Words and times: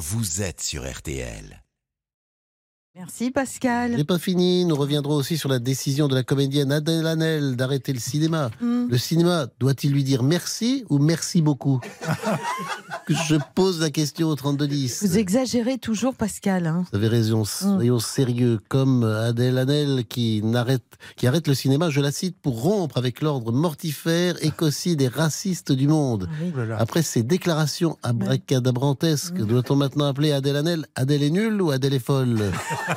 vous 0.00 0.40
êtes 0.40 0.62
sur 0.62 0.90
RTL. 0.90 1.62
Merci 3.00 3.30
Pascal. 3.30 3.92
n'est 3.92 4.04
pas 4.04 4.18
fini, 4.18 4.66
nous 4.66 4.76
reviendrons 4.76 5.14
aussi 5.14 5.38
sur 5.38 5.48
la 5.48 5.58
décision 5.58 6.06
de 6.06 6.14
la 6.14 6.22
comédienne 6.22 6.70
Adèle 6.70 7.06
Hanel 7.06 7.56
d'arrêter 7.56 7.94
le 7.94 7.98
cinéma. 7.98 8.50
Hmm. 8.60 8.88
Le 8.90 8.98
cinéma 8.98 9.46
doit-il 9.58 9.92
lui 9.92 10.04
dire 10.04 10.22
merci 10.22 10.84
ou 10.90 10.98
merci 10.98 11.40
beaucoup 11.40 11.80
Je 13.08 13.36
pose 13.54 13.80
la 13.80 13.90
question 13.90 14.28
au 14.28 14.34
3210. 14.36 15.02
Vous 15.02 15.18
exagérez 15.18 15.78
toujours 15.78 16.14
Pascal. 16.14 16.66
hein. 16.66 16.84
Vous 16.92 16.98
avez 16.98 17.08
raison, 17.08 17.44
soyons 17.46 17.98
sérieux. 17.98 18.60
Comme 18.68 19.02
Adèle 19.02 19.56
Hanel 19.56 20.04
qui, 20.06 20.42
arrête 21.24 21.48
le 21.48 21.54
cinéma, 21.54 21.88
je 21.88 22.00
la 22.02 22.12
cite, 22.12 22.36
pour 22.40 22.60
rompre 22.62 22.98
avec 22.98 23.22
l'ordre 23.22 23.50
mortifère, 23.50 24.36
écocide 24.44 25.00
et 25.00 25.08
raciste 25.08 25.72
du 25.72 25.88
monde. 25.88 26.28
Oui. 26.42 26.52
Après 26.78 27.02
ces 27.02 27.22
déclarations 27.22 27.96
abracadabrantesques, 28.02 29.38
doit-on 29.38 29.76
maintenant 29.76 30.04
appeler 30.06 30.32
Adèle 30.32 30.56
Hanel 30.56 30.86
Adèle 30.94 31.22
est 31.22 31.30
nulle 31.30 31.62
ou 31.62 31.70
Adèle 31.70 31.94
est 31.94 31.98
folle? 31.98 32.42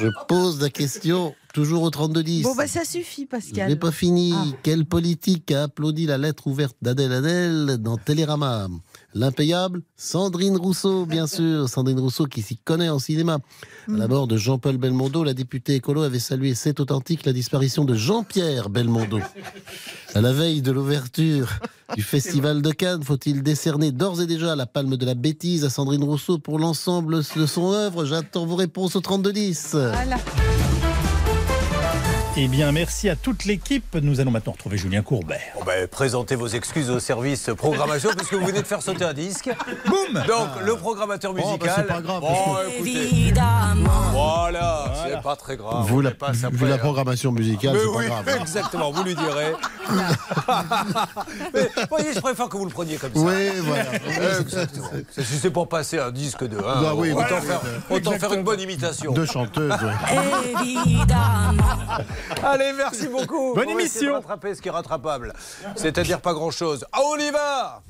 Je 0.00 0.08
pose 0.28 0.60
la 0.60 0.70
question 0.70 1.34
toujours 1.52 1.82
au 1.82 1.90
3210. 1.90 2.42
Bon 2.42 2.54
bah 2.54 2.66
ça 2.66 2.84
suffit 2.84 3.22
Je 3.22 3.26
Pascal. 3.26 3.68
n'ai 3.68 3.76
pas 3.76 3.90
fini. 3.92 4.34
Ah. 4.36 4.44
Quel 4.62 4.84
politique 4.84 5.50
a 5.52 5.64
applaudi 5.64 6.06
la 6.06 6.18
lettre 6.18 6.46
ouverte 6.46 6.76
d'Adèle 6.82 7.12
Hanel 7.12 7.78
dans 7.78 7.96
Télérama? 7.96 8.68
L'impayable 9.16 9.80
Sandrine 9.96 10.58
Rousseau, 10.58 11.06
bien 11.06 11.26
sûr. 11.36 11.70
Sandrine 11.70 11.98
Rousseau 11.98 12.26
qui 12.26 12.42
s'y 12.42 12.56
connaît 12.58 12.90
en 12.90 12.98
cinéma. 12.98 13.38
À 13.88 13.96
la 13.96 14.08
mort 14.08 14.26
de 14.26 14.36
Jean-Paul 14.36 14.76
Belmondo, 14.76 15.24
la 15.24 15.32
députée 15.32 15.76
écolo 15.76 16.02
avait 16.02 16.18
salué 16.18 16.54
C'est 16.54 16.80
authentique 16.80 17.24
la 17.24 17.32
disparition 17.32 17.86
de 17.86 17.94
Jean-Pierre 17.94 18.68
Belmondo. 18.68 19.20
À 20.14 20.20
la 20.20 20.32
veille 20.34 20.60
de 20.60 20.70
l'ouverture 20.70 21.48
du 21.94 22.02
Festival 22.02 22.60
de 22.60 22.72
Cannes, 22.72 23.02
faut-il 23.02 23.42
décerner 23.42 23.90
d'ores 23.90 24.20
et 24.20 24.26
déjà 24.26 24.54
la 24.54 24.66
palme 24.66 24.98
de 24.98 25.06
la 25.06 25.14
bêtise 25.14 25.64
à 25.64 25.70
Sandrine 25.70 26.04
Rousseau 26.04 26.38
pour 26.38 26.58
l'ensemble 26.58 27.22
de 27.36 27.46
son 27.46 27.72
œuvre? 27.72 28.04
J'attends 28.04 28.44
vos 28.44 28.56
réponses 28.56 28.96
au 28.96 29.00
3210. 29.00 29.70
Voilà. 29.72 30.16
Eh 32.38 32.48
bien, 32.48 32.70
merci 32.70 33.08
à 33.08 33.16
toute 33.16 33.46
l'équipe. 33.46 33.94
Nous 33.94 34.20
allons 34.20 34.30
maintenant 34.30 34.52
retrouver 34.52 34.76
Julien 34.76 35.00
Courbet. 35.00 35.40
Bon 35.54 35.64
ben, 35.64 35.88
présentez 35.88 36.34
vos 36.36 36.48
excuses 36.48 36.90
au 36.90 37.00
service 37.00 37.48
programmation 37.56 38.10
puisque 38.14 38.34
vous 38.34 38.44
venez 38.44 38.60
de 38.60 38.66
faire 38.66 38.82
sauter 38.82 39.04
un 39.06 39.14
disque. 39.14 39.48
Boum 39.86 40.22
Donc 40.28 40.48
le 40.62 40.76
programmateur 40.76 41.32
bah, 41.32 41.40
musical. 41.42 41.72
c'est 41.76 41.86
pas 41.86 42.02
grave, 42.02 42.20
Bon, 42.20 42.28
parce 42.54 42.66
écoutez, 42.76 43.32
voilà, 44.12 44.92
c'est 45.08 45.22
pas 45.22 45.36
très 45.36 45.56
grave. 45.56 45.86
Vous, 45.86 45.98
On 45.98 46.00
la, 46.02 46.10
la 46.10 46.74
hein. 46.74 46.78
programmation 46.78 47.32
musicale, 47.32 47.72
Mais 47.74 47.80
c'est 47.80 47.86
pas 47.86 47.96
oui, 47.98 48.06
grave. 48.06 48.28
hein. 48.28 48.38
exactement, 48.42 48.90
vous 48.92 49.02
lui 49.02 49.14
direz. 49.14 49.52
Mais 51.54 51.70
voyez, 51.88 52.12
je 52.12 52.20
préfère 52.20 52.48
que 52.50 52.56
vous 52.58 52.64
le 52.66 52.70
preniez 52.70 52.96
comme 52.96 53.14
ça. 53.14 53.20
Oui, 53.20 53.50
voilà. 53.62 54.40
Exactement. 54.40 54.90
Si 55.10 55.38
c'est 55.38 55.50
pour 55.50 55.68
passer 55.70 55.98
un 55.98 56.10
disque 56.10 56.44
de 56.46 56.58
1, 56.58 56.60
Bah 56.60 56.92
oui, 56.94 57.12
autant, 57.12 57.24
voilà. 57.28 57.40
faire, 57.40 57.60
autant 57.88 58.10
faire 58.12 58.32
une 58.34 58.42
bonne 58.42 58.60
imitation. 58.60 59.12
Deux 59.12 59.24
chanteuses. 59.26 59.72
ouais. 59.72 59.94
Allez, 62.42 62.72
merci 62.72 63.08
beaucoup. 63.08 63.54
Bonne 63.54 63.68
On 63.68 63.74
va 63.74 63.80
émission. 63.80 64.14
rattraper 64.14 64.54
ce 64.54 64.62
qui 64.62 64.68
est 64.68 64.72
rattrapable. 64.72 65.32
C'est-à-dire 65.76 66.20
pas 66.20 66.32
grand-chose. 66.32 66.84
Ah, 66.92 67.00
on 67.04 67.16
y 67.18 67.30
va 67.30 67.82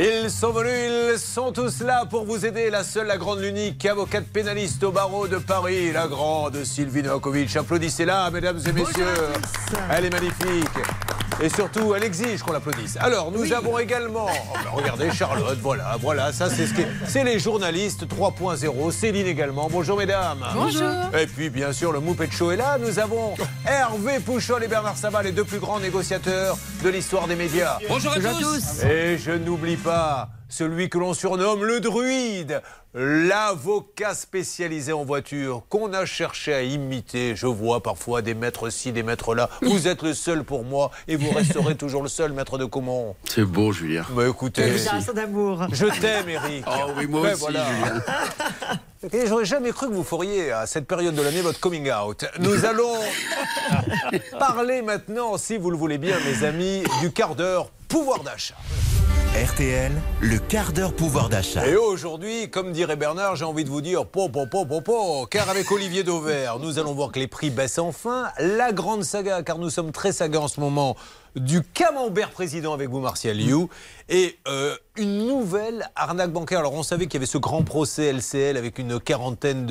Ils 0.00 0.30
sont 0.30 0.52
venus, 0.52 0.70
ils 1.12 1.18
sont 1.18 1.50
tous 1.50 1.80
là 1.80 2.04
pour 2.08 2.24
vous 2.24 2.46
aider. 2.46 2.70
La 2.70 2.84
seule, 2.84 3.08
la 3.08 3.16
grande, 3.16 3.40
l'unique 3.40 3.84
avocate 3.84 4.26
pénaliste 4.26 4.84
au 4.84 4.92
barreau 4.92 5.26
de 5.26 5.38
Paris, 5.38 5.90
la 5.90 6.06
grande 6.06 6.62
Sylvie 6.62 7.02
Novakovic. 7.02 7.56
Applaudissez-la, 7.56 8.30
mesdames 8.30 8.60
et 8.64 8.72
messieurs. 8.72 9.06
Elle 9.90 10.04
est 10.04 10.10
magnifique. 10.10 10.68
Et 11.40 11.48
surtout, 11.48 11.94
elle 11.94 12.02
exige 12.02 12.42
qu'on 12.42 12.52
l'applaudisse. 12.52 12.96
Alors, 13.00 13.30
nous 13.30 13.52
avons 13.52 13.78
également. 13.78 14.26
oh, 14.28 14.56
ben, 14.64 14.70
regardez, 14.72 15.10
Charlotte, 15.12 15.58
voilà, 15.62 15.96
voilà, 16.00 16.32
ça 16.32 16.50
c'est 16.50 16.66
ce 16.66 16.74
qui 16.74 16.80
est. 16.80 16.88
C'est 17.06 17.22
les 17.22 17.38
journalistes 17.38 18.06
3.0. 18.06 18.90
Céline 18.90 19.26
également. 19.26 19.68
Bonjour, 19.70 19.98
mesdames. 19.98 20.44
Bonjour. 20.54 20.90
Et 21.16 21.26
puis, 21.28 21.48
bien 21.48 21.72
sûr, 21.72 21.92
le 21.92 22.00
Moupet 22.00 22.28
Show 22.30 22.50
est 22.50 22.56
là. 22.56 22.76
Nous 22.78 22.98
avons 22.98 23.34
Hervé 23.64 24.18
Pouchol 24.18 24.64
et 24.64 24.68
Bernard 24.68 24.96
Sabat, 24.96 25.22
les 25.22 25.30
deux 25.30 25.44
plus 25.44 25.60
grands 25.60 25.78
négociateurs 25.78 26.58
de 26.82 26.88
l'histoire 26.88 27.28
des 27.28 27.36
médias. 27.36 27.78
Bonjour 27.88 28.12
à 28.12 28.18
tous. 28.18 28.82
Et 28.82 29.16
je 29.16 29.30
n'oublie 29.30 29.76
pas 29.76 29.87
celui 30.48 30.88
que 30.88 30.98
l'on 30.98 31.14
surnomme 31.14 31.64
le 31.64 31.80
druide, 31.80 32.62
l'avocat 32.94 34.14
spécialisé 34.14 34.92
en 34.92 35.04
voiture 35.04 35.62
qu'on 35.68 35.92
a 35.92 36.04
cherché 36.04 36.54
à 36.54 36.62
imiter. 36.62 37.36
Je 37.36 37.46
vois 37.46 37.82
parfois 37.82 38.22
des 38.22 38.34
maîtres 38.34 38.70
ci, 38.70 38.92
des 38.92 39.02
maîtres 39.02 39.34
là. 39.34 39.50
Vous 39.62 39.88
êtes 39.88 40.02
le 40.02 40.14
seul 40.14 40.44
pour 40.44 40.64
moi 40.64 40.90
et 41.06 41.16
vous 41.16 41.30
resterez 41.30 41.74
toujours 41.76 42.02
le 42.02 42.08
seul 42.08 42.32
maître 42.32 42.58
de 42.58 42.64
Comont. 42.64 43.14
C'est 43.24 43.44
beau, 43.44 43.72
Julien. 43.72 44.04
Mais 44.16 44.28
écoutez, 44.28 44.72
d'amour. 45.14 45.66
je 45.70 45.86
t'aime 46.00 46.28
Eric. 46.28 46.64
Oh 46.66 46.90
oui, 46.96 47.06
moi 47.06 47.20
Mais 47.22 47.32
aussi, 47.32 47.40
voilà. 47.40 47.66
Julien. 47.66 48.02
Et 49.12 49.28
j'aurais 49.28 49.44
jamais 49.44 49.70
cru 49.70 49.88
que 49.88 49.94
vous 49.94 50.02
feriez 50.02 50.50
à 50.50 50.66
cette 50.66 50.88
période 50.88 51.14
de 51.14 51.22
l'année 51.22 51.40
votre 51.40 51.60
coming 51.60 51.88
out. 51.92 52.24
Nous 52.40 52.64
allons 52.64 52.96
parler 54.40 54.82
maintenant, 54.82 55.38
si 55.38 55.56
vous 55.56 55.70
le 55.70 55.76
voulez 55.76 55.98
bien, 55.98 56.16
mes 56.26 56.44
amis, 56.44 56.82
du 57.00 57.12
quart 57.12 57.36
d'heure 57.36 57.70
pouvoir 57.88 58.22
d'achat. 58.22 58.54
RTL, 59.34 59.92
le 60.20 60.38
quart 60.38 60.72
d'heure 60.72 60.92
pouvoir 60.92 61.28
d'achat. 61.28 61.66
Et 61.66 61.76
aujourd'hui, 61.76 62.50
comme 62.50 62.72
dirait 62.72 62.96
Bernard, 62.96 63.36
j'ai 63.36 63.44
envie 63.44 63.64
de 63.64 63.70
vous 63.70 63.80
dire 63.80 64.04
po, 64.04 64.28
po, 64.28 64.46
po, 64.46 64.66
po, 64.66 64.80
po, 64.80 65.26
car 65.26 65.48
avec 65.48 65.70
Olivier 65.72 66.02
Dauvert, 66.02 66.58
nous 66.58 66.78
allons 66.78 66.92
voir 66.92 67.12
que 67.12 67.18
les 67.18 67.26
prix 67.26 67.48
baissent 67.50 67.78
enfin. 67.78 68.28
La 68.38 68.72
grande 68.72 69.04
saga, 69.04 69.42
car 69.42 69.58
nous 69.58 69.70
sommes 69.70 69.92
très 69.92 70.12
saga 70.12 70.40
en 70.40 70.48
ce 70.48 70.60
moment, 70.60 70.96
du 71.36 71.62
camembert 71.62 72.30
président 72.30 72.74
avec 72.74 72.90
vous, 72.90 73.00
Martial 73.00 73.36
Liu, 73.36 73.68
et 74.08 74.36
euh, 74.48 74.74
une 74.96 75.26
nouvelle 75.26 75.88
arnaque 75.94 76.32
bancaire. 76.32 76.60
Alors, 76.60 76.72
on 76.74 76.82
savait 76.82 77.06
qu'il 77.06 77.14
y 77.14 77.16
avait 77.18 77.26
ce 77.26 77.38
grand 77.38 77.62
procès 77.62 78.12
LCL 78.12 78.56
avec 78.56 78.78
une 78.78 78.98
quarantaine 78.98 79.68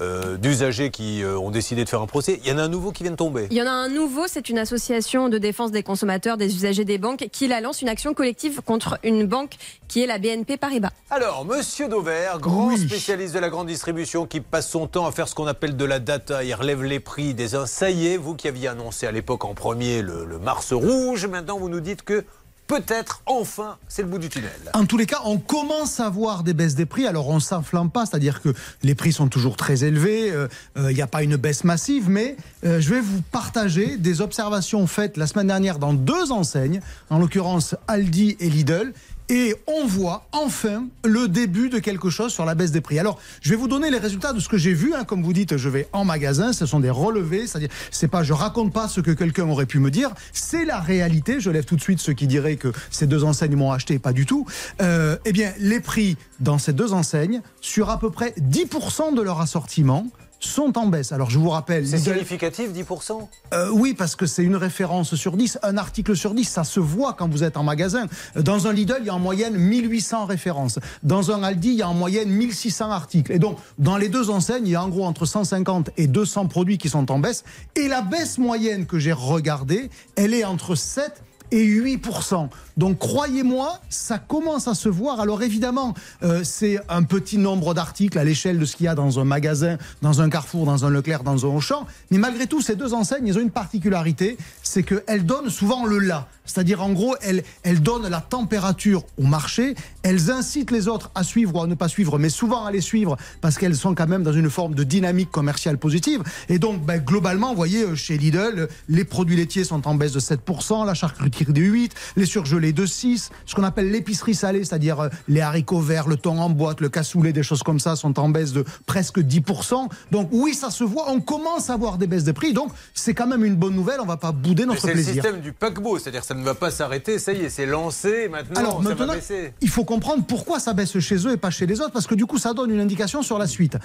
euh, 0.00 0.36
d'usagers 0.36 0.90
qui 0.90 1.22
euh, 1.22 1.38
ont 1.38 1.50
décidé 1.50 1.84
de 1.84 1.88
faire 1.88 2.00
un 2.00 2.06
procès. 2.06 2.40
Il 2.44 2.48
y 2.50 2.52
en 2.52 2.58
a 2.58 2.62
un 2.62 2.68
nouveau 2.68 2.92
qui 2.92 3.02
vient 3.02 3.12
de 3.12 3.16
tomber. 3.16 3.48
Il 3.50 3.56
y 3.56 3.62
en 3.62 3.66
a 3.66 3.70
un 3.70 3.88
nouveau, 3.88 4.26
c'est 4.28 4.48
une 4.48 4.58
association 4.58 5.28
de 5.28 5.38
défense 5.38 5.70
des 5.72 5.82
consommateurs, 5.82 6.36
des 6.36 6.54
usagers 6.54 6.84
des 6.84 6.98
banques, 6.98 7.28
qui 7.32 7.48
la 7.48 7.60
lance 7.60 7.82
une 7.82 7.88
action 7.88 8.14
collective 8.14 8.60
contre 8.62 8.98
une 9.02 9.26
banque 9.26 9.56
qui 9.88 10.02
est 10.02 10.06
la 10.06 10.18
BNP 10.18 10.56
Paribas. 10.56 10.90
Alors, 11.10 11.44
Monsieur 11.44 11.88
Dauvert, 11.88 12.38
grand 12.38 12.68
Oui. 12.68 12.78
spécialiste 12.78 13.34
de 13.34 13.38
la 13.40 13.48
grande 13.50 13.66
distribution 13.66 14.26
qui 14.26 14.40
passe 14.40 14.68
son 14.68 14.86
temps 14.86 15.06
à 15.06 15.12
faire 15.12 15.26
ce 15.28 15.34
qu'on 15.34 15.46
appelle 15.46 15.76
de 15.76 15.84
la 15.84 15.98
data, 15.98 16.44
il 16.44 16.54
relève 16.54 16.84
les 16.84 17.00
prix 17.00 17.34
des 17.34 17.54
uns. 17.54 17.66
Ça 17.66 17.90
y 17.90 18.06
est, 18.08 18.16
vous 18.16 18.34
qui 18.34 18.48
aviez 18.48 18.68
annoncé 18.68 19.06
à 19.06 19.12
l'époque 19.12 19.44
en 19.44 19.54
premier 19.54 20.02
le, 20.02 20.24
le 20.24 20.38
Mars 20.38 20.72
rouge, 20.72 21.26
maintenant 21.26 21.58
vous 21.58 21.68
nous 21.68 21.80
dites 21.80 22.02
que 22.02 22.24
peut-être, 22.68 23.22
enfin, 23.26 23.78
c'est 23.88 24.02
le 24.02 24.08
bout 24.08 24.18
du 24.18 24.28
tunnel. 24.28 24.52
En 24.74 24.86
tous 24.86 24.96
les 24.96 25.06
cas, 25.06 25.20
on 25.24 25.38
commence 25.38 25.98
à 25.98 26.08
voir 26.08 26.44
des 26.44 26.54
baisses 26.54 26.76
des 26.76 26.86
prix. 26.86 27.06
Alors, 27.06 27.28
on 27.28 27.40
s'enflamme 27.40 27.90
pas, 27.90 28.06
c'est-à-dire 28.06 28.40
que 28.40 28.50
les 28.84 28.94
prix 28.94 29.12
sont 29.12 29.26
toujours 29.28 29.56
très 29.56 29.82
élevés. 29.82 30.30
euh, 30.30 30.46
Il 30.76 30.94
n'y 30.94 31.02
a 31.02 31.06
pas 31.08 31.22
une 31.24 31.36
baisse 31.36 31.64
massive, 31.64 32.08
mais 32.08 32.36
euh, 32.64 32.80
je 32.80 32.90
vais 32.90 33.00
vous 33.00 33.22
partager 33.32 33.96
des 33.96 34.20
observations 34.20 34.86
faites 34.86 35.16
la 35.16 35.26
semaine 35.26 35.48
dernière 35.48 35.78
dans 35.78 35.94
deux 35.94 36.30
enseignes, 36.30 36.80
en 37.10 37.18
l'occurrence 37.18 37.74
Aldi 37.88 38.36
et 38.38 38.50
Lidl. 38.50 38.92
Et 39.30 39.54
on 39.66 39.86
voit 39.86 40.26
enfin 40.32 40.86
le 41.04 41.28
début 41.28 41.68
de 41.68 41.78
quelque 41.78 42.08
chose 42.08 42.32
sur 42.32 42.44
la 42.44 42.54
baisse 42.54 42.70
des 42.70 42.80
prix. 42.80 42.98
Alors, 42.98 43.18
je 43.42 43.50
vais 43.50 43.56
vous 43.56 43.68
donner 43.68 43.90
les 43.90 43.98
résultats 43.98 44.32
de 44.32 44.40
ce 44.40 44.48
que 44.48 44.56
j'ai 44.56 44.72
vu. 44.72 44.94
hein. 44.94 45.04
Comme 45.04 45.22
vous 45.22 45.32
dites, 45.34 45.56
je 45.56 45.68
vais 45.68 45.86
en 45.92 46.04
magasin. 46.04 46.52
Ce 46.52 46.64
sont 46.66 46.80
des 46.80 46.90
relevés, 46.90 47.46
c'est-à-dire, 47.46 47.68
c'est 47.90 48.08
pas, 48.08 48.22
je 48.22 48.32
raconte 48.32 48.72
pas 48.72 48.88
ce 48.88 49.00
que 49.00 49.10
quelqu'un 49.10 49.48
aurait 49.48 49.66
pu 49.66 49.78
me 49.80 49.90
dire. 49.90 50.10
C'est 50.32 50.64
la 50.64 50.80
réalité. 50.80 51.40
Je 51.40 51.50
lève 51.50 51.64
tout 51.64 51.76
de 51.76 51.80
suite 51.82 51.98
ceux 52.00 52.14
qui 52.14 52.26
diraient 52.26 52.56
que 52.56 52.72
ces 52.90 53.06
deux 53.06 53.24
enseignes 53.24 53.56
m'ont 53.56 53.72
acheté, 53.72 53.98
pas 53.98 54.12
du 54.12 54.24
tout. 54.24 54.46
Euh, 54.80 55.16
eh 55.24 55.32
bien, 55.32 55.52
les 55.58 55.80
prix 55.80 56.16
dans 56.40 56.58
ces 56.58 56.72
deux 56.72 56.92
enseignes, 56.92 57.42
sur 57.60 57.90
à 57.90 57.98
peu 57.98 58.10
près 58.10 58.34
10% 58.40 59.14
de 59.14 59.20
leur 59.22 59.40
assortiment, 59.40 60.06
sont 60.40 60.78
en 60.78 60.86
baisse. 60.86 61.12
Alors, 61.12 61.30
je 61.30 61.38
vous 61.38 61.50
rappelle, 61.50 61.86
C'est 61.86 61.98
significatif, 61.98 62.70
10% 62.72 63.28
euh, 63.54 63.70
oui, 63.72 63.94
parce 63.94 64.14
que 64.16 64.26
c'est 64.26 64.42
une 64.42 64.56
référence 64.56 65.14
sur 65.14 65.36
10. 65.36 65.58
Un 65.62 65.76
article 65.76 66.16
sur 66.16 66.34
10, 66.34 66.44
ça 66.44 66.64
se 66.64 66.80
voit 66.80 67.14
quand 67.14 67.28
vous 67.28 67.44
êtes 67.44 67.56
en 67.56 67.62
magasin. 67.62 68.06
Dans 68.36 68.66
un 68.66 68.72
Lidl, 68.72 68.98
il 69.00 69.06
y 69.06 69.10
a 69.10 69.14
en 69.14 69.18
moyenne 69.18 69.56
1800 69.56 70.26
références. 70.26 70.78
Dans 71.02 71.30
un 71.30 71.42
Aldi, 71.42 71.70
il 71.70 71.74
y 71.76 71.82
a 71.82 71.88
en 71.88 71.94
moyenne 71.94 72.28
1600 72.28 72.90
articles. 72.90 73.32
Et 73.32 73.38
donc, 73.38 73.58
dans 73.78 73.96
les 73.96 74.08
deux 74.08 74.30
enseignes, 74.30 74.66
il 74.66 74.72
y 74.72 74.76
a 74.76 74.82
en 74.82 74.88
gros 74.88 75.04
entre 75.04 75.26
150 75.26 75.90
et 75.96 76.06
200 76.06 76.46
produits 76.46 76.78
qui 76.78 76.88
sont 76.88 77.10
en 77.10 77.18
baisse. 77.18 77.44
Et 77.74 77.88
la 77.88 78.02
baisse 78.02 78.38
moyenne 78.38 78.86
que 78.86 78.98
j'ai 78.98 79.12
regardée, 79.12 79.90
elle 80.16 80.34
est 80.34 80.44
entre 80.44 80.74
7 80.74 81.22
et 81.50 81.66
8%. 81.66 82.48
Donc 82.76 82.98
croyez-moi, 82.98 83.80
ça 83.88 84.18
commence 84.18 84.68
à 84.68 84.74
se 84.74 84.88
voir. 84.88 85.20
Alors 85.20 85.42
évidemment, 85.42 85.94
euh, 86.22 86.42
c'est 86.44 86.78
un 86.88 87.02
petit 87.02 87.38
nombre 87.38 87.74
d'articles 87.74 88.18
à 88.18 88.24
l'échelle 88.24 88.58
de 88.58 88.64
ce 88.64 88.76
qu'il 88.76 88.86
y 88.86 88.88
a 88.88 88.94
dans 88.94 89.18
un 89.18 89.24
magasin, 89.24 89.78
dans 90.02 90.20
un 90.20 90.30
Carrefour, 90.30 90.64
dans 90.66 90.84
un 90.84 90.90
Leclerc, 90.90 91.24
dans 91.24 91.44
un 91.44 91.48
Auchan. 91.48 91.86
Mais 92.10 92.18
malgré 92.18 92.46
tout, 92.46 92.60
ces 92.60 92.76
deux 92.76 92.94
enseignes, 92.94 93.26
ils 93.26 93.36
ont 93.36 93.42
une 93.42 93.50
particularité, 93.50 94.36
c'est 94.62 94.82
qu'elles 94.82 95.26
donnent 95.26 95.50
souvent 95.50 95.86
le 95.86 95.98
là. 95.98 96.28
C'est-à-dire 96.44 96.82
en 96.82 96.90
gros, 96.90 97.14
elles, 97.20 97.42
elles 97.62 97.82
donnent 97.82 98.08
la 98.08 98.20
température 98.20 99.04
au 99.18 99.24
marché, 99.24 99.74
elles 100.02 100.30
incitent 100.30 100.70
les 100.70 100.88
autres 100.88 101.10
à 101.14 101.22
suivre 101.22 101.54
ou 101.54 101.62
à 101.62 101.66
ne 101.66 101.74
pas 101.74 101.88
suivre, 101.88 102.18
mais 102.18 102.30
souvent 102.30 102.64
à 102.64 102.70
les 102.70 102.80
suivre 102.80 103.16
parce 103.40 103.58
qu'elles 103.58 103.76
sont 103.76 103.94
quand 103.94 104.06
même 104.06 104.22
dans 104.22 104.32
une 104.32 104.48
forme 104.48 104.74
de 104.74 104.84
dynamique 104.84 105.30
commerciale 105.30 105.78
positive. 105.78 106.22
Et 106.48 106.58
donc, 106.58 106.84
ben, 106.84 106.98
globalement, 106.98 107.50
vous 107.50 107.56
voyez, 107.56 107.82
euh, 107.82 107.94
chez 107.94 108.16
Lidl, 108.16 108.68
les 108.88 109.04
produits 109.04 109.36
laitiers 109.36 109.64
sont 109.64 109.86
en 109.86 109.94
baisse 109.94 110.12
de 110.12 110.20
7%, 110.20 110.86
la 110.86 110.94
charcuterie 110.94 111.37
sucreries 111.38 111.52
de 111.52 111.62
8, 111.62 111.94
les 112.16 112.26
surgelés 112.26 112.72
de 112.72 112.86
6, 112.86 113.30
ce 113.46 113.54
qu'on 113.54 113.62
appelle 113.64 113.90
l'épicerie 113.90 114.34
salée, 114.34 114.64
c'est-à-dire 114.64 115.00
euh, 115.00 115.08
les 115.28 115.40
haricots 115.40 115.80
verts, 115.80 116.08
le 116.08 116.16
thon 116.16 116.38
en 116.38 116.50
boîte, 116.50 116.80
le 116.80 116.88
cassoulet, 116.88 117.32
des 117.32 117.42
choses 117.42 117.62
comme 117.62 117.80
ça 117.80 117.96
sont 117.96 118.18
en 118.18 118.28
baisse 118.28 118.52
de 118.52 118.64
presque 118.86 119.18
10%. 119.20 119.88
Donc 120.10 120.28
oui, 120.32 120.54
ça 120.54 120.70
se 120.70 120.84
voit, 120.84 121.10
on 121.10 121.20
commence 121.20 121.70
à 121.70 121.74
avoir 121.74 121.98
des 121.98 122.06
baisses 122.06 122.24
de 122.24 122.32
prix, 122.32 122.52
donc 122.52 122.70
c'est 122.94 123.14
quand 123.14 123.26
même 123.26 123.44
une 123.44 123.56
bonne 123.56 123.74
nouvelle, 123.74 124.00
on 124.00 124.06
va 124.06 124.16
pas 124.16 124.32
bouder 124.32 124.66
notre 124.66 124.80
C'est 124.82 124.88
le 124.88 124.92
plaisir. 124.94 125.14
système 125.14 125.40
du 125.40 125.52
paquebot, 125.52 125.98
c'est-à-dire 125.98 126.24
ça 126.24 126.34
ne 126.34 126.42
va 126.44 126.54
pas 126.54 126.70
s'arrêter, 126.70 127.18
ça 127.18 127.32
y 127.32 127.40
est, 127.44 127.50
c'est 127.50 127.66
lancé, 127.66 128.28
maintenant, 128.28 128.58
Alors 128.60 128.82
ça 128.82 128.88
maintenant, 128.90 129.06
va 129.08 129.14
baisser. 129.16 129.52
il 129.60 129.68
faut 129.68 129.84
comprendre 129.84 130.24
pourquoi 130.26 130.58
ça 130.60 130.72
baisse 130.74 130.98
chez 130.98 131.16
eux 131.26 131.32
et 131.32 131.36
pas 131.36 131.50
chez 131.50 131.66
les 131.66 131.80
autres, 131.80 131.92
parce 131.92 132.06
que 132.06 132.14
du 132.14 132.26
coup, 132.26 132.38
ça 132.38 132.52
donne 132.54 132.70
une 132.70 132.80
indication 132.80 133.22
sur 133.22 133.38
la 133.38 133.46
suite. 133.46 133.76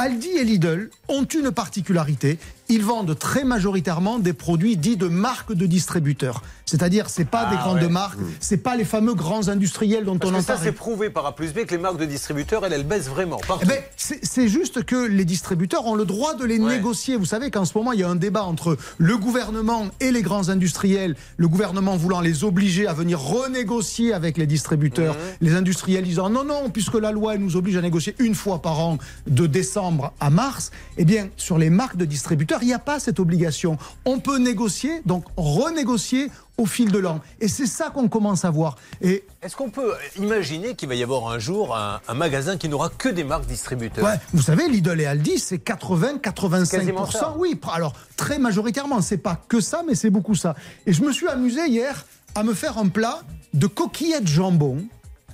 Aldi 0.00 0.28
et 0.30 0.44
Lidl 0.44 0.88
ont 1.08 1.24
une 1.24 1.50
particularité. 1.50 2.38
Ils 2.70 2.82
vendent 2.84 3.18
très 3.18 3.44
majoritairement 3.44 4.18
des 4.18 4.32
produits 4.32 4.76
dits 4.78 4.96
de 4.96 5.08
marques 5.08 5.52
de 5.52 5.66
distributeurs. 5.66 6.42
C'est-à-dire, 6.64 7.10
c'est 7.10 7.24
pas 7.24 7.46
Ah, 7.48 7.50
des 7.50 7.56
grandes 7.56 7.82
ouais. 7.82 7.88
marques, 7.88 8.18
c'est 8.38 8.58
pas 8.58 8.76
les 8.76 8.84
fameux 8.84 9.12
grands 9.14 9.48
industriels 9.48 10.04
dont 10.04 10.16
Parce 10.16 10.32
on 10.32 10.36
que 10.38 10.42
ça, 10.44 10.54
entend. 10.54 10.62
c'est 10.62 10.72
prouvé 10.72 11.10
par 11.10 11.26
A 11.26 11.34
plus 11.34 11.52
B 11.52 11.64
que 11.66 11.72
les 11.74 11.78
marques 11.80 11.98
de 11.98 12.04
distributeurs, 12.06 12.64
elles, 12.64 12.72
elles 12.72 12.86
baissent 12.86 13.08
vraiment. 13.08 13.40
Eh 13.60 13.66
ben, 13.66 13.78
c'est 13.96 14.48
juste 14.48 14.84
que 14.84 15.04
les 15.04 15.24
distributeurs 15.24 15.84
ont 15.86 15.96
le 15.96 16.04
droit 16.06 16.34
de 16.34 16.44
les 16.44 16.58
Ouais. 16.60 16.76
négocier. 16.76 17.16
Vous 17.16 17.24
savez 17.26 17.50
qu'en 17.50 17.64
ce 17.66 17.76
moment, 17.76 17.92
il 17.92 17.98
y 18.00 18.04
a 18.04 18.08
un 18.08 18.14
débat 18.16 18.44
entre 18.44 18.78
le 18.98 19.18
gouvernement 19.18 19.86
et 19.98 20.12
les 20.12 20.22
grands 20.22 20.48
industriels. 20.48 21.16
Le 21.38 21.48
gouvernement 21.48 21.96
voulant 21.96 22.20
les 22.20 22.44
obliger 22.44 22.86
à 22.86 22.92
venir 22.94 23.18
renégocier 23.20 24.14
avec 24.14 24.38
les 24.38 24.46
distributeurs. 24.46 25.14
Mhm. 25.16 25.20
Les 25.40 25.54
industriels 25.56 26.04
disant 26.04 26.30
non, 26.30 26.44
non, 26.44 26.70
puisque 26.70 26.94
la 26.94 27.10
loi 27.10 27.34
elle 27.34 27.40
nous 27.40 27.56
oblige 27.56 27.76
à 27.76 27.82
négocier 27.82 28.14
une 28.20 28.36
fois 28.36 28.62
par 28.62 28.78
an 28.78 28.98
de 29.26 29.46
décembre 29.48 29.89
à 30.20 30.30
mars. 30.30 30.70
Eh 30.96 31.04
bien, 31.04 31.28
sur 31.36 31.58
les 31.58 31.70
marques 31.70 31.96
de 31.96 32.04
distributeurs, 32.04 32.62
il 32.62 32.66
n'y 32.66 32.74
a 32.74 32.78
pas 32.78 33.00
cette 33.00 33.20
obligation. 33.20 33.78
On 34.04 34.20
peut 34.20 34.38
négocier, 34.38 35.02
donc 35.06 35.24
renégocier 35.36 36.30
au 36.56 36.66
fil 36.66 36.92
de 36.92 36.98
l'an. 36.98 37.20
Et 37.40 37.48
c'est 37.48 37.66
ça 37.66 37.88
qu'on 37.90 38.08
commence 38.08 38.44
à 38.44 38.50
voir. 38.50 38.76
Et 39.00 39.24
Est-ce 39.42 39.56
qu'on 39.56 39.70
peut 39.70 39.94
imaginer 40.18 40.74
qu'il 40.74 40.88
va 40.88 40.94
y 40.94 41.02
avoir 41.02 41.28
un 41.28 41.38
jour 41.38 41.74
un, 41.74 42.00
un 42.06 42.14
magasin 42.14 42.58
qui 42.58 42.68
n'aura 42.68 42.90
que 42.90 43.08
des 43.08 43.24
marques 43.24 43.46
distributeurs? 43.46 44.04
Ouais, 44.04 44.18
vous 44.34 44.42
savez, 44.42 44.68
Lidl 44.68 45.00
et 45.00 45.06
Aldi, 45.06 45.38
c'est 45.38 45.58
Quasiment 45.58 47.06
ça. 47.06 47.32
80-85%. 47.32 47.38
Oui, 47.38 47.58
alors 47.72 47.94
très 48.16 48.38
majoritairement. 48.38 49.00
C'est 49.00 49.16
pas 49.16 49.40
que 49.48 49.60
ça, 49.60 49.82
mais 49.86 49.94
c'est 49.94 50.10
beaucoup 50.10 50.34
ça. 50.34 50.54
Et 50.86 50.92
je 50.92 51.02
me 51.02 51.12
suis 51.12 51.28
amusé 51.28 51.66
hier 51.66 52.04
à 52.34 52.42
me 52.42 52.52
faire 52.54 52.78
un 52.78 52.88
plat 52.88 53.20
de 53.54 53.66
coquillettes 53.66 54.28
jambon. 54.28 54.84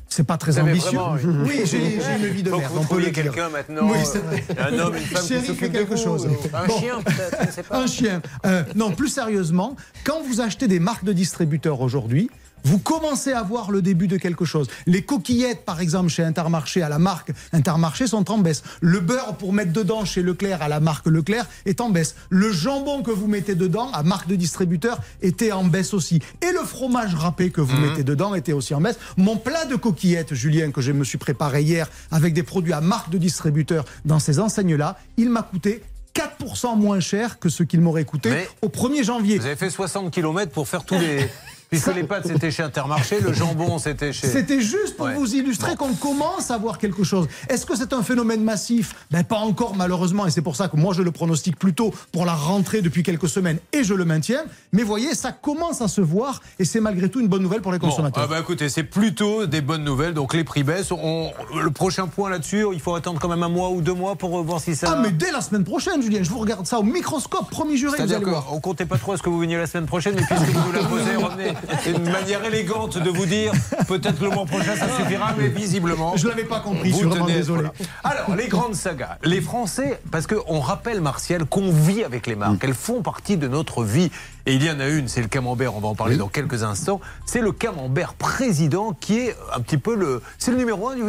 C'est 0.09 0.25
pas 0.25 0.37
très 0.39 0.59
ambitieux. 0.59 0.97
vraiment- 0.99 1.17
Oui, 1.47 1.63
j'ai 1.65 2.01
j'ai 2.01 2.17
une 2.27 2.33
vie 2.33 2.43
de 2.43 2.51
Faut 2.51 2.57
que 2.57 2.61
merde. 2.63 2.73
vous 2.75 2.81
on 2.81 2.85
peut 2.85 3.03
quelqu'un 3.11 3.49
maintenant, 3.49 3.91
Oui, 3.91 3.99
euh, 4.15 4.55
un 4.59 4.79
homme, 4.79 4.97
une 4.97 5.03
femme 5.03 5.23
qui 5.23 5.29
Chéri, 5.29 5.41
s'occupe 5.47 5.61
fais 5.61 5.69
de 5.69 5.73
quelque 5.79 5.95
vous, 5.95 6.03
chose. 6.03 6.29
un 6.55 6.67
Bon. 6.67 6.79
chien 6.81 6.95
peut-être. 7.05 7.73
Un 7.73 7.87
chien. 7.87 8.23
Euh, 8.47 8.63
non, 8.75 8.93
plus 8.93 9.09
sérieusement, 9.09 9.77
quand 10.05 10.23
vous 10.23 10.41
achetez 10.41 10.69
des 10.69 10.79
marques 10.81 11.05
de 11.05 11.13
distributeurs 11.13 11.81
aujourd'hui, 11.81 12.31
vous 12.67 12.79
commencez 12.81 13.33
à 13.33 13.45
voir 13.45 13.71
le 13.71 13.81
début 13.81 14.09
de 14.09 14.17
quelque 14.17 14.45
chose. 14.45 14.67
Les 14.87 15.03
coquillettes, 15.03 15.65
par 15.65 15.81
exemple, 15.81 16.09
chez 16.09 16.25
Intermarché, 16.25 16.83
à 16.83 16.89
la 16.89 16.99
marque 16.99 17.31
Intermarché, 17.53 18.09
sont 18.09 18.29
en 18.29 18.39
baisse. 18.39 18.65
Le 18.81 18.99
beurre 18.99 19.37
pour 19.37 19.53
mettre 19.53 19.73
dedans 19.73 20.05
chez 20.05 20.21
Leclerc, 20.21 20.63
à 20.63 20.69
la 20.69 20.81
marque 20.81 21.07
Leclerc, 21.07 21.47
est 21.65 21.81
en 21.81 21.91
baisse. 21.91 22.17
Le 22.29 22.51
jambon 22.51 23.05
que 23.05 23.13
vous 23.13 23.29
mettez 23.29 23.55
dedans, 23.55 23.89
à 23.93 24.03
marque 24.03 24.27
de 24.27 24.35
distributeur, 24.35 24.99
était 25.23 25.53
en 25.53 25.63
baisse 25.63 25.95
aussi. 25.95 26.21
Et 26.43 26.51
le 26.51 26.67
fromage 26.67 27.15
râpé 27.15 27.51
que 27.51 27.61
vous 27.61 27.77
mettez 27.77 28.03
dedans 28.03 28.35
était 28.35 28.53
aussi 28.53 28.75
en 28.75 28.81
baisse. 28.81 28.99
Mon 29.17 29.37
plat 29.37 29.65
de 29.65 29.77
coquillettes, 29.77 30.35
Julien, 30.35 30.73
que 30.73 30.81
je 30.81 30.91
me 30.91 31.05
suis 31.05 31.19
préparé 31.19 31.63
hier, 31.63 31.89
avec 32.11 32.35
des 32.35 32.43
produits 32.43 32.73
à 32.73 32.81
marque 32.81 33.11
de 33.11 33.19
distributeur 33.19 33.85
dans 34.05 34.19
ces 34.19 34.41
enseignes-là, 34.41 34.99
il 35.17 35.31
m'a 35.31 35.43
coûté 35.43 35.85
4% 36.15 36.77
moins 36.79 36.99
cher 36.99 37.39
que 37.39 37.49
ce 37.49 37.63
qu'il 37.63 37.81
m'aurait 37.83 38.07
coûté 38.07 38.31
Mais- 38.31 38.49
au 38.63 38.69
1er 38.69 39.05
janvier. 39.05 39.39
Vous 39.39 39.47
avez 39.47 39.55
fait 39.55 39.71
60 39.71 40.11
km 40.11 40.51
pour 40.51 40.67
faire 40.67 40.85
tous 40.85 40.99
les. 40.99 41.29
Puisque 41.71 41.95
les 41.95 42.05
pâtes 42.05 42.27
c'était 42.27 42.51
chez 42.51 42.63
Intermarché, 42.63 43.21
le 43.21 43.33
jambon 43.33 43.79
c'était 43.81 44.13
chez. 44.13 44.27
C'était 44.29 44.61
juste 44.61 44.97
pour 44.97 45.07
Ouais. 45.07 45.15
vous 45.15 45.35
illustrer 45.35 45.77
qu'on 45.77 45.95
commence 45.95 46.51
à 46.51 46.59
voir 46.59 46.79
quelque 46.79 47.05
chose. 47.05 47.27
Est-ce 47.49 47.67
que 47.67 47.77
c'est 47.77 47.93
un 47.93 48.03
phénomène 48.03 48.43
massif? 48.43 48.95
Ben 49.11 49.23
pas 49.25 49.39
encore 49.39 49.75
malheureusement 49.77 50.27
et 50.27 50.31
c'est 50.31 50.43
pour 50.43 50.57
ça 50.57 50.69
que 50.69 50.77
moi 50.77 50.95
je 50.95 51.03
le 51.03 51.11
pronostique 51.11 51.59
plutôt 51.59 51.93
pour 52.13 52.25
la 52.25 52.35
rentrée 52.35 52.83
depuis 52.83 53.03
quelques 53.03 53.29
semaines 53.29 53.59
et 53.73 53.85
je 53.85 53.95
le 53.95 54.05
maintiens. 54.05 54.43
Mais 54.73 54.83
voyez, 54.83 55.15
ça 55.15 55.33
commence 55.33 55.81
à 55.83 55.89
se 55.89 56.01
voir 56.01 56.41
et 56.59 56.65
c'est 56.65 56.81
malgré 56.81 57.09
tout 57.09 57.21
une 57.21 57.29
bonne 57.29 57.43
nouvelle 57.43 57.63
pour 57.63 57.73
les 57.73 57.79
Bon, 57.79 57.89
consommateurs. 57.89 58.25
ah 58.25 58.27
bah 58.29 58.39
écoutez, 58.41 58.69
c'est 58.69 58.83
plutôt 58.85 59.47
des 59.47 59.61
bonnes 59.61 59.85
nouvelles. 59.85 60.15
Donc 60.15 60.35
les 60.35 60.45
prix 60.45 60.63
baissent. 60.63 60.93
On- 60.93 61.31
le 61.61 61.71
prochain 61.71 62.07
point 62.07 62.31
là-dessus, 62.31 62.65
il 62.73 62.81
faut 62.81 62.95
attendre 62.95 63.21
quand 63.21 63.29
même 63.29 63.43
un 63.43 63.49
mois 63.49 63.71
ou 63.71 63.81
deux 63.81 63.95
mois 63.95 64.17
pour 64.17 64.43
voir 64.43 64.61
si 64.61 64.75
ça. 64.77 64.95
Ah 64.97 65.01
mais 65.03 65.11
dès 65.11 65.31
la 65.33 65.41
semaine 65.41 65.65
prochaine, 65.65 66.03
Julien, 66.03 66.23
je 66.23 66.31
vous 66.31 66.39
regarde 66.39 66.67
ça 66.67 66.79
au 66.79 66.83
microscope, 66.83 67.51
promis 67.51 67.77
juré, 67.77 67.97
C'est-à-dire 67.97 68.21
qu'on 68.23 68.61
comptait 68.61 68.87
pas 68.87 68.99
trop 68.99 69.13
à 69.13 69.17
ce 69.17 69.23
que 69.23 69.29
vous 69.29 69.39
veniez 69.41 69.57
la 69.57 69.67
semaine 69.67 69.87
prochaine, 69.87 70.15
mais 70.15 70.23
puisque 70.23 70.45
vous 70.55 70.67
nous 70.67 70.73
la 70.73 70.85
posez, 70.85 71.17
revenez. 71.17 71.53
C'est 71.83 71.93
une 71.93 72.11
manière 72.11 72.45
élégante 72.45 72.99
de 72.99 73.11
vous 73.11 73.27
dire 73.27 73.53
peut-être 73.89 74.23
le 74.23 74.31
mois 74.31 74.47
prochain 74.47 74.77
ça 74.77 74.89
suffira, 74.97 75.35
mais 75.39 75.49
visiblement. 75.49 76.17
Je 76.17 76.29
l'avais 76.29 76.45
pas 76.45 76.61
compris, 76.61 76.91
je 76.91 76.95
vous 76.95 77.01
suis 77.01 77.09
vraiment 77.09 77.27
désolé. 77.27 77.69
Alors, 78.05 78.35
les 78.37 78.49
grandes 78.49 78.75
sagas. 78.75 79.19
Les 79.23 79.41
Français, 79.41 80.01
parce 80.11 80.27
qu'on 80.27 80.61
rappelle, 80.61 81.01
Martial, 81.01 81.45
qu'on 81.45 81.71
vit 81.71 82.05
avec 82.05 82.27
les 82.27 82.37
marques. 82.37 82.63
Elles 82.63 82.75
font 82.75 83.03
partie 83.03 83.37
de 83.37 83.49
notre 83.49 83.83
vie. 83.83 84.11
Et 84.49 84.55
il 84.55 84.63
y 84.63 84.71
en 84.71 84.79
a 84.79 84.89
une, 84.89 85.09
c'est 85.09 85.21
le 85.23 85.27
camembert, 85.27 85.75
on 85.75 85.81
va 85.81 85.89
en 85.89 85.97
parler 85.97 86.17
dans 86.17 86.29
quelques 86.29 86.63
instants. 86.63 87.01
C'est 87.25 87.41
le 87.41 87.51
camembert 87.51 88.15
président 88.15 88.93
qui 88.93 89.19
est 89.19 89.37
un 89.53 89.61
petit 89.61 89.77
peu 89.77 89.97
le. 89.97 90.23
C'est 90.39 90.53
le 90.53 90.57
numéro 90.57 90.89
un 90.89 90.95
du. 90.95 91.03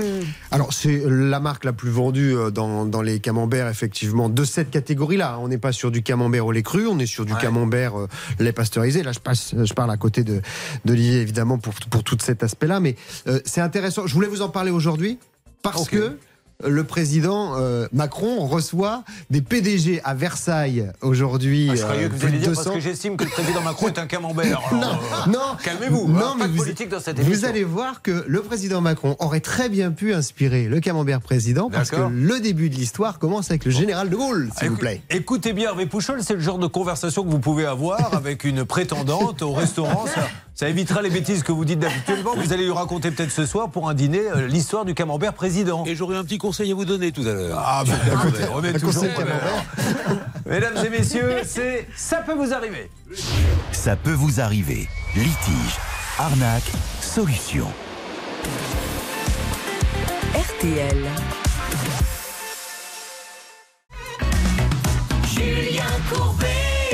Alors, 0.50 0.74
c'est 0.74 1.04
la 1.06 1.39
marque 1.39 1.63
la 1.63 1.74
plus 1.74 1.92
vendue 1.92 2.36
euh, 2.36 2.50
dans, 2.50 2.86
dans 2.86 3.04
les 3.04 3.19
camemberts, 3.19 3.68
effectivement, 3.69 4.28
de 4.30 4.44
cette 4.44 4.72
catégorie-là. 4.72 5.38
On 5.39 5.50
n'est 5.50 5.60
pas 5.60 5.72
sur 5.72 5.92
du 5.92 6.01
camembert 6.01 6.48
au 6.48 6.51
lait 6.51 6.63
cru, 6.63 6.88
on 6.88 6.98
est 6.98 7.06
sur 7.06 7.25
du 7.25 7.34
Ouais. 7.34 7.39
camembert 7.39 8.00
euh, 8.00 8.07
lait 8.39 8.54
pasteurisé. 8.54 9.04
Là, 9.04 9.12
je, 9.12 9.19
passe, 9.19 9.54
je 9.56 9.74
parle 9.75 9.92
à 9.92 9.98
côté 9.98 10.24
de 10.24 10.42
d'Olivier, 10.86 11.22
évidemment, 11.22 11.60
pour, 11.60 11.75
pour 11.92 12.04
tout 12.04 12.18
cet 12.19 12.42
aspect-là. 12.42 12.80
Mais 12.80 12.95
euh, 13.28 13.40
c'est 13.45 13.62
intéressant. 13.62 14.07
Je 14.07 14.16
voulais 14.16 14.28
vous 14.28 14.42
en 14.42 14.50
parler 14.50 14.72
aujourd'hui 14.72 15.19
parce 15.62 15.88
que 15.88 16.18
le 16.65 16.83
président 16.83 17.56
euh, 17.57 17.88
Macron 17.94 18.45
reçoit 18.48 19.04
des 19.30 19.42
PDG 19.42 20.01
à 20.04 20.15
Versailles 20.15 20.92
aujourd'hui. 21.01 21.69
Ah, 21.71 21.92
euh, 21.92 22.09
que 22.09 22.13
vous 22.15 22.25
de 22.27 22.31
dire 22.38 22.51
parce 22.54 22.63
200. 22.65 22.74
que 22.74 22.80
j'estime 22.80 23.15
que 23.18 23.25
le 23.25 23.30
président 23.30 23.62
Macron 23.62 23.88
est 23.89 24.00
un 24.00 24.07
camembert. 24.07 24.62
Alors, 24.71 25.04
euh, 25.27 25.30
Non, 25.31 25.39
Calmez-vous, 25.63 26.07
Non, 26.07 26.19
hein, 26.19 26.33
mais 26.36 26.42
pas 26.44 26.48
de 26.48 26.51
vous- 26.54 26.57
politique 26.63 26.89
dans 26.89 27.00
cette 27.00 27.19
émission. 27.19 27.38
Vous 27.39 27.45
allez 27.45 27.63
voir 27.63 28.01
que 28.01 28.24
le 28.27 28.42
président 28.42 28.81
Macron 28.81 29.15
aurait 29.19 29.39
très 29.39 29.69
bien 29.69 29.92
pu 29.92 30.13
inspirer 30.15 30.68
le 30.68 30.80
camembert 30.80 31.21
président 31.21 31.69
parce 31.69 31.92
que 31.92 32.09
le 32.12 32.39
début 32.39 32.69
de 32.71 32.75
l'histoire 32.75 33.19
commence 33.19 33.51
avec 33.51 33.63
le 33.65 33.71
général 33.71 34.09
de 34.09 34.15
Gaulle, 34.15 34.50
s'il 34.57 34.69
vous 34.69 34.77
plaît. 34.77 35.01
Écoutez 35.12 35.54
bien, 35.54 35.69
Hervé 35.69 35.86
Pouchol, 35.86 36.24
c'est 36.24 36.33
le 36.33 36.39
genre 36.39 36.57
de 36.57 36.68
conversation 36.68 37.24
que 37.24 37.30
vous 37.30 37.39
pouvez 37.39 37.65
avoir 37.65 38.15
avec 38.15 38.44
une 38.44 38.65
prétendante 38.65 39.42
au 39.44 39.54
restaurant. 39.54 40.06
Ça, 40.07 40.27
ça 40.57 40.68
évitera 40.68 41.04
les 41.04 41.12
bêtises 41.12 41.44
que 41.44 41.51
vous 41.51 41.65
dites 41.65 41.77
d'habituellement. 41.77 42.33
Vous 42.36 42.51
allez 42.51 42.63
lui 42.63 42.71
raconter 42.71 43.12
peut-être 43.12 43.31
ce 43.31 43.45
soir 43.45 43.69
pour 43.69 43.87
un 43.87 43.94
dîner 43.94 44.23
euh, 44.28 44.47
l'histoire 44.47 44.85
du 44.85 44.95
camembert 44.95 45.33
président. 45.33 45.85
Et 45.85 45.95
j'aurais 45.95 46.18
un 46.18 46.23
petit 46.23 46.40
conseil 46.40 46.71
à 46.71 46.76
vous 46.76 46.83
donner 46.83 47.11
tout 47.11 47.21
à 47.21 47.33
l'heure. 47.33 47.64
Ah, 47.64 47.83
ben, 47.85 47.94
écoutez, 48.14 48.44
on 48.52 48.64
est 48.64 48.80
toujours. 48.80 49.06
Mesdames 50.47 50.83
et 50.83 50.90
messieurs, 50.90 51.42
c'est 51.45 51.87
Ça 51.95 52.18
peut 52.18 52.33
vous 52.33 52.56
arriver. 52.56 52.90
Ça 53.71 53.95
peut 53.95 54.14
vous 54.14 54.42
arriver. 54.42 54.87
Litige, 55.16 55.78
arnaque, 56.18 56.71
solution. 57.02 57.68
RTL. 60.33 61.06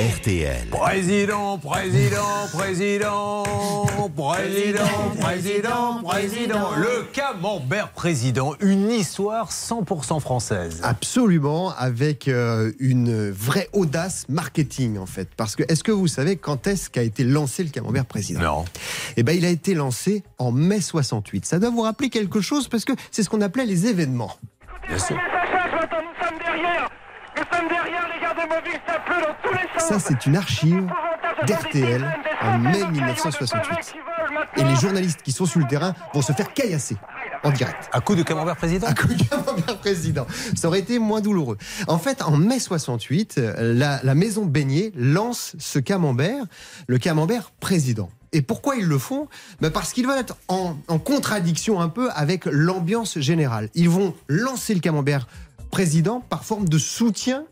RTL. 0.04 0.68
Président, 0.70 1.58
président, 1.60 2.18
président, 2.52 3.44
président, 4.14 4.84
président, 5.18 6.04
président. 6.04 6.76
Le 6.76 7.04
camembert 7.14 7.88
président, 7.92 8.54
une 8.60 8.92
histoire 8.92 9.50
100% 9.50 10.20
française. 10.20 10.82
Absolument, 10.84 11.74
avec 11.78 12.28
euh, 12.28 12.74
une 12.80 13.32
vraie 13.32 13.70
audace 13.72 14.26
marketing 14.28 14.98
en 14.98 15.06
fait. 15.06 15.30
Parce 15.38 15.56
que 15.56 15.64
est-ce 15.70 15.86
que 15.86 15.94
vous 15.94 16.10
savez 16.10 16.36
quand 16.36 16.68
est-ce 16.68 16.90
qu'a 16.90 17.04
été 17.04 17.24
lancé 17.24 17.64
le 17.64 17.70
camembert 17.70 18.06
président? 18.06 18.42
Non. 18.42 18.66
Eh 19.16 19.24
ben, 19.24 19.38
il 19.38 19.46
a 19.46 19.50
été 19.50 19.74
lancé 19.74 20.24
en 20.38 20.52
mai 20.52 20.82
68. 20.82 21.46
Ça 21.46 21.60
doit 21.60 21.70
vous 21.70 21.84
rappeler 21.84 22.10
quelque 22.10 22.42
chose 22.42 22.68
parce 22.68 22.84
que 22.84 22.92
c'est 23.10 23.24
ce 23.24 23.30
qu'on 23.30 23.40
appelait 23.40 23.66
les 23.66 23.88
événements. 23.88 24.36
Bien 24.90 25.00
sûr. 25.00 25.16
Nous 25.16 26.28
sommes 26.28 26.40
derrière 26.40 26.90
Nous 27.36 27.58
sommes 27.58 27.68
derrière 27.68 28.08
les 28.14 28.22
gardes 28.22 28.38
mobiles, 28.38 28.80
ça 28.88 29.00
pleut 29.00 29.22
dans 29.22 29.36
tous 29.50 29.54
les 29.54 29.80
sens 29.80 29.90
Ça, 29.90 30.00
c'est 30.00 30.26
une 30.26 30.36
archive 30.38 30.88
d'RTL 31.48 32.06
en 32.42 32.60
mai 32.60 32.84
1968. 32.92 33.96
Et 34.58 34.64
les 34.64 34.76
journalistes 34.76 35.22
qui 35.24 35.32
sont 35.32 35.46
sur 35.46 35.60
le 35.60 35.68
terrain 35.68 35.94
vont 36.14 36.22
se 36.22 36.32
faire 36.34 36.54
caillasser 36.54 36.98
en 37.44 37.52
direct. 37.52 37.90
À 37.92 38.02
coup 38.02 38.16
de 38.16 38.24
camembert 38.24 38.56
président 38.56 38.88
À 38.88 38.94
coup 38.94 39.08
de 39.08 39.24
camembert 39.24 39.78
président. 39.80 40.26
Ça 40.56 40.68
aurait 40.68 40.80
été 40.80 41.00
moins 41.00 41.22
douloureux. 41.22 41.58
En 41.88 41.98
fait, 41.98 42.22
en 42.22 42.38
mai 42.38 42.60
68, 42.60 43.36
euh, 43.38 43.74
la, 43.74 44.00
la 44.04 44.16
maison 44.16 44.46
Beignet 44.46 44.92
lance 44.96 45.56
ce 45.60 45.80
camembert, 45.80 46.46
le 46.88 46.98
camembert 46.98 47.52
président. 47.60 48.10
Et 48.36 48.42
pourquoi 48.42 48.76
ils 48.78 48.86
le 48.86 48.98
font? 48.98 49.28
Ben 49.62 49.70
Parce 49.70 49.94
qu'ils 49.94 50.08
veulent 50.08 50.18
être 50.18 50.36
en, 50.48 50.76
en 50.88 50.98
contradiction 50.98 51.80
un 51.80 51.90
peu 51.90 52.10
avec 52.16 52.46
l'ambiance 52.46 53.20
générale. 53.20 53.70
Ils 53.76 53.90
vont 53.90 54.16
lancer 54.28 54.74
le 54.74 54.80
camembert 54.80 55.28
président 55.74 56.20
par 56.30 56.46
forme 56.46 56.70
de 56.70 56.78
soutien 56.78 57.46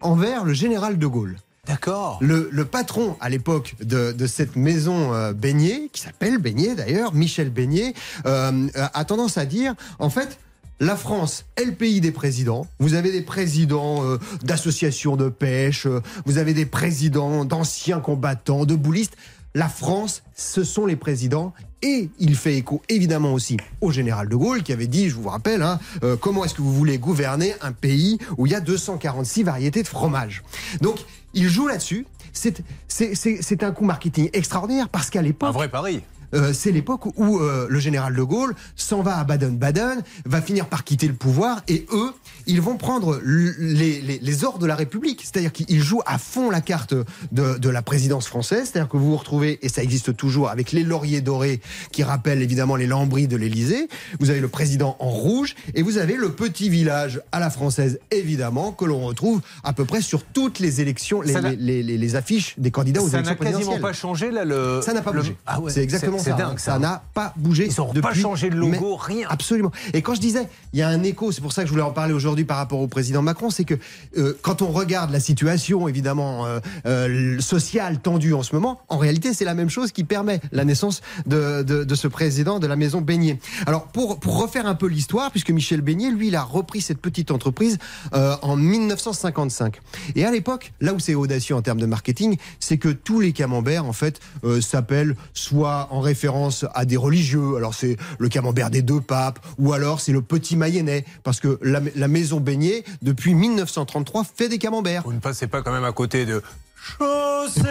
envers 0.00 0.44
le 0.44 0.52
général 0.52 0.98
de 0.98 1.06
Gaulle. 1.06 1.36
D'accord. 1.64 2.18
Le, 2.20 2.48
le 2.50 2.64
patron 2.64 3.16
à 3.20 3.28
l'époque 3.28 3.76
de, 3.80 4.10
de 4.10 4.26
cette 4.26 4.56
maison 4.56 5.14
euh, 5.14 5.32
Beignet, 5.32 5.88
qui 5.92 6.00
s'appelle 6.00 6.38
Beignet 6.38 6.74
d'ailleurs, 6.74 7.14
Michel 7.14 7.50
Beignet, 7.50 7.94
euh, 8.26 8.66
a 8.74 9.04
tendance 9.04 9.38
à 9.38 9.46
dire, 9.46 9.76
en 10.00 10.10
fait, 10.10 10.40
la 10.80 10.96
France 10.96 11.44
est 11.54 11.66
le 11.66 11.72
pays 11.72 12.00
des 12.00 12.10
présidents. 12.10 12.66
Vous 12.80 12.94
avez 12.94 13.12
des 13.12 13.22
présidents 13.22 14.04
euh, 14.04 14.18
d'associations 14.42 15.14
de 15.14 15.28
pêche, 15.28 15.86
vous 16.26 16.38
avez 16.38 16.54
des 16.54 16.66
présidents 16.66 17.44
d'anciens 17.44 18.00
combattants, 18.00 18.64
de 18.64 18.74
boulistes. 18.74 19.16
La 19.54 19.68
France, 19.68 20.22
ce 20.36 20.62
sont 20.64 20.86
les 20.86 20.96
présidents. 20.96 21.52
Et 21.80 22.10
il 22.18 22.34
fait 22.34 22.56
écho 22.56 22.82
évidemment 22.88 23.32
aussi 23.32 23.56
au 23.80 23.92
général 23.92 24.28
de 24.28 24.34
Gaulle 24.34 24.64
qui 24.64 24.72
avait 24.72 24.88
dit, 24.88 25.08
je 25.08 25.14
vous 25.14 25.28
rappelle, 25.28 25.62
hein, 25.62 25.78
euh, 26.02 26.16
comment 26.16 26.44
est-ce 26.44 26.54
que 26.54 26.62
vous 26.62 26.74
voulez 26.74 26.98
gouverner 26.98 27.54
un 27.60 27.70
pays 27.70 28.18
où 28.36 28.46
il 28.46 28.52
y 28.52 28.54
a 28.56 28.60
246 28.60 29.44
variétés 29.44 29.82
de 29.84 29.88
fromage. 29.88 30.42
Donc 30.80 30.98
il 31.34 31.48
joue 31.48 31.68
là-dessus. 31.68 32.04
C'est- 32.32 33.62
un 33.62 33.70
coup 33.72 33.84
marketing 33.84 34.28
extraordinaire 34.32 34.88
parce 34.88 35.08
qu'à 35.08 35.22
l'époque, 35.22 35.48
Un 35.50 35.52
vrai 35.52 35.68
pari. 35.68 36.02
Euh, 36.34 36.52
c'est 36.52 36.72
l'époque 36.72 37.06
où 37.18 37.38
euh, 37.38 37.66
le 37.68 37.78
général 37.78 38.14
de 38.14 38.22
Gaulle 38.22 38.54
s'en 38.76 39.02
va 39.02 39.18
à 39.18 39.24
Baden-Baden, 39.24 40.02
va 40.26 40.42
finir 40.42 40.66
par 40.66 40.84
quitter 40.84 41.08
le 41.08 41.14
pouvoir, 41.14 41.62
et 41.68 41.86
eux, 41.92 42.12
ils 42.46 42.60
vont 42.60 42.76
prendre 42.76 43.20
les, 43.24 44.00
les, 44.00 44.18
les 44.20 44.44
ors 44.44 44.58
de 44.58 44.66
la 44.66 44.74
République. 44.74 45.22
C'est-à-dire 45.24 45.52
qu'ils 45.52 45.82
jouent 45.82 46.02
à 46.06 46.18
fond 46.18 46.50
la 46.50 46.60
carte 46.60 46.94
de, 47.32 47.58
de 47.58 47.68
la 47.68 47.82
présidence 47.82 48.26
française. 48.26 48.70
C'est-à-dire 48.70 48.88
que 48.88 48.96
vous 48.96 49.10
vous 49.10 49.16
retrouvez, 49.16 49.58
et 49.62 49.68
ça 49.68 49.82
existe 49.82 50.16
toujours, 50.16 50.48
avec 50.48 50.72
les 50.72 50.82
lauriers 50.82 51.20
dorés 51.20 51.60
qui 51.92 52.02
rappellent 52.02 52.42
évidemment 52.42 52.76
les 52.76 52.86
lambris 52.86 53.28
de 53.28 53.36
l'Élysée. 53.36 53.88
Vous 54.20 54.30
avez 54.30 54.40
le 54.40 54.48
président 54.48 54.96
en 54.98 55.10
rouge, 55.10 55.54
et 55.74 55.82
vous 55.82 55.98
avez 55.98 56.14
le 56.16 56.32
petit 56.32 56.68
village 56.70 57.20
à 57.32 57.40
la 57.40 57.50
française, 57.50 57.98
évidemment, 58.10 58.72
que 58.72 58.84
l'on 58.84 59.00
retrouve 59.00 59.40
à 59.64 59.72
peu 59.72 59.84
près 59.84 60.00
sur 60.00 60.22
toutes 60.24 60.58
les 60.58 60.80
élections, 60.80 61.20
les, 61.20 61.32
Ça 61.32 61.40
les, 61.40 62.16
affiches 62.16 62.54
des 62.58 62.70
candidats 62.70 63.02
aux 63.02 63.08
Ça 63.08 63.18
élections 63.20 63.36
n'a 63.44 63.50
quasiment 63.52 63.78
pas 63.78 63.92
changé 63.92 64.30
là 64.30 64.44
le. 64.44 64.80
Ça 64.82 64.92
n'a 64.94 65.02
pas 65.02 65.12
le- 65.12 65.20
bougé. 65.20 65.36
Ah 65.46 65.60
ouais, 65.60 65.70
c'est 65.70 65.82
exactement 65.82 66.17
c'est 66.18 66.30
ça. 66.30 66.36
dingue, 66.36 66.58
ça. 66.58 66.78
n'a 66.78 67.02
pas 67.14 67.32
bougé. 67.36 67.66
Ils 67.66 67.80
ont 67.80 67.88
depuis, 67.88 68.00
pas 68.00 68.14
changé 68.14 68.50
de 68.50 68.56
logo, 68.56 68.96
rien. 68.96 69.26
Absolument. 69.30 69.72
Et 69.92 70.02
quand 70.02 70.14
je 70.14 70.20
disais, 70.20 70.48
il 70.72 70.78
y 70.78 70.82
a 70.82 70.88
un 70.88 71.02
écho, 71.02 71.32
c'est 71.32 71.40
pour 71.40 71.52
ça 71.52 71.62
que 71.62 71.68
je 71.68 71.72
voulais 71.72 71.84
en 71.84 71.90
parler 71.90 72.12
aujourd'hui 72.12 72.44
par 72.44 72.56
rapport 72.58 72.80
au 72.80 72.88
président 72.88 73.22
Macron, 73.22 73.50
c'est 73.50 73.64
que 73.64 73.74
euh, 74.16 74.36
quand 74.42 74.62
on 74.62 74.68
regarde 74.68 75.10
la 75.10 75.20
situation 75.20 75.88
évidemment 75.88 76.46
euh, 76.46 76.60
euh, 76.86 77.40
sociale 77.40 77.98
tendue 77.98 78.34
en 78.34 78.42
ce 78.42 78.54
moment, 78.54 78.80
en 78.88 78.98
réalité 78.98 79.34
c'est 79.34 79.44
la 79.44 79.54
même 79.54 79.70
chose 79.70 79.92
qui 79.92 80.04
permet 80.04 80.40
la 80.52 80.64
naissance 80.64 81.00
de, 81.26 81.62
de, 81.62 81.84
de 81.84 81.94
ce 81.94 82.08
président 82.08 82.58
de 82.58 82.66
la 82.66 82.76
maison 82.76 83.00
Beignet. 83.00 83.38
Alors 83.66 83.86
pour, 83.86 84.20
pour 84.20 84.40
refaire 84.40 84.66
un 84.66 84.74
peu 84.74 84.86
l'histoire, 84.86 85.30
puisque 85.30 85.50
Michel 85.50 85.80
Beignet, 85.80 86.10
lui, 86.10 86.28
il 86.28 86.36
a 86.36 86.42
repris 86.42 86.80
cette 86.80 87.00
petite 87.00 87.30
entreprise 87.30 87.78
en 88.12 88.56
1955. 88.56 89.80
Et 90.14 90.24
à 90.24 90.30
l'époque, 90.30 90.72
là 90.80 90.94
où 90.94 90.98
c'est 90.98 91.14
audacieux 91.14 91.54
en 91.54 91.62
termes 91.62 91.80
de 91.80 91.86
marketing, 91.86 92.36
c'est 92.60 92.78
que 92.78 92.88
tous 92.88 93.20
les 93.20 93.32
camemberts 93.32 93.84
en 93.84 93.92
fait 93.92 94.20
s'appellent 94.60 95.16
soit 95.34 95.88
en 95.90 96.00
référence 96.08 96.64
à 96.74 96.84
des 96.84 96.96
religieux, 96.96 97.56
alors 97.56 97.74
c'est 97.74 97.96
le 98.18 98.28
camembert 98.28 98.70
des 98.70 98.82
deux 98.82 99.00
papes, 99.00 99.38
ou 99.58 99.72
alors 99.74 100.00
c'est 100.00 100.12
le 100.12 100.22
petit 100.22 100.56
Mayennais, 100.56 101.04
parce 101.22 101.38
que 101.38 101.58
la, 101.62 102.08
maison 102.08 102.40
Beignet, 102.40 102.82
depuis 103.02 103.34
1933, 103.34 104.24
fait 104.24 104.48
des 104.48 104.58
camemberts. 104.58 105.02
Vous 105.04 105.12
ne 105.12 105.20
passez 105.20 105.46
pas 105.46 105.62
quand 105.62 105.72
même 105.72 105.84
à 105.84 105.92
côté 105.92 106.24
de. 106.24 106.42
Chaussée 106.74 107.62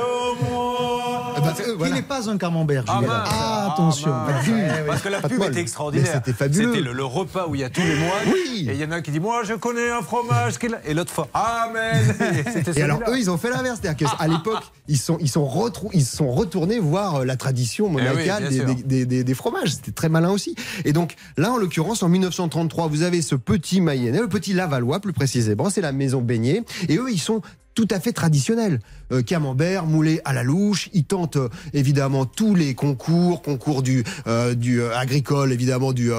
au 0.00 0.44
moins. 0.44 1.01
Ben, 1.42 1.54
euh, 1.68 1.86
Qui 1.86 1.92
n'est 1.92 2.02
pas 2.02 2.28
un 2.30 2.38
camembert, 2.38 2.84
Ah, 2.88 2.98
Julien. 3.00 3.12
Ah, 3.26 3.72
attention. 3.72 4.10
Ah. 4.12 4.26
Eh. 4.46 4.86
Parce 4.86 5.02
que 5.02 5.08
la 5.08 5.20
pub 5.22 5.42
était 5.42 5.60
extraordinaire. 5.60 6.10
C'était 6.14 6.32
fabuleux. 6.32 6.72
C'était 6.72 6.84
le, 6.84 6.92
le 6.92 7.04
repas 7.04 7.46
où 7.48 7.54
il 7.54 7.60
y 7.60 7.64
a 7.64 7.70
tous 7.70 7.80
les 7.82 7.96
mois. 7.96 8.14
Oui. 8.26 8.66
Et 8.68 8.72
il 8.74 8.80
y 8.80 8.84
en 8.84 8.90
a 8.90 8.96
un 8.96 9.00
qui 9.02 9.10
dit 9.10 9.20
Moi, 9.20 9.42
je 9.44 9.54
connais 9.54 9.90
un 9.90 10.02
fromage. 10.02 10.54
Et 10.84 10.94
l'autre 10.94 11.12
fois 11.12 11.28
Amen. 11.34 12.14
Et 12.76 12.82
alors 12.82 13.00
eux, 13.08 13.18
ils 13.18 13.30
ont 13.30 13.38
fait 13.38 13.50
l'inverse, 13.50 13.78
c'est-à-dire 13.82 14.08
qu'à 14.18 14.26
l'époque, 14.28 14.62
ils 14.88 14.98
sont, 14.98 15.18
ils 15.20 15.28
sont 15.28 15.48
ils 15.92 16.04
sont 16.04 16.30
retournés 16.30 16.78
voir 16.78 17.16
euh, 17.16 17.24
la 17.24 17.36
tradition 17.36 17.88
monacale 17.88 18.14
Eh 18.16 18.48
oui, 18.48 18.50
bien 18.50 18.64
des, 18.66 18.74
sûr. 18.74 18.84
des- 18.86 19.06
des- 19.06 19.24
des 19.24 19.34
fromages. 19.34 19.70
C'était 19.74 19.92
très 19.92 20.08
malin 20.08 20.30
aussi. 20.30 20.54
Et 20.84 20.92
donc 20.92 21.14
là, 21.36 21.52
en 21.52 21.56
l'occurrence, 21.56 22.02
en 22.02 22.08
1933, 22.08 22.88
vous 22.88 23.02
avez 23.02 23.22
ce 23.22 23.34
petit 23.34 23.80
Mayennais, 23.80 24.20
le 24.20 24.28
petit 24.28 24.52
Lavallois 24.52 25.00
plus 25.00 25.12
précisément, 25.12 25.70
c'est 25.70 25.80
la 25.80 25.92
maison 25.92 26.20
Beignet, 26.20 26.62
et 26.88 26.96
eux, 26.96 27.10
ils 27.10 27.18
sont 27.20 27.42
tout 27.74 27.88
à 27.90 28.00
fait 28.00 28.12
traditionnels. 28.12 28.80
Euh, 29.12 29.22
camembert, 29.22 29.86
moulé 29.86 30.20
à 30.24 30.32
la 30.32 30.42
louche, 30.42 30.88
ils 30.92 31.04
tentent 31.04 31.36
euh, 31.36 31.48
évidemment 31.72 32.26
tous 32.26 32.54
les 32.54 32.74
concours, 32.74 33.42
concours 33.42 33.82
du, 33.82 34.04
euh, 34.26 34.54
du 34.54 34.82
agricole, 34.82 35.52
évidemment 35.52 35.92
du, 35.92 36.10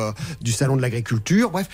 du 0.41 0.51
salon 0.51 0.75
de 0.75 0.81
l'agriculture, 0.81 1.51
bref, 1.51 1.69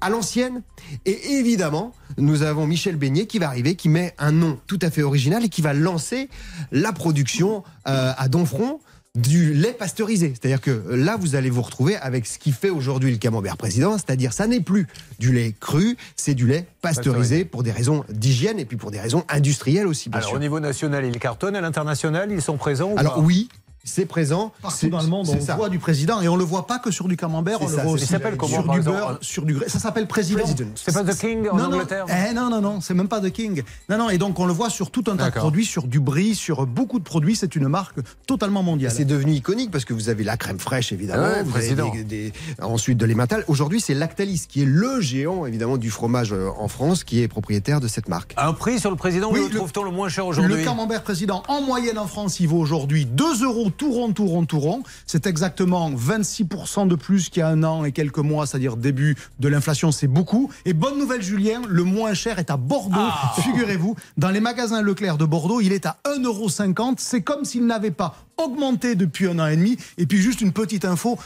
à 0.00 0.10
l'ancienne. 0.10 0.62
Et 1.06 1.32
évidemment, 1.32 1.92
nous 2.16 2.42
avons 2.42 2.66
Michel 2.66 2.96
Beignet 2.96 3.26
qui 3.26 3.38
va 3.38 3.48
arriver, 3.48 3.74
qui 3.74 3.88
met 3.88 4.14
un 4.18 4.32
nom 4.32 4.58
tout 4.66 4.78
à 4.82 4.90
fait 4.90 5.02
original 5.02 5.44
et 5.44 5.48
qui 5.48 5.62
va 5.62 5.74
lancer 5.74 6.28
la 6.72 6.92
production 6.92 7.62
à 7.84 8.28
Donfront 8.28 8.80
du 9.18 9.52
lait 9.54 9.72
pasteurisé. 9.72 10.34
C'est-à-dire 10.34 10.60
que 10.60 10.84
là, 10.90 11.16
vous 11.16 11.34
allez 11.34 11.50
vous 11.50 11.62
retrouver 11.62 11.96
avec 11.96 12.26
ce 12.26 12.38
qui 12.38 12.52
fait 12.52 12.70
aujourd'hui 12.70 13.10
le 13.10 13.16
camembert 13.18 13.56
président, 13.56 13.98
c'est-à-dire 13.98 14.32
ça 14.32 14.46
n'est 14.46 14.60
plus 14.60 14.86
du 15.18 15.32
lait 15.32 15.52
cru, 15.58 15.96
c'est 16.14 16.34
du 16.34 16.46
lait 16.46 16.66
pasteurisé 16.80 17.00
Pasteurisé. 17.10 17.44
pour 17.44 17.62
des 17.64 17.72
raisons 17.72 18.04
d'hygiène 18.08 18.60
et 18.60 18.64
puis 18.64 18.76
pour 18.76 18.92
des 18.92 19.00
raisons 19.00 19.24
industrielles 19.28 19.88
aussi, 19.88 20.10
bien 20.10 20.18
Alors 20.18 20.30
sûr. 20.30 20.36
au 20.36 20.40
niveau 20.40 20.60
national, 20.60 21.04
ils 21.04 21.18
cartonnent. 21.18 21.56
À 21.56 21.60
l'international, 21.60 22.30
ils 22.30 22.40
sont 22.40 22.56
présents 22.56 22.92
ou 22.92 22.98
Alors 22.98 23.14
pas? 23.16 23.20
oui, 23.20 23.48
c'est 23.84 24.06
présent. 24.06 24.52
Partout 24.62 24.76
C'est- 24.78 24.88
dans 24.88 25.00
le 25.02 25.08
monde, 25.08 25.26
c'est 25.26 25.36
on 25.36 25.40
ça. 25.44 25.56
voit 25.56 25.68
du 25.68 25.78
président 25.78 26.20
et 26.20 26.28
on 26.28 26.36
le 26.36 26.44
voit 26.44 26.66
pas 26.66 26.78
que 26.78 26.90
sur 26.90 27.08
du 27.08 27.16
camembert, 27.16 27.60
on 27.62 27.68
le 27.68 27.74
ça, 27.76 27.82
voit 27.82 27.98
c'est 27.98 28.14
aussi 28.14 28.36
comment, 28.36 28.52
sur 28.52 28.68
du 28.68 28.76
exemple 28.78 28.98
beurre, 28.98 29.18
sur 29.22 29.44
du 29.44 29.54
grès. 29.54 29.68
Ça 29.68 29.78
s'appelle 29.78 30.06
président. 30.06 30.40
President. 30.40 30.68
C'est 30.74 30.92
pas 30.92 31.02
The 31.04 31.16
King 31.18 31.48
en 31.50 31.56
non, 31.56 31.68
non, 31.68 31.74
Angleterre 31.76 32.04
eh, 32.08 32.34
non, 32.34 32.50
non, 32.50 32.60
non, 32.60 32.80
c'est 32.80 32.94
même 32.94 33.08
pas 33.08 33.20
The 33.20 33.30
King. 33.30 33.62
Non, 33.88 33.98
non, 33.98 34.10
et 34.10 34.18
donc 34.18 34.38
on 34.38 34.46
le 34.46 34.52
voit 34.52 34.70
sur 34.70 34.90
tout 34.90 35.04
un 35.08 35.16
tas 35.16 35.30
de 35.30 35.34
produits, 35.34 35.64
sur 35.64 35.86
du 35.86 35.98
brie, 36.00 36.34
sur 36.34 36.66
beaucoup 36.66 36.98
de 36.98 37.04
produits. 37.04 37.36
C'est 37.36 37.56
une 37.56 37.68
marque 37.68 37.98
totalement 38.26 38.62
mondiale. 38.62 38.92
C'est 38.94 39.04
devenu 39.04 39.32
iconique 39.32 39.70
parce 39.70 39.84
que 39.84 39.94
vous 39.94 40.08
avez 40.08 40.24
la 40.24 40.36
crème 40.36 40.58
fraîche 40.58 40.92
évidemment, 40.92 41.22
ouais, 41.24 41.42
vous 41.42 41.50
président. 41.50 41.88
avez 41.90 42.04
des- 42.04 42.30
des- 42.30 42.32
ensuite 42.62 42.98
de 42.98 43.06
l'emmental. 43.06 43.44
Aujourd'hui, 43.48 43.80
c'est 43.80 43.94
Lactalis 43.94 44.44
qui 44.48 44.62
est 44.62 44.66
le 44.66 45.00
géant 45.00 45.46
évidemment 45.46 45.78
du 45.78 45.90
fromage 45.90 46.32
euh, 46.32 46.48
en 46.58 46.68
France 46.68 47.02
qui 47.04 47.22
est 47.22 47.28
propriétaire 47.28 47.80
de 47.80 47.88
cette 47.88 48.08
marque. 48.08 48.34
Un 48.36 48.52
prix 48.52 48.78
sur 48.78 48.90
le 48.90 48.96
président, 48.96 49.30
Oui, 49.32 49.40
où 49.40 49.42
le 49.44 49.48
le- 49.48 49.56
trouve-t-on 49.56 49.84
le 49.84 49.90
moins 49.90 50.08
cher 50.08 50.24
Le 50.24 50.30
aujourd'hui 50.30 50.64
camembert 50.64 51.02
président, 51.02 51.42
en 51.48 51.62
moyenne 51.62 51.98
en 51.98 52.06
France, 52.06 52.40
il 52.40 52.48
vaut 52.48 52.58
aujourd'hui 52.58 53.06
2 53.06 53.44
euros 53.44 53.69
tout 53.70 53.92
rond, 53.92 54.12
tout 54.12 54.26
rond, 54.26 54.44
tout 54.44 54.60
rond. 54.60 54.82
C'est 55.06 55.26
exactement 55.26 55.90
26% 55.90 56.88
de 56.88 56.94
plus 56.94 57.28
qu'il 57.28 57.40
y 57.40 57.42
a 57.42 57.48
un 57.48 57.62
an 57.64 57.84
et 57.84 57.92
quelques 57.92 58.18
mois, 58.18 58.46
c'est-à-dire 58.46 58.76
début 58.76 59.16
de 59.38 59.48
l'inflation, 59.48 59.92
c'est 59.92 60.06
beaucoup. 60.06 60.50
Et 60.64 60.72
bonne 60.72 60.98
nouvelle, 60.98 61.22
Julien, 61.22 61.62
le 61.68 61.84
moins 61.84 62.14
cher 62.14 62.38
est 62.38 62.50
à 62.50 62.56
Bordeaux. 62.56 62.96
Ah. 62.98 63.34
Figurez-vous, 63.40 63.96
dans 64.16 64.30
les 64.30 64.40
magasins 64.40 64.82
Leclerc 64.82 65.18
de 65.18 65.24
Bordeaux, 65.24 65.60
il 65.60 65.72
est 65.72 65.86
à 65.86 65.98
1,50 66.04 66.24
euros. 66.24 66.48
C'est 66.98 67.22
comme 67.22 67.44
s'il 67.44 67.66
n'avait 67.66 67.90
pas 67.90 68.14
augmenté 68.42 68.94
depuis 68.94 69.26
un 69.28 69.38
an 69.38 69.46
et 69.46 69.56
demi. 69.56 69.76
Et 69.98 70.06
puis 70.06 70.18
juste 70.18 70.40
une 70.40 70.52
petite 70.52 70.84
info, 70.84 71.18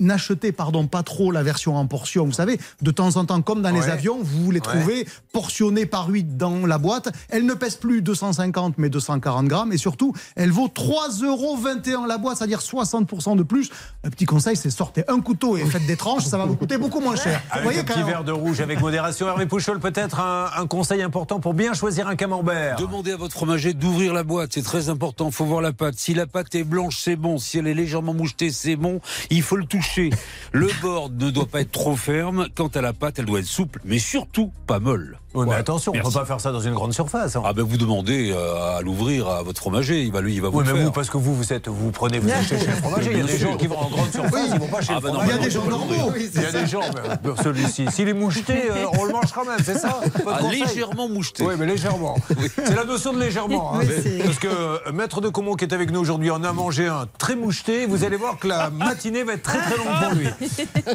n'achetez 0.00 0.52
pardon 0.52 0.86
pas 0.86 1.02
trop 1.02 1.30
la 1.32 1.42
version 1.42 1.76
en 1.76 1.86
portion. 1.86 2.24
Vous 2.24 2.32
savez, 2.32 2.58
de 2.82 2.90
temps 2.90 3.16
en 3.16 3.24
temps, 3.24 3.40
comme 3.42 3.62
dans 3.62 3.70
les 3.70 3.82
Ouais. 3.82 3.90
avions, 3.90 4.18
vous 4.22 4.50
les 4.50 4.60
trouvez 4.60 5.06
portionnées 5.32 5.86
par 5.86 6.08
8 6.08 6.36
dans 6.36 6.66
la 6.66 6.78
boîte. 6.78 7.08
Elle 7.30 7.46
ne 7.46 7.54
pèse 7.54 7.76
plus 7.76 8.02
250 8.02 8.78
mais 8.78 8.88
240 8.88 9.46
grammes. 9.46 9.72
Et 9.72 9.78
surtout, 9.78 10.12
elle 10.36 10.50
vaut 10.50 10.68
3,21 10.68 11.24
euros 11.26 12.06
la 12.06 12.18
boîte, 12.18 12.38
c'est-à-dire 12.38 12.60
60% 12.60 13.36
de 13.36 13.42
plus. 13.42 13.70
Un 14.04 14.10
petit 14.10 14.24
conseil, 14.24 14.56
c'est 14.56 14.70
sortez 14.70 15.04
un 15.08 15.20
couteau 15.20 15.56
et 15.56 15.64
faites 15.64 15.86
des 15.86 15.96
tranches, 15.96 16.24
ça 16.24 16.38
va 16.38 16.44
vous 16.46 16.56
coûter 16.56 16.78
beaucoup 16.78 17.00
moins 17.00 17.16
cher. 17.16 17.40
Vous 17.46 17.52
Avec 17.52 17.64
voyez 17.64 17.80
un 17.80 17.84
petit 17.84 18.02
verre 18.02 18.24
de 18.24 18.32
rouge 18.32 18.60
avec 18.60 18.80
modération. 18.80 19.26
Hervé 19.28 19.46
Pouchol, 19.46 19.78
peut-être 19.80 20.20
un, 20.20 20.50
un 20.56 20.66
conseil 20.66 21.02
important 21.02 21.40
pour 21.40 21.54
bien 21.54 21.74
choisir 21.74 22.08
un 22.08 22.16
camembert. 22.16 22.76
Demandez 22.76 23.12
à 23.12 23.16
votre 23.16 23.32
fromager 23.34 23.74
d'ouvrir 23.74 24.12
la 24.14 24.22
boîte, 24.24 24.50
c'est 24.54 24.62
très 24.62 24.88
important. 24.88 25.30
Faut 25.30 25.44
voir 25.44 25.60
la 25.60 25.72
pâte. 25.72 25.91
Si 25.96 26.14
la 26.14 26.26
pâte 26.26 26.54
est 26.54 26.64
blanche, 26.64 26.98
c'est 26.98 27.16
bon. 27.16 27.38
Si 27.38 27.58
elle 27.58 27.66
est 27.66 27.74
légèrement 27.74 28.14
mouchetée, 28.14 28.50
c'est 28.50 28.76
bon. 28.76 29.00
Il 29.30 29.42
faut 29.42 29.56
le 29.56 29.66
toucher. 29.66 30.10
Le 30.52 30.68
bord 30.80 31.10
ne 31.10 31.30
doit 31.30 31.46
pas 31.46 31.60
être 31.60 31.72
trop 31.72 31.96
ferme. 31.96 32.48
Quant 32.54 32.68
à 32.68 32.80
la 32.80 32.92
pâte, 32.92 33.18
elle 33.18 33.26
doit 33.26 33.40
être 33.40 33.46
souple, 33.46 33.80
mais 33.84 33.98
surtout 33.98 34.52
pas 34.66 34.80
molle. 34.80 35.18
Mais 35.34 35.54
attention, 35.54 35.92
on 35.92 35.94
Merci. 35.94 36.12
peut 36.12 36.18
pas 36.20 36.26
faire 36.26 36.40
ça 36.40 36.52
dans 36.52 36.60
une 36.60 36.74
grande 36.74 36.92
surface. 36.92 37.36
hein. 37.36 37.42
Ah 37.44 37.52
ben 37.52 37.62
vous 37.64 37.76
demandez 37.76 38.30
euh, 38.32 38.76
à 38.78 38.82
l'ouvrir 38.82 39.28
à 39.28 39.42
votre 39.42 39.58
fromager, 39.60 40.02
il 40.02 40.12
va 40.12 40.20
lui, 40.20 40.34
il 40.34 40.42
va 40.42 40.48
vous 40.50 40.58
oui, 40.58 40.64
le 40.66 40.72
mais 40.72 40.78
faire. 40.78 40.86
vous, 40.86 40.92
parce 40.92 41.08
que 41.10 41.16
vous, 41.16 41.34
vous 41.34 41.52
êtes, 41.52 41.68
vous 41.68 41.90
prenez, 41.90 42.18
vous 42.18 42.30
achetez 42.30 42.58
chez 42.58 42.66
le 42.66 42.72
fromager. 42.76 43.10
Il 43.12 43.18
y 43.18 43.20
a 43.22 43.24
des 43.24 43.38
gens 43.38 43.56
qui 43.56 43.66
vont 43.66 43.78
en 43.78 43.88
grande 43.88 44.12
surface, 44.12 44.48
ils 44.52 44.58
vont 44.60 44.68
pas 44.68 44.80
chez 44.82 44.92
Ah 44.94 45.00
le 45.02 45.08
non, 45.08 45.14
fromager. 45.14 45.32
Il 45.32 45.36
y 45.36 45.40
a 45.40 45.44
des 45.44 45.50
gens 45.50 45.64
normaux. 45.64 46.12
Il 46.16 46.42
y 46.42 46.44
a 46.44 46.52
des 46.52 46.66
gens, 46.66 46.80
mais 46.94 47.30
euh, 47.30 47.34
celui-ci, 47.42 47.86
s'il 47.90 48.08
est 48.08 48.12
moucheté, 48.14 48.54
euh, 48.70 48.84
on 48.98 49.04
le 49.04 49.12
mange 49.12 49.32
quand 49.34 49.44
même, 49.44 49.58
c'est 49.64 49.78
ça 49.78 50.00
Ah, 50.26 50.38
légèrement 50.50 51.08
moucheté. 51.08 51.44
Oui, 51.44 51.54
mais 51.58 51.66
légèrement. 51.66 52.16
C'est 52.54 52.74
la 52.74 52.84
notion 52.84 53.12
de 53.12 53.18
légèrement. 53.20 53.74
hein. 53.76 53.80
Parce 54.24 54.38
que 54.38 54.48
euh, 54.48 54.92
Maître 54.92 55.20
de 55.20 55.28
Comont 55.28 55.54
qui 55.54 55.64
est 55.64 55.72
avec 55.74 55.90
nous 55.90 56.00
aujourd'hui 56.00 56.30
en 56.30 56.42
a 56.44 56.52
mangé 56.52 56.86
un 56.88 57.06
très 57.18 57.36
moucheté. 57.36 57.86
Vous 57.86 58.04
allez 58.04 58.16
voir 58.16 58.38
que 58.38 58.48
la 58.48 58.70
matinée 58.70 59.22
va 59.24 59.34
être 59.34 59.42
très 59.42 59.58
très 59.58 59.76
longue 59.76 59.86
pour 60.02 60.14
lui. 60.14 60.28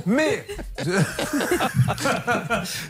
Mais 0.05 0.45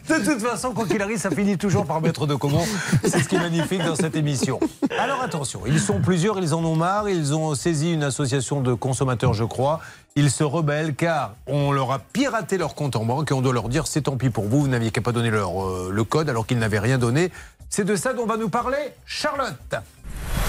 de 0.09 0.25
toute 0.25 0.41
façon, 0.41 0.71
quoi 0.73 0.85
qu'il 0.85 1.01
arrive, 1.01 1.17
ça 1.19 1.29
finit 1.37 1.57
toujours 1.59 1.85
par 1.85 2.01
Maître 2.01 2.25
de 2.25 2.33
Comont. 2.33 2.65
C'est 3.03 3.19
ce 3.19 3.29
qui 3.29 3.35
est 3.35 3.39
magnifique 3.39 3.83
dans 3.83 3.95
cette 3.95 4.15
émission. 4.15 4.59
Alors 4.97 5.21
attention, 5.21 5.61
ils 5.67 5.79
sont 5.79 5.99
plusieurs, 6.01 6.39
ils 6.39 6.55
en 6.55 6.65
ont 6.65 6.75
marre. 6.75 7.09
Ils 7.09 7.35
ont 7.35 7.53
saisi 7.53 7.93
une 7.93 8.01
association 8.01 8.61
de 8.61 8.73
consommateurs, 8.73 9.35
je 9.35 9.43
crois. 9.43 9.79
Ils 10.15 10.31
se 10.31 10.43
rebellent 10.43 10.95
car 10.95 11.35
on 11.45 11.71
leur 11.71 11.91
a 11.91 11.99
piraté 11.99 12.57
leur 12.57 12.73
compte 12.73 12.95
en 12.95 13.05
banque 13.05 13.29
et 13.29 13.35
on 13.35 13.41
doit 13.41 13.53
leur 13.53 13.69
dire 13.69 13.85
c'est 13.85 14.01
tant 14.01 14.17
pis 14.17 14.31
pour 14.31 14.45
vous, 14.45 14.61
vous 14.61 14.67
n'aviez 14.67 14.89
qu'à 14.89 15.01
pas 15.01 15.11
donner 15.11 15.29
leur, 15.29 15.63
euh, 15.63 15.91
le 15.91 16.03
code 16.03 16.27
alors 16.27 16.47
qu'ils 16.47 16.57
n'avaient 16.57 16.79
rien 16.79 16.97
donné. 16.97 17.31
C'est 17.69 17.83
de 17.83 17.95
ça 17.95 18.13
dont 18.13 18.25
va 18.25 18.37
nous 18.37 18.49
parler 18.49 18.93
Charlotte. 19.05 19.75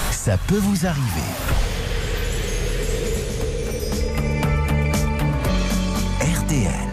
Ça 0.09 0.37
peut 0.47 0.57
vous 0.57 0.87
arriver. 0.87 1.29
RTL. 6.19 6.89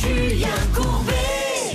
Julien 0.00 0.48
Courbet. 0.74 1.21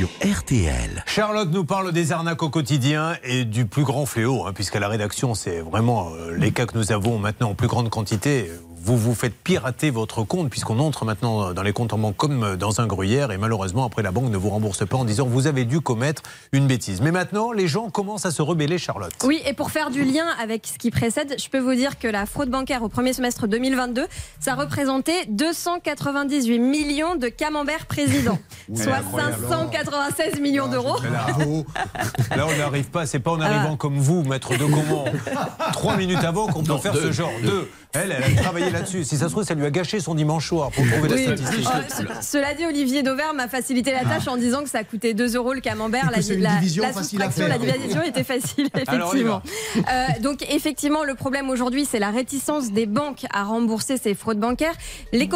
RTL. 0.06 1.04
Charlotte 1.08 1.50
nous 1.52 1.66
parle 1.66 1.92
des 1.92 2.12
arnaques 2.12 2.44
au 2.44 2.50
quotidien 2.50 3.16
et 3.24 3.46
du 3.46 3.66
plus 3.66 3.84
grand 3.84 4.06
fléau, 4.06 4.46
hein, 4.46 4.54
puisqu'à 4.54 4.80
la 4.80 4.88
rédaction, 4.88 5.34
c'est 5.34 5.60
vraiment 5.60 6.12
euh, 6.14 6.36
les 6.38 6.52
cas 6.52 6.68
que 6.68 6.78
nous 6.78 6.92
avons 6.92 7.18
maintenant 7.18 7.50
en 7.50 7.56
plus 7.56 7.68
grande 7.68 7.90
quantité. 7.90 8.52
Vous 8.88 8.96
vous 8.96 9.16
faites 9.16 9.36
pirater 9.36 9.90
votre 9.90 10.24
compte, 10.24 10.50
puisqu'on 10.50 10.80
entre 10.80 11.04
maintenant 11.04 11.52
dans 11.52 11.62
les 11.62 11.74
comptes 11.74 11.92
en 11.92 11.98
banque 11.98 12.16
comme 12.16 12.56
dans 12.56 12.80
un 12.80 12.88
gruyère, 12.88 13.34
et 13.34 13.38
malheureusement, 13.38 13.84
après, 13.84 14.02
la 14.02 14.12
banque 14.12 14.32
ne 14.32 14.38
vous 14.38 14.50
rembourse 14.50 14.88
pas 14.88 14.96
en 14.96 15.04
disant 15.04 15.26
vous 15.28 15.46
avez 15.46 15.66
dû 15.66 15.82
commettre 15.82 16.22
une 16.54 16.68
bêtise. 16.68 17.02
Mais 17.02 17.12
maintenant, 17.12 17.52
les 17.52 17.68
gens 17.68 17.90
commencent 17.90 18.26
à 18.26 18.32
se 18.32 18.42
rebeller, 18.42 18.78
Charlotte. 18.78 19.12
Oui, 19.26 19.42
et 19.46 19.52
pour 19.52 19.72
faire 19.72 19.90
du 19.90 20.06
lien 20.06 20.26
avec 20.42 20.66
ce 20.68 20.78
qui 20.78 20.90
précède, 20.90 21.36
je 21.38 21.50
peux 21.50 21.60
vous 21.60 21.76
dire 21.76 22.00
que 22.00 22.08
la 22.08 22.26
fraude 22.26 22.50
bancaire 22.50 22.82
au 22.82 22.88
premier 22.88 23.12
semestre 23.12 23.46
2022, 23.46 24.06
ça 24.40 24.56
représentait 24.56 25.26
298 25.28 26.58
millions 26.58 27.16
de 27.18 27.28
camemberts 27.28 27.88
présidents, 27.88 28.40
soit 28.74 28.96
incroyable. 28.96 29.48
596 29.50 30.40
millions 30.40 30.70
d'euros. 30.70 30.96
Là, 31.04 31.28
là, 32.38 32.48
on 32.48 32.58
n'arrive 32.58 32.90
pas, 32.90 33.06
c'est 33.06 33.20
pas 33.20 33.32
en 33.32 33.42
arrivant 33.42 33.76
comme 33.76 33.98
vous, 33.98 34.24
maître 34.24 34.58
de 34.58 34.64
comment, 34.64 35.04
trois 35.74 35.98
minutes 35.98 36.24
avant 36.24 36.48
qu'on 36.48 36.64
peut 36.64 36.78
faire 36.78 36.96
ce 36.96 37.12
genre 37.12 37.34
de. 37.44 37.68
Elle, 37.94 38.12
elle 38.12 38.38
a 38.38 38.42
travaillé 38.42 38.70
là-dessus. 38.70 39.04
Si 39.04 39.18
ça 39.18 39.26
se 39.26 39.32
trouve, 39.32 39.44
ça 39.44 39.54
lui 39.56 39.66
a 39.66 39.72
gâché 39.72 40.00
son 40.00 40.14
dimanche 40.14 40.48
soir 40.48 40.72
pour 40.72 40.86
trouver 40.86 41.10
Oui. 41.14 41.26
la 41.26 41.38
statistique. 41.38 41.68
Ce- 42.22 42.28
cela 42.38 42.54
dit, 42.54 42.66
Olivier 42.66 43.02
Dauvert 43.02 43.34
m'a 43.34 43.48
facilité 43.48 43.92
la 43.92 44.04
tâche 44.04 44.28
en 44.28 44.38
disant 44.38 44.64
que 44.64 44.70
ça 44.70 44.84
coûtait 44.84 45.14
2 45.14 45.36
euros 45.36 45.54
le 45.54 45.62
camembert. 45.62 46.12
La, 46.12 46.22
soustraction, 46.22 47.48
la 47.48 47.58
division 47.58 48.04
était 48.04 48.24
facile, 48.24 48.68
Alors, 48.88 49.08
effectivement. 49.16 49.42
Euh, 49.78 50.08
donc, 50.22 50.46
effectivement, 50.52 51.04
le 51.04 51.16
problème 51.16 51.50
aujourd'hui, 51.50 51.86
c'est 51.86 52.00
la 52.00 52.12
réticence 52.12 52.72
des 52.72 52.86
banques 52.86 53.26
à 53.34 53.44
rembourser 53.44 53.98
ces 53.98 54.14
fraudes 54.16 54.40
bancaires. 54.40 54.76
Les 55.14 55.30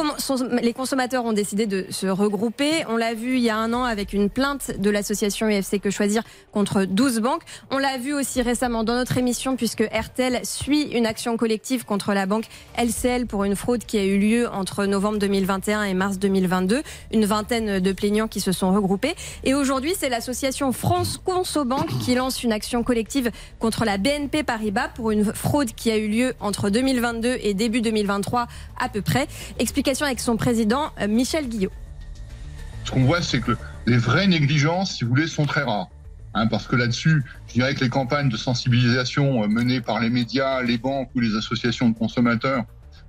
consommateurs 0.73 1.25
ont 1.25 1.33
décidé 1.33 1.65
de 1.67 1.85
se 1.89 2.07
regrouper. 2.07 2.85
On 2.89 2.97
l'a 2.97 3.13
vu 3.13 3.37
il 3.37 3.43
y 3.43 3.49
a 3.49 3.57
un 3.57 3.73
an 3.73 3.83
avec 3.83 4.13
une 4.13 4.29
plainte 4.29 4.79
de 4.79 4.89
l'association 4.89 5.47
UFC 5.47 5.79
Que 5.79 5.89
Choisir 5.89 6.23
contre 6.51 6.83
12 6.85 7.19
banques. 7.19 7.43
On 7.69 7.77
l'a 7.77 7.97
vu 7.97 8.13
aussi 8.13 8.41
récemment 8.41 8.83
dans 8.83 8.95
notre 8.95 9.17
émission 9.17 9.55
puisque 9.55 9.81
RTL 9.81 10.41
suit 10.43 10.83
une 10.91 11.05
action 11.05 11.37
collective 11.37 11.85
contre 11.85 12.13
la 12.13 12.25
banque 12.25 12.45
LCL 12.77 13.25
pour 13.27 13.43
une 13.43 13.55
fraude 13.55 13.85
qui 13.85 13.97
a 13.97 14.05
eu 14.05 14.19
lieu 14.19 14.49
entre 14.49 14.85
novembre 14.85 15.19
2021 15.19 15.83
et 15.83 15.93
mars 15.93 16.19
2022. 16.19 16.81
Une 17.13 17.25
vingtaine 17.25 17.79
de 17.79 17.91
plaignants 17.91 18.27
qui 18.27 18.39
se 18.39 18.51
sont 18.51 18.73
regroupés. 18.73 19.15
Et 19.43 19.53
aujourd'hui, 19.53 19.93
c'est 19.97 20.09
l'association 20.09 20.71
France 20.71 21.19
Consobank 21.23 21.87
qui 21.99 22.15
lance 22.15 22.43
une 22.43 22.51
action 22.51 22.83
collective 22.83 23.31
contre 23.59 23.85
la 23.85 23.97
BNP 23.97 24.43
Paribas 24.43 24.89
pour 24.89 25.11
une 25.11 25.25
fraude 25.33 25.73
qui 25.73 25.91
a 25.91 25.97
eu 25.97 26.07
lieu 26.07 26.33
entre 26.39 26.69
2022 26.69 27.37
et 27.41 27.53
début 27.53 27.81
2023 27.81 28.47
à 28.79 28.89
peu 28.89 29.01
près. 29.01 29.27
Explication 29.59 30.05
avec 30.05 30.19
son 30.19 30.37
président 30.37 30.91
euh, 30.99 31.07
Michel 31.07 31.47
Guillot. 31.47 31.71
Ce 32.83 32.91
qu'on 32.91 33.03
voit, 33.03 33.21
c'est 33.21 33.41
que 33.41 33.55
les 33.85 33.97
vraies 33.97 34.27
négligences, 34.27 34.95
si 34.95 35.03
vous 35.03 35.11
voulez, 35.11 35.27
sont 35.27 35.45
très 35.45 35.63
rares. 35.63 35.89
Hein, 36.33 36.47
parce 36.47 36.67
que 36.67 36.75
là-dessus, 36.75 37.23
je 37.47 37.53
dirais 37.53 37.75
que 37.75 37.81
les 37.81 37.89
campagnes 37.89 38.29
de 38.29 38.37
sensibilisation 38.37 39.43
euh, 39.43 39.47
menées 39.47 39.81
par 39.81 39.99
les 39.99 40.09
médias, 40.09 40.61
les 40.61 40.77
banques 40.77 41.09
ou 41.13 41.19
les 41.19 41.35
associations 41.35 41.89
de 41.89 41.97
consommateurs 41.97 42.63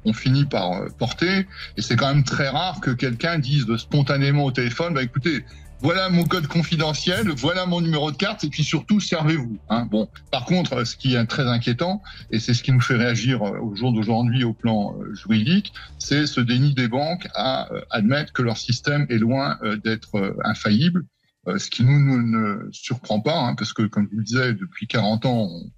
ont 0.05 0.12
fini 0.12 0.45
par 0.45 0.73
euh, 0.73 0.88
porter. 0.99 1.47
Et 1.76 1.83
c'est 1.83 1.97
quand 1.97 2.09
même 2.09 2.25
très 2.25 2.49
rare 2.49 2.81
que 2.81 2.91
quelqu'un 2.91 3.38
dise 3.38 3.67
spontanément 3.76 4.45
au 4.45 4.50
téléphone, 4.50 4.95
bah 4.95 5.05
écoutez, 5.05 5.45
voilà 5.81 6.09
mon 6.09 6.25
code 6.25 6.49
confidentiel, 6.49 7.29
voilà 7.31 7.67
mon 7.67 7.81
numéro 7.81 8.11
de 8.11 8.17
carte, 8.17 8.43
et 8.43 8.49
puis 8.49 8.64
surtout, 8.64 8.99
servez-vous. 8.99 9.59
Hein. 9.69 9.87
Bon, 9.88 10.09
par 10.33 10.45
contre, 10.45 10.85
ce 10.85 10.97
qui 10.97 11.14
est 11.14 11.26
très 11.26 11.47
inquiétant, 11.47 12.02
et 12.31 12.41
c'est 12.41 12.55
ce 12.55 12.62
qui 12.64 12.73
nous 12.73 12.81
fait 12.81 12.97
réagir 12.97 13.43
euh, 13.43 13.59
au 13.61 13.76
jour 13.76 13.93
d'aujourd'hui 13.93 14.43
au 14.43 14.52
plan 14.52 14.97
juridique, 15.12 15.73
c'est 15.99 16.26
ce 16.26 16.41
déni 16.41 16.75
des 16.75 16.88
banques 16.88 17.29
à 17.37 17.69
admettre 17.91 18.32
que 18.32 18.43
leur 18.43 18.56
système 18.56 19.06
est 19.11 19.19
loin 19.19 19.58
d'être 19.85 20.37
infaillible. 20.45 21.04
Euh, 21.49 21.59
ce 21.59 21.71
qui 21.71 21.85
nous, 21.85 21.99
nous 21.99 22.23
ne 22.23 22.71
surprend 22.73 23.21
pas, 23.21 23.37
hein, 23.37 23.55
parce 23.55 23.73
que 23.73 23.83
comme 23.83 24.05
je 24.07 24.11
vous 24.11 24.19
le 24.19 24.25
disais, 24.25 24.52
depuis 24.55 24.87
40 24.87 25.26
ans, 25.26 25.49
on, 25.50 25.71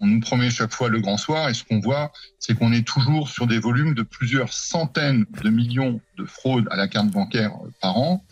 on 0.00 0.06
nous 0.06 0.20
promet 0.20 0.50
chaque 0.50 0.72
fois 0.72 0.88
le 0.88 1.00
grand 1.00 1.16
soir, 1.16 1.48
et 1.48 1.54
ce 1.54 1.62
qu'on 1.62 1.78
voit, 1.78 2.12
c'est 2.40 2.58
qu'on 2.58 2.72
est 2.72 2.86
toujours 2.86 3.28
sur 3.28 3.46
des 3.46 3.60
volumes 3.60 3.94
de 3.94 4.02
plusieurs 4.02 4.52
centaines 4.52 5.24
de 5.42 5.48
millions 5.48 6.00
de 6.18 6.24
fraudes 6.24 6.66
à 6.72 6.76
la 6.76 6.88
carte 6.88 7.08
bancaire 7.08 7.52
euh, 7.64 7.70
par 7.80 7.96
an. 7.96 8.24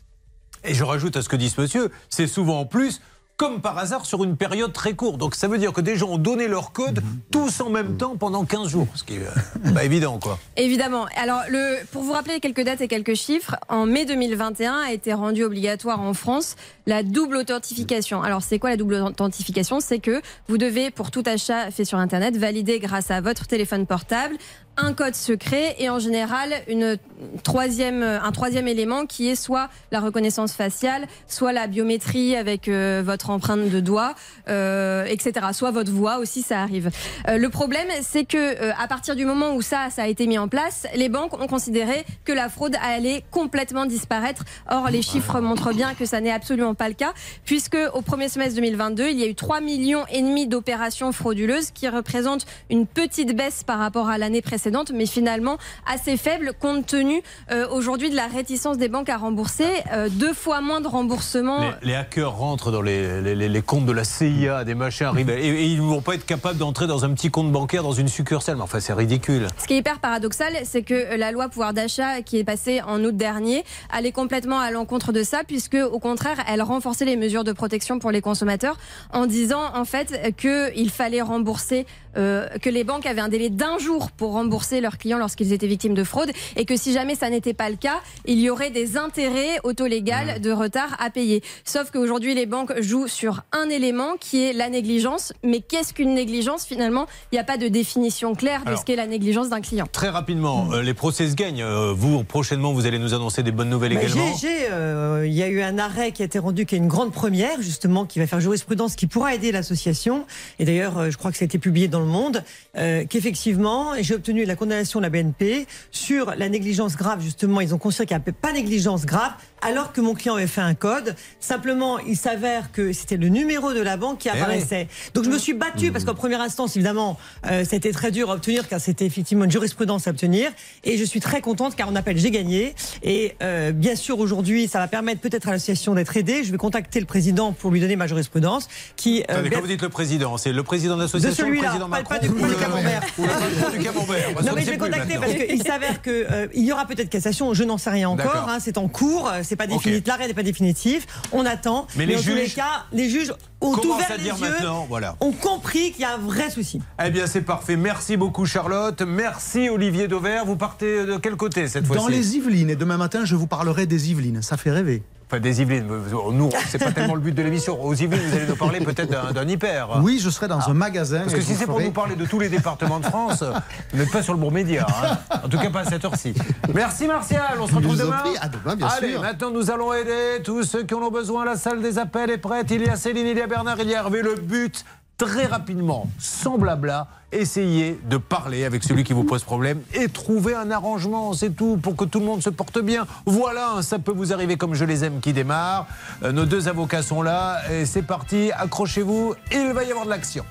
Et 0.64 0.74
je 0.74 0.83
rajoute 0.83 1.16
à 1.16 1.22
ce 1.22 1.29
que 1.29 1.37
dit 1.37 1.48
ce 1.48 1.61
monsieur, 1.61 1.90
c'est 2.09 2.26
souvent 2.26 2.61
en 2.61 2.66
plus, 2.66 3.00
comme 3.40 3.62
par 3.62 3.79
hasard, 3.79 4.05
sur 4.05 4.22
une 4.22 4.37
période 4.37 4.70
très 4.70 4.92
courte. 4.92 5.16
Donc 5.16 5.35
ça 5.35 5.48
veut 5.48 5.57
dire 5.57 5.72
que 5.72 5.81
des 5.81 5.96
gens 5.96 6.11
ont 6.11 6.18
donné 6.18 6.46
leur 6.46 6.72
code 6.72 7.03
tous 7.33 7.62
en 7.62 7.70
même 7.70 7.96
temps 7.96 8.14
pendant 8.18 8.44
15 8.44 8.68
jours. 8.68 8.87
Ce 8.94 9.03
qui 9.03 9.14
est 9.14 9.20
euh, 9.20 9.72
pas 9.74 9.83
évident, 9.83 10.18
quoi. 10.18 10.38
Évidemment. 10.59 11.07
Alors, 11.16 11.40
le, 11.48 11.83
pour 11.90 12.03
vous 12.03 12.12
rappeler 12.12 12.38
quelques 12.40 12.62
dates 12.62 12.83
et 12.83 12.88
quelques 12.88 13.14
chiffres, 13.14 13.57
en 13.70 13.87
mai 13.87 14.05
2021 14.05 14.81
a 14.81 14.92
été 14.92 15.14
rendu 15.14 15.42
obligatoire 15.42 16.03
en 16.03 16.12
France 16.12 16.57
la 16.85 17.03
double 17.03 17.38
authentification. 17.38 18.22
Alors, 18.22 18.42
c'est 18.42 18.59
quoi 18.59 18.68
la 18.68 18.76
double 18.76 18.96
authentification? 18.96 19.81
C'est 19.81 20.00
que 20.00 20.20
vous 20.48 20.59
devez, 20.59 20.90
pour 20.90 21.11
tout 21.11 21.22
achat 21.24 21.70
fait 21.70 21.87
sur 21.87 21.96
Internet, 21.96 22.37
valider 22.37 22.79
grâce 22.79 23.11
à 23.11 23.22
votre 23.22 23.46
téléphone 23.46 23.87
portable 23.87 24.37
un 24.82 24.92
code 24.92 25.14
secret 25.14 25.76
et 25.78 25.90
en 25.90 25.98
général 25.98 26.54
une 26.68 26.96
troisième, 27.42 28.02
un 28.02 28.32
troisième 28.32 28.68
élément 28.68 29.06
qui 29.06 29.28
est 29.28 29.34
soit 29.34 29.68
la 29.90 30.00
reconnaissance 30.00 30.52
faciale, 30.52 31.06
soit 31.26 31.52
la 31.52 31.66
biométrie 31.66 32.36
avec 32.36 32.68
euh, 32.68 33.02
votre 33.04 33.30
empreinte 33.30 33.68
de 33.68 33.80
doigt, 33.80 34.14
euh, 34.48 35.04
etc. 35.06 35.46
Soit 35.52 35.70
votre 35.70 35.92
voix 35.92 36.18
aussi, 36.18 36.42
ça 36.42 36.60
arrive. 36.60 36.90
Euh, 37.28 37.38
le 37.38 37.48
problème, 37.48 37.88
c'est 38.02 38.24
que 38.24 38.70
à 38.80 38.86
partir 38.88 39.16
du 39.16 39.24
moment 39.24 39.54
où 39.54 39.62
ça, 39.62 39.88
ça 39.90 40.02
a 40.02 40.06
été 40.06 40.26
mis 40.26 40.38
en 40.38 40.48
place, 40.48 40.86
les 40.94 41.08
banques 41.08 41.38
ont 41.40 41.46
considéré 41.46 42.04
que 42.24 42.32
la 42.32 42.48
fraude 42.48 42.76
allait 42.82 43.24
complètement 43.30 43.86
disparaître. 43.86 44.44
Or, 44.70 44.88
les 44.90 45.02
chiffres 45.02 45.40
montrent 45.40 45.72
bien 45.72 45.94
que 45.94 46.04
ça 46.04 46.20
n'est 46.20 46.32
absolument 46.32 46.74
pas 46.74 46.88
le 46.88 46.94
cas, 46.94 47.12
puisque 47.44 47.78
au 47.94 48.02
premier 48.02 48.28
semestre 48.28 48.56
2022, 48.56 49.08
il 49.08 49.18
y 49.18 49.24
a 49.24 49.26
eu 49.26 49.34
3 49.34 49.60
millions 49.60 50.04
et 50.10 50.22
demi 50.22 50.46
d'opérations 50.46 51.12
frauduleuses, 51.12 51.70
qui 51.70 51.88
représentent 51.88 52.46
une 52.70 52.86
petite 52.86 53.36
baisse 53.36 53.64
par 53.64 53.78
rapport 53.78 54.08
à 54.08 54.18
l'année 54.18 54.42
précédente, 54.42 54.69
mais 54.94 55.06
finalement 55.06 55.59
assez 55.87 56.16
faible 56.16 56.52
compte 56.59 56.87
tenu 56.87 57.22
euh, 57.50 57.66
aujourd'hui 57.70 58.11
de 58.11 58.16
la 58.16 58.26
réticence 58.26 58.78
des 58.78 58.88
banques 58.88 59.09
à 59.09 59.16
rembourser, 59.16 59.68
euh, 59.92 60.09
deux 60.11 60.33
fois 60.35 60.61
moins 60.61 60.80
de 60.80 60.88
remboursements. 60.88 61.61
Les, 61.83 61.88
les 61.90 61.94
hackers 61.94 62.33
rentrent 62.37 62.70
dans 62.70 62.83
les, 62.83 63.20
les- 63.22 63.35
les- 63.35 63.48
les 63.48 63.62
comptes 63.62 63.87
de 63.87 63.92
la 63.92 64.04
CIA, 64.04 64.64
des 64.64 64.74
machins 64.74 65.06
arrivent, 65.06 65.30
et, 65.30 65.46
et 65.48 65.64
ils 65.66 65.76
ne 65.76 65.83
vont 65.88 66.00
pas 66.00 66.14
être 66.14 66.26
capables 66.26 66.59
d'entrer 66.59 66.87
dans 66.87 67.04
un 67.04 67.12
petit 67.14 67.30
compte 67.30 67.50
bancaire 67.52 67.83
dans 67.83 67.92
une 67.92 68.09
succursale. 68.09 68.56
Mais 68.56 68.62
enfin, 68.62 68.80
c'est 68.80 68.92
ridicule. 68.92 69.46
Ce 69.59 69.66
qui 69.66 69.74
est 69.74 69.78
hyper 69.78 69.98
paradoxal, 70.00 70.52
c'est 70.64 70.83
que 70.83 71.16
la 71.16 71.33
loi 71.33 71.48
pouvoir 71.48 71.72
d'achat 71.74 72.22
qui 72.22 72.38
est 72.38 72.44
passée 72.44 72.80
en 72.87 73.02
août 73.04 73.16
dernier 73.16 73.64
allait 73.90 74.12
complètement 74.12 74.61
à 74.61 74.70
l'encontre 74.70 75.12
de 75.12 75.22
ça, 75.22 75.40
puisque 75.46 75.74
au 75.76 75.98
contraire, 75.98 76.37
elle 76.48 76.62
renforçait 76.62 77.04
les 77.04 77.16
mesures 77.16 77.44
de 77.44 77.52
protection 77.52 77.98
pour 77.98 78.11
les 78.11 78.20
consommateurs 78.20 78.76
en 79.12 79.26
disant 79.26 79.61
en 79.74 79.85
fait 79.85 80.35
qu'il 80.37 80.90
fallait 80.90 81.22
rembourser, 81.22 81.87
euh, 82.16 82.49
que 82.62 82.70
les 82.70 82.85
banques 82.85 83.07
avaient 83.07 83.20
un 83.20 83.29
délai 83.29 83.51
d'un 83.51 83.79
jour 83.79 84.11
pour 84.11 84.33
rembourser 84.33 84.81
leurs 84.81 84.99
clients 84.99 85.18
lorsqu'ils 85.18 85.53
étaient 85.53 85.66
victimes 85.66 85.94
de 85.94 86.05
fraude, 86.05 86.31
et 86.57 86.64
que 86.64 86.77
si 86.77 86.92
jamais 86.92 87.14
ça 87.14 87.31
n'était 87.31 87.55
pas 87.55 87.70
le 87.70 87.77
cas, 87.77 88.01
il 88.27 88.40
y 88.40 88.51
aurait 88.51 88.70
des 88.70 88.96
intérêts 88.96 89.59
autolégaux 89.62 90.01
de 90.40 90.51
retard 90.51 90.96
à 90.99 91.11
payer. 91.11 91.42
Sauf 91.64 91.90
qu'aujourd'hui, 91.90 92.35
les 92.35 92.46
banques 92.46 92.73
jouent 92.81 93.07
sur 93.09 93.42
un 93.53 93.68
élément 93.68 94.14
qui 94.18 94.42
est 94.42 94.53
la 94.53 94.68
négligence. 94.70 95.33
Mais 95.44 95.61
qu'est-ce 95.61 95.92
qu'une 95.92 96.14
négligence 96.14 96.64
finalement? 96.64 97.07
Il 97.33 97.35
n'y 97.35 97.38
a 97.38 97.44
pas 97.44 97.59
de 97.59 97.68
définition 97.68 98.35
claire 98.35 98.62
de 98.62 98.68
Alors, 98.68 98.81
ce 98.81 98.85
qu'est 98.85 98.96
la 98.96 99.07
négligence 99.07 99.51
d'un 99.51 99.61
client. 99.61 99.87
Très 99.92 100.09
rapidement, 100.09 100.73
euh, 100.73 100.83
les 100.83 100.94
procès 100.94 101.29
se 101.29 101.35
gagnent. 101.35 101.62
Euh, 101.62 101.92
vous, 101.94 102.25
prochainement, 102.25 102.73
vous 102.73 102.87
allez 102.87 102.99
nous 102.99 103.14
annoncer 103.14 103.42
des 103.42 103.53
bonnes 103.53 103.68
nouvelles 103.68 103.94
Bah, 103.94 104.03
également. 104.03 104.33
euh, 104.44 105.25
Il 105.27 105.33
y 105.35 105.42
a 105.42 105.49
eu 105.49 105.61
un 105.61 105.79
arrêt 105.79 106.12
qui 106.12 106.23
a 106.23 106.25
été 106.25 106.38
rendu, 106.38 106.64
qui 106.66 106.75
est 106.75 106.79
une 106.79 106.88
grande 106.88 107.12
première, 107.12 107.61
justement, 107.61 108.07
qui 108.07 108.18
va 108.18 108.27
faire 108.27 108.40
jurisprudence, 108.40 108.96
qui 108.96 109.07
pourra 109.07 109.35
aider 109.35 109.53
l'association. 109.53 110.25
Et 110.59 110.64
d'ailleurs, 110.64 110.96
euh, 110.99 111.11
je 111.11 111.18
crois 111.18 111.31
que 111.31 111.37
ça 111.37 111.44
a 111.44 111.46
été 111.46 111.59
publié 111.59 111.88
dans 111.88 111.99
le 112.00 112.06
Monde, 112.06 112.42
euh, 112.76 113.04
qu'effectivement, 113.08 113.92
j'ai 114.00 114.14
obtenu 114.14 114.44
la 114.44 114.56
condamnation 114.56 115.00
de 115.00 115.04
la 115.04 115.10
BNP 115.10 115.66
sur 115.90 116.34
la 116.36 116.48
négligence 116.48 116.96
grave. 116.96 117.20
Justement, 117.22 117.60
ils 117.60 117.74
ont 117.74 117.78
considéré 117.78 118.06
qu'il 118.06 118.16
n'y 118.16 118.22
avait 118.22 118.32
pas 118.32 118.52
négligence 118.52 119.06
grave, 119.06 119.32
alors 119.62 119.92
que 119.92 120.01
mon 120.01 120.14
client 120.14 120.35
avait 120.37 120.46
fait 120.46 120.61
un 120.61 120.75
code. 120.75 121.14
Simplement, 121.38 121.99
il 121.99 122.16
s'avère 122.16 122.73
que 122.73 122.92
c'était 122.92 123.16
le 123.16 123.29
numéro 123.29 123.73
de 123.73 123.81
la 123.81 123.96
banque 123.96 124.18
qui 124.18 124.29
Eh 124.29 124.33
oui. 124.33 124.38
apparaissait. 124.40 124.88
Donc, 125.14 125.25
je 125.25 125.31
me 125.31 125.38
suis 125.38 125.53
battue 125.55 125.90
parce 125.92 126.05
qu'en 126.05 126.14
première 126.14 126.40
instance, 126.40 126.77
évidemment, 126.77 127.18
euh, 127.51 127.64
c'était 127.68 127.92
très 127.92 128.11
dur 128.11 128.31
à 128.31 128.35
obtenir, 128.35 128.68
car 128.68 128.81
c'était 128.81 129.07
effectivement 129.07 129.44
une 129.44 129.51
jurisprudence 129.51 130.07
à 130.07 130.11
obtenir. 130.11 130.51
Et 130.85 130.96
je 130.96 131.05
suis 131.05 131.20
très 131.20 131.40
contente, 131.40 131.77
car 131.77 131.88
on 131.90 131.96
appelle 131.96 132.16
j'ai 132.18 132.31
gagné. 132.31 132.75
Et 133.03 133.35
euh, 133.42 133.73
bien 133.73 133.96
sûr, 133.96 134.18
aujourd'hui, 134.18 134.68
ça 134.68 134.79
va 134.79 134.88
permettre 134.88 135.20
peut-être 135.20 135.49
à 135.49 135.53
l'association 135.53 135.94
d'être 135.94 136.16
aidée. 136.16 136.44
Je 136.44 136.53
vais 136.53 136.59
contacter 136.59 137.01
le 137.01 137.07
président 137.07 137.53
pour 137.53 137.70
lui 137.70 137.81
donner 137.81 137.96
ma 137.96 138.07
jurisprudence, 138.07 138.68
qui 138.96 139.20
euh, 139.20 139.25
Attendez, 139.29 139.49
bien- 139.49 139.59
quand 139.59 139.62
vous 139.62 139.70
dites 139.70 139.83
le 139.83 139.88
président, 139.88 140.37
c'est 140.37 140.53
le 140.53 140.62
président 140.62 140.96
de 140.96 141.03
l'association, 141.03 141.44
le 141.46 141.51
celui-là. 141.53 141.68
président 141.68 141.88
Macron 141.88 142.14
pas 142.14 142.18
du, 142.18 142.29
camembert. 142.29 143.03
Ou 143.18 143.23
le 143.25 143.79
du 143.79 143.85
camembert. 143.85 144.29
Non 144.44 144.53
mais 144.55 144.62
je 144.62 144.70
vais 144.70 144.79
contacter 144.79 145.18
maintenant. 145.18 145.35
parce 145.37 145.46
qu'il 145.49 145.62
s'avère 145.62 146.03
que 146.03 146.11
euh, 146.31 146.46
il 146.55 146.64
y 146.64 146.73
aura 146.73 146.87
peut-être 146.87 147.09
cassation. 147.11 147.55
Je 147.55 147.64
n'en 147.64 147.79
sais 147.79 147.90
rien 147.90 148.09
encore. 148.09 148.49
Hein, 148.49 148.59
c'est 148.61 148.79
en 148.79 148.88
cours. 148.88 149.31
C'est 149.50 149.56
pas 149.56 149.66
définitif. 149.66 150.06
L'arrêt 150.06 150.28
n'est 150.28 150.34
pas 150.34 150.44
définitif. 150.44 151.08
On 151.32 151.44
attend. 151.44 151.88
Mais 151.96 152.06
les 152.06 152.18
en 152.18 152.20
tous 152.20 152.28
les 152.28 152.44
juges 152.44 152.54
cas, 152.54 152.84
les 152.92 153.10
juges 153.10 153.32
ont 153.60 153.72
commencent 153.72 153.96
ouvert 153.96 154.12
à 154.12 154.16
les 154.16 154.22
dire 154.22 154.36
yeux, 154.36 154.48
maintenant, 154.48 154.86
voilà. 154.88 155.16
ont 155.18 155.32
compris 155.32 155.90
qu'il 155.90 156.02
y 156.02 156.04
a 156.04 156.14
un 156.14 156.18
vrai 156.18 156.50
souci. 156.50 156.80
Eh 157.04 157.10
bien, 157.10 157.26
c'est 157.26 157.40
parfait. 157.40 157.74
Merci 157.74 158.16
beaucoup, 158.16 158.46
Charlotte. 158.46 159.02
Merci, 159.02 159.68
Olivier 159.68 160.06
Dauvert. 160.06 160.44
Vous 160.44 160.54
partez 160.54 161.04
de 161.04 161.16
quel 161.16 161.34
côté 161.34 161.66
cette 161.66 161.84
fois-ci? 161.84 162.00
Dans 162.00 162.06
les 162.06 162.36
Yvelines. 162.36 162.70
Et 162.70 162.76
demain 162.76 162.96
matin, 162.96 163.24
je 163.24 163.34
vous 163.34 163.48
parlerai 163.48 163.86
des 163.86 164.12
Yvelines. 164.12 164.40
Ça 164.40 164.56
fait 164.56 164.70
rêver. 164.70 165.02
Enfin, 165.30 165.38
des 165.38 165.60
Yvelines. 165.62 165.86
Nous, 166.32 166.50
c'est 166.66 166.82
pas 166.82 166.90
tellement 166.90 167.14
le 167.14 167.20
but 167.20 167.32
de 167.32 167.42
l'émission. 167.42 167.80
Aux 167.80 167.94
Yvelines, 167.94 168.20
vous 168.28 168.34
allez 168.36 168.46
nous 168.48 168.56
parler 168.56 168.80
peut-être 168.80 169.32
d'un 169.32 169.46
hyper. 169.46 170.00
Oui, 170.02 170.18
je 170.20 170.28
serai 170.28 170.48
dans 170.48 170.58
un 170.68 170.74
magasin. 170.74 171.20
Parce 171.20 171.34
que 171.34 171.40
si 171.40 171.54
c'est 171.54 171.66
pour 171.66 171.80
nous 171.80 171.92
parler 171.92 172.16
de 172.16 172.24
tous 172.26 172.40
les 172.40 172.48
départements 172.48 172.98
de 172.98 173.04
France, 173.06 173.44
vous 173.92 173.98
n'êtes 173.98 174.10
pas 174.10 174.22
sur 174.24 174.32
le 174.32 174.40
bon 174.40 174.50
média. 174.50 174.84
hein. 174.88 175.18
En 175.44 175.48
tout 175.48 175.58
cas, 175.58 175.70
pas 175.70 175.80
à 175.80 175.84
cette 175.84 176.04
heure-ci. 176.04 176.34
Merci 176.74 177.06
Martial, 177.06 177.42
on 177.60 177.68
se 177.68 177.74
retrouve 177.76 177.92
en 177.92 178.04
demain. 178.04 178.22
À 178.40 178.48
demain, 178.48 178.74
bien 178.74 178.88
Allez, 178.88 179.12
sûr. 179.12 179.20
maintenant 179.20 179.50
nous 179.52 179.70
allons 179.70 179.92
aider 179.92 180.42
tous 180.42 180.64
ceux 180.64 180.82
qui 180.82 180.94
en 180.94 180.98
ont 181.02 181.10
besoin. 181.12 181.44
La 181.44 181.56
salle 181.56 181.80
des 181.80 181.98
appels 181.98 182.30
est 182.30 182.38
prête. 182.38 182.68
Il 182.72 182.82
y 182.82 182.88
a 182.88 182.96
Céline, 182.96 183.26
il 183.28 183.38
y 183.38 183.40
a 183.40 183.46
Bernard, 183.46 183.76
il 183.80 183.88
y 183.88 183.94
a 183.94 183.98
Hervé. 183.98 184.22
Le 184.22 184.34
but, 184.34 184.84
très 185.20 185.44
rapidement, 185.44 186.09
sans 186.18 186.56
blabla, 186.56 187.06
essayez 187.30 188.00
de 188.09 188.16
parler 188.16 188.64
avec 188.64 188.83
celui 188.83 189.04
qui 189.04 189.12
vous 189.12 189.24
pose 189.24 189.44
problème 189.44 189.83
et 189.92 190.09
trouver 190.09 190.54
un 190.54 190.70
arrangement, 190.70 191.35
c'est 191.35 191.50
tout, 191.50 191.76
pour 191.76 191.94
que 191.94 192.06
tout 192.06 192.20
le 192.20 192.24
monde 192.24 192.42
se 192.42 192.48
porte 192.48 192.78
bien. 192.80 193.06
Voilà, 193.26 193.83
ça 193.83 193.98
peut 193.98 194.12
vous 194.12 194.33
arriver 194.33 194.56
comme 194.56 194.72
je 194.72 194.87
les 194.87 195.04
aime 195.04 195.20
qui 195.20 195.35
démarre. 195.35 195.87
Euh, 196.22 196.33
nos 196.33 196.46
deux 196.46 196.68
avocats 196.68 197.02
sont 197.02 197.20
là 197.20 197.59
et 197.70 197.85
c'est 197.85 198.02
parti. 198.02 198.50
Accrochez-vous, 198.52 199.35
il 199.52 199.74
va 199.74 199.85
y 199.85 199.90
avoir 199.90 200.06
de 200.06 200.11
l'action. 200.11 200.44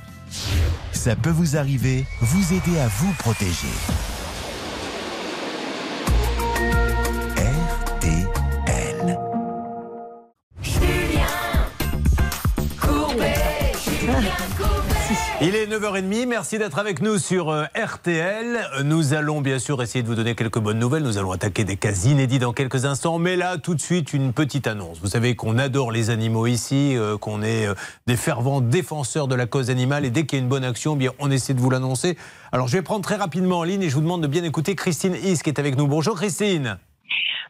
Ça 0.92 1.16
peut 1.16 1.32
vous 1.32 1.58
arriver, 1.58 2.06
vous 2.22 2.54
aider 2.54 2.80
à 2.80 2.88
vous 2.88 3.12
protéger. 3.14 3.74
Il 15.42 15.56
est 15.56 15.68
9h30, 15.68 16.28
merci 16.28 16.58
d'être 16.58 16.80
avec 16.80 17.02
nous 17.02 17.18
sur 17.18 17.48
euh, 17.50 17.64
RTL. 17.74 18.60
Nous 18.84 19.14
allons 19.14 19.40
bien 19.40 19.58
sûr 19.58 19.82
essayer 19.82 20.04
de 20.04 20.08
vous 20.10 20.16
donner 20.16 20.36
quelques 20.36 20.60
bonnes 20.60 20.80
nouvelles. 20.80 21.04
Nous 21.04 21.18
allons 21.18 21.32
attaquer 21.32 21.64
des 21.64 21.78
cas 21.78 21.94
inédits 21.94 22.40
dans 22.40 22.52
quelques 22.52 22.84
instants. 22.84 23.20
Mais 23.20 23.38
là, 23.38 23.58
tout 23.58 23.74
de 23.74 23.80
suite, 23.80 24.12
une 24.12 24.34
petite 24.34 24.68
annonce. 24.68 25.00
Vous 25.00 25.08
savez 25.08 25.38
qu'on 25.38 25.58
adore 25.58 25.94
les 25.94 26.10
animaux 26.10 26.46
ici, 26.46 26.98
euh, 26.98 27.18
qu'on 27.18 27.42
est 27.42 27.68
euh, 27.68 27.74
des 28.06 28.18
fervents 28.18 28.60
défenseurs 28.60 29.30
de 29.30 29.36
la 29.36 29.46
cause 29.46 29.70
animale. 29.70 30.04
Et 30.04 30.10
dès 30.10 30.26
qu'il 30.26 30.40
y 30.40 30.42
a 30.42 30.44
une 30.44 30.50
bonne 30.50 30.66
action, 30.66 30.96
eh 30.96 30.98
bien, 30.98 31.12
on 31.20 31.32
essaie 31.32 31.54
de 31.54 31.62
vous 31.62 31.70
l'annoncer. 31.70 32.18
Alors, 32.52 32.68
je 32.68 32.76
vais 32.76 32.84
prendre 32.84 33.06
très 33.06 33.16
rapidement 33.16 33.60
en 33.60 33.64
ligne 33.64 33.84
et 33.84 33.90
je 33.90 33.96
vous 33.96 34.02
demande 34.02 34.22
de 34.22 34.28
bien 34.28 34.44
écouter 34.44 34.76
Christine 34.76 35.16
Is 35.16 35.38
qui 35.38 35.50
est 35.50 35.60
avec 35.60 35.78
nous. 35.78 35.88
Bonjour 35.88 36.18
Christine. 36.18 36.78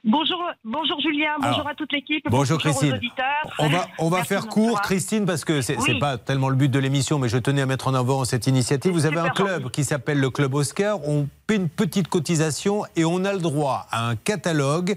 Bonjour, 0.06 0.40
bonjour 0.64 1.00
Julien, 1.02 1.32
bonjour 1.40 1.56
Alors, 1.56 1.68
à 1.68 1.76
toute 1.76 1.92
l'équipe, 1.92 2.24
bonjour 2.30 2.58
Christine. 2.58 2.94
auditeurs. 2.94 3.26
On 3.60 3.68
va, 3.70 3.86
on 3.98 4.10
va 4.10 4.18
Merci 4.18 4.30
faire 4.30 4.48
court. 4.48 4.82
Christine, 4.82 5.26
parce 5.26 5.44
que 5.44 5.62
c'est 5.62 5.78
Oui. 5.78 6.00
pas 6.00 6.18
tellement 6.18 6.48
le 6.50 6.56
but 6.56 6.70
de 6.70 6.80
l'émission, 6.80 7.20
mais 7.20 7.28
je 7.28 7.38
tenais 7.38 7.62
à 7.62 7.66
mettre 7.66 7.88
en 7.90 7.94
avant 7.94 8.24
cette 8.24 8.48
initiative. 8.48 8.94
Vous 8.94 9.06
avez 9.06 9.20
un 9.20 9.30
club 9.30 9.70
qui 9.72 9.84
s'appelle 9.84 10.20
le 10.20 10.30
Club 10.30 10.54
Oscar. 10.54 11.00
On 11.08 11.28
paie 11.48 11.58
une 11.58 11.68
petite 11.70 12.08
cotisation 12.08 12.84
et 12.96 13.04
on 13.04 13.26
a 13.26 13.34
le 13.34 13.40
droit 13.40 13.88
à 13.92 14.08
un 14.08 14.16
catalogue 14.16 14.96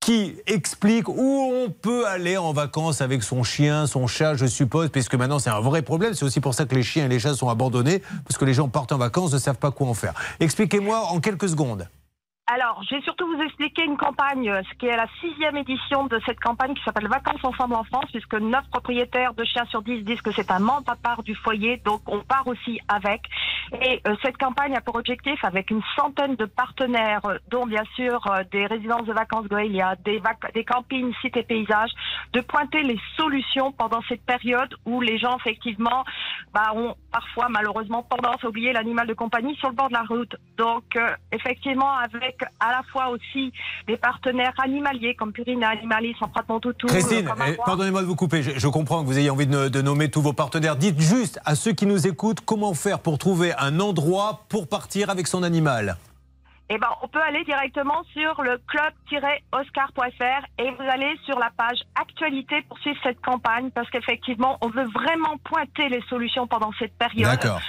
qui 0.00 0.34
explique 0.46 1.08
où 1.08 1.52
on 1.54 1.70
peut 1.70 2.06
aller 2.08 2.36
en 2.36 2.52
vacances 2.52 3.02
avec 3.02 3.22
son 3.22 3.44
chien, 3.44 3.86
son 3.86 4.06
chat, 4.06 4.34
je 4.34 4.46
suppose, 4.46 4.88
puisque 4.88 5.14
maintenant 5.14 5.38
c'est 5.38 5.50
un 5.50 5.60
vrai 5.60 5.82
problème. 5.82 6.14
C'est 6.14 6.24
aussi 6.24 6.40
pour 6.40 6.54
ça 6.54 6.64
que 6.64 6.74
les 6.74 6.82
chiens 6.82 7.04
et 7.04 7.08
les 7.08 7.20
chats 7.20 7.34
sont 7.34 7.48
abandonnés, 7.50 8.02
parce 8.26 8.36
que 8.38 8.44
les 8.46 8.54
gens 8.54 8.68
partent 8.68 8.92
en 8.92 8.98
vacances, 8.98 9.32
ne 9.32 9.38
savent 9.38 9.58
pas 9.58 9.70
quoi 9.70 9.86
en 9.88 9.94
faire. 9.94 10.14
Expliquez-moi 10.40 10.98
en 11.10 11.20
quelques 11.20 11.50
secondes. 11.50 11.86
Alors, 12.54 12.82
je 12.86 12.96
vais 12.96 13.00
surtout 13.00 13.26
vous 13.26 13.40
expliquer 13.40 13.82
une 13.82 13.96
campagne, 13.96 14.50
euh, 14.50 14.60
ce 14.70 14.76
qui 14.76 14.84
est 14.84 14.94
la 14.94 15.06
sixième 15.22 15.56
édition 15.56 16.04
de 16.04 16.20
cette 16.26 16.38
campagne 16.38 16.74
qui 16.74 16.82
s'appelle 16.82 17.08
Vacances 17.08 17.42
ensemble 17.42 17.72
en 17.72 17.84
France, 17.84 18.04
puisque 18.12 18.34
9 18.34 18.68
propriétaires 18.70 19.32
de 19.32 19.42
chiens 19.42 19.64
sur 19.70 19.80
10 19.80 20.02
disent 20.02 20.20
que 20.20 20.32
c'est 20.32 20.50
un 20.50 20.58
membre 20.58 20.92
à 20.92 20.96
part 20.96 21.22
du 21.22 21.34
foyer, 21.34 21.78
donc 21.78 22.02
on 22.06 22.20
part 22.20 22.46
aussi 22.46 22.78
avec. 22.88 23.22
Et 23.80 24.02
euh, 24.06 24.14
cette 24.22 24.36
campagne 24.36 24.76
a 24.76 24.82
pour 24.82 24.96
objectif, 24.96 25.42
avec 25.46 25.70
une 25.70 25.80
centaine 25.96 26.36
de 26.36 26.44
partenaires, 26.44 27.24
euh, 27.24 27.38
dont 27.48 27.64
bien 27.64 27.84
sûr 27.96 28.20
des 28.50 28.66
résidences 28.66 29.06
de 29.06 29.14
vacances 29.14 29.48
Goélia, 29.48 29.96
des, 30.04 30.20
des 30.52 30.64
campings, 30.64 31.14
sites 31.22 31.38
et 31.38 31.44
paysages, 31.44 31.92
de 32.34 32.42
pointer 32.42 32.82
les 32.82 33.00
solutions 33.16 33.72
pendant 33.72 34.02
cette 34.10 34.26
période 34.26 34.74
où 34.84 35.00
les 35.00 35.16
gens, 35.16 35.38
effectivement, 35.38 36.04
bah, 36.52 36.72
ont 36.74 36.96
parfois 37.10 37.48
malheureusement 37.48 38.02
tendance 38.02 38.44
à 38.44 38.48
oublier 38.48 38.74
l'animal 38.74 39.06
de 39.06 39.14
compagnie 39.14 39.56
sur 39.56 39.70
le 39.70 39.74
bord 39.74 39.88
de 39.88 39.94
la 39.94 40.02
route. 40.02 40.36
Donc, 40.58 40.98
effectivement, 41.32 41.96
avec 41.96 42.41
à 42.60 42.70
la 42.70 42.82
fois 42.90 43.08
aussi 43.08 43.52
des 43.86 43.96
partenaires 43.96 44.54
animaliers 44.62 45.14
comme 45.14 45.32
Purina 45.32 45.70
Animalis, 45.70 46.16
Empruntement 46.20 46.60
Toutou, 46.60 46.86
Christine, 46.86 47.28
euh, 47.28 47.56
pardonnez-moi 47.64 48.02
de 48.02 48.06
vous 48.06 48.16
couper. 48.16 48.42
Je, 48.42 48.58
je 48.58 48.68
comprends 48.68 49.02
que 49.02 49.06
vous 49.06 49.18
ayez 49.18 49.30
envie 49.30 49.46
de, 49.46 49.68
de 49.68 49.82
nommer 49.82 50.10
tous 50.10 50.22
vos 50.22 50.32
partenaires. 50.32 50.76
Dites 50.76 51.00
juste 51.00 51.40
à 51.44 51.54
ceux 51.54 51.72
qui 51.72 51.86
nous 51.86 52.06
écoutent 52.06 52.40
comment 52.40 52.74
faire 52.74 53.00
pour 53.00 53.18
trouver 53.18 53.52
un 53.58 53.80
endroit 53.80 54.44
pour 54.48 54.68
partir 54.68 55.10
avec 55.10 55.26
son 55.26 55.42
animal. 55.42 55.96
Eh 56.74 56.78
ben, 56.78 56.88
on 57.02 57.08
peut 57.08 57.20
aller 57.20 57.44
directement 57.44 58.02
sur 58.14 58.40
le 58.42 58.58
club-oscar.fr 58.66 60.46
et 60.58 60.70
vous 60.70 60.88
allez 60.88 61.18
sur 61.26 61.38
la 61.38 61.50
page 61.54 61.78
actualité 61.94 62.62
pour 62.66 62.78
suivre 62.78 62.98
cette 63.02 63.20
campagne 63.20 63.70
parce 63.72 63.90
qu'effectivement, 63.90 64.56
on 64.62 64.68
veut 64.68 64.86
vraiment 64.86 65.36
pointer 65.44 65.90
les 65.90 66.00
solutions 66.08 66.46
pendant 66.46 66.72
cette 66.78 66.96
période 66.96 67.30
D'accord. 67.30 67.60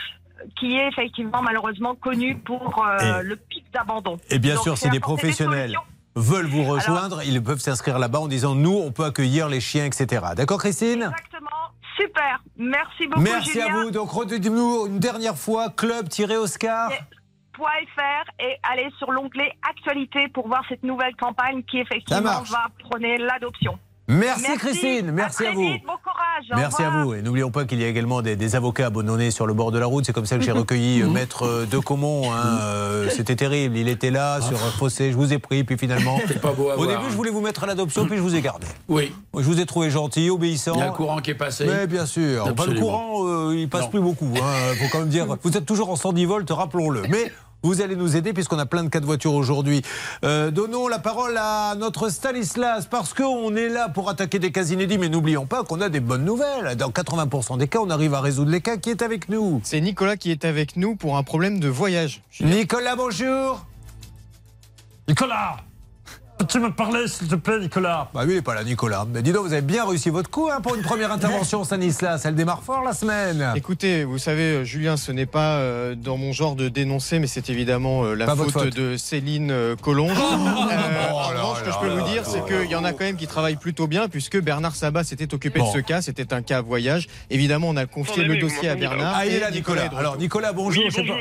Qui 0.60 0.76
est 0.76 0.88
effectivement 0.88 1.42
malheureusement 1.42 1.96
connue 1.96 2.36
pour 2.38 2.86
euh, 2.86 3.22
Et- 3.22 3.24
le 3.24 3.36
pic 3.36 3.66
d'abandon. 3.74 4.18
Et 4.30 4.40
bien 4.40 4.56
Donc, 4.56 4.64
sûr, 4.64 4.78
c'est 4.78 4.86
si 4.86 4.92
des 4.92 5.00
professionnels 5.00 5.76
veulent 6.16 6.48
vous 6.48 6.64
rejoindre, 6.64 7.24
ils 7.24 7.42
peuvent 7.44 7.60
s'inscrire 7.60 7.98
là-bas 8.00 8.20
en 8.20 8.28
disant 8.28 8.54
nous, 8.56 8.76
on 8.78 8.92
peut 8.92 9.06
accueillir 9.06 9.50
les 9.50 9.60
chiens, 9.62 9.86
etc. 9.86 10.24
D'accord, 10.36 10.60
Christine? 10.60 11.04
Exactement. 11.12 11.50
Super. 11.98 12.42
Merci 12.58 13.08
beaucoup, 13.08 13.22
Merci 13.22 13.52
Julien. 13.54 13.66
à 13.68 13.84
vous. 13.84 13.92
Donc, 13.92 14.10
redites-nous 14.12 14.88
une 14.88 15.00
dernière 15.00 15.38
fois 15.38 15.70
club-oscar. 15.70 16.92
et 18.40 18.58
allez 18.64 18.90
sur 18.98 19.12
l'onglet 19.12 19.52
actualité 19.70 20.28
pour 20.34 20.48
voir 20.48 20.64
cette 20.68 20.84
nouvelle 20.84 21.16
campagne 21.16 21.62
qui 21.64 21.78
effectivement 21.80 22.42
va 22.44 22.68
prôner 22.80 23.18
l'adoption. 23.18 23.78
Merci, 24.10 24.58
Christine, 24.58 25.12
merci 25.12 25.46
à, 25.46 25.54
vous. 25.54 25.62
vite, 25.62 25.82
bon 25.88 25.94
courage. 26.04 26.46
au 26.52 26.56
Merci 26.58 26.84
à 26.84 26.90
vous. 26.90 27.14
Et 27.14 27.22
n'oublions 27.22 27.52
pas 27.52 27.64
qu'il 27.64 27.80
y 27.80 27.86
a 27.86 27.88
également 27.88 28.22
des, 28.22 28.36
des 28.36 28.56
avocats 28.58 28.88
abandonnés 28.88 29.32
sur 29.32 29.48
le 29.48 29.54
bord 29.54 29.72
de 29.72 29.80
la 29.80 29.86
route. 29.86 30.06
C'est 30.06 30.12
comme 30.12 30.26
ça 30.26 30.38
que 30.38 30.44
j'ai 30.44 30.52
recueilli 30.52 31.02
euh, 31.02 31.08
Maître 31.10 31.66
de 31.72 31.78
Comont. 31.80 32.34
hein. 32.34 32.60
Euh, 32.64 33.10
C'était 33.10 33.38
terrible. 33.38 33.78
Il 33.78 33.88
était 33.88 34.12
là 34.12 34.42
sur 34.42 34.58
un 34.62 34.72
fossé. 34.72 35.12
Je 35.12 35.16
vous 35.16 35.32
ai 35.32 35.40
pris. 35.40 35.64
Puis 35.64 35.78
finalement, 35.78 36.20
C'est 36.28 36.42
pas 36.42 36.52
beau 36.52 36.70
à 36.70 36.74
au 36.74 36.78
voir, 36.84 36.90
début, 36.90 37.02
hein. 37.02 37.08
je 37.12 37.16
voulais 37.16 37.32
vous 37.32 37.40
mettre 37.40 37.64
à 37.64 37.68
l'adoption. 37.68 38.06
Puis 38.06 38.18
je 38.18 38.22
vous 38.22 38.36
ai 38.36 38.42
gardé. 38.42 38.68
Oui. 38.90 39.14
Je 39.38 39.44
vous 39.44 39.62
ai 39.62 39.66
trouvé 39.66 39.90
gentil, 39.90 40.30
obéissant. 40.30 40.74
Il 40.76 40.80
y 40.80 40.82
a 40.82 40.88
un 40.90 40.92
courant 40.92 41.20
qui 41.20 41.32
est 41.32 41.36
passé. 41.36 41.66
Mais 41.66 41.88
bien 41.88 42.06
sûr. 42.06 42.44
Enfin, 42.44 42.70
le 42.70 42.78
courant, 42.80 43.26
euh, 43.26 43.56
il 43.56 43.70
passe 43.70 43.84
Non. 43.84 43.90
plus 43.90 44.02
beaucoup. 44.02 44.30
Il 44.34 44.78
faut 44.80 44.90
quand 44.92 45.00
même 45.00 45.08
dire. 45.10 45.28
Vous 45.44 45.56
êtes 45.58 45.66
toujours 45.66 45.90
en 45.90 45.96
110 45.96 46.26
volts, 46.26 46.50
rappelons-le. 46.52 47.04
Mais. 47.10 47.32
Vous 47.66 47.82
allez 47.82 47.96
nous 47.96 48.18
aider 48.18 48.34
puisqu'on 48.34 48.60
a 48.60 48.66
plein 48.66 48.84
de 48.84 48.90
cas 48.90 49.00
de 49.00 49.06
voiture 49.06 49.34
aujourd'hui. 49.34 49.84
Euh, 50.26 50.52
donnons 50.52 50.90
la 50.90 51.00
parole 51.00 51.38
à 51.38 51.76
notre 51.76 52.10
Stanislas 52.10 52.88
parce 52.88 53.14
qu'on 53.14 53.56
est 53.56 53.70
là 53.70 53.88
pour 53.88 54.10
attaquer 54.10 54.38
des 54.38 54.52
cas 54.52 54.66
inédits, 54.66 54.98
mais 54.98 55.08
n'oublions 55.08 55.46
pas 55.46 55.64
qu'on 55.64 55.80
a 55.80 55.88
des 55.88 56.02
bonnes 56.02 56.26
nouvelles. 56.26 56.76
Dans 56.76 56.90
80% 56.90 57.58
des 57.58 57.70
cas, 57.70 57.80
on 57.80 57.90
arrive 57.90 58.16
à 58.16 58.20
résoudre 58.20 58.52
les 58.52 58.60
cas. 58.60 58.76
Qui 58.76 58.90
est 58.90 59.02
avec 59.02 59.30
nous? 59.30 59.62
C'est 59.64 59.80
Nicolas 59.80 60.18
qui 60.18 60.30
est 60.30 60.44
avec 60.44 60.76
nous 60.76 60.98
pour 60.98 61.16
un 61.16 61.24
problème 61.24 61.62
de 61.62 61.70
voyage. 61.70 62.22
Nicolas, 62.42 62.98
bonjour. 62.98 63.66
Nicolas 65.08 65.56
Peux-tu 66.44 66.60
me 66.60 66.72
parler, 66.72 67.08
s'il 67.08 67.30
te 67.30 67.36
plaît, 67.36 67.58
Nicolas? 67.58 68.10
Bah 68.14 68.24
oui, 68.26 68.32
il 68.32 68.36
n'est 68.36 68.42
pas 68.42 68.54
là, 68.54 68.66
Nicolas. 68.66 69.06
Mais 69.10 69.22
dis 69.22 69.32
donc, 69.32 69.46
vous 69.46 69.54
avez 69.54 69.62
bien 69.62 69.88
réussi 69.88 70.10
votre 70.10 70.30
coup 70.30 70.50
hein, 70.52 70.60
pour 70.60 70.76
une 70.76 70.82
première 70.82 71.10
intervention, 71.10 71.64
Stanislas. 71.64 72.26
Elle 72.26 72.36
démarre 72.36 72.64
fort 72.64 72.84
la 72.84 72.92
semaine. 72.92 73.54
Écoutez, 73.56 74.04
vous 74.04 74.18
savez, 74.18 74.42
euh, 74.56 74.64
Julien, 74.66 74.98
ce 74.98 75.14
n'est 75.14 75.26
pas 75.26 75.56
euh, 75.60 75.96
dans 75.96 76.18
mon 76.18 76.34
genre 76.34 76.56
de 76.58 76.68
dénoncer, 76.68 77.20
mais 77.20 77.28
c'est 77.28 77.50
évidemment 77.50 78.04
euh, 78.04 78.14
la 78.14 78.28
faute, 78.36 78.76
de 78.76 78.98
Céline 78.98 79.52
euh, 79.52 79.78
Collonge. 79.78 80.12
Euh, 80.74 81.10
Oh 81.12 81.28
revanche, 81.30 81.60
ce 81.60 81.64
que 81.64 81.70
là 81.70 81.76
je 81.76 81.80
peux 81.80 81.96
là 81.96 82.02
vous 82.02 82.10
dire, 82.10 82.26
c'est 82.26 82.44
qu'il 82.46 82.70
y 82.70 82.76
en 82.76 82.84
a 82.84 82.92
quand 82.92 83.04
même 83.04 83.16
qui 83.16 83.28
travaillent 83.28 83.56
plutôt 83.56 83.88
bien, 83.88 84.08
puisque 84.10 84.40
Bernard 84.42 84.76
Sabat 84.76 85.04
s'était 85.04 85.34
occupé 85.34 85.60
Bon. 85.60 85.68
de 85.68 85.74
ce 85.74 85.80
cas. 85.80 86.02
C'était 86.02 86.34
un 86.34 86.42
cas 86.42 86.62
voyage. 86.62 87.08
Évidemment, 87.30 87.70
on 87.70 87.78
a 87.78 87.86
confié 87.86 88.24
le 88.24 88.38
dossier 88.38 88.70
à 88.70 88.76
Bernard. 88.76 89.14
Ah, 89.16 89.26
il 89.26 89.34
est 89.34 89.40
là, 89.40 89.52
Nicolas. 89.52 89.90
Alors. 89.98 90.18
Nicolas, 90.18 90.52
bonjour. 90.52 90.84
Oui, 90.86 90.94
bonjour. 90.96 91.16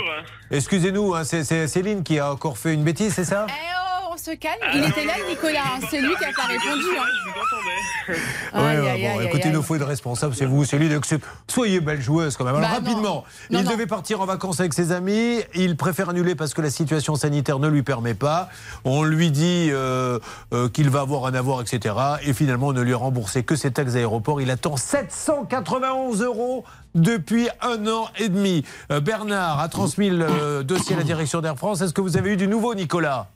Excusez-nous, 0.51 1.15
hein, 1.15 1.25
c'est 1.25 1.45
c'est 1.45 1.69
Céline 1.69 2.03
qui 2.03 2.19
a 2.19 2.33
encore 2.33 2.59
fait 2.59 2.75
une 2.75 2.83
bêtise, 2.83 3.13
c'est 3.15 3.25
ça? 3.25 3.47
Eh 3.49 3.53
oh, 3.53 3.92
se 4.17 4.31
calme. 4.35 4.61
Il 4.75 4.85
était 4.85 5.05
là, 5.05 5.15
Nicolas. 5.29 5.61
hein. 5.77 5.81
C'est 5.91 6.01
lui 6.01 6.15
qui 6.17 6.25
a 6.25 6.33
pas 6.37 6.45
répondu. 6.47 6.85
hein. 6.99 8.13
Ouais, 8.55 8.79
ouais, 8.81 9.13
bon, 9.15 9.21
écoutez, 9.21 9.49
il 9.49 9.53
nous 9.53 9.63
faut 9.63 9.75
être 9.77 9.87
responsable, 9.87 10.35
c'est 10.35 10.45
vous, 10.47 10.65
c'est 10.65 10.77
lui. 10.79 10.89
donc 10.89 11.07
Soyez 11.49 11.81
belle 11.81 12.01
joueuse 12.03 12.37
quand 12.37 12.45
même. 12.45 12.57
Alors 12.57 12.69
Bah, 12.69 12.75
rapidement, 12.77 13.25
Non, 13.51 13.61
il 13.61 13.65
non. 13.65 13.71
devait 13.71 13.87
partir 13.87 14.21
en 14.21 14.27
vacances 14.27 14.61
avec 14.61 14.73
ses 14.75 14.93
amis. 14.93 15.41
Il 15.55 15.77
préfère 15.77 16.09
annuler 16.11 16.35
parce 16.35 16.53
que 16.55 16.61
la 16.61 16.71
situation 16.71 17.15
sanitaire 17.17 17.59
ne 17.59 17.69
lui 17.69 17.83
permet 17.83 18.15
pas. 18.15 18.49
On 18.85 19.03
lui 19.05 19.31
dit 19.31 19.69
euh, 19.71 20.19
euh, 20.53 20.69
qu'il 20.69 20.91
va 20.91 21.01
avoir 21.01 21.27
un 21.27 21.35
avoir, 21.35 21.61
etc. 21.61 21.95
Et 22.25 22.33
finalement, 22.33 22.69
on 22.69 22.73
ne 22.73 22.83
lui 22.83 22.93
a 22.95 22.97
remboursé 22.97 23.43
que 23.45 23.57
ses 23.57 23.71
taxes 23.71 23.93
d'aéroport. 23.95 24.41
Il 24.41 24.51
attend 24.51 24.77
791 24.77 26.23
euros 26.23 26.65
depuis 26.95 27.49
un 27.61 27.87
an 27.87 28.09
et 28.19 28.29
demi. 28.29 28.65
Euh, 28.91 29.01
Bernard 29.01 29.61
a 29.61 29.69
transmis 29.69 30.11
le 30.11 30.63
dossier 30.63 30.95
à 30.95 30.99
la 30.99 31.05
direction 31.05 31.41
d'Air 31.41 31.57
France. 31.57 31.81
Est-ce 31.81 31.93
que 31.95 32.01
vous 32.01 32.17
avez 32.17 32.33
eu 32.33 32.37
du 32.37 32.49
nouveau, 32.49 32.75
Nicolas? 32.75 33.29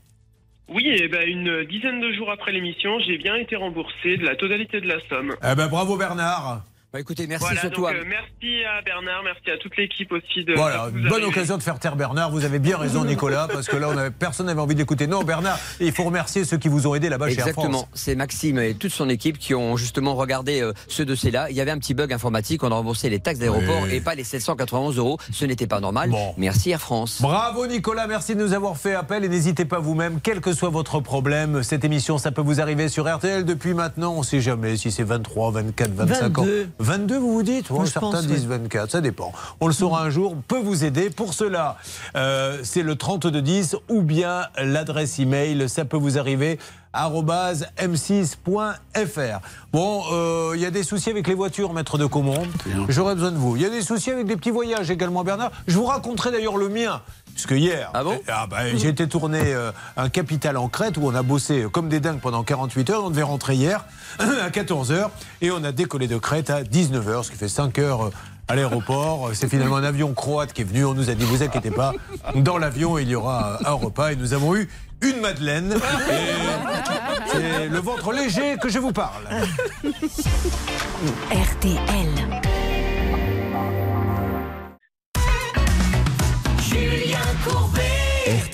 Oui, 0.68 0.88
et 0.88 1.08
ben 1.08 1.28
une 1.28 1.64
dizaine 1.64 2.00
de 2.00 2.12
jours 2.12 2.30
après 2.30 2.50
l'émission, 2.50 2.98
j'ai 2.98 3.18
bien 3.18 3.36
été 3.36 3.54
remboursé 3.54 4.16
de 4.16 4.24
la 4.24 4.34
totalité 4.34 4.80
de 4.80 4.88
la 4.88 4.96
somme. 5.08 5.34
Eh 5.42 5.54
ben, 5.54 5.68
bravo 5.68 5.96
Bernard. 5.96 6.62
Bah 6.96 7.00
écoutez, 7.00 7.26
merci 7.26 7.44
voilà, 7.44 7.60
surtout 7.60 7.82
donc, 7.82 7.90
à... 7.90 7.94
euh, 7.94 8.04
merci 8.08 8.64
à 8.64 8.80
Bernard, 8.80 9.22
merci 9.22 9.50
à 9.50 9.58
toute 9.58 9.76
l'équipe 9.76 10.10
aussi 10.12 10.44
de. 10.46 10.54
Voilà, 10.54 10.88
de 10.90 11.06
bonne 11.10 11.24
occasion 11.24 11.58
de 11.58 11.62
faire 11.62 11.78
taire 11.78 11.94
Bernard. 11.94 12.30
Vous 12.30 12.46
avez 12.46 12.58
bien 12.58 12.78
raison, 12.78 13.04
Nicolas, 13.04 13.48
parce 13.52 13.66
que 13.66 13.76
là, 13.76 13.90
on 13.90 13.98
avait, 13.98 14.10
personne 14.10 14.46
n'avait 14.46 14.62
envie 14.62 14.74
d'écouter. 14.74 15.06
Non, 15.06 15.22
Bernard, 15.22 15.58
il 15.78 15.92
faut 15.92 16.04
remercier 16.04 16.46
ceux 16.46 16.56
qui 16.56 16.68
vous 16.68 16.86
ont 16.86 16.94
aidé 16.94 17.10
là-bas 17.10 17.28
chez 17.28 17.34
Air 17.40 17.48
Exactement, 17.48 17.80
France. 17.80 17.90
c'est 17.92 18.14
Maxime 18.14 18.58
et 18.60 18.72
toute 18.72 18.92
son 18.92 19.10
équipe 19.10 19.36
qui 19.36 19.54
ont 19.54 19.76
justement 19.76 20.14
regardé 20.14 20.62
euh, 20.62 20.72
ce 20.88 21.02
dossier-là. 21.02 21.50
Il 21.50 21.56
y 21.56 21.60
avait 21.60 21.70
un 21.70 21.76
petit 21.76 21.92
bug 21.92 22.14
informatique, 22.14 22.64
on 22.64 22.70
a 22.70 22.74
remboursé 22.76 23.10
les 23.10 23.20
taxes 23.20 23.40
d'aéroport 23.40 23.82
Oui. 23.82 23.96
et 23.96 24.00
pas 24.00 24.14
les 24.14 24.24
791 24.24 24.96
euros. 24.96 25.18
Ce 25.32 25.44
n'était 25.44 25.66
pas 25.66 25.80
normal. 25.80 26.10
Merci 26.38 26.70
Air 26.70 26.80
France. 26.80 27.20
Bravo 27.20 27.66
Nicolas, 27.66 28.06
merci 28.06 28.34
de 28.34 28.40
nous 28.40 28.54
avoir 28.54 28.78
fait 28.78 28.94
appel 28.94 29.22
et 29.22 29.28
n'hésitez 29.28 29.66
pas 29.66 29.80
vous-même, 29.80 30.20
quel 30.22 30.40
que 30.40 30.54
soit 30.54 30.70
votre 30.70 31.00
problème, 31.00 31.62
cette 31.62 31.84
émission, 31.84 32.16
ça 32.16 32.32
peut 32.32 32.40
vous 32.40 32.62
arriver 32.62 32.88
sur 32.88 33.04
RTL 33.14 33.44
depuis 33.44 33.74
maintenant, 33.74 34.14
on 34.14 34.20
ne 34.20 34.24
sait 34.24 34.40
jamais 34.40 34.78
si 34.78 34.90
c'est 34.90 35.04
23, 35.04 35.50
24, 35.50 35.90
25 35.90 36.38
ans. 36.38 36.46
22. 36.86 37.16
22 37.16 37.18
vous 37.18 37.32
vous 37.32 37.42
dites 37.42 37.66
je 37.68 37.84
Certains 37.86 38.12
pense, 38.12 38.26
disent 38.26 38.46
ouais. 38.46 38.58
24, 38.58 38.90
ça 38.90 39.00
dépend. 39.00 39.32
On 39.60 39.66
le 39.66 39.72
saura 39.72 40.02
un 40.02 40.10
jour, 40.10 40.32
on 40.32 40.40
peut 40.40 40.60
vous 40.60 40.84
aider. 40.84 41.10
Pour 41.10 41.34
cela, 41.34 41.76
euh, 42.16 42.60
c'est 42.62 42.82
le 42.82 42.94
3210 42.94 43.76
ou 43.88 44.02
bien 44.02 44.46
l'adresse 44.56 45.18
email, 45.18 45.68
ça 45.68 45.84
peut 45.84 45.96
vous 45.96 46.18
arriver 46.18 46.58
arobase 46.92 47.66
m6.fr. 47.78 49.40
Bon, 49.72 50.02
euh, 50.12 50.52
il 50.54 50.60
y 50.62 50.64
a 50.64 50.70
des 50.70 50.82
soucis 50.82 51.10
avec 51.10 51.26
les 51.28 51.34
voitures, 51.34 51.72
maître 51.72 51.98
de 51.98 52.06
Comont. 52.06 52.46
J'aurais 52.88 53.14
besoin 53.14 53.32
de 53.32 53.36
vous. 53.36 53.56
Il 53.56 53.62
y 53.62 53.66
a 53.66 53.70
des 53.70 53.82
soucis 53.82 54.10
avec 54.10 54.26
des 54.26 54.36
petits 54.36 54.50
voyages 54.50 54.90
également, 54.90 55.22
Bernard. 55.22 55.52
Je 55.66 55.76
vous 55.76 55.84
raconterai 55.84 56.32
d'ailleurs 56.32 56.56
le 56.56 56.68
mien. 56.68 57.02
Puisque 57.36 57.50
hier, 57.50 57.90
ah 57.92 58.46
bah, 58.46 58.56
j'ai 58.76 58.88
été 58.88 59.06
tourné 59.06 59.38
euh, 59.44 59.70
un 59.98 60.08
capital 60.08 60.56
en 60.56 60.68
Crète 60.68 60.96
où 60.96 61.02
on 61.06 61.14
a 61.14 61.22
bossé 61.22 61.66
comme 61.70 61.90
des 61.90 62.00
dingues 62.00 62.18
pendant 62.18 62.42
48 62.42 62.88
heures. 62.88 63.04
On 63.04 63.10
devait 63.10 63.22
rentrer 63.22 63.54
hier 63.54 63.84
à 64.18 64.48
14 64.48 64.90
heures 64.90 65.10
et 65.42 65.50
on 65.50 65.62
a 65.62 65.70
décollé 65.70 66.08
de 66.08 66.16
Crète 66.16 66.48
à 66.48 66.62
19 66.62 67.06
heures, 67.06 67.26
ce 67.26 67.30
qui 67.30 67.36
fait 67.36 67.50
5 67.50 67.78
heures 67.78 68.06
euh, 68.06 68.12
à 68.48 68.56
l'aéroport. 68.56 69.32
C'est 69.34 69.50
finalement 69.50 69.76
un 69.76 69.84
avion 69.84 70.14
croate 70.14 70.54
qui 70.54 70.62
est 70.62 70.64
venu. 70.64 70.86
On 70.86 70.94
nous 70.94 71.10
a 71.10 71.14
dit, 71.14 71.26
vous 71.26 71.42
inquiétez 71.42 71.70
pas, 71.70 71.92
dans 72.36 72.56
l'avion, 72.56 72.96
il 72.96 73.10
y 73.10 73.14
aura 73.14 73.58
un 73.66 73.72
repas. 73.72 74.12
Et 74.12 74.16
nous 74.16 74.32
avons 74.32 74.56
eu 74.56 74.70
une 75.02 75.20
madeleine. 75.20 75.74
Et 76.10 77.32
c'est 77.32 77.68
le 77.68 77.78
ventre 77.80 78.12
léger 78.12 78.56
que 78.56 78.70
je 78.70 78.78
vous 78.78 78.92
parle. 78.92 79.24
RTL. 81.30 82.45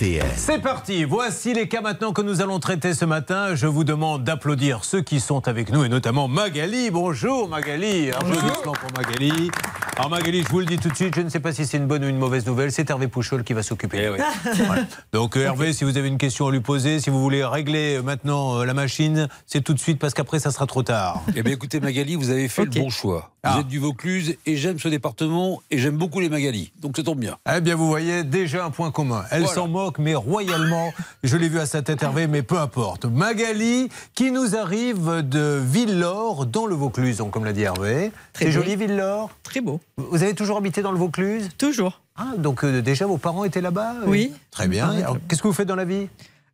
RTL. 0.02 0.26
C'est 0.36 0.58
parti, 0.60 1.04
voici 1.04 1.54
les 1.54 1.68
cas 1.68 1.80
maintenant 1.80 2.12
que 2.12 2.22
nous 2.22 2.40
allons 2.40 2.58
traiter 2.58 2.92
ce 2.92 3.04
matin. 3.04 3.54
Je 3.54 3.68
vous 3.68 3.84
demande 3.84 4.24
d'applaudir 4.24 4.84
ceux 4.84 5.00
qui 5.00 5.20
sont 5.20 5.46
avec 5.46 5.70
nous 5.70 5.84
et 5.84 5.88
notamment 5.88 6.26
Magali. 6.26 6.90
Bonjour 6.90 7.48
Magali, 7.48 8.10
applaudissements 8.10 8.72
pour 8.72 8.90
Magali. 8.96 9.48
Alors 9.96 10.10
Magali, 10.10 10.42
je 10.42 10.48
vous 10.48 10.58
le 10.58 10.66
dis 10.66 10.78
tout 10.78 10.88
de 10.88 10.96
suite, 10.96 11.14
je 11.14 11.20
ne 11.20 11.28
sais 11.28 11.38
pas 11.38 11.52
si 11.52 11.66
c'est 11.66 11.76
une 11.76 11.86
bonne 11.86 12.02
ou 12.04 12.08
une 12.08 12.16
mauvaise 12.18 12.46
nouvelle, 12.46 12.72
c'est 12.72 12.88
Hervé 12.90 13.06
Pouchol 13.06 13.44
qui 13.44 13.52
va 13.52 13.62
s'occuper. 13.62 14.02
de 14.02 14.08
vous. 14.08 14.64
Voilà. 14.66 14.82
Donc 15.12 15.36
euh, 15.36 15.44
Hervé, 15.44 15.72
si 15.72 15.84
vous 15.84 15.96
avez 15.98 16.08
une 16.08 16.18
question 16.18 16.48
à 16.48 16.50
lui 16.50 16.60
poser, 16.60 16.98
si 16.98 17.08
vous 17.10 17.20
voulez 17.20 17.44
régler 17.44 17.98
euh, 17.98 18.02
maintenant 18.02 18.56
euh, 18.58 18.64
la 18.64 18.74
machine, 18.74 19.28
c'est 19.46 19.60
tout 19.60 19.74
de 19.74 19.78
suite 19.78 20.00
parce 20.00 20.14
qu'après 20.14 20.40
ça 20.40 20.50
sera 20.50 20.66
trop 20.66 20.82
tard. 20.82 21.22
Eh 21.36 21.42
bien, 21.44 21.52
écoutez, 21.52 21.78
Magali, 21.78 22.16
vous 22.16 22.30
avez 22.30 22.48
fait 22.48 22.64
le 22.64 22.70
bon 22.70 22.90
choix. 22.90 23.30
Vous 23.44 23.50
Ah. 23.54 23.60
êtes 23.60 23.66
du 23.68 23.78
Vaucluse 23.78 24.36
et 24.46 24.56
j'aime 24.56 24.78
ce 24.78 24.88
département 24.88 25.60
et 25.70 25.76
j'aime 25.78 25.96
beaucoup 25.98 26.20
les 26.20 26.28
Magali. 26.30 26.72
Donc 26.80 26.96
ça 26.96 27.02
tombe 27.02 27.18
bien. 27.18 27.36
Eh 27.54 27.60
bien, 27.60 27.74
vous 27.76 27.86
voyez 27.88 28.24
déjà 28.24 28.64
un 28.64 28.70
point 28.70 28.90
commun. 28.92 29.24
Elle 29.30 29.40
Voilà. 29.42 29.54
s'en 29.54 29.68
moque, 29.68 29.91
mais 29.98 30.14
royalement. 30.14 30.92
Je 31.22 31.36
l'ai 31.36 31.48
vu 31.48 31.58
à 31.58 31.66
sa 31.66 31.82
tête, 31.82 32.02
Hervé, 32.02 32.26
mais 32.26 32.42
peu 32.42 32.58
importe. 32.58 33.04
Magali, 33.04 33.88
qui 34.14 34.30
nous 34.30 34.56
arrive 34.56 35.22
de 35.22 35.60
Villore, 35.64 36.46
dans 36.46 36.66
le 36.66 36.74
Vaucluse, 36.74 37.18
donc, 37.18 37.30
comme 37.32 37.44
l'a 37.44 37.52
dit 37.52 37.62
Hervé. 37.62 38.12
Très 38.32 38.46
C'est 38.46 38.52
joli, 38.52 38.76
Villore 38.76 39.30
Très 39.42 39.60
beau. 39.60 39.80
Vous 39.96 40.22
avez 40.22 40.34
toujours 40.34 40.56
habité 40.56 40.82
dans 40.82 40.92
le 40.92 40.98
Vaucluse? 40.98 41.48
Toujours. 41.58 42.00
Ah, 42.16 42.32
donc 42.36 42.64
euh, 42.64 42.82
déjà, 42.82 43.06
vos 43.06 43.18
parents 43.18 43.44
étaient 43.44 43.60
là-bas? 43.60 43.94
Euh 44.02 44.06
Oui. 44.06 44.32
Très 44.50 44.68
bien. 44.68 44.90
Alors, 44.90 45.16
Qu'est-ce 45.28 45.42
que 45.42 45.48
vous 45.48 45.54
faites 45.54 45.68
dans 45.68 45.76
la 45.76 45.84
vie? 45.84 46.08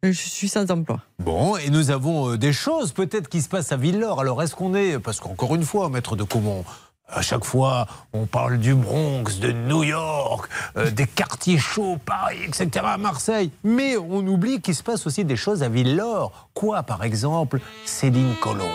Je 0.05 0.13
suis 0.13 0.49
sans 0.49 0.71
emploi. 0.71 1.01
Bon, 1.19 1.57
et 1.57 1.71
nous 1.71 1.91
avons 1.91 2.31
euh, 2.31 2.39
des 2.39 2.53
choses 2.53 2.93
peut-être 2.93 3.29
qui 3.29 3.43
se 3.43 3.49
passent 3.49 3.73
à 3.73 3.77
Villore. 3.77 4.21
Alors, 4.21 4.41
est-ce 4.43 4.55
qu'on 4.55 4.75
est, 4.77 5.01
parce 5.01 5.19
qu'encore 5.19 5.57
une 5.57 5.65
fois, 5.65 5.89
maître 5.89 6.15
de 6.15 6.23
Comont, 6.23 6.65
à 7.09 7.23
chaque 7.23 7.45
fois, 7.45 7.87
on 8.13 8.27
parle 8.27 8.59
du 8.59 8.75
Bronx, 8.75 9.39
de 9.41 9.53
New 9.53 9.83
York, 9.83 10.49
euh, 10.77 10.91
des 10.91 11.07
quartiers 11.07 11.59
chauds, 11.59 11.99
Paris, 12.05 12.39
etc., 12.47 12.85
à 12.85 12.99
Marseille. 12.99 13.51
Mais 13.65 13.97
on 13.97 14.27
oublie 14.27 14.61
qu'il 14.61 14.75
se 14.75 14.83
passe 14.83 15.07
aussi 15.07 15.25
des 15.25 15.37
choses 15.37 15.63
à 15.63 15.69
Villore. 15.69 16.49
Quoi, 16.55 16.83
par 16.83 17.05
exemple 17.05 17.61
Céline 17.85 18.35
Colombe 18.41 18.69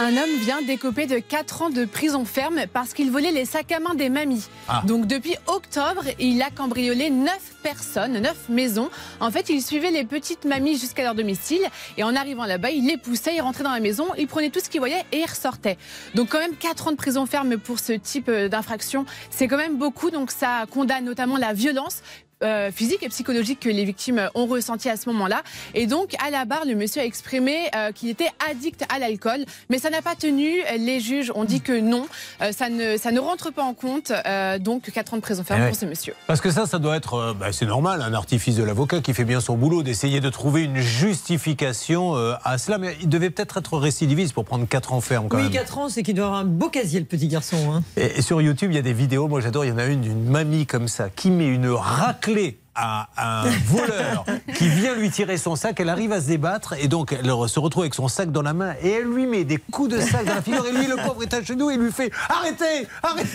Un 0.00 0.16
homme 0.16 0.36
vient 0.40 0.62
d'écoper 0.62 1.06
de 1.06 1.18
4 1.18 1.62
ans 1.62 1.70
de 1.70 1.84
prison 1.84 2.24
ferme 2.24 2.62
parce 2.72 2.94
qu'il 2.94 3.10
volait 3.10 3.30
les 3.30 3.44
sacs 3.44 3.70
à 3.72 3.78
main 3.78 3.94
des 3.94 4.08
mamies. 4.08 4.46
Ah. 4.66 4.82
Donc 4.86 5.06
depuis 5.06 5.34
octobre, 5.46 6.04
il 6.18 6.40
a 6.40 6.50
cambriolé 6.50 7.10
9 7.10 7.32
personnes, 7.62 8.18
9 8.18 8.48
maisons. 8.48 8.88
En 9.20 9.30
fait, 9.30 9.50
il 9.50 9.62
suivait 9.62 9.90
les 9.90 10.04
petites 10.04 10.44
mamies 10.46 10.78
jusqu'à 10.78 11.02
leur 11.02 11.14
domicile 11.14 11.62
et 11.98 12.04
en 12.04 12.16
arrivant 12.16 12.46
là-bas, 12.46 12.70
il 12.70 12.86
les 12.86 12.96
poussait, 12.96 13.36
il 13.36 13.42
rentrait 13.42 13.64
dans 13.64 13.72
la 13.72 13.80
maison, 13.80 14.06
il 14.16 14.26
prenait 14.26 14.50
tout 14.50 14.60
ce 14.60 14.70
qu'il 14.70 14.80
voyait 14.80 15.04
et 15.12 15.18
il 15.18 15.26
ressortait. 15.26 15.76
Donc 16.14 16.30
quand 16.30 16.40
même 16.40 16.56
4 16.56 16.88
ans 16.88 16.92
de 16.92 16.96
prison 16.96 17.26
ferme 17.26 17.58
pour 17.58 17.78
ce 17.78 17.92
type 17.92 18.28
euh, 18.28 18.48
d'infraction, 18.48 19.04
c'est 19.30 19.46
quand 19.46 19.58
même 19.58 19.76
beaucoup. 19.76 20.10
Donc 20.10 20.30
ça 20.30 20.64
condamne 20.70 21.04
notamment 21.04 21.36
la 21.36 21.52
violence 21.52 22.02
euh, 22.42 22.70
physique 22.72 23.02
et 23.02 23.08
psychologique 23.08 23.60
que 23.60 23.68
les 23.68 23.84
victimes 23.84 24.28
ont 24.34 24.46
ressenti 24.46 24.88
à 24.88 24.96
ce 24.96 25.08
moment-là. 25.10 25.42
Et 25.74 25.86
donc, 25.86 26.14
à 26.26 26.30
la 26.30 26.44
barre, 26.44 26.64
le 26.66 26.74
monsieur 26.74 27.02
a 27.02 27.04
exprimé 27.04 27.68
euh, 27.76 27.92
qu'il 27.92 28.08
était 28.08 28.28
addict 28.50 28.84
à 28.94 28.98
l'alcool, 28.98 29.44
mais 29.70 29.78
ça 29.78 29.90
n'a 29.90 30.02
pas 30.02 30.14
tenu. 30.14 30.50
Les 30.78 31.00
juges 31.00 31.32
ont 31.34 31.44
dit 31.44 31.60
que 31.60 31.78
non, 31.80 32.06
euh, 32.40 32.52
ça, 32.52 32.68
ne, 32.68 32.96
ça 32.96 33.10
ne 33.12 33.20
rentre 33.20 33.52
pas 33.52 33.62
en 33.62 33.74
compte. 33.74 34.12
Euh, 34.26 34.58
donc, 34.58 34.90
4 34.90 35.14
ans 35.14 35.16
de 35.16 35.22
prison 35.22 35.44
ferme 35.44 35.60
Eh 35.60 35.64
ouais. 35.64 35.68
pour 35.70 35.78
ce 35.78 35.86
monsieur. 35.86 36.14
Parce 36.26 36.40
que 36.40 36.50
ça, 36.50 36.66
ça 36.66 36.78
doit 36.78 36.96
être, 36.96 37.14
euh, 37.14 37.34
bah, 37.34 37.52
c'est 37.52 37.66
normal, 37.66 38.02
un 38.02 38.14
artifice 38.14 38.56
de 38.56 38.64
l'avocat 38.64 39.00
qui 39.00 39.14
fait 39.14 39.24
bien 39.24 39.40
son 39.40 39.56
boulot 39.56 39.82
d'essayer 39.82 40.20
de 40.20 40.28
trouver 40.30 40.62
une 40.64 40.78
justification 40.78 42.16
euh, 42.16 42.34
à 42.44 42.58
cela. 42.58 42.78
Mais 42.78 42.96
il 43.00 43.08
devait 43.08 43.30
peut-être 43.30 43.58
être 43.58 43.78
récidiviste 43.78 44.34
pour 44.34 44.44
prendre 44.44 44.66
4 44.66 44.92
ans 44.92 45.00
ferme 45.00 45.28
quand 45.28 45.36
oui, 45.36 45.44
même. 45.44 45.52
4 45.52 45.78
ans, 45.78 45.88
c'est 45.88 46.02
qu'il 46.02 46.14
doit 46.14 46.26
avoir 46.26 46.40
un 46.40 46.44
beau 46.44 46.68
casier, 46.68 47.00
le 47.00 47.06
petit 47.06 47.28
garçon. 47.28 47.56
hein. 47.72 47.82
Et, 47.96 48.18
et 48.18 48.22
sur 48.22 48.40
YouTube, 48.42 48.70
il 48.72 48.76
y 48.76 48.78
a 48.78 48.82
des 48.82 48.92
vidéos, 48.92 49.28
moi 49.28 49.40
j'adore, 49.40 49.64
il 49.64 49.68
y 49.68 49.72
en 49.72 49.78
a 49.78 49.84
une 49.86 50.00
d'une 50.00 50.24
mamie 50.24 50.66
comme 50.66 50.88
ça, 50.88 51.08
qui 51.14 51.30
met 51.30 51.46
une 51.46 51.68
raclée 51.68 52.31
à 52.74 53.08
un 53.18 53.50
voleur 53.66 54.24
qui 54.56 54.66
vient 54.68 54.94
lui 54.94 55.10
tirer 55.10 55.36
son 55.36 55.56
sac, 55.56 55.78
elle 55.78 55.90
arrive 55.90 56.10
à 56.12 56.20
se 56.22 56.26
débattre 56.28 56.72
et 56.80 56.88
donc 56.88 57.12
elle 57.12 57.26
se 57.48 57.58
retrouve 57.60 57.82
avec 57.82 57.94
son 57.94 58.08
sac 58.08 58.32
dans 58.32 58.40
la 58.40 58.54
main 58.54 58.74
et 58.82 58.90
elle 58.92 59.04
lui 59.12 59.26
met 59.26 59.44
des 59.44 59.58
coups 59.58 59.90
de 59.90 60.00
sac 60.00 60.24
dans 60.24 60.34
la 60.34 60.40
figure 60.42 60.66
et 60.66 60.72
lui 60.72 60.86
le 60.86 60.96
pauvre 60.96 61.22
est 61.22 61.34
à 61.34 61.42
genoux 61.42 61.70
et 61.70 61.76
lui 61.76 61.92
fait 61.92 62.10
arrêtez, 62.30 62.86
arrêtez. 63.02 63.28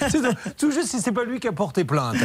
C'est 0.10 0.54
tout- 0.56 0.70
juste 0.72 0.88
si 0.88 1.00
c'est 1.00 1.12
pas 1.12 1.24
lui 1.24 1.38
qui 1.40 1.46
a 1.48 1.52
porté 1.52 1.84
plainte. 1.84 2.16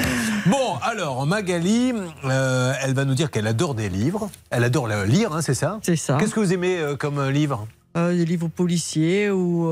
Bon 0.47 0.75
alors 0.81 1.25
Magali, 1.27 1.93
euh, 2.25 2.73
elle 2.81 2.93
va 2.95 3.05
nous 3.05 3.13
dire 3.15 3.29
qu'elle 3.29 3.47
adore 3.47 3.75
des 3.75 3.89
livres, 3.89 4.29
elle 4.49 4.63
adore 4.63 4.87
lire, 4.87 5.33
hein, 5.33 5.41
c'est 5.41 5.53
ça? 5.53 5.79
C'est 5.83 5.95
ça. 5.95 6.17
Qu'est-ce 6.19 6.33
que 6.33 6.39
vous 6.39 6.51
aimez 6.53 6.77
euh, 6.79 6.95
comme 6.95 7.19
euh, 7.19 7.31
livre? 7.31 7.67
Euh, 7.95 8.11
des 8.11 8.25
livres 8.25 8.47
policiers 8.47 9.29
ou 9.29 9.71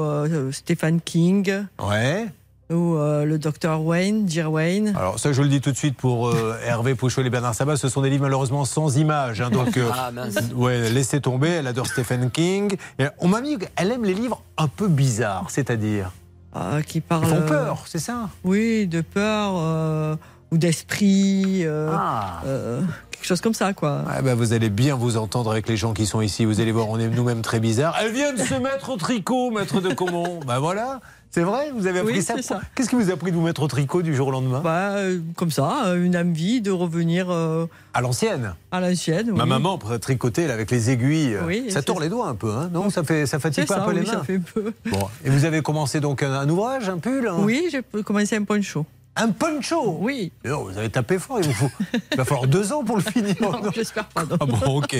Stephen 0.51 1.01
King 1.01 1.65
Ouais. 1.81 2.27
Ou 2.71 2.95
euh, 2.95 3.25
le 3.25 3.37
docteur 3.37 3.81
Wayne, 3.83 4.25
Dear 4.25 4.51
Wayne. 4.51 4.93
Alors 4.97 5.19
ça, 5.19 5.33
je 5.33 5.41
le 5.41 5.47
dis 5.49 5.61
tout 5.61 5.71
de 5.71 5.77
suite 5.77 5.97
pour 5.97 6.29
euh, 6.29 6.55
Hervé 6.65 6.95
Pouchol 6.95 7.25
et 7.27 7.29
Bernard 7.29 7.53
Sabat, 7.55 7.75
ce 7.77 7.89
sont 7.89 8.01
des 8.01 8.09
livres 8.09 8.23
malheureusement 8.23 8.65
sans 8.65 8.97
images. 8.97 9.41
hein, 9.41 9.49
donc, 9.51 9.77
euh, 9.77 9.89
Ah, 9.93 10.11
ouais, 10.55 10.89
laissez 10.89 11.21
tomber. 11.21 11.49
Elle 11.49 11.67
adore 11.67 11.87
Stephen 11.87 12.31
King. 12.31 12.75
Et 12.99 13.05
on 13.19 13.27
m'a 13.27 13.41
dit 13.41 13.57
qu'elle 13.57 13.91
aime 13.91 14.03
les 14.05 14.13
livres 14.13 14.41
un 14.57 14.67
peu 14.67 14.87
bizarres, 14.87 15.45
c'est-à-dire? 15.49 16.11
Ah, 16.53 16.81
qui 16.85 17.01
parle. 17.01 17.23
Ils 17.25 17.29
font 17.29 17.35
euh, 17.41 17.47
peur, 17.47 17.83
c'est 17.87 17.99
ça? 17.99 18.29
Oui, 18.43 18.85
de 18.87 19.01
peur 19.01 19.53
euh, 19.57 20.15
ou 20.51 20.57
d'esprit. 20.57 21.61
euh, 21.63 21.93
Ah. 21.97 22.41
euh, 22.45 22.81
quelque 23.11 23.25
chose 23.25 23.39
comme 23.41 23.53
ça, 23.53 23.71
quoi. 23.73 24.03
Ah 24.09 24.21
bah, 24.21 24.35
vous 24.35 24.51
allez 24.51 24.69
bien 24.69 24.95
vous 24.95 25.15
entendre 25.15 25.51
avec 25.51 25.69
les 25.69 25.77
gens 25.77 25.93
qui 25.93 26.05
sont 26.05 26.19
ici. 26.21 26.43
Vous 26.43 26.59
allez 26.59 26.71
voir, 26.73 26.89
on 26.89 26.99
est 26.99 27.07
nous-mêmes 27.07 27.41
très 27.41 27.59
bizarres. 27.61 27.95
Elle 28.01 28.11
vient 28.11 28.33
de 28.33 28.39
se 28.39 28.55
mettre 28.55 28.89
au 28.89 28.97
tricot, 28.97 29.51
maître 29.51 29.79
de 29.79 29.93
Comont. 29.93 30.39
Bah 30.45 30.59
voilà. 30.59 30.99
C'est 31.33 31.43
vrai 31.43 31.71
Vous 31.73 31.87
avez 31.87 31.99
appris 31.99 32.15
Oui, 32.15 32.21
ça 32.21 32.41
ça. 32.41 32.59
Qu'est-ce 32.75 32.89
qui 32.89 32.95
vous 32.95 33.09
a 33.09 33.15
pris 33.15 33.31
de 33.31 33.37
vous 33.37 33.41
mettre 33.43 33.63
au 33.63 33.67
tricot 33.67 34.01
du 34.01 34.13
jour 34.13 34.27
au 34.27 34.31
lendemain? 34.31 34.59
Bah, 34.61 34.95
euh, 34.97 35.19
comme 35.37 35.49
ça, 35.49 35.85
euh, 35.85 36.03
une 36.03 36.17
envie 36.17 36.59
de 36.61 36.71
revenir 36.71 37.27
euh, 37.31 37.67
À 37.93 38.01
l'ancienne 38.01 38.53
à 38.71 38.81
l'ancienne. 38.81 39.31
Ma 39.31 39.43
oui. 39.43 39.49
maman 39.49 39.75
après, 39.75 39.97
tricotait 39.99 40.47
là, 40.47 40.53
avec 40.53 40.71
les 40.71 40.89
aiguilles. 40.91 41.37
Oui, 41.47 41.71
ça 41.71 41.81
tord 41.81 41.99
les 42.01 42.09
doigts 42.09 42.27
un 42.27 42.35
peu, 42.35 42.51
hein 42.51 42.69
non? 42.73 42.89
Ça, 42.89 43.03
fait, 43.03 43.25
ça 43.25 43.39
fatigue 43.39 43.65
pas 43.65 43.75
ça, 43.75 43.83
un 43.83 43.85
peu 43.85 43.93
les 43.93 44.05
ça 44.05 44.17
mains? 44.17 44.23
fait 44.23 44.39
peu. 44.39 44.73
Bon. 44.89 45.07
Et 45.23 45.29
vous 45.29 45.45
avez 45.45 45.61
commencé 45.61 45.99
donc 46.01 46.21
un, 46.21 46.33
un 46.33 46.49
ouvrage, 46.49 46.89
un 46.89 46.97
pull 46.97 47.27
hein 47.27 47.35
Oui, 47.39 47.69
j'ai 47.71 47.81
commencé 48.03 48.35
un 48.35 48.43
poncho. 48.43 48.85
Un 49.17 49.29
poncho 49.31 49.97
Oui. 49.99 50.31
Non, 50.45 50.63
vous 50.63 50.77
avez 50.77 50.89
tapé 50.89 51.19
fort, 51.19 51.39
il 51.41 51.47
vous 51.47 51.53
faut. 51.53 51.69
Il 52.11 52.17
va 52.17 52.23
falloir 52.23 52.47
deux 52.47 52.71
ans 52.71 52.83
pour 52.83 52.95
le 52.95 53.03
finir. 53.03 53.35
Non, 53.41 53.51
j'espère 53.75 54.05
pas. 54.05 54.23
non. 54.23 54.37
Ah 54.39 54.45
bon, 54.45 54.77
ok. 54.77 54.95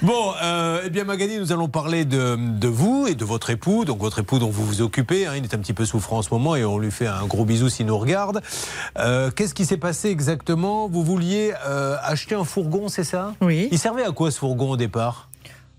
Bon, 0.00 0.32
euh, 0.42 0.80
eh 0.86 0.90
bien, 0.90 1.04
Magali, 1.04 1.38
nous 1.38 1.52
allons 1.52 1.68
parler 1.68 2.06
de, 2.06 2.36
de 2.36 2.68
vous 2.68 3.06
et 3.06 3.14
de 3.14 3.24
votre 3.26 3.50
époux. 3.50 3.84
Donc, 3.84 3.98
votre 4.00 4.20
époux 4.20 4.38
dont 4.38 4.48
vous 4.50 4.64
vous 4.64 4.80
occupez. 4.80 5.26
hein, 5.26 5.32
il 5.36 5.44
est 5.44 5.54
un 5.54 5.58
petit 5.58 5.74
peu 5.74 5.84
souffrant 5.84 6.18
en 6.18 6.22
ce 6.22 6.30
moment 6.32 6.56
et 6.56 6.64
on 6.64 6.78
lui 6.78 6.90
fait 6.90 7.06
un 7.06 7.26
gros 7.26 7.44
bisou 7.44 7.68
s'il 7.68 7.86
nous 7.86 7.98
regarde. 7.98 8.40
Euh, 8.98 9.30
Qu'est-ce 9.30 9.54
qui 9.54 9.66
s'est 9.66 9.76
passé 9.76 10.08
exactement? 10.08 10.88
Vous 10.88 11.04
vouliez 11.04 11.52
euh, 11.66 11.96
acheter 12.02 12.34
un 12.34 12.44
fourgon, 12.44 12.88
c'est 12.88 13.04
ça? 13.04 13.34
Oui. 13.42 13.68
Il 13.70 13.78
servait 13.78 14.04
à 14.04 14.12
quoi 14.12 14.30
ce 14.30 14.38
fourgon 14.38 14.70
au 14.70 14.76
départ? 14.78 15.28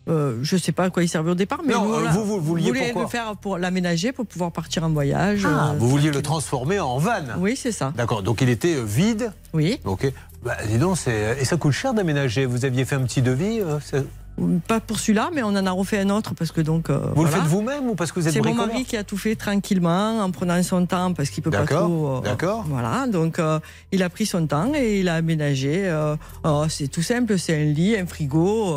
Euh, 0.10 0.38
je 0.42 0.58
sais 0.58 0.74
pas 0.74 0.86
à 0.86 0.90
quoi 0.90 1.04
il 1.04 1.08
servait 1.08 1.32
au 1.32 1.36
départ, 1.36 1.62
mais 1.66 1.74
Non, 1.74 1.86
nous, 1.86 1.94
euh, 1.94 2.10
vous, 2.10 2.26
vous 2.26 2.42
vouliez 2.42 2.72
le 2.72 3.08
faire 3.08 3.36
pour 3.38 3.58
l'aménager, 3.58 4.12
pour 4.12 4.26
pouvoir 4.26 4.52
partir 4.52 4.84
en 4.84 4.90
voyage. 4.90 5.46
Ah, 5.46 5.70
euh, 5.72 5.74
Vous 5.78 5.88
vouliez 5.88 6.12
le 6.12 6.22
transformer 6.22 6.80
en 6.80 6.98
van 6.98 7.24
Oui, 7.38 7.56
c'est 7.56 7.72
ça. 7.72 7.94
D'accord, 7.96 8.22
donc 8.22 8.42
il 8.42 8.50
était 8.50 8.84
vide 8.84 9.32
Oui. 9.54 9.80
Ok. 9.86 10.12
Bah, 10.44 10.58
dis 10.68 10.78
donc, 10.78 10.98
et 11.08 11.46
ça 11.46 11.56
coûte 11.56 11.72
cher 11.72 11.94
d'aménager. 11.94 12.46
Vous 12.46 12.66
aviez 12.66 12.84
fait 12.84 12.96
un 12.96 13.04
petit 13.04 13.22
devis 13.22 13.62
euh, 13.62 13.80
Pas 14.68 14.80
pour 14.80 14.98
celui-là, 14.98 15.30
mais 15.34 15.44
on 15.44 15.50
en 15.50 15.66
a 15.66 15.72
refait 15.72 16.00
un 16.00 16.10
autre 16.10 16.34
parce 16.34 16.52
que 16.52 16.60
donc. 16.62 16.90
euh, 16.90 17.00
Vous 17.16 17.24
le 17.24 17.30
faites 17.30 17.44
vous-même 17.44 17.88
ou 17.90 17.96
parce 17.96 18.12
que 18.12 18.20
vous 18.20 18.28
êtes 18.28 18.34
C'est 18.34 18.42
mon 18.42 18.56
mari 18.56 18.84
qui 18.84 18.98
a 18.98 19.04
tout 19.04 19.16
fait 19.18 19.36
tranquillement, 19.36 20.20
en 20.22 20.32
prenant 20.32 20.62
son 20.64 20.86
temps, 20.88 21.14
parce 21.14 21.30
qu'il 21.30 21.44
peut 21.44 21.52
pas 21.52 21.66
trop. 21.66 22.18
euh, 22.18 22.22
d'accord. 22.22 22.66
Voilà, 22.68 23.06
donc 23.08 23.38
euh, 23.38 23.60
il 23.92 24.02
a 24.02 24.10
pris 24.10 24.26
son 24.26 24.48
temps 24.48 24.72
et 24.74 25.02
il 25.02 25.08
a 25.10 25.16
aménagé. 25.16 25.84
euh, 25.86 26.16
oh, 26.44 26.66
c'est 26.68 26.88
tout 26.88 27.04
simple, 27.04 27.38
c'est 27.38 27.56
un 27.62 27.66
lit, 27.66 27.96
un 27.96 28.08
frigo, 28.08 28.74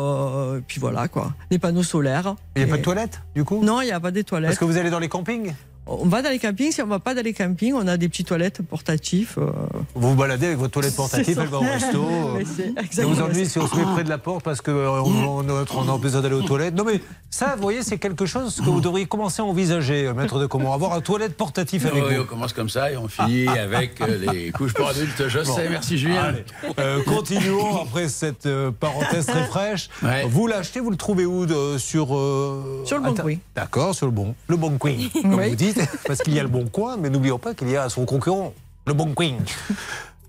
puis 0.67 0.79
voilà 0.79 1.07
quoi. 1.07 1.33
Des 1.49 1.57
panneaux 1.59 1.83
solaires. 1.83 2.35
Il 2.55 2.59
n'y 2.59 2.63
a 2.63 2.67
Et- 2.67 2.69
pas 2.71 2.77
de 2.77 2.83
toilette, 2.83 3.21
du 3.35 3.43
coup? 3.43 3.63
Non, 3.63 3.81
il 3.81 3.85
n'y 3.85 3.91
a 3.91 3.99
pas 3.99 4.11
des 4.11 4.23
toilettes. 4.23 4.49
Parce 4.49 4.59
que 4.59 4.65
vous 4.65 4.77
allez 4.77 4.89
dans 4.91 4.99
les 4.99 5.09
campings? 5.09 5.53
On 5.89 6.05
va 6.05 6.21
dans 6.21 6.29
les 6.29 6.39
campings, 6.39 6.71
si 6.71 6.81
on 6.81 6.87
va 6.87 6.99
pas 6.99 7.13
dans 7.15 7.21
les 7.23 7.33
campings, 7.33 7.73
on 7.73 7.87
a 7.87 7.95
des 7.97 8.09
petites 8.09 8.27
toilettes 8.27 8.61
portatifs. 8.61 9.37
euh, 9.37 9.49
Vous 9.95 10.09
vous 10.09 10.15
baladez 10.15 10.47
avec 10.47 10.57
votre 10.57 10.73
toilette 10.73 10.95
portative, 10.95 11.39
elle 11.41 11.47
va 11.47 11.57
au 11.57 11.61
resto. 11.61 12.05
Ça 12.45 12.81
exactement 12.81 13.09
vous 13.13 13.21
ennuie 13.21 13.45
ça. 13.45 13.51
si 13.51 13.59
on 13.59 13.67
se 13.67 13.75
met 13.75 13.83
près 13.83 14.03
de 14.03 14.09
la 14.09 14.17
porte 14.17 14.43
parce 14.43 14.59
qu'on 14.61 14.71
on, 14.73 15.39
on, 15.39 15.45
on 15.49 15.93
a 15.95 15.97
besoin 15.97 16.21
d'aller 16.21 16.35
aux 16.35 16.41
toilettes 16.41 16.75
Non 16.75 16.83
mais 16.83 16.99
ça, 17.29 17.55
vous 17.55 17.61
voyez, 17.61 17.83
c'est 17.83 17.97
quelque 17.97 18.25
chose 18.25 18.55
que 18.57 18.69
vous 18.69 18.81
devriez 18.81 19.05
commencer 19.05 19.41
à 19.41 19.45
envisager, 19.45 20.07
euh, 20.07 20.13
maître 20.13 20.39
de 20.39 20.45
comment 20.45 20.73
avoir 20.73 20.93
un 20.93 21.01
toilette 21.01 21.35
portatif 21.37 21.85
avec 21.85 22.03
Oui, 22.03 22.15
vous. 22.15 22.21
on 22.23 22.25
commence 22.25 22.53
comme 22.53 22.69
ça 22.69 22.91
et 22.91 22.97
on 22.97 23.07
finit 23.07 23.47
avec 23.47 24.01
euh, 24.01 24.17
les 24.33 24.51
couches 24.51 24.73
pour 24.73 24.87
adultes. 24.89 25.27
Je 25.27 25.39
Bon. 25.39 25.55
sais, 25.55 25.69
merci 25.69 25.97
Julien. 25.97 26.21
Allez, 26.23 26.43
euh, 26.79 27.01
continuons 27.03 27.81
après 27.81 28.07
cette 28.09 28.45
euh, 28.45 28.71
parenthèse 28.71 29.25
très 29.25 29.45
fraîche. 29.45 29.89
Ouais. 30.03 30.25
Vous 30.29 30.47
l'achetez, 30.47 30.79
vous 30.79 30.89
le 30.91 30.97
trouvez 30.97 31.25
où 31.25 31.45
de- 31.45 31.77
sur 31.77 32.15
euh, 32.15 32.81
Sur 32.85 32.97
le 32.97 33.03
Bon 33.03 33.13
Coin. 33.13 33.35
D'accord, 33.55 33.93
sur 33.95 34.05
le 34.07 34.11
bon, 34.11 34.33
le 34.47 34.55
bon 34.57 34.77
coin, 34.77 34.93
comme 35.21 35.35
Oui. 35.35 35.49
vous 35.49 35.55
dites, 35.55 35.76
parce 36.07 36.19
qu'il 36.21 36.33
y 36.33 36.39
a 36.39 36.43
le 36.43 36.49
bon 36.49 36.67
coin, 36.67 36.97
mais 36.97 37.09
n'oublions 37.09 37.39
pas 37.39 37.53
qu'il 37.53 37.69
y 37.69 37.77
a 37.77 37.89
son 37.89 38.05
concurrent, 38.05 38.53
le 38.85 38.93
bon 38.93 39.13
coin. 39.13 39.33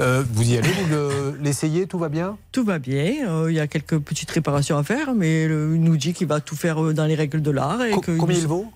Euh, 0.00 0.22
vous 0.32 0.48
y 0.52 0.56
allez, 0.56 0.68
vous 0.70 0.86
le- 0.90 1.38
l'essayez, 1.42 1.86
tout 1.86 1.98
va 1.98 2.08
bien? 2.08 2.36
Tout 2.52 2.64
va 2.64 2.78
bien, 2.78 3.28
euh, 3.28 3.50
il 3.50 3.56
y 3.56 3.60
a 3.60 3.66
quelques 3.66 3.98
petites 3.98 4.30
réparations 4.30 4.78
à 4.78 4.84
faire, 4.84 5.12
mais 5.14 5.48
le- 5.48 5.72
il 5.74 5.80
nous 5.80 5.96
dit 5.96 6.12
qu'il 6.12 6.28
va 6.28 6.40
tout 6.40 6.54
faire 6.56 6.82
euh, 6.84 6.94
dans 6.94 7.06
les 7.06 7.16
règles 7.16 7.42
de 7.42 7.50
l'art. 7.50 7.78
Co- 7.94 8.00
Combien 8.18 8.36
nous- 8.36 8.42
il 8.42 8.46
vaut? 8.46 8.66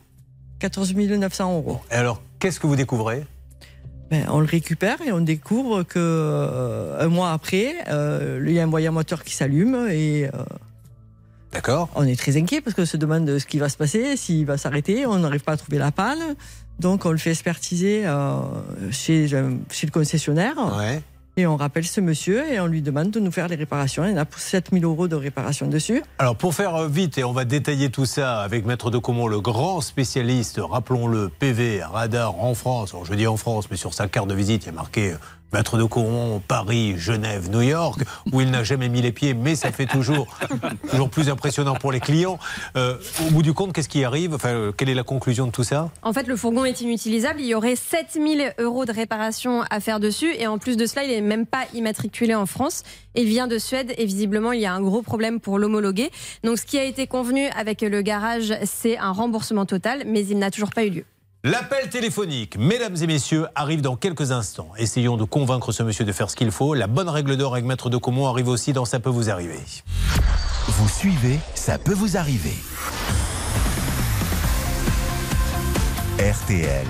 14 0.58 0.94
900 0.94 1.52
euros. 1.56 1.80
Et 1.90 1.94
alors, 1.94 2.20
qu'est-ce 2.40 2.58
que 2.58 2.66
vous 2.66 2.76
découvrez? 2.76 3.24
Ben, 4.10 4.26
on 4.30 4.40
le 4.40 4.46
récupère 4.46 5.00
et 5.06 5.10
on 5.12 5.20
découvre 5.20 5.84
que 5.84 5.98
euh, 5.98 7.00
un 7.04 7.08
mois 7.08 7.30
après, 7.32 7.74
il 8.44 8.52
y 8.52 8.58
a 8.60 8.64
un 8.64 8.66
moyen 8.66 8.90
moteur 8.90 9.22
qui 9.24 9.34
s'allume 9.34 9.88
et 9.90 10.28
D'accord. 11.52 11.88
on 11.94 12.04
est 12.06 12.18
très 12.18 12.36
inquiet 12.36 12.60
parce 12.60 12.74
qu'on 12.74 12.86
se 12.86 12.96
demande 12.96 13.38
ce 13.38 13.46
qui 13.46 13.58
va 13.58 13.68
se 13.68 13.76
passer, 13.76 14.16
s'il 14.16 14.46
va 14.46 14.56
s'arrêter, 14.58 15.06
on 15.06 15.18
n'arrive 15.18 15.42
pas 15.42 15.52
à 15.52 15.56
trouver 15.56 15.78
la 15.78 15.92
panne. 15.92 16.34
Donc 16.80 17.04
on 17.06 17.10
le 17.12 17.18
fait 17.18 17.30
expertiser 17.30 18.02
euh, 18.06 18.36
chez, 18.90 19.28
euh, 19.32 19.50
chez 19.70 19.86
le 19.86 19.92
concessionnaire 19.92 20.54
Ouais. 20.78 21.00
et 21.36 21.46
on 21.46 21.56
rappelle 21.56 21.84
ce 21.86 22.00
monsieur 22.00 22.44
et 22.52 22.58
on 22.60 22.66
lui 22.66 22.82
demande 22.82 23.10
de 23.10 23.20
nous 23.20 23.30
faire 23.30 23.46
les 23.48 23.54
réparations. 23.56 24.04
Il 24.04 24.10
y 24.10 24.14
en 24.14 24.16
a 24.18 24.24
pour 24.24 24.40
7000 24.40 24.84
euros 24.84 25.06
de 25.08 25.14
réparation 25.14 25.68
dessus. 25.68 26.02
Alors 26.18 26.34
pour 26.36 26.54
faire 26.54 26.88
vite, 26.88 27.18
et 27.18 27.24
on 27.24 27.32
va 27.32 27.44
détailler 27.44 27.90
tout 27.90 28.06
ça 28.06 28.40
avec 28.40 28.66
Maître 28.66 28.90
de 28.90 28.98
Comont, 28.98 29.28
le 29.28 29.40
grand 29.40 29.80
spécialiste, 29.80 30.58
rappelons-le, 30.60 31.28
PV, 31.28 31.82
radar 31.84 32.42
en 32.42 32.54
France. 32.54 32.90
Alors 32.94 33.04
je 33.04 33.14
dis 33.14 33.26
en 33.26 33.36
France, 33.36 33.68
mais 33.70 33.76
sur 33.76 33.94
sa 33.94 34.08
carte 34.08 34.28
de 34.28 34.34
visite, 34.34 34.64
il 34.64 34.66
y 34.66 34.70
a 34.70 34.72
marqué 34.72 35.12
euh, 35.12 35.16
Maître 35.52 35.76
de 35.76 35.84
Comont, 35.84 36.40
Paris, 36.46 36.94
Genève, 36.96 37.50
New 37.50 37.60
York, 37.60 38.00
où 38.32 38.40
il 38.40 38.50
n'a 38.50 38.64
jamais 38.64 38.88
mis 38.88 39.02
les 39.02 39.12
pieds, 39.12 39.34
mais 39.34 39.54
ça 39.54 39.70
fait 39.70 39.86
toujours, 39.86 40.26
toujours 40.90 41.10
plus 41.10 41.28
impressionnant 41.28 41.74
pour 41.74 41.92
les 41.92 42.00
clients. 42.00 42.38
Euh, 42.76 42.96
au 43.26 43.30
bout 43.30 43.42
du 43.42 43.52
compte, 43.52 43.72
qu'est-ce 43.72 43.88
qui 43.88 44.02
arrive? 44.02 44.34
Enfin, 44.34 44.72
Quelle 44.76 44.88
est 44.88 44.94
la 44.94 45.02
conclusion 45.02 45.46
de 45.46 45.52
tout 45.52 45.64
ça? 45.64 45.90
En 46.02 46.12
fait, 46.12 46.26
le 46.26 46.36
fourgon 46.36 46.64
est 46.64 46.80
inutilisable. 46.80 47.40
Il 47.40 47.46
y 47.46 47.54
aurait 47.54 47.76
7000 47.76 48.54
euros 48.58 48.86
de 48.86 48.92
réparation 48.92 49.62
à 49.70 49.80
faire 49.80 50.00
dessus. 50.00 50.34
Et 50.38 50.46
en 50.46 50.58
plus 50.58 50.76
de 50.76 50.86
cela, 50.86 51.04
il 51.04 51.10
n'est 51.10 51.20
même 51.20 51.46
pas 51.46 51.64
immatriculé 51.74 52.34
en 52.34 52.46
France. 52.46 52.82
Il 53.14 53.26
vient 53.26 53.46
de 53.46 53.58
Suède 53.58 53.92
et 53.98 54.06
visiblement, 54.06 54.52
il 54.52 54.60
y 54.60 54.66
a 54.66 54.72
un 54.72 54.80
gros 54.80 55.02
problème 55.02 55.38
pour 55.38 55.58
l'homologuer. 55.58 56.10
Donc, 56.44 56.58
ce 56.58 56.64
qui 56.64 56.78
a 56.78 56.84
été 56.84 57.06
convenu 57.06 57.46
avec 57.48 57.82
le 57.82 58.00
garage, 58.00 58.54
c'est 58.64 58.96
un 58.96 59.12
remboursement 59.12 59.66
total, 59.66 60.04
mais 60.06 60.26
il 60.26 60.38
n'a 60.38 60.50
toujours 60.50 60.70
pas 60.70 60.84
eu 60.84 60.90
lieu. 60.90 61.04
L'appel 61.44 61.88
téléphonique, 61.88 62.56
mesdames 62.56 62.94
et 63.02 63.06
messieurs, 63.08 63.48
arrive 63.56 63.80
dans 63.80 63.96
quelques 63.96 64.30
instants. 64.30 64.70
Essayons 64.78 65.16
de 65.16 65.24
convaincre 65.24 65.72
ce 65.72 65.82
monsieur 65.82 66.04
de 66.04 66.12
faire 66.12 66.30
ce 66.30 66.36
qu'il 66.36 66.52
faut. 66.52 66.72
La 66.72 66.86
bonne 66.86 67.08
règle 67.08 67.36
d'or 67.36 67.54
avec 67.54 67.64
Maître 67.64 67.90
de 67.90 67.96
Comont 67.96 68.28
arrive 68.28 68.46
aussi 68.46 68.72
dans 68.72 68.84
Ça 68.84 69.00
peut 69.00 69.10
vous 69.10 69.28
arriver. 69.28 69.58
Vous 70.68 70.88
suivez, 70.88 71.40
ça 71.56 71.78
peut 71.78 71.94
vous 71.94 72.16
arriver. 72.16 72.54
RTL. 76.20 76.86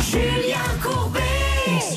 Julien 0.00 0.58
Courbet. 0.82 1.21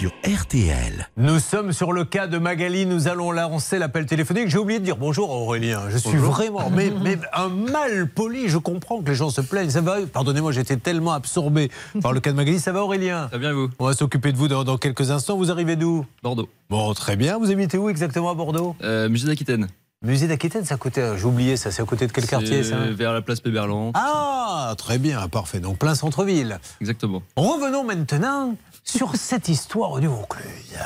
Sur 0.05 0.13
RTL. 0.39 1.09
Nous 1.17 1.39
sommes 1.39 1.73
sur 1.73 1.91
le 1.91 2.05
cas 2.05 2.27
de 2.27 2.37
Magali, 2.37 2.85
nous 2.85 3.07
allons 3.07 3.31
lancer 3.31 3.79
l'appel 3.79 4.05
téléphonique. 4.05 4.49
J'ai 4.49 4.59
oublié 4.59 4.79
de 4.79 4.85
dire 4.85 4.97
bonjour 4.97 5.31
à 5.31 5.33
Aurélien. 5.33 5.89
Je 5.89 5.97
suis 5.97 6.17
vraiment 6.19 6.69
mais, 6.69 6.93
mais 7.03 7.17
un 7.33 7.49
mal 7.49 8.07
poli. 8.07 8.47
Je 8.47 8.59
comprends 8.59 9.01
que 9.01 9.09
les 9.09 9.15
gens 9.15 9.31
se 9.31 9.41
plaignent. 9.41 9.71
Ça 9.71 9.81
va 9.81 9.97
Pardonnez-moi, 10.05 10.51
j'étais 10.51 10.77
tellement 10.77 11.13
absorbé 11.13 11.71
par 12.03 12.13
le 12.13 12.19
cas 12.19 12.29
de 12.31 12.35
Magali. 12.35 12.59
Ça 12.59 12.71
va 12.71 12.83
Aurélien? 12.83 13.29
Très 13.29 13.39
bien 13.39 13.53
vous? 13.53 13.67
On 13.79 13.87
va 13.87 13.93
s'occuper 13.93 14.31
de 14.31 14.37
vous 14.37 14.47
dans, 14.47 14.63
dans 14.63 14.77
quelques 14.77 15.09
instants. 15.09 15.37
Vous 15.37 15.49
arrivez 15.49 15.75
d'où? 15.75 16.05
Bordeaux. 16.21 16.49
Bon, 16.69 16.93
très 16.93 17.15
bien. 17.15 17.39
Vous 17.39 17.49
habitez 17.49 17.79
où 17.79 17.89
exactement 17.89 18.29
à 18.29 18.35
Bordeaux? 18.35 18.75
Euh, 18.83 19.09
musée 19.09 19.25
d'Aquitaine. 19.25 19.69
Musée 20.03 20.27
d'Aquitaine, 20.27 20.65
c'est 20.65 20.73
à 20.75 20.77
côté. 20.77 21.15
J'ai 21.17 21.25
oublié 21.25 21.57
ça. 21.57 21.71
C'est 21.71 21.81
à 21.81 21.85
côté 21.85 22.05
de 22.05 22.11
quel 22.11 22.27
quartier 22.27 22.63
ça? 22.63 22.75
Vers 22.91 23.11
la 23.11 23.23
place 23.23 23.39
Péberlan. 23.39 23.91
Ah, 23.95 24.75
très 24.77 24.99
bien, 24.99 25.27
parfait. 25.29 25.59
Donc 25.59 25.79
plein 25.79 25.95
centre-ville. 25.95 26.59
Exactement. 26.79 27.23
Revenons 27.35 27.83
maintenant 27.83 28.55
sur 28.85 29.15
cette 29.15 29.49
histoire 29.49 29.99
du 29.99 30.07
Vaucluse. 30.07 30.77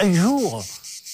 Un 0.00 0.12
jour, 0.12 0.64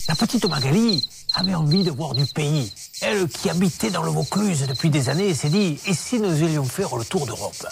la 0.09 0.15
petite 0.15 0.47
Magali 0.47 1.07
avait 1.35 1.55
envie 1.55 1.83
de 1.83 1.91
voir 1.91 2.15
du 2.15 2.25
pays. 2.27 2.73
Elle 3.01 3.29
qui 3.29 3.51
habitait 3.51 3.91
dans 3.91 4.03
le 4.03 4.11
Vaucluse 4.11 4.67
depuis 4.69 4.91
des 4.91 5.09
années 5.09 5.35
s'est 5.35 5.49
dit 5.49 5.79
et 5.87 5.95
si 5.95 6.21
nous 6.21 6.43
allions 6.43 6.65
faire 6.65 6.97
le 6.97 7.05
tour 7.05 7.27
d'Europe? 7.27 7.67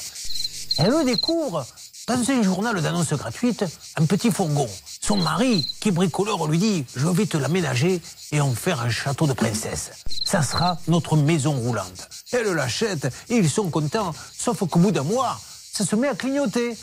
Elle 0.78 1.04
découvre 1.04 1.64
dans 2.08 2.30
un 2.30 2.42
journal 2.42 2.82
d'annonce 2.82 3.12
gratuite 3.12 3.64
un 3.96 4.06
petit 4.06 4.32
fourgon. 4.32 4.68
Son 5.00 5.16
mari, 5.16 5.66
qui 5.80 5.90
est 5.90 5.92
bricoleur, 5.92 6.46
lui 6.48 6.58
dit 6.58 6.84
Je 6.96 7.06
vais 7.06 7.26
te 7.26 7.36
l'aménager 7.36 8.02
et 8.32 8.40
en 8.40 8.52
faire 8.52 8.80
un 8.80 8.90
château 8.90 9.26
de 9.26 9.34
princesse. 9.34 9.92
Ça 10.24 10.42
sera 10.42 10.78
notre 10.88 11.16
maison 11.16 11.52
roulante. 11.52 12.08
Elle 12.32 12.48
l'achète 12.48 13.06
et 13.28 13.36
ils 13.36 13.50
sont 13.50 13.70
contents, 13.70 14.14
sauf 14.36 14.58
qu'au 14.68 14.80
bout 14.80 14.90
d'un 14.90 15.04
mois, 15.04 15.38
ça 15.72 15.84
se 15.86 15.94
met 15.96 16.08
à 16.08 16.14
clignoter. 16.14 16.76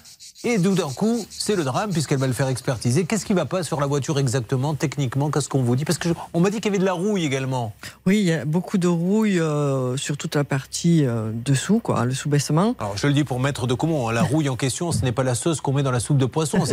Et 0.45 0.57
tout 0.61 0.73
d'un 0.73 0.89
coup, 0.89 1.25
c'est 1.29 1.57
le 1.57 1.65
drame 1.65 1.91
puisqu'elle 1.91 2.17
va 2.17 2.25
le 2.27 2.31
faire 2.31 2.47
expertiser. 2.47 3.03
Qu'est-ce 3.03 3.25
qui 3.25 3.33
va 3.33 3.43
pas 3.43 3.61
sur 3.61 3.81
la 3.81 3.87
voiture 3.87 4.17
exactement, 4.19 4.73
techniquement? 4.73 5.29
Qu'est-ce 5.31 5.49
qu'on 5.49 5.63
vous 5.63 5.75
dit? 5.75 5.83
Parce 5.83 5.97
que 5.97 6.07
je- 6.07 6.13
on 6.33 6.39
m'a 6.39 6.49
dit 6.49 6.57
qu'il 6.61 6.67
y 6.67 6.69
avait 6.69 6.77
de 6.79 6.85
la 6.85 6.93
rouille 6.93 7.25
également. 7.25 7.73
Oui, 8.05 8.19
il 8.19 8.25
y 8.25 8.31
a 8.31 8.45
beaucoup 8.45 8.77
de 8.77 8.87
rouille 8.87 9.37
euh, 9.41 9.97
sur 9.97 10.15
toute 10.15 10.35
la 10.35 10.45
partie 10.45 11.03
euh, 11.05 11.31
dessous, 11.33 11.79
quoi, 11.79 12.05
le 12.05 12.13
sous-baissement. 12.13 12.73
Alors 12.79 12.95
je 12.95 13.07
le 13.07 13.11
dis 13.13 13.25
pour 13.25 13.41
maître 13.41 13.67
de 13.67 13.73
comment 13.73 14.07
hein, 14.07 14.13
la 14.13 14.21
rouille 14.21 14.47
en 14.47 14.55
question, 14.55 14.93
ce 14.93 15.03
n'est 15.03 15.11
pas 15.11 15.23
la 15.23 15.35
sauce 15.35 15.59
qu'on 15.59 15.73
met 15.73 15.83
dans 15.83 15.91
la 15.91 15.99
soupe 15.99 16.17
de 16.17 16.25
poisson, 16.25 16.63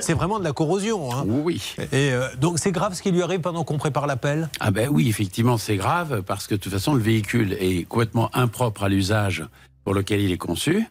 c'est 0.00 0.14
vraiment 0.14 0.40
de 0.40 0.44
la 0.44 0.52
corrosion. 0.52 1.14
hein. 1.14 1.24
Oui. 1.28 1.62
Et 1.92 2.10
euh, 2.10 2.26
donc 2.40 2.58
c'est 2.58 2.72
grave 2.72 2.94
ce 2.94 3.02
qui 3.02 3.12
lui 3.12 3.22
arrive 3.22 3.40
pendant 3.40 3.62
qu'on 3.62 3.78
prépare 3.78 4.08
l'appel? 4.08 4.50
Ah 4.58 4.72
ben 4.72 4.88
oui, 4.90 5.08
effectivement, 5.08 5.58
c'est 5.58 5.76
grave 5.76 6.22
parce 6.26 6.48
que 6.48 6.56
de 6.56 6.60
toute 6.60 6.72
façon, 6.72 6.92
le 6.94 7.00
véhicule 7.02 7.52
est 7.60 7.84
complètement 7.88 8.30
impropre 8.36 8.82
à 8.82 8.88
l'usage 8.88 9.44
pour 9.84 9.94
lequel 9.94 10.20
il 10.22 10.32
est 10.32 10.38
conçu. 10.38 10.84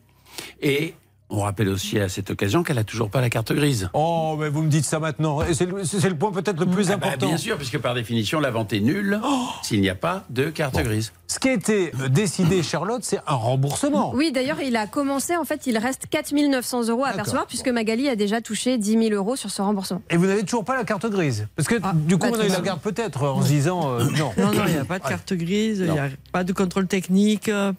Et 0.61 0.95
On 1.33 1.39
rappelle 1.39 1.69
aussi 1.69 1.97
à 1.97 2.09
cette 2.09 2.29
occasion 2.29 2.61
qu'elle 2.61 2.77
a 2.77 2.83
toujours 2.83 3.09
pas 3.09 3.21
la 3.21 3.29
carte 3.29 3.53
grise. 3.53 3.89
Oh, 3.93 4.35
mais 4.37 4.49
vous 4.49 4.61
me 4.61 4.69
dites 4.69 4.83
ça 4.83 4.99
maintenant. 4.99 5.41
Et 5.41 5.53
c'est 5.53 5.65
le, 5.65 6.15
point 6.15 6.31
peut-être 6.31 6.59
le 6.59 6.65
plus 6.65 6.91
Ah 6.91 6.97
bah, 6.97 7.07
important. 7.07 7.27
bien 7.27 7.37
sûr, 7.37 7.55
puisque 7.57 7.77
par 7.77 7.95
définition, 7.95 8.41
la 8.41 8.51
vente 8.51 8.73
est 8.73 8.81
nulle 8.81 9.19
s'il 9.63 9.79
n'y 9.79 9.89
a 9.89 9.95
pas 9.95 10.25
de 10.29 10.49
carte 10.49 10.77
grise. 10.83 11.13
Ce 11.27 11.39
qui 11.39 11.47
a 11.47 11.53
été 11.53 11.93
euh, 12.01 12.09
décidé, 12.09 12.61
Charlotte, 12.71 13.03
c'est 13.03 13.19
un 13.27 13.35
remboursement. 13.35 14.11
Oui, 14.13 14.33
d'ailleurs, 14.33 14.59
il 14.61 14.75
a 14.75 14.87
commencé. 14.87 15.37
En 15.37 15.45
fait, 15.45 15.65
il 15.67 15.77
reste 15.77 16.07
4 16.09 16.33
900 16.33 16.89
euros 16.89 17.05
à 17.05 17.13
percevoir 17.13 17.47
puisque 17.47 17.69
Magali 17.69 18.09
a 18.09 18.17
déjà 18.17 18.41
touché 18.41 18.77
10 18.77 18.91
000 19.09 19.13
euros 19.13 19.37
sur 19.37 19.49
ce 19.51 19.61
remboursement. 19.61 20.01
Et 20.09 20.17
vous 20.17 20.25
n'avez 20.25 20.43
toujours 20.43 20.65
pas 20.65 20.75
la 20.75 20.83
carte 20.83 21.05
grise 21.09 21.47
Parce 21.55 21.69
que 21.69 21.75
du 22.05 22.17
coup, 22.17 22.27
on 22.29 22.39
a 22.39 22.45
eu 22.45 22.49
la 22.49 22.59
garde 22.59 22.81
peut-être 22.81 23.23
en 23.25 23.41
se 23.41 23.47
disant 23.47 23.89
euh, 23.99 24.03
non. 24.17 24.31
Non, 24.37 24.51
non, 24.53 24.63
il 24.67 24.73
n'y 24.73 24.79
a 24.79 24.85
pas 24.85 24.99
de 24.99 25.07
carte 25.07 25.31
grise, 25.33 25.79
il 25.79 25.85
Non. 25.87 25.93
n'y 25.93 25.99
a 25.99 26.09
pas 26.33 26.43
de 26.43 26.51
contrôle 26.51 26.87
technique, 26.87 27.47
euh, 27.47 27.71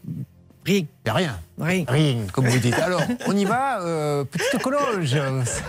rien. 0.64 0.84
Il 1.04 1.04
n'y 1.04 1.10
a 1.10 1.14
rien. 1.14 1.38
Rien. 1.58 1.84
Rien, 1.88 2.16
comme 2.32 2.46
vous 2.46 2.58
dites. 2.58 2.74
Alors, 2.78 3.02
on 3.26 3.36
y 3.36 3.44
va, 3.44 3.80
euh, 3.82 4.24
petite 4.24 4.62
cologe. 4.62 5.16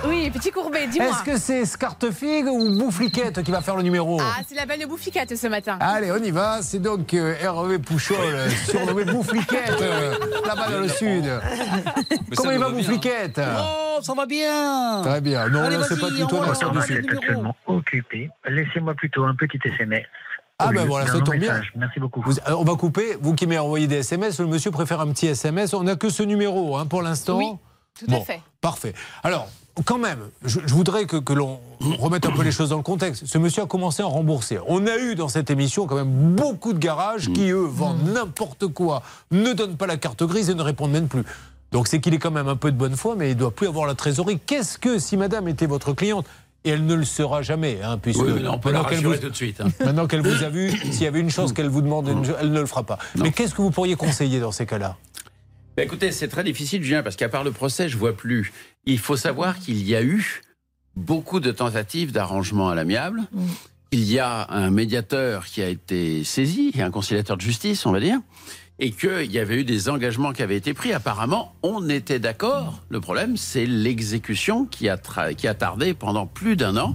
Oui, 0.08 0.30
petit 0.32 0.52
courbet, 0.52 0.88
dis-moi. 0.88 1.10
Est-ce 1.10 1.24
que 1.24 1.38
c'est 1.38 1.66
Scartefigue 1.66 2.48
ou 2.48 2.78
Boufliquette 2.80 3.44
qui 3.44 3.52
va 3.52 3.62
faire 3.62 3.76
le 3.76 3.84
numéro 3.84 4.20
Ah, 4.22 4.42
c'est 4.48 4.56
la 4.56 4.66
belle 4.66 4.86
boufflicate 4.88 5.36
ce 5.36 5.48
matin. 5.48 5.78
Allez, 5.80 6.12
on 6.12 6.18
y 6.24 6.32
va. 6.32 6.62
C'est 6.62 6.80
donc 6.80 7.14
euh, 7.14 7.36
Hervé 7.42 7.80
Pouchol, 7.80 8.18
euh, 8.22 8.50
surnommé 8.50 9.06
Boufliquette, 9.06 9.82
euh, 9.82 10.16
là-bas 10.46 10.70
dans 10.72 10.80
le 10.80 10.88
sud. 10.88 11.26
Comment 12.36 12.52
il 12.52 12.60
va, 12.60 12.70
Boufliquette 12.70 13.42
Oh, 13.60 14.00
ça 14.02 14.14
va 14.14 14.26
bien 14.26 15.02
Très 15.04 15.22
bien. 15.22 15.48
Non, 15.50 15.64
Allez, 15.64 15.78
là, 15.78 15.84
c'est 15.88 16.00
pas 16.00 16.08
vas-y, 16.08 16.22
du 16.22 16.28
tout 16.28 16.36
on 16.36 16.82
C'est 16.82 16.94
sud. 16.94 17.08
actuellement 17.12 17.56
occupé. 17.68 18.30
Laissez-moi 18.48 18.94
plutôt 18.96 19.26
un 19.26 19.36
petit 19.36 19.60
SMS. 19.64 20.06
Ah 20.68 20.72
ben 20.74 20.86
voilà, 20.88 21.06
ça 21.08 21.14
tombe 21.20 21.36
bien. 21.36 21.40
message. 21.54 21.72
Merci 21.76 22.00
beaucoup. 22.00 22.22
Vous- 22.26 22.38
euh, 22.48 22.56
on 22.58 22.64
va 22.64 22.76
couper. 22.76 23.18
Vous 23.22 23.34
qui 23.36 23.46
m'avez 23.48 23.60
envoyé 23.60 23.88
des 23.88 23.98
SMS, 23.98 24.40
le 24.40 24.48
monsieur 24.48 24.72
préfère 24.72 25.00
un 25.02 25.08
petit 25.08 25.28
SMS. 25.28 25.74
On 25.74 25.84
n'a 25.84 25.96
que 25.96 26.10
ce 26.10 26.24
numéro 26.24 26.76
hein, 26.78 26.86
pour 26.86 27.02
l'instant. 27.02 27.38
Oui, 27.38 27.48
tout 28.00 28.14
à 28.14 28.22
fait. 28.22 28.42
Parfait. 28.62 28.94
Alors, 29.24 29.48
quand 29.86 29.98
même, 29.98 30.20
je, 30.46 30.60
je 30.66 30.74
voudrais 30.74 31.06
que, 31.06 31.18
que 31.18 31.34
l'on 31.34 31.60
remette 32.00 32.26
un 32.26 32.32
peu 32.32 32.44
les 32.44 32.52
choses 32.52 32.70
dans 32.70 32.78
le 32.78 32.84
contexte. 32.84 33.26
Ce 33.26 33.38
monsieur 33.38 33.64
a 33.64 33.66
commencé 33.66 34.04
à 34.04 34.06
rembourser. 34.06 34.60
On 34.68 34.86
a 34.88 34.98
eu 34.98 35.16
dans 35.16 35.28
cette 35.30 35.50
émission 35.50 35.88
quand 35.88 35.96
même 35.96 36.36
beaucoup 36.36 36.74
de 36.74 36.80
garages 36.80 37.32
qui, 37.34 37.50
eux, 37.50 37.66
vendent 37.66 38.04
n'importe 38.14 38.68
quoi, 38.68 39.02
ne 39.32 39.52
donnent 39.54 39.76
pas 39.78 39.88
la 39.88 39.98
carte 39.98 40.24
grise 40.24 40.50
et 40.50 40.54
ne 40.56 40.62
répondent 40.62 40.92
même 40.92 41.08
plus. 41.08 41.24
Donc 41.72 41.88
c'est 41.88 42.00
qu'il 42.00 42.14
est 42.14 42.20
quand 42.20 42.30
même 42.30 42.48
un 42.48 42.56
peu 42.56 42.72
de 42.72 42.78
bonne 42.78 42.96
foi, 42.96 43.16
mais 43.18 43.32
il 43.32 43.34
ne 43.34 43.40
doit 43.40 43.50
plus 43.50 43.68
avoir 43.68 43.88
la 43.88 43.96
trésorerie. 43.96 44.38
Qu'est-ce 44.46 44.78
que 44.78 45.00
si 45.00 45.18
madame 45.18 45.48
était 45.48 45.66
votre 45.66 45.92
cliente 45.94 46.28
et 46.66 46.70
elle 46.70 46.86
ne 46.86 46.94
le 46.94 47.04
sera 47.06 47.42
jamais, 47.42 47.80
hein, 47.84 47.98
puisque 47.98 48.22
Oui, 48.22 48.32
mais 48.42 48.48
on 48.48 48.58
peut 48.60 48.72
la 48.72 48.80
maintenant 48.80 48.90
qu'elle 48.90 48.98
rassurer 49.00 49.16
vous- 49.18 49.22
tout 49.24 49.30
de 49.30 49.36
suite. 49.36 49.62
hein. 49.62 49.68
Maintenant 49.86 50.08
qu'elle 50.08 50.22
vous 50.22 50.44
a 50.44 50.50
vu, 50.50 50.72
s'il 50.72 51.04
y 51.04 51.08
avait 51.08 51.20
une 51.20 51.30
chance 51.30 51.52
qu'elle 51.54 51.68
vous 51.70 51.82
demande, 51.82 52.08
une- 52.08 52.34
elle 52.40 52.52
ne 52.52 52.60
le 52.60 52.66
fera 52.66 52.84
pas. 52.84 52.98
Mais 53.16 53.32
qu'est-ce 53.32 53.54
que 53.54 53.62
vous 53.62 53.72
pourriez 53.72 53.96
conseiller 53.96 54.40
dans 54.40 54.52
ces 54.52 54.66
cas-là? 54.66 54.98
Bah, 55.76 55.84
écoutez, 55.84 56.12
c'est 56.12 56.28
très 56.28 56.44
difficile, 56.44 56.84
Julien, 56.84 57.04
parce 57.04 57.16
qu'à 57.16 57.30
part 57.30 57.44
le 57.44 57.52
procès, 57.52 57.90
je 57.90 57.98
vois 57.98 58.16
plus. 58.16 58.54
Il 58.86 59.00
faut 59.00 59.18
savoir 59.18 59.58
qu'il 59.60 59.84
y 59.88 59.96
a 59.96 60.04
eu 60.04 60.42
beaucoup 60.96 61.40
de 61.40 61.52
tentatives 61.52 62.12
d'arrangement 62.12 62.70
à 62.70 62.76
l'amiable. 62.76 63.22
Il 63.92 64.04
y 64.12 64.20
a 64.20 64.48
un 64.50 64.70
médiateur 64.70 65.46
qui 65.46 65.62
a 65.62 65.68
été 65.70 66.24
saisi, 66.24 66.72
et 66.76 66.82
un 66.82 66.92
conciliateur 66.92 67.38
de 67.38 67.42
justice, 67.42 67.86
on 67.86 67.92
va 67.92 68.00
dire, 68.00 68.20
et 68.84 68.92
qu'il 68.92 69.32
y 69.32 69.40
avait 69.40 69.62
eu 69.62 69.64
des 69.64 69.88
engagements 69.88 70.34
qui 70.34 70.44
avaient 70.44 70.58
été 70.58 70.74
pris. 70.74 70.92
Apparemment, 70.92 71.56
on 71.64 71.88
était 71.88 72.20
d'accord. 72.20 72.82
Le 72.90 73.00
problème, 73.00 73.38
c'est 73.38 73.66
l'exécution 73.66 74.66
qui 74.66 74.90
a, 74.90 74.98
qui 75.38 75.48
a 75.48 75.54
tardé 75.54 75.94
pendant 75.94 76.28
plus 76.28 76.58
d'un 76.58 76.76
an 76.76 76.94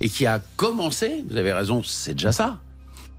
et 0.00 0.08
qui 0.08 0.24
a 0.26 0.40
commencé, 0.54 1.24
vous 1.28 1.36
avez 1.36 1.52
raison, 1.52 1.82
c'est 1.82 2.12
déjà 2.14 2.30
ça, 2.30 2.60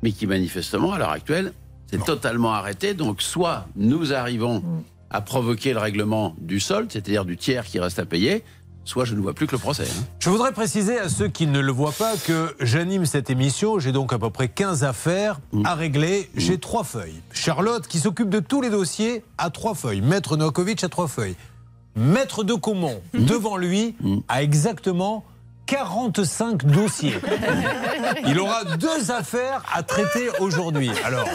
mais 0.03 0.13
qui 0.13 0.25
manifestement, 0.25 0.93
à 0.93 0.99
l'heure 0.99 1.09
actuelle, 1.09 1.51
c'est 1.87 2.01
totalement 2.05 2.53
arrêté. 2.53 2.93
Donc, 2.93 3.21
soit 3.21 3.67
nous 3.75 4.13
arrivons 4.13 4.63
à 5.09 5.19
provoquer 5.19 5.73
le 5.73 5.79
règlement 5.79 6.33
du 6.39 6.61
solde, 6.61 6.89
c'est-à-dire 6.89 7.25
du 7.25 7.35
tiers 7.35 7.65
qui 7.65 7.77
reste 7.81 7.99
à 7.99 8.05
payer, 8.05 8.45
soit 8.85 9.05
je 9.05 9.15
ne 9.15 9.21
vois 9.21 9.33
plus 9.33 9.47
que 9.47 9.51
le 9.53 9.57
procès. 9.59 9.83
hein. 9.83 10.03
Je 10.19 10.29
voudrais 10.29 10.51
préciser 10.51 10.97
à 10.99 11.07
ceux 11.09 11.27
qui 11.27 11.47
ne 11.47 11.59
le 11.59 11.71
voient 11.71 11.91
pas 11.91 12.15
que 12.17 12.55
j'anime 12.59 13.05
cette 13.05 13.29
émission. 13.29 13.79
J'ai 13.79 13.91
donc 13.91 14.11
à 14.13 14.19
peu 14.19 14.29
près 14.29 14.47
15 14.49 14.83
affaires 14.83 15.39
à 15.63 15.75
régler. 15.75 16.29
J'ai 16.35 16.57
trois 16.57 16.83
feuilles. 16.83 17.21
Charlotte, 17.31 17.87
qui 17.87 17.99
s'occupe 17.99 18.29
de 18.29 18.39
tous 18.39 18.61
les 18.61 18.69
dossiers, 18.69 19.23
a 19.37 19.49
trois 19.49 19.75
feuilles. 19.75 20.01
Maître 20.01 20.35
Novakovic 20.37 20.83
a 20.83 20.89
trois 20.89 21.07
feuilles. 21.07 21.35
Maître 21.95 22.43
de 22.43 22.53
Caumont, 22.53 23.01
devant 23.13 23.57
lui, 23.57 23.95
a 24.29 24.41
exactement 24.43 25.25
45 25.65 26.65
dossiers. 26.65 27.13
Il 28.27 28.39
aura 28.39 28.65
deux 28.77 29.11
affaires 29.11 29.63
à 29.73 29.83
traiter 29.83 30.29
aujourd'hui. 30.39 30.91
Alors, 31.05 31.27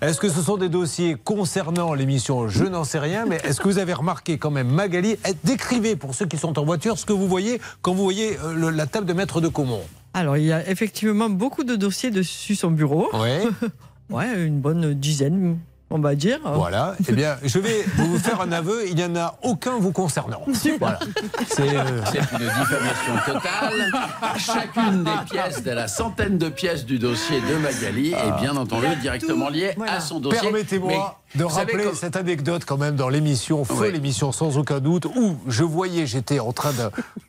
est-ce 0.00 0.18
que 0.18 0.28
ce 0.28 0.42
sont 0.42 0.56
des 0.56 0.68
dossiers 0.68 1.16
concernant 1.22 1.94
l'émission 1.94 2.48
Je 2.48 2.64
n'en 2.64 2.84
sais 2.84 2.98
rien, 2.98 3.24
mais 3.26 3.36
est-ce 3.44 3.60
que 3.60 3.68
vous 3.68 3.78
avez 3.78 3.92
remarqué 3.92 4.36
quand 4.38 4.50
même, 4.50 4.68
Magali, 4.68 5.16
décrivez 5.44 5.96
pour 5.96 6.14
ceux 6.14 6.26
qui 6.26 6.38
sont 6.38 6.58
en 6.58 6.64
voiture 6.64 6.98
ce 6.98 7.04
que 7.06 7.12
vous 7.12 7.28
voyez 7.28 7.60
quand 7.82 7.94
vous 7.94 8.02
voyez 8.04 8.36
euh, 8.42 8.52
le- 8.54 8.70
la 8.70 8.86
table 8.86 9.06
de 9.06 9.12
maître 9.12 9.40
de 9.40 9.48
Caumont. 9.48 9.82
Alors, 10.12 10.36
il 10.36 10.44
y 10.44 10.52
a 10.52 10.68
effectivement 10.68 11.28
beaucoup 11.30 11.64
de 11.64 11.76
dossiers 11.76 12.10
dessus 12.10 12.56
son 12.56 12.70
bureau. 12.70 13.08
Ouais. 13.14 13.42
ouais, 14.10 14.44
une 14.44 14.60
bonne 14.60 14.94
dizaine, 14.94 15.58
on 15.94 16.00
va 16.00 16.16
dire. 16.16 16.40
Voilà. 16.44 16.96
Eh 17.08 17.12
bien, 17.12 17.36
je 17.44 17.58
vais 17.60 17.84
vous 17.96 18.18
faire 18.18 18.40
un 18.40 18.50
aveu. 18.50 18.82
Il 18.88 18.96
n'y 18.96 19.04
en 19.04 19.14
a 19.14 19.36
aucun 19.42 19.78
vous 19.78 19.92
concernant. 19.92 20.42
Voilà. 20.80 20.98
C'est 21.46 21.62
euh, 21.76 22.00
C'est 22.10 22.18
une 22.18 22.48
diffamation 22.48 23.14
totale. 23.24 23.92
Chacune 24.36 25.04
des 25.04 25.10
pièces, 25.30 25.62
de 25.62 25.70
la 25.70 25.86
centaine 25.86 26.36
de 26.36 26.48
pièces 26.48 26.84
du 26.84 26.98
dossier 26.98 27.40
de 27.40 27.56
Magali 27.58 28.12
est 28.12 28.40
bien 28.40 28.56
entendu 28.56 28.86
directement 29.00 29.48
liée 29.48 29.76
à 29.86 30.00
son 30.00 30.18
dossier. 30.18 30.40
Permettez-moi 30.40 31.20
de 31.36 31.44
rappeler 31.44 31.84
comme- 31.84 31.94
cette 31.94 32.16
anecdote 32.16 32.64
quand 32.66 32.76
même 32.76 32.96
dans 32.96 33.08
l'émission, 33.08 33.64
feu 33.64 33.74
Oui. 33.78 33.92
l'émission 33.92 34.32
sans 34.32 34.58
aucun 34.58 34.80
doute, 34.80 35.04
où 35.06 35.36
je 35.46 35.62
voyais, 35.62 36.06
j'étais 36.06 36.40
en 36.40 36.52
train 36.52 36.70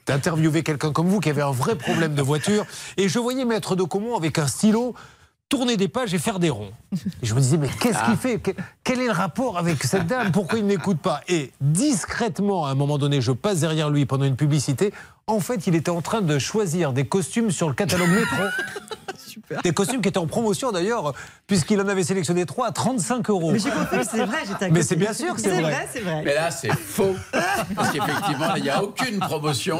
d'interviewer 0.08 0.64
quelqu'un 0.64 0.92
comme 0.92 1.08
vous 1.08 1.20
qui 1.20 1.30
avait 1.30 1.42
un 1.44 1.52
vrai 1.52 1.76
problème 1.76 2.16
de 2.16 2.22
voiture, 2.22 2.66
et 2.98 3.10
je 3.10 3.20
voyais 3.20 3.46
Maître 3.46 3.76
de 3.76 3.84
Caumont 3.84 4.16
avec 4.18 4.38
un 4.40 4.48
stylo 4.48 4.94
tourner 5.50 5.78
des 5.78 5.88
pages 5.88 6.14
et 6.14 6.18
faire 6.20 6.40
des 6.40 6.50
ronds. 6.50 6.72
Et 6.94 6.98
je 7.26 7.34
me 7.36 7.40
disais, 7.40 7.58
mais 7.58 7.70
qu'est-ce 7.80 7.98
Ah. 8.02 8.06
qu'il 8.08 8.18
fait 8.18 8.40
Quel- 8.40 8.56
Quel 8.84 9.00
est 9.00 9.06
le 9.06 9.12
rapport 9.12 9.58
avec 9.58 9.84
cette 9.84 10.08
dame 10.08 10.32
Pourquoi 10.32 10.60
il 10.60 10.66
n'écoute 10.66 11.00
pas 11.00 11.22
Et 11.28 11.52
discrètement, 11.62 12.66
à 12.66 12.70
un 12.72 12.76
moment 12.76 12.98
donné, 12.98 13.22
je 13.22 13.32
passe 13.32 13.60
derrière 13.60 13.90
lui 13.90 14.06
pendant 14.06 14.26
une 14.26 14.36
publicité. 14.36 14.94
En 15.28 15.40
fait, 15.40 15.68
il 15.68 15.76
était 15.76 15.90
en 15.92 16.02
train 16.02 16.22
de 16.22 16.38
choisir 16.40 16.94
des 16.94 17.06
costumes 17.06 17.52
sur 17.52 17.68
le 17.68 17.74
catalogue 17.76 18.10
métro. 18.10 18.36
Des 19.64 19.72
costumes 19.74 20.02
qui 20.02 20.10
étaient 20.10 20.18
en 20.18 20.28
promotion 20.28 20.72
d'ailleurs, 20.72 21.14
puisqu'il 21.48 21.80
en 21.82 21.88
avait 21.88 22.04
sélectionné 22.04 22.46
trois 22.46 22.68
à 22.68 22.72
35 22.72 23.30
euros. 23.30 23.52
Mais 23.52 23.60
j'ai 23.60 23.70
compris, 23.70 24.00
c'est 24.10 24.26
vrai, 24.26 24.38
j'étais 24.48 24.66
à 24.66 24.70
Mais 24.70 24.84
c'est 24.84 24.96
bien 24.96 25.14
sûr 25.14 25.34
que 25.36 25.42
c'est 25.42 25.50
C'est 25.50 25.62
vrai. 25.62 25.72
vrai, 25.72 25.88
c'est 25.92 26.00
vrai. 26.02 26.22
Mais 26.26 26.34
là, 26.34 26.52
c'est 26.52 26.72
faux. 26.74 27.16
Parce 27.76 27.92
qu'effectivement, 27.92 28.56
il 28.56 28.64
n'y 28.64 28.70
a 28.70 28.84
aucune 28.84 29.20
promotion. 29.20 29.80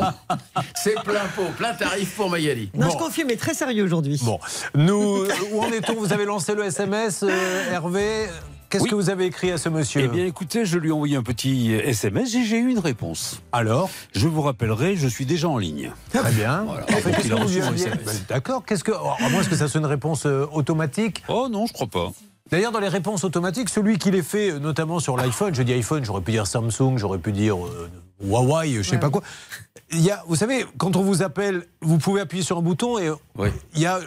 C'est 0.76 0.96
plein 1.04 1.26
pot, 1.36 1.50
plein 1.58 1.74
tarif 1.74 2.16
pour 2.16 2.30
Magali. 2.30 2.70
Non, 2.74 2.90
je 2.90 2.98
confirme, 2.98 3.30
mais 3.30 3.36
très 3.38 3.54
sérieux 3.54 3.84
aujourd'hui. 3.84 4.20
Bon, 4.24 4.40
nous, 4.74 5.26
où 5.52 5.62
en 5.62 5.72
est-on? 5.72 5.96
Vous 5.96 6.12
avez 6.14 6.26
lancé 6.26 6.54
le 6.56 6.64
SMS, 6.66 7.24
euh, 7.24 7.72
Hervé? 7.72 8.28
Qu'est-ce 8.70 8.84
Oui. 8.84 8.90
que 8.90 8.96
vous 8.96 9.10
avez 9.10 9.26
écrit 9.26 9.52
à 9.52 9.58
ce 9.58 9.70
monsieur 9.70 10.02
Eh 10.04 10.08
bien, 10.08 10.26
écoutez, 10.26 10.66
je 10.66 10.78
lui 10.78 10.90
ai 10.90 10.92
envoyé 10.92 11.16
un 11.16 11.24
petit 11.24 11.72
SMS 11.74 12.34
et 12.36 12.44
j'ai 12.44 12.58
eu 12.58 12.70
une 12.70 12.80
réponse. 12.80 13.42
Alors 13.52 13.90
Je 14.14 14.28
vous 14.28 14.42
rappellerai, 14.42 14.96
je 14.96 15.08
suis 15.08 15.26
déjà 15.26 15.48
en 15.50 15.58
ligne. 15.58 15.92
Très 16.14 16.32
bien. 16.32 16.64
Voilà. 16.66 16.86
Que 16.86 18.28
D'accord. 18.30 18.64
Qu'est-ce 18.66 18.84
que. 18.84 18.92
alors, 18.92 19.18
à 19.24 19.30
moins 19.30 19.42
est-ce 19.42 19.50
que 19.50 19.56
ça 19.56 19.68
soit 19.68 19.80
une 19.80 19.86
réponse 19.86 20.26
euh, 20.26 20.46
automatique 20.52 21.24
Oh 21.28 21.48
non, 21.50 21.66
je 21.68 21.74
crois 21.74 21.88
pas. 21.88 22.12
D'ailleurs, 22.52 22.72
dans 22.72 22.80
les 22.80 22.90
réponses 22.90 23.24
automatiques, 23.24 23.70
celui 23.70 23.98
qui 23.98 24.12
les 24.12 24.22
fait, 24.22 24.52
euh, 24.52 24.60
notamment 24.60 25.00
sur 25.00 25.18
l'iPhone, 25.18 25.56
je 25.56 25.64
dis 25.64 25.74
iPhone, 25.74 26.06
j'aurais 26.06 26.22
pu 26.22 26.32
dire 26.32 26.46
Samsung, 26.46 26.98
j'aurais 26.98 27.18
pu 27.18 27.32
dire 27.32 27.58
euh, 27.66 27.90
Huawei, 28.24 28.74
je 28.82 28.90
sais 28.90 28.98
pas 28.98 29.10
quoi. 29.10 29.22
Il 29.92 30.02
y 30.02 30.10
a, 30.10 30.24
vous 30.28 30.36
savez, 30.36 30.66
quand 30.80 30.96
on 30.96 31.04
vous 31.04 31.22
appelle, 31.22 31.68
vous 31.82 32.00
pouvez 32.00 32.20
appuyer 32.20 32.44
sur 32.44 32.58
un 32.58 32.62
bouton 32.62 32.98
et 32.98 33.08
euh, 33.08 33.50
il 33.76 33.82
y 33.82 33.86
a, 33.86 34.00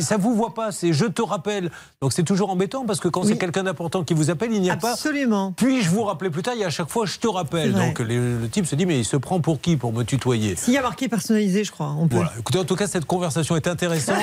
ça 0.00 0.16
vous 0.16 0.34
voit 0.34 0.54
pas, 0.54 0.72
c'est 0.72 0.94
je 0.94 1.04
te 1.04 1.20
rappelle. 1.20 1.70
Donc 2.00 2.14
c'est 2.14 2.22
toujours 2.22 2.48
embêtant 2.48 2.86
parce 2.86 3.00
que 3.00 3.08
quand 3.08 3.24
c'est 3.24 3.36
quelqu'un 3.36 3.64
d'important 3.64 4.02
qui 4.02 4.14
vous 4.14 4.30
appelle, 4.30 4.50
il 4.52 4.62
n'y 4.62 4.70
a 4.70 4.76
pas. 4.78 4.92
Absolument. 4.92 5.52
Puis 5.56 5.82
je 5.82 5.90
vous 5.90 6.04
rappeler 6.04 6.30
plus 6.30 6.40
tard, 6.42 6.54
il 6.54 6.60
y 6.60 6.64
a 6.64 6.68
à 6.68 6.70
chaque 6.70 6.88
fois 6.88 7.04
je 7.04 7.18
te 7.18 7.28
rappelle. 7.28 7.74
Donc 7.74 7.98
les- 7.98 8.16
le 8.16 8.48
type 8.48 8.64
se 8.64 8.74
dit 8.76 8.86
mais 8.86 8.98
il 9.00 9.04
se 9.04 9.16
prend 9.18 9.40
pour 9.40 9.60
qui 9.60 9.76
pour 9.76 9.92
me 9.92 10.04
tutoyer? 10.04 10.56
S'il 10.56 10.72
y 10.72 10.78
a 10.78 10.82
marqué 10.82 11.08
personnalisé, 11.08 11.64
je 11.64 11.70
crois, 11.72 11.94
on 11.98 12.08
peut. 12.08 12.16
voilà. 12.16 12.32
Écoutez, 12.38 12.58
en 12.58 12.64
tout 12.64 12.76
cas, 12.76 12.86
cette 12.86 13.04
conversation 13.04 13.56
est 13.56 13.66
intéressante. 13.68 14.16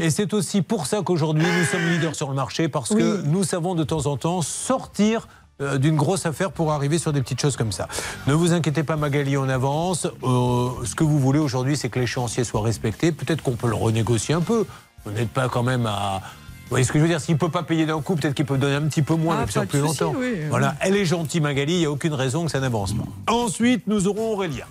Et 0.00 0.10
c'est 0.10 0.34
aussi 0.34 0.60
pour 0.62 0.86
ça 0.86 1.02
qu'aujourd'hui, 1.04 1.46
nous 1.46 1.64
sommes 1.66 1.88
leaders 1.88 2.16
sur 2.16 2.28
le 2.30 2.34
marché, 2.34 2.68
parce 2.68 2.88
que 2.92 3.22
nous 3.22 3.44
savons 3.44 3.76
de 3.76 3.84
temps 3.84 4.06
en 4.06 4.16
temps 4.16 4.42
sortir 4.42 5.28
euh, 5.60 5.78
d'une 5.78 5.96
grosse 5.96 6.26
affaire 6.26 6.52
pour 6.52 6.72
arriver 6.72 6.98
sur 6.98 7.12
des 7.12 7.22
petites 7.22 7.40
choses 7.40 7.56
comme 7.56 7.72
ça. 7.72 7.88
Ne 8.26 8.34
vous 8.34 8.52
inquiétez 8.52 8.82
pas, 8.82 8.96
Magali, 8.96 9.36
on 9.36 9.48
avance. 9.48 10.06
Euh, 10.22 10.68
ce 10.84 10.94
que 10.94 11.04
vous 11.04 11.18
voulez 11.18 11.38
aujourd'hui, 11.38 11.76
c'est 11.76 11.88
que 11.88 11.98
l'échéancier 11.98 12.44
soit 12.44 12.62
respecté. 12.62 13.12
Peut-être 13.12 13.42
qu'on 13.42 13.52
peut 13.56 13.68
le 13.68 13.74
renégocier 13.74 14.34
un 14.34 14.40
peu. 14.42 14.66
Vous 15.04 15.12
n'êtes 15.12 15.30
pas 15.30 15.48
quand 15.48 15.62
même 15.62 15.86
à. 15.86 16.20
Vous 16.64 16.70
voyez 16.70 16.84
ce 16.84 16.90
que 16.92 16.98
je 16.98 17.04
veux 17.04 17.08
dire? 17.08 17.20
S'il 17.20 17.34
ne 17.34 17.38
peut 17.38 17.48
pas 17.48 17.62
payer 17.62 17.86
d'un 17.86 18.02
coup, 18.02 18.16
peut-être 18.16 18.34
qu'il 18.34 18.44
peut 18.44 18.58
donner 18.58 18.74
un 18.74 18.82
petit 18.88 19.02
peu 19.02 19.14
moins, 19.14 19.36
Ah, 19.38 19.44
mais 19.46 19.52
sur 19.52 19.64
plus 19.66 19.78
longtemps. 19.80 20.12
oui. 20.18 20.34
Voilà, 20.50 20.74
elle 20.80 20.96
est 20.96 21.04
gentille, 21.04 21.40
Magali, 21.40 21.74
il 21.74 21.78
n'y 21.78 21.84
a 21.86 21.90
aucune 21.92 22.12
raison 22.14 22.44
que 22.44 22.50
ça 22.50 22.58
n'avance 22.58 22.92
pas. 22.92 23.04
Ensuite, 23.32 23.86
nous 23.86 24.08
aurons 24.08 24.32
Aurélien. 24.32 24.64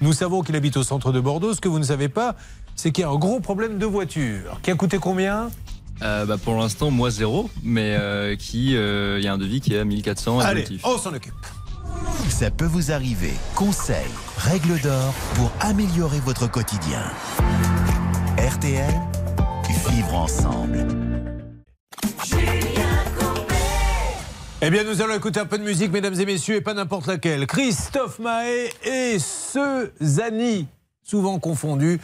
Nous 0.00 0.12
savons 0.12 0.42
qu'il 0.42 0.54
habite 0.56 0.76
au 0.76 0.82
centre 0.84 1.10
de 1.12 1.18
Bordeaux. 1.20 1.52
Ce 1.52 1.60
que 1.60 1.68
vous 1.68 1.80
ne 1.80 1.84
savez 1.84 2.08
pas, 2.08 2.36
c'est 2.76 2.92
qu'il 2.92 3.02
y 3.02 3.04
a 3.04 3.10
un 3.10 3.16
gros 3.16 3.40
problème 3.40 3.78
de 3.78 3.86
voiture. 3.86 4.58
Qui 4.62 4.70
a 4.70 4.76
coûté 4.76 4.98
combien? 4.98 5.50
Euh, 6.02 6.26
bah, 6.26 6.36
pour 6.42 6.56
l'instant, 6.56 6.90
moi 6.90 7.10
zéro, 7.10 7.48
mais 7.62 7.96
euh, 7.98 8.34
qui, 8.36 8.76
euh, 8.76 9.18
il 9.18 9.24
y 9.24 9.28
a 9.28 9.32
un 9.32 9.38
devis 9.38 9.60
qui 9.60 9.74
est 9.74 9.78
à 9.78 9.84
1400 9.84 10.40
Allez, 10.40 10.62
évolutif. 10.62 10.82
on 10.84 10.98
s'en 10.98 11.14
occupe. 11.14 11.34
Ça 12.28 12.50
peut 12.50 12.66
vous 12.66 12.90
arriver. 12.90 13.32
Conseils, 13.54 13.96
règles 14.36 14.80
d'or 14.80 15.14
pour 15.36 15.52
améliorer 15.60 16.18
votre 16.20 16.50
quotidien. 16.50 17.02
RTL, 18.36 18.92
vivre 19.90 20.14
ensemble. 20.14 20.86
Eh 24.64 24.70
bien, 24.70 24.84
nous 24.84 25.02
allons 25.02 25.14
écouter 25.14 25.40
un 25.40 25.46
peu 25.46 25.58
de 25.58 25.64
musique, 25.64 25.90
mesdames 25.90 26.18
et 26.20 26.24
messieurs, 26.24 26.54
et 26.56 26.60
pas 26.60 26.74
n'importe 26.74 27.08
laquelle. 27.08 27.46
Christophe 27.48 28.20
Mahé 28.20 28.70
et 28.84 29.18
ce 29.18 29.90
Zani, 30.00 30.68
souvent 31.02 31.38
confondu 31.38 32.00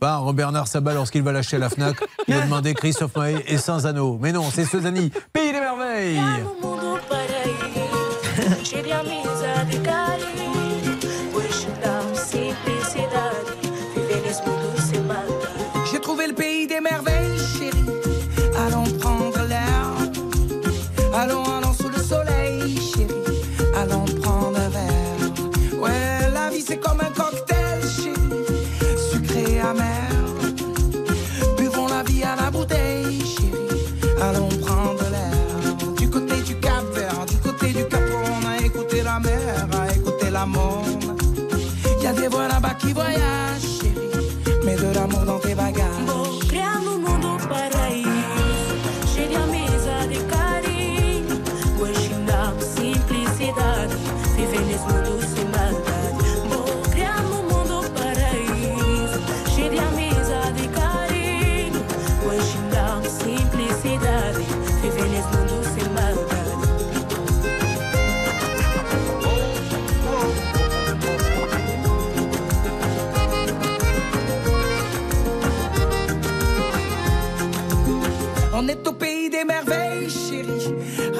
par 0.00 0.32
Bernard 0.32 0.68
Sabat 0.68 0.94
lorsqu'il 0.94 1.22
va 1.22 1.32
lâcher 1.32 1.58
la 1.58 1.68
Fnac. 1.68 1.96
Il 2.28 2.34
a 2.34 2.42
demandé 2.42 2.74
Christophe 2.74 3.16
Mahé 3.16 3.44
et 3.46 3.58
Saint-Zano. 3.58 4.18
Mais 4.20 4.32
non, 4.32 4.50
c'est 4.52 4.64
ce 4.64 4.80
Zani, 4.80 5.10
Pays 5.32 5.52
des 5.52 5.60
Merveilles. 5.60 6.20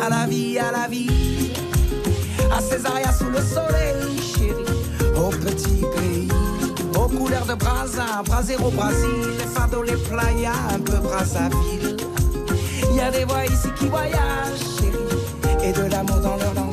À 0.07 0.09
la 0.09 0.27
vie, 0.27 0.57
à 0.57 0.71
la 0.71 0.87
vie. 0.87 1.51
À 2.57 2.61
Césaria 2.61 3.13
sous 3.13 3.29
le 3.29 3.39
soleil, 3.39 4.17
chérie. 4.21 4.63
Au 5.17 5.31
petit 5.31 5.83
pays. 5.97 6.29
Aux 6.95 7.09
couleurs 7.09 7.45
de 7.45 7.55
Brasa, 7.55 8.23
Brasil 8.25 8.57
au 8.65 8.71
Brésil. 8.71 9.09
Les 9.37 9.47
fados, 9.47 9.83
les 9.83 9.97
playas, 9.97 10.53
un 10.73 10.79
peu 10.79 10.99
Brazzaville. 10.99 11.97
Il 12.89 12.97
y 12.97 13.01
a 13.01 13.11
des 13.11 13.25
voix 13.25 13.45
ici 13.47 13.67
qui 13.77 13.89
voyagent, 13.89 14.63
chérie. 14.79 15.65
Et 15.65 15.73
de 15.73 15.91
l'amour 15.91 16.21
dans 16.21 16.37
leur 16.37 16.55
langage. 16.55 16.66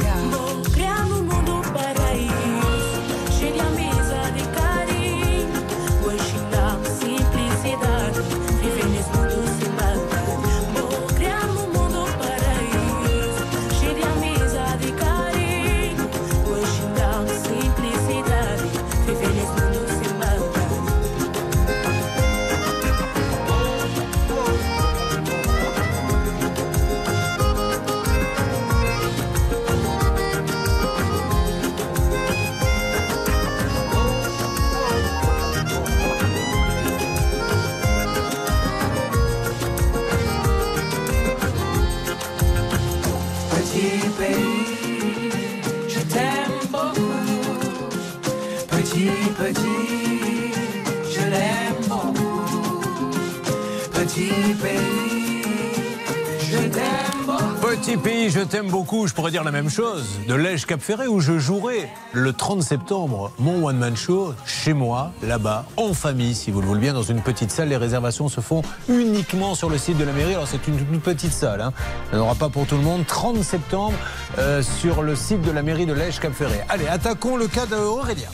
T'aime 58.53 58.69
beaucoup. 58.69 59.07
Je 59.07 59.15
pourrais 59.15 59.31
dire 59.31 59.43
la 59.43 59.49
même 59.49 59.71
chose 59.71 60.05
de 60.27 60.35
Lège 60.35 60.67
Cap 60.67 60.79
Ferré 60.79 61.07
où 61.07 61.19
je 61.19 61.39
jouerai 61.39 61.89
le 62.11 62.33
30 62.33 62.61
septembre 62.61 63.31
mon 63.39 63.65
one 63.65 63.77
man 63.77 63.97
show 63.97 64.35
chez 64.45 64.73
moi, 64.73 65.11
là-bas, 65.23 65.65
en 65.75 65.95
famille, 65.95 66.35
si 66.35 66.51
vous 66.51 66.61
le 66.61 66.67
voulez 66.67 66.81
bien, 66.81 66.93
dans 66.93 67.01
une 67.01 67.21
petite 67.21 67.49
salle. 67.49 67.69
Les 67.69 67.77
réservations 67.77 68.29
se 68.29 68.41
font 68.41 68.61
uniquement 68.87 69.55
sur 69.55 69.71
le 69.71 69.79
site 69.79 69.97
de 69.97 70.03
la 70.03 70.11
mairie. 70.11 70.35
Alors 70.35 70.47
c'est 70.47 70.67
une, 70.67 70.77
une 70.77 71.01
petite 71.01 71.31
salle. 71.31 71.61
Hein. 71.61 71.73
Il 72.11 72.17
n'y 72.17 72.21
en 72.21 72.25
aura 72.25 72.35
pas 72.35 72.49
pour 72.49 72.67
tout 72.67 72.75
le 72.75 72.83
monde. 72.83 73.07
30 73.07 73.41
septembre 73.41 73.97
euh, 74.37 74.61
sur 74.61 75.01
le 75.01 75.15
site 75.15 75.41
de 75.41 75.49
la 75.49 75.63
mairie 75.63 75.87
de 75.87 75.93
Lège 75.93 76.19
Cap 76.19 76.33
Ferré. 76.33 76.61
Allez, 76.69 76.87
attaquons 76.87 77.37
le 77.37 77.47
cas 77.47 77.65
d'Aurélien. 77.65 78.29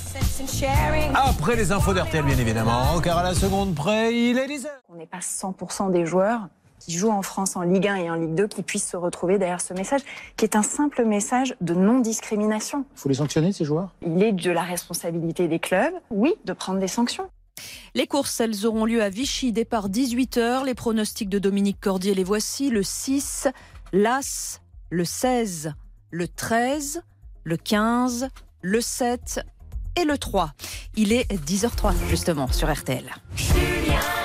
Après 1.16 1.56
les 1.56 1.72
infos 1.72 1.94
d'RTL, 1.94 2.26
bien 2.26 2.38
évidemment, 2.38 3.00
car 3.00 3.20
à 3.20 3.24
la 3.24 3.34
seconde 3.34 3.74
près, 3.74 4.14
il 4.14 4.38
est 4.38 4.48
10 4.48 4.68
On 4.90 4.96
n'est 4.96 5.08
pas 5.08 5.20
100% 5.20 5.94
des 5.94 6.06
joueurs 6.06 6.42
qui 6.80 6.94
jouent 6.94 7.12
en 7.12 7.22
France 7.22 7.56
en 7.56 7.62
Ligue 7.62 7.88
1 7.88 7.96
et 7.96 8.10
en 8.10 8.16
Ligue 8.16 8.36
2 8.36 8.48
qui 8.48 8.64
puissent 8.64 8.90
se 8.90 8.98
retrouver 8.98 9.38
derrière 9.38 9.62
ce 9.62 9.74
message, 9.74 10.02
qui 10.38 10.46
est 10.46 10.56
un 10.56 10.64
simple 10.64 11.06
message 11.06 11.56
de 11.62 11.74
non-discrimination. 11.74 12.86
Il 12.96 13.00
faut 13.00 13.10
les 13.10 13.16
sanctionner, 13.16 13.52
ces 13.52 13.66
joueurs? 13.66 13.94
Il 14.06 14.24
est 14.24 14.32
de 14.32 14.52
la 14.52 14.64
responsabilité 14.64 15.48
des 15.48 15.60
clubs, 15.60 15.94
oui, 16.10 16.34
de 16.46 16.54
prendre 16.54 16.80
des 16.80 16.88
sanctions. 16.88 17.30
Les 17.96 18.08
courses, 18.08 18.40
elles 18.40 18.66
auront 18.66 18.86
lieu 18.86 19.04
à 19.04 19.10
Vichy, 19.10 19.52
départ 19.52 19.90
18h. 19.90 20.66
Les 20.66 20.76
pronostics 20.76 21.30
de 21.30 21.40
Dominique 21.40 21.80
Cordier, 21.82 22.14
les 22.14 22.24
voici. 22.24 22.70
Le 22.70 22.84
6, 22.84 23.48
l'As, 23.92 24.62
le 24.90 25.06
16, 25.06 25.74
le 26.12 26.28
13, 26.28 27.04
le 27.44 27.58
15, 27.58 28.30
le 28.62 28.82
7 28.82 29.42
et 29.98 30.06
le 30.06 30.18
3. 30.18 30.54
Il 30.96 31.12
est 31.12 31.32
10h03, 31.34 31.94
justement, 32.10 32.48
sur 32.52 32.72
RTL. 32.72 33.06
Courbet, 33.36 34.19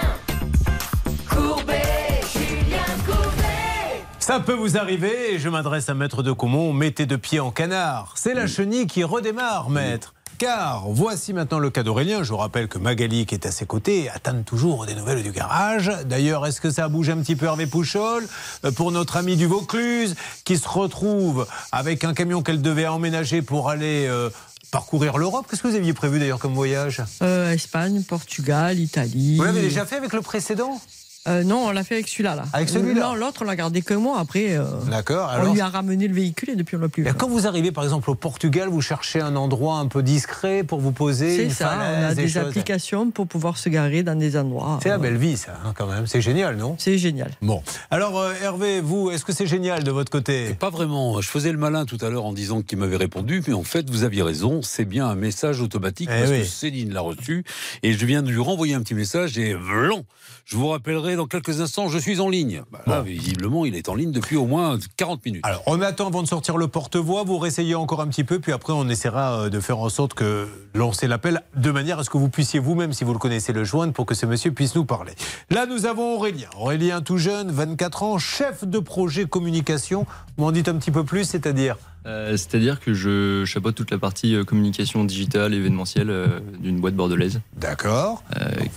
Ça 4.25 4.41
peut 4.41 4.55
vous 4.55 4.79
arriver, 4.79 5.35
et 5.35 5.39
je 5.39 5.51
m'adresse 5.51 5.91
à 5.91 5.95
Maître 5.95 6.22
de 6.22 6.33
Comont, 6.33 6.72
mettez 6.72 7.05
de 7.05 7.16
pied 7.16 7.41
en 7.41 7.51
canard. 7.51 8.14
C'est 8.16 8.33
la 8.33 8.47
chenille 8.47 8.87
qui 8.87 9.05
redémarre, 9.05 9.68
Maître. 9.68 10.14
Car 10.39 10.89
voici 10.89 11.35
maintenant 11.35 11.59
le 11.59 11.68
cas 11.68 11.83
d'Aurélien. 11.83 12.22
Je 12.22 12.31
vous 12.31 12.39
rappelle 12.39 12.66
que 12.66 12.79
Magali, 12.79 13.27
qui 13.27 13.35
est 13.35 13.45
à 13.45 13.51
ses 13.51 13.66
côtés, 13.66 14.09
attend 14.09 14.43
toujours 14.43 14.87
des 14.87 14.95
nouvelles 14.95 15.22
du 15.22 15.31
garage. 15.31 15.93
D'ailleurs, 16.07 16.47
est-ce 16.47 16.62
que 16.62 16.70
ça 16.70 16.85
a 16.85 16.89
bougé 16.89 17.12
un 17.12 17.18
petit 17.18 17.37
peu 17.37 17.45
Hervé 17.45 17.66
Pouchol 17.66 18.27
Euh, 18.64 18.70
Pour 18.70 18.93
notre 18.93 19.18
ami 19.18 19.37
du 19.37 19.45
Vaucluse, 19.45 20.16
qui 20.47 20.57
se 20.57 20.66
retrouve 20.66 21.47
avec 21.70 22.03
un 22.05 22.14
camion 22.14 22.43
qu'elle 22.43 22.62
devait 22.62 22.87
emménager 22.87 23.43
pour 23.43 23.68
aller 23.68 24.07
euh, 24.09 24.31
parcourir 24.70 25.18
l'Europe? 25.18 25.45
Qu'est-ce 25.51 25.61
que 25.62 25.68
vous 25.68 25.77
aviez 25.77 25.93
prévu 25.93 26.18
d'ailleurs 26.18 26.39
comme 26.39 26.55
voyage? 26.55 27.03
Euh, 27.20 27.53
Espagne, 27.53 28.03
Portugal, 28.03 28.79
Italie. 28.81 29.37
Vous 29.37 29.45
l'avez 29.45 29.61
déjà 29.61 29.85
fait 29.85 29.97
avec 29.97 30.14
le 30.14 30.22
précédent? 30.22 30.81
Euh, 31.27 31.43
non, 31.43 31.66
on 31.66 31.70
l'a 31.70 31.85
fait 31.85 31.95
avec 31.95 32.09
celui-là. 32.09 32.35
Là. 32.35 32.45
Avec 32.53 32.68
celui-là 32.68 33.01
Non, 33.09 33.14
l'autre, 33.14 33.41
on 33.43 33.45
l'a 33.45 33.57
gardé 33.57 33.81
que 33.81 33.95
moi. 33.95 34.18
Après, 34.18 34.57
euh, 34.57 34.64
D'accord. 34.91 35.31
on 35.33 35.41
Alors, 35.41 35.55
lui 35.55 35.61
a 35.62 35.68
ramené 35.68 36.07
le 36.07 36.14
véhicule 36.14 36.51
et 36.51 36.57
depuis, 36.57 36.77
on 36.77 36.81
l'a 36.81 36.89
plus. 36.89 37.07
Et 37.07 37.12
quand 37.16 37.29
vous 37.29 37.47
arrivez 37.47 37.72
par 37.72 37.83
exemple 37.85 38.11
au 38.11 38.14
Portugal, 38.14 38.68
vous 38.68 38.83
cherchez 38.83 39.20
un 39.20 39.35
endroit 39.37 39.77
un 39.79 39.87
peu 39.87 40.03
discret 40.03 40.64
pour 40.64 40.81
vous 40.81 40.93
poser. 40.93 41.37
C'est 41.37 41.51
ça, 41.51 41.79
on 42.01 42.05
a 42.05 42.14
des 42.14 42.37
applications 42.37 43.11
pour 43.11 43.27
pouvoir 43.27 43.57
se 43.57 43.68
garer 43.70 44.03
dans 44.03 44.18
des 44.18 44.37
endroits. 44.37 44.79
C'est 44.83 44.91
la 44.91 44.97
euh, 44.97 44.99
belle 44.99 45.16
vie, 45.16 45.37
ça, 45.37 45.53
hein, 45.64 45.72
quand 45.75 45.87
même. 45.87 46.07
C'est 46.07 46.20
génial, 46.20 46.57
non? 46.57 46.77
C'est 46.79 46.99
génial. 46.99 47.31
Bon. 47.41 47.62
Alors, 47.91 48.18
euh, 48.18 48.33
Hervé, 48.43 48.81
vous, 48.83 49.11
est-ce 49.11 49.25
que 49.25 49.33
c'est 49.33 49.47
génial 49.47 49.83
de 49.83 49.91
votre 49.91 50.11
côté? 50.11 50.55
Pas 50.55 50.70
vraiment. 50.70 51.20
Je 51.20 51.29
faisais 51.29 51.53
le 51.53 51.59
malin 51.59 51.87
tout 51.87 51.99
à 52.03 52.11
l'heure 52.11 52.27
en 52.27 52.33
disant 52.35 52.61
qu'il 52.61 52.79
m'avait 52.79 52.97
répondu, 52.97 53.43
mais 53.49 53.55
en 53.55 53.64
fait, 53.64 53.89
vous 53.89 54.05
aviez 54.05 54.22
raison. 54.22 54.61
C'est 54.62 54.85
bien 54.85 55.07
un 55.07 55.14
message 55.14 55.61
automatique 55.62 56.11
Eh 56.12 56.18
parce 56.18 56.31
oui. 56.31 56.41
que 56.41 56.45
Céline 56.47 56.93
l'a 56.93 57.01
reçu 57.01 57.45
et 57.83 57.93
je 57.95 58.07
viens 58.07 58.22
de 58.22 58.31
lui 58.31 58.41
renvoyer 58.41 58.75
un 58.75 58.83
petit 58.83 58.95
message 58.95 59.39
et 59.39 59.55
blanc. 59.55 60.05
Je 60.45 60.57
vous 60.57 60.68
rappellerai 60.68 61.14
dans 61.17 61.27
quelques 61.27 61.61
instants. 61.61 61.89
Je 61.89 61.99
suis 61.99 62.21
en 62.21 62.29
ligne. 62.29 62.62
Bah, 62.71 62.83
là, 62.87 63.03
visiblement, 63.03 63.65
il 63.65 63.75
est 63.75 63.89
en 63.89 63.95
ligne 63.95 64.12
depuis 64.12 64.37
au 64.37 64.47
moins 64.47 64.79
40 64.97 65.25
minutes. 65.25 65.43
Alors, 65.45 65.62
on 65.67 65.81
attend 65.81 66.09
avant 66.09 66.23
de 66.23 66.29
sortir 66.29 66.57
le 66.57 66.69
porte-voix. 66.69 67.25
Vous 67.25 67.39
réessayez 67.39 67.75
encore 67.75 68.01
un 68.01 68.09
petit 68.09 68.25
peu, 68.25 68.41
puis 68.41 68.53
après, 68.53 68.73
on 68.73 68.89
essaiera 68.89 69.41
euh, 69.41 69.49
de 69.51 69.61
faire 69.61 69.79
en 69.79 69.89
sorte 69.89 70.15
que 70.15 70.49
lancer 70.75 71.07
l'appel 71.07 71.43
de 71.57 71.71
manière 71.71 71.99
à 71.99 72.05
ce 72.05 72.11
que 72.11 72.19
vous 72.19 72.29
puissiez 72.29 72.61
vous-même, 72.61 72.93
si 72.93 73.05
vous 73.05 73.12
le 73.12 73.19
connaissez, 73.19 73.53
le 73.53 73.65
joindre 73.65 73.93
pour 73.93 74.07
que 74.07 74.15
ce 74.15 74.27
monsieur 74.27 74.53
puisse 74.53 74.75
nous 74.75 74.85
parler. 74.85 75.12
Là, 75.51 75.67
nous 75.67 75.87
avons 75.87 76.15
Aurélien. 76.17 76.49
Aurélien, 76.59 77.01
tout 77.01 77.19
jeune, 77.19 77.51
24 77.51 78.03
ans, 78.03 78.19
chef 78.19 78.65
de 78.65 78.79
projet 78.79 79.27
communication. 79.27 80.07
M'en 80.39 80.53
dites 80.53 80.69
un 80.69 80.77
petit 80.77 80.91
peu 80.91 81.05
plus, 81.05 81.25
c'est-à-dire 81.25 81.77
Euh, 82.07 82.33
C'est-à-dire 82.37 82.81
que 82.81 82.93
je 82.93 83.45
chapeaute 83.47 83.75
toute 83.75 83.91
la 83.91 83.99
partie 83.99 84.35
euh, 84.35 84.45
communication 84.45 85.05
digitale, 85.05 85.55
événementielle 85.55 86.11
euh, 86.11 86.41
d'une 86.61 86.81
boîte 86.81 86.95
bordelaise. 86.95 87.41
D'accord. 87.57 88.23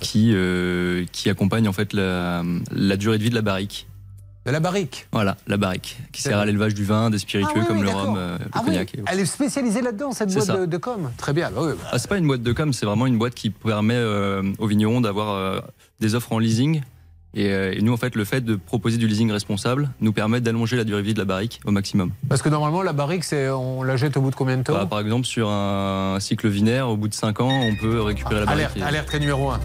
qui, 0.00 0.34
qui 1.12 1.30
accompagne 1.30 1.68
en 1.68 1.72
fait 1.72 1.92
la, 1.92 2.42
la 2.72 2.96
durée 2.96 3.18
de 3.18 3.22
vie 3.22 3.30
de 3.30 3.34
la 3.34 3.42
barrique. 3.42 3.86
De 4.46 4.52
la 4.52 4.60
barrique 4.60 5.06
Voilà, 5.12 5.36
la 5.46 5.58
barrique, 5.58 5.98
qui 6.10 6.22
sert 6.22 6.38
à 6.38 6.46
l'élevage 6.46 6.72
du 6.72 6.84
vin, 6.84 7.10
des 7.10 7.18
spiritueux 7.18 7.50
Ah 7.54 7.58
oui, 7.60 7.66
comme 7.66 7.78
oui, 7.78 7.82
le 7.82 7.90
rhum, 7.90 8.14
le 8.16 8.38
Ah 8.52 8.60
oui, 8.60 8.66
cognac. 8.70 8.94
et. 8.94 9.02
Elle 9.06 9.20
est 9.20 9.26
spécialisée 9.26 9.82
là-dedans, 9.82 10.12
cette 10.12 10.32
boîte 10.32 10.60
de, 10.60 10.64
de 10.64 10.76
com? 10.78 11.10
Très 11.18 11.34
bien. 11.34 11.50
bah 11.50 11.60
oui, 11.64 11.72
bah. 11.78 11.88
Ah, 11.92 11.98
c'est 11.98 12.08
pas 12.08 12.16
une 12.16 12.26
boîte 12.26 12.42
de 12.42 12.52
com, 12.54 12.72
c'est 12.72 12.86
vraiment 12.86 13.06
une 13.06 13.18
boîte 13.18 13.34
qui 13.34 13.50
permet 13.50 14.02
aux 14.58 14.66
vignerons 14.66 15.02
d'avoir 15.02 15.62
des 16.00 16.14
offres 16.14 16.32
en 16.32 16.38
leasing. 16.38 16.80
Et, 17.34 17.50
euh, 17.52 17.72
et 17.76 17.82
nous, 17.82 17.92
en 17.92 17.96
fait, 17.96 18.14
le 18.16 18.24
fait 18.24 18.40
de 18.40 18.56
proposer 18.56 18.96
du 18.96 19.06
leasing 19.06 19.30
responsable 19.30 19.90
nous 20.00 20.12
permet 20.12 20.40
d'allonger 20.40 20.76
la 20.76 20.84
durée 20.84 21.02
de 21.02 21.06
vie 21.06 21.14
de 21.14 21.18
la 21.18 21.24
barrique 21.26 21.60
au 21.66 21.70
maximum. 21.70 22.10
Parce 22.28 22.40
que 22.42 22.48
normalement, 22.48 22.82
la 22.82 22.92
barrique, 22.94 23.22
c'est, 23.24 23.50
on 23.50 23.82
la 23.82 23.96
jette 23.96 24.16
au 24.16 24.20
bout 24.22 24.30
de 24.30 24.34
combien 24.36 24.56
de 24.56 24.62
temps 24.62 24.72
Bah, 24.72 24.86
par 24.88 25.00
exemple, 25.00 25.26
sur 25.26 25.48
un 25.50 26.18
cycle 26.20 26.48
vinaire, 26.48 26.88
au 26.88 26.96
bout 26.96 27.08
de 27.08 27.14
5 27.14 27.40
ans, 27.40 27.50
on 27.50 27.74
peut 27.76 28.00
récupérer 28.00 28.40
la 28.40 28.46
barrique. 28.46 28.62
Alerte, 28.64 28.76
et- 28.78 28.82
alerte 28.82 29.14
numéro 29.16 29.50
1. 29.50 29.60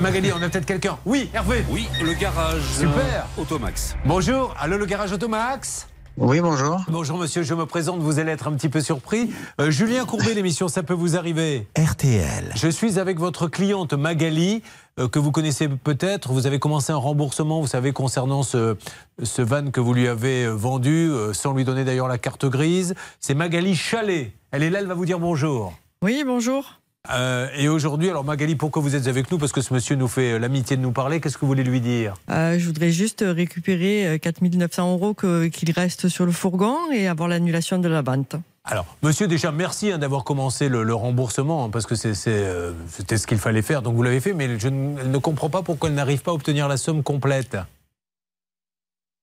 Magali, 0.00 0.30
on 0.32 0.42
a 0.42 0.48
peut-être 0.48 0.66
quelqu'un. 0.66 0.98
Oui, 1.04 1.30
Hervé. 1.32 1.64
Oui, 1.70 1.86
le 2.02 2.12
garage. 2.14 2.62
Super. 2.62 2.90
euh, 3.38 3.40
Automax. 3.42 3.96
Bonjour, 4.04 4.54
allô 4.58 4.76
le 4.76 4.86
garage 4.86 5.12
Automax 5.12 5.86
Oui, 6.16 6.40
bonjour. 6.40 6.82
Bonjour 6.88 7.16
monsieur, 7.16 7.42
je 7.42 7.54
me 7.54 7.64
présente, 7.64 8.00
vous 8.00 8.18
allez 8.18 8.32
être 8.32 8.46
un 8.48 8.52
petit 8.52 8.68
peu 8.68 8.80
surpris. 8.80 9.30
Euh, 9.60 9.70
Julien 9.70 10.04
Courbet, 10.04 10.34
l'émission 10.34 10.68
Ça 10.68 10.82
peut 10.82 10.92
vous 10.94 11.16
arriver. 11.16 11.66
RTL. 11.78 12.52
Je 12.54 12.68
suis 12.68 12.98
avec 12.98 13.18
votre 13.18 13.46
cliente 13.48 13.92
Magali, 13.94 14.62
euh, 14.62 14.81
que 14.96 15.18
vous 15.18 15.32
connaissez 15.32 15.68
peut-être. 15.68 16.32
Vous 16.32 16.46
avez 16.46 16.58
commencé 16.58 16.92
un 16.92 16.96
remboursement, 16.96 17.60
vous 17.60 17.66
savez, 17.66 17.92
concernant 17.92 18.42
ce, 18.42 18.76
ce 19.22 19.42
van 19.42 19.70
que 19.70 19.80
vous 19.80 19.94
lui 19.94 20.08
avez 20.08 20.44
euh, 20.44 20.50
vendu, 20.54 21.10
euh, 21.10 21.32
sans 21.32 21.54
lui 21.54 21.64
donner 21.64 21.84
d'ailleurs 21.84 22.08
la 22.08 22.18
carte 22.18 22.46
grise. 22.46 22.94
C'est 23.20 23.34
Magali 23.34 23.74
Chalet. 23.74 24.32
Elle 24.50 24.62
est 24.62 24.70
là, 24.70 24.80
elle 24.80 24.86
va 24.86 24.94
vous 24.94 25.06
dire 25.06 25.18
bonjour. 25.18 25.72
Oui, 26.02 26.24
bonjour. 26.26 26.82
Euh, 27.10 27.48
et 27.56 27.68
aujourd'hui, 27.68 28.10
alors 28.10 28.22
Magali, 28.24 28.54
pourquoi 28.54 28.80
vous 28.80 28.94
êtes 28.94 29.08
avec 29.08 29.30
nous? 29.32 29.38
Parce 29.38 29.50
que 29.50 29.60
ce 29.60 29.74
monsieur 29.74 29.96
nous 29.96 30.06
fait 30.06 30.32
euh, 30.32 30.38
l'amitié 30.38 30.76
de 30.76 30.82
nous 30.82 30.92
parler. 30.92 31.20
Qu'est-ce 31.20 31.34
que 31.34 31.40
vous 31.40 31.48
voulez 31.48 31.64
lui 31.64 31.80
dire? 31.80 32.14
Euh, 32.30 32.58
je 32.58 32.66
voudrais 32.66 32.92
juste 32.92 33.24
récupérer 33.26 34.06
euh, 34.06 34.18
4900 34.18 34.92
euros 34.92 35.14
qu'il 35.14 35.72
reste 35.72 36.08
sur 36.08 36.26
le 36.26 36.32
fourgon 36.32 36.76
et 36.92 37.08
avoir 37.08 37.28
l'annulation 37.28 37.78
de 37.78 37.88
la 37.88 38.02
vente. 38.02 38.36
Alors, 38.64 38.96
monsieur, 39.02 39.26
déjà, 39.26 39.50
merci 39.50 39.90
hein, 39.90 39.98
d'avoir 39.98 40.22
commencé 40.22 40.68
le, 40.68 40.84
le 40.84 40.94
remboursement, 40.94 41.64
hein, 41.64 41.70
parce 41.70 41.84
que 41.84 41.94
euh, 42.28 42.72
c'était 42.88 43.18
ce 43.18 43.26
qu'il 43.26 43.38
fallait 43.38 43.62
faire, 43.62 43.82
donc 43.82 43.96
vous 43.96 44.04
l'avez 44.04 44.20
fait, 44.20 44.34
mais 44.34 44.58
je 44.58 44.68
ne, 44.68 45.00
elle 45.00 45.10
ne 45.10 45.18
comprends 45.18 45.50
pas 45.50 45.62
pourquoi 45.62 45.88
elle 45.88 45.96
n'arrive 45.96 46.22
pas 46.22 46.30
à 46.30 46.34
obtenir 46.34 46.68
la 46.68 46.76
somme 46.76 47.02
complète. 47.02 47.56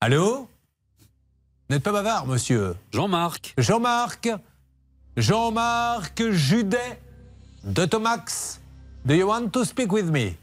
Allô? 0.01 0.49
Vous 1.69 1.75
n'êtes 1.75 1.83
pas 1.83 1.93
bavard, 1.93 2.27
monsieur? 2.27 2.75
Jean-Marc. 2.91 3.53
Jean-Marc? 3.57 4.29
Jean-Marc 5.15 6.31
Judet 6.31 6.99
de 7.63 7.85
Tomax? 7.85 8.59
Do 9.05 9.13
you 9.13 9.27
want 9.27 9.49
to 9.49 9.63
speak 9.63 9.91
with 9.91 10.09
me? 10.09 10.35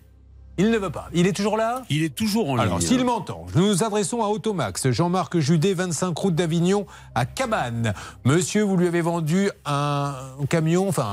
Il 0.59 0.71
ne 0.71 0.79
veut 0.79 0.91
pas. 0.91 1.09
Il 1.13 1.27
est 1.27 1.35
toujours 1.35 1.59
là? 1.59 1.83
Il 1.91 2.03
est 2.03 2.15
toujours 2.15 2.49
en 2.49 2.57
ligne. 2.57 2.65
Alors, 2.65 2.81
s'il 2.81 3.05
m'entend, 3.05 3.45
nous 3.55 3.67
nous 3.67 3.85
adressons 3.85 4.23
à 4.23 4.29
Automax, 4.29 4.91
Jean-Marc 4.91 5.39
Judet, 5.39 5.75
25 5.75 6.17
route 6.17 6.35
d'Avignon, 6.35 6.87
à 7.15 7.27
Cabane. 7.27 7.93
Monsieur, 8.25 8.63
vous 8.63 8.77
lui 8.79 8.87
avez 8.87 9.03
vendu 9.03 9.51
un 9.67 10.15
camion, 10.49 10.89
enfin 10.89 11.07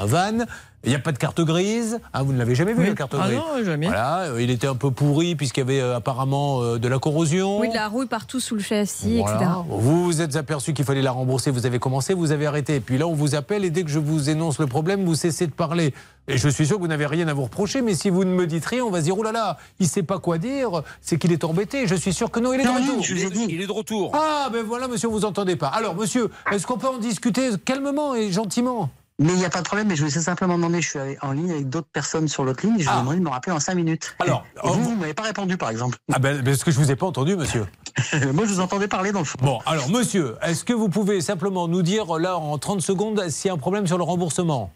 un 0.00 0.06
van. 0.06 0.46
Il 0.84 0.90
n'y 0.90 0.94
a 0.94 1.00
pas 1.00 1.10
de 1.10 1.18
carte 1.18 1.40
grise. 1.40 1.98
Ah, 2.12 2.22
vous 2.22 2.32
ne 2.32 2.38
l'avez 2.38 2.54
jamais 2.54 2.72
vu, 2.72 2.82
Oui. 2.82 2.88
la 2.90 2.94
carte 2.94 3.14
Ah 3.18 3.26
grise 3.26 3.38
non, 3.38 3.64
jamais. 3.64 3.86
Voilà, 3.86 4.20
euh, 4.26 4.40
il 4.42 4.50
était 4.50 4.68
un 4.68 4.76
peu 4.76 4.92
pourri 4.92 5.34
puisqu'il 5.34 5.60
y 5.60 5.62
avait 5.62 5.80
euh, 5.80 5.96
apparemment 5.96 6.62
euh, 6.62 6.78
de 6.78 6.86
la 6.86 7.00
corrosion. 7.00 7.58
Oui, 7.58 7.68
de 7.70 7.74
la 7.74 7.88
rouille 7.88 8.06
partout 8.06 8.38
sous 8.38 8.54
le 8.54 8.60
châssis, 8.62 9.18
Voilà. 9.18 9.36
etc. 9.36 9.50
Vous 9.68 10.04
vous 10.04 10.20
êtes 10.20 10.36
aperçu 10.36 10.74
qu'il 10.74 10.84
fallait 10.84 11.02
la 11.02 11.10
rembourser, 11.10 11.50
vous 11.50 11.66
avez 11.66 11.80
commencé, 11.80 12.14
vous 12.14 12.30
avez 12.30 12.46
arrêté. 12.46 12.78
Puis 12.78 12.98
là, 12.98 13.08
on 13.08 13.14
vous 13.14 13.34
appelle 13.34 13.64
et 13.64 13.70
dès 13.70 13.82
que 13.82 13.90
je 13.90 13.98
vous 13.98 14.30
énonce 14.30 14.60
le 14.60 14.68
problème, 14.68 15.04
vous 15.04 15.16
cessez 15.16 15.46
de 15.48 15.52
parler. 15.52 15.92
Et 16.28 16.38
je 16.38 16.48
suis 16.48 16.66
sûr 16.66 16.76
que 16.76 16.82
vous 16.82 16.88
n'avez 16.88 17.06
rien 17.06 17.26
à 17.26 17.34
vous 17.34 17.44
reprocher, 17.44 17.82
mais 17.82 17.94
si 17.94 18.08
vous 18.10 18.24
ne 18.24 18.30
me 18.32 18.46
dites 18.46 18.66
rien, 18.66 18.84
on 18.84 18.90
va 18.90 18.98
se 19.00 19.04
dire, 19.04 19.18
oh 19.18 19.22
là 19.24 19.32
là, 19.32 19.58
il 19.80 19.88
sait 19.88 20.02
pas 20.04 20.18
quoi 20.20 20.38
dire, 20.38 20.82
c'est 21.00 21.18
qu'il 21.18 21.32
est 21.32 21.42
embêté. 21.42 21.86
Je 21.88 21.94
suis 21.96 22.12
sûr 22.12 22.30
que 22.30 22.38
non, 22.38 22.52
il 22.52 22.60
est 22.60 22.64
de 22.64 22.68
retour. 22.68 23.04
Il 23.10 23.18
est- 23.18 23.46
Il 23.54 23.60
est 23.60 23.66
de 23.66 23.72
retour. 23.72 24.12
Ah, 24.14 24.50
ben 24.52 24.64
voilà, 24.64 24.86
monsieur, 24.86 25.08
vous 25.08 25.24
entendez 25.24 25.56
pas. 25.56 25.68
Alors, 25.68 25.96
monsieur, 25.96 26.30
est-ce 26.52 26.64
qu'on 26.66 26.78
peut 26.78 26.88
en 26.88 26.98
discuter 26.98 27.50
calmement 27.64 28.14
et 28.14 28.30
gentiment? 28.30 28.90
Mais 29.18 29.32
il 29.32 29.38
n'y 29.38 29.46
a 29.46 29.50
pas 29.50 29.60
de 29.60 29.64
problème, 29.64 29.88
mais 29.88 29.96
je 29.96 30.04
voulais 30.04 30.20
simplement 30.20 30.56
demander, 30.56 30.82
je 30.82 30.88
suis 30.90 30.98
en 31.22 31.32
ligne 31.32 31.50
avec 31.50 31.70
d'autres 31.70 31.88
personnes 31.90 32.28
sur 32.28 32.44
l'autre 32.44 32.66
ligne, 32.66 32.78
et 32.78 32.82
je 32.82 32.90
vous 32.90 32.96
demanderai 32.96 33.16
de 33.16 33.22
me 33.22 33.30
rappeler 33.30 33.52
en 33.52 33.60
5 33.60 33.74
minutes. 33.74 34.14
Alors, 34.18 34.44
Et 34.62 34.68
vous, 34.68 34.82
vous 34.82 34.90
ne 34.90 35.00
m'avez 35.00 35.14
pas 35.14 35.22
répondu, 35.22 35.56
par 35.56 35.70
exemple. 35.70 35.96
Ah 36.12 36.18
ben, 36.18 36.44
parce 36.44 36.64
que 36.64 36.70
je 36.70 36.78
vous 36.78 36.90
ai 36.90 36.96
pas 36.96 37.06
entendu, 37.06 37.34
monsieur. 37.34 37.66
Moi, 38.34 38.44
je 38.44 38.52
vous 38.52 38.60
entendais 38.60 38.88
parler 38.88 39.12
dans 39.12 39.20
le 39.20 39.24
fond. 39.24 39.38
Bon, 39.40 39.60
alors, 39.64 39.88
monsieur, 39.88 40.36
est-ce 40.42 40.64
que 40.64 40.74
vous 40.74 40.90
pouvez 40.90 41.22
simplement 41.22 41.66
nous 41.66 41.80
dire, 41.80 42.18
là, 42.18 42.36
en 42.36 42.58
30 42.58 42.82
secondes, 42.82 43.26
s'il 43.30 43.48
y 43.48 43.50
a 43.50 43.54
un 43.54 43.58
problème 43.58 43.86
sur 43.86 43.96
le 43.96 44.04
remboursement? 44.04 44.70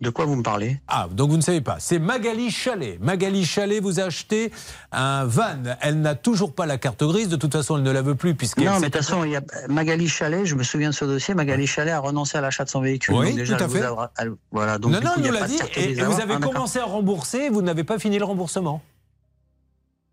De 0.00 0.08
quoi 0.08 0.24
vous 0.24 0.34
me 0.34 0.42
parlez? 0.42 0.80
Ah, 0.88 1.08
donc 1.12 1.28
vous 1.30 1.36
ne 1.36 1.42
savez 1.42 1.60
pas. 1.60 1.76
C'est 1.78 1.98
Magali 1.98 2.50
Chalet. 2.50 2.98
Magali 3.00 3.44
Chalet 3.44 3.82
vous 3.82 4.00
a 4.00 4.04
acheté 4.04 4.50
un 4.92 5.24
van. 5.26 5.56
Elle 5.82 6.00
n'a 6.00 6.14
toujours 6.14 6.54
pas 6.54 6.64
la 6.64 6.78
carte 6.78 7.04
grise. 7.04 7.28
De 7.28 7.36
toute 7.36 7.52
façon, 7.52 7.76
elle 7.76 7.82
ne 7.82 7.90
la 7.90 8.00
veut 8.00 8.14
plus 8.14 8.34
puisqu'elle 8.34 8.64
Non, 8.64 8.80
mais 8.80 8.88
de 8.88 8.96
toute 8.96 9.04
façon, 9.04 9.24
il 9.24 9.32
y 9.32 9.36
a 9.36 9.42
Magali 9.68 10.08
Chalet, 10.08 10.46
je 10.46 10.54
me 10.54 10.62
souviens 10.62 10.88
de 10.90 10.94
ce 10.94 11.04
dossier, 11.04 11.34
Magali 11.34 11.66
Chalet 11.66 11.92
a 11.92 11.98
renoncé 12.00 12.38
à 12.38 12.40
l'achat 12.40 12.64
de 12.64 12.70
son 12.70 12.80
véhicule. 12.80 13.14
Oui, 13.14 13.28
Donc 13.28 13.36
déjà, 13.36 13.56
tout 13.56 13.64
à 13.64 13.68
fait. 13.68 13.82
a- 13.82 14.10
voilà, 14.50 14.78
donc 14.78 14.92
non, 14.92 15.00
non, 15.02 15.10
coup, 15.14 15.20
nous 15.20 15.32
l'a 15.32 15.46
dit. 15.46 15.58
Et, 15.76 15.92
vous 15.94 16.20
avez 16.20 16.34
Ah, 16.34 16.40
commencé 16.40 16.78
à 16.78 16.84
rembourser. 16.84 17.50
Vous 17.50 17.60
n'avez 17.60 17.84
pas 17.84 17.98
fini 17.98 18.18
le 18.18 18.24
remboursement. 18.24 18.80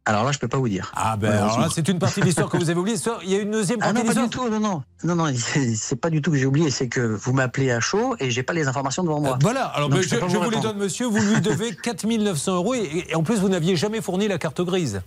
Alors 0.10 0.24
là, 0.24 0.32
je 0.32 0.40
peux 0.40 0.48
pas 0.48 0.58
vous 0.58 0.70
dire. 0.70 0.92
Ah 0.96 1.18
ben, 1.18 1.32
alors 1.34 1.60
là, 1.60 1.68
c'est 1.74 1.88
une 1.90 2.00
partie 2.00 2.22
de 2.22 2.26
l'histoire 2.26 2.48
que 2.50 2.56
vous 2.56 2.70
avez 2.70 2.80
oubliée. 2.80 2.96
Il 3.24 3.30
y 3.30 3.36
a 3.36 3.40
une 3.42 3.52
deuxième 3.52 3.80
Ah 3.82 3.92
partie 3.94 4.04
non, 4.04 4.10
de 4.10 4.16
pas 4.16 4.24
du 4.24 4.30
tout, 4.30 4.50
non, 4.50 4.60
non. 4.62 4.84
Non, 5.04 5.16
non, 5.16 5.34
c'est 5.76 5.98
pas 5.98 6.10
du 6.10 6.22
tout 6.22 6.32
que 6.32 6.38
j'ai 6.38 6.46
oublié, 6.46 6.72
c'est 6.72 6.88
que 6.88 7.02
vous 7.02 7.34
m'appelez 7.34 7.72
à 7.72 7.82
chaud 7.82 8.16
et 8.20 8.32
j'ai 8.32 8.42
pas 8.42 8.54
les 8.54 8.68
informations 8.70 9.04
devant 9.04 9.20
moi. 9.20 9.34
Euh, 9.34 9.40
Voilà, 9.42 9.66
alors 9.66 9.90
Donc, 9.90 10.00
ben, 10.00 10.04
je 10.04 10.08
je, 10.10 10.16
peux 10.16 10.22
pas 10.22 10.28
je 10.30 10.38
vous 10.38 10.44
vous 10.44 10.50
les 10.50 10.60
donne, 10.62 10.78
monsieur. 10.78 11.08
Vous 11.08 11.20
lui 11.20 11.42
devez 11.42 11.76
4900 11.84 12.56
euros 12.56 12.74
et, 12.74 13.06
et 13.10 13.16
en 13.16 13.24
plus, 13.24 13.36
vous 13.40 13.50
n'aviez 13.50 13.76
jamais 13.76 14.00
fourni 14.00 14.30
la 14.30 14.38
carte 14.38 14.62
grise. 14.62 15.02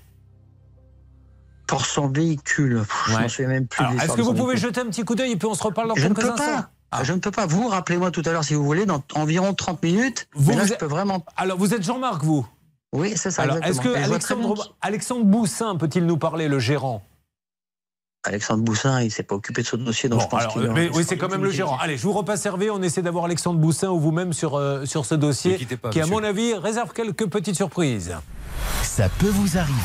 Pour 1.66 1.86
son 1.86 2.08
véhicule, 2.08 2.82
je 3.08 3.14
Ouais. 3.14 3.28
souviens 3.28 3.48
même 3.48 3.66
plus. 3.68 3.84
Est-ce 4.02 4.12
que 4.14 4.20
vous 4.22 4.34
pouvez 4.34 4.54
véhicule. 4.54 4.68
jeter 4.68 4.80
un 4.80 4.86
petit 4.86 5.04
coup 5.04 5.14
d'œil 5.14 5.32
et 5.32 5.36
puis 5.36 5.48
on 5.48 5.54
se 5.54 5.62
reparle 5.62 5.88
dans 5.88 5.94
Je 5.94 6.08
ne 6.08 6.14
quelques 6.14 6.26
peux 6.26 6.32
instants? 6.32 6.64
Pas. 6.90 7.04
Je 7.04 7.12
ne 7.12 7.18
peux 7.20 7.30
pas. 7.30 7.46
Vous 7.46 7.68
rappelez-moi 7.68 8.10
tout 8.10 8.22
à 8.26 8.32
l'heure 8.32 8.42
si 8.44 8.54
vous 8.54 8.64
voulez, 8.64 8.84
dans 8.86 9.02
environ 9.14 9.54
30 9.54 9.82
minutes. 9.82 10.26
Vous, 10.34 10.50
mais 10.50 10.56
là, 10.56 10.62
vous 10.62 10.68
je 10.68 10.72
êtes- 10.74 10.80
peux 10.80 10.86
vraiment. 10.86 11.24
Alors, 11.36 11.56
vous 11.56 11.72
êtes 11.72 11.84
Jean-Marc, 11.84 12.24
vous? 12.24 12.44
Oui, 12.92 13.12
c'est 13.16 13.30
ça. 13.30 13.42
Alors, 13.42 13.58
est-ce 13.62 13.80
que 13.80 13.88
Alexandre, 13.94 14.76
Alexandre 14.80 15.24
Boussin 15.24 15.76
peut-il 15.76 16.06
nous 16.06 16.16
parler, 16.16 16.48
le 16.48 16.58
gérant? 16.58 17.02
Alexandre 18.24 18.62
Boussin, 18.62 19.00
il 19.00 19.10
s'est 19.10 19.22
pas 19.22 19.34
occupé 19.34 19.62
de 19.62 19.66
ce 19.66 19.76
dossier, 19.76 20.08
donc 20.10 20.18
Bon, 20.18 20.24
je 20.24 20.28
pense 20.30 20.40
alors, 20.42 20.52
qu'il 20.52 20.70
mais 20.72 20.90
oui, 20.92 21.04
c'est 21.08 21.16
quand 21.16 21.30
même 21.30 21.42
le 21.42 21.50
gérant. 21.50 21.78
Allez, 21.78 21.96
je 21.96 22.02
vous 22.02 22.12
repasse 22.12 22.44
Hervé, 22.44 22.68
on 22.70 22.82
essaie 22.82 23.00
d'avoir 23.00 23.24
Alexandre 23.24 23.58
Boussin 23.58 23.88
ou 23.88 23.98
vous-même 23.98 24.34
sur, 24.34 24.56
euh, 24.56 24.84
sur 24.84 25.06
ce 25.06 25.14
dossier, 25.14 25.58
Ne 25.70 25.76
pas, 25.76 25.88
qui, 25.88 26.00
à 26.00 26.02
monsieur. 26.02 26.14
mon 26.16 26.22
avis, 26.24 26.52
réserve 26.54 26.92
quelques 26.92 27.26
petites 27.26 27.56
surprises. 27.56 28.14
Ça 28.82 29.08
peut 29.08 29.28
vous 29.30 29.56
arriver. 29.56 29.76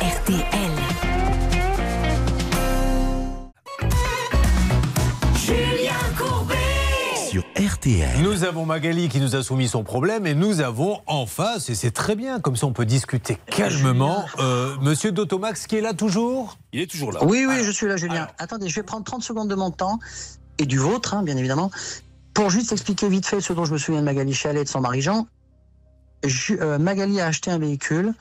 RTL. 0.00 0.67
RTL. 7.58 8.22
Nous 8.22 8.44
avons 8.44 8.64
Magali 8.64 9.08
qui 9.08 9.18
nous 9.18 9.34
a 9.34 9.42
soumis 9.42 9.66
son 9.66 9.82
problème 9.82 10.26
et 10.26 10.34
nous 10.34 10.60
avons 10.60 11.00
en 11.06 11.26
face, 11.26 11.68
et 11.70 11.74
c'est 11.74 11.90
très 11.90 12.14
bien, 12.14 12.38
comme 12.38 12.54
ça 12.54 12.66
on 12.66 12.72
peut 12.72 12.86
discuter 12.86 13.36
calmement, 13.50 14.24
euh, 14.38 14.76
Monsieur 14.80 15.10
Dotomax 15.10 15.66
qui 15.66 15.74
est 15.76 15.80
là 15.80 15.92
toujours? 15.92 16.56
Il 16.72 16.80
est 16.80 16.86
toujours 16.86 17.10
là. 17.10 17.24
Oui, 17.24 17.46
oui, 17.48 17.64
je 17.64 17.72
suis 17.72 17.86
là, 17.86 17.96
Julien. 17.96 18.28
Attendez, 18.38 18.68
je 18.68 18.76
vais 18.76 18.84
prendre 18.84 19.04
30 19.04 19.24
secondes 19.24 19.48
de 19.48 19.56
mon 19.56 19.72
temps 19.72 19.98
et 20.58 20.66
du 20.66 20.78
vôtre, 20.78 21.14
hein, 21.14 21.24
bien 21.24 21.36
évidemment, 21.36 21.72
pour 22.32 22.48
juste 22.48 22.70
expliquer 22.70 23.08
vite 23.08 23.26
fait 23.26 23.40
ce 23.40 23.52
dont 23.52 23.64
je 23.64 23.72
me 23.72 23.78
souviens 23.78 24.02
de 24.02 24.06
Magali 24.06 24.34
Chalet 24.34 24.60
et 24.60 24.64
de 24.64 24.68
son 24.68 24.80
mari 24.80 25.00
Jean. 25.00 25.26
Euh, 26.50 26.78
Magali 26.78 27.20
a 27.20 27.26
acheté 27.26 27.50
un 27.50 27.58
véhicule. 27.58 28.14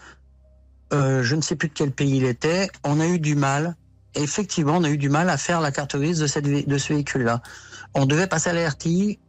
euh, 0.94 1.22
je 1.22 1.36
ne 1.36 1.42
sais 1.42 1.56
plus 1.56 1.68
de 1.68 1.74
quel 1.76 1.92
pays 1.92 2.18
il 2.18 2.26
était. 2.26 2.70
On 2.84 3.00
a 3.00 3.06
eu 3.06 3.20
du 3.20 3.36
mal. 3.36 3.76
Effectivement, 4.16 4.78
on 4.78 4.84
a 4.84 4.90
eu 4.90 4.98
du 4.98 5.10
mal 5.10 5.30
à 5.30 5.38
faire 5.38 5.62
la 5.62 5.72
carte 5.72 5.96
grise 5.96 6.18
de, 6.18 6.26
cette 6.26 6.46
de 6.46 6.78
ce 6.80 6.94
véhicule-là. 6.94 7.44
On 7.94 8.06
devait 8.08 8.28
passer 8.28 8.50
à 8.50 8.54
la 8.54 8.68
RTI, 8.68 9.20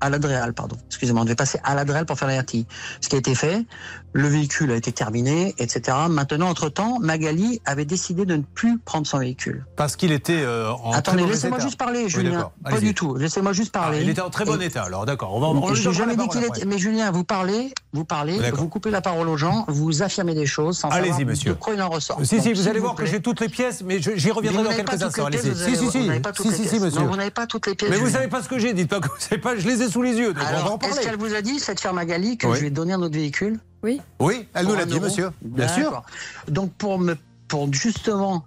à 0.00 0.10
l'Adréal, 0.10 0.52
pardon. 0.54 0.76
Excusez-moi, 0.86 1.22
on 1.22 1.24
devait 1.24 1.36
passer 1.36 1.58
à 1.64 1.74
l'Adréal 1.74 2.06
pour 2.06 2.18
faire 2.18 2.28
la 2.28 2.40
RTI. 2.40 2.66
Ce 3.00 3.08
qui 3.08 3.16
a 3.16 3.18
été 3.18 3.34
fait, 3.34 3.64
le 4.12 4.26
véhicule 4.28 4.70
a 4.72 4.76
été 4.76 4.90
terminé, 4.92 5.54
etc. 5.58 5.96
Maintenant, 6.08 6.48
entre-temps, 6.48 6.98
Magali 7.00 7.60
avait 7.64 7.84
décidé 7.84 8.24
de 8.24 8.36
ne 8.36 8.42
plus 8.42 8.78
prendre 8.78 9.06
son 9.06 9.18
véhicule. 9.18 9.64
Parce 9.76 9.94
qu'il 9.96 10.10
était 10.12 10.42
euh, 10.42 10.70
en 10.72 10.92
Attendez, 10.92 11.24
laissez-moi 11.26 11.58
juste 11.60 11.78
parler, 11.78 12.08
Julien. 12.08 12.50
Pas 12.64 12.80
du 12.80 12.94
tout. 12.94 13.14
Laissez-moi 13.14 13.52
juste 13.52 13.72
Ah, 13.76 13.80
parler. 13.80 14.00
il 14.02 14.08
était 14.08 14.20
en 14.20 14.30
très 14.30 14.44
bon 14.44 14.60
Et- 14.60 14.64
état, 14.66 14.82
alors 14.82 15.06
d'accord. 15.06 15.34
On 15.34 15.40
va, 15.40 15.46
on 15.48 15.54
donnera 15.60 15.92
jamais 15.92 16.16
dit 16.16 16.28
qu'il 16.28 16.42
était. 16.44 16.64
Mais 16.64 16.78
Julien, 16.78 17.10
vous 17.10 17.24
parlez 17.24 17.72
vous 17.92 18.04
parlez, 18.04 18.38
vous 18.52 18.68
coupez 18.68 18.90
la 18.90 19.00
parole 19.00 19.28
aux 19.28 19.36
gens, 19.36 19.64
vous 19.66 20.02
affirmez 20.02 20.34
des 20.34 20.46
choses 20.46 20.78
sans 20.78 20.90
Allez-y, 20.90 21.10
savoir 21.10 21.26
monsieur. 21.26 21.50
de 21.50 21.54
quoi 21.58 21.74
il 21.74 21.82
en 21.82 21.88
ressort. 21.88 22.18
Si, 22.22 22.36
Donc, 22.36 22.44
si, 22.44 22.52
vous 22.52 22.68
allez 22.68 22.78
voir 22.78 22.94
que 22.94 23.04
j'ai 23.04 23.20
toutes 23.20 23.40
les 23.40 23.48
pièces, 23.48 23.82
mais 23.84 24.00
je- 24.00 24.12
j'y 24.14 24.30
reviendrai 24.30 24.62
Mais 24.62 24.68
dans 24.68 24.76
quelques 24.76 25.02
instants. 25.02 25.26
Si, 25.32 25.48
vous 25.48 25.54
si, 25.56 25.90
si. 25.90 25.98
vous 25.98 26.06
n'avez 26.06 26.20
pas 26.20 26.32
toutes 26.32 26.52
Si, 26.52 26.62
les 26.62 26.68
si, 26.68 26.78
monsieur. 26.78 27.00
Vous 27.02 27.16
n'avez 27.16 27.30
pas 27.32 27.46
toutes 27.48 27.66
les 27.66 27.74
pièces, 27.74 27.90
Mais 27.90 27.96
vous 27.96 28.06
Julien. 28.06 28.18
savez 28.18 28.28
pas 28.28 28.42
ce 28.42 28.48
que 28.48 28.58
j'ai, 28.60 28.72
dites 28.74 28.88
pas 28.88 29.00
que 29.00 29.08
vous 29.08 29.14
savez 29.18 29.40
pas, 29.40 29.56
je 29.56 29.66
les 29.66 29.82
ai 29.82 29.88
sous 29.88 30.02
les 30.02 30.12
yeux, 30.14 30.32
Alors, 30.46 30.78
est-ce 30.82 31.00
qu'elle 31.00 31.16
vous 31.18 31.34
a 31.34 31.42
dit, 31.42 31.58
cette 31.58 31.80
firme 31.80 31.96
Magali, 31.96 32.38
que 32.38 32.52
je 32.54 32.64
ai 32.64 32.70
donné 32.70 32.92
un 32.92 33.02
autre 33.02 33.14
véhicule? 33.14 33.58
Oui. 33.82 34.00
Oui, 34.18 34.46
elle 34.54 34.66
nous 34.66 34.74
l'a 34.74 34.84
dit, 34.84 34.94
euro 34.94 35.04
monsieur. 35.04 35.30
Bien 35.42 35.68
sûr. 35.68 36.02
Donc, 36.48 36.72
pour, 36.74 36.98
me, 36.98 37.16
pour 37.48 37.72
justement 37.72 38.44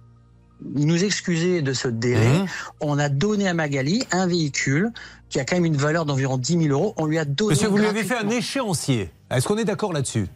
nous 0.64 1.02
excuser 1.04 1.60
de 1.62 1.72
ce 1.72 1.88
délai, 1.88 2.38
Mhm. 2.38 2.46
on 2.80 2.98
a 2.98 3.08
donné 3.08 3.48
à 3.48 3.54
Magali 3.54 4.04
un 4.12 4.26
véhicule 4.26 4.92
qui 5.28 5.40
a 5.40 5.44
quand 5.44 5.56
même 5.56 5.64
une 5.64 5.76
valeur 5.76 6.04
d'environ 6.06 6.38
10 6.38 6.58
000 6.68 6.72
euros. 6.72 6.94
On 6.96 7.06
lui 7.06 7.18
a 7.18 7.24
donné. 7.24 7.50
Monsieur, 7.54 7.68
vous 7.68 7.78
lui 7.78 7.86
avez 7.86 8.04
fait 8.04 8.16
un 8.16 8.28
échéancier. 8.30 9.10
Est-ce 9.30 9.48
qu'on 9.48 9.58
est 9.58 9.64
d'accord 9.64 9.92
là-dessus? 9.92 10.26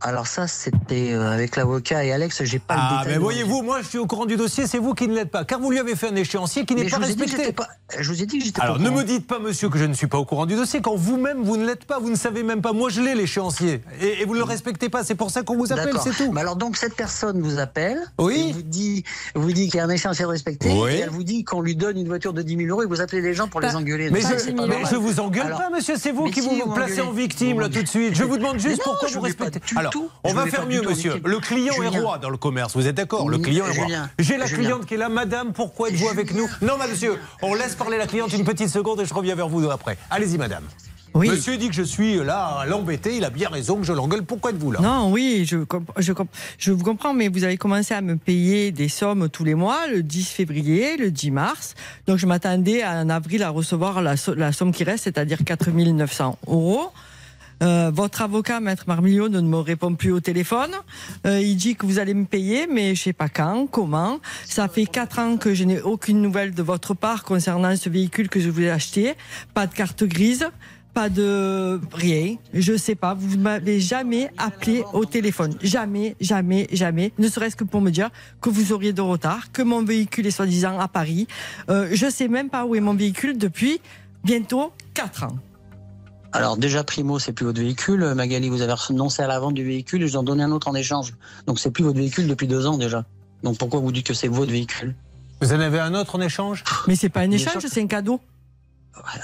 Alors 0.00 0.28
ça, 0.28 0.46
c'était 0.46 1.12
euh, 1.12 1.32
avec 1.32 1.56
l'avocat 1.56 2.04
et 2.04 2.12
Alex, 2.12 2.44
j'ai 2.44 2.60
pas 2.60 2.74
le 2.74 2.80
Ah, 2.82 2.98
détail. 3.00 3.14
mais 3.14 3.18
voyez-vous, 3.22 3.62
moi 3.62 3.82
je 3.82 3.88
suis 3.88 3.98
au 3.98 4.06
courant 4.06 4.26
du 4.26 4.36
dossier, 4.36 4.68
c'est 4.68 4.78
vous 4.78 4.94
qui 4.94 5.08
ne 5.08 5.14
l'êtes 5.14 5.30
pas. 5.30 5.44
Car 5.44 5.58
vous 5.58 5.70
lui 5.72 5.78
avez 5.80 5.96
fait 5.96 6.08
un 6.08 6.14
échéancier 6.14 6.64
qui 6.64 6.76
n'est 6.76 6.84
pas 6.88 6.98
respecté. 6.98 7.52
pas- 7.52 7.66
Je 7.98 8.08
vous 8.12 8.22
ai 8.22 8.26
dit 8.26 8.38
que 8.38 8.44
j'étais 8.44 8.60
pas 8.60 8.64
Alors 8.66 8.78
ne 8.78 8.90
me 8.90 9.02
dites 9.02 9.26
pas, 9.26 9.40
monsieur, 9.40 9.68
que 9.68 9.76
je 9.78 9.84
ne 9.86 9.94
suis 9.94 10.06
pas 10.06 10.18
au 10.18 10.24
courant 10.24 10.46
du 10.46 10.54
dossier, 10.54 10.80
quand 10.80 10.94
vous-même 10.94 11.42
vous 11.42 11.56
ne 11.56 11.66
l'êtes 11.66 11.84
pas, 11.84 11.98
vous 11.98 12.10
ne 12.10 12.16
savez 12.16 12.44
même 12.44 12.62
pas. 12.62 12.72
Moi 12.72 12.90
je 12.90 13.00
l'ai, 13.00 13.16
l'échéancier. 13.16 13.82
Et, 14.00 14.22
et 14.22 14.24
vous 14.24 14.34
ne 14.34 14.38
le 14.38 14.44
respectez 14.44 14.88
pas, 14.88 15.02
c'est 15.02 15.16
pour 15.16 15.30
ça 15.32 15.42
qu'on 15.42 15.56
vous 15.56 15.72
appelle, 15.72 15.96
c'est 16.02 16.14
tout. 16.14 16.30
Mais 16.32 16.42
alors 16.42 16.54
donc 16.56 16.76
cette 16.76 16.94
personne 16.94 17.40
vous 17.40 17.58
appelle, 17.58 17.98
Oui. 18.20 18.52
vous 18.54 18.62
dit, 18.62 19.02
vous 19.34 19.50
dit 19.52 19.66
qu'il 19.68 19.78
y 19.78 19.80
a 19.80 19.84
un 19.84 19.88
échéancier 19.90 20.24
à 20.26 20.28
respecter, 20.28 20.70
Oui. 20.80 20.92
et 20.92 20.98
elle 21.00 21.10
vous 21.10 21.24
dit 21.24 21.42
qu'on 21.42 21.60
lui 21.60 21.74
donne 21.74 21.96
une 21.98 22.06
voiture 22.08 22.32
de 22.32 22.42
10 22.42 22.56
000 22.56 22.68
euros 22.70 22.82
et 22.84 22.86
vous 22.86 23.00
appelez 23.00 23.20
les 23.20 23.34
gens 23.34 23.48
pour 23.48 23.60
les 23.60 23.74
engueuler. 23.74 24.10
Mais, 24.10 24.20
je, 24.20 24.28
je 24.90 24.96
vous 24.96 25.18
engueule 25.18 25.46
Alors, 25.46 25.58
pas, 25.58 25.70
monsieur, 25.70 25.96
c'est 25.98 26.12
vous 26.12 26.26
qui 26.26 26.40
si, 26.42 26.48
vous, 26.48 26.66
vous 26.68 26.72
placez 26.74 27.00
en 27.00 27.10
victime 27.10 27.58
là 27.60 27.68
tout 27.68 27.82
de 27.82 27.88
suite. 27.88 28.14
Je 28.14 28.22
vous 28.22 28.36
demande 28.36 28.60
juste 28.60 28.80
pourquoi 28.84 29.08
vous 29.08 29.20
respectez. 29.20 29.58
Du 29.90 29.96
Alors, 29.98 30.08
tout. 30.08 30.10
on 30.24 30.32
va 30.34 30.46
faire 30.46 30.66
mieux, 30.66 30.82
monsieur. 30.82 31.20
Le 31.24 31.38
client 31.38 31.74
est 31.82 31.98
roi 31.98 32.18
dans 32.18 32.30
le 32.30 32.36
commerce, 32.36 32.74
vous 32.74 32.86
êtes 32.86 32.96
d'accord 32.96 33.28
Le 33.28 33.38
client 33.38 33.66
est 33.66 33.76
roi. 33.78 33.86
J'ai 34.18 34.36
la 34.36 34.46
Julien. 34.46 34.62
cliente 34.64 34.86
qui 34.86 34.94
est 34.94 34.98
là, 34.98 35.08
madame, 35.08 35.52
pourquoi 35.52 35.88
êtes-vous 35.88 36.08
avec 36.08 36.34
nous 36.34 36.48
Non, 36.62 36.74
monsieur, 36.78 37.18
on 37.42 37.54
laisse 37.54 37.74
parler 37.74 37.98
la 37.98 38.06
cliente 38.06 38.32
une 38.32 38.44
petite 38.44 38.68
seconde 38.68 39.00
et 39.00 39.04
je 39.06 39.14
reviens 39.14 39.34
vers 39.34 39.48
vous 39.48 39.68
après. 39.70 39.98
Allez-y, 40.10 40.38
madame. 40.38 40.64
Oui. 41.14 41.30
Monsieur 41.30 41.56
dit 41.56 41.68
que 41.68 41.74
je 41.74 41.82
suis 41.82 42.16
là 42.16 42.58
à 42.60 42.66
l'embêter, 42.66 43.16
il 43.16 43.24
a 43.24 43.30
bien 43.30 43.48
raison 43.48 43.76
que 43.78 43.82
je 43.82 43.94
l'engueule. 43.94 44.22
Pourquoi 44.24 44.50
êtes-vous 44.50 44.72
là 44.72 44.80
Non, 44.80 45.10
oui, 45.10 45.46
je, 45.48 45.56
comp- 45.64 45.90
je, 45.96 46.12
comp- 46.12 46.28
je 46.58 46.70
vous 46.70 46.84
comprends, 46.84 47.14
mais 47.14 47.28
vous 47.28 47.44
avez 47.44 47.56
commencé 47.56 47.94
à 47.94 48.02
me 48.02 48.16
payer 48.16 48.72
des 48.72 48.88
sommes 48.90 49.28
tous 49.30 49.42
les 49.42 49.54
mois, 49.54 49.86
le 49.90 50.02
10 50.02 50.28
février, 50.28 50.98
le 50.98 51.10
10 51.10 51.30
mars. 51.30 51.74
Donc 52.06 52.18
je 52.18 52.26
m'attendais 52.26 52.84
en 52.84 53.08
avril 53.08 53.42
à 53.42 53.48
recevoir 53.48 54.02
la, 54.02 54.18
so- 54.18 54.34
la 54.34 54.52
somme 54.52 54.70
qui 54.70 54.84
reste, 54.84 55.04
c'est-à-dire 55.04 55.38
4 55.44 55.70
900 55.70 56.38
euros. 56.46 56.90
Euh, 57.62 57.90
votre 57.92 58.22
avocat, 58.22 58.60
Maître 58.60 58.84
Marmillot, 58.86 59.28
ne 59.28 59.40
me 59.40 59.56
répond 59.56 59.94
plus 59.94 60.12
au 60.12 60.20
téléphone. 60.20 60.70
Euh, 61.26 61.40
il 61.40 61.56
dit 61.56 61.76
que 61.76 61.86
vous 61.86 61.98
allez 61.98 62.14
me 62.14 62.24
payer, 62.24 62.66
mais 62.66 62.94
je 62.94 63.02
sais 63.02 63.12
pas 63.12 63.28
quand, 63.28 63.66
comment. 63.66 64.20
Ça 64.44 64.68
fait 64.68 64.86
quatre 64.86 65.18
ans 65.18 65.36
que 65.36 65.54
je 65.54 65.64
n'ai 65.64 65.80
aucune 65.80 66.20
nouvelle 66.22 66.54
de 66.54 66.62
votre 66.62 66.94
part 66.94 67.24
concernant 67.24 67.74
ce 67.76 67.88
véhicule 67.88 68.28
que 68.28 68.40
je 68.40 68.50
voulais 68.50 68.70
acheter. 68.70 69.14
Pas 69.54 69.66
de 69.66 69.74
carte 69.74 70.04
grise, 70.04 70.48
pas 70.94 71.08
de 71.08 71.80
rien. 71.92 72.36
Je 72.54 72.76
sais 72.76 72.94
pas. 72.94 73.14
Vous 73.14 73.38
m'avez 73.38 73.80
jamais 73.80 74.30
appelé 74.38 74.82
au 74.92 75.04
téléphone. 75.04 75.54
Jamais, 75.62 76.16
jamais, 76.20 76.66
jamais. 76.72 77.12
Ne 77.18 77.28
serait-ce 77.28 77.56
que 77.56 77.64
pour 77.64 77.80
me 77.80 77.90
dire 77.90 78.10
que 78.40 78.50
vous 78.50 78.72
auriez 78.72 78.92
de 78.92 79.00
retard, 79.00 79.52
que 79.52 79.62
mon 79.62 79.84
véhicule 79.84 80.26
est 80.26 80.32
soi-disant 80.32 80.78
à 80.78 80.88
Paris. 80.88 81.26
Euh, 81.70 81.88
je 81.92 82.10
sais 82.10 82.28
même 82.28 82.50
pas 82.50 82.64
où 82.66 82.74
est 82.74 82.80
mon 82.80 82.94
véhicule 82.94 83.38
depuis 83.38 83.80
bientôt 84.24 84.72
quatre 84.94 85.24
ans. 85.24 85.38
Alors 86.32 86.56
déjà 86.56 86.84
primo, 86.84 87.18
c'est 87.18 87.32
plus 87.32 87.46
votre 87.46 87.60
véhicule. 87.60 88.12
Magali, 88.14 88.48
vous 88.48 88.60
avez 88.62 88.72
renoncé 88.74 89.22
à 89.22 89.26
la 89.26 89.38
vente 89.40 89.54
du 89.54 89.64
véhicule 89.64 90.02
et 90.02 90.06
je 90.06 90.12
vous 90.12 90.18
en 90.18 90.22
donnais 90.22 90.42
un 90.44 90.52
autre 90.52 90.68
en 90.68 90.74
échange. 90.74 91.14
Donc 91.46 91.58
c'est 91.58 91.70
plus 91.70 91.84
votre 91.84 91.98
véhicule 91.98 92.26
depuis 92.28 92.46
deux 92.46 92.66
ans 92.66 92.76
déjà. 92.76 93.04
Donc 93.42 93.56
pourquoi 93.58 93.80
vous 93.80 93.92
dites 93.92 94.06
que 94.06 94.14
c'est 94.14 94.28
votre 94.28 94.50
véhicule? 94.52 94.94
Vous 95.40 95.52
en 95.52 95.60
avez 95.60 95.78
un 95.80 95.94
autre 95.94 96.16
en 96.16 96.20
échange? 96.20 96.64
Mais 96.86 96.96
c'est 96.96 97.08
pas 97.08 97.20
un 97.20 97.30
échange, 97.30 97.62
c'est 97.68 97.80
un 97.82 97.86
cadeau. 97.86 98.20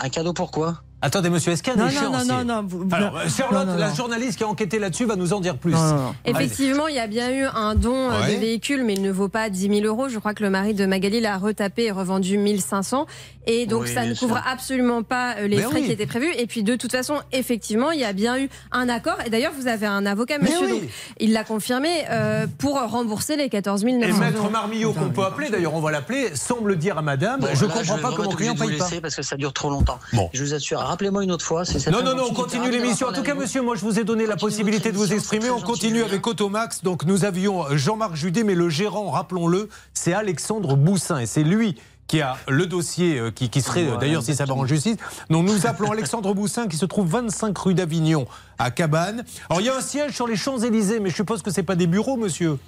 Un 0.00 0.08
cadeau 0.08 0.32
pourquoi 0.32 0.82
Attendez, 1.02 1.28
monsieur, 1.28 1.52
est-ce 1.52 1.62
qu'il 1.62 1.74
y 1.74 1.78
a 1.78 1.82
un 1.82 1.86
Non, 1.88 1.92
non, 1.92 1.98
échéancier 2.00 2.28
non, 2.32 2.44
non, 2.44 2.62
non, 2.62 2.66
vous- 2.66 2.88
Alors, 2.92 3.12
non, 3.12 3.18
euh, 3.18 3.28
Charlotte, 3.28 3.66
non, 3.66 3.72
non, 3.74 3.78
la 3.78 3.92
journaliste 3.92 4.38
qui 4.38 4.44
a 4.44 4.48
enquêté 4.48 4.78
là-dessus, 4.78 5.04
va 5.04 5.16
nous 5.16 5.34
en 5.34 5.40
dire 5.40 5.58
plus. 5.58 5.72
Non, 5.72 5.82
non, 5.82 5.94
non. 5.96 6.14
Allez. 6.24 6.46
Effectivement, 6.46 6.88
il 6.88 6.94
y 6.94 6.98
a 6.98 7.06
bien 7.06 7.30
eu 7.30 7.42
un 7.44 7.74
don 7.74 8.10
euh, 8.10 8.20
Ouais. 8.22 8.36
de 8.36 8.40
véhicule, 8.40 8.84
mais 8.84 8.94
il 8.94 9.02
ne 9.02 9.10
vaut 9.10 9.28
pas 9.28 9.50
10 9.50 9.68
000 9.68 9.80
euros. 9.84 10.08
Je 10.08 10.18
crois 10.18 10.32
que 10.32 10.42
le 10.42 10.48
mari 10.48 10.72
de 10.72 10.86
Magali 10.86 11.20
l'a 11.20 11.36
retapé 11.36 11.84
et 11.86 11.90
revendu 11.90 12.38
1500. 12.38 13.06
Et 13.46 13.66
donc, 13.66 13.82
Oui, 13.82 13.92
ça 13.94 14.04
ne 14.06 14.14
sûr. 14.14 14.26
couvre 14.28 14.40
absolument 14.46 15.02
pas 15.02 15.36
euh, 15.36 15.46
les 15.46 15.56
Mais 15.56 15.62
frais 15.62 15.80
oui. 15.80 15.86
qui 15.86 15.92
étaient 15.92 16.06
prévus. 16.06 16.32
Et 16.38 16.46
puis, 16.46 16.62
de 16.62 16.76
toute 16.76 16.92
façon, 16.92 17.16
effectivement, 17.32 17.90
il 17.90 18.00
y 18.00 18.04
a 18.04 18.12
bien 18.12 18.38
eu 18.38 18.48
un 18.72 18.88
accord. 18.88 19.18
Et 19.26 19.30
d'ailleurs, 19.30 19.52
vous 19.58 19.66
avez 19.66 19.86
un 19.86 20.06
avocat, 20.06 20.38
monsieur, 20.38 20.64
oui. 20.66 20.70
donc, 20.80 20.82
il 21.20 21.32
l'a 21.32 21.44
confirmé, 21.44 21.88
euh, 22.10 22.46
pour 22.58 22.74
rembourser 22.80 23.36
les 23.36 23.48
14 23.48 23.84
900 23.84 24.00
Et 24.00 24.10
euros. 24.10 24.18
maître 24.20 24.50
Marmillot, 24.50 24.92
qu'on 24.92 25.10
peut 25.10 25.24
appeler, 25.24 25.50
d'ailleurs 25.50 25.74
on 25.74 25.80
va 25.80 25.90
l'appeler, 25.90 26.34
semble 26.34 26.76
dire 26.76 26.96
à 26.98 27.02
madame, 27.02 27.40
Bon, 27.40 27.48
je 27.52 27.66
là, 27.66 27.72
comprends 27.74 27.96
vais 27.96 28.02
pas 28.02 28.12
comment 28.16 28.30
client 28.30 28.54
paye 28.54 28.76
pas. 28.78 28.84
laisser 28.84 29.00
parce 29.00 29.14
que 29.14 29.22
ça 29.22 29.36
dure 29.36 29.52
trop 29.52 29.70
longtemps. 29.70 29.98
Bon. 30.12 30.30
Je 30.32 30.42
vous 30.42 30.54
assure, 30.54 30.78
rappelez-moi 30.80 31.22
une 31.24 31.32
autre 31.32 31.44
fois. 31.44 31.64
Non, 31.92 32.02
non, 32.02 32.14
non, 32.14 32.24
on 32.30 32.34
continue 32.34 32.70
l'émission. 32.70 33.08
En 33.08 33.12
tout 33.12 33.22
cas, 33.22 33.34
monsieur, 33.34 33.62
moi, 33.62 33.74
je 33.76 33.80
vous 33.82 33.98
ai 33.98 34.04
donné 34.04 34.26
la 34.26 34.36
possibilité 34.36 34.92
de 34.92 34.96
vous 34.96 35.12
exprimer. 35.12 35.50
On 35.50 35.60
continue 35.60 36.02
avec 36.02 36.26
Automax. 36.26 36.82
Donc, 36.82 37.04
nous 37.04 37.24
avions 37.24 37.64
Jean-Marc 37.76 38.14
Judet, 38.16 38.42
mais 38.44 38.54
le 38.54 38.68
gérant, 38.68 39.10
rappelons-le, 39.10 39.68
c'est 39.92 40.12
Alexandre 40.14 40.76
Boussin. 40.76 41.18
Et 41.18 41.26
c'est 41.26 41.42
lui 41.44 41.76
qui 42.14 42.20
a 42.22 42.36
le 42.48 42.66
dossier 42.66 43.18
euh, 43.18 43.30
qui, 43.32 43.50
qui 43.50 43.60
serait, 43.60 43.88
euh, 43.88 43.96
d'ailleurs, 43.96 44.22
si 44.22 44.34
ça 44.36 44.44
va 44.44 44.54
en 44.54 44.66
justice. 44.66 44.96
Donc, 45.30 45.46
nous 45.48 45.66
appelons 45.66 45.90
Alexandre 45.90 46.32
Boussin, 46.32 46.68
qui 46.68 46.76
se 46.76 46.86
trouve 46.86 47.08
25 47.08 47.56
rue 47.58 47.74
d'Avignon, 47.74 48.26
à 48.58 48.70
Cabane. 48.70 49.24
Alors, 49.50 49.60
il 49.60 49.66
y 49.66 49.68
a 49.68 49.76
un 49.76 49.80
siège 49.80 50.12
sur 50.12 50.28
les 50.28 50.36
Champs-Élysées, 50.36 51.00
mais 51.00 51.10
je 51.10 51.16
suppose 51.16 51.42
que 51.42 51.50
c'est 51.50 51.64
pas 51.64 51.74
des 51.74 51.88
bureaux, 51.88 52.16
monsieur. 52.16 52.58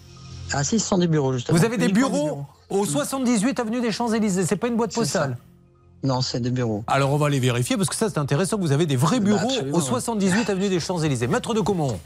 Ah 0.53 0.65
si, 0.65 0.81
ce 0.81 0.87
sont 0.89 0.99
des 0.99 1.07
bureaux 1.07 1.33
justement. 1.33 1.57
Vous 1.59 1.65
avez 1.65 1.77
des 1.77 1.89
bureaux 1.89 2.45
au 2.71 2.85
78 2.85 3.59
avenue 3.61 3.81
des 3.81 3.93
Champs-Élysées. 3.93 4.47
C'est 4.47 4.57
pas 4.57 4.69
une 4.69 4.77
boîte 4.77 4.95
postale? 4.95 5.37
Non, 6.03 6.21
c'est 6.21 6.41
des 6.41 6.51
bureaux. 6.51 6.85
Alors 6.87 7.13
on 7.13 7.17
va 7.17 7.29
les 7.29 7.41
vérifier 7.41 7.77
parce 7.77 7.89
que 7.89 7.97
ça 7.97 8.09
c'est 8.09 8.19
intéressant. 8.19 8.57
Vous 8.59 8.71
avez 8.71 8.87
des 8.87 8.95
vrais 8.95 9.19
Bah, 9.19 9.25
bureaux 9.25 9.51
au 9.73 9.77
ouais. 9.79 9.83
78 9.83 10.49
avenue 10.51 10.69
des 10.69 10.79
Champs-Élysées. 10.79 11.27
Maître 11.27 11.53
de 11.53 11.61
Comont. 11.61 11.99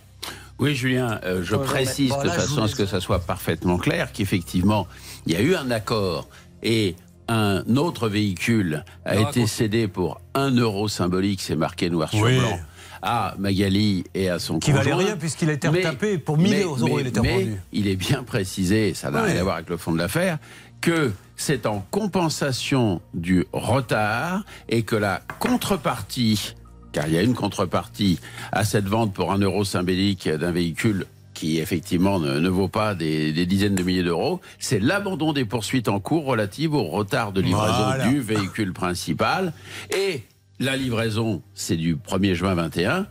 Oui, 0.58 0.74
Julien, 0.74 1.20
euh, 1.24 1.42
je 1.42 1.54
Ouais, 1.54 1.64
précise 1.64 2.10
bon, 2.10 2.22
de 2.22 2.28
là, 2.28 2.32
façon 2.32 2.62
à 2.62 2.68
ce 2.68 2.76
que 2.76 2.86
ça 2.86 3.00
soit 3.00 3.18
parfaitement 3.18 3.76
clair 3.76 4.10
qu'effectivement, 4.12 4.86
il 5.26 5.34
y 5.34 5.36
a 5.36 5.40
eu 5.42 5.54
un 5.54 5.70
accord 5.70 6.28
et 6.62 6.96
un 7.30 7.76
autre 7.76 8.08
véhicule 8.08 8.84
a 9.04 9.16
été 9.16 9.46
cédé 9.46 9.86
pour 9.88 10.20
un 10.34 10.50
euro 10.50 10.88
symbolique, 10.88 11.40
c'est 11.40 11.54
marqué 11.56 11.88
noir 11.88 12.10
sur 12.10 12.22
Oui. 12.24 12.38
blanc, 12.38 12.58
à 13.02 13.34
Magali 13.38 14.04
et 14.14 14.28
à 14.28 14.38
son 14.40 14.58
Qui 14.58 14.72
valait 14.72 14.92
rien 14.92 15.16
puisqu'il 15.16 15.48
a 15.48 15.52
été 15.52 15.70
Mais- 15.70 15.78
retapé 15.78 16.18
pour 16.18 16.36
1000 16.36 16.50
mais- 16.50 16.62
euros, 16.62 16.76
mais- 16.82 16.94
il 17.00 17.06
était 17.06 17.20
mais 17.20 17.34
revendu. 17.36 17.56
il 17.72 17.86
est 17.86 17.96
bien 17.96 18.24
précisé, 18.24 18.94
ça 18.94 19.10
n'a 19.10 19.22
Oui. 19.22 19.30
rien 19.30 19.40
à 19.40 19.42
voir 19.44 19.54
avec 19.56 19.70
le 19.70 19.76
fond 19.76 19.92
de 19.92 19.98
l'affaire, 19.98 20.38
que 20.80 21.12
c'est 21.36 21.66
en 21.66 21.86
compensation 21.90 23.00
du 23.14 23.46
retard 23.52 24.44
et 24.68 24.82
que 24.82 24.96
la 24.96 25.22
contrepartie, 25.38 26.54
car 26.92 27.06
il 27.06 27.14
y 27.14 27.18
a 27.18 27.22
une 27.22 27.34
contrepartie 27.34 28.18
à 28.50 28.64
cette 28.64 28.86
vente 28.86 29.14
pour 29.14 29.30
un 29.32 29.38
euro 29.38 29.64
symbolique 29.64 30.28
d'un 30.28 30.50
véhicule 30.50 31.06
qui 31.40 31.58
effectivement 31.58 32.18
ne, 32.20 32.38
ne 32.38 32.48
vaut 32.50 32.68
pas 32.68 32.94
des, 32.94 33.32
des 33.32 33.46
dizaines 33.46 33.74
de 33.74 33.82
milliers 33.82 34.02
d'euros, 34.02 34.42
c'est 34.58 34.78
l'abandon 34.78 35.32
des 35.32 35.46
poursuites 35.46 35.88
en 35.88 35.98
cours 35.98 36.26
relatives 36.26 36.74
au 36.74 36.82
retard 36.84 37.32
de 37.32 37.40
livraison 37.40 37.82
Voilà. 37.84 38.08
du 38.08 38.20
véhicule 38.20 38.74
principal. 38.74 39.54
Et 39.96 40.22
la 40.58 40.76
livraison, 40.76 41.40
c'est 41.54 41.76
du 41.76 41.96
1er 41.96 42.34
juin 42.34 42.54
21, 42.54 43.06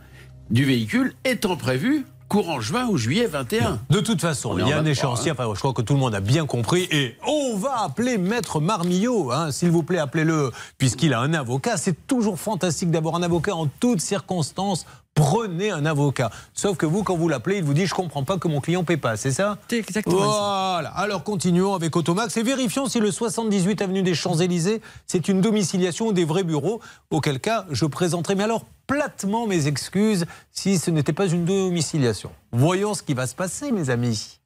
du 0.48 0.64
véhicule 0.64 1.12
étant 1.24 1.56
prévu 1.56 2.06
courant 2.28 2.60
juin 2.60 2.86
ou 2.86 2.96
juillet 2.96 3.26
21. 3.26 3.80
De 3.90 3.98
toute 3.98 4.20
façon, 4.20 4.56
il 4.56 4.60
y 4.60 4.62
a 4.62 4.66
un 4.78 4.82
23, 4.84 4.90
échéancier. 4.92 5.30
hein. 5.32 5.34
Enfin, 5.36 5.50
je 5.52 5.58
crois 5.58 5.72
que 5.72 5.82
tout 5.82 5.94
le 5.94 5.98
monde 5.98 6.14
a 6.14 6.20
bien 6.20 6.46
compris. 6.46 6.86
Et 6.92 7.16
on 7.26 7.56
va 7.56 7.82
appeler 7.82 8.18
Maître 8.18 8.60
Marmillot. 8.60 9.32
hein. 9.32 9.50
S'il 9.50 9.72
vous 9.72 9.82
plaît, 9.82 9.98
appelez-le, 9.98 10.52
puisqu'il 10.78 11.12
a 11.12 11.18
un 11.18 11.34
avocat. 11.34 11.76
C'est 11.76 12.06
toujours 12.06 12.38
fantastique 12.38 12.92
d'avoir 12.92 13.16
un 13.16 13.24
avocat 13.24 13.56
en 13.56 13.66
toutes 13.66 14.00
circonstances. 14.00 14.86
Prenez 15.14 15.70
un 15.70 15.84
avocat. 15.86 16.30
Sauf 16.54 16.76
que 16.76 16.86
vous, 16.86 17.02
quand 17.02 17.16
vous 17.16 17.28
l'appelez, 17.28 17.58
il 17.58 17.64
vous 17.64 17.74
dit 17.74 17.86
Je 17.86 17.94
comprends 17.94 18.24
pas 18.24 18.38
que 18.38 18.48
mon 18.48 18.60
client 18.60 18.84
paie 18.84 18.96
pas. 18.96 19.16
C'est 19.16 19.32
ça 19.32 19.58
C'est 19.68 19.78
exactement 19.78 20.18
ça. 20.18 20.24
Voilà. 20.26 20.88
Alors 20.90 21.24
continuons 21.24 21.74
avec 21.74 21.94
Automax 21.94 22.36
et 22.36 22.42
vérifions 22.42 22.86
si 22.86 23.00
le 23.00 23.10
78 23.10 23.82
avenue 23.82 24.02
des 24.02 24.14
Champs-Élysées, 24.14 24.80
c'est 25.06 25.28
une 25.28 25.40
domiciliation 25.40 26.08
ou 26.08 26.12
des 26.12 26.24
vrais 26.24 26.44
bureaux. 26.44 26.80
Auquel 27.10 27.38
cas, 27.40 27.66
je 27.70 27.84
présenterai, 27.86 28.34
mais 28.34 28.44
alors 28.44 28.64
platement 28.86 29.46
mes 29.46 29.66
excuses 29.66 30.26
si 30.52 30.78
ce 30.78 30.90
n'était 30.90 31.12
pas 31.12 31.26
une 31.26 31.44
domiciliation. 31.44 32.30
Voyons 32.52 32.94
ce 32.94 33.02
qui 33.02 33.14
va 33.14 33.26
se 33.26 33.34
passer, 33.34 33.72
mes 33.72 33.90
amis. 33.90 34.40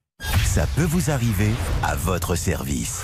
Ça 0.44 0.66
peut 0.76 0.84
vous 0.84 1.10
arriver 1.10 1.50
à 1.82 1.94
votre 1.94 2.34
service. 2.36 3.02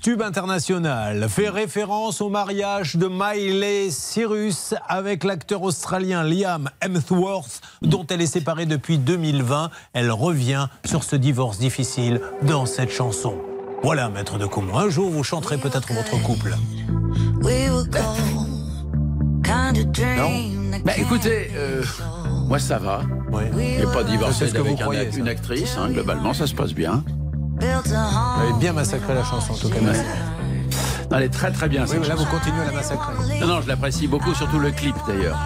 Tube 0.00 0.22
International 0.22 1.28
fait 1.28 1.48
référence 1.48 2.20
au 2.20 2.28
mariage 2.28 2.96
de 2.96 3.08
Miley 3.10 3.90
Cyrus 3.90 4.74
avec 4.88 5.24
l'acteur 5.24 5.62
australien 5.62 6.22
Liam 6.22 6.70
Hemsworth, 6.80 7.60
dont 7.82 8.06
elle 8.08 8.22
est 8.22 8.26
séparée 8.26 8.66
depuis 8.66 8.98
2020. 8.98 9.70
Elle 9.92 10.10
revient 10.10 10.66
sur 10.84 11.04
ce 11.04 11.16
divorce 11.16 11.58
difficile 11.58 12.20
dans 12.42 12.66
cette 12.66 12.90
chanson. 12.90 13.36
Voilà, 13.82 14.08
maître 14.08 14.38
de 14.38 14.46
Comon. 14.46 14.76
Un 14.78 14.88
jour, 14.88 15.10
vous 15.10 15.24
chanterez 15.24 15.58
peut-être 15.58 15.92
votre 15.92 16.20
couple. 16.22 16.56
Non 20.16 20.58
bah, 20.84 20.92
écoutez, 20.96 21.50
euh, 21.54 21.82
moi 22.46 22.58
ça 22.58 22.78
va. 22.78 23.02
Oui. 23.32 23.42
Et 23.80 23.82
pas 23.82 24.04
divorcé 24.04 24.44
avec 24.44 24.56
vous 24.56 24.90
un, 24.90 25.10
une 25.16 25.28
actrice, 25.28 25.76
hein, 25.76 25.90
globalement 25.90 26.32
ça 26.32 26.46
se 26.46 26.54
passe 26.54 26.72
bien. 26.72 27.02
Vous 27.60 28.42
avez 28.42 28.52
bien 28.58 28.72
massacré 28.72 29.14
la 29.14 29.24
chanson, 29.24 29.52
en 29.52 29.56
tout 29.56 29.68
cas. 29.68 29.80
Non, 29.80 29.92
Elle 31.16 31.22
est 31.24 31.28
très 31.28 31.50
très 31.50 31.68
bien. 31.68 31.84
Oui, 31.88 31.96
mais 32.00 32.08
là, 32.08 32.14
vous 32.14 32.26
continuez 32.26 32.60
à 32.60 32.66
la 32.66 32.72
massacrer. 32.72 33.12
Non, 33.40 33.46
non, 33.46 33.60
je 33.62 33.68
l'apprécie 33.68 34.06
beaucoup, 34.06 34.34
surtout 34.34 34.58
le 34.58 34.70
clip 34.70 34.94
d'ailleurs. 35.06 35.38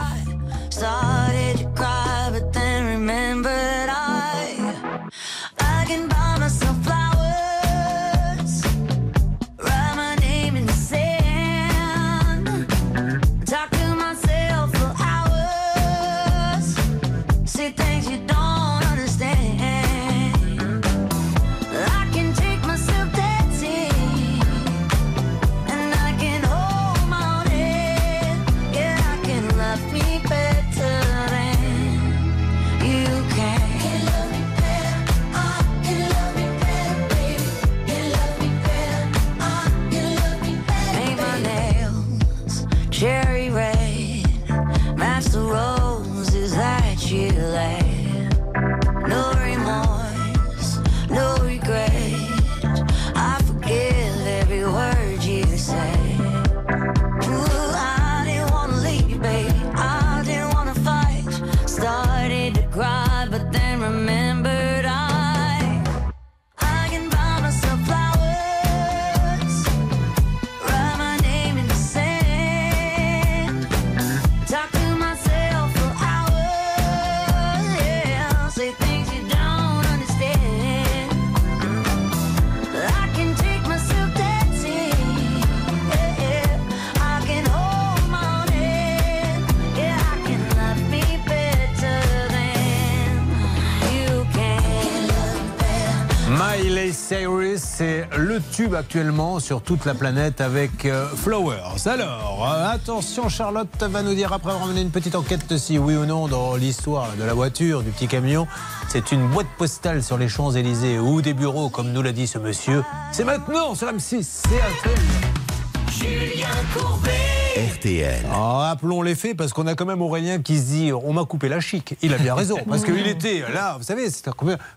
C'est 97.57 98.09
le 98.17 98.41
tube 98.41 98.75
actuellement 98.75 99.39
sur 99.39 99.61
toute 99.61 99.85
la 99.85 99.93
planète 99.93 100.41
avec 100.41 100.87
euh, 100.87 101.07
Flowers. 101.09 101.87
Alors, 101.87 102.49
euh, 102.51 102.73
attention, 102.73 103.29
Charlotte 103.29 103.69
va 103.83 104.03
nous 104.03 104.15
dire 104.15 104.33
après 104.33 104.53
avoir 104.53 104.67
mené 104.67 104.81
une 104.81 104.91
petite 104.91 105.15
enquête 105.15 105.59
si 105.59 105.77
oui 105.77 105.95
ou 105.95 106.07
non 106.07 106.27
dans 106.27 106.57
l'histoire 106.57 107.09
de 107.19 107.25
la 107.25 107.35
voiture, 107.35 107.83
du 107.83 107.91
petit 107.91 108.09
camion, 108.09 108.47
c'est 108.89 109.13
une 109.13 109.29
boîte 109.29 109.49
postale 109.59 110.03
sur 110.03 110.17
les 110.17 110.29
Champs-Élysées 110.29 110.99
ou 110.99 111.21
des 111.21 111.35
bureaux, 111.35 111.69
comme 111.69 111.93
nous 111.93 112.01
l'a 112.01 112.13
dit 112.13 112.27
ce 112.27 112.39
monsieur. 112.39 112.83
C'est 113.13 113.25
maintenant 113.25 113.75
sur 113.75 113.89
M6, 113.89 114.23
c'est 114.23 114.63
un 114.63 115.91
Julien 115.91 116.49
Courbet. 116.75 117.32
RTL. 117.57 118.25
Ah, 118.33 118.71
appelons 118.71 119.03
les 119.03 119.15
faits 119.15 119.37
parce 119.37 119.53
qu'on 119.53 119.67
a 119.67 119.75
quand 119.75 119.85
même 119.85 120.01
Aurélien 120.01 120.41
qui 120.41 120.57
se 120.57 120.65
dit 120.65 120.91
on 120.91 121.13
m'a 121.13 121.27
coupé 121.27 121.51
la 121.51 121.61
chic. 121.61 121.95
Il 122.01 122.15
a 122.15 122.17
bien 122.17 122.35
raison 122.35 122.57
parce 122.69 122.83
qu'il 122.83 123.07
était 123.07 123.41
là, 123.53 123.77
vous 123.77 123.85
savez, 123.85 124.09
c'est 124.09 124.25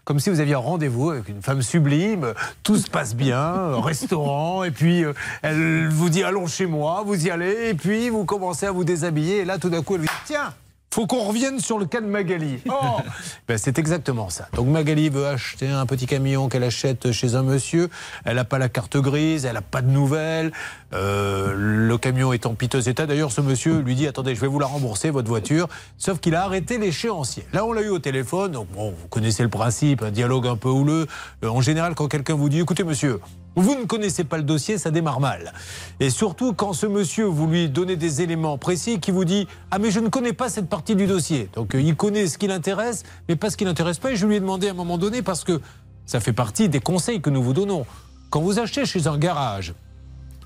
comme, 0.03 0.19
si 0.19 0.29
vous 0.29 0.41
aviez 0.41 0.55
un 0.55 0.59
rendez-vous 0.59 1.11
avec 1.11 1.29
une 1.29 1.41
femme 1.41 1.61
sublime, 1.61 2.33
tout 2.63 2.75
se 2.75 2.89
passe 2.89 3.15
bien, 3.15 3.79
restaurant, 3.81 4.65
et 4.65 4.71
puis 4.71 5.05
euh, 5.05 5.13
elle 5.41 5.87
vous 5.87 6.09
dit 6.09 6.23
allons 6.23 6.47
chez 6.47 6.65
moi, 6.65 7.03
vous 7.05 7.25
y 7.25 7.29
allez, 7.29 7.69
et 7.69 7.75
puis 7.75 8.09
vous 8.09 8.25
commencez 8.25 8.65
à 8.65 8.73
vous 8.73 8.83
déshabiller, 8.83 9.37
et 9.37 9.45
là 9.45 9.57
tout 9.57 9.69
d'un 9.69 9.81
coup 9.81 9.95
elle 9.95 10.01
vous 10.01 10.07
dit 10.07 10.23
tiens. 10.25 10.53
Faut 10.95 11.07
qu'on 11.07 11.25
revienne 11.25 11.59
sur 11.59 11.77
le 11.77 11.85
cas 11.85 11.99
de 11.99 12.05
Magali. 12.05 12.59
Oh 12.69 13.01
ben, 13.49 13.57
C'est 13.57 13.77
exactement 13.79 14.29
ça. 14.29 14.47
Donc 14.53 14.67
Magali 14.67 15.09
veut 15.09 15.27
acheter 15.27 15.67
un 15.67 15.85
petit 15.85 16.05
camion 16.05 16.47
qu'elle 16.47 16.63
achète 16.63 17.11
chez 17.11 17.35
un 17.35 17.43
monsieur. 17.43 17.89
Elle 18.23 18.37
n'a 18.37 18.45
pas 18.45 18.59
la 18.59 18.69
carte 18.69 18.95
grise, 18.95 19.43
elle 19.43 19.55
n'a 19.55 19.61
pas 19.61 19.81
de 19.81 19.89
nouvelles. 19.89 20.53
Euh, 20.93 21.53
le 21.57 21.97
camion 21.97 22.31
est 22.31 22.45
en 22.45 22.53
piteux 22.53 22.87
état. 22.87 23.05
D'ailleurs, 23.05 23.33
ce 23.33 23.41
monsieur 23.41 23.79
lui 23.79 23.95
dit 23.95 24.07
Attendez, 24.07 24.35
je 24.35 24.39
vais 24.39 24.47
vous 24.47 24.57
la 24.57 24.67
rembourser, 24.67 25.09
votre 25.09 25.27
voiture. 25.27 25.67
Sauf 25.97 26.21
qu'il 26.21 26.33
a 26.33 26.45
arrêté 26.45 26.77
l'échéancier. 26.77 27.45
Là, 27.51 27.65
on 27.65 27.73
l'a 27.73 27.81
eu 27.81 27.89
au 27.89 27.99
téléphone. 27.99 28.53
Donc, 28.53 28.69
bon, 28.71 28.91
vous 28.97 29.07
connaissez 29.09 29.43
le 29.43 29.49
principe, 29.49 30.01
un 30.01 30.11
dialogue 30.11 30.47
un 30.47 30.55
peu 30.55 30.69
houleux. 30.69 31.07
Euh, 31.43 31.49
en 31.49 31.59
général, 31.59 31.93
quand 31.95 32.07
quelqu'un 32.07 32.35
vous 32.35 32.47
dit 32.47 32.61
Écoutez, 32.61 32.85
monsieur, 32.85 33.19
vous 33.55 33.75
ne 33.75 33.85
connaissez 33.85 34.23
pas 34.23 34.37
le 34.37 34.43
dossier, 34.43 34.77
ça 34.77 34.91
démarre 34.91 35.19
mal. 35.19 35.53
Et 35.99 36.09
surtout 36.09 36.53
quand 36.53 36.73
ce 36.73 36.85
monsieur, 36.85 37.25
vous 37.25 37.47
lui 37.47 37.69
donnez 37.69 37.95
des 37.95 38.21
éléments 38.21 38.57
précis, 38.57 38.99
qui 38.99 39.11
vous 39.11 39.25
dit 39.25 39.47
Ah, 39.71 39.79
mais 39.79 39.91
je 39.91 39.99
ne 39.99 40.09
connais 40.09 40.33
pas 40.33 40.49
cette 40.49 40.67
partie 40.67 40.95
du 40.95 41.07
dossier. 41.07 41.49
Donc 41.53 41.75
euh, 41.75 41.81
il 41.81 41.95
connaît 41.95 42.27
ce 42.27 42.37
qui 42.37 42.47
l'intéresse, 42.47 43.03
mais 43.29 43.35
pas 43.35 43.49
ce 43.49 43.57
qui 43.57 43.65
l'intéresse 43.65 43.99
pas. 43.99 44.11
Et 44.11 44.15
je 44.15 44.27
lui 44.27 44.35
ai 44.35 44.39
demandé 44.39 44.67
à 44.67 44.71
un 44.71 44.75
moment 44.75 44.97
donné, 44.97 45.21
parce 45.21 45.43
que 45.43 45.61
ça 46.05 46.19
fait 46.19 46.33
partie 46.33 46.69
des 46.69 46.79
conseils 46.79 47.21
que 47.21 47.29
nous 47.29 47.41
vous 47.41 47.53
donnons. 47.53 47.85
Quand 48.29 48.41
vous 48.41 48.59
achetez 48.59 48.85
chez 48.85 49.07
un 49.07 49.17
garage, 49.17 49.73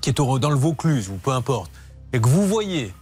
qui 0.00 0.10
est 0.10 0.16
dans 0.16 0.50
le 0.50 0.56
Vaucluse, 0.56 1.08
ou 1.08 1.14
peu 1.14 1.32
importe, 1.32 1.70
et 2.12 2.20
que 2.20 2.28
vous 2.28 2.46
voyez 2.46 2.92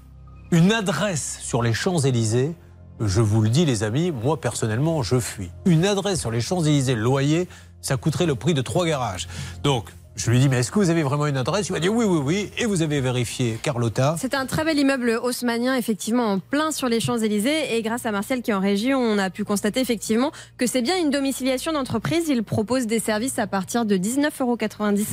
une 0.51 0.73
adresse 0.73 1.39
sur 1.43 1.63
les 1.63 1.73
Champs-Élysées, 1.73 2.55
je 3.01 3.21
vous 3.21 3.43
le 3.43 3.49
dis 3.49 3.65
les 3.65 3.83
amis, 3.85 4.11
moi 4.11 4.41
personnellement 4.41 5.03
je 5.03 5.21
fuis. 5.21 5.51
Une 5.67 5.85
adresse 5.85 6.21
sur 6.21 6.31
les 6.31 6.41
Champs-Élysées, 6.41 6.97
loyer, 6.97 7.49
ça 7.81 7.97
coûterait 7.97 8.27
le 8.27 8.35
prix 8.35 8.55
de 8.55 8.63
trois 8.63 8.87
garages. 8.87 9.29
Donc 9.63 9.93
je 10.19 10.31
lui 10.31 10.41
dis 10.41 10.49
mais 10.49 10.59
est-ce 10.59 10.71
que 10.73 10.79
vous 10.79 10.91
avez 10.91 11.03
vraiment 11.03 11.27
une 11.27 11.37
adresse? 11.37 11.69
Il 11.69 11.73
m'a 11.73 11.81
dit 11.81 11.89
oui 11.89 12.05
oui 12.05 12.19
oui 12.23 12.51
et 12.59 12.67
vous 12.67 12.83
avez 12.83 13.01
vérifié 13.01 13.59
Carlotta. 13.63 14.17
C'est 14.19 14.35
un 14.35 14.47
très 14.47 14.65
bel 14.65 14.79
immeuble 14.79 15.19
haussmannien, 15.23 15.75
effectivement, 15.77 16.33
en 16.33 16.39
plein 16.41 16.73
sur 16.73 16.89
les 16.89 17.01
Champs-Élysées. 17.01 17.77
Et 17.77 17.83
grâce 17.83 18.05
à 18.05 18.11
Martial 18.13 18.43
qui 18.43 18.51
est 18.51 18.55
en 18.55 18.61
régie, 18.61 18.93
on 18.95 19.17
a 19.19 19.31
pu 19.31 19.45
constater 19.45 19.81
effectivement 19.81 20.33
que 20.57 20.67
c'est 20.67 20.83
bien 20.83 20.97
une 20.99 21.11
domiciliation 21.11 21.73
d'entreprise. 21.73 22.25
Il 22.29 22.43
propose 22.43 22.87
des 22.87 22.99
services 23.01 23.39
à 23.39 23.47
partir 23.47 23.85
de 23.85 23.97
19,90 23.97 24.41
euros 24.43 24.57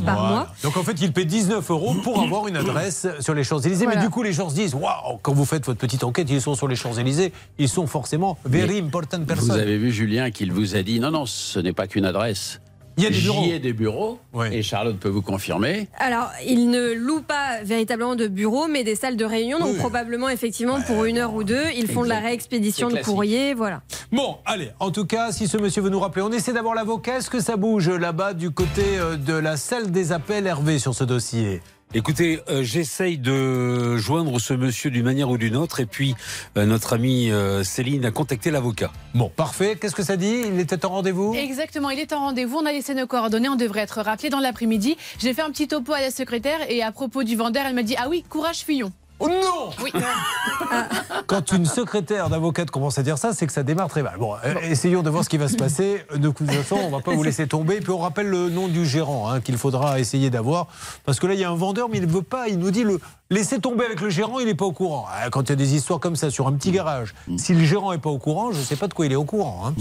par 0.06 0.16
Voilà. 0.20 0.30
mois. 0.30 0.47
Donc 0.64 0.76
en 0.78 0.84
fait, 0.84 0.99
il 1.01 1.14
paie 1.14 1.26
19 1.26 1.70
euros 1.72 1.93
pour 2.03 2.22
avoir 2.22 2.47
une 2.47 2.58
adresse 2.58 3.08
sur 3.20 3.34
les 3.36 3.43
Champs-Élysées. 3.43 3.86
Voilà. 3.86 3.99
Mais 3.99 4.06
du 4.06 4.12
coup, 4.12 4.24
les 4.24 4.34
gens 4.34 4.49
se 4.49 4.56
disent 4.56 4.74
Waouh, 4.74 5.20
quand 5.22 5.34
vous 5.34 5.45
faites 5.45 5.66
votre 5.66 5.80
petite 5.80 6.03
enquête, 6.03 6.28
ils 6.30 6.41
sont 6.41 6.56
sur 6.56 6.68
les 6.68 6.76
Champs-Élysées, 6.76 7.32
ils 7.60 7.70
sont 7.70 7.86
forcément 7.88 8.38
very 8.45 8.80
important 8.80 9.20
Vous 9.20 9.26
person. 9.26 9.53
avez 9.53 9.78
vu 9.78 9.91
Julien 9.91 10.32
qu'il 10.32 10.51
vous 10.51 10.76
a 10.76 10.82
dit 10.82 10.99
non, 10.99 11.12
non, 11.12 11.26
ce 11.26 11.60
n'est 11.60 11.74
pas 11.74 11.88
qu'une 11.88 12.06
adresse. 12.06 12.60
Il 12.98 13.04
y 13.04 13.08
a 13.08 13.10
des 13.10 13.16
J'y 13.16 13.24
bureaux. 13.24 13.43
ai 13.46 13.60
des 13.60 13.74
bureaux. 13.74 14.20
Et 14.52 14.62
Charlotte 14.64 14.98
peut 14.98 15.10
vous 15.10 15.22
confirmer. 15.22 15.88
Alors, 15.98 16.30
il 16.46 16.70
ne 16.70 16.93
loue 16.93 17.22
pas 17.22 17.62
véritablement 17.64 18.16
de 18.16 18.28
bureaux, 18.28 18.68
mais 18.68 18.84
des 18.84 18.96
salles 18.96 19.18
de 19.18 19.26
réunion. 19.26 19.60
Donc, 19.60 19.78
probablement, 19.78 20.30
effectivement, 20.30 20.80
pour 20.82 21.06
une 21.06 21.18
heure 21.18 21.34
ou 21.34 21.43
deux, 21.43 21.64
ils 21.76 21.88
font 21.88 22.04
de 22.04 22.10
la 22.10 22.20
réexpédition 22.20 22.89
de 22.89 22.98
courrier. 23.02 23.54
Voilà. 23.54 23.82
Bon, 24.12 24.38
allez, 24.46 24.70
en 24.80 24.91
tout 24.91 25.06
cas, 25.06 25.32
si 25.32 25.48
ce 25.48 25.58
monsieur 25.58 25.82
veut 25.82 25.89
nous 25.89 26.00
rappeler, 26.00 26.22
on 26.22 26.32
essaie 26.32 26.54
d'avoir 26.54 26.74
l'avocat. 26.76 27.18
Est-ce 27.18 27.30
que 27.30 27.39
ça 27.41 27.58
bouge 27.58 27.89
là-bas 27.89 28.34
du 28.34 28.52
côté 28.52 28.84
euh, 28.98 29.18
de 29.18 29.34
la 29.34 29.58
salle 29.58 29.91
des 29.91 30.12
appels 30.12 30.48
Hervé 30.48 30.80
sur 30.80 30.96
ce 30.96 31.04
dossier? 31.04 31.62
Écoutez, 31.98 32.41
euh, 32.50 32.62
j'essaye 32.62 33.18
de 33.18 33.96
joindre 33.96 34.38
ce 34.41 34.54
monsieur 34.54 34.91
d'une 34.91 35.06
manière 35.06 35.30
ou 35.30 35.38
d'une 35.38 35.56
autre, 35.56 35.80
et 35.80 35.86
puis 35.86 36.14
euh, 36.58 36.66
notre 36.66 36.91
amie 36.91 37.32
euh, 37.32 37.64
Céline 37.64 38.04
a 38.04 38.12
contacté 38.12 38.52
l'avocat. 38.52 38.91
Bon, 39.14 39.30
parfait. 39.30 39.78
Qu'est-ce 39.80 39.96
que 39.96 40.04
ça 40.04 40.18
dit? 40.18 40.43
Il 40.46 40.60
était 40.60 40.84
en 40.84 40.89
rendez-vous? 40.89 41.34
Exactement, 41.36 41.89
il 41.89 42.00
est 42.02 42.12
en 42.12 42.20
rendez-vous, 42.20 42.58
on 42.58 42.66
a 42.66 42.74
laissé 42.74 42.96
nos 42.96 43.08
coordonnées, 43.08 43.48
on 43.48 43.56
devrait 43.56 43.80
être 43.80 44.02
rappelé 44.02 44.30
dans 44.30 44.41
l'après-midi. 44.41 44.98
J'ai 45.20 45.34
fait 45.34 45.41
un 45.41 45.52
petit 45.52 45.70
topo 45.70 45.93
à 45.93 46.02
la 46.02 46.12
secrétaire 46.12 46.70
et 46.70 46.84
à 46.84 46.91
propos 46.91 47.24
du 47.24 47.38
vendeur, 47.38 47.66
elle 47.66 47.76
m'a 47.76 47.84
dit 47.84 47.96
Ah 47.98 48.10
oui, 48.10 48.26
courage, 48.28 48.66
fuyons. 48.66 48.91
Oh 49.20 49.30
non 49.30 49.70
Oui. 49.82 49.91
Quand 51.28 51.51
une 51.53 51.66
secrétaire 51.66 52.30
d'avocate 52.30 52.70
commence 52.70 52.97
à 52.97 53.03
dire 53.03 53.18
ça, 53.18 53.34
c'est 53.34 53.47
que 53.47 53.53
ça 53.53 53.63
démarre 53.63 53.88
très 53.88 54.03
mal. 54.03 54.16
Bon, 54.20 54.34
euh, 54.43 54.55
essayons 54.63 55.03
de 55.03 55.09
voir 55.09 55.24
ce 55.24 55.30
qui 55.30 55.38
va 55.38 55.47
se 55.47 55.55
passer. 55.55 56.05
De 56.16 56.30
toute 56.30 56.51
façon, 56.51 56.76
on 56.76 56.89
va 56.89 56.99
pas 56.99 57.13
vous 57.13 57.24
laisser 57.24 57.47
tomber. 57.47 57.80
Puis 57.80 57.91
on 57.91 57.97
rappelle 57.99 58.28
le 58.28 58.49
nom 58.49 58.68
du 58.68 58.86
gérant 58.86 59.30
hein, 59.30 59.39
qu'il 59.41 59.57
faudra 59.57 59.99
essayer 59.99 60.30
d'avoir. 60.30 60.68
Parce 61.05 61.20
que 61.20 61.28
là, 61.28 61.34
il 61.34 61.39
y 61.39 61.43
a 61.45 61.49
un 61.49 61.55
vendeur, 61.55 61.88
mais 61.89 61.97
il 61.97 62.05
ne 62.05 62.11
veut 62.11 62.22
pas. 62.22 62.49
Il 62.49 62.59
nous 62.59 62.72
dit 62.72 62.84
le 62.84 62.99
laissez 63.30 63.59
tomber 63.59 63.86
avec 63.86 64.01
le 64.01 64.09
gérant, 64.09 64.39
il 64.39 64.45
n'est 64.47 64.53
pas 64.55 64.66
au 64.66 64.72
courant. 64.74 65.05
Ah, 65.09 65.30
Quand 65.30 65.43
il 65.43 65.49
y 65.49 65.53
a 65.53 65.55
des 65.55 65.76
histoires 65.76 65.99
comme 65.99 66.16
ça 66.18 66.30
sur 66.30 66.47
un 66.47 66.53
petit 66.53 66.72
garage, 66.72 67.16
si 67.38 67.53
le 67.53 67.63
gérant 67.63 67.91
n'est 67.93 67.97
pas 67.97 68.09
au 68.11 68.20
courant, 68.20 68.51
je 68.51 68.59
ne 68.59 68.63
sais 68.63 68.76
pas 68.76 68.88
de 68.88 68.93
quoi 68.93 69.05
il 69.05 69.11
est 69.13 69.16
au 69.18 69.24
courant. 69.24 69.63
hein. 69.68 69.74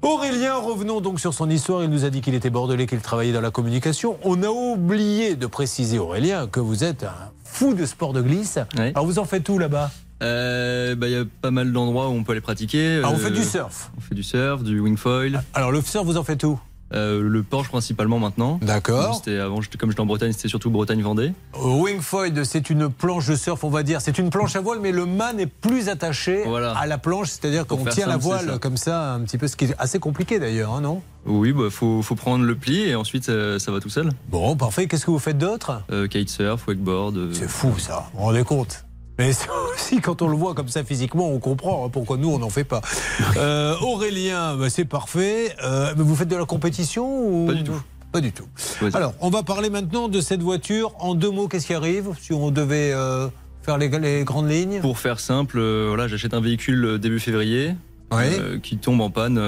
Aurélien, 0.00 0.56
revenons 0.56 1.00
donc 1.00 1.20
sur 1.20 1.32
son 1.34 1.48
histoire. 1.50 1.84
Il 1.84 1.90
nous 1.90 2.04
a 2.04 2.10
dit 2.10 2.22
qu'il 2.22 2.34
était 2.34 2.50
bordelais, 2.50 2.86
qu'il 2.86 3.00
travaillait 3.00 3.32
dans 3.32 3.40
la 3.40 3.50
communication. 3.52 4.16
On 4.24 4.42
a 4.42 4.48
oublié 4.48 5.36
de 5.36 5.46
préciser, 5.46 5.98
Aurélien, 5.98 6.46
que 6.48 6.58
vous 6.58 6.82
êtes 6.82 7.04
un 7.04 7.30
fou 7.52 7.74
de 7.74 7.84
sport 7.86 8.12
de 8.14 8.22
glisse. 8.22 8.58
Alors 8.94 9.04
vous 9.06 9.18
en 9.18 9.24
faites 9.24 9.48
où 9.48 9.58
là-bas 9.58 9.90
Euh, 10.22 10.94
bah, 10.94 11.06
Il 11.08 11.12
y 11.12 11.16
a 11.16 11.24
pas 11.42 11.50
mal 11.50 11.72
d'endroits 11.72 12.08
où 12.08 12.12
on 12.12 12.24
peut 12.24 12.32
aller 12.32 12.40
pratiquer. 12.40 13.00
Ah, 13.04 13.10
on 13.10 13.14
Euh, 13.14 13.18
fait 13.18 13.30
du 13.30 13.42
surf 13.44 13.90
On 13.96 14.00
fait 14.00 14.14
du 14.14 14.22
surf, 14.22 14.62
du 14.62 14.80
wingfoil. 14.80 15.42
Alors 15.54 15.70
le 15.72 15.80
surf, 15.82 16.04
vous 16.06 16.16
en 16.16 16.24
faites 16.24 16.44
où? 16.44 16.58
Euh, 16.94 17.20
Le 17.22 17.42
Porsche 17.42 17.68
principalement 17.68 18.18
maintenant. 18.18 18.58
D'accord. 18.62 19.16
C'était 19.16 19.38
avant, 19.38 19.60
comme 19.78 19.90
j'étais 19.90 20.00
en 20.00 20.06
Bretagne, 20.06 20.32
c'était 20.32 20.48
surtout 20.48 20.70
Bretagne-Vendée. 20.70 21.32
Wingfoil, 21.54 22.44
c'est 22.44 22.70
une 22.70 22.88
planche 22.90 23.26
de 23.26 23.36
surf, 23.36 23.64
on 23.64 23.70
va 23.70 23.82
dire. 23.82 24.00
C'est 24.00 24.18
une 24.18 24.30
planche 24.30 24.56
à 24.56 24.60
voile, 24.60 24.78
mais 24.80 24.92
le 24.92 25.06
mât 25.06 25.32
n'est 25.32 25.46
plus 25.46 25.88
attaché 25.88 26.42
Voilà. 26.46 26.72
à 26.72 26.86
la 26.86 26.98
planche. 26.98 27.28
C'est-à-dire 27.28 27.66
qu'on 27.66 27.84
tient 27.84 28.06
la 28.06 28.16
voile 28.16 28.46
ça. 28.46 28.58
comme 28.58 28.76
ça, 28.76 29.14
un 29.14 29.20
petit 29.20 29.38
peu, 29.38 29.46
ce 29.48 29.56
qui 29.56 29.66
est 29.66 29.74
assez 29.78 29.98
compliqué 29.98 30.38
d'ailleurs, 30.38 30.72
hein, 30.72 30.80
non? 30.80 31.02
Oui, 31.24 31.52
bah 31.52 31.70
faut, 31.70 32.02
faut 32.02 32.16
prendre 32.16 32.44
le 32.44 32.54
pli 32.56 32.80
et 32.88 32.94
ensuite 32.96 33.24
ça, 33.24 33.58
ça 33.60 33.70
va 33.70 33.78
tout 33.80 33.88
seul. 33.90 34.10
Bon, 34.28 34.56
parfait. 34.56 34.86
Qu'est-ce 34.88 35.06
que 35.06 35.10
vous 35.12 35.20
faites 35.20 35.38
d'autre? 35.38 35.82
Euh, 35.92 36.08
Kitesurf, 36.08 36.66
wakeboard. 36.66 37.16
euh, 37.16 37.30
C'est 37.32 37.48
fou 37.48 37.78
ça, 37.78 38.06
vous 38.12 38.18
vous 38.18 38.24
rendez 38.26 38.42
compte 38.42 38.84
mais 39.18 39.32
c'est 39.32 39.48
aussi, 39.74 40.00
quand 40.00 40.22
on 40.22 40.28
le 40.28 40.36
voit 40.36 40.54
comme 40.54 40.68
ça 40.68 40.84
physiquement, 40.84 41.28
on 41.28 41.38
comprend 41.38 41.86
hein, 41.86 41.88
pourquoi 41.90 42.16
nous, 42.16 42.30
on 42.30 42.38
n'en 42.38 42.50
fait 42.50 42.64
pas. 42.64 42.80
Euh, 43.36 43.74
Aurélien, 43.80 44.56
bah, 44.56 44.70
c'est 44.70 44.84
parfait. 44.84 45.54
Euh, 45.62 45.92
mais 45.96 46.02
vous 46.02 46.16
faites 46.16 46.28
de 46.28 46.36
la 46.36 46.44
compétition 46.44 47.26
ou... 47.26 47.46
Pas 47.46 47.54
du 47.54 47.64
tout. 47.64 47.82
Pas 48.10 48.20
du 48.20 48.32
tout. 48.32 48.46
Alors, 48.92 49.14
on 49.20 49.30
va 49.30 49.42
parler 49.42 49.70
maintenant 49.70 50.08
de 50.08 50.20
cette 50.20 50.42
voiture. 50.42 50.92
En 50.98 51.14
deux 51.14 51.30
mots, 51.30 51.48
qu'est-ce 51.48 51.66
qui 51.66 51.74
arrive 51.74 52.10
si 52.20 52.34
on 52.34 52.50
devait 52.50 52.92
euh, 52.92 53.28
faire 53.62 53.78
les, 53.78 53.88
les 53.88 54.24
grandes 54.24 54.50
lignes? 54.50 54.80
Pour 54.80 54.98
faire 54.98 55.18
simple, 55.18 55.60
voilà, 55.86 56.08
j'achète 56.08 56.34
un 56.34 56.40
véhicule 56.40 56.98
début 56.98 57.20
février 57.20 57.74
qui 58.62 58.76
tombe 58.76 59.00
en 59.00 59.08
panne 59.08 59.40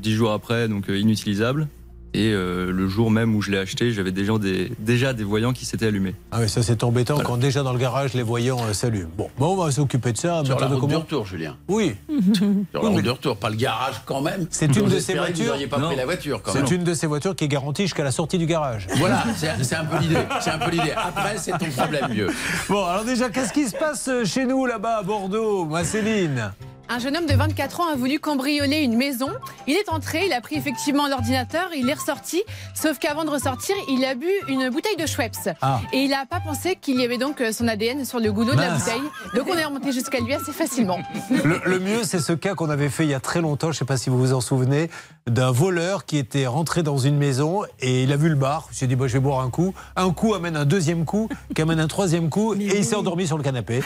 dix 0.00 0.14
jours 0.14 0.32
après, 0.32 0.68
donc 0.68 0.86
inutilisable. 0.88 1.68
Et 2.16 2.30
euh, 2.32 2.70
le 2.70 2.86
jour 2.88 3.10
même 3.10 3.34
où 3.34 3.42
je 3.42 3.50
l'ai 3.50 3.58
acheté, 3.58 3.90
j'avais 3.92 4.12
déjà 4.12 4.38
des, 4.38 4.70
déjà 4.78 5.12
des 5.12 5.24
voyants 5.24 5.52
qui 5.52 5.64
s'étaient 5.64 5.86
allumés. 5.86 6.14
Ah 6.30 6.38
oui, 6.40 6.48
ça 6.48 6.62
c'est 6.62 6.84
embêtant 6.84 7.18
quand 7.18 7.36
déjà 7.36 7.64
dans 7.64 7.72
le 7.72 7.78
garage 7.78 8.14
les 8.14 8.22
voyants 8.22 8.60
euh, 8.68 8.72
s'allument. 8.72 9.10
Bon, 9.18 9.28
bon, 9.36 9.54
on 9.54 9.64
va 9.64 9.70
s'occuper 9.72 10.12
de 10.12 10.18
ça. 10.18 10.42
Sur 10.44 10.58
la 10.60 10.66
route 10.68 10.76
du 10.76 10.80
comment 10.80 10.98
retour, 11.00 11.26
Julien. 11.26 11.56
Oui. 11.66 11.96
Sur 12.34 12.44
Oui, 12.46 12.64
la 12.72 12.80
mais- 12.82 12.88
route 12.88 13.02
du 13.02 13.10
retour, 13.10 13.36
pas 13.36 13.50
le 13.50 13.56
garage 13.56 13.96
quand 14.06 14.20
même. 14.20 14.46
C'est 14.50 14.74
une 14.76 14.88
de 14.88 14.98
ces 15.00 15.14
Vous 15.14 15.18
voitures. 15.18 15.46
n'auriez 15.46 15.66
pas 15.66 15.78
pris 15.80 15.96
la 15.96 16.04
voiture 16.04 16.40
quand 16.42 16.54
même. 16.54 16.64
C'est 16.66 16.74
une 16.74 16.84
de 16.84 16.94
ces 16.94 17.06
voitures 17.08 17.34
qui 17.34 17.44
est 17.44 17.48
garantie 17.48 17.82
jusqu'à 17.82 18.04
la 18.04 18.12
sortie 18.12 18.38
du 18.38 18.46
garage. 18.46 18.86
Voilà, 18.96 19.24
c'est 19.36 19.50
c'est 19.64 19.74
un 19.76 19.84
peu 19.84 19.98
l'idée. 19.98 20.16
C'est 20.40 20.50
un 20.50 20.58
peu 20.58 20.70
l'idée. 20.70 20.92
Après, 20.96 21.36
c'est 21.38 21.52
ton 21.58 21.66
problème, 21.76 22.06
mieux. 22.14 22.28
Bon, 22.68 22.84
alors 22.84 23.04
déjà, 23.04 23.28
qu'est-ce 23.28 23.52
qui 23.52 23.66
se 23.66 23.76
passe 23.76 24.06
euh, 24.08 24.24
chez 24.24 24.44
nous 24.46 24.66
là-bas 24.66 24.98
à 24.98 25.02
Bordeaux, 25.02 25.64
ma 25.64 25.82
Céline? 25.82 26.52
Un 26.88 26.98
jeune 26.98 27.16
homme 27.16 27.26
de 27.26 27.34
24 27.34 27.80
ans 27.80 27.88
a 27.90 27.96
voulu 27.96 28.20
cambrioler 28.20 28.80
une 28.80 28.96
maison. 28.96 29.28
Il 29.66 29.74
est 29.74 29.88
entré, 29.88 30.26
il 30.26 30.32
a 30.34 30.40
pris 30.42 30.56
effectivement 30.56 31.08
l'ordinateur, 31.08 31.70
il 31.74 31.88
est 31.88 31.94
ressorti. 31.94 32.42
Sauf 32.74 32.98
qu'avant 32.98 33.24
de 33.24 33.30
ressortir, 33.30 33.74
il 33.88 34.04
a 34.04 34.14
bu 34.14 34.26
une 34.48 34.68
bouteille 34.68 34.96
de 34.96 35.06
Schweppes. 35.06 35.56
Ah. 35.62 35.80
Et 35.92 36.00
il 36.02 36.10
n'a 36.10 36.26
pas 36.26 36.40
pensé 36.40 36.76
qu'il 36.76 37.00
y 37.00 37.04
avait 37.04 37.16
donc 37.16 37.40
euh, 37.40 37.52
son 37.52 37.68
ADN 37.68 38.04
sur 38.04 38.20
le 38.20 38.30
goulot 38.32 38.52
de 38.52 38.60
la 38.60 38.72
bouteille. 38.72 39.02
Donc 39.34 39.46
on 39.50 39.56
est 39.56 39.64
remonté 39.64 39.92
jusqu'à 39.92 40.20
lui 40.20 40.34
assez 40.34 40.52
facilement. 40.52 40.98
Le, 41.44 41.60
le 41.64 41.78
mieux, 41.80 42.04
c'est 42.04 42.20
ce 42.20 42.32
cas 42.32 42.54
qu'on 42.54 42.70
avait 42.70 42.88
fait 42.88 43.04
il 43.04 43.10
y 43.10 43.14
a 43.14 43.20
très 43.20 43.40
longtemps, 43.40 43.68
je 43.68 43.76
ne 43.76 43.78
sais 43.78 43.84
pas 43.84 43.96
si 43.96 44.10
vous 44.10 44.18
vous 44.18 44.32
en 44.32 44.40
souvenez, 44.40 44.88
d'un 45.26 45.50
voleur 45.50 46.04
qui 46.04 46.18
était 46.18 46.46
rentré 46.46 46.82
dans 46.82 46.98
une 46.98 47.16
maison 47.16 47.62
et 47.80 48.02
il 48.02 48.12
a 48.12 48.16
vu 48.16 48.28
le 48.28 48.34
bar. 48.34 48.68
Il 48.70 48.76
s'est 48.76 48.86
dit, 48.86 48.94
bah, 48.94 49.06
je 49.06 49.14
vais 49.14 49.20
boire 49.20 49.40
un 49.40 49.50
coup. 49.50 49.74
Un 49.96 50.10
coup 50.10 50.34
amène 50.34 50.56
un 50.56 50.64
deuxième 50.64 51.04
coup, 51.04 51.28
qui 51.54 51.62
amène 51.62 51.80
un 51.80 51.88
troisième 51.88 52.28
coup, 52.28 52.54
et 52.54 52.78
il 52.78 52.84
s'est 52.84 52.96
endormi 52.96 53.26
sur 53.26 53.38
le 53.38 53.42
canapé. 53.42 53.82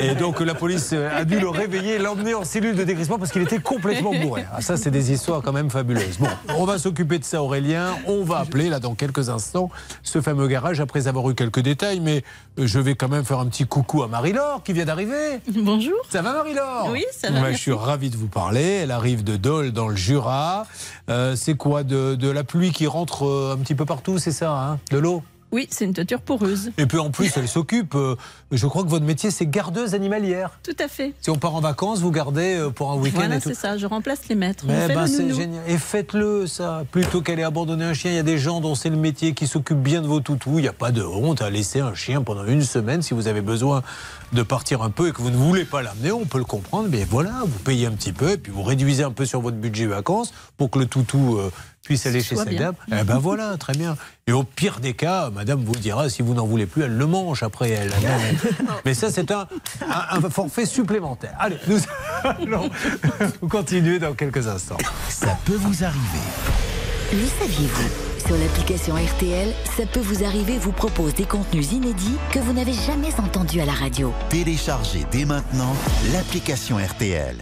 Et 0.00 0.14
donc 0.14 0.40
la 0.40 0.54
police 0.54 0.92
a 0.92 1.24
dû 1.24 1.38
le 1.38 1.48
réveiller, 1.48 1.98
l'emmener 2.06 2.34
en 2.34 2.44
cellule 2.44 2.76
de 2.76 2.84
décrissement 2.84 3.18
parce 3.18 3.32
qu'il 3.32 3.42
était 3.42 3.58
complètement 3.58 4.14
bourré. 4.14 4.44
Ah, 4.52 4.60
ça, 4.60 4.76
c'est 4.76 4.92
des 4.92 5.10
histoires 5.12 5.42
quand 5.42 5.52
même 5.52 5.70
fabuleuses. 5.70 6.18
Bon, 6.20 6.28
on 6.56 6.64
va 6.64 6.78
s'occuper 6.78 7.18
de 7.18 7.24
ça, 7.24 7.42
Aurélien. 7.42 7.96
On 8.06 8.22
va 8.22 8.38
appeler 8.38 8.68
là 8.68 8.78
dans 8.78 8.94
quelques 8.94 9.28
instants 9.28 9.70
ce 10.04 10.20
fameux 10.20 10.46
garage 10.46 10.80
après 10.80 11.08
avoir 11.08 11.28
eu 11.30 11.34
quelques 11.34 11.58
détails, 11.58 11.98
mais 11.98 12.22
euh, 12.60 12.66
je 12.68 12.78
vais 12.78 12.94
quand 12.94 13.08
même 13.08 13.24
faire 13.24 13.40
un 13.40 13.46
petit 13.46 13.66
coucou 13.66 14.04
à 14.04 14.08
Marie-Laure 14.08 14.62
qui 14.62 14.72
vient 14.72 14.84
d'arriver. 14.84 15.40
Bonjour. 15.52 15.96
Ça 16.08 16.22
va 16.22 16.32
Marie-Laure? 16.32 16.90
Oui, 16.92 17.04
ça 17.10 17.28
va, 17.30 17.40
Ouais. 17.42 17.52
Je 17.54 17.58
suis 17.58 17.72
ravi 17.72 18.08
de 18.08 18.16
vous 18.16 18.28
parler. 18.28 18.62
Elle 18.62 18.92
arrive 18.92 19.24
de 19.24 19.36
Dole 19.36 19.72
dans 19.72 19.88
le 19.88 19.96
Jura. 19.96 20.66
Euh, 21.10 21.34
c'est 21.34 21.54
quoi 21.54 21.82
de, 21.82 22.14
de 22.14 22.30
la 22.30 22.44
pluie 22.44 22.70
qui 22.70 22.86
rentre 22.86 23.26
euh, 23.26 23.54
un 23.54 23.58
petit 23.58 23.74
peu 23.74 23.84
partout, 23.84 24.18
c'est 24.18 24.30
ça 24.32 24.52
hein? 24.52 24.78
De 24.92 24.98
l'eau? 24.98 25.24
Oui, 25.52 25.68
c'est 25.70 25.84
une 25.84 25.94
toiture 25.94 26.20
poreuse. 26.20 26.70
Et 26.76 26.86
puis 26.86 26.98
en 26.98 27.10
plus, 27.10 27.32
elle 27.36 27.48
s'occupe. 27.48 27.94
euh, 27.94 28.16
je 28.52 28.66
crois 28.66 28.82
que 28.82 28.88
votre 28.88 29.04
métier, 29.04 29.30
c'est 29.30 29.46
gardeuse 29.46 29.94
animalière. 29.94 30.58
Tout 30.62 30.76
à 30.78 30.88
fait. 30.88 31.14
Si 31.20 31.30
on 31.30 31.36
part 31.36 31.54
en 31.54 31.60
vacances, 31.60 32.00
vous 32.00 32.10
gardez 32.10 32.56
euh, 32.56 32.70
pour 32.70 32.90
un 32.90 32.96
week-end 32.96 33.16
Voilà, 33.18 33.40
c'est 33.40 33.54
ça. 33.54 33.78
Je 33.78 33.86
remplace 33.86 34.28
les 34.28 34.34
maîtres. 34.34 34.64
Mais 34.66 34.88
fait 34.88 34.94
ben, 34.94 35.06
c'est 35.06 35.32
génial. 35.32 35.62
Et 35.68 35.78
faites-le, 35.78 36.46
ça. 36.46 36.84
Plutôt 36.90 37.20
qu'aller 37.22 37.42
abandonner 37.44 37.84
un 37.84 37.94
chien, 37.94 38.10
il 38.10 38.16
y 38.16 38.20
a 38.20 38.22
des 38.24 38.38
gens 38.38 38.60
dont 38.60 38.74
c'est 38.74 38.90
le 38.90 38.96
métier 38.96 39.34
qui 39.34 39.46
s'occupent 39.46 39.82
bien 39.82 40.02
de 40.02 40.06
vos 40.06 40.20
toutous. 40.20 40.58
Il 40.58 40.62
n'y 40.62 40.68
a 40.68 40.72
pas 40.72 40.90
de 40.90 41.02
honte 41.02 41.42
à 41.42 41.50
laisser 41.50 41.80
un 41.80 41.94
chien 41.94 42.22
pendant 42.22 42.44
une 42.44 42.62
semaine 42.62 43.02
si 43.02 43.14
vous 43.14 43.28
avez 43.28 43.40
besoin 43.40 43.82
de 44.32 44.42
partir 44.42 44.82
un 44.82 44.90
peu 44.90 45.08
et 45.08 45.12
que 45.12 45.22
vous 45.22 45.30
ne 45.30 45.36
voulez 45.36 45.64
pas 45.64 45.82
l'amener. 45.82 46.10
On 46.12 46.24
peut 46.24 46.38
le 46.38 46.44
comprendre. 46.44 46.88
Mais 46.90 47.04
voilà, 47.04 47.42
vous 47.44 47.58
payez 47.60 47.86
un 47.86 47.92
petit 47.92 48.12
peu 48.12 48.32
et 48.32 48.36
puis 48.36 48.52
vous 48.52 48.62
réduisez 48.62 49.04
un 49.04 49.12
peu 49.12 49.24
sur 49.24 49.40
votre 49.40 49.56
budget 49.56 49.86
vacances 49.86 50.32
pour 50.56 50.70
que 50.70 50.78
le 50.78 50.86
toutou 50.86 51.38
euh, 51.38 51.50
puisse 51.86 52.06
aller 52.06 52.22
chez 52.22 52.34
bien. 52.44 52.58
dame. 52.60 52.74
Eh 52.92 53.04
ben 53.04 53.18
voilà, 53.18 53.56
très 53.56 53.72
bien. 53.72 53.96
Et 54.26 54.32
au 54.32 54.42
pire 54.42 54.80
des 54.80 54.92
cas, 54.94 55.30
madame 55.30 55.62
vous 55.64 55.74
dira, 55.76 56.08
si 56.10 56.20
vous 56.22 56.34
n'en 56.34 56.46
voulez 56.46 56.66
plus, 56.66 56.82
elle 56.82 56.96
le 56.96 57.06
mange 57.06 57.42
après 57.42 57.70
elle. 57.70 57.92
Mais 58.84 58.92
ça, 58.94 59.10
c'est 59.10 59.30
un, 59.30 59.46
un- 59.88 60.18
un 60.24 60.30
forfait 60.30 60.66
supplémentaire. 60.66 61.34
Allez, 61.38 61.56
nous 61.68 61.78
allons 62.24 62.68
continuer 63.48 63.98
dans 63.98 64.14
quelques 64.14 64.46
instants. 64.48 64.78
Ça 65.08 65.38
peut 65.44 65.54
vous 65.56 65.84
arriver. 65.84 66.24
Le 67.12 67.24
saviez-vous? 67.40 67.88
Sur 68.26 68.36
l'application 68.36 68.94
RTL, 68.96 69.52
ça 69.76 69.86
peut 69.86 70.00
vous 70.00 70.24
arriver 70.24 70.58
vous 70.58 70.72
propose 70.72 71.14
des 71.14 71.26
contenus 71.26 71.70
inédits 71.70 72.16
que 72.32 72.40
vous 72.40 72.52
n'avez 72.52 72.72
jamais 72.72 73.14
entendus 73.20 73.60
à 73.60 73.64
la 73.64 73.72
radio. 73.72 74.12
Téléchargez 74.30 75.06
dès 75.12 75.24
maintenant 75.24 75.76
l'application 76.12 76.78
RTL. 76.78 77.36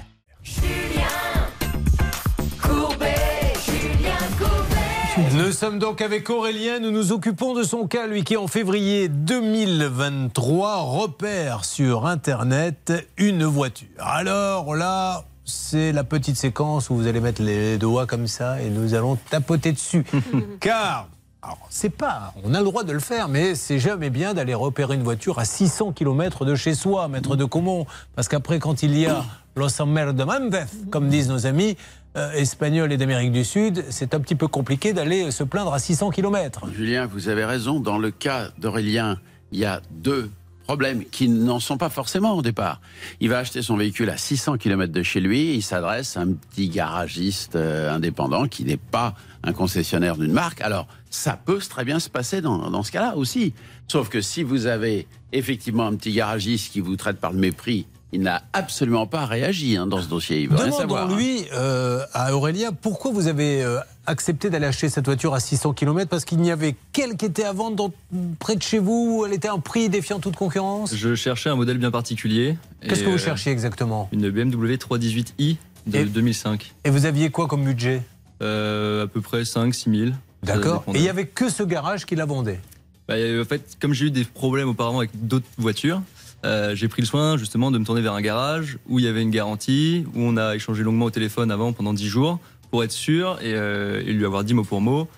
Nous 5.45 5.53
sommes 5.53 5.79
donc 5.79 6.01
avec 6.01 6.31
Aurélien, 6.31 6.79
nous 6.79 6.91
nous 6.91 7.13
occupons 7.13 7.53
de 7.53 7.63
son 7.65 7.87
cas, 7.87 8.07
lui 8.07 8.25
qui 8.25 8.39
en 8.39 8.47
février 8.47 9.09
2023 9.09 10.77
repère 10.81 11.67
sur 11.67 12.07
Internet 12.07 12.95
une 13.19 13.45
voiture. 13.45 13.89
Alors 13.99 14.75
là, 14.75 15.25
c'est 15.45 15.93
la 15.93 16.03
petite 16.03 16.37
séquence 16.37 16.89
où 16.89 16.97
vous 16.97 17.07
allez 17.07 17.21
mettre 17.21 17.43
les 17.43 17.77
doigts 17.77 18.07
comme 18.07 18.27
ça 18.27 18.63
et 18.63 18.71
nous 18.71 18.95
allons 18.95 19.17
tapoter 19.17 19.73
dessus. 19.73 20.07
Car, 20.61 21.09
alors, 21.43 21.59
c'est 21.69 21.91
pas, 21.91 22.33
on 22.43 22.55
a 22.55 22.61
le 22.61 22.65
droit 22.65 22.85
de 22.85 22.93
le 22.93 23.01
faire, 23.01 23.29
mais 23.29 23.55
c'est 23.55 23.79
jamais 23.79 24.09
bien 24.09 24.33
d'aller 24.33 24.55
repérer 24.55 24.95
une 24.95 25.03
voiture 25.03 25.39
à 25.39 25.45
600 25.45 25.93
km 25.93 26.47
de 26.47 26.55
chez 26.55 26.75
soi, 26.75 27.07
maître 27.09 27.37
de 27.37 27.45
Comont. 27.45 27.85
Parce 28.17 28.29
qu'après, 28.29 28.59
quand 28.59 28.83
il 28.83 28.99
y 28.99 29.05
a 29.05 29.23
Los 29.57 29.81
Amerdemandes, 29.81 30.67
comme 30.91 31.09
disent 31.09 31.29
nos 31.29 31.47
amis 31.47 31.77
euh, 32.17 32.33
espagnols 32.33 32.93
et 32.93 32.97
d'Amérique 32.97 33.33
du 33.33 33.45
Sud, 33.45 33.85
c'est 33.91 34.15
un 34.15 34.21
petit 34.21 34.35
peu 34.35 34.49
compliqué 34.49 34.93
d'aller 34.93 35.31
se 35.31 35.45
plaindre 35.45 35.73
à 35.73 35.79
600 35.79 36.11
km. 36.11 36.67
Julien, 36.75 37.07
vous 37.07 37.29
avez 37.29 37.45
raison. 37.45 37.79
Dans 37.79 37.99
le 37.99 38.11
cas 38.11 38.51
d'Aurélien, 38.59 39.19
il 39.53 39.59
y 39.59 39.65
a 39.65 39.81
deux 39.91 40.31
problèmes 40.65 41.05
qui 41.05 41.29
n'en 41.29 41.61
sont 41.61 41.77
pas 41.77 41.89
forcément 41.89 42.33
au 42.33 42.43
départ. 42.43 42.81
Il 43.21 43.29
va 43.29 43.39
acheter 43.39 43.63
son 43.63 43.77
véhicule 43.77 44.11
à 44.11 44.17
600 44.17 44.57
km 44.59 44.93
de 44.93 45.03
chez 45.03 45.21
lui. 45.21 45.55
Il 45.55 45.63
s'adresse 45.63 46.17
à 46.17 46.23
un 46.23 46.33
petit 46.33 46.69
garagiste 46.69 47.55
euh, 47.55 47.93
indépendant 47.93 48.49
qui 48.49 48.65
n'est 48.65 48.77
pas 48.77 49.15
un 49.45 49.53
concessionnaire 49.53 50.17
d'une 50.17 50.33
marque. 50.33 50.63
Alors, 50.63 50.89
ça 51.11 51.37
peut 51.37 51.59
très 51.59 51.85
bien 51.85 52.01
se 52.01 52.09
passer 52.09 52.41
dans, 52.41 52.71
dans 52.71 52.83
ce 52.83 52.91
cas-là 52.91 53.17
aussi. 53.17 53.55
Sauf 53.87 54.09
que 54.09 54.21
si 54.21 54.43
vous 54.43 54.67
avez 54.67 55.07
effectivement 55.33 55.87
un 55.87 55.95
petit 55.95 56.13
garagiste 56.13 56.73
qui 56.73 56.81
vous 56.81 56.97
traite 56.97 57.19
par 57.19 57.33
le 57.33 57.39
mépris, 57.39 57.87
il 58.15 58.21
n'a 58.23 58.43
absolument 58.53 59.07
pas 59.07 59.27
réagi 59.27 59.77
hein, 59.77 59.87
dans 59.87 60.01
ce 60.01 60.07
dossier. 60.09 60.41
Il 60.41 60.49
veut 60.49 60.57
rien 60.57 60.71
savoir. 60.73 61.03
hein. 61.03 61.05
Demandons-lui 61.07 61.45
euh, 61.53 62.01
à 62.15 62.35
Aurélien 62.35 62.71
pourquoi 62.73 63.11
vous 63.11 63.27
avez 63.27 63.63
euh, 63.63 63.79
accepté 64.07 64.51
d'aller 64.51 64.67
acheter 64.67 64.89
cette 64.89 65.05
voiture 65.05 65.35
à 65.35 65.41
600 65.41 65.73
km 65.75 66.09
parce 66.09 66.25
qu'il 66.25 66.39
n'y 66.39 66.51
avait 66.51 66.77
qu'elle 66.93 67.17
qui 67.17 67.27
était 67.27 67.45
à 67.45 67.53
vendre 67.53 67.77
dans- 67.77 67.93
près 68.39 68.57
de 68.57 68.63
chez 68.63 68.79
vous, 68.79 69.25
elle 69.27 69.33
était 69.35 69.49
à 69.49 69.53
un 69.53 69.59
prix 69.59 69.89
défiant 69.89 70.21
toute 70.21 70.37
concurrence? 70.37 70.95
Je 70.95 71.15
cherchais 71.15 71.51
un 71.51 71.57
modèle 71.57 71.79
bien 71.79 71.91
particulier. 71.91 72.57
Qu'est-ce 72.83 73.03
que 73.03 73.09
vous 73.09 73.15
euh, 73.15 73.19
cherchiez 73.19 73.51
exactement? 73.53 74.09
Une 74.13 74.31
BMW 74.31 74.75
318i 74.77 75.57
de 75.87 75.99
Et- 75.99 76.05
2005. 76.05 76.73
Et 76.85 76.91
vous 76.91 77.05
aviez 77.07 77.31
quoi 77.31 77.47
comme 77.49 77.65
budget? 77.65 78.03
Euh, 78.43 79.05
À 79.05 79.07
peu 79.07 79.21
près 79.21 79.43
5-6 79.43 79.97
000. 80.07 80.11
D'accord. 80.43 80.85
Et 80.95 80.99
il 80.99 81.03
n'y 81.03 81.09
avait 81.09 81.27
que 81.27 81.49
ce 81.49 81.63
garage 81.63 82.05
qui 82.07 82.15
la 82.17 82.27
vendait? 82.27 82.61
Bah, 83.09 83.15
en 83.17 83.45
fait, 83.45 83.77
comme 83.81 83.93
j'ai 83.93 84.07
eu 84.07 84.11
des 84.11 84.25
problèmes 84.25 84.69
auparavant 84.69 84.99
avec 84.99 85.11
d'autres 85.27 85.47
voitures, 85.59 86.01
euh, 86.45 86.75
j'ai 86.75 86.89
pris 86.89 87.03
le 87.03 87.07
soin 87.07 87.37
justement 87.37 87.71
de 87.71 87.79
me 87.79 87.85
tourner 87.85 88.01
vers 88.03 88.13
un 88.15 88.21
garage 88.21 88.79
où 88.89 88.99
il 88.99 89.05
y 89.05 89.09
avait 89.09 89.23
une 89.23 89.31
garantie, 89.31 90.05
où 90.15 90.21
on 90.21 90.37
a 90.37 90.55
échangé 90.55 90.83
longuement 90.83 91.07
au 91.07 91.11
téléphone 91.11 91.51
avant 91.51 91.73
pendant 91.73 91.93
10 91.95 92.07
jours 92.09 92.39
pour 92.71 92.85
être 92.85 92.93
sûr 92.93 93.39
et, 93.41 93.55
euh, 93.55 94.03
et 94.05 94.13
lui 94.13 94.25
avoir 94.25 94.45
dit 94.45 94.55
mot 94.55 94.65
pour 94.65 94.81
mot. 94.81 95.09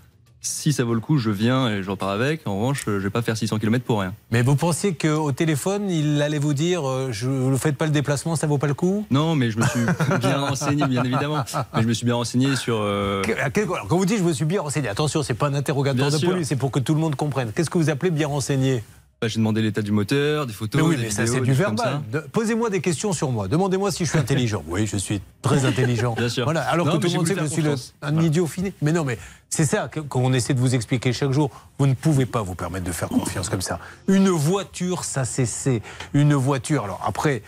Si 0.43 0.73
ça 0.73 0.85
vaut 0.85 0.95
le 0.95 1.01
coup, 1.01 1.19
je 1.19 1.31
viens 1.31 1.69
et 1.69 1.83
je 1.83 1.91
repars 1.91 2.11
avec. 2.11 2.47
En 2.47 2.57
revanche, 2.57 2.85
je 2.87 2.93
vais 2.93 3.11
pas 3.11 3.23
faire 3.23 3.37
600 3.37 3.59
km 3.59 3.85
pour 3.85 4.01
rien. 4.01 4.15
Mais 4.31 4.43
vous 4.43 4.55
pensiez 4.55 4.95
qu'au 4.95 5.33
téléphone, 5.33 5.91
il 5.91 6.23
allait 6.23 6.39
vous 6.39 6.55
dire 6.55 6.89
euh, 6.89 7.09
je, 7.11 7.27
vous 7.29 7.51
ne 7.51 7.57
faites 7.57 7.77
pas 7.77 7.87
le 7.87 7.91
déplacement, 7.91 8.37
ça 8.37 8.47
vaut 8.47 8.59
pas 8.59 8.69
le 8.69 8.75
coup? 8.75 9.05
Non, 9.11 9.35
mais 9.35 9.51
je 9.51 9.59
me 9.59 9.65
suis 9.67 9.81
bien 10.21 10.39
renseigné, 10.39 10.87
bien 10.87 11.03
évidemment. 11.03 11.43
Mais 11.75 11.83
je 11.83 11.89
me 11.89 11.93
suis 11.95 12.05
bien 12.07 12.15
renseigné 12.15 12.55
sur. 12.55 12.77
Que- 12.77 13.33
alors, 13.41 13.89
quand 13.89 13.97
vous 13.97 14.07
dites 14.07 14.19
je 14.19 14.23
me 14.23 14.33
suis 14.33 14.45
bien 14.45 14.61
renseigné, 14.61 14.89
attention, 14.89 15.25
c'est 15.25 15.35
pas 15.35 15.49
un 15.49 15.55
interrogatoire 15.55 16.11
Bien 16.11 16.17
de 16.17 16.21
sûr. 16.21 16.31
police, 16.31 16.47
c'est 16.47 16.55
pour 16.57 16.71
que 16.71 16.79
tout 16.79 16.95
le 16.95 17.01
monde 17.01 17.17
comprenne. 17.17 17.51
Qu'est-ce 17.53 17.71
que 17.71 17.79
vous 17.79 17.91
appelez 17.91 18.13
bien 18.13 18.29
renseigné? 18.29 18.85
Bah, 19.21 19.29
j'ai 19.29 19.39
demandé 19.39 19.63
l'état 19.63 19.81
du 19.81 19.93
moteur, 19.93 20.47
des 20.47 20.53
photos, 20.53 20.83
Mais 20.83 20.89
oui, 20.89 20.97
des 20.97 21.03
mais 21.05 21.11
ça 21.11 21.27
c'est 21.27 21.41
du 21.41 21.53
verbal. 21.55 22.03
De- 22.13 22.21
Posez-moi 22.33 22.69
des 22.69 22.81
questions 22.83 23.13
sur 23.15 23.31
moi. 23.31 23.49
Demandez-moi 23.49 23.91
si 23.91 24.05
je 24.05 24.11
suis 24.11 24.19
intelligent. 24.19 24.63
Oui, 24.69 24.87
je 24.87 24.97
suis 24.99 25.23
très 25.41 25.65
intelligent. 25.65 26.15
Bien 26.15 26.29
sûr. 26.29 26.45
Voilà. 26.45 26.63
Alors 26.63 26.87
Non, 26.87 26.93
que 26.93 26.99
tout 26.99 27.09
le 27.09 27.15
monde 27.15 27.27
sait 27.27 27.35
que 27.35 27.41
je 27.41 27.47
suis 27.47 27.63
le- 27.63 27.75
un 28.03 28.21
idiot 28.21 28.47
fini. 28.47 28.73
Mais 28.83 28.93
non, 28.93 29.05
mais 29.05 29.19
c'est 29.49 29.65
ça 29.65 29.89
qu'on 30.09 30.33
essaie 30.35 30.53
de 30.55 30.61
vous 30.61 30.75
expliquer 30.75 31.13
chaque 31.15 31.31
jour. 31.33 31.51
Vous 31.79 31.87
ne 31.87 31.95
pouvez 31.95 32.27
pas 32.27 32.43
vous 32.43 32.55
permettre 32.55 32.85
de 32.85 32.93
faire 32.93 33.09
confiance 33.09 33.49
comme 33.49 33.63
ça. 33.63 33.79
Une 34.07 34.29
voiture, 34.29 35.05
ça 35.05 35.25
c'est 35.25 35.81
une 36.13 36.35
voiture. 36.35 36.85
Alors 36.85 37.01
après. 37.07 37.43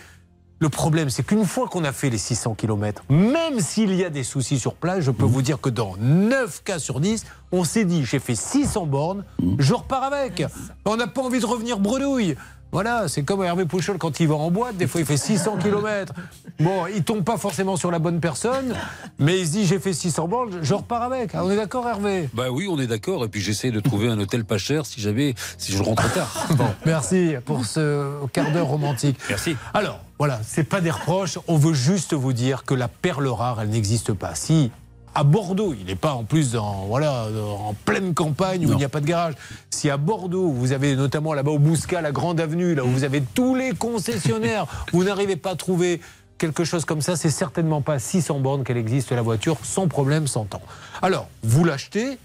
Le 0.61 0.67
problème, 0.69 1.09
c'est 1.09 1.23
qu'une 1.23 1.45
fois 1.45 1.67
qu'on 1.69 1.85
a 1.85 1.93
fait 1.93 2.09
les 2.09 2.17
600 2.17 2.53
km, 2.55 3.03
même 3.09 3.59
s'il 3.61 3.93
y 3.95 4.03
a 4.03 4.09
des 4.09 4.23
soucis 4.23 4.59
sur 4.59 4.73
place, 4.75 4.99
je 5.05 5.11
peux 5.11 5.23
Mmh. 5.25 5.27
vous 5.29 5.41
dire 5.41 5.61
que 5.61 5.69
dans 5.69 5.95
9 5.97 6.63
cas 6.65 6.79
sur 6.79 6.99
10, 6.99 7.25
on 7.53 7.63
s'est 7.63 7.85
dit 7.85 8.03
j'ai 8.03 8.19
fait 8.19 8.35
600 8.35 8.85
bornes, 8.85 9.23
Mmh. 9.41 9.55
je 9.59 9.73
repars 9.73 10.03
avec. 10.03 10.43
On 10.85 10.97
n'a 10.97 11.07
pas 11.07 11.21
envie 11.21 11.39
de 11.39 11.45
revenir 11.45 11.79
bredouille. 11.79 12.35
Voilà, 12.71 13.07
c'est 13.07 13.23
comme 13.23 13.43
Hervé 13.43 13.65
Pouchol 13.65 13.97
quand 13.97 14.19
il 14.19 14.27
va 14.27 14.35
en 14.35 14.51
boîte, 14.51 14.77
des 14.77 14.85
fois 14.85 15.01
il 15.01 15.07
fait 15.07 15.17
600 15.17 15.57
km. 15.57 16.13
Bon, 16.59 16.85
il 16.85 17.03
tombe 17.03 17.23
pas 17.23 17.37
forcément 17.37 17.77
sur 17.77 17.89
la 17.89 17.97
bonne 17.97 18.19
personne, 18.19 18.75
mais 19.17 19.39
il 19.39 19.47
se 19.47 19.51
dit 19.53 19.65
j'ai 19.65 19.79
fait 19.79 19.93
600 19.93 20.27
bornes, 20.27 20.59
je 20.61 20.73
repars 20.75 21.01
avec. 21.01 21.31
Ah, 21.33 21.43
on 21.43 21.49
est 21.49 21.55
d'accord 21.55 21.87
Hervé? 21.87 22.29
Bah 22.33 22.51
oui, 22.51 22.67
on 22.69 22.79
est 22.79 22.85
d'accord. 22.85 23.25
Et 23.25 23.27
puis 23.27 23.41
j'essaie 23.41 23.71
de 23.71 23.79
trouver 23.79 24.07
un 24.07 24.19
hôtel 24.19 24.45
pas 24.45 24.59
cher 24.59 24.85
si 24.85 25.01
j'avais, 25.01 25.33
si 25.57 25.71
je 25.71 25.81
rentre 25.81 26.11
tard. 26.13 26.47
Bon, 26.59 26.67
merci 26.85 27.35
pour 27.45 27.65
ce 27.65 28.25
quart 28.33 28.51
d'heure 28.51 28.67
romantique. 28.67 29.17
Merci. 29.29 29.55
Alors, 29.73 29.99
voilà, 30.19 30.39
c'est 30.45 30.63
pas 30.63 30.81
des 30.81 30.91
reproches, 30.91 31.39
on 31.47 31.57
veut 31.57 31.73
juste 31.73 32.13
vous 32.13 32.33
dire 32.33 32.65
que 32.65 32.73
la 32.73 32.87
perle 32.87 33.27
rare, 33.27 33.61
elle 33.61 33.69
n'existe 33.69 34.13
pas. 34.13 34.35
Si 34.35 34.71
à 35.15 35.23
Bordeaux, 35.23 35.73
il 35.77 35.85
n'est 35.85 35.95
pas 35.95 36.13
en 36.13 36.23
plus 36.23 36.51
dans, 36.51 36.85
voilà, 36.85 37.27
en 37.59 37.73
pleine 37.73 38.13
campagne 38.13 38.65
où 38.65 38.71
il 38.71 38.77
n'y 38.77 38.83
a 38.83 38.89
pas 38.89 39.01
de 39.01 39.05
garage. 39.05 39.33
Si 39.69 39.89
à 39.89 39.97
Bordeaux, 39.97 40.49
vous 40.49 40.71
avez 40.71 40.95
notamment 40.95 41.33
là-bas 41.33 41.51
au 41.51 41.59
Bouscat, 41.59 42.01
la 42.01 42.11
grande 42.11 42.39
avenue, 42.39 42.75
là 42.75 42.83
où 42.83 42.89
vous 42.89 43.03
avez 43.03 43.21
tous 43.21 43.55
les 43.55 43.73
concessionnaires, 43.73 44.65
vous 44.93 45.03
n'arrivez 45.03 45.35
pas 45.35 45.51
à 45.51 45.55
trouver 45.55 46.01
quelque 46.37 46.63
chose 46.63 46.85
comme 46.85 47.01
ça, 47.01 47.15
c'est 47.15 47.29
certainement 47.29 47.81
pas 47.81 47.99
600 47.99 48.39
bornes 48.39 48.63
qu'elle 48.63 48.77
existe 48.77 49.11
la 49.11 49.21
voiture, 49.21 49.57
sans 49.63 49.87
problème, 49.87 50.25
sans 50.27 50.45
temps. 50.45 50.61
Alors, 51.01 51.27
vous 51.43 51.65
l'achetez, 51.65 52.17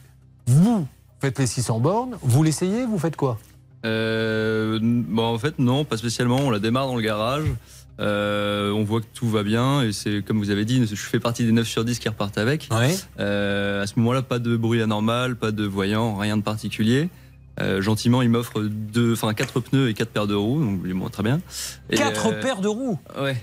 vous 0.47 0.87
faites 1.21 1.39
les 1.39 1.47
600 1.47 1.81
bornes, 1.81 2.17
vous 2.23 2.43
l'essayez, 2.43 2.87
vous 2.87 2.99
faites 2.99 3.17
quoi? 3.17 3.39
Euh, 3.85 4.79
bon, 4.83 5.35
en 5.35 5.39
fait, 5.39 5.59
non, 5.59 5.85
pas 5.85 5.97
spécialement. 5.97 6.39
On 6.39 6.51
la 6.51 6.59
démarre 6.59 6.87
dans 6.87 6.97
le 6.97 7.03
garage. 7.03 7.45
Euh, 8.01 8.73
on 8.73 8.83
voit 8.83 9.01
que 9.01 9.07
tout 9.15 9.29
va 9.29 9.43
bien 9.43 9.83
et 9.83 9.93
c'est 9.93 10.23
comme 10.23 10.39
vous 10.39 10.51
avez 10.51 10.65
dit, 10.65 10.85
je 10.85 10.95
fais 10.97 11.21
partie 11.21 11.45
des 11.45 11.53
9 11.53 11.67
sur 11.67 11.85
10 11.85 11.99
qui 11.99 12.09
repartent 12.09 12.39
avec. 12.39 12.69
Euh, 13.21 13.83
à 13.83 13.87
ce 13.87 13.99
moment-là, 13.99 14.23
pas 14.23 14.39
de 14.39 14.57
bruit 14.57 14.83
anormal, 14.83 15.37
pas 15.37 15.53
de 15.53 15.65
voyant, 15.65 16.17
rien 16.17 16.37
de 16.37 16.43
particulier. 16.43 17.09
Euh, 17.61 17.81
gentiment, 17.81 18.21
il 18.23 18.31
m'offre 18.31 18.63
deux, 18.63 19.13
enfin 19.13 19.33
quatre 19.33 19.61
pneus 19.61 19.89
et 19.89 19.95
quatre 19.95 20.11
paires 20.11 20.27
de 20.27 20.35
roues, 20.35 20.65
donc 20.65 20.83
bon, 20.83 21.09
très 21.09 21.23
bien. 21.23 21.41
Et, 21.89 21.97
Quatre 21.97 22.27
euh, 22.27 22.41
paires 22.41 22.61
de 22.61 22.69
roues 22.69 22.99
Ouais. 23.21 23.37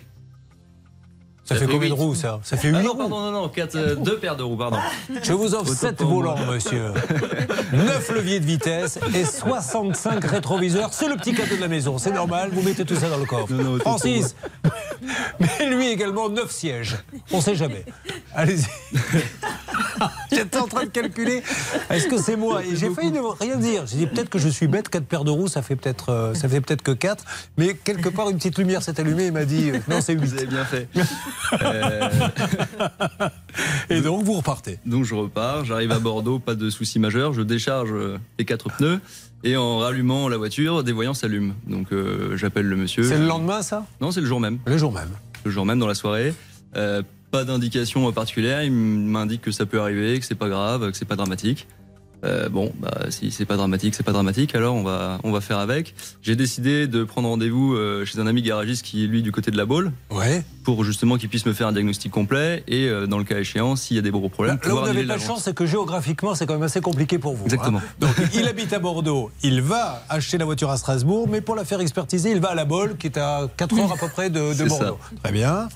Ça 1.54 1.60
fait 1.60 1.68
combien 1.68 1.90
de 1.90 1.94
roues, 1.94 2.16
ça 2.16 2.40
Ça 2.44 2.58
fait 2.58 2.72
Ah 2.74 2.80
huit 2.80 2.86
non, 2.86 2.96
pardon, 2.96 3.20
non, 3.20 3.32
non, 3.32 3.50
quatre, 3.50 3.76
euh, 3.76 3.96
deux 3.96 4.18
paires 4.18 4.36
de 4.36 4.44
roues, 4.44 4.56
pardon. 4.58 4.78
Je 5.22 5.34
vous 5.34 5.54
offre 5.54 5.72
Autant 5.72 5.74
7 5.74 5.96
pour 5.98 6.08
moi. 6.08 6.36
volants, 6.36 6.52
monsieur. 6.52 6.92
9 7.74 8.12
leviers 8.16 8.40
de 8.40 8.46
vitesse 8.46 9.00
et 9.14 9.26
65 9.26 10.24
rétroviseurs. 10.26 10.94
C'est 10.94 11.08
le 11.10 11.16
petit 11.18 11.34
cadeau 11.34 11.56
de 11.56 11.62
la 11.62 11.68
maison. 11.68 11.98
C'est 11.98 12.12
normal, 12.12 12.50
vous 12.54 12.62
mettez 12.62 12.86
tout 12.86 12.96
ça 12.96 13.10
dans 13.10 13.18
le 13.18 13.26
coffre. 13.26 13.52
Non, 13.52 13.64
non, 13.64 13.72
autant 13.74 13.98
Francis, 13.98 14.36
mais 15.40 15.66
lui 15.68 15.90
également 15.90 16.30
9 16.30 16.50
sièges. 16.52 16.98
On 17.32 17.42
sait 17.42 17.56
jamais. 17.56 17.86
Allez-y. 18.34 18.66
J'étais 20.32 20.58
en 20.58 20.68
train 20.68 20.84
de 20.86 20.90
calculer. 20.90 21.44
Est-ce 21.90 22.08
que 22.08 22.18
c'est 22.18 22.36
moi? 22.36 22.64
Et 22.64 22.76
j'ai 22.76 22.90
failli 22.90 23.12
ne 23.12 23.20
rien 23.20 23.58
dire. 23.58 23.86
J'ai 23.86 23.98
dit 23.98 24.08
peut-être 24.08 24.30
que 24.30 24.40
je 24.40 24.50
suis 24.50 24.68
bête. 24.68 24.90
4 24.90 25.06
paires 25.06 25.24
de 25.24 25.32
roues, 25.32 25.48
ça 25.48 25.62
fait 25.62 25.76
peut-être, 25.76 26.10
euh, 26.12 26.34
ça 26.34 26.48
fait 26.50 26.62
peut-être 26.62 26.82
que 26.82 26.92
4. 26.92 27.24
Mais 27.58 27.74
quelque 27.76 28.10
part, 28.10 28.30
une 28.30 28.38
petite 28.38 28.58
lumière 28.58 28.82
s'est 28.82 29.00
allumée 29.00 29.26
et 29.26 29.32
m'a 29.32 29.46
dit 29.46 29.70
euh, 29.72 29.80
non, 29.88 30.02
c'est 30.02 30.14
8. 30.14 30.20
Vous 30.26 30.34
avez 30.34 30.46
bien 30.48 30.66
fait. 30.66 30.88
Euh, 31.62 32.10
Et 33.90 34.02
donc, 34.02 34.24
vous 34.24 34.34
repartez 34.34 34.80
Donc 34.86 35.04
je 35.06 35.16
repars, 35.16 35.66
j'arrive 35.66 35.92
à 35.92 36.00
Bordeaux, 36.00 36.40
pas 36.40 36.56
de 36.56 36.70
souci 36.70 37.00
majeur, 37.00 37.34
je 37.34 37.42
décharge 37.42 37.92
euh, 37.92 38.18
les 38.40 38.46
quatre 38.46 38.70
pneus 38.70 39.00
et 39.44 39.58
en 39.58 39.80
rallumant 39.80 40.30
la 40.30 40.38
voiture, 40.38 40.84
des 40.84 40.92
voyants 40.92 41.14
s'allument. 41.14 41.54
Donc 41.68 41.92
euh, 41.92 42.38
j'appelle 42.38 42.68
le 42.68 42.76
monsieur. 42.76 43.04
C'est 43.04 43.18
le 43.18 43.26
lendemain, 43.26 43.62
ça? 43.62 43.86
Non, 44.00 44.12
c'est 44.12 44.22
le 44.22 44.28
jour 44.28 44.40
même. 44.40 44.60
Le 44.66 44.78
jour 44.78 44.92
même. 44.92 45.10
Le 45.44 45.52
jour 45.52 45.66
même 45.66 45.80
dans 45.80 45.88
la 45.88 45.96
soirée. 45.96 46.34
Euh, 46.76 47.02
pas 47.32 47.44
d'indication 47.44 48.12
particulière, 48.12 48.62
il 48.64 48.72
m'indique 48.72 49.42
que 49.42 49.52
ça 49.52 49.66
peut 49.66 49.80
arriver, 49.80 50.20
que 50.20 50.26
c'est 50.26 50.36
pas 50.36 50.50
grave, 50.50 50.92
que 50.92 50.98
c'est 50.98 51.06
pas 51.06 51.16
dramatique. 51.16 51.68
Euh, 52.24 52.50
bon, 52.50 52.72
bah, 52.80 53.06
si 53.10 53.32
c'est 53.32 53.46
pas 53.46 53.58
dramatique, 53.58 53.96
c'est 53.96 54.04
pas 54.04 54.12
dramatique, 54.12 54.54
alors 54.56 54.76
on 54.76 54.84
va, 54.84 55.20
on 55.24 55.32
va 55.32 55.42
faire 55.42 55.58
avec. 55.58 55.96
J'ai 56.22 56.36
décidé 56.36 56.88
de 56.88 57.04
prendre 57.04 57.30
rendez-vous 57.30 57.74
euh, 57.74 58.06
chez 58.06 58.20
un 58.20 58.28
ami 58.28 58.42
garagiste 58.42 58.86
qui 58.86 59.04
est 59.04 59.08
lui 59.08 59.24
du 59.24 59.32
côté 59.32 59.52
de 59.52 59.58
la 59.58 59.66
Baule. 59.66 59.92
Ouais. 60.12 60.44
Pour 60.64 60.84
justement 60.84 61.18
qu'il 61.18 61.30
puisse 61.30 61.46
me 61.46 61.54
faire 61.54 61.68
un 61.68 61.72
diagnostic 61.72 62.12
complet 62.12 62.64
et 62.68 62.88
euh, 62.88 63.08
dans 63.08 63.18
le 63.18 63.24
cas 63.24 63.40
échéant, 63.40 63.76
s'il 63.76 63.96
y 63.96 64.00
a 64.00 64.04
des 64.04 64.12
gros 64.12 64.30
problèmes, 64.30 64.60
Là 64.64 64.70
vous 64.70 64.86
n'avez 64.86 65.06
pas 65.06 65.18
de 65.18 65.22
chance, 65.22 65.44
c'est 65.44 65.56
que 65.56 65.66
géographiquement, 65.66 66.36
c'est 66.36 66.46
quand 66.46 66.54
même 66.54 66.64
assez 66.64 66.82
compliqué 66.82 67.18
pour 67.18 67.34
vous. 67.34 67.46
Exactement. 67.46 67.80
hein. 67.80 67.96
Donc, 68.00 68.16
il 68.36 68.48
habite 68.48 68.72
à 68.74 68.80
Bordeaux, 68.80 69.32
il 69.42 69.62
va 69.62 70.04
acheter 70.10 70.38
la 70.38 70.46
voiture 70.46 70.70
à 70.70 70.78
Strasbourg, 70.78 71.28
mais 71.30 71.42
pour 71.42 71.56
la 71.56 71.66
faire 71.66 71.82
expertiser, 71.82 72.32
il 72.32 72.40
va 72.40 72.50
à 72.50 72.56
la 72.56 72.66
Bolle, 72.66 72.98
qui 72.98 73.08
est 73.08 73.18
à 73.18 73.48
4 73.58 73.80
heures 73.80 73.94
à 73.94 73.98
peu 73.98 74.08
près 74.10 74.30
de, 74.30 74.54
Bordeaux. 74.68 75.00
Très 75.24 75.32
bien. 75.32 75.70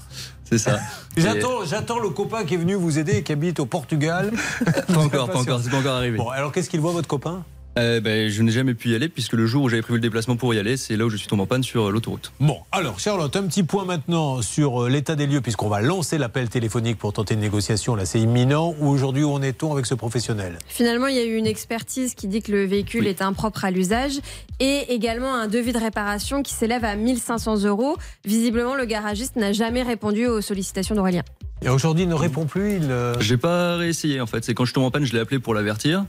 C'est 0.49 0.57
ça. 0.57 0.79
J'attends, 1.17 1.65
j'attends 1.65 1.99
le 1.99 2.09
copain 2.09 2.43
qui 2.45 2.53
est 2.53 2.57
venu 2.57 2.75
vous 2.75 2.99
aider 2.99 3.17
et 3.17 3.23
qui 3.23 3.31
habite 3.31 3.59
au 3.59 3.65
Portugal. 3.65 4.31
Pas 4.87 4.97
encore, 4.97 5.29
pas 5.29 5.39
encore, 5.39 5.59
c'est 5.63 5.69
pas 5.69 5.77
encore 5.77 5.95
arrivé. 5.95 6.17
Bon, 6.17 6.29
alors 6.29 6.51
qu'est-ce 6.51 6.69
qu'il 6.69 6.81
voit, 6.81 6.91
votre 6.91 7.07
copain? 7.07 7.43
Euh, 7.77 7.99
ben, 7.99 8.29
je 8.29 8.41
n'ai 8.41 8.51
jamais 8.51 8.73
pu 8.73 8.89
y 8.89 8.95
aller 8.95 9.09
puisque 9.09 9.33
le 9.33 9.45
jour 9.45 9.63
où 9.63 9.69
j'avais 9.69 9.81
prévu 9.81 9.97
le 9.97 10.01
déplacement 10.01 10.37
pour 10.37 10.53
y 10.53 10.59
aller, 10.59 10.77
c'est 10.77 10.95
là 10.95 11.05
où 11.05 11.09
je 11.09 11.17
suis 11.17 11.27
tombé 11.27 11.43
en 11.43 11.45
panne 11.45 11.63
sur 11.63 11.87
euh, 11.87 11.91
l'autoroute. 11.91 12.31
Bon, 12.39 12.59
alors 12.71 12.99
Charlotte, 12.99 13.35
un 13.35 13.43
petit 13.47 13.63
point 13.63 13.83
maintenant 13.83 14.41
sur 14.41 14.83
euh, 14.83 14.89
l'état 14.89 15.15
des 15.15 15.27
lieux, 15.27 15.41
puisqu'on 15.41 15.67
va 15.67 15.81
lancer 15.81 16.17
l'appel 16.17 16.47
téléphonique 16.47 16.97
pour 16.97 17.11
tenter 17.11 17.33
une 17.33 17.41
négociation. 17.41 17.95
Là, 17.95 18.05
c'est 18.05 18.21
imminent. 18.21 18.73
Où 18.79 18.87
aujourd'hui, 18.87 19.23
où 19.23 19.31
en 19.31 19.41
est-on 19.41 19.73
avec 19.73 19.85
ce 19.87 19.93
professionnel? 19.93 20.57
Finalement, 20.67 21.07
il 21.07 21.15
y 21.15 21.19
a 21.19 21.25
eu 21.25 21.35
une 21.35 21.47
expertise 21.47 22.15
qui 22.15 22.27
dit 22.27 22.41
que 22.41 22.53
le 22.53 22.63
véhicule 22.63 23.07
est 23.07 23.21
impropre 23.21 23.65
à 23.65 23.71
l'usage 23.71 24.19
et 24.61 24.93
également 24.93 25.35
un 25.35 25.47
devis 25.47 25.73
de 25.73 25.79
réparation 25.79 26.43
qui 26.43 26.53
s'élève 26.53 26.85
à 26.85 26.95
1500 26.95 27.63
euros. 27.65 27.97
Visiblement, 28.23 28.75
le 28.75 28.85
garagiste 28.85 29.35
n'a 29.35 29.51
jamais 29.51 29.83
répondu 29.83 30.27
aux 30.27 30.39
sollicitations 30.39 30.95
d'Aurélien. 30.95 31.23
Et 31.61 31.69
aujourd'hui, 31.69 32.03
il 32.03 32.09
ne 32.09 32.15
répond 32.15 32.45
plus. 32.45 32.75
Il, 32.75 32.95
J'ai 33.19 33.37
pas 33.37 33.75
réessayé 33.75 34.21
en 34.21 34.27
fait. 34.27 34.45
C'est 34.45 34.53
quand 34.53 34.65
je 34.65 34.73
tombe 34.73 34.83
en 34.83 34.91
panne, 34.91 35.05
je 35.05 35.13
l'ai 35.13 35.19
appelé 35.19 35.39
pour 35.39 35.53
l'avertir. 35.53 36.05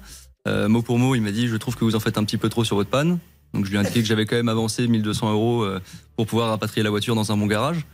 Euh, 0.47 0.69
mot 0.69 0.83
pour 0.83 0.99
mot, 0.99 1.15
il 1.15 1.21
m'a 1.23 1.33
dit 1.33 1.49
Je 1.49 1.57
trouve 1.57 1.77
que 1.77 1.85
vous 1.85 1.97
en 1.97 2.01
faites 2.01 2.19
un 2.19 2.25
petit 2.25 2.39
peu 2.39 2.49
trop 2.49 2.65
sur 2.65 2.77
votre 2.77 2.91
panne. 2.91 3.19
Donc 3.55 3.65
je 3.65 3.71
lui 3.71 3.77
ai 3.77 3.81
indiqué 3.81 4.01
que 4.01 4.07
j'avais 4.07 4.27
quand 4.27 4.37
même 4.37 4.49
avancé 4.49 4.87
1200 4.87 5.33
euros 5.33 5.63
euh, 5.63 5.81
pour 6.17 6.27
pouvoir 6.27 6.49
rapatrier 6.51 6.83
la 6.83 6.91
voiture 6.91 7.15
dans 7.15 7.33
un 7.33 7.37
bon 7.37 7.47
garage. 7.47 7.87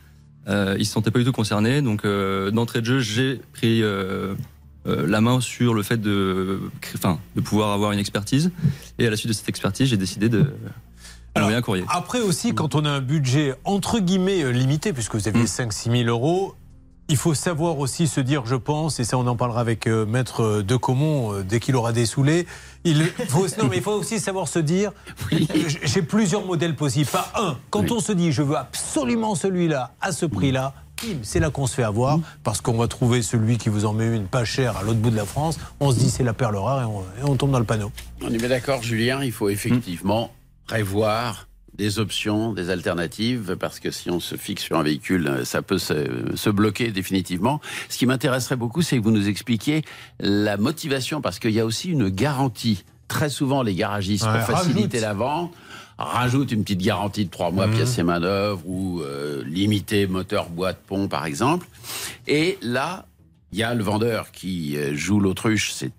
Euh, 0.49 0.77
il 0.79 0.85
se 0.87 0.93
sentait 0.93 1.11
pas 1.11 1.19
du 1.19 1.25
tout 1.25 1.33
concerné. 1.33 1.83
Donc 1.83 2.05
euh, 2.05 2.51
d'entrée 2.51 2.81
de 2.81 2.87
jeu, 2.87 3.01
j'ai 3.01 3.41
pris 3.53 3.83
euh, 3.83 4.35
la 4.87 5.21
main 5.21 5.41
sur 5.41 5.73
le 5.75 5.83
fait 5.83 5.99
de, 6.01 6.61
enfin, 6.97 7.21
de 7.37 7.41
pouvoir 7.41 7.71
avoir 7.73 7.93
une 7.93 7.99
expertise. 8.01 8.51
Et 8.99 9.07
à 9.07 9.11
la 9.11 9.17
suite 9.17 9.29
de 9.29 9.35
cette 9.35 9.49
expertise, 9.49 9.89
j'ai 9.89 9.97
décidé 9.97 10.29
de 10.29 10.53
envoyer 11.37 11.57
un 11.57 11.63
courrier. 11.63 11.85
Après 11.89 12.21
aussi, 12.21 12.55
quand 12.55 12.75
on 12.75 12.85
a 12.85 12.91
un 12.91 13.01
budget 13.01 13.55
entre 13.65 14.01
guillemets 14.01 14.53
limité, 14.53 14.93
puisque 14.93 15.15
vous 15.15 15.23
Mm. 15.31 15.35
aviez 15.37 15.45
5-6 15.47 16.05
000 16.05 16.09
euros, 16.11 16.55
il 17.09 17.17
faut 17.17 17.35
savoir 17.35 17.79
aussi 17.79 18.07
se 18.07 18.21
dire, 18.21 18.47
je 18.47 18.55
pense, 18.55 19.01
et 19.01 19.05
ça 19.05 19.19
on 19.19 19.27
en 19.27 19.37
parlera 19.37 19.61
avec 19.61 19.87
euh, 19.87 20.07
Maître 20.07 20.43
euh, 20.43 20.63
De 20.63 20.77
Comont 20.77 21.33
euh, 21.35 21.43
dès 21.43 21.61
qu'il 21.61 21.77
aura 21.77 21.93
dessoulé, 21.93 22.47
il 22.85 23.05
faut, 23.29 23.47
non, 23.59 23.69
mais 23.69 23.77
il 23.79 23.83
faut 23.83 23.93
aussi 23.93 24.19
savoir 24.21 24.49
se 24.49 24.59
dire, 24.59 24.93
j- 25.31 25.47
j'ai 25.83 26.03
plusieurs 26.03 26.45
modèles 26.47 26.75
possibles. 26.77 27.11
Pas 27.11 27.31
un. 27.37 27.57
Quand 27.71 27.91
on 27.93 28.01
se 28.01 28.13
dit, 28.13 28.33
je 28.33 28.43
veux 28.43 28.57
absolument 28.57 29.35
celui-là 29.35 29.93
à 30.01 30.13
ce 30.13 30.27
prix-là, 30.27 30.75
c'est 31.23 31.41
là 31.41 31.51
qu'on 31.51 31.67
se 31.67 31.75
fait 31.75 31.83
avoir, 31.83 32.19
parce 32.45 32.61
qu'on 32.61 32.79
va 32.79 32.87
trouver 32.89 33.23
celui 33.23 33.59
qui 33.59 33.69
vous 33.69 33.85
en 33.85 33.93
met 33.93 34.07
une 34.15 34.27
pas 34.27 34.45
chère 34.45 34.77
à 34.77 34.83
l'autre 34.83 35.01
bout 35.01 35.11
de 35.11 35.17
la 35.17 35.27
France. 35.27 35.59
On 35.81 35.91
se 35.91 35.99
dit, 35.99 36.09
c'est 36.11 36.23
la 36.23 36.33
perle 36.33 36.57
rare 36.57 36.83
et 36.83 36.85
on, 36.85 37.01
et 37.01 37.29
on 37.29 37.35
tombe 37.37 37.51
dans 37.51 37.59
le 37.59 37.65
panneau. 37.65 37.91
On 38.23 38.33
est 38.33 38.39
bien 38.39 38.49
d'accord, 38.49 38.83
Julien, 38.83 39.23
il 39.23 39.33
faut 39.33 39.49
effectivement 39.49 40.31
prévoir 40.69 41.49
des 41.83 41.99
options, 41.99 42.53
des 42.53 42.71
alternatives, 42.71 43.57
parce 43.59 43.81
que 43.81 43.91
si 43.91 44.09
on 44.09 44.21
se 44.21 44.37
fixe 44.37 44.63
sur 44.63 44.79
un 44.79 44.85
véhicule, 44.85 45.27
euh, 45.27 45.45
ça 45.45 45.63
peut 45.63 45.79
se, 45.79 45.95
se 46.37 46.49
bloquer 46.49 46.93
définitivement. 46.93 47.61
Ce 47.89 47.99
qui 47.99 48.07
m'intéresserait 48.07 48.55
beaucoup, 48.55 48.83
c'est 48.83 48.97
que 48.99 49.03
vous 49.03 49.11
nous 49.11 49.29
expliquiez 49.29 49.83
la 50.21 50.57
motivation, 50.57 51.21
parce 51.21 51.41
qu'il 51.41 51.51
y 51.51 51.59
a 51.59 51.67
aussi 51.67 51.89
une 51.91 52.09
garantie. 52.09 52.85
Très 53.09 53.29
souvent, 53.31 53.65
les 53.65 53.75
garagistes, 53.75 54.25
Ouais, 54.25 54.33
pour 54.47 54.57
faciliter 54.59 55.01
rajoute. 55.01 55.01
la 55.01 55.13
vente, 55.13 55.53
rajoute 55.99 56.53
une 56.53 56.63
petite 56.63 56.83
garantie 56.83 57.25
de 57.25 57.31
trois 57.31 57.51
mois 57.51 57.67
Mhm. 57.67 57.75
pièces 57.75 57.99
et 57.99 58.05
manœuvres 58.05 58.63
ou 58.65 59.01
euh, 59.03 59.43
limité 59.45 60.07
moteur 60.07 60.51
boîte 60.51 60.79
pont 60.87 61.09
par 61.09 61.27
exemple. 61.27 61.67
Et 62.29 62.59
là, 62.63 63.07
il 63.51 63.59
y 63.59 63.65
a 63.65 63.75
le 63.75 63.83
vendeur 63.83 64.31
qui 64.31 64.77
euh, 64.77 64.95
joue 64.95 65.19
l'autruche, 65.19 65.73
c'est 65.73 65.91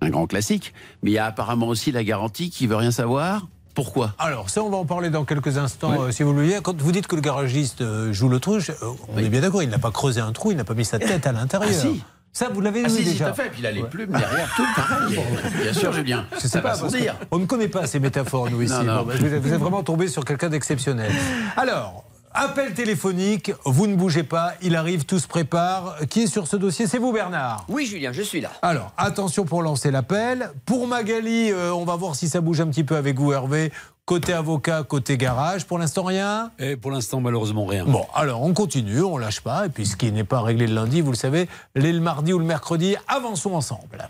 un 0.00 0.08
grand 0.10 0.28
classique, 0.28 0.72
mais 1.02 1.10
il 1.10 1.14
y 1.14 1.18
a 1.18 1.26
apparemment 1.26 1.66
aussi 1.66 1.90
la 1.90 2.04
garantie 2.04 2.48
qui 2.48 2.66
veut 2.68 2.76
rien 2.76 2.92
savoir. 2.92 3.48
Pourquoi? 3.74 4.14
Alors, 4.18 4.50
ça, 4.50 4.62
on 4.62 4.68
va 4.70 4.76
en 4.76 4.84
parler 4.84 5.08
dans 5.08 5.24
quelques 5.24 5.56
instants, 5.56 6.02
euh, 6.02 6.10
si 6.10 6.22
vous 6.22 6.32
le 6.32 6.42
voulez. 6.42 6.58
Quand 6.62 6.78
vous 6.80 6.92
dites 6.92 7.06
que 7.06 7.14
le 7.16 7.22
garagiste 7.22 7.80
euh, 7.80 8.12
joue 8.12 8.28
l'autruche, 8.28 8.70
euh, 8.70 8.74
on 9.14 9.18
est 9.18 9.28
bien 9.30 9.40
d'accord, 9.40 9.62
il 9.62 9.70
n'a 9.70 9.78
pas 9.78 9.90
creusé 9.90 10.20
un 10.20 10.32
trou, 10.32 10.50
il 10.50 10.56
n'a 10.56 10.64
pas 10.64 10.74
mis 10.74 10.84
sa 10.84 10.98
tête 10.98 11.26
à 11.26 11.32
l'intérieur. 11.32 11.70
Ah, 11.72 11.80
si. 11.80 12.02
Ça, 12.34 12.48
vous 12.52 12.60
l'avez 12.60 12.82
Ah, 12.84 12.88
vu 12.88 12.96
si, 12.98 13.04
déjà 13.04 13.26
tout 13.26 13.30
à 13.30 13.34
fait. 13.34 13.50
Puis 13.50 13.60
il 13.60 13.66
a 13.66 13.70
les 13.72 13.82
plumes 13.82 14.10
derrière, 14.10 14.50
tout 14.56 14.64
pareil. 14.76 15.20
Bien 15.62 15.72
sûr, 15.72 15.92
Julien. 15.92 16.26
Je 16.34 16.40
sais 16.40 16.48
Ça 16.48 16.60
va 16.60 16.76
pas, 16.76 16.88
dire. 16.88 17.14
on 17.30 17.38
ne 17.38 17.46
connaît 17.46 17.68
pas 17.68 17.86
ces 17.86 17.98
métaphores, 17.98 18.50
nous, 18.50 18.62
ici. 18.62 18.72
Non, 18.72 18.82
non. 18.84 18.96
Bon, 19.00 19.04
ben, 19.08 19.16
vous, 19.18 19.26
êtes, 19.34 19.42
vous 19.42 19.52
êtes 19.52 19.60
vraiment 19.60 19.82
tombé 19.82 20.08
sur 20.08 20.24
quelqu'un 20.24 20.48
d'exceptionnel. 20.48 21.12
Alors, 21.56 22.04
appel 22.34 22.74
téléphonique, 22.74 23.52
vous 23.64 23.86
ne 23.86 23.96
bougez 23.96 24.22
pas, 24.22 24.54
il 24.62 24.76
arrive, 24.76 25.04
tout 25.04 25.18
se 25.18 25.26
prépare. 25.26 25.96
Qui 26.08 26.22
est 26.22 26.26
sur 26.26 26.46
ce 26.46 26.56
dossier 26.56 26.86
C'est 26.86 26.98
vous, 26.98 27.12
Bernard 27.12 27.64
Oui, 27.68 27.86
Julien, 27.86 28.12
je 28.12 28.22
suis 28.22 28.40
là. 28.40 28.50
Alors, 28.62 28.92
attention 28.96 29.44
pour 29.44 29.62
lancer 29.62 29.90
l'appel. 29.90 30.50
Pour 30.64 30.86
Magali, 30.86 31.50
euh, 31.50 31.72
on 31.72 31.84
va 31.84 31.96
voir 31.96 32.14
si 32.14 32.28
ça 32.28 32.40
bouge 32.40 32.60
un 32.60 32.68
petit 32.68 32.84
peu 32.84 32.96
avec 32.96 33.18
vous, 33.18 33.32
Hervé. 33.32 33.72
Côté 34.04 34.32
avocat, 34.32 34.82
côté 34.82 35.16
garage, 35.16 35.64
pour 35.64 35.78
l'instant 35.78 36.02
rien? 36.02 36.50
Et 36.58 36.76
pour 36.76 36.90
l'instant, 36.90 37.20
malheureusement, 37.20 37.66
rien. 37.66 37.84
Bon, 37.84 38.04
alors 38.14 38.42
on 38.42 38.52
continue, 38.52 39.00
on 39.00 39.16
lâche 39.16 39.40
pas. 39.40 39.66
Et 39.66 39.68
puis 39.68 39.86
ce 39.86 39.96
qui 39.96 40.10
n'est 40.10 40.24
pas 40.24 40.40
réglé 40.40 40.66
le 40.66 40.74
lundi, 40.74 41.00
vous 41.00 41.12
le 41.12 41.16
savez, 41.16 41.48
les 41.76 41.92
le 41.92 42.00
mardi 42.00 42.32
ou 42.32 42.40
le 42.40 42.44
mercredi, 42.44 42.96
avançons 43.06 43.54
ensemble. 43.54 44.08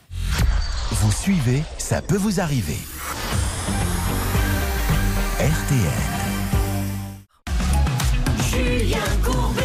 Vous 0.93 1.12
suivez, 1.12 1.62
ça 1.77 2.01
peut 2.01 2.16
vous 2.16 2.40
arriver. 2.40 2.78
RTL. 5.39 6.22
Julien 8.93 9.05
Courbet. 9.24 9.62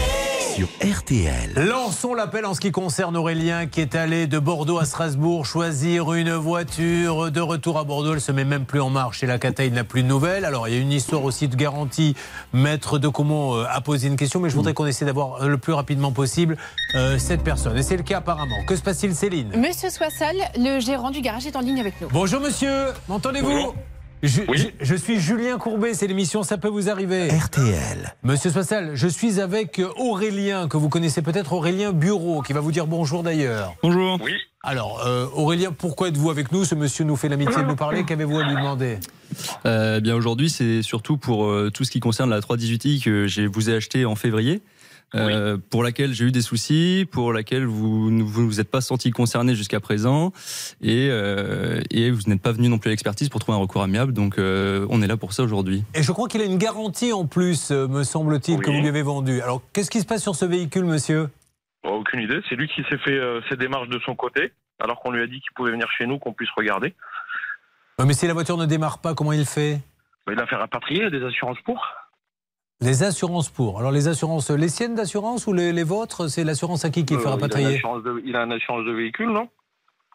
Sur 0.56 0.68
RTL. 0.82 1.54
Lançons 1.68 2.14
l'appel 2.14 2.46
en 2.46 2.54
ce 2.54 2.62
qui 2.62 2.72
concerne 2.72 3.18
Aurélien 3.18 3.68
qui 3.68 3.82
est 3.82 3.94
allé 3.94 4.26
de 4.26 4.40
Bordeaux 4.40 4.80
à 4.80 4.86
Strasbourg 4.86 5.46
choisir 5.46 6.14
une 6.14 6.32
voiture 6.32 7.30
de 7.30 7.42
retour 7.42 7.78
à 7.78 7.84
Bordeaux. 7.84 8.14
Elle 8.14 8.22
se 8.22 8.32
met 8.32 8.46
même 8.46 8.64
plus 8.66 8.80
en 8.80 8.90
marche 8.90 9.24
et 9.24 9.28
la 9.28 9.38
Cata, 9.38 9.66
il 9.66 9.74
n'a 9.74 9.84
plus 9.84 10.02
de 10.04 10.08
nouvelles. 10.08 10.46
Alors 10.46 10.68
il 10.70 10.76
y 10.76 10.78
a 10.78 10.80
une 10.80 10.94
histoire 10.94 11.26
aussi 11.26 11.50
de 11.50 11.58
garantie. 11.58 12.16
Maître 12.54 13.00
de 13.00 13.10
Comont 13.10 13.56
euh, 13.58 13.66
a 13.70 13.82
posé 13.82 14.08
une 14.08 14.16
question, 14.16 14.40
mais 14.40 14.50
je 14.50 14.56
voudrais 14.56 14.74
qu'on 14.74 14.86
essaie 14.86 15.06
d'avoir 15.06 15.44
euh, 15.44 15.48
le 15.50 15.58
plus 15.58 15.74
rapidement 15.74 16.14
possible 16.14 16.58
euh, 16.96 17.18
cette 17.18 17.44
personne. 17.44 17.78
Et 17.78 17.84
c'est 17.84 17.98
le 17.98 18.04
cas 18.04 18.20
apparemment. 18.20 18.64
Que 18.66 18.78
se 18.78 18.82
passe-t-il, 18.82 19.14
Céline? 19.14 19.52
Monsieur 19.58 19.90
Soissal, 19.90 20.38
le 20.58 20.80
gérant 20.80 21.12
du 21.12 21.20
garage, 21.20 21.46
est 21.46 21.58
en 21.58 21.62
ligne 21.62 21.82
avec 21.82 22.00
nous. 22.00 22.08
Bonjour 22.12 22.40
monsieur, 22.40 22.94
m'entendez-vous? 23.10 23.74
Je, 24.24 24.42
je- 24.52 24.66
je 24.82 24.96
suis 24.96 25.20
Julien 25.20 25.58
Courbet, 25.60 25.94
c'est 25.94 26.08
l'émission 26.08 26.42
Ça 26.42 26.58
peut 26.58 26.68
vous 26.70 26.90
arriver. 26.90 27.28
RTL. 27.30 28.16
Monsieur 28.24 28.50
Soissal, 28.50 28.92
je 28.96 29.08
suis 29.08 29.40
avec 29.40 29.80
Aurélien, 29.98 30.68
que 30.68 30.76
vous 30.78 30.90
connaissez 30.90 31.22
peut-être, 31.22 31.54
Aurélien 31.54 31.92
Bureau, 31.94 32.42
qui 32.42 32.52
va 32.54 32.60
vous 32.60 32.72
dire 32.72 32.88
bonjour 32.88 33.22
d'ailleurs. 33.22 33.76
Bonjour. 33.84 34.20
Oui. 34.24 34.34
Alors, 34.64 35.04
euh, 35.06 35.28
Aurélien, 35.36 35.72
pourquoi 35.72 36.08
êtes-vous 36.08 36.32
avec 36.32 36.52
nous? 36.52 36.66
Ce 36.66 36.74
monsieur 36.74 37.06
nous 37.06 37.16
fait 37.16 37.30
l'amitié 37.30 37.62
de 37.62 37.68
nous 37.68 37.76
parler. 37.76 38.06
Qu'avez-vous 38.06 38.40
à 38.40 38.44
lui 38.44 38.56
demander? 38.56 38.98
Euh, 39.68 40.00
bien 40.00 40.16
aujourd'hui, 40.16 40.50
c'est 40.50 40.82
surtout 40.82 41.18
pour 41.18 41.46
euh, 41.46 41.70
tout 41.72 41.84
ce 41.84 41.92
qui 41.92 42.00
concerne 42.00 42.32
la 42.32 42.40
318i 42.40 43.04
que 43.04 43.28
j'ai 43.28 43.46
vous 43.46 43.70
ai 43.70 43.76
acheté 43.76 44.04
en 44.06 44.16
février. 44.16 44.62
Euh, 45.16 45.58
pour 45.70 45.84
laquelle 45.84 46.14
j'ai 46.14 46.26
eu 46.26 46.32
des 46.32 46.42
soucis, 46.42 47.08
pour 47.12 47.34
laquelle 47.34 47.66
vous 47.66 48.12
ne 48.12 48.24
vous, 48.24 48.46
vous 48.46 48.60
êtes 48.60 48.70
pas 48.70 48.82
senti 48.82 49.12
concerné 49.12 49.56
jusqu'à 49.56 49.80
présent, 49.80 50.34
et, 50.82 51.08
euh, 51.10 51.82
et 51.92 52.12
vous 52.12 52.22
n'êtes 52.28 52.42
pas 52.42 52.52
venu 52.52 52.70
non 52.70 52.78
plus 52.78 52.90
à 52.90 52.92
l'expertise 52.92 53.30
pour 53.30 53.40
trouver 53.40 53.58
un 53.58 53.62
recours 53.62 53.84
amiable. 53.84 54.14
Donc, 54.14 54.38
euh, 54.38 54.86
on 54.90 55.02
est 55.02 55.08
là 55.08 55.18
pour 55.18 55.34
ça 55.34 55.44
aujourd'hui. 55.44 55.84
Et 55.94 56.04
je 56.04 56.12
crois 56.12 56.28
qu'il 56.28 56.42
a 56.42 56.46
une 56.46 56.58
garantie 56.58 57.14
en 57.14 57.26
plus, 57.26 57.72
me 57.72 58.04
semble-t-il, 58.04 58.60
que 58.60 58.70
vous 58.70 58.82
lui 58.82 58.88
avez 58.88 59.04
vendue. 59.04 59.42
Alors, 59.42 59.62
qu'est-ce 59.74 59.90
qui 59.90 60.02
se 60.02 60.06
passe 60.06 60.24
sur 60.24 60.36
ce 60.36 60.46
véhicule, 60.46 60.86
monsieur? 60.86 61.30
Aucune 61.84 62.20
idée. 62.20 62.42
C'est 62.50 62.56
lui 62.56 62.68
qui 62.68 62.84
s'est 62.90 62.98
fait 62.98 63.18
euh, 63.18 63.40
ses 63.50 63.56
démarches 63.56 63.88
de 63.88 64.00
son 64.06 64.16
côté, 64.16 64.52
alors 64.80 65.00
qu'on 65.00 65.12
lui 65.12 65.22
a 65.22 65.28
dit 65.28 65.40
qu'il 65.40 65.54
pouvait 65.56 65.72
venir 65.72 65.88
chez 65.98 66.06
nous, 66.06 66.20
qu'on 66.20 66.34
puisse 66.34 66.50
regarder. 66.58 66.94
Mais 68.06 68.14
si 68.14 68.28
la 68.28 68.34
voiture 68.34 68.58
ne 68.58 68.66
démarre 68.66 69.00
pas, 69.00 69.14
comment 69.14 69.32
il 69.32 69.46
fait? 69.46 69.80
Bah, 70.26 70.34
il 70.34 70.40
a 70.40 70.46
fait 70.46 70.56
rapatrier, 70.56 71.00
il 71.00 71.04
y 71.04 71.08
a 71.08 71.20
des 71.20 71.26
assurances 71.26 71.58
pour. 71.64 71.82
Les 72.80 73.02
assurances 73.02 73.50
pour. 73.50 73.80
Alors, 73.80 73.92
les 73.92 74.08
assurances, 74.08 74.52
les 74.52 74.70
siennes 74.70 74.94
d'assurance 74.94 75.48
ou 75.48 75.54
les, 75.54 75.74
les 75.74 75.84
vôtres 75.84 76.28
C'est 76.28 76.44
l'assurance 76.44 76.86
à 76.86 76.92
qui 76.92 77.06
qui 77.06 77.16
Euh, 77.16 77.20
fait 77.20 77.30
il, 77.60 77.66
a 77.66 77.70
assurance 77.70 78.04
de, 78.04 78.22
il 78.24 78.36
a 78.36 78.44
une 78.44 78.52
assurance 78.52 78.86
de 78.86 78.92
véhicule, 78.92 79.30
non? 79.32 79.50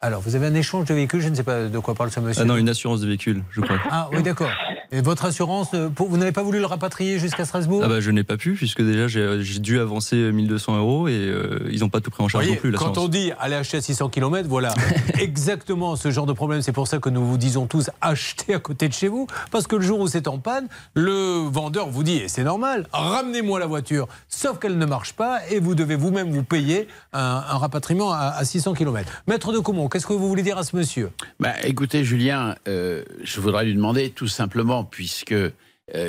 Alors, 0.05 0.21
vous 0.21 0.35
avez 0.35 0.47
un 0.47 0.55
échange 0.55 0.87
de 0.87 0.95
véhicule, 0.95 1.21
je 1.21 1.29
ne 1.29 1.35
sais 1.37 1.45
pas 1.45 1.69
de 1.69 1.79
quoi 1.79 1.95
parle 1.95 2.11
ce 2.11 2.19
monsieur. 2.19 2.43
Ah 2.43 2.45
non, 2.45 2.57
une 2.57 2.69
assurance 2.69 3.01
de 3.01 3.07
véhicule, 3.07 3.45
je 3.53 3.61
crois. 3.61 3.77
Ah 3.89 4.09
oui, 4.13 4.23
d'accord. 4.25 4.51
Et 4.91 5.01
votre 5.01 5.25
assurance, 5.25 5.69
euh, 5.73 5.89
vous 5.97 6.17
n'avez 6.19 6.33
pas 6.33 6.43
voulu 6.43 6.59
le 6.59 6.67
rapatrier 6.67 7.19
jusqu'à 7.19 7.45
Strasbourg 7.47 7.81
Ah 7.85 7.89
bah, 7.89 8.01
je 8.01 8.11
n'ai 8.11 8.25
pas 8.25 8.37
pu, 8.37 8.53
puisque 8.53 8.83
déjà 8.83 9.09
j'ai 9.09 9.43
j'ai 9.43 9.59
dû 9.61 9.81
avancer 9.81 10.17
1200 10.17 10.77
euros 10.77 11.09
et 11.09 11.13
euh, 11.13 11.67
ils 11.71 11.81
n'ont 11.81 11.89
pas 11.89 12.01
tout 12.03 12.11
pris 12.11 12.23
en 12.23 12.29
charge 12.29 12.45
Voyez, 12.45 12.57
non 12.57 12.61
plus. 12.61 12.73
quand 12.73 12.99
on 12.99 13.09
dit 13.09 13.33
aller 13.41 13.55
acheter 13.55 13.79
à 13.79 13.81
600 13.81 14.11
km, 14.11 14.47
voilà 14.51 14.75
exactement 15.19 15.97
ce 15.97 16.11
genre 16.11 16.27
de 16.27 16.35
problème. 16.35 16.61
C'est 16.61 16.73
pour 16.73 16.89
ça 16.89 16.99
que 16.99 17.09
nous 17.09 17.25
vous 17.25 17.39
disons 17.39 17.67
tous 17.67 17.89
achetez 18.03 18.53
à 18.55 18.59
côté 18.59 18.87
de 18.89 18.93
chez 18.93 19.09
vous. 19.09 19.27
Parce 19.51 19.67
que 19.67 19.77
le 19.77 19.83
jour 19.83 19.99
où 20.01 20.09
c'est 20.09 20.29
en 20.29 20.39
panne, 20.39 20.67
le 20.95 21.49
vendeur 21.49 21.89
vous 21.89 22.03
dit, 22.03 22.17
et 22.17 22.29
c'est 22.29 22.45
normal, 22.45 22.87
ramenez-moi 22.93 23.61
la 23.61 23.67
voiture. 23.67 24.09
Sauf 24.29 24.59
qu'elle 24.59 24.77
ne 24.77 24.87
marche 24.87 25.15
pas 25.15 25.39
et 25.51 25.59
vous 25.59 25.75
devez 25.75 25.97
vous-même 25.97 26.31
vous 26.33 26.43
payer 26.45 26.87
un, 27.15 27.21
un 27.49 27.57
rapatriement 27.57 28.13
à, 28.13 28.35
à 28.37 28.45
600 28.45 28.75
km. 28.75 29.11
Maître 29.27 29.53
de 29.55 29.59
Comont, 29.59 29.89
qu'est-ce 29.93 30.07
que 30.07 30.13
vous 30.15 30.29
voulez 30.29 30.43
dire 30.43 30.57
à 30.59 30.65
ce 30.65 30.75
monsieur 30.75 31.11
Bah, 31.39 31.53
écoutez, 31.65 32.03
Julien, 32.05 32.57
euh, 32.67 33.05
je 33.23 33.41
voudrais 33.41 33.65
lui 33.67 33.75
demander 33.75 34.11
tout 34.11 34.27
simplement, 34.29 34.85
puisque 34.85 35.33
euh, 35.33 35.51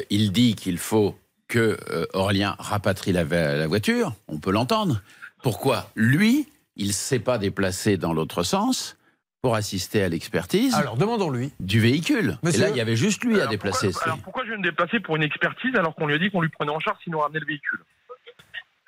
il 0.09 0.31
dit 0.31 0.55
qu'il 0.55 0.77
faut 0.77 1.17
que 1.49 1.77
euh, 1.91 2.05
Aurélien 2.13 2.55
rapatrie 2.59 3.11
la, 3.11 3.67
voiture, 3.67 4.13
on 4.27 4.39
peut 4.39 4.51
l'entendre. 4.51 5.01
Pourquoi 5.43 5.89
lui, 5.95 6.47
il 6.77 6.87
ne 6.87 6.91
s'est 6.93 7.19
pas 7.19 7.37
déplacé 7.37 7.97
dans 7.97 8.13
l'autre 8.13 8.43
sens 8.43 8.97
pour 9.41 9.55
assister 9.55 10.01
à 10.01 10.07
l'expertise 10.07 10.73
Alors, 10.73 10.95
demandons-lui. 10.95 11.51
du 11.59 11.81
véhicule 11.81 12.37
Et 12.41 12.45
Monsieur- 12.45 12.61
là, 12.61 12.69
il 12.69 12.77
y 12.77 12.81
avait 12.81 12.95
juste 12.95 13.25
lui 13.25 13.41
à 13.41 13.47
déplacer. 13.47 13.89
Pourquoi, 13.91 14.03
alors 14.05 14.19
pourquoi 14.19 14.45
je 14.45 14.51
vais 14.51 14.57
me 14.57 14.63
déplacer 14.63 15.01
pour 15.01 15.17
une 15.17 15.23
expertise 15.23 15.75
alors 15.75 15.93
qu'on 15.95 16.07
lui 16.07 16.15
a 16.15 16.17
dit 16.17 16.31
qu'on 16.31 16.39
lui 16.39 16.47
prenait 16.49 16.71
en 16.71 16.79
charge 16.79 16.97
s'il 17.03 17.11
nous 17.11 17.19
ramenait 17.19 17.41
le 17.41 17.45
véhicule? 17.45 17.79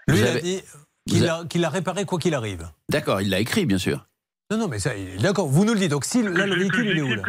Lui, 0.07 0.19
il 0.19 0.25
a 0.25 0.39
dit 0.39 0.61
qu'il 1.07 1.27
a- 1.27 1.39
a, 1.39 1.45
qu'il 1.45 1.65
a 1.65 1.69
réparé 1.69 2.05
quoi 2.05 2.19
qu'il 2.19 2.33
arrive. 2.33 2.69
D'accord, 2.89 3.19
il 3.19 3.29
l'a 3.29 3.39
écrit, 3.41 3.65
bien 3.65 3.77
sûr. 3.77 4.05
Non, 4.51 4.57
non, 4.57 4.67
mais 4.67 4.77
ça, 4.77 4.91
d'accord. 5.19 5.47
Vous 5.47 5.65
nous 5.65 5.73
le 5.73 5.79
dites. 5.79 5.89
Donc, 5.89 6.05
si 6.05 6.21
là, 6.21 6.45
le 6.45 6.55
véhicule, 6.55 6.85
il 6.87 6.97
est 6.99 7.01
où 7.01 7.09
là 7.09 7.21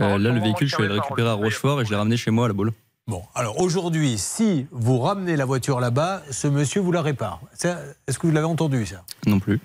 Euh, 0.00 0.18
là, 0.18 0.30
le 0.30 0.40
véhicule, 0.40 0.68
je 0.68 0.74
suis 0.74 0.84
allé 0.84 0.94
le 0.94 1.00
récupérer 1.00 1.28
à 1.30 1.32
Rochefort 1.32 1.80
et 1.80 1.86
je 1.86 1.90
l'ai 1.90 1.96
ramené 1.96 2.18
chez 2.18 2.30
moi 2.30 2.44
à 2.44 2.48
la 2.48 2.54
boule. 2.54 2.72
Bon, 3.06 3.22
alors 3.34 3.58
aujourd'hui, 3.60 4.18
si 4.18 4.66
vous 4.70 4.98
ramenez 4.98 5.36
la 5.36 5.46
voiture 5.46 5.80
là-bas, 5.80 6.22
ce 6.30 6.48
monsieur 6.48 6.82
vous 6.82 6.92
la 6.92 7.00
répare. 7.00 7.40
Ça, 7.54 7.78
Est-ce 8.06 8.18
que 8.18 8.26
vous 8.26 8.32
l'avez 8.32 8.46
entendu, 8.46 8.84
ça? 8.84 9.02
Non 9.26 9.40
plus. 9.40 9.58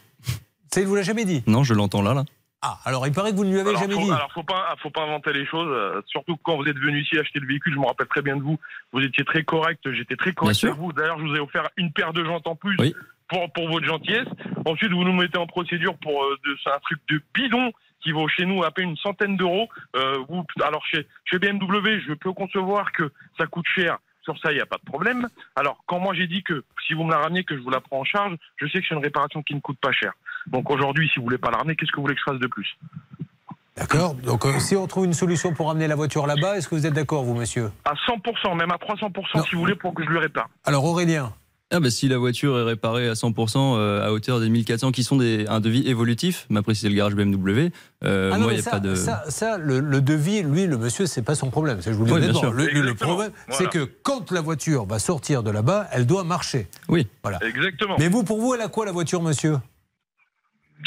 Ça, 0.74 0.80
il 0.80 0.88
vous 0.88 0.96
l'a 0.96 1.04
jamais 1.04 1.26
dit? 1.26 1.44
Non, 1.48 1.64
je 1.64 1.74
l'entends 1.74 2.02
là, 2.02 2.14
là. 2.14 2.24
Ah, 2.62 2.80
alors 2.86 3.06
il 3.06 3.14
paraît 3.14 3.32
que 3.32 3.36
vous 3.36 3.44
ne 3.46 3.52
lui 3.52 3.60
avez 3.60 3.70
alors, 3.72 3.82
jamais 3.82 3.94
faut, 3.94 4.02
dit. 4.02 4.12
Alors, 4.12 4.32
faut 4.34 4.42
pas, 4.44 4.74
faut 4.82 4.90
pas 4.90 5.04
inventer 5.04 5.34
les 5.34 5.46
choses. 5.46 5.68
euh, 5.70 6.02
surtout 6.08 6.36
que 6.38 6.42
quand 6.44 6.56
vous 6.56 6.64
êtes 6.64 6.78
venu 6.80 7.00
ici 7.02 7.20
acheter 7.20 7.40
le 7.40 7.46
véhicule, 7.46 7.74
je 7.76 7.80
me 7.80 7.86
rappelle 7.86 8.08
très 8.08 8.24
bien 8.24 8.38
de 8.38 8.42
vous. 8.42 8.58
Vous 8.94 9.02
étiez 9.02 9.24
très 9.26 9.44
correct, 9.44 9.82
j'étais 9.94 10.16
très 10.16 10.34
correct 10.34 10.64
avec 10.64 10.76
vous. 10.78 10.92
D'ailleurs, 10.94 11.20
je 11.20 11.26
vous 11.26 11.36
ai 11.36 11.40
offert 11.40 11.70
une 11.78 11.92
paire 11.92 12.14
de 12.14 12.24
jantes 12.26 12.48
en 12.48 12.56
plus 12.56 12.76
Oui. 12.80 12.96
Pour, 13.28 13.52
pour 13.52 13.70
votre 13.70 13.86
gentillesse. 13.86 14.28
Ensuite, 14.66 14.92
vous 14.92 15.04
nous 15.04 15.14
mettez 15.14 15.38
en 15.38 15.48
procédure 15.48 15.98
pour 15.98 16.24
euh, 16.24 16.38
de, 16.46 16.56
un 16.70 16.80
truc 16.80 17.00
de 17.10 17.22
bidon 17.34 17.72
qui 18.02 18.12
vaut 18.12 18.28
chez 18.28 18.46
nous 18.46 18.64
à 18.64 18.72
peine 18.72 18.90
une 18.90 18.98
centaine 18.98 19.36
d'euros. 19.36 19.68
Euh, 19.96 20.18
vous, 20.30 20.46
alors 20.64 20.86
chez, 20.86 21.08
chez 21.26 21.40
BMW, 21.40 22.02
je 22.08 22.14
peux 22.14 22.34
concevoir 22.34 22.92
que 22.92 23.12
ça 23.38 23.48
coûte 23.48 23.66
cher. 23.74 23.98
Sur 24.24 24.38
ça, 24.40 24.52
il 24.52 24.56
n'y 24.56 24.62
a 24.62 24.66
pas 24.66 24.78
de 24.78 24.86
problème. 24.86 25.28
Alors, 25.56 25.84
quand 25.86 26.00
moi 26.00 26.16
j'ai 26.16 26.28
dit 26.28 26.42
que 26.42 26.64
si 26.88 26.94
vous 26.94 27.04
me 27.04 27.12
la 27.12 27.20
ramenez, 27.20 27.44
que 27.44 27.56
je 27.56 27.62
vous 27.62 27.70
la 27.70 27.80
prends 27.80 28.00
en 28.00 28.04
charge, 28.04 28.36
je 28.58 28.68
sais 28.68 28.82
que 28.82 28.86
c'est 28.88 28.96
une 28.96 29.04
réparation 29.04 29.44
qui 29.44 29.54
ne 29.54 29.60
coûte 29.60 29.78
pas 29.80 29.92
cher. 29.92 30.14
Donc 30.48 30.70
aujourd'hui, 30.72 31.10
si 31.14 31.20
vous 31.20 31.26
voulez 31.26 31.38
pas 31.38 31.52
la 31.52 31.58
ramener, 31.58 31.76
qu'est-ce 31.76 31.92
que 31.92 31.98
vous 31.98 32.04
voulez 32.04 32.16
que 32.16 32.22
je 32.26 32.32
fasse 32.32 32.40
de 32.40 32.48
plus? 32.48 32.78
D'accord. 33.78 34.16
Donc 34.16 34.46
euh, 34.46 34.60
si 34.60 34.76
on 34.76 34.88
trouve 34.88 35.06
une 35.06 35.14
solution 35.14 35.54
pour 35.54 35.68
ramener 35.68 35.88
la 35.88 35.96
voiture 35.96 36.26
là-bas, 36.26 36.58
est-ce 36.58 36.68
que 36.68 36.76
vous 36.76 36.88
êtes 36.88 36.94
d'accord, 36.94 37.24
vous, 37.24 37.36
monsieur? 37.36 37.72
À 37.84 37.94
100%, 37.94 38.58
même 38.58 38.72
à 38.72 38.78
300%, 38.78 39.48
si 39.48 39.56
vous 39.56 39.62
voulez, 39.62 39.76
pour 39.76 39.94
que 39.94 40.04
je 40.04 40.10
lui 40.10 40.20
répare. 40.20 40.50
Alors 40.64 40.86
Aurélien 40.86 41.34
Ah 41.72 41.80
bah 41.80 41.90
si 41.90 42.08
la 42.08 42.20
voiture 42.20 42.60
est 42.60 42.64
réparée 42.64 43.10
à 43.10 43.14
100% 43.14 43.58
euh, 43.78 44.06
à 44.06 44.12
hauteur 44.12 44.40
des 44.40 44.50
1400 44.50 44.92
qui 44.92 45.04
sont 45.04 45.16
des, 45.18 45.48
un 45.48 45.60
devis 45.60 45.88
évolutif, 45.88 46.46
m'a 46.50 46.62
précisé 46.62 46.90
le 46.90 46.96
garage 46.96 47.16
BMW, 47.16 47.72
euh, 48.04 48.30
Ah 48.32 48.38
non, 48.38 48.44
moi 48.44 48.54
n'y 48.54 48.60
a 48.60 48.62
ça, 48.62 48.70
pas 48.72 48.80
de... 48.80 48.94
ça, 48.94 49.24
ça, 49.30 49.58
le, 49.58 49.80
le 49.80 50.00
devis, 50.00 50.44
lui, 50.44 50.68
le 50.68 50.78
monsieur, 50.78 51.08
c'est 51.08 51.24
pas 51.24 51.34
son 51.34 51.50
problème. 51.50 51.82
Ça, 51.82 51.92
je 51.92 51.98
vous 51.98 52.06
le 52.06 52.12
dis 52.12 52.16
Oui, 52.18 52.22
bien 52.22 52.34
sûr. 52.40 52.54
Le, 52.54 52.94
problème, 52.94 53.32
Voilà. 53.48 53.58
c'est 53.58 53.68
que 53.68 53.84
quand 54.04 54.32
la 54.32 54.42
voiture 54.42 54.86
va 54.86 55.00
sortir 55.00 55.42
de 55.42 55.50
là-bas, 55.50 55.88
elle 55.92 56.06
doit 56.06 56.24
marcher. 56.24 56.68
Oui. 56.88 57.08
Voilà. 57.24 57.40
Exactement. 57.44 57.96
Mais 57.98 58.10
vous, 58.10 58.24
pour 58.24 58.40
vous, 58.40 58.54
elle 58.54 58.62
a 58.62 58.68
quoi 58.68 58.86
la 58.86 58.92
voiture, 58.92 59.24
monsieur? 59.24 59.54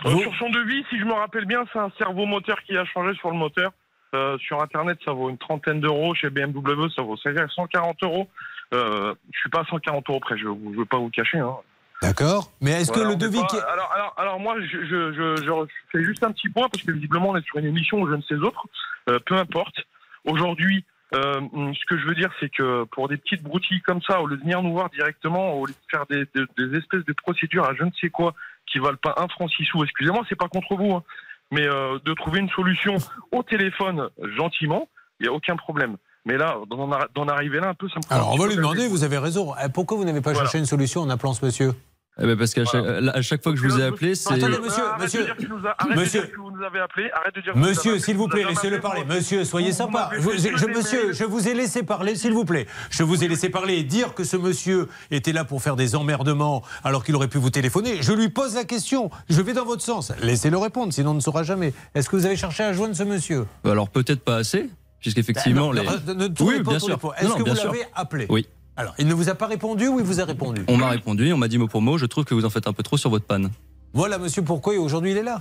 Euh, 0.06 0.10
Vous- 0.10 0.20
sur 0.20 0.32
son 0.38 0.48
devis, 0.50 0.84
si 0.90 0.98
je 1.00 1.04
me 1.04 1.12
rappelle 1.12 1.46
bien, 1.46 1.64
c'est 1.72 1.80
un 1.80 1.90
servo 1.98 2.24
moteur 2.24 2.56
qui 2.64 2.76
a 2.76 2.84
changé 2.84 3.18
sur 3.18 3.32
le 3.32 3.36
moteur. 3.36 3.72
Euh, 4.14 4.38
sur 4.38 4.62
Internet, 4.62 4.98
ça 5.04 5.12
vaut 5.12 5.28
une 5.28 5.38
trentaine 5.38 5.80
d'euros. 5.80 6.14
Chez 6.14 6.30
BMW, 6.30 6.88
ça 6.94 7.02
vaut 7.02 7.16
140 7.16 8.02
euros. 8.04 8.28
Euh, 8.74 9.14
je 9.32 9.38
suis 9.38 9.50
pas 9.50 9.60
à 9.60 9.64
140 9.64 10.08
euros 10.10 10.20
près, 10.20 10.36
je 10.38 10.46
ne 10.46 10.76
veux 10.76 10.84
pas 10.84 10.98
vous 10.98 11.10
cacher. 11.10 11.38
Hein. 11.38 11.56
D'accord. 12.02 12.52
Mais 12.60 12.72
est-ce 12.72 12.92
Voilà, 12.92 13.04
que 13.04 13.08
le 13.10 13.16
devis 13.16 13.40
pas- 13.40 13.46
qui... 13.46 13.56
alors, 13.56 13.90
alors, 13.92 14.14
alors 14.18 14.40
moi, 14.40 14.56
je, 14.60 14.66
je, 14.84 15.12
je, 15.12 15.42
je 15.44 15.52
fais 15.90 16.04
juste 16.04 16.22
un 16.22 16.30
petit 16.32 16.48
point 16.48 16.68
parce 16.68 16.82
que 16.84 16.92
visiblement 16.92 17.30
on 17.30 17.36
est 17.36 17.44
sur 17.44 17.58
une 17.58 17.66
émission 17.66 18.00
aux 18.00 18.08
je 18.08 18.14
ne 18.14 18.22
sais 18.22 18.34
autres. 18.36 18.66
Euh, 19.08 19.18
peu 19.24 19.34
importe. 19.36 19.76
Aujourd'hui, 20.24 20.84
Euh, 21.14 21.40
ce 21.72 21.86
que 21.86 21.96
je 21.98 22.06
veux 22.06 22.14
dire, 22.14 22.28
c'est 22.38 22.50
que 22.50 22.84
pour 22.92 23.08
des 23.08 23.16
petites 23.16 23.42
broutilles 23.42 23.80
comme 23.80 24.02
ça, 24.02 24.20
au 24.20 24.26
lieu 24.26 24.36
de 24.36 24.42
venir 24.42 24.60
nous 24.62 24.72
voir 24.74 24.90
directement, 24.90 25.54
au 25.54 25.64
lieu 25.64 25.72
de 25.72 25.90
faire 25.90 26.04
des, 26.04 26.26
des- 26.34 26.44
des 26.58 26.76
espèces 26.76 27.02
de 27.06 27.14
procédures 27.14 27.64
à 27.64 27.72
je 27.74 27.82
ne 27.84 27.90
sais 27.98 28.10
quoi, 28.10 28.34
qui 28.66 28.78
valent 28.78 28.98
pas 29.02 29.14
un 29.16 29.26
franc 29.28 29.48
six 29.48 29.64
sous, 29.64 29.82
excusez-moi, 29.82 30.22
c'est 30.28 30.36
pas 30.38 30.48
contre 30.48 30.74
vous, 30.76 30.92
hein, 30.92 31.02
mais 31.50 31.66
euh, 31.66 31.98
de 32.04 32.12
trouver 32.12 32.40
une 32.40 32.50
solution 32.50 32.96
au 33.32 33.42
téléphone 33.42 34.10
gentiment, 34.36 34.90
il 35.18 35.22
n'y 35.22 35.28
a 35.30 35.32
aucun 35.32 35.56
problème. 35.56 35.96
Mais 36.24 36.36
là, 36.36 36.56
d'en 36.68 36.90
arri- 36.90 37.06
d'en 37.14 37.28
arriver 37.28 37.60
là 37.60 37.68
un 37.68 37.74
peu, 37.74 37.88
ça 37.88 37.96
me 37.96 38.14
Alors, 38.14 38.32
on 38.32 38.36
va 38.36 38.46
lui 38.48 38.56
demander, 38.56 38.86
vous 38.88 39.04
avez 39.04 39.18
raison. 39.18 39.54
Eh, 39.64 39.68
Pourquoi 39.68 39.96
vous 39.96 40.04
n'avez 40.04 40.20
pas 40.20 40.34
cherché 40.34 40.58
une 40.58 40.66
solution 40.66 41.00
en 41.02 41.10
appelant 41.10 41.32
ce 41.34 41.44
monsieur? 41.44 41.72
Eh 42.20 42.26
ben, 42.26 42.36
parce 42.36 42.52
qu'à 42.52 42.64
chaque, 42.64 42.84
à 42.84 43.22
chaque 43.22 43.44
fois 43.44 43.52
que 43.52 43.58
je 43.58 43.64
vous 43.68 43.78
ai 43.78 43.84
appelé, 43.84 44.16
c'est. 44.16 44.34
Attendez, 44.34 44.58
monsieur, 44.58 44.82
Arrête 44.84 44.98
de 44.98 45.02
monsieur. 45.04 45.24
dire 45.24 45.36
que 45.36 45.42
tu 45.42 45.48
nous 45.48 45.58
as- 45.64 45.74
arrête 45.78 45.94
de 45.96 46.00
Monsieur. 46.00 46.20
dire 46.22 46.32
que 46.32 46.36
vous 46.40 46.50
nous 46.50 46.64
avez 46.64 46.80
appelé. 46.80 47.10
Arrête 47.12 47.34
de 47.36 47.40
dire 47.42 47.52
que 47.52 47.56
vous 47.56 47.60
nous 47.60 47.64
avez 47.68 47.76
Monsieur, 47.76 47.98
s'il 48.00 48.16
vous 48.16 48.24
nous 48.24 48.28
plaît, 48.28 48.44
laissez-le 48.44 48.80
parler. 48.80 49.04
Monsieur, 49.04 49.44
soyez 49.44 49.70
Vous 49.70 49.76
sympa. 49.76 50.10
m'avez 50.10 50.36
Je, 50.38 50.56
je- 50.56 50.66
monsieur, 50.66 51.12
je 51.12 51.22
vous 51.24 51.46
ai 51.48 51.54
laissé 51.54 51.84
parler, 51.84 52.16
s'il 52.16 52.32
vous 52.32 52.44
plaît. 52.44 52.66
Je 52.90 53.04
vous 53.04 53.22
ai 53.22 53.28
laissé 53.28 53.50
parler 53.50 53.74
et 53.76 53.84
dire 53.84 54.14
que 54.14 54.24
ce 54.24 54.36
monsieur 54.36 54.88
était 55.12 55.32
là 55.32 55.44
pour 55.44 55.62
faire 55.62 55.76
des 55.76 55.94
emmerdements 55.94 56.64
alors 56.82 57.04
qu'il 57.04 57.14
aurait 57.14 57.28
pu 57.28 57.38
vous 57.38 57.50
téléphoner. 57.50 58.02
Je 58.02 58.12
lui 58.12 58.30
pose 58.30 58.56
la 58.56 58.64
question. 58.64 59.10
Je 59.30 59.40
vais 59.40 59.52
dans 59.52 59.64
votre 59.64 59.82
sens. 59.82 60.10
Laissez-le 60.20 60.58
répondre, 60.58 60.92
sinon 60.92 61.12
on 61.12 61.14
ne 61.14 61.20
saura 61.20 61.44
jamais. 61.44 61.72
Est-ce 61.94 62.10
que 62.10 62.16
vous 62.16 62.26
avez 62.26 62.34
cherché 62.36 62.64
à 62.64 62.72
joindre 62.72 62.96
ce 62.96 63.04
monsieur? 63.04 63.46
Alors 63.64 63.88
peut-être 63.90 64.24
pas 64.24 64.34
assez, 64.38 64.68
puisqu'effectivement. 65.00 65.70
Ben, 65.72 65.82
les... 65.82 66.14
ne- 66.14 66.20
ne 66.20 66.28
tournez 66.28 66.58
oui, 66.58 66.62
pas 66.64 66.70
bien 66.70 66.78
sûr. 66.78 66.98
Est-ce 67.18 67.34
que 67.34 67.38
vous 67.48 67.54
l'avez 67.54 67.84
appelé 67.94 68.26
Oui. 68.28 68.46
Alors, 68.76 68.94
il 68.98 69.06
ne 69.08 69.14
vous 69.14 69.28
a 69.28 69.34
pas 69.34 69.46
répondu 69.46 69.88
ou 69.88 69.98
il 69.98 70.04
vous 70.06 70.20
a 70.20 70.24
répondu 70.24 70.62
On 70.68 70.76
m'a 70.76 70.88
répondu, 70.90 71.32
on 71.32 71.36
m'a 71.36 71.48
dit 71.48 71.58
mot 71.58 71.66
pour 71.66 71.82
mot, 71.82 71.98
je 71.98 72.06
trouve 72.06 72.24
que 72.24 72.34
vous 72.34 72.44
en 72.44 72.50
faites 72.50 72.68
un 72.68 72.72
peu 72.72 72.82
trop 72.84 72.96
sur 72.96 73.10
votre 73.10 73.26
panne. 73.26 73.50
Voilà, 73.92 74.18
monsieur, 74.18 74.42
pourquoi 74.42 74.74
aujourd'hui 74.74 75.10
il 75.10 75.16
est 75.16 75.22
là. 75.24 75.38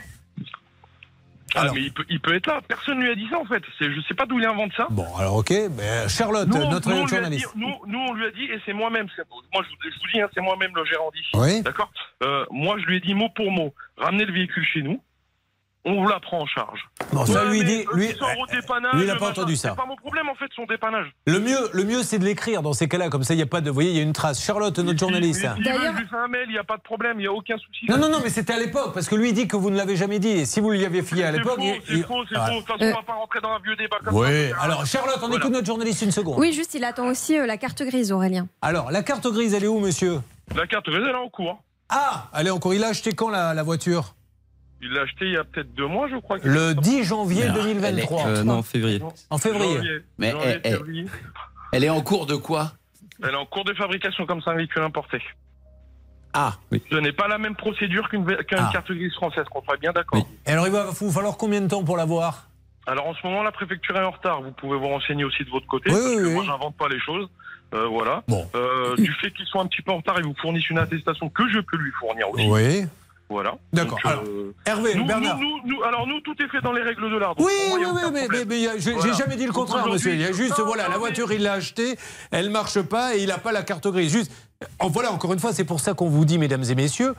Ah, 1.55 1.71
mais 1.73 1.81
il 1.81 1.93
peut, 1.93 2.03
il 2.09 2.19
peut 2.19 2.35
être 2.35 2.45
là. 2.47 2.59
Personne 2.67 2.99
lui 2.99 3.09
a 3.09 3.15
dit 3.15 3.25
ça 3.31 3.39
en 3.39 3.45
fait. 3.45 3.63
C'est- 3.79 3.91
Je 3.91 4.01
sais 4.07 4.13
pas 4.13 4.25
d'où 4.25 4.37
il 4.37 4.45
invente 4.45 4.71
ça. 4.75 4.87
Bon, 4.91 5.05
alors 5.17 5.35
ok. 5.37 5.51
Mais 5.77 6.07
Charlotte, 6.09 6.47
Nous, 6.47 6.57
notre 6.69 6.89
nous, 6.89 6.97
a 6.97 7.03
dit, 7.03 7.07
journaliste. 7.07 7.49
nous, 7.55 7.73
nous, 7.87 7.99
on 7.99 8.13
lui 8.13 8.25
a 8.25 8.31
dit, 8.31 8.43
et 8.43 8.59
c'est 8.65 8.73
moi-même, 8.73 9.07
moi 9.53 9.63
je, 9.63 9.69
vous- 9.69 9.75
je 9.83 9.89
vous 9.99 10.11
dis, 10.13 10.19
hein, 10.21 10.27
c'est 10.33 10.41
moi-même 10.41 10.71
le 10.75 10.83
gérant 10.85 11.09
d'ici. 11.11 11.29
Oui. 11.35 11.61
D'accord? 11.61 11.89
Euh, 12.23 12.45
Moi 12.51 12.75
je 12.79 12.85
lui 12.85 12.97
ai 12.97 12.99
dit 12.99 13.13
mot 13.13 13.29
pour 13.35 13.49
mot, 13.51 13.73
ramenez 13.97 14.25
le 14.25 14.33
véhicule 14.33 14.65
chez 14.65 14.81
nous, 14.81 15.01
on 15.87 16.01
vous 16.03 16.07
la 16.07 16.19
prend 16.19 16.41
en 16.41 16.45
charge. 16.45 16.79
Bon, 17.13 17.25
ça, 17.25 17.45
lui, 17.45 17.59
mais, 17.59 17.65
dit- 17.65 17.85
euh, 17.91 17.95
lui- 17.95 18.07
600 18.09 18.25
euros 18.35 18.45
de 18.47 18.51
dépannage, 18.59 18.93
lui, 18.95 19.03
il 19.03 19.09
a 19.09 19.15
pas 19.15 19.29
entendu 19.29 19.55
ça. 19.55 19.69
C'est 19.69 19.75
pas 19.75 19.85
mon 19.87 19.95
problème 19.95 20.27
en 20.29 20.35
fait, 20.35 20.45
son 20.55 20.65
dépannage. 20.65 21.07
Le 21.25 21.39
mieux, 21.39 21.69
le 21.73 21.83
mieux, 21.83 22.03
c'est 22.03 22.19
de 22.19 22.25
l'écrire 22.25 22.61
dans 22.61 22.73
ces 22.73 22.87
cas-là, 22.87 23.09
comme 23.09 23.23
ça, 23.23 23.33
il 23.33 23.37
n'y 23.37 23.43
a 23.43 23.47
pas 23.47 23.61
de. 23.61 23.69
Vous 23.69 23.73
voyez, 23.75 23.91
il 23.91 23.95
y 23.97 23.99
a 23.99 24.03
une 24.03 24.13
trace. 24.13 24.43
Charlotte, 24.43 24.77
notre 24.79 24.99
journaliste. 24.99 25.41
S'il 25.41 25.49
veut, 25.63 25.79
je 25.81 25.97
lui 26.01 26.07
fais 26.07 26.15
un 26.15 26.27
mail, 26.27 26.45
il 26.47 26.51
n'y 26.53 26.57
a 26.57 26.63
pas 26.63 26.77
de 26.77 26.81
problème, 26.81 27.19
il 27.19 27.21
n'y 27.23 27.27
a 27.27 27.31
aucun 27.33 27.57
souci. 27.57 27.85
Non, 27.89 27.97
non, 27.97 28.09
non, 28.09 28.19
mais 28.23 28.29
c'était 28.29 28.53
à 28.53 28.59
l'époque, 28.59 28.93
parce 28.93 29.07
que 29.07 29.15
lui 29.15 29.33
dit 29.33 29.47
que 29.47 29.55
vous 29.55 29.69
ne 29.69 29.77
l'avez 29.77 29.95
jamais 29.95 30.19
dit. 30.19 30.29
Et 30.29 30.45
si 30.45 30.59
vous 30.59 30.71
lui 30.71 30.83
aviez 30.85 31.01
fié 31.03 31.23
à 31.23 31.31
C'est 31.31 31.37
l'époque. 31.37 31.59
c'est 31.59 31.93
il- 31.93 32.03
faux, 32.03 32.23
c'est 32.29 32.35
faux. 32.35 32.41
De 32.51 32.57
toute 32.59 32.67
façon, 32.67 32.83
on 32.83 32.91
va 32.93 33.03
pas 33.03 33.13
rentrer 33.13 33.39
dans 33.41 33.51
un 33.51 33.59
vieux 33.59 33.75
débat 33.75 33.97
comme 34.03 34.15
Oui, 34.15 34.49
ça. 34.49 34.57
alors 34.61 34.85
Charlotte, 34.85 35.19
on 35.21 35.31
écoute 35.31 35.51
notre 35.51 35.65
journaliste 35.65 36.01
une 36.01 36.11
seconde. 36.11 36.35
Oui, 36.39 36.51
juste, 36.53 36.73
il 36.73 36.83
attend 36.83 37.07
aussi 37.07 37.37
euh, 37.37 37.45
la 37.45 37.57
carte 37.57 37.81
grise, 37.83 38.11
Aurélien. 38.11 38.47
Alors, 38.61 38.91
la 38.91 39.03
carte 39.03 39.27
grise, 39.31 39.53
elle 39.53 39.63
est 39.63 39.67
où, 39.67 39.79
monsieur? 39.79 40.19
La 40.55 40.65
carte 40.67 40.85
grise, 40.89 41.03
elle 41.03 41.15
est 41.15 41.15
en 41.15 41.29
cours. 41.29 41.61
Ah 41.89 42.25
Elle 42.37 42.47
est 42.47 42.49
en 42.51 42.59
cours. 42.59 42.73
Il 42.73 42.83
a 42.83 42.87
acheté 42.87 43.13
quand 43.13 43.29
la, 43.29 43.53
la 43.53 43.63
voiture? 43.63 44.13
Il 44.81 44.91
l'a 44.91 45.01
acheté 45.01 45.25
il 45.25 45.31
y 45.31 45.37
a 45.37 45.43
peut-être 45.43 45.73
deux 45.73 45.87
mois, 45.87 46.07
je 46.07 46.17
crois. 46.17 46.37
Le 46.43 46.73
10 46.75 47.03
janvier 47.03 47.43
Alors, 47.45 47.57
2023. 47.63 48.27
Euh, 48.27 48.43
non, 48.43 48.55
en 48.59 48.63
février. 48.63 49.01
En 49.29 49.37
février. 49.37 49.75
Janvier, 49.77 49.99
Mais 50.19 50.31
janvier, 50.31 50.47
elle, 50.49 50.61
elle- 50.63 50.71
février. 50.77 51.05
elle 51.73 51.83
est 51.83 51.89
en 51.89 52.01
cours 52.01 52.25
de 52.27 52.35
quoi? 52.35 52.73
Elle 53.23 53.29
est 53.31 53.35
en 53.35 53.45
cours 53.47 53.63
de 53.65 53.73
fabrication 53.73 54.25
comme 54.27 54.41
c'est 54.43 54.51
un 54.51 54.55
véhicule 54.55 54.83
importé. 54.83 55.19
Ah, 56.33 56.53
oui. 56.71 56.83
Ce 56.91 56.95
n'est 56.97 57.11
pas 57.13 57.27
la 57.27 57.39
même 57.39 57.55
procédure 57.55 58.07
qu'une 58.09 58.25
Ah. 58.51 58.69
carte 58.71 58.91
grise 58.91 59.13
française, 59.15 59.45
qu'on 59.49 59.63
soit 59.63 59.77
bien 59.77 59.91
d'accord. 59.91 60.27
Et 60.45 60.51
alors, 60.51 60.67
il 60.67 60.73
va 60.73 60.85
vous 60.85 61.11
falloir 61.11 61.37
combien 61.37 61.61
de 61.61 61.67
temps 61.67 61.83
pour 61.83 61.97
l'avoir? 61.97 62.47
Alors 62.85 63.07
en 63.07 63.15
ce 63.15 63.25
moment, 63.25 63.43
la 63.43 63.51
préfecture 63.51 63.97
est 63.97 64.03
en 64.03 64.11
retard. 64.11 64.41
Vous 64.43 64.51
pouvez 64.51 64.77
vous 64.77 64.87
renseigner 64.87 65.23
aussi 65.25 65.43
de 65.43 65.49
votre 65.49 65.65
côté. 65.67 65.89
Oui, 65.89 65.95
parce 65.97 66.07
oui, 66.09 66.15
que 66.17 66.27
oui. 66.27 66.33
Moi, 66.35 66.43
j'invente 66.45 66.77
pas 66.77 66.87
les 66.87 66.99
choses. 66.99 67.27
Euh, 67.73 67.85
voilà. 67.87 68.23
Bon. 68.29 68.47
Euh, 68.55 68.95
du 68.95 69.11
fait 69.13 69.31
qu'ils 69.31 69.45
soient 69.47 69.61
un 69.61 69.67
petit 69.67 69.81
peu 69.81 69.91
en 69.91 69.97
retard, 69.97 70.15
ils 70.19 70.23
vous 70.25 70.35
fournissent 70.39 70.69
une 70.69 70.77
attestation 70.77 71.27
que 71.29 71.49
je 71.49 71.59
peux 71.59 71.75
lui 71.77 71.91
fournir 71.99 72.29
aussi. 72.29 72.47
Oui. 72.47 72.85
Voilà. 73.29 73.55
D'accord. 73.73 73.99
Alors, 74.05 74.23
euh, 74.23 74.55
Hervé, 74.65 74.95
nous, 74.95 75.05
Bernard. 75.05 75.37
nous- 75.37 75.59
nous- 75.65 75.75
nous- 75.75 75.83
alors 75.83 76.07
nous, 76.07 76.21
tout 76.21 76.35
est 76.41 76.47
fait 76.47 76.61
dans 76.61 76.71
les 76.71 76.81
règles 76.81 77.11
de 77.11 77.17
l'art. 77.17 77.33
Oui, 77.37 77.51
oui, 77.73 77.81
oui, 77.85 78.01
mais, 78.13 78.45
mais, 78.45 78.79
j'ai 78.79 78.93
Voilà. 78.93 79.13
jamais 79.13 79.35
dit 79.35 79.45
le 79.45 79.51
contraire, 79.51 79.85
monsieur. 79.87 80.13
Il 80.13 80.21
y 80.21 80.25
a 80.25 80.31
juste, 80.31 80.57
Non, 80.59 80.65
voilà, 80.65 80.83
non, 80.83 80.89
la 80.89 80.95
mais- 80.95 80.99
voiture, 80.99 81.31
il 81.33 81.43
l'a 81.43 81.53
achetée, 81.53 81.97
elle 82.31 82.49
marche 82.49 82.81
pas 82.81 83.15
et 83.15 83.21
il 83.23 83.27
n'a 83.27 83.37
pas 83.37 83.51
la 83.51 83.63
carte 83.63 83.87
grise. 83.87 84.11
Juste, 84.11 84.31
en 84.79 84.87
voilà, 84.89 85.11
encore 85.11 85.33
une 85.33 85.39
fois, 85.39 85.51
c'est 85.51 85.65
pour 85.65 85.81
ça 85.81 85.93
qu'on 85.93 86.07
vous 86.09 86.23
dit, 86.23 86.37
mesdames 86.37 86.63
et 86.69 86.75
messieurs, 86.75 87.15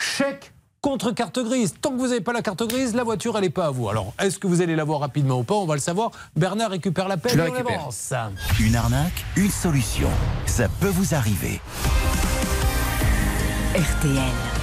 chèque 0.00 0.52
contre 0.80 1.12
carte 1.12 1.38
grise. 1.38 1.74
Tant 1.80 1.90
que 1.92 1.96
vous 1.98 2.08
n'avez 2.08 2.20
pas 2.20 2.32
la 2.32 2.42
carte 2.42 2.66
grise, 2.66 2.96
la 2.96 3.04
voiture, 3.04 3.36
elle 3.36 3.44
n'est 3.44 3.50
pas 3.50 3.66
à 3.66 3.70
vous. 3.70 3.88
Alors, 3.88 4.14
est-ce 4.18 4.40
que 4.40 4.48
vous 4.48 4.62
allez 4.62 4.74
l'avoir 4.74 4.98
rapidement 4.98 5.38
ou 5.38 5.44
pas? 5.44 5.54
On 5.54 5.64
va 5.66 5.74
le 5.74 5.80
savoir. 5.80 6.10
Bernard 6.34 6.70
récupère 6.72 7.06
la 7.06 7.14
et 7.14 7.40
récupère. 7.40 7.80
avance. 7.82 8.12
Une 8.58 8.74
arnaque, 8.74 9.24
une 9.36 9.50
solution. 9.50 10.08
Ça 10.46 10.68
peut 10.80 10.88
vous 10.88 11.14
arriver. 11.14 11.60
RTL. 13.76 14.61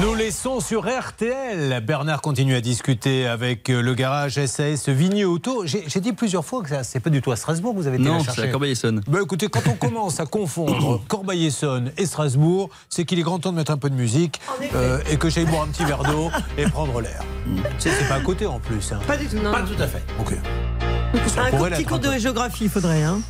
Nous 0.00 0.14
laissons 0.14 0.60
sur 0.60 0.86
RTL. 0.88 1.80
Bernard 1.84 2.20
continue 2.20 2.54
à 2.54 2.60
discuter 2.60 3.26
avec 3.26 3.68
euh, 3.68 3.80
le 3.82 3.94
garage 3.94 4.44
SAS 4.46 4.88
Vigny 4.88 5.24
Auto. 5.24 5.64
J'ai 5.66 6.00
dit 6.00 6.12
plusieurs 6.12 6.44
fois 6.44 6.62
que 6.62 6.68
ça, 6.68 6.84
c'est 6.84 7.00
pas 7.00 7.10
du 7.10 7.20
tout 7.20 7.32
à 7.32 7.36
Strasbourg 7.36 7.72
que 7.74 7.80
vous 7.80 7.86
avez 7.88 7.96
été 7.98 8.08
Non, 8.08 8.20
c'est 8.20 8.42
à 8.42 8.46
Corbeil-Essonnes. 8.46 9.02
Bah 9.08 9.18
écoutez, 9.22 9.48
quand 9.48 9.66
on 9.66 9.74
commence 9.86 10.20
à 10.20 10.26
confondre 10.26 11.00
Corbeil-Essonnes 11.08 11.90
et 11.96 12.06
Strasbourg, 12.06 12.70
c'est 12.88 13.04
qu'il 13.04 13.18
est 13.18 13.22
grand 13.22 13.40
temps 13.40 13.50
de 13.50 13.56
mettre 13.56 13.72
un 13.72 13.78
peu 13.78 13.90
de 13.90 13.96
musique 13.96 14.40
euh, 14.74 15.00
et 15.10 15.16
que 15.16 15.28
j'aille 15.28 15.46
boire 15.46 15.62
un 15.62 15.68
petit 15.68 15.84
verre 15.84 16.04
d'eau 16.04 16.30
et 16.56 16.66
prendre 16.66 17.00
l'air. 17.00 17.24
C'est 17.78 17.90
c'est 17.90 18.06
pas 18.08 18.16
à 18.16 18.20
côté 18.20 18.46
en 18.46 18.60
plus. 18.60 18.92
hein. 18.92 19.00
Pas 19.06 19.16
du 19.16 19.26
tout. 19.26 19.38
pas 19.38 19.62
tout 19.62 19.82
à 19.82 19.86
fait. 19.88 20.02
Ok. 20.20 20.34
Un 21.38 21.70
petit 21.70 21.84
cours 21.84 21.98
de 21.98 22.12
géographie, 22.18 22.64
il 22.64 22.70
faudrait. 22.70 23.02
Hein. 23.02 23.20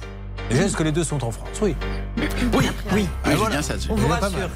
Déjà, 0.50 0.62
est-ce 0.64 0.76
que 0.76 0.82
les 0.82 0.92
deux 0.92 1.04
sont 1.04 1.22
en 1.24 1.30
France 1.30 1.48
Oui. 1.60 1.76
Oui, 2.16 2.24
Oui, 2.54 2.68
oui, 2.92 3.08
Ah, 3.24 3.30
voilà. 3.36 3.50
bien 3.56 3.62
ça 3.62 3.74
dessus. 3.74 3.88
on 3.90 3.96
vous 3.96 4.08
rassure. 4.08 4.48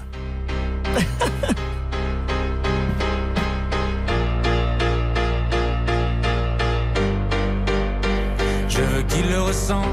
Je 8.69 8.81
veux 8.81 9.03
qu'il 9.03 9.29
le 9.31 9.41
ressente. 9.43 9.87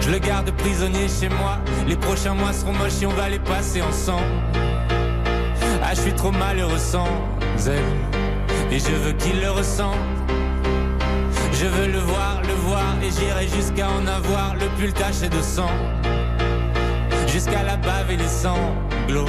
Je 0.00 0.10
le 0.10 0.18
garde 0.18 0.50
prisonnier 0.52 1.06
chez 1.08 1.28
moi. 1.28 1.58
Les 1.86 1.96
prochains 1.96 2.34
mois 2.34 2.52
seront 2.52 2.72
moches 2.72 3.02
et 3.02 3.06
on 3.06 3.10
va 3.12 3.28
les 3.28 3.38
passer 3.38 3.80
ensemble. 3.82 4.26
Ah, 5.82 5.94
je 5.94 6.00
suis 6.00 6.12
trop 6.12 6.30
malheureux 6.32 6.78
sans 6.78 7.06
elle. 7.66 7.82
Et 8.70 8.78
je 8.78 8.90
veux 8.90 9.12
qu'il 9.12 9.40
le 9.40 9.50
ressente. 9.50 9.96
Je 11.62 11.68
veux 11.68 11.86
le 11.86 11.98
voir, 12.00 12.42
le 12.42 12.54
voir. 12.54 12.96
Et 13.04 13.10
j'irai 13.10 13.46
jusqu'à 13.46 13.88
en 13.88 14.04
avoir 14.08 14.56
le 14.56 14.66
pull 14.76 14.92
taché 14.92 15.28
de 15.28 15.40
sang. 15.40 15.70
Jusqu'à 17.28 17.62
la 17.62 17.76
bave 17.76 18.10
et 18.10 18.16
les 18.16 18.26
sanglots. 18.26 19.28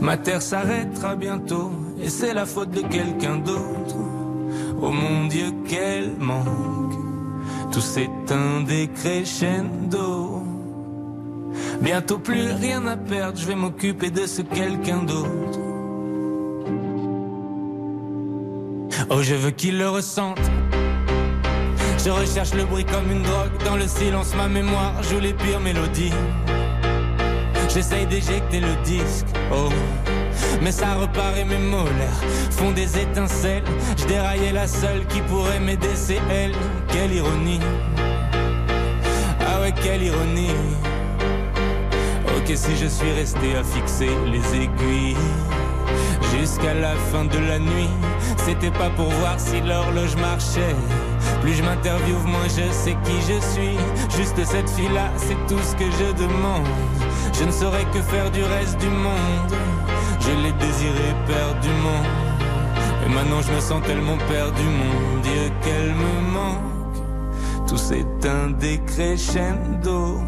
Ma 0.00 0.16
terre 0.16 0.42
s'arrêtera 0.42 1.16
bientôt 1.16 1.70
et 2.00 2.08
c'est 2.08 2.34
la 2.34 2.46
faute 2.46 2.70
de 2.70 2.82
quelqu'un 2.82 3.36
d'autre. 3.36 3.96
Oh 4.80 4.90
mon 4.90 5.26
Dieu, 5.26 5.52
quel 5.68 6.12
manque, 6.18 6.94
tout 7.72 7.80
s'éteint 7.80 8.60
des 8.66 8.88
crescendo. 8.88 10.42
Bientôt 11.80 12.18
plus 12.18 12.50
rien 12.52 12.86
à 12.86 12.96
perdre, 12.96 13.38
je 13.38 13.46
vais 13.46 13.54
m'occuper 13.54 14.10
de 14.10 14.26
ce 14.26 14.42
quelqu'un 14.42 15.02
d'autre. 15.02 15.60
Oh, 19.10 19.22
je 19.22 19.34
veux 19.34 19.50
qu'il 19.50 19.78
le 19.78 19.88
ressente. 19.88 20.40
Je 22.04 22.10
recherche 22.10 22.54
le 22.54 22.64
bruit 22.64 22.84
comme 22.84 23.10
une 23.10 23.22
drogue. 23.22 23.64
Dans 23.64 23.76
le 23.76 23.86
silence, 23.86 24.34
ma 24.36 24.48
mémoire 24.48 25.02
joue 25.02 25.20
les 25.20 25.32
pires 25.32 25.60
mélodies. 25.60 26.12
J'essaye 27.76 28.06
d'éjecter 28.06 28.60
le 28.60 28.74
disque, 28.84 29.26
oh. 29.52 29.68
Mais 30.62 30.72
ça 30.72 30.94
repart 30.94 31.36
mes 31.46 31.58
molaires 31.58 32.22
font 32.50 32.70
des 32.70 32.98
étincelles. 32.98 33.64
Je 33.98 34.06
déraillais 34.06 34.52
la 34.52 34.66
seule 34.66 35.04
qui 35.08 35.20
pourrait 35.20 35.60
m'aider, 35.60 35.94
c'est 35.94 36.22
elle. 36.30 36.52
Quelle 36.88 37.12
ironie. 37.12 37.60
Ah 39.46 39.60
ouais, 39.60 39.74
quelle 39.82 40.04
ironie. 40.04 40.54
Ok, 42.38 42.50
si 42.54 42.74
je 42.76 42.86
suis 42.86 43.12
resté 43.12 43.56
à 43.56 43.62
fixer 43.62 44.08
les 44.32 44.62
aiguilles. 44.62 45.16
Jusqu'à 46.34 46.72
la 46.72 46.94
fin 47.12 47.26
de 47.26 47.38
la 47.46 47.58
nuit, 47.58 47.90
c'était 48.38 48.70
pas 48.70 48.88
pour 48.88 49.10
voir 49.20 49.38
si 49.38 49.60
l'horloge 49.60 50.16
marchait. 50.16 50.76
Plus 51.42 51.52
je 51.52 51.62
m'interviewe, 51.62 52.24
moins 52.24 52.48
je 52.48 52.72
sais 52.72 52.96
qui 53.04 53.20
je 53.20 53.38
suis. 53.52 53.76
Juste 54.16 54.42
cette 54.46 54.70
fille-là, 54.70 55.10
c'est 55.18 55.36
tout 55.46 55.60
ce 55.62 55.74
que 55.74 55.90
je 55.90 56.24
demande. 56.24 56.64
Je 57.38 57.44
ne 57.44 57.50
saurais 57.50 57.84
que 57.92 58.00
faire 58.00 58.30
du 58.30 58.42
reste 58.42 58.78
du 58.78 58.88
monde. 58.88 59.52
Je 60.20 60.30
l'ai 60.42 60.52
désiré 60.52 61.14
perdument. 61.26 62.02
Et 63.04 63.08
maintenant 63.08 63.42
je 63.42 63.52
me 63.52 63.60
sens 63.60 63.82
tellement 63.86 64.16
perdu, 64.28 64.62
mon 64.62 65.20
Dieu, 65.20 65.50
qu'elle 65.62 65.94
me 65.94 66.32
manque. 66.32 67.68
Tout 67.68 67.76
s'éteint 67.76 68.50
décrescendo. 68.58 70.20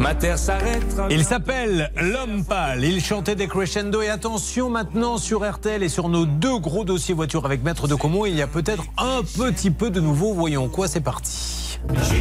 Ma 0.00 0.14
terre 0.14 0.38
s'arrêtera. 0.38 1.08
Il 1.10 1.24
s'appelle 1.24 1.90
L'Homme 2.00 2.44
Pâle. 2.44 2.84
Il 2.84 3.02
chantait 3.02 3.34
des 3.34 3.46
crescendo. 3.46 4.00
Et 4.00 4.08
attention 4.08 4.70
maintenant 4.70 5.18
sur 5.18 5.48
RTL 5.48 5.82
et 5.82 5.88
sur 5.88 6.08
nos 6.08 6.24
deux 6.24 6.58
gros 6.58 6.84
dossiers 6.84 7.14
voitures 7.14 7.44
avec 7.44 7.62
Maître 7.62 7.86
de 7.86 7.94
Comont, 7.94 8.24
il 8.24 8.34
y 8.34 8.42
a 8.42 8.46
peut-être 8.46 8.84
un 8.96 9.22
petit 9.22 9.70
peu 9.70 9.90
de 9.90 10.00
nouveau. 10.00 10.32
Voyons 10.32 10.68
quoi, 10.68 10.88
c'est 10.88 11.00
parti. 11.00 11.78
Sur 12.02 12.16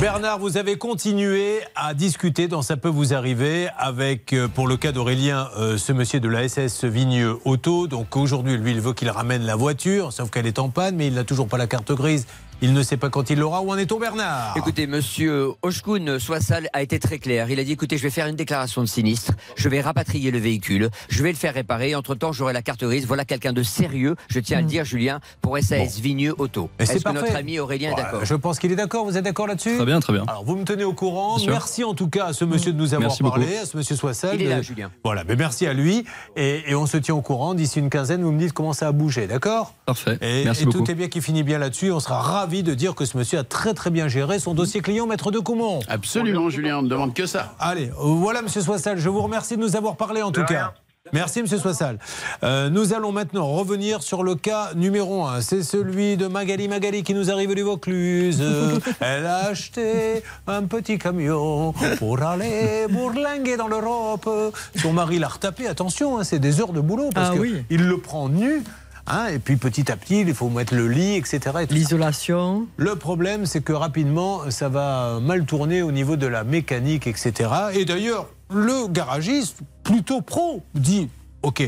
Bernard, 0.00 0.40
vous 0.40 0.56
avez 0.56 0.76
continué 0.76 1.60
à 1.76 1.94
discuter 1.94 2.48
dans 2.48 2.62
Ça 2.62 2.76
peut 2.76 2.88
vous 2.88 3.14
arriver 3.14 3.68
avec, 3.78 4.32
euh, 4.32 4.48
pour 4.48 4.66
le 4.66 4.76
cas 4.76 4.90
d'Aurélien, 4.90 5.48
euh, 5.56 5.78
ce 5.78 5.92
monsieur 5.92 6.18
de 6.18 6.28
la 6.28 6.48
SS 6.48 6.84
Vigneux 6.84 7.38
Auto. 7.44 7.86
Donc 7.86 8.16
aujourd'hui, 8.16 8.56
lui, 8.56 8.72
il 8.72 8.80
veut 8.80 8.94
qu'il 8.94 9.08
ramène 9.10 9.42
la 9.42 9.54
voiture, 9.54 10.12
sauf 10.12 10.30
qu'elle 10.30 10.46
est 10.46 10.58
en 10.58 10.70
panne, 10.70 10.96
mais 10.96 11.06
il 11.06 11.14
n'a 11.14 11.22
toujours 11.22 11.46
pas 11.46 11.56
la 11.56 11.68
carte 11.68 11.92
grise. 11.92 12.26
Il 12.60 12.72
ne 12.72 12.82
sait 12.82 12.96
pas 12.96 13.08
quand 13.08 13.30
il 13.30 13.38
l'aura. 13.38 13.60
Où 13.62 13.70
en 13.70 13.78
est-on, 13.78 14.00
Bernard? 14.00 14.54
Écoutez, 14.56 14.88
monsieur 14.88 15.50
Oshkun 15.62 16.18
Soissal 16.18 16.68
a 16.72 16.82
été 16.82 16.98
très 16.98 17.18
clair. 17.20 17.48
Il 17.50 17.60
a 17.60 17.64
dit 17.64 17.70
écoutez, 17.70 17.96
je 17.98 18.02
vais 18.02 18.10
faire 18.10 18.26
une 18.26 18.34
déclaration 18.34 18.80
de 18.82 18.88
sinistre, 18.88 19.32
je 19.54 19.68
vais 19.68 19.80
rapatrier 19.80 20.32
le 20.32 20.38
véhicule, 20.40 20.90
je 21.08 21.22
vais 21.22 21.30
le 21.30 21.36
faire 21.36 21.54
réparer. 21.54 21.94
Entre 21.94 22.16
temps, 22.16 22.32
j'aurai 22.32 22.52
la 22.52 22.62
carte 22.62 22.82
grise. 22.82 23.06
Voilà 23.06 23.24
quelqu'un 23.24 23.52
de 23.52 23.62
sérieux, 23.62 24.16
je 24.28 24.40
tiens 24.40 24.58
à 24.58 24.60
le 24.62 24.66
dire, 24.66 24.84
Julien, 24.84 25.20
pour 25.40 25.56
SAS 25.58 26.00
Vigneux 26.00 26.34
Auto. 26.38 26.68
Et 26.80 26.84
c'est 26.86 26.94
Est-ce 26.94 26.98
que 26.98 27.02
parfait. 27.04 27.20
notre 27.20 27.36
ami 27.36 27.60
Aurélien 27.60 27.92
est 27.92 27.94
d'accord? 27.94 28.24
Je 28.24 28.34
pense 28.34 28.58
qu'il 28.58 28.72
est 28.72 28.76
d'accord. 28.76 29.04
Vous 29.04 29.16
êtes 29.16 29.24
d'accord 29.24 29.46
là-dessus? 29.46 29.76
Très 29.76 29.86
bien, 29.86 30.00
très 30.00 30.12
bien. 30.12 30.24
Alors, 30.26 30.44
vous 30.44 30.56
me 30.56 30.64
tenez 30.64 30.82
au 30.82 30.92
courant. 30.94 31.36
Merci 31.46 31.84
en 31.84 31.94
tout 31.94 32.08
cas 32.08 32.26
à 32.26 32.32
ce 32.32 32.44
monsieur 32.44 32.72
de 32.72 32.78
nous 32.78 32.92
avoir 32.92 33.10
Merci 33.10 33.22
parlé, 33.22 33.46
beaucoup. 33.46 33.58
à 33.62 33.66
ce 33.66 33.76
monsieur 33.76 33.94
Soissal. 33.94 34.34
Il 34.34 34.42
est 34.42 34.48
là, 34.48 34.56
de- 34.58 34.62
Julien. 34.62 34.90
Voilà, 35.04 35.22
mais 35.22 35.36
merci 35.36 35.64
à 35.68 35.72
lui. 35.74 36.04
Et, 36.34 36.64
et 36.66 36.74
on 36.74 36.86
se 36.86 36.96
tient 36.96 37.14
au 37.14 37.22
courant. 37.22 37.54
D'ici 37.54 37.78
une 37.78 37.88
quinzaine, 37.88 38.22
vous 38.24 38.32
me 38.32 38.38
dites 38.40 38.52
comment 38.52 38.72
ça 38.72 38.88
a 38.88 38.92
bougé, 38.92 39.28
d'accord? 39.28 39.74
Parfait. 39.86 40.18
Et, 40.22 40.42
Merci 40.44 40.64
et 40.64 40.66
beaucoup. 40.66 40.78
tout 40.78 40.90
est 40.90 40.94
bien 40.96 41.06
qui 41.06 41.20
finit 41.22 41.44
bien 41.44 41.58
là-dessus. 41.58 41.92
On 41.92 42.00
sera 42.00 42.20
ravis 42.20 42.47
de 42.48 42.74
dire 42.74 42.94
que 42.94 43.04
ce 43.04 43.16
monsieur 43.16 43.38
a 43.38 43.44
très 43.44 43.74
très 43.74 43.90
bien 43.90 44.08
géré 44.08 44.38
son 44.38 44.54
dossier 44.54 44.80
client, 44.80 45.06
maître 45.06 45.30
de 45.30 45.38
Coumont. 45.38 45.80
Absolument, 45.88 46.48
Julien, 46.50 46.78
on 46.78 46.82
ne 46.82 46.88
demande 46.88 47.14
que 47.14 47.26
ça. 47.26 47.54
Allez, 47.60 47.90
voilà, 47.98 48.42
monsieur 48.42 48.62
Soissal, 48.62 48.98
je 48.98 49.08
vous 49.08 49.20
remercie 49.22 49.56
de 49.56 49.60
nous 49.62 49.76
avoir 49.76 49.96
parlé 49.96 50.22
en 50.22 50.32
tout 50.32 50.44
cas. 50.44 50.72
Merci, 51.14 51.40
monsieur 51.40 51.56
Soissal. 51.58 51.98
Euh, 52.42 52.68
nous 52.68 52.92
allons 52.92 53.12
maintenant 53.12 53.46
revenir 53.46 54.02
sur 54.02 54.22
le 54.22 54.34
cas 54.34 54.72
numéro 54.74 55.24
un. 55.24 55.40
C'est 55.40 55.62
celui 55.62 56.18
de 56.18 56.26
Magali 56.26 56.68
Magali 56.68 57.02
qui 57.02 57.14
nous 57.14 57.30
arrive 57.30 57.54
du 57.54 57.62
Vaucluse. 57.62 58.42
Elle 59.00 59.24
a 59.24 59.46
acheté 59.46 60.22
un 60.46 60.64
petit 60.64 60.98
camion 60.98 61.72
pour 61.98 62.22
aller 62.22 62.86
bourlinguer 62.90 63.56
dans 63.56 63.68
l'Europe. 63.68 64.28
Son 64.76 64.92
mari 64.92 65.18
l'a 65.18 65.28
retapé. 65.28 65.66
Attention, 65.66 66.18
hein, 66.18 66.24
c'est 66.24 66.40
des 66.40 66.60
heures 66.60 66.74
de 66.74 66.80
boulot 66.80 67.08
parce 67.14 67.30
Ah 67.32 67.34
que 67.36 67.40
oui. 67.40 67.64
il 67.70 67.86
le 67.86 67.96
prend 67.98 68.28
nu. 68.28 68.62
Hein, 69.08 69.26
et 69.28 69.38
puis 69.38 69.56
petit 69.56 69.90
à 69.90 69.96
petit, 69.96 70.20
il 70.20 70.34
faut 70.34 70.48
mettre 70.48 70.74
le 70.74 70.88
lit, 70.88 71.14
etc. 71.16 71.40
et. 71.62 71.72
L'isolation. 71.72 72.66
Le 72.76 72.96
problème, 72.96 73.46
c'est 73.46 73.60
que 73.60 73.72
rapidement, 73.72 74.50
ça 74.50 74.68
va 74.68 75.20
mal 75.20 75.44
tourner 75.44 75.82
au 75.82 75.92
niveau 75.92 76.16
de 76.16 76.26
la 76.26 76.44
mécanique, 76.44 77.06
etc. 77.06 77.50
Et 77.74 77.84
d'ailleurs, 77.84 78.28
le 78.50 78.88
garagiste, 78.88 79.58
plutôt 79.82 80.20
pro, 80.20 80.62
dit 80.74 81.08
Ok, 81.42 81.62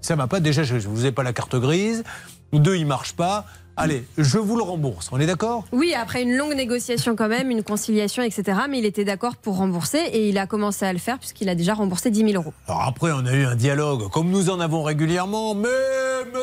ça 0.00 0.16
va 0.16 0.26
pas. 0.26 0.40
Déjà, 0.40 0.62
je 0.62 0.74
ne 0.74 0.80
vous 0.80 1.06
ai 1.06 1.12
pas 1.12 1.22
la 1.22 1.32
carte 1.32 1.56
grise. 1.56 2.04
Deux, 2.52 2.76
il 2.76 2.86
marche 2.86 3.14
pas. 3.14 3.46
Allez, 3.76 4.04
je 4.18 4.38
vous 4.38 4.56
le 4.56 4.62
rembourse. 4.62 5.08
On 5.10 5.18
est 5.18 5.26
d'accord? 5.26 5.64
Oui, 5.72 5.94
après 5.94 6.22
une 6.22 6.36
longue 6.36 6.54
négociation 6.54 7.16
quand 7.16 7.28
même, 7.28 7.50
une 7.50 7.64
conciliation, 7.64 8.22
etc. 8.22 8.58
Mais 8.70 8.78
il 8.78 8.84
était 8.84 9.04
d'accord 9.04 9.34
pour 9.34 9.56
rembourser 9.56 9.98
et 10.12 10.28
il 10.28 10.38
a 10.38 10.46
commencé 10.46 10.84
à 10.86 10.92
le 10.92 11.00
faire 11.00 11.18
puisqu'il 11.18 11.48
a 11.48 11.56
déjà 11.56 11.74
remboursé 11.74 12.10
10 12.10 12.20
000 12.30 12.32
euros. 12.34 12.52
Alors 12.68 12.82
après, 12.82 13.10
on 13.12 13.26
a 13.26 13.32
eu 13.34 13.44
un 13.44 13.56
dialogue, 13.56 14.08
comme 14.10 14.30
nous 14.30 14.48
en 14.48 14.60
avons 14.60 14.84
régulièrement. 14.84 15.54
Mais, 15.56 15.68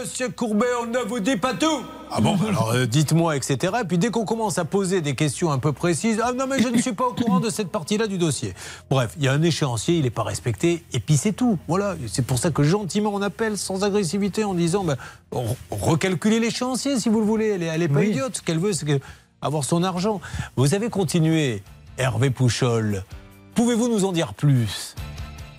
monsieur 0.01 0.27
Courbet, 0.29 0.65
on 0.83 0.87
ne 0.87 0.99
vous 1.07 1.21
dit 1.21 1.37
pas 1.37 1.53
tout. 1.53 1.81
Ah 2.13 2.19
bon, 2.19 2.37
alors 2.49 2.71
euh, 2.73 2.85
dites-moi, 2.85 3.37
etc. 3.37 3.73
Et 3.81 3.85
puis 3.87 3.97
dès 3.97 4.09
qu'on 4.09 4.25
commence 4.25 4.57
à 4.57 4.65
poser 4.65 4.99
des 4.99 5.15
questions 5.15 5.49
un 5.51 5.59
peu 5.59 5.71
précises, 5.71 6.19
ah 6.21 6.33
non, 6.33 6.45
mais 6.47 6.59
je 6.61 6.67
ne 6.67 6.77
suis 6.81 6.91
pas 6.91 7.05
au 7.07 7.13
courant 7.13 7.39
de 7.39 7.49
cette 7.49 7.69
partie-là 7.69 8.07
du 8.07 8.17
dossier. 8.17 8.53
Bref, 8.89 9.13
il 9.17 9.23
y 9.23 9.29
a 9.29 9.31
un 9.31 9.41
échéancier, 9.41 9.95
il 9.95 10.03
n'est 10.03 10.09
pas 10.09 10.23
respecté, 10.23 10.83
et 10.91 10.99
puis 10.99 11.15
c'est 11.15 11.31
tout. 11.31 11.57
Voilà, 11.69 11.95
c'est 12.11 12.25
pour 12.25 12.37
ça 12.39 12.51
que 12.51 12.63
gentiment 12.63 13.11
on 13.13 13.21
appelle 13.21 13.57
sans 13.57 13.85
agressivité 13.85 14.43
en 14.43 14.53
disant, 14.53 14.83
ben, 14.83 14.97
re- 15.31 15.55
recalculez 15.71 16.41
l'échéancier 16.41 16.99
si 16.99 17.07
vous 17.07 17.20
le 17.21 17.25
voulez. 17.27 17.47
Elle 17.49 17.63
est, 17.63 17.67
elle 17.67 17.81
est 17.81 17.87
pas 17.87 17.99
Oui. 17.99 18.09
idiote. 18.09 18.37
Ce 18.37 18.41
qu'elle 18.41 18.59
veut, 18.59 18.73
c'est 18.73 18.85
que- 18.85 18.99
avoir 19.41 19.63
son 19.63 19.81
argent. 19.83 20.19
Vous 20.55 20.73
avez 20.75 20.89
continué, 20.89 21.63
Hervé 21.97 22.29
Pouchol. 22.29 23.03
Pouvez-vous 23.55 23.87
nous 23.89 24.05
en 24.05 24.11
dire 24.11 24.33
plus? 24.33 24.95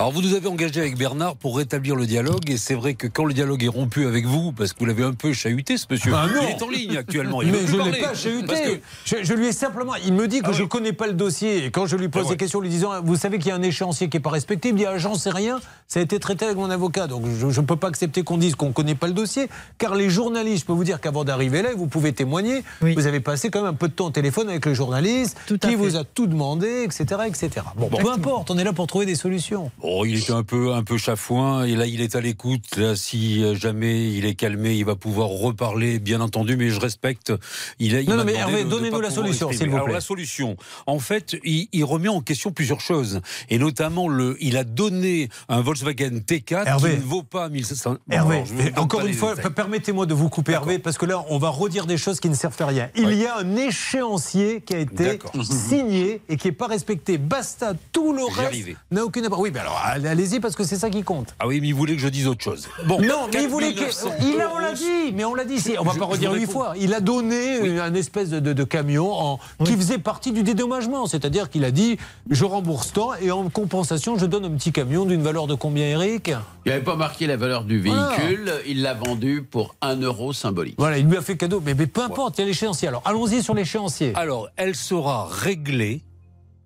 Alors 0.03 0.11
vous 0.11 0.23
nous 0.23 0.35
avez 0.35 0.49
engagé 0.49 0.81
avec 0.81 0.99
Bernard 0.99 1.37
pour 1.37 1.57
rétablir 1.57 1.95
le 1.95 2.07
dialogue 2.07 2.51
et 2.51 2.57
c'est 2.57 2.75
vrai 2.75 2.95
que 2.95 3.07
quand 3.07 3.25
le 3.25 3.33
dialogue 3.35 3.63
est 3.63 3.69
rompu 3.69 4.05
avec 4.05 4.27
vous, 4.27 4.51
parce 4.51 4.73
que 4.73 4.81
vous 4.81 4.87
l'avez 4.87 5.05
un 5.05 5.13
peu 5.13 5.33
chahuté 5.33 5.77
ce 5.77 5.87
monsieur, 5.89 6.11
Ah 6.13 6.27
non. 6.27 6.41
il 6.43 6.49
est 6.57 6.61
en 6.65 6.69
ligne 6.69 6.97
actuellement. 6.97 7.41
Il 7.41 7.53
mais 7.53 7.59
je 7.65 7.77
ne 7.77 7.85
l'ai 7.89 8.01
pas 8.01 8.07
Parce 8.09 8.21
chahuté. 8.25 8.47
que- 8.55 8.81
Je, 9.05 9.23
je 9.23 9.33
lui 9.33 9.47
ai 9.47 9.53
simplement. 9.53 9.93
Il 10.05 10.13
me 10.15 10.27
dit 10.27 10.41
que 10.41 10.47
Ah 10.49 10.51
je 10.53 10.57
oui. 10.57 10.63
ne 10.65 10.69
connais 10.69 10.93
pas 10.93 11.07
le 11.07 11.13
dossier. 11.13 11.65
Et 11.67 11.71
quand 11.71 11.87
je 11.87 11.95
lui 11.95 12.09
pose 12.09 12.23
Ah 12.25 12.29
ouais. 12.31 12.35
des 12.35 12.37
questions, 12.37 12.59
lui 12.59 12.69
disant 12.69 13.01
Vous 13.05 13.15
savez 13.15 13.39
qu'il 13.39 13.47
y 13.47 13.51
a 13.53 13.55
un 13.55 13.63
échéancier 13.63 14.09
qui 14.09 14.17
n'est 14.17 14.21
pas 14.23 14.31
respecté, 14.31 14.71
il 14.71 14.73
me 14.75 14.79
dit 14.79 14.87
ah, 14.87 14.99
J'en 14.99 15.15
sais 15.15 15.31
rien. 15.31 15.61
Ça 15.87 16.01
a 16.01 16.03
été 16.03 16.19
traité 16.19 16.47
avec 16.47 16.57
mon 16.57 16.69
avocat. 16.71 17.07
Donc 17.07 17.23
je 17.39 17.47
ne 17.61 17.65
peux 17.65 17.77
pas 17.77 17.87
accepter 17.87 18.25
qu'on 18.25 18.39
dise 18.39 18.57
qu'on 18.57 18.69
ne 18.69 18.73
connaît 18.73 18.97
pas 18.97 19.07
le 19.07 19.13
dossier. 19.13 19.47
Car 19.79 19.95
les 19.95 20.11
journalistes, 20.11 20.63
je 20.63 20.67
peux 20.67 20.73
vous 20.73 20.83
dire 20.83 21.01
qu'avant 21.01 21.23
d'arriver 21.23 21.63
là, 21.63 21.69
vous 21.77 21.87
pouvez 21.87 22.13
témoigner, 22.13 22.65
Oui. 22.83 22.95
vous 22.97 23.07
avez 23.07 23.21
passé 23.21 23.51
quand 23.51 23.61
même 23.61 23.71
un 23.71 23.75
peu 23.75 23.87
de 23.87 23.93
temps 23.93 24.07
au 24.07 24.11
téléphone 24.11 24.49
avec 24.49 24.67
le 24.67 24.75
journaliste 24.75 25.37
Tout 25.47 25.61
à 25.63 25.69
qui 25.69 25.75
fait. 25.75 25.77
vous 25.77 25.97
a 25.97 26.03
tout 26.03 26.27
demandé, 26.27 26.83
etc. 26.83 27.05
etc. 27.29 27.51
Bon, 27.77 27.89
peu 27.89 28.11
importe, 28.11 28.51
on 28.51 28.59
est 28.59 28.65
là 28.65 28.73
pour 28.73 28.89
trouver 28.89 29.07
des 29.07 29.15
solutions. 29.15 29.71
Oh, 29.95 30.05
il 30.07 30.19
était 30.19 30.33
un 30.33 30.43
peu, 30.43 30.73
un 30.73 30.83
peu 30.83 30.97
chafouin 30.97 31.65
et 31.65 31.77
là 31.77 31.87
il 31.87 32.01
est 32.01 32.17
à 32.17 32.21
l'écoute. 32.21 32.77
Là, 32.77 32.97
si 32.97 33.43
jamais 33.57 34.11
il 34.13 34.25
est 34.25 34.35
calmé, 34.35 34.75
il 34.75 34.85
va 34.87 34.97
pouvoir 34.97 35.29
reparler, 35.29 35.99
bien 35.99 36.21
entendu. 36.23 36.57
Mais 36.57 36.71
je 36.71 36.81
respecte. 36.81 37.33
Il 37.79 37.95
a, 37.95 38.01
il 38.01 38.09
Non, 38.09 38.17
m'a 38.17 38.25
non, 38.25 38.25
mais 38.25 38.35
Hervé, 38.35 38.65
donnez-nous 38.65 39.01
la 39.01 39.11
solution, 39.11 39.53
s'il 39.53 39.69
vous 39.69 39.75
Alors 39.75 39.85
plaît. 39.87 39.95
la 39.95 40.01
solution, 40.01 40.57
en 40.87 40.99
fait, 40.99 41.37
il, 41.45 41.69
il 41.73 41.85
remet 41.85 42.09
en 42.09 42.21
question 42.23 42.53
plusieurs 42.53 42.81
choses 42.81 43.21
et 43.51 43.59
notamment 43.59 44.09
le, 44.09 44.37
il 44.41 44.57
a 44.57 44.65
donné 44.65 45.29
un 45.49 45.61
Volkswagen 45.61 46.21
T4 46.27 46.67
Hervé. 46.67 46.91
qui 46.93 46.97
ne 46.97 47.03
vaut 47.03 47.23
pas 47.23 47.49
1500. 47.51 47.91
Bon, 47.93 47.99
Hervé, 48.09 48.35
alors, 48.37 48.47
je 48.47 48.81
encore 48.81 49.05
une 49.07 49.13
fois, 49.15 49.35
permettez-moi 49.37 50.07
de 50.07 50.15
vous 50.15 50.29
couper 50.31 50.53
Hervé, 50.53 50.79
parce 50.79 50.97
que 50.97 51.07
là, 51.07 51.25
on 51.29 51.39
va 51.39 51.51
redire 51.51 51.87
des 51.87 51.99
choses 51.99 52.19
qui 52.21 52.29
ne 52.31 52.35
servent 52.35 52.61
à 52.61 52.67
rien. 52.67 52.89
Il 52.97 53.13
y 53.15 53.27
a 53.27 53.37
un 53.39 53.57
échéancier 53.57 54.63
qui 54.63 54.75
a 54.75 54.79
été 54.79 55.19
signé 55.43 56.23
et 56.29 56.37
qui 56.37 56.49
n'est 56.49 56.53
pas 56.53 56.67
respecté. 56.67 57.19
Basta, 57.19 57.75
tout 57.93 58.13
le 58.13 58.25
reste 58.25 58.77
n'a 58.91 59.05
aucune. 59.05 59.29
Oui, 59.33 59.51
mais 59.53 59.61
alors 59.61 59.82
allez-y, 59.83 60.41
parce 60.41 60.55
que 60.57 60.65
c'est 60.65 60.77
ça 60.77 60.91
qui 60.91 61.03
compte. 61.03 61.35
Ah 61.39 61.47
oui, 61.47 61.61
mais 61.61 61.69
il 61.69 61.75
voulait 61.75 61.95
que 61.95 62.01
je 62.01 62.09
dise 62.09 62.27
autre 62.27 62.43
chose. 62.43 62.69
Bon, 62.87 63.01
non, 63.01 63.29
mais 63.33 63.43
il 63.45 63.49
voulait 63.49 63.75
que. 63.75 63.81
4900 63.81 64.11
Il 64.23 64.41
a, 64.41 64.51
on 64.55 64.59
l'a 64.59 64.73
dit, 64.73 65.13
mais 65.15 65.25
on 65.25 65.35
l'a 65.35 65.45
dit. 65.45 65.59
c'est- 65.59 65.79
On 65.79 65.85
va 65.85 65.93
Je- 65.95 65.99
pas 65.99 66.05
redire 66.07 66.33
huit 66.33 66.47
fois. 66.47 66.75
Il 66.79 66.95
a 66.95 67.01
donné 67.01 67.59
une- 67.59 67.79
un 67.79 67.95
espèce 67.95 68.31
de, 68.31 68.41
de- 68.41 68.53
de 68.53 68.65
camion 68.65 69.13
en, 69.13 69.39
qui 69.65 69.77
faisait 69.77 69.99
partie 69.99 70.33
du 70.33 70.43
dédommagement. 70.43 71.07
C'est-à-dire 71.07 71.51
qu'il 71.51 71.65
a 71.65 71.71
dit 71.71 71.97
je 72.31 72.45
rembourse 72.45 72.93
tant 72.93 73.15
et 73.15 73.31
en 73.31 73.49
compensation, 73.49 74.17
je 74.19 74.27
donne 74.27 74.45
un 74.45 74.51
petit 74.51 74.73
camion 74.73 75.05
d'une 75.05 75.23
valeur 75.23 75.47
de 75.47 75.55
combien, 75.55 75.87
Eric 75.87 76.33
Il 76.65 76.71
n'avait 76.71 76.85
pas 76.85 76.97
marqué 76.97 77.27
la 77.27 77.37
valeur 77.37 77.65
du 77.65 77.81
véhicule, 77.81 78.53
il 78.67 78.83
l'a 78.83 78.95
vendu 78.95 79.43
pour 79.49 79.75
1 79.81 79.97
euro 79.97 80.33
symbolique. 80.33 80.77
Voilà, 80.79 80.99
il 80.99 81.07
lui 81.07 81.17
a 81.17 81.23
fait 81.23 81.37
cadeau. 81.37 81.61
Mais, 81.65 81.75
mais 81.75 81.87
peu 81.87 82.03
importe, 82.03 82.39
il 82.39 82.43
y 82.43 82.45
a 82.45 82.47
l'échéancier. 82.47 82.89
Alors 82.89 83.03
allons-y 83.05 83.43
sur 83.43 83.55
l'échéancier. 83.55 84.13
Alors, 84.15 84.49
elle 84.57 84.75
sera 84.77 85.27
réglée 85.31 86.03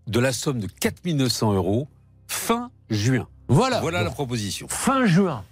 de 0.07 0.21
la 0.21 0.33
somme 0.33 0.61
de 0.61 0.69
4900 0.81 1.53
euros 1.55 1.89
fin 2.29 2.71
juin. 2.91 3.27
Voilà. 3.49 3.81
Voilà 3.81 4.03
la 4.03 4.11
proposition. 4.11 4.67
Fin 4.69 5.07
juin. 5.07 5.45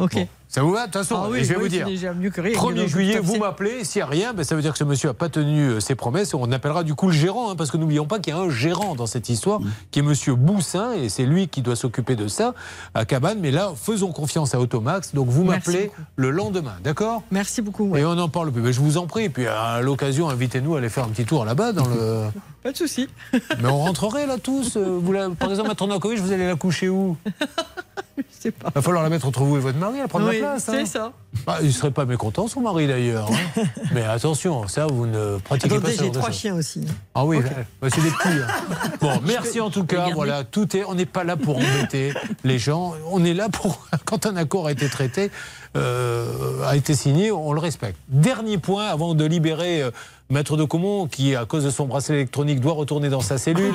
Ok. 0.00 0.16
Ça 0.48 0.62
vous 0.64 0.72
va 0.72 0.80
De 0.80 0.84
toute 0.86 0.94
façon, 0.94 1.14
Ah 1.24 1.28
oui, 1.30 1.44
je 1.44 1.50
vais 1.50 1.56
oui, 1.58 1.62
vous 1.62 1.68
dire. 1.68 2.14
mieux 2.14 2.30
que 2.30 2.40
rien. 2.40 2.58
1er 2.58 2.74
Donc, 2.74 2.88
juillet, 2.88 3.18
à 3.18 3.20
vous 3.20 3.36
m'appelez. 3.36 3.84
S'il 3.84 4.00
n'y 4.00 4.02
a 4.02 4.06
rien, 4.06 4.32
ben, 4.32 4.42
ça 4.42 4.56
veut 4.56 4.62
dire 4.62 4.72
que 4.72 4.78
ce 4.78 4.82
monsieur 4.84 5.06
n'a 5.08 5.14
pas 5.14 5.28
tenu 5.28 5.60
euh, 5.68 5.80
ses 5.80 5.94
promesses. 5.94 6.34
On 6.34 6.50
appellera 6.50 6.82
du 6.82 6.96
coup 6.96 7.06
le 7.06 7.12
gérant, 7.12 7.52
hein, 7.52 7.54
parce 7.56 7.70
que 7.70 7.76
n'oublions 7.76 8.06
pas 8.06 8.18
qu'il 8.18 8.34
y 8.34 8.36
a 8.36 8.40
un 8.40 8.50
gérant 8.50 8.96
dans 8.96 9.06
cette 9.06 9.28
histoire, 9.28 9.60
qui 9.92 10.00
est 10.00 10.02
monsieur 10.02 10.34
Boussin, 10.34 10.92
et 10.94 11.08
c'est 11.08 11.24
lui 11.24 11.46
qui 11.46 11.62
doit 11.62 11.76
s'occuper 11.76 12.16
de 12.16 12.26
ça 12.26 12.54
à 12.94 13.04
Cabane. 13.04 13.38
Mais 13.40 13.52
là, 13.52 13.70
faisons 13.80 14.10
confiance 14.10 14.52
à 14.52 14.58
Automax. 14.58 15.14
Donc 15.14 15.28
vous 15.28 15.44
m'appelez 15.44 15.92
le 16.16 16.30
lendemain, 16.32 16.74
d'accord? 16.82 17.22
Merci 17.30 17.62
beaucoup. 17.62 17.84
ouais. 17.90 18.00
Et 18.00 18.04
on 18.04 18.16
n'en 18.16 18.28
parle 18.28 18.50
plus. 18.50 18.60
Mais 18.62 18.72
je 18.72 18.80
vous 18.80 18.98
en 18.98 19.06
prie. 19.06 19.24
Et 19.26 19.28
puis 19.30 19.46
à 19.46 19.80
l'occasion, 19.82 20.28
invitez-nous 20.30 20.74
à 20.74 20.78
aller 20.78 20.88
faire 20.88 21.04
un 21.04 21.10
petit 21.10 21.26
tour 21.26 21.44
là-bas. 21.44 21.70
Dans 21.72 21.86
le... 21.86 22.24
Pas 22.64 22.72
de 22.72 22.76
souci. 22.76 23.06
Mais 23.32 23.68
on 23.68 23.78
rentrerait 23.78 24.26
là 24.26 24.36
tous. 24.36 24.76
euh, 24.76 24.98
Vous 25.00 25.12
la- 25.12 25.30
Par 25.30 25.48
exemple, 25.50 25.68
Maître 25.68 25.86
Nankovic, 25.86 26.18
vous 26.18 26.32
allez 26.32 26.46
la 26.48 26.56
coucher 26.56 26.88
où? 26.88 27.16
sais 28.30 28.50
pas. 28.50 28.70
Va 28.74 28.82
falloir 28.82 29.02
la 29.02 29.08
mettre 29.08 29.26
entre 29.26 29.42
vous 29.42 29.56
et 29.56 29.60
votre 29.60 29.78
mari, 29.78 29.98
elle 30.02 30.08
prend 30.08 30.20
Oui, 30.22 30.40
la 30.40 30.48
place. 30.52 30.64
c'est 30.70 30.80
hein. 30.80 30.86
ça. 30.86 31.12
Ah, 31.46 31.58
il 31.62 31.72
serait 31.72 31.90
pas 31.92 32.04
mécontent, 32.04 32.48
son 32.48 32.60
mari 32.60 32.86
d'ailleurs. 32.86 33.28
hein. 33.56 33.62
Mais 33.92 34.02
attention, 34.02 34.66
ça, 34.68 34.86
vous 34.86 35.06
ne 35.06 35.38
pratiquez 35.38 35.68
pas 35.68 35.76
Attendez, 35.76 35.96
ce 35.96 36.02
j'ai 36.04 36.10
trois 36.12 36.30
chiens 36.30 36.54
aussi. 36.56 36.84
Ah 37.14 37.24
oui, 37.24 37.38
bah, 37.80 37.88
c'est 37.92 38.00
des 38.02 38.10
petits. 38.10 38.28
hein. 38.28 38.90
Bon, 39.00 39.20
merci 39.26 39.60
en 39.60 39.70
tout 39.70 39.84
cas. 39.84 40.08
Voilà, 40.14 40.44
tout 40.44 40.76
est. 40.76 40.84
On 40.84 40.94
n'est 40.94 41.06
pas 41.06 41.24
là 41.24 41.36
pour 41.36 41.56
embêter 41.58 42.12
les 42.44 42.58
gens. 42.58 42.94
On 43.10 43.24
est 43.24 43.34
là 43.34 43.48
pour 43.48 43.86
quand 44.04 44.26
un 44.26 44.36
accord 44.36 44.66
a 44.66 44.72
été 44.72 44.88
traité, 44.88 45.30
euh, 45.76 46.64
a 46.66 46.76
été 46.76 46.94
signé, 46.94 47.30
on 47.32 47.52
le 47.52 47.60
respecte. 47.60 47.98
Dernier 48.08 48.58
point 48.58 48.86
avant 48.86 49.14
de 49.14 49.24
libérer. 49.24 49.82
euh, 49.82 49.90
Maître 50.30 50.56
de 50.56 50.62
Comont, 50.62 51.08
qui, 51.08 51.34
à 51.34 51.44
cause 51.44 51.64
de 51.64 51.70
son 51.70 51.86
bracelet 51.86 52.14
électronique, 52.14 52.60
doit 52.60 52.74
retourner 52.74 53.08
dans 53.08 53.20
sa 53.20 53.36
cellule. 53.36 53.74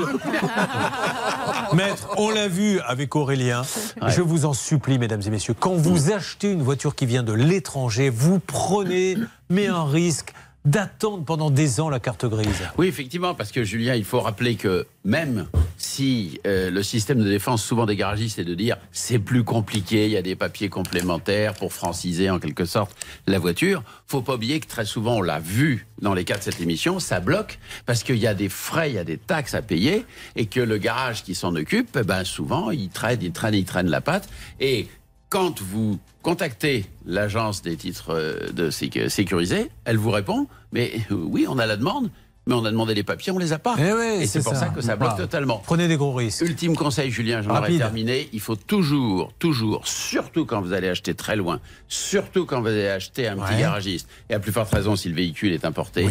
Maître, 1.74 2.08
on 2.18 2.30
l'a 2.30 2.48
vu 2.48 2.80
avec 2.88 3.14
Aurélien. 3.18 3.64
Je 4.08 4.22
vous 4.22 4.46
en 4.46 4.54
supplie, 4.54 4.98
mesdames 4.98 5.22
et 5.26 5.30
messieurs, 5.30 5.54
quand 5.60 5.74
vous 5.74 6.14
achetez 6.14 6.52
une 6.52 6.64
voiture 6.64 6.96
qui 6.96 7.06
vient 7.06 7.24
de 7.24 7.34
l'étranger, 7.34 8.10
vous 8.10 8.40
prenez, 8.40 9.18
mais 9.50 9.68
un 9.68 9.84
risque 9.84 10.34
d'attendre 10.66 11.24
pendant 11.24 11.52
des 11.52 11.80
ans 11.80 11.90
la 11.90 12.00
carte 12.00 12.26
grise. 12.26 12.68
Oui, 12.78 12.88
effectivement, 12.88 13.36
parce 13.36 13.52
que 13.52 13.64
Julien, 13.64 13.96
il 13.96 14.04
faut 14.04 14.20
rappeler 14.20 14.56
que 14.56 14.88
même 15.04 15.48
si 15.78 16.40
euh, 16.48 16.72
le 16.72 16.82
système 16.82 17.20
de 17.20 17.30
défense, 17.30 17.64
souvent 17.64 17.86
des 17.86 17.96
garagistes, 17.96 18.40
est 18.40 18.44
de 18.44 18.56
dire 18.56 18.78
c'est 18.92 19.20
plus 19.20 19.44
compliqué, 19.44 20.06
il 20.06 20.12
y 20.12 20.18
a 20.18 20.22
des 20.22 20.36
papiers 20.36 20.70
complémentaires 20.70 21.54
pour 21.54 21.72
franciser 21.72 22.30
en 22.30 22.40
quelque 22.40 22.66
sorte 22.66 22.96
la 23.28 23.38
voiture, 23.38 23.84
faut 24.08 24.22
pas 24.22 24.36
oublier 24.36 24.60
que 24.60 24.68
très 24.68 24.86
souvent, 24.86 25.18
on 25.18 25.22
l'a 25.22 25.40
vu 25.40 25.88
dans 26.02 26.14
les 26.14 26.24
cas 26.24 26.38
de 26.38 26.44
cette 26.44 26.60
émission, 26.60 27.00
ça 27.00 27.20
bloque 27.20 27.60
parce 27.86 28.04
qu'il 28.04 28.18
y 28.18 28.28
a 28.28 28.34
des 28.34 28.50
frais, 28.50 28.92
il 28.92 28.96
y 28.96 29.00
a 29.00 29.04
des 29.04 29.18
taxes 29.18 29.54
à 29.54 29.62
payer 29.62 30.06
et 30.36 30.48
que 30.48 30.60
le 30.60 30.78
garage 30.78 31.24
qui 31.24 31.36
s'en 31.36 31.56
occupe, 31.56 31.98
ben 32.00 32.24
souvent, 32.24 32.72
il 32.72 32.90
traîne, 32.90 33.20
il 33.22 33.32
traîne, 33.32 33.54
il 33.54 33.66
traîne 33.66 33.90
la 33.90 34.02
patte 34.02 34.28
et 34.60 34.88
quand 35.36 35.62
vous 35.62 36.00
contactez 36.22 36.86
l'agence 37.06 37.62
des 37.62 37.76
titres 37.76 38.12
euh, 38.16 38.48
de 38.54 38.70
sécu- 38.70 39.10
sécurisés, 39.10 39.70
elle 39.84 39.98
vous 39.98 40.12
répond 40.12 40.48
Mais 40.72 40.94
euh, 41.12 41.16
oui, 41.16 41.46
on 41.50 41.60
a 41.60 41.66
la 41.66 41.76
demande, 41.76 42.10
mais 42.48 42.54
on 42.54 42.64
a 42.64 42.72
demandé 42.72 42.94
les 42.94 43.04
papiers, 43.04 43.34
on 43.34 43.38
les 43.38 43.52
a 43.52 43.60
pas. 43.60 43.76
Eh 43.78 43.92
oui, 43.92 44.22
Et 44.24 44.28
c'est 44.28 44.42
pour 44.42 44.54
ça. 44.54 44.62
ça. 44.62 44.66
que 44.70 44.80
ça 44.80 44.96
bloque 44.96 45.18
totalement. 45.18 45.62
Prenez 45.66 45.90
des 45.90 45.98
gros 45.98 46.14
risques. 46.14 46.40
Ultime 46.40 46.78
conseil, 46.78 47.12
Julien, 47.12 47.42
j'en 47.42 47.50
aurais 47.58 47.78
terminé. 47.78 48.30
Il 48.32 48.40
faut 48.40 48.56
toujours, 48.56 49.34
toujours, 49.38 49.86
surtout 49.86 50.46
quand 50.46 50.62
vous 50.62 50.72
allez 50.72 50.88
acheter 50.88 51.14
très 51.16 51.36
loin, 51.36 51.60
surtout 51.90 52.46
quand 52.46 52.62
vous 52.62 52.68
allez 52.68 52.88
acheter 52.88 53.28
un 53.28 53.36
petit 53.36 53.60
garagiste, 53.60 54.08
et 54.30 54.36
à 54.36 54.40
plus 54.40 54.54
forte 54.54 54.74
raison 54.74 54.96
si 54.96 55.10
le 55.10 55.16
véhicule 55.16 55.52
est 55.52 55.66
importé, 55.66 56.08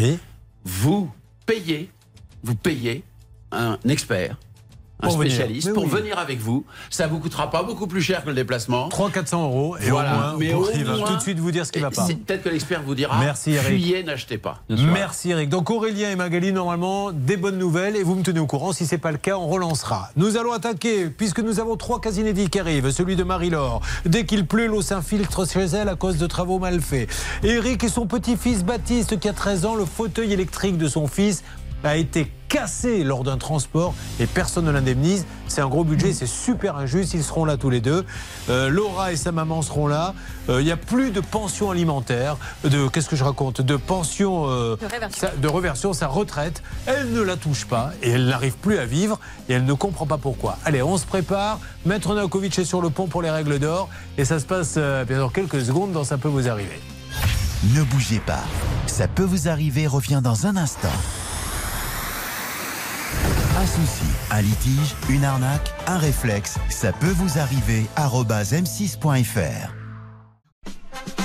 vous 0.66 1.10
payez, 1.46 1.88
vous 2.42 2.56
payez 2.56 3.04
un 3.52 3.78
expert. 3.88 4.36
Un 5.02 5.08
Pour 5.08 5.18
venir. 5.18 5.32
spécialiste 5.32 5.66
Mais 5.68 5.74
pour 5.74 5.84
oui. 5.84 5.90
venir 5.90 6.18
avec 6.18 6.38
vous. 6.38 6.64
Ça 6.88 7.08
vous 7.08 7.18
coûtera 7.18 7.50
pas 7.50 7.64
beaucoup 7.64 7.88
plus 7.88 8.00
cher 8.00 8.22
que 8.22 8.28
le 8.28 8.34
déplacement. 8.34 8.88
300-400 8.90 9.42
euros 9.42 9.76
et 9.78 9.90
Voilà. 9.90 10.12
au 10.12 10.16
moins, 10.16 10.36
Mais 10.38 10.54
au 10.54 10.70
il 10.72 10.84
va 10.84 10.96
moins- 10.96 11.08
tout 11.08 11.16
de 11.16 11.20
suite 11.20 11.38
vous 11.40 11.50
dire 11.50 11.66
ce 11.66 11.72
qui 11.72 11.80
va 11.80 11.90
pas. 11.90 12.06
c'est 12.06 12.14
Peut-être 12.14 12.44
que 12.44 12.48
l'expert 12.48 12.80
vous 12.82 12.94
dira 12.94 13.18
Merci, 13.18 13.50
Eric. 13.52 13.66
fuyez, 13.68 14.04
n'achetez 14.04 14.38
pas. 14.38 14.62
Merci 14.70 15.30
Eric. 15.30 15.48
Donc 15.48 15.68
Aurélien 15.70 16.12
et 16.12 16.16
Magali, 16.16 16.52
normalement, 16.52 17.10
des 17.10 17.36
bonnes 17.36 17.58
nouvelles 17.58 17.96
et 17.96 18.04
vous 18.04 18.14
me 18.14 18.22
tenez 18.22 18.38
au 18.38 18.46
courant. 18.46 18.72
Si 18.72 18.86
c'est 18.86 18.96
pas 18.98 19.10
le 19.10 19.18
cas, 19.18 19.36
on 19.36 19.48
relancera. 19.48 20.10
Nous 20.16 20.36
allons 20.36 20.52
attaquer, 20.52 21.06
puisque 21.10 21.40
nous 21.40 21.58
avons 21.58 21.76
trois 21.76 22.00
cas 22.00 22.12
inédits 22.12 22.48
qui 22.48 22.60
arrivent. 22.60 22.90
Celui 22.92 23.16
de 23.16 23.24
Marie-Laure. 23.24 23.80
Dès 24.06 24.24
qu'il 24.24 24.46
pleut, 24.46 24.68
l'eau 24.68 24.80
s'infiltre 24.80 25.46
chez 25.46 25.64
elle 25.64 25.88
à 25.88 25.96
cause 25.96 26.18
de 26.18 26.26
travaux 26.28 26.60
mal 26.60 26.80
faits. 26.80 27.08
Eric 27.42 27.82
et 27.82 27.88
son 27.88 28.06
petit-fils 28.06 28.64
Baptiste, 28.64 29.18
qui 29.18 29.28
a 29.28 29.32
13 29.32 29.66
ans, 29.66 29.74
le 29.74 29.84
fauteuil 29.86 30.32
électrique 30.32 30.78
de 30.78 30.86
son 30.88 31.08
fils 31.08 31.42
a 31.84 31.96
été 31.96 32.30
cassé 32.48 33.02
lors 33.04 33.24
d'un 33.24 33.36
transport 33.36 33.94
et 34.20 34.26
personne 34.26 34.64
ne 34.64 34.70
l'indemnise. 34.70 35.26
C'est 35.48 35.60
un 35.60 35.68
gros 35.68 35.84
budget, 35.84 36.12
c'est 36.12 36.26
super 36.26 36.76
injuste. 36.76 37.14
Ils 37.14 37.24
seront 37.24 37.44
là 37.44 37.56
tous 37.56 37.68
les 37.70 37.80
deux. 37.80 38.04
Euh, 38.48 38.68
Laura 38.68 39.12
et 39.12 39.16
sa 39.16 39.32
maman 39.32 39.60
seront 39.62 39.86
là. 39.86 40.14
Euh, 40.48 40.60
Il 40.62 40.64
n'y 40.64 40.70
a 40.72 40.76
plus 40.76 41.10
de 41.10 41.20
pension 41.20 41.70
alimentaire, 41.70 42.36
de 42.64 42.88
qu'est-ce 42.88 43.08
que 43.08 43.16
je 43.16 43.24
raconte, 43.24 43.60
de 43.60 43.76
pension 43.76 44.44
euh, 44.48 44.76
De 44.80 44.86
réversion. 44.86 45.28
sa- 45.28 45.36
de 45.36 45.48
reversion, 45.48 45.92
sa 45.92 46.06
retraite. 46.06 46.62
Elle 46.86 47.12
ne 47.12 47.20
la 47.20 47.36
touche 47.36 47.66
pas 47.66 47.92
et 48.02 48.10
elle 48.10 48.26
n'arrive 48.26 48.54
plus 48.56 48.78
à 48.78 48.86
vivre 48.86 49.18
et 49.48 49.54
elle 49.54 49.64
ne 49.64 49.72
comprend 49.74 50.06
pas 50.06 50.18
pourquoi. 50.18 50.56
Allez, 50.64 50.82
on 50.82 50.96
se 50.96 51.06
prépare. 51.06 51.58
Maître 51.86 52.14
Nakovic 52.14 52.58
est 52.58 52.64
sur 52.64 52.80
le 52.80 52.90
pont 52.90 53.06
pour 53.08 53.20
les 53.22 53.30
règles 53.30 53.58
d'or 53.58 53.88
et 54.16 54.24
ça 54.24 54.38
se 54.38 54.46
passe 54.46 54.74
euh, 54.76 55.04
bien 55.04 55.18
dans 55.18 55.28
quelques 55.28 55.60
secondes. 55.64 55.92
Dans 55.92 56.04
ça 56.04 56.18
peut 56.18 56.28
vous 56.28 56.48
arriver. 56.48 56.80
Ne 57.74 57.82
bougez 57.82 58.20
pas. 58.20 58.42
Ça 58.86 59.08
peut 59.08 59.22
vous 59.24 59.48
arriver 59.48 59.86
revient 59.86 60.20
dans 60.22 60.46
un 60.46 60.56
instant. 60.56 60.88
Un 63.64 63.66
souci, 63.66 64.04
un 64.30 64.42
litige, 64.42 64.94
une 65.08 65.24
arnaque, 65.24 65.72
un 65.86 65.96
réflexe, 65.96 66.58
ça 66.68 66.92
peut 66.92 67.14
vous 67.16 67.38
arriver. 67.38 67.86
arobase 67.96 68.52
m6.fr. 68.52 69.72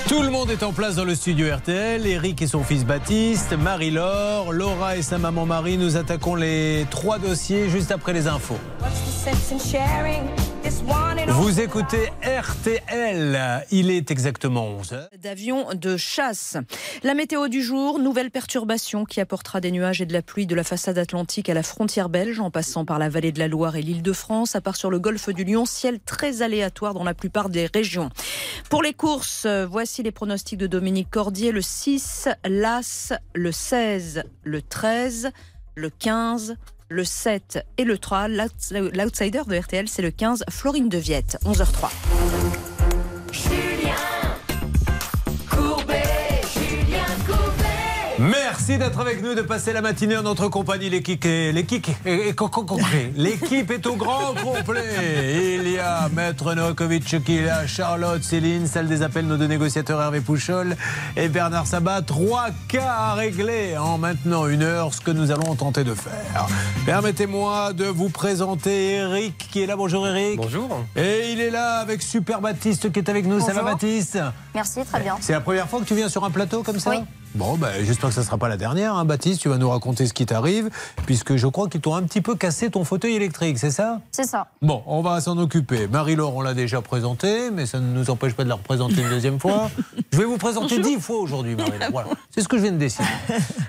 Tout 0.07 0.21
le 0.21 0.29
monde 0.29 0.49
est 0.49 0.63
en 0.63 0.71
place 0.71 0.95
dans 0.95 1.03
le 1.03 1.15
studio 1.15 1.53
RTL. 1.53 2.07
Eric 2.07 2.41
et 2.41 2.47
son 2.47 2.63
fils 2.63 2.85
Baptiste, 2.85 3.51
Marie-Laure, 3.57 4.53
Laura 4.53 4.95
et 4.95 5.01
sa 5.01 5.17
maman 5.17 5.45
Marie. 5.45 5.77
Nous 5.77 5.97
attaquons 5.97 6.35
les 6.35 6.87
trois 6.89 7.19
dossiers 7.19 7.69
juste 7.69 7.91
après 7.91 8.13
les 8.13 8.27
infos. 8.27 8.57
Vous 11.27 11.59
écoutez 11.61 12.11
RTL. 12.23 13.65
Il 13.71 13.89
est 13.89 14.11
exactement 14.11 14.69
11h. 14.79 15.07
d'avions 15.17 15.73
de 15.73 15.97
chasse. 15.97 16.57
La 17.01 17.13
météo 17.15 17.47
du 17.47 17.63
jour, 17.63 17.97
nouvelle 17.97 18.29
perturbation 18.29 19.03
qui 19.05 19.19
apportera 19.19 19.61
des 19.61 19.71
nuages 19.71 20.01
et 20.01 20.05
de 20.05 20.13
la 20.13 20.21
pluie 20.21 20.45
de 20.45 20.53
la 20.53 20.63
façade 20.63 20.97
atlantique 20.97 21.49
à 21.49 21.53
la 21.53 21.63
frontière 21.63 22.09
belge 22.09 22.39
en 22.39 22.51
passant 22.51 22.85
par 22.85 22.99
la 22.99 23.09
vallée 23.09 23.31
de 23.31 23.39
la 23.39 23.47
Loire 23.47 23.77
et 23.77 23.81
l'île 23.81 24.03
de 24.03 24.13
France, 24.13 24.55
à 24.55 24.61
part 24.61 24.75
sur 24.75 24.91
le 24.91 24.99
golfe 24.99 25.29
du 25.29 25.43
Lion, 25.43 25.65
ciel 25.65 25.99
très 25.99 26.41
aléatoire 26.41 26.93
dans 26.93 27.03
la 27.03 27.13
plupart 27.13 27.49
des 27.49 27.67
régions. 27.73 28.09
Pour 28.69 28.83
les 28.83 28.93
courses, 28.93 29.47
voici 29.47 30.03
les 30.03 30.11
pronostics 30.11 30.59
de 30.59 30.67
Dominique 30.67 31.09
Cordier, 31.09 31.51
le 31.51 31.61
6, 31.61 32.29
l'As, 32.45 33.13
le 33.33 33.51
16, 33.51 34.23
le 34.43 34.61
13, 34.61 35.31
le 35.75 35.89
15, 35.89 36.55
le 36.89 37.03
7 37.03 37.65
et 37.77 37.83
le 37.83 37.97
3. 37.97 38.27
L'outs- 38.27 38.73
L'outsider 38.93 39.41
de 39.47 39.55
RTL, 39.57 39.87
c'est 39.87 40.01
le 40.01 40.11
15, 40.11 40.43
Florine 40.49 40.89
de 40.89 40.97
Viette, 40.97 41.37
11h03. 41.45 41.89
Merci 48.69 48.85
d'être 48.85 48.99
avec 48.99 49.23
nous, 49.23 49.33
de 49.33 49.41
passer 49.41 49.73
la 49.73 49.81
matinée 49.81 50.15
en 50.15 50.21
notre 50.21 50.47
compagnie. 50.47 50.91
L'équipe 50.91 51.25
est, 51.25 51.51
l'équipe 51.51 51.87
est-. 52.05 53.11
L'équipe 53.17 53.71
est 53.71 53.87
au 53.87 53.95
grand 53.95 54.35
complet. 54.35 55.55
Il 55.59 55.71
y 55.71 55.79
a 55.79 56.07
Maître 56.09 56.53
Novakovic 56.53 57.23
qui 57.23 57.37
est 57.37 57.45
là, 57.45 57.65
Charlotte, 57.65 58.21
Céline, 58.21 58.67
celle 58.67 58.87
des 58.87 59.01
appels, 59.01 59.25
nos 59.25 59.37
deux 59.37 59.47
négociateurs 59.47 59.99
Hervé 59.99 60.21
Pouchol 60.21 60.75
et 61.17 61.29
Bernard 61.29 61.65
Sabat. 61.65 62.03
Trois 62.03 62.49
cas 62.67 62.91
à 62.91 63.13
régler 63.15 63.75
en 63.75 63.97
maintenant 63.97 64.45
une 64.45 64.61
heure, 64.61 64.93
ce 64.93 65.01
que 65.01 65.09
nous 65.09 65.31
allons 65.31 65.55
tenter 65.55 65.83
de 65.83 65.95
faire. 65.95 66.45
Permettez-moi 66.85 67.73
de 67.73 67.85
vous 67.85 68.09
présenter 68.09 68.97
Eric 68.97 69.47
qui 69.51 69.63
est 69.63 69.65
là. 69.65 69.77
Bonjour 69.77 70.07
Eric. 70.07 70.37
Bonjour. 70.37 70.85
Et 70.95 71.31
il 71.31 71.41
est 71.41 71.49
là 71.49 71.79
avec 71.79 72.03
Super 72.03 72.39
Baptiste 72.39 72.91
qui 72.91 72.99
est 72.99 73.09
avec 73.09 73.25
nous. 73.25 73.39
Ça 73.39 73.47
va 73.47 73.63
Bonjour. 73.63 73.69
Baptiste? 73.71 74.19
Merci, 74.53 74.81
très 74.85 74.99
bien. 74.99 75.17
c'est 75.21 75.33
la 75.33 75.41
première 75.41 75.67
fois 75.67 75.79
que 75.79 75.85
tu 75.85 75.95
viens 75.95 76.09
sur 76.09 76.23
un 76.23 76.29
plateau 76.29 76.61
comme 76.61 76.79
ça? 76.79 76.91
Oui. 76.91 76.97
Bon, 77.35 77.57
ben, 77.57 77.69
j'espère 77.85 78.09
que 78.09 78.15
ça 78.15 78.21
ne 78.21 78.25
sera 78.25 78.37
pas 78.39 78.49
la 78.49 78.57
dernière. 78.57 78.95
Hein, 78.95 79.05
Baptiste, 79.05 79.39
tu 79.41 79.49
vas 79.49 79.57
nous 79.57 79.69
raconter 79.69 80.07
ce 80.07 80.13
qui 80.13 80.25
t'arrive, 80.25 80.69
puisque 81.05 81.35
je 81.35 81.45
crois 81.47 81.69
qu'ils 81.69 81.79
t'ont 81.79 81.93
un 81.95 82.01
petit 82.01 82.21
peu 82.21 82.35
cassé 82.35 82.71
ton 82.71 82.83
fauteuil 82.83 83.15
électrique, 83.15 83.59
c'est 83.59 83.69
ça? 83.69 84.01
C'est 84.11 84.23
ça. 84.25 84.47
Bon, 84.63 84.81
on 84.87 85.01
va 85.03 85.21
s'en 85.21 85.37
occuper. 85.37 85.87
Marie-Laure, 85.87 86.35
on 86.35 86.41
l'a 86.41 86.55
déjà 86.55 86.81
présentée, 86.81 87.51
mais 87.51 87.67
ça 87.67 87.79
ne 87.79 87.85
nous 87.93 88.09
empêche 88.09 88.33
pas 88.33 88.43
de 88.43 88.49
la 88.49 88.55
représenter 88.55 89.01
une 89.01 89.09
deuxième 89.09 89.39
fois. 89.39 89.69
Je 90.11 90.17
vais 90.17 90.25
vous 90.25 90.37
présenter 90.37 90.79
dix 90.79 90.99
fois 90.99 91.17
aujourd'hui, 91.17 91.55
Marie-Laure. 91.55 91.91
Voilà. 91.91 92.09
C'est 92.33 92.41
ce 92.41 92.47
que 92.47 92.57
je 92.57 92.63
viens 92.63 92.71
de 92.71 92.77
décider. 92.77 93.07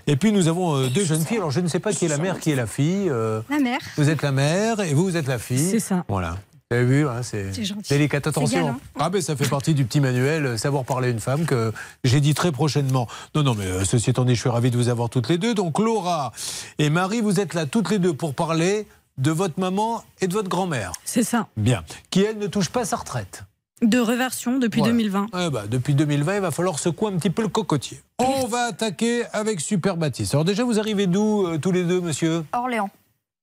Et 0.06 0.16
puis, 0.16 0.32
nous 0.32 0.48
avons 0.48 0.76
euh, 0.76 0.88
deux 0.88 1.04
jeunes 1.04 1.24
filles. 1.24 1.36
Alors, 1.36 1.50
je 1.50 1.60
ne 1.60 1.68
sais 1.68 1.80
pas 1.80 1.92
qui 1.92 2.06
est 2.06 2.08
la 2.08 2.18
mère, 2.18 2.40
qui 2.40 2.50
est 2.50 2.56
la 2.56 2.66
fille. 2.66 3.08
euh, 3.10 3.42
La 3.50 3.58
mère. 3.58 3.78
vous 3.98 4.08
êtes 4.08 4.22
la 4.22 4.32
mère 4.32 4.80
et 4.80 4.94
vous, 4.94 5.04
vous 5.04 5.16
êtes 5.18 5.28
la 5.28 5.38
fille. 5.38 5.70
C'est 5.70 5.80
ça. 5.80 6.04
Voilà. 6.08 6.36
Vous 6.72 6.76
avez 6.76 6.86
vu, 6.86 7.08
hein, 7.08 7.20
c'est 7.24 7.52
C'est 7.52 7.64
gentil. 7.64 7.92
délicat. 7.92 8.18
Attention. 8.18 8.60
galant. 8.66 8.80
Ah 8.96 9.10
ben 9.10 9.20
ça 9.20 9.34
fait 9.34 9.48
partie 9.48 9.74
du 9.74 9.84
petit 9.84 9.98
manuel 9.98 10.46
euh, 10.46 10.56
Savoir 10.56 10.84
parler 10.84 11.08
à 11.08 11.10
une 11.10 11.18
femme 11.18 11.44
que 11.44 11.72
j'ai 12.04 12.20
dit 12.20 12.32
très 12.32 12.52
prochainement. 12.52 13.08
Non, 13.34 13.42
non, 13.42 13.54
mais 13.56 13.64
euh, 13.66 13.84
ceci 13.84 14.10
étant 14.10 14.24
dit, 14.24 14.36
je 14.36 14.40
suis 14.40 14.48
ravi 14.50 14.70
de 14.70 14.76
vous 14.76 14.88
avoir 14.88 15.08
toutes 15.10 15.28
les 15.28 15.36
deux. 15.36 15.52
Donc 15.52 15.80
Laura 15.80 16.32
et 16.78 16.88
Marie, 16.88 17.22
vous 17.22 17.40
êtes 17.40 17.54
là 17.54 17.66
toutes 17.66 17.90
les 17.90 17.98
deux 17.98 18.14
pour 18.14 18.34
parler 18.34 18.86
de 19.18 19.32
votre 19.32 19.58
maman 19.58 20.04
et 20.20 20.28
de 20.28 20.32
votre 20.32 20.48
grand-mère. 20.48 20.92
C'est 21.04 21.24
ça. 21.24 21.48
Bien. 21.56 21.82
Qui, 22.10 22.22
elle, 22.22 22.38
ne 22.38 22.46
touche 22.46 22.68
pas 22.68 22.84
sa 22.84 22.94
retraite. 22.98 23.42
De 23.82 23.98
reversion 23.98 24.58
depuis 24.58 24.78
Voilà. 24.78 24.92
2020. 24.92 25.26
Eh 25.46 25.50
ben, 25.50 25.62
depuis 25.68 25.94
2020, 25.94 26.36
il 26.36 26.40
va 26.40 26.52
falloir 26.52 26.78
secouer 26.78 27.12
un 27.12 27.16
petit 27.16 27.30
peu 27.30 27.42
le 27.42 27.48
cocotier. 27.48 28.00
On 28.20 28.46
va 28.46 28.66
attaquer 28.66 29.24
avec 29.32 29.60
Super 29.60 29.96
Baptiste. 29.96 30.34
Alors 30.34 30.44
déjà, 30.44 30.62
vous 30.62 30.78
arrivez 30.78 31.08
d'où 31.08 31.46
euh, 31.48 31.58
tous 31.58 31.72
les 31.72 31.82
deux, 31.82 32.00
monsieur? 32.00 32.44
Orléans. 32.52 32.90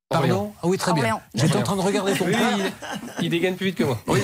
Pardon 0.09 0.53
Ah 0.63 0.67
oui, 0.67 0.77
très 0.77 0.93
bien. 0.93 1.19
J'étais 1.35 1.57
en 1.57 1.63
train 1.63 1.75
de 1.75 1.81
regarder 1.81 2.13
ton 2.13 2.25
Oui, 2.27 2.31
père. 2.31 2.57
il, 3.19 3.25
il 3.25 3.29
dégaine 3.29 3.55
plus 3.57 3.67
vite 3.67 3.75
que 3.75 3.83
moi. 3.83 3.97
Oui, 4.07 4.21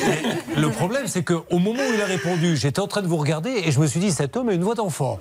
le 0.55 0.69
problème, 0.69 1.07
c'est 1.07 1.23
qu'au 1.23 1.43
moment 1.51 1.81
où 1.81 1.93
il 1.93 2.01
a 2.01 2.05
répondu, 2.05 2.55
j'étais 2.55 2.79
en 2.79 2.87
train 2.87 3.01
de 3.01 3.07
vous 3.07 3.17
regarder 3.17 3.49
et 3.65 3.69
je 3.73 3.81
me 3.81 3.87
suis 3.87 3.99
dit, 3.99 4.11
cet 4.13 4.37
homme 4.37 4.47
a 4.47 4.53
une 4.53 4.63
voix 4.63 4.75
d'enfant. 4.75 5.19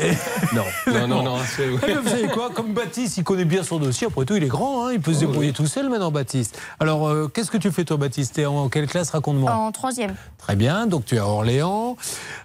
Et- 0.00 0.10
Non, 0.54 0.64
non, 0.92 1.08
non, 1.08 1.22
non. 1.22 1.36
c'est- 1.56 1.66
mais 1.86 1.94
vous 1.94 2.08
savez 2.10 2.28
quoi 2.28 2.50
Comme 2.54 2.74
Baptiste, 2.74 3.16
il 3.16 3.24
connaît 3.24 3.46
bien 3.46 3.62
son 3.62 3.78
dossier. 3.78 4.06
Après 4.08 4.26
tout, 4.26 4.36
il 4.36 4.44
est 4.44 4.48
grand, 4.48 4.86
hein, 4.86 4.90
il 4.92 5.00
peut 5.00 5.14
se 5.14 5.20
débrouiller 5.20 5.52
tout 5.52 5.66
seul 5.66 5.88
maintenant, 5.88 6.10
Baptiste. 6.10 6.58
Alors, 6.78 7.08
euh, 7.08 7.30
qu'est-ce 7.32 7.50
que 7.50 7.56
tu 7.58 7.70
fais, 7.70 7.84
toi, 7.84 7.96
Baptiste? 7.96 8.34
T'es 8.34 8.44
en 8.44 8.68
quelle 8.68 8.86
classe? 8.86 9.08
Raconte-moi. 9.10 9.50
En 9.50 9.72
troisième. 9.72 10.14
Très 10.36 10.56
bien, 10.56 10.86
donc 10.88 11.06
tu 11.06 11.14
es 11.14 11.18
à 11.18 11.26
Orléans. 11.26 11.96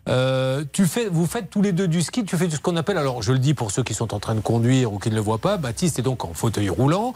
Euh, 0.07 0.63
tu 0.71 0.85
fais, 0.85 1.09
vous 1.09 1.25
faites 1.25 1.49
tous 1.49 1.61
les 1.61 1.73
deux 1.73 1.87
du 1.89 2.01
ski. 2.01 2.23
Tu 2.23 2.37
fais 2.37 2.49
ce 2.49 2.59
qu'on 2.59 2.77
appelle, 2.77 2.97
alors 2.97 3.21
je 3.23 3.33
le 3.33 3.39
dis 3.39 3.53
pour 3.53 3.71
ceux 3.71 3.83
qui 3.83 3.93
sont 3.93 4.13
en 4.13 4.19
train 4.19 4.35
de 4.35 4.39
conduire 4.41 4.93
ou 4.93 4.99
qui 4.99 5.09
ne 5.09 5.15
le 5.15 5.21
voient 5.21 5.39
pas, 5.39 5.57
Baptiste 5.57 5.99
est 5.99 6.03
donc 6.03 6.23
en 6.23 6.33
fauteuil 6.33 6.69
roulant. 6.69 7.13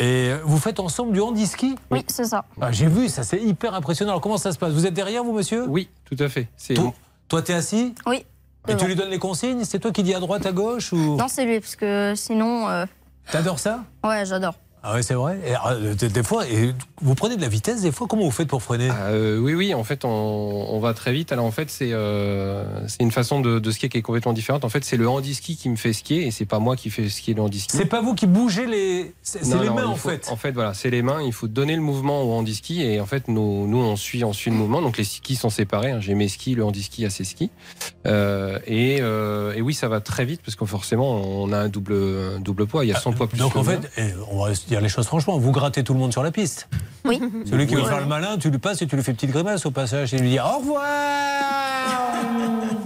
Et 0.00 0.32
vous 0.44 0.58
faites 0.58 0.80
ensemble 0.80 1.12
du 1.12 1.20
handi-ski 1.20 1.76
Oui, 1.90 2.04
c'est 2.08 2.24
ça. 2.24 2.44
Ah, 2.60 2.72
J'ai 2.72 2.86
vu, 2.86 3.08
ça 3.08 3.22
c'est 3.22 3.40
hyper 3.40 3.74
impressionnant. 3.74 4.12
Alors 4.12 4.20
comment 4.20 4.38
ça 4.38 4.52
se 4.52 4.58
passe? 4.58 4.72
Vous 4.72 4.86
êtes 4.86 4.94
derrière, 4.94 5.22
vous, 5.24 5.32
monsieur? 5.32 5.66
Oui, 5.68 5.88
tout 6.04 6.16
à 6.18 6.28
fait. 6.28 6.48
C'est 6.56 6.74
Toi, 6.74 6.92
toi, 7.28 7.42
t'es 7.42 7.54
assis? 7.54 7.94
Oui. 8.06 8.24
Et 8.66 8.76
tu 8.76 8.86
lui 8.86 8.94
donnes 8.96 9.10
les 9.10 9.18
consignes? 9.18 9.62
C'est 9.64 9.78
toi 9.78 9.92
qui 9.92 10.02
dis 10.02 10.14
à 10.14 10.20
droite, 10.20 10.46
à 10.46 10.52
gauche 10.52 10.92
ou? 10.92 11.16
Non, 11.16 11.28
c'est 11.28 11.44
lui, 11.44 11.60
parce 11.60 11.76
que 11.76 12.14
sinon. 12.16 12.68
euh, 12.68 12.86
T'adores 13.30 13.58
ça? 13.58 13.84
Ouais, 14.02 14.24
j'adore. 14.26 14.54
Ah 14.86 14.92
oui, 14.96 15.02
c'est 15.02 15.14
vrai. 15.14 15.38
Et, 15.46 15.54
euh, 15.66 15.94
des, 15.94 16.22
fois, 16.22 16.46
et 16.46 16.74
vous 17.00 17.14
prenez 17.14 17.36
de 17.36 17.40
la 17.40 17.48
vitesse, 17.48 17.80
des 17.80 17.90
fois, 17.90 18.06
comment 18.06 18.22
vous 18.24 18.30
faites 18.30 18.48
pour 18.48 18.62
freiner? 18.62 18.90
Euh, 19.08 19.38
oui, 19.38 19.54
oui, 19.54 19.72
en 19.72 19.82
fait, 19.82 20.04
on, 20.04 20.08
on 20.10 20.78
va 20.78 20.92
très 20.92 21.10
vite. 21.14 21.32
Alors, 21.32 21.46
en 21.46 21.50
fait, 21.50 21.70
c'est 21.70 21.88
euh, 21.92 22.64
une 23.00 23.10
façon 23.10 23.40
de, 23.40 23.58
de 23.58 23.70
skier 23.70 23.88
qui 23.88 23.96
est 23.96 24.02
complètement 24.02 24.34
différente. 24.34 24.62
En 24.62 24.68
fait, 24.68 24.84
c'est 24.84 24.98
le 24.98 25.08
handi-ski 25.08 25.56
qui 25.56 25.70
me 25.70 25.76
fait 25.76 25.94
skier 25.94 26.26
et 26.26 26.30
c'est 26.30 26.44
pas 26.44 26.58
moi 26.58 26.76
qui 26.76 26.90
fais 26.90 27.08
skier 27.08 27.32
le 27.32 27.40
handi-ski. 27.40 27.74
C'est 27.78 27.86
pas 27.86 28.02
vous 28.02 28.14
qui 28.14 28.26
bougez 28.26 28.66
les. 28.66 29.14
C'est 29.22 29.42
les 29.42 29.70
mains, 29.70 29.86
en 29.86 29.94
faut- 29.96 30.10
fait. 30.10 30.28
En 30.30 30.36
fait, 30.36 30.52
voilà, 30.52 30.74
c'est 30.74 30.90
les 30.90 31.00
mains. 31.00 31.22
Il 31.22 31.32
faut 31.32 31.48
donner 31.48 31.76
le 31.76 31.82
mouvement 31.82 32.20
au 32.22 32.32
handi-ski 32.34 32.82
et 32.82 33.00
en 33.00 33.06
fait, 33.06 33.28
nous, 33.28 33.66
nous 33.66 33.78
on 33.78 33.96
suit, 33.96 34.22
on 34.22 34.34
suit 34.34 34.50
le 34.50 34.56
mouvement. 34.56 34.82
Donc, 34.82 34.98
les 34.98 35.04
skis 35.04 35.36
sont 35.36 35.48
séparés. 35.50 35.92
hein. 35.92 36.00
J'ai 36.00 36.14
mes 36.14 36.28
skis, 36.28 36.54
le 36.56 36.64
handi-ski 36.64 37.06
a 37.06 37.10
ses 37.10 37.24
skis. 37.24 37.50
Euh, 38.06 38.58
et, 38.66 38.96
et 38.98 39.62
oui, 39.62 39.72
ça 39.72 39.88
va 39.88 40.00
très 40.00 40.26
vite 40.26 40.42
parce 40.44 40.56
que 40.56 40.66
forcément, 40.66 41.22
on 41.22 41.52
a 41.52 41.58
un 41.58 41.68
double, 41.70 41.94
un 42.36 42.40
double 42.40 42.66
poids. 42.66 42.84
Il 42.84 42.88
y 42.88 42.92
a 42.92 43.00
100 43.00 43.12
poids 43.14 43.28
plus. 43.28 43.38
Donc 43.38 43.56
en 43.56 43.64
fait, 43.64 43.80
eh, 43.96 44.10
on 44.30 44.44
va 44.44 44.52
dire 44.74 44.80
les 44.80 44.88
choses 44.88 45.06
franchement, 45.06 45.38
vous 45.38 45.52
grattez 45.52 45.84
tout 45.84 45.92
le 45.94 46.00
monde 46.00 46.10
sur 46.12 46.22
la 46.24 46.32
piste. 46.32 46.68
Oui. 47.04 47.20
Celui 47.48 47.66
qui 47.68 47.76
veut 47.76 47.84
faire 47.84 48.00
le 48.00 48.06
malin, 48.06 48.38
tu 48.38 48.50
lui 48.50 48.58
passes 48.58 48.82
et 48.82 48.86
tu 48.88 48.96
lui 48.96 49.04
fais 49.04 49.12
une 49.12 49.16
petite 49.16 49.30
grimace 49.30 49.66
au 49.66 49.70
passage 49.70 50.12
et 50.14 50.18
lui 50.18 50.30
dis 50.30 50.40
au 50.40 50.58
revoir. 50.58 50.82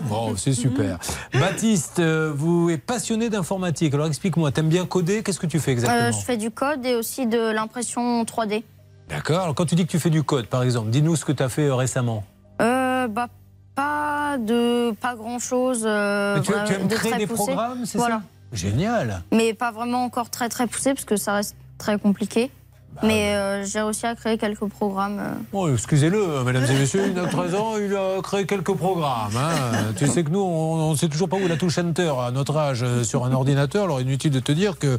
Bon, 0.06 0.36
c'est 0.36 0.52
super. 0.52 0.98
Baptiste, 1.32 1.98
euh, 2.00 2.30
vous 2.34 2.68
êtes 2.70 2.84
passionné 2.84 3.30
d'informatique. 3.30 3.94
Alors 3.94 4.06
explique-moi, 4.06 4.50
t'aimes 4.52 4.68
bien 4.68 4.84
coder? 4.84 5.22
Qu'est-ce 5.22 5.38
que 5.40 5.46
tu 5.46 5.58
fais 5.60 5.72
exactement? 5.72 6.08
Euh, 6.08 6.12
je 6.12 6.18
fais 6.24 6.36
du 6.36 6.50
code 6.50 6.84
et 6.84 6.94
aussi 6.94 7.26
de 7.26 7.38
l'impression 7.52 8.22
3D. 8.24 8.64
D'accord. 9.08 9.40
Alors 9.40 9.54
quand 9.54 9.64
tu 9.66 9.74
dis 9.74 9.86
que 9.86 9.90
tu 9.90 9.98
fais 9.98 10.10
du 10.10 10.22
code, 10.22 10.46
par 10.46 10.62
exemple, 10.62 10.90
dis-nous 10.90 11.16
ce 11.16 11.24
que 11.24 11.32
tu 11.32 11.42
as 11.42 11.48
fait 11.48 11.68
euh, 11.68 11.74
récemment. 11.74 12.24
Euh, 12.60 13.08
bah, 13.08 13.28
pas 13.74 14.36
de 14.38 14.90
pas 15.00 15.14
grand 15.14 15.38
chose. 15.38 15.84
Mais 15.84 16.40
tu, 16.42 16.52
tu 16.66 16.74
aimes 16.74 16.88
de 16.88 16.94
créer 16.94 17.16
des 17.16 17.26
poussé. 17.26 17.44
programmes, 17.52 17.86
c'est 17.86 17.96
Voilà. 17.96 18.16
ça 18.16 18.22
Génial. 18.56 19.22
Mais 19.32 19.54
pas 19.54 19.70
vraiment 19.70 20.04
encore 20.04 20.28
très 20.30 20.48
très 20.48 20.66
poussé 20.66 20.92
parce 20.94 21.04
que 21.04 21.16
ça 21.16 21.34
reste 21.34 21.54
très 21.78 21.98
compliqué. 21.98 22.50
Bah, 22.94 23.02
Mais 23.04 23.34
euh, 23.34 23.64
j'ai 23.64 23.80
réussi 23.80 24.06
à 24.06 24.14
créer 24.14 24.38
quelques 24.38 24.66
programmes. 24.66 25.18
euh. 25.20 25.32
Bon, 25.52 25.72
excusez-le, 25.72 26.38
hein, 26.38 26.44
mesdames 26.44 26.64
et 26.64 26.78
messieurs, 26.78 27.12
il 27.12 27.18
a 27.18 27.26
13 27.26 27.54
ans, 27.54 27.76
il 27.76 27.94
a 27.94 28.20
créé 28.22 28.46
quelques 28.46 28.74
programmes. 28.74 29.36
hein. 29.36 29.92
tu 29.96 30.06
sais 30.06 30.24
que 30.24 30.30
nous, 30.30 30.40
on 30.40 30.90
ne 30.92 30.96
sait 30.96 31.08
toujours 31.08 31.28
pas 31.28 31.36
où 31.36 31.46
la 31.46 31.56
touche 31.56 31.78
Enter 31.78 32.12
à 32.20 32.30
notre 32.30 32.56
âge 32.56 32.82
euh, 32.82 33.04
sur 33.04 33.24
un 33.24 33.32
ordinateur. 33.32 33.84
Alors 33.84 34.00
inutile 34.00 34.30
de 34.32 34.40
te 34.40 34.52
dire 34.52 34.78
que 34.78 34.98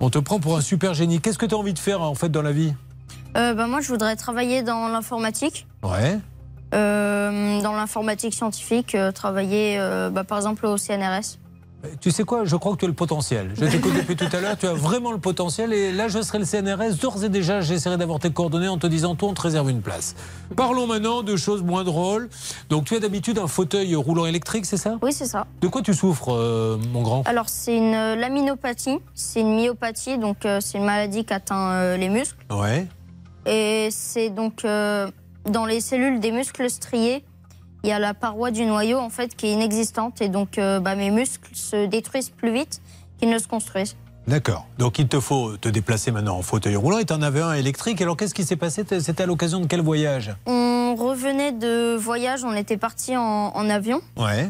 on 0.00 0.10
te 0.10 0.18
prend 0.18 0.40
pour 0.40 0.56
un 0.56 0.60
super 0.60 0.94
génie. 0.94 1.20
Qu'est-ce 1.20 1.38
que 1.38 1.46
tu 1.46 1.54
as 1.54 1.58
envie 1.58 1.74
de 1.74 1.78
faire 1.78 2.02
en 2.02 2.14
fait 2.14 2.28
dans 2.30 2.42
la 2.42 2.52
vie? 2.52 2.74
Euh, 3.36 3.54
bah, 3.54 3.66
moi, 3.66 3.80
je 3.80 3.88
voudrais 3.88 4.16
travailler 4.16 4.62
dans 4.62 4.88
l'informatique. 4.88 5.66
Ouais. 5.82 6.18
Euh, 6.74 7.60
dans 7.62 7.72
l'informatique 7.74 8.34
scientifique, 8.34 8.94
euh, 8.94 9.12
travailler 9.12 9.76
euh, 9.78 10.10
bah, 10.10 10.24
par 10.24 10.38
exemple 10.38 10.66
au 10.66 10.76
CNRS. 10.76 11.38
Tu 12.00 12.10
sais 12.10 12.24
quoi 12.24 12.44
Je 12.44 12.56
crois 12.56 12.72
que 12.72 12.78
tu 12.78 12.84
as 12.84 12.88
le 12.88 12.94
potentiel. 12.94 13.52
Je 13.54 13.64
t'écoute 13.66 13.94
depuis 13.96 14.16
tout 14.16 14.28
à 14.32 14.40
l'heure, 14.40 14.56
tu 14.58 14.66
as 14.66 14.72
vraiment 14.72 15.12
le 15.12 15.18
potentiel. 15.18 15.72
Et 15.72 15.92
là, 15.92 16.08
je 16.08 16.20
serai 16.20 16.38
le 16.38 16.44
CNRS. 16.44 16.96
D'ores 17.00 17.24
et 17.24 17.28
déjà, 17.28 17.60
j'essaierai 17.60 17.96
d'avoir 17.96 18.18
tes 18.18 18.30
coordonnées 18.30 18.68
en 18.68 18.78
te 18.78 18.86
disant 18.86 19.14
toi, 19.14 19.28
on 19.28 19.34
te 19.34 19.42
réserve 19.42 19.70
une 19.70 19.82
place. 19.82 20.14
Parlons 20.56 20.86
maintenant 20.86 21.22
de 21.22 21.36
choses 21.36 21.62
moins 21.62 21.84
drôles. 21.84 22.28
Donc, 22.70 22.86
tu 22.86 22.96
as 22.96 23.00
d'habitude 23.00 23.38
un 23.38 23.46
fauteuil 23.46 23.94
roulant 23.94 24.26
électrique, 24.26 24.66
c'est 24.66 24.76
ça? 24.76 24.98
Oui, 25.02 25.12
c'est 25.12 25.26
ça. 25.26 25.46
De 25.60 25.68
quoi 25.68 25.82
tu 25.82 25.94
souffres, 25.94 26.32
euh, 26.32 26.76
mon 26.92 27.02
grand? 27.02 27.22
Alors, 27.26 27.48
c'est 27.48 27.76
une 27.76 27.94
euh, 27.94 28.16
laminopathie, 28.16 28.98
c'est 29.14 29.40
une 29.40 29.56
myopathie, 29.56 30.18
donc 30.18 30.44
euh, 30.44 30.58
c'est 30.60 30.78
une 30.78 30.84
maladie 30.84 31.24
qui 31.24 31.32
atteint 31.34 31.70
euh, 31.72 31.96
les 31.96 32.08
muscles. 32.08 32.36
Ouais. 32.50 32.86
Et 33.46 33.88
c'est 33.92 34.30
donc 34.30 34.64
euh, 34.64 35.08
dans 35.48 35.66
les 35.66 35.80
cellules 35.80 36.18
des 36.18 36.32
muscles 36.32 36.68
striés, 36.68 37.24
il 37.86 37.90
y 37.90 37.92
a 37.92 38.00
la 38.00 38.14
paroi 38.14 38.50
du 38.50 38.64
noyau 38.66 38.98
en 38.98 39.10
fait 39.10 39.36
qui 39.36 39.46
est 39.46 39.52
inexistante 39.52 40.20
et 40.20 40.28
donc 40.28 40.58
euh, 40.58 40.80
bah, 40.80 40.96
mes 40.96 41.10
muscles 41.12 41.48
se 41.54 41.86
détruisent 41.86 42.30
plus 42.30 42.52
vite 42.52 42.82
qu'ils 43.18 43.30
ne 43.30 43.38
se 43.38 43.46
construisent. 43.46 43.96
D'accord. 44.26 44.66
Donc 44.78 44.98
il 44.98 45.06
te 45.06 45.20
faut 45.20 45.56
te 45.56 45.68
déplacer 45.68 46.10
maintenant 46.10 46.36
en 46.36 46.42
fauteuil 46.42 46.74
roulant 46.74 46.98
et 46.98 47.04
tu 47.04 47.12
en 47.12 47.22
avais 47.22 47.40
un 47.42 47.52
électrique. 47.52 48.02
Alors 48.02 48.16
qu'est-ce 48.16 48.34
qui 48.34 48.42
s'est 48.44 48.56
passé? 48.56 48.84
C'était 48.98 49.22
à 49.22 49.26
l'occasion 49.26 49.60
de 49.60 49.66
quel 49.66 49.82
voyage? 49.82 50.34
On 50.46 50.96
revenait 50.98 51.52
de 51.52 51.94
voyage, 51.94 52.42
on 52.44 52.52
était 52.54 52.76
parti 52.76 53.16
en, 53.16 53.22
en 53.54 53.70
avion 53.70 54.00
Ouais. 54.16 54.48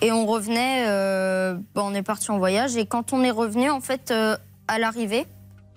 et 0.00 0.10
on 0.10 0.24
revenait, 0.24 0.86
euh, 0.88 1.54
bah, 1.74 1.82
on 1.84 1.92
est 1.94 2.02
parti 2.02 2.30
en 2.30 2.38
voyage 2.38 2.76
et 2.78 2.86
quand 2.86 3.12
on 3.12 3.22
est 3.22 3.30
revenu 3.30 3.68
en 3.68 3.82
fait 3.82 4.10
euh, 4.10 4.38
à 4.68 4.78
l'arrivée, 4.78 5.26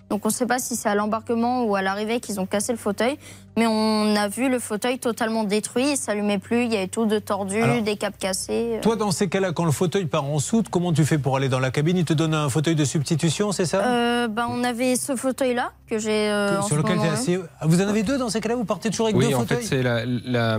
donc 0.08 0.24
on 0.24 0.28
ne 0.28 0.32
sait 0.34 0.46
pas 0.46 0.58
si 0.58 0.74
c'est 0.74 0.88
à 0.88 0.94
l'embarquement 0.94 1.64
ou 1.64 1.76
à 1.76 1.82
l'arrivée 1.82 2.20
qu'ils 2.20 2.40
ont 2.40 2.46
cassé 2.46 2.72
le 2.72 2.78
fauteuil, 2.78 3.18
mais 3.56 3.66
on 3.66 4.14
a 4.16 4.28
vu 4.28 4.48
le 4.48 4.58
fauteuil 4.58 4.98
totalement 4.98 5.44
détruit, 5.44 5.92
il 5.92 5.96
s'allumait 5.96 6.38
plus, 6.38 6.64
il 6.64 6.72
y 6.72 6.76
avait 6.76 6.88
tout 6.88 7.06
de 7.06 7.18
tordu, 7.18 7.60
Alors, 7.62 7.82
des 7.82 7.96
câbles 7.96 8.16
cassés. 8.18 8.78
Toi, 8.82 8.96
dans 8.96 9.10
ces 9.10 9.28
cas-là, 9.28 9.52
quand 9.52 9.64
le 9.64 9.70
fauteuil 9.72 10.06
part 10.06 10.24
en 10.24 10.38
soute, 10.38 10.68
comment 10.70 10.92
tu 10.92 11.04
fais 11.04 11.18
pour 11.18 11.36
aller 11.36 11.48
dans 11.48 11.60
la 11.60 11.70
cabine? 11.70 11.96
Il 11.96 12.04
te 12.04 12.12
donne 12.12 12.34
un 12.34 12.48
fauteuil 12.48 12.74
de 12.74 12.84
substitution, 12.84 13.52
c'est 13.52 13.66
ça? 13.66 13.84
Euh, 13.84 14.28
bah, 14.28 14.46
on 14.50 14.64
avait 14.64 14.96
ce 14.96 15.14
fauteuil-là 15.16 15.72
que 15.88 15.98
j'ai 15.98 16.10
euh, 16.30 16.62
Sur 16.62 16.76
lequel 16.76 16.98
tu 16.98 17.04
es 17.04 17.08
assis. 17.08 17.36
Ah, 17.60 17.66
Vous 17.66 17.80
en 17.82 17.88
avez 17.88 18.02
deux 18.02 18.18
dans 18.18 18.30
ces 18.30 18.40
cas-là? 18.40 18.56
Vous 18.56 18.64
partez 18.64 18.90
toujours 18.90 19.06
avec 19.06 19.16
Oui, 19.16 19.28
deux 19.28 19.34
en 19.34 19.44
fait, 19.46 19.60
fauteuils? 19.62 19.82
la, 19.82 20.04
la- 20.06 20.58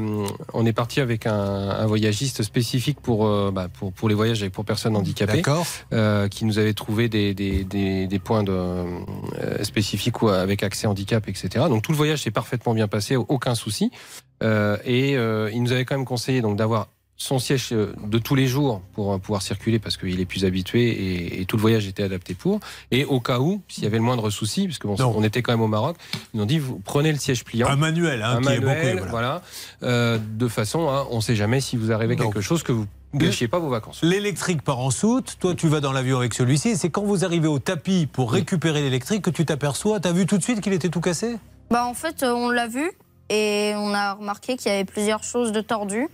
on 0.53 0.65
est 0.65 0.73
parti 0.73 1.01
avec 1.01 1.25
un, 1.25 1.33
un 1.33 1.85
voyagiste 1.87 2.43
spécifique 2.43 2.99
pour, 3.01 3.25
euh, 3.25 3.51
bah, 3.53 3.67
pour, 3.71 3.91
pour 3.91 4.07
les 4.07 4.15
voyages 4.15 4.43
et 4.43 4.49
pour 4.49 4.65
personnes 4.65 4.95
handicapées, 4.95 5.37
D'accord. 5.37 5.65
euh, 5.93 6.27
qui 6.27 6.45
nous 6.45 6.59
avait 6.59 6.73
trouvé 6.73 7.09
des, 7.09 7.33
des, 7.33 7.63
des, 7.63 8.07
des 8.07 8.19
points 8.19 8.43
de, 8.43 8.51
euh, 8.53 9.63
spécifiques 9.63 10.21
ou 10.21 10.29
avec 10.29 10.63
accès 10.63 10.85
handicap, 10.87 11.27
etc. 11.27 11.65
Donc 11.69 11.81
tout 11.81 11.91
le 11.91 11.97
voyage 11.97 12.21
s'est 12.23 12.31
parfaitement 12.31 12.73
bien 12.73 12.84
passé, 12.87 13.15
aucun 13.15 13.55
souci. 13.55 13.91
Euh, 14.43 14.77
et 14.85 15.15
euh, 15.15 15.49
il 15.53 15.63
nous 15.63 15.71
avait 15.71 15.85
quand 15.85 15.95
même 15.95 16.05
conseillé 16.05 16.41
donc 16.41 16.57
d'avoir 16.57 16.87
son 17.17 17.39
siège 17.39 17.69
euh, 17.71 17.93
de 18.05 18.17
tous 18.17 18.35
les 18.35 18.45
jours 18.45 18.81
pour 18.93 19.17
pouvoir 19.21 19.41
circuler 19.41 19.79
parce 19.79 19.95
qu'il 19.95 20.19
est 20.19 20.25
plus 20.25 20.43
habitué 20.43 20.89
et, 20.89 21.41
et 21.41 21.45
tout 21.45 21.55
le 21.55 21.61
voyage 21.61 21.87
était 21.87 22.03
adapté 22.03 22.33
pour. 22.33 22.59
Et 22.91 23.05
au 23.05 23.21
cas 23.21 23.39
où, 23.39 23.61
s'il 23.69 23.85
y 23.85 23.87
avait 23.87 23.97
le 23.97 24.03
moindre 24.03 24.29
souci, 24.29 24.67
parce 24.67 24.77
que 24.77 24.87
bon, 24.87 24.97
on 24.99 25.23
était 25.23 25.41
quand 25.41 25.53
même 25.53 25.61
au 25.61 25.67
Maroc, 25.67 25.95
ils 26.33 26.37
nous 26.37 26.43
ont 26.43 26.45
dit 26.45 26.59
vous 26.59 26.81
prenez 26.83 27.13
le 27.13 27.17
siège 27.17 27.45
pliant. 27.45 27.67
Un 27.67 27.77
manuel, 27.77 28.21
hein, 28.21 28.37
un 28.37 28.41
qui 28.41 28.49
est 28.49 28.59
manuel, 28.59 28.97
beaucoup, 28.97 29.09
voilà, 29.09 29.41
de 29.81 30.47
façon 30.49 30.89
à, 30.89 31.07
on 31.09 31.17
ne 31.17 31.21
sait 31.21 31.35
jamais 31.35 31.61
si 31.61 31.77
vous 31.77 31.93
arrivez 31.93 32.17
quelque 32.17 32.41
chose 32.41 32.63
que 32.63 32.73
vous 32.73 32.85
gâchiez 33.13 33.47
pas 33.47 33.59
vos 33.59 33.69
vacances. 33.69 34.01
L'électrique 34.03 34.61
part 34.61 34.79
en 34.79 34.91
soute, 34.91 35.37
toi 35.39 35.55
tu 35.55 35.69
vas 35.69 35.79
dans 35.79 35.93
l'avion 35.93 36.17
avec 36.17 36.33
celui-ci, 36.33 36.75
c'est 36.75 36.89
quand 36.89 37.03
vous 37.03 37.23
arrivez 37.23 37.47
au 37.47 37.59
tapis 37.59 38.07
pour 38.11 38.33
récupérer 38.33 38.81
l'électrique 38.81 39.21
que 39.21 39.29
tu 39.29 39.45
t'aperçois, 39.45 40.01
t'as 40.01 40.11
vu 40.11 40.25
tout 40.25 40.37
de 40.37 40.43
suite 40.43 40.59
qu'il 40.59 40.73
était 40.73 40.89
tout 40.89 40.99
cassé? 40.99 41.37
Bah, 41.69 41.85
en 41.85 41.93
fait, 41.93 42.23
euh, 42.23 42.31
on 42.31 42.49
l'a 42.49 42.67
vu 42.67 42.91
et 43.29 43.73
on 43.75 43.93
a 43.93 44.13
remarqué 44.13 44.55
qu'il 44.55 44.71
y 44.71 44.75
avait 44.75 44.85
plusieurs 44.85 45.23
choses 45.23 45.51
de 45.51 45.61
tordues. 45.61 46.07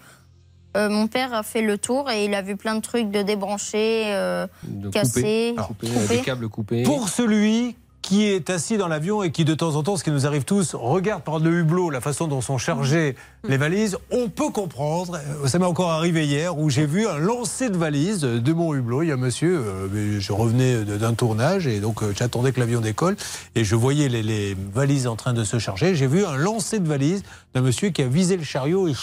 Euh, 0.78 0.90
mon 0.90 1.08
père 1.08 1.34
a 1.34 1.44
fait 1.44 1.62
le 1.62 1.78
tour 1.78 2.10
et 2.10 2.26
il 2.26 2.34
a 2.34 2.42
vu 2.42 2.56
plein 2.56 2.76
de 2.76 2.82
trucs 2.82 3.12
de 3.12 3.22
débranchés, 3.22 4.04
euh, 4.08 4.48
De 4.64 4.90
cassés, 4.90 5.54
couper, 5.58 5.88
coupés. 5.90 6.08
des 6.08 6.22
câbles 6.22 6.48
coupés. 6.48 6.84
Pour 6.84 7.10
celui 7.10 7.76
qui 8.02 8.26
est 8.26 8.50
assis 8.50 8.78
dans 8.78 8.88
l'avion 8.88 9.22
et 9.24 9.32
qui 9.32 9.46
de 9.46 9.54
temps 9.54 9.76
en 9.76 9.84
temps, 9.84 9.96
ce 9.96 10.04
qui 10.04 10.12
nous 10.12 10.26
arrive 10.26 10.44
tous, 10.44 10.74
regarde 10.74 11.24
par 11.24 11.40
le 11.40 11.52
hublot 11.60 11.90
la 11.90 12.02
façon 12.02 12.28
dont 12.28 12.42
sont 12.42 12.58
chargées 12.58 13.16
les 13.48 13.58
valises, 13.58 13.98
on 14.12 14.28
peut 14.30 14.50
comprendre. 14.50 15.20
Euh, 15.44 15.48
Ça 15.48 15.60
m'est 15.60 15.66
encore 15.66 15.92
arrivé 15.92 16.26
hier 16.26 16.58
où 16.58 16.70
j'ai 16.70 16.86
vu 16.86 17.08
un 17.08 17.18
lancer 17.18 17.70
de 17.70 17.78
valises 17.78 18.22
de 18.22 18.54
mon 18.54 18.74
hublot. 18.74 19.04
Il 19.04 19.10
y 19.10 19.12
a 19.12 19.16
un 19.16 19.18
monsieur, 19.18 19.58
euh, 19.60 20.20
je 20.20 20.34
revenais 20.34 20.84
d'un 20.84 21.14
tournage 21.14 21.68
et 21.68 21.80
donc 21.80 22.02
euh, 22.04 22.12
j'attendais 22.18 22.52
que 22.52 22.60
l'avion 22.60 22.82
décolle 22.82 23.16
et 23.56 23.64
je 23.64 23.76
voyais 23.76 24.10
les, 24.10 24.24
les 24.24 24.56
valises 24.74 25.08
en 25.08 25.16
train 25.16 25.34
de 25.34 25.44
se 25.44 25.60
charger. 25.60 25.96
J'ai 25.96 26.08
vu 26.08 26.26
un 26.26 26.38
lancer 26.38 26.80
de 26.80 26.88
valises 26.88 27.24
d'un 27.54 27.62
monsieur 27.62 27.90
qui 27.90 28.02
a 28.02 28.08
visé 28.08 28.36
le 28.38 28.44
chariot 28.44 28.88
et, 28.88 28.94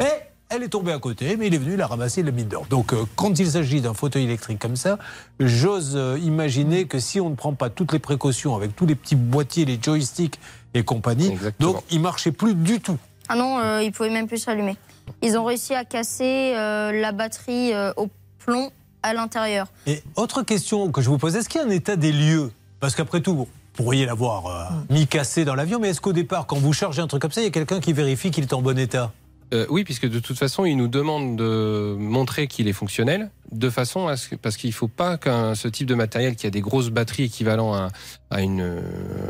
et 0.00 0.04
elle 0.48 0.62
est 0.62 0.68
tombée 0.68 0.92
à 0.92 0.98
côté, 0.98 1.36
mais 1.36 1.48
il 1.48 1.54
est 1.54 1.58
venu 1.58 1.76
la 1.76 1.86
ramasser 1.86 2.20
et 2.20 2.24
l'a 2.24 2.30
mis 2.30 2.44
dehors. 2.44 2.66
Donc, 2.66 2.92
euh, 2.92 3.04
quand 3.16 3.38
il 3.38 3.50
s'agit 3.50 3.80
d'un 3.80 3.94
fauteuil 3.94 4.24
électrique 4.24 4.58
comme 4.58 4.76
ça, 4.76 4.98
j'ose 5.40 5.94
euh, 5.96 6.18
imaginer 6.22 6.86
que 6.86 6.98
si 6.98 7.20
on 7.20 7.30
ne 7.30 7.34
prend 7.34 7.52
pas 7.52 7.70
toutes 7.70 7.92
les 7.92 7.98
précautions 7.98 8.54
avec 8.54 8.76
tous 8.76 8.86
les 8.86 8.94
petits 8.94 9.16
boîtiers, 9.16 9.64
les 9.64 9.78
joysticks 9.80 10.38
et 10.74 10.82
compagnie, 10.82 11.36
donc 11.58 11.82
il 11.90 12.00
marchait 12.00 12.32
plus 12.32 12.54
du 12.54 12.80
tout. 12.80 12.98
Ah 13.28 13.36
non, 13.36 13.58
euh, 13.58 13.82
ils 13.82 13.92
pouvaient 13.92 14.10
même 14.10 14.28
plus 14.28 14.38
s'allumer. 14.38 14.76
Ils 15.22 15.36
ont 15.36 15.44
réussi 15.44 15.74
à 15.74 15.84
casser 15.84 16.54
euh, 16.56 16.92
la 16.92 17.12
batterie 17.12 17.72
euh, 17.72 17.92
au 17.96 18.08
plomb 18.38 18.70
à 19.02 19.14
l'intérieur. 19.14 19.68
Et 19.86 20.02
autre 20.16 20.42
question 20.42 20.90
que 20.90 21.00
je 21.00 21.08
vous 21.08 21.18
pose, 21.18 21.36
est-ce 21.36 21.48
qu'il 21.48 21.60
y 21.60 21.64
a 21.64 21.66
un 21.66 21.70
état 21.70 21.96
des 21.96 22.12
lieux? 22.12 22.52
Parce 22.80 22.94
qu'après 22.94 23.20
tout, 23.20 23.48
pourriez 23.72 24.06
l'avoir 24.06 24.46
euh, 24.46 24.64
mis 24.90 25.06
cassé 25.06 25.44
dans 25.44 25.54
l'avion, 25.54 25.78
mais 25.78 25.90
est-ce 25.90 26.00
qu'au 26.00 26.12
départ, 26.12 26.46
quand 26.46 26.58
vous 26.58 26.72
chargez 26.72 27.02
un 27.02 27.06
truc 27.06 27.22
comme 27.22 27.32
ça, 27.32 27.40
il 27.40 27.44
y 27.44 27.48
a 27.48 27.50
quelqu'un 27.50 27.80
qui 27.80 27.92
vérifie 27.92 28.30
qu'il 28.30 28.44
est 28.44 28.52
en 28.52 28.62
bon 28.62 28.78
état? 28.78 29.12
Euh, 29.54 29.66
oui, 29.70 29.84
puisque 29.84 30.08
de 30.08 30.18
toute 30.18 30.38
façon, 30.38 30.64
il 30.64 30.76
nous 30.76 30.88
demande 30.88 31.36
de 31.36 31.94
montrer 31.98 32.46
qu'il 32.48 32.66
est 32.68 32.72
fonctionnel, 32.72 33.30
de 33.52 33.70
façon 33.70 34.08
à 34.08 34.16
ce 34.16 34.30
que, 34.30 34.34
parce 34.34 34.56
qu'il 34.56 34.70
ne 34.70 34.74
faut 34.74 34.88
pas 34.88 35.18
qu'un 35.18 35.54
ce 35.54 35.68
type 35.68 35.86
de 35.86 35.94
matériel 35.94 36.34
qui 36.34 36.48
a 36.48 36.50
des 36.50 36.60
grosses 36.60 36.90
batteries 36.90 37.24
équivalent 37.24 37.72
à, 37.74 37.90
à 38.30 38.42
une, 38.42 38.82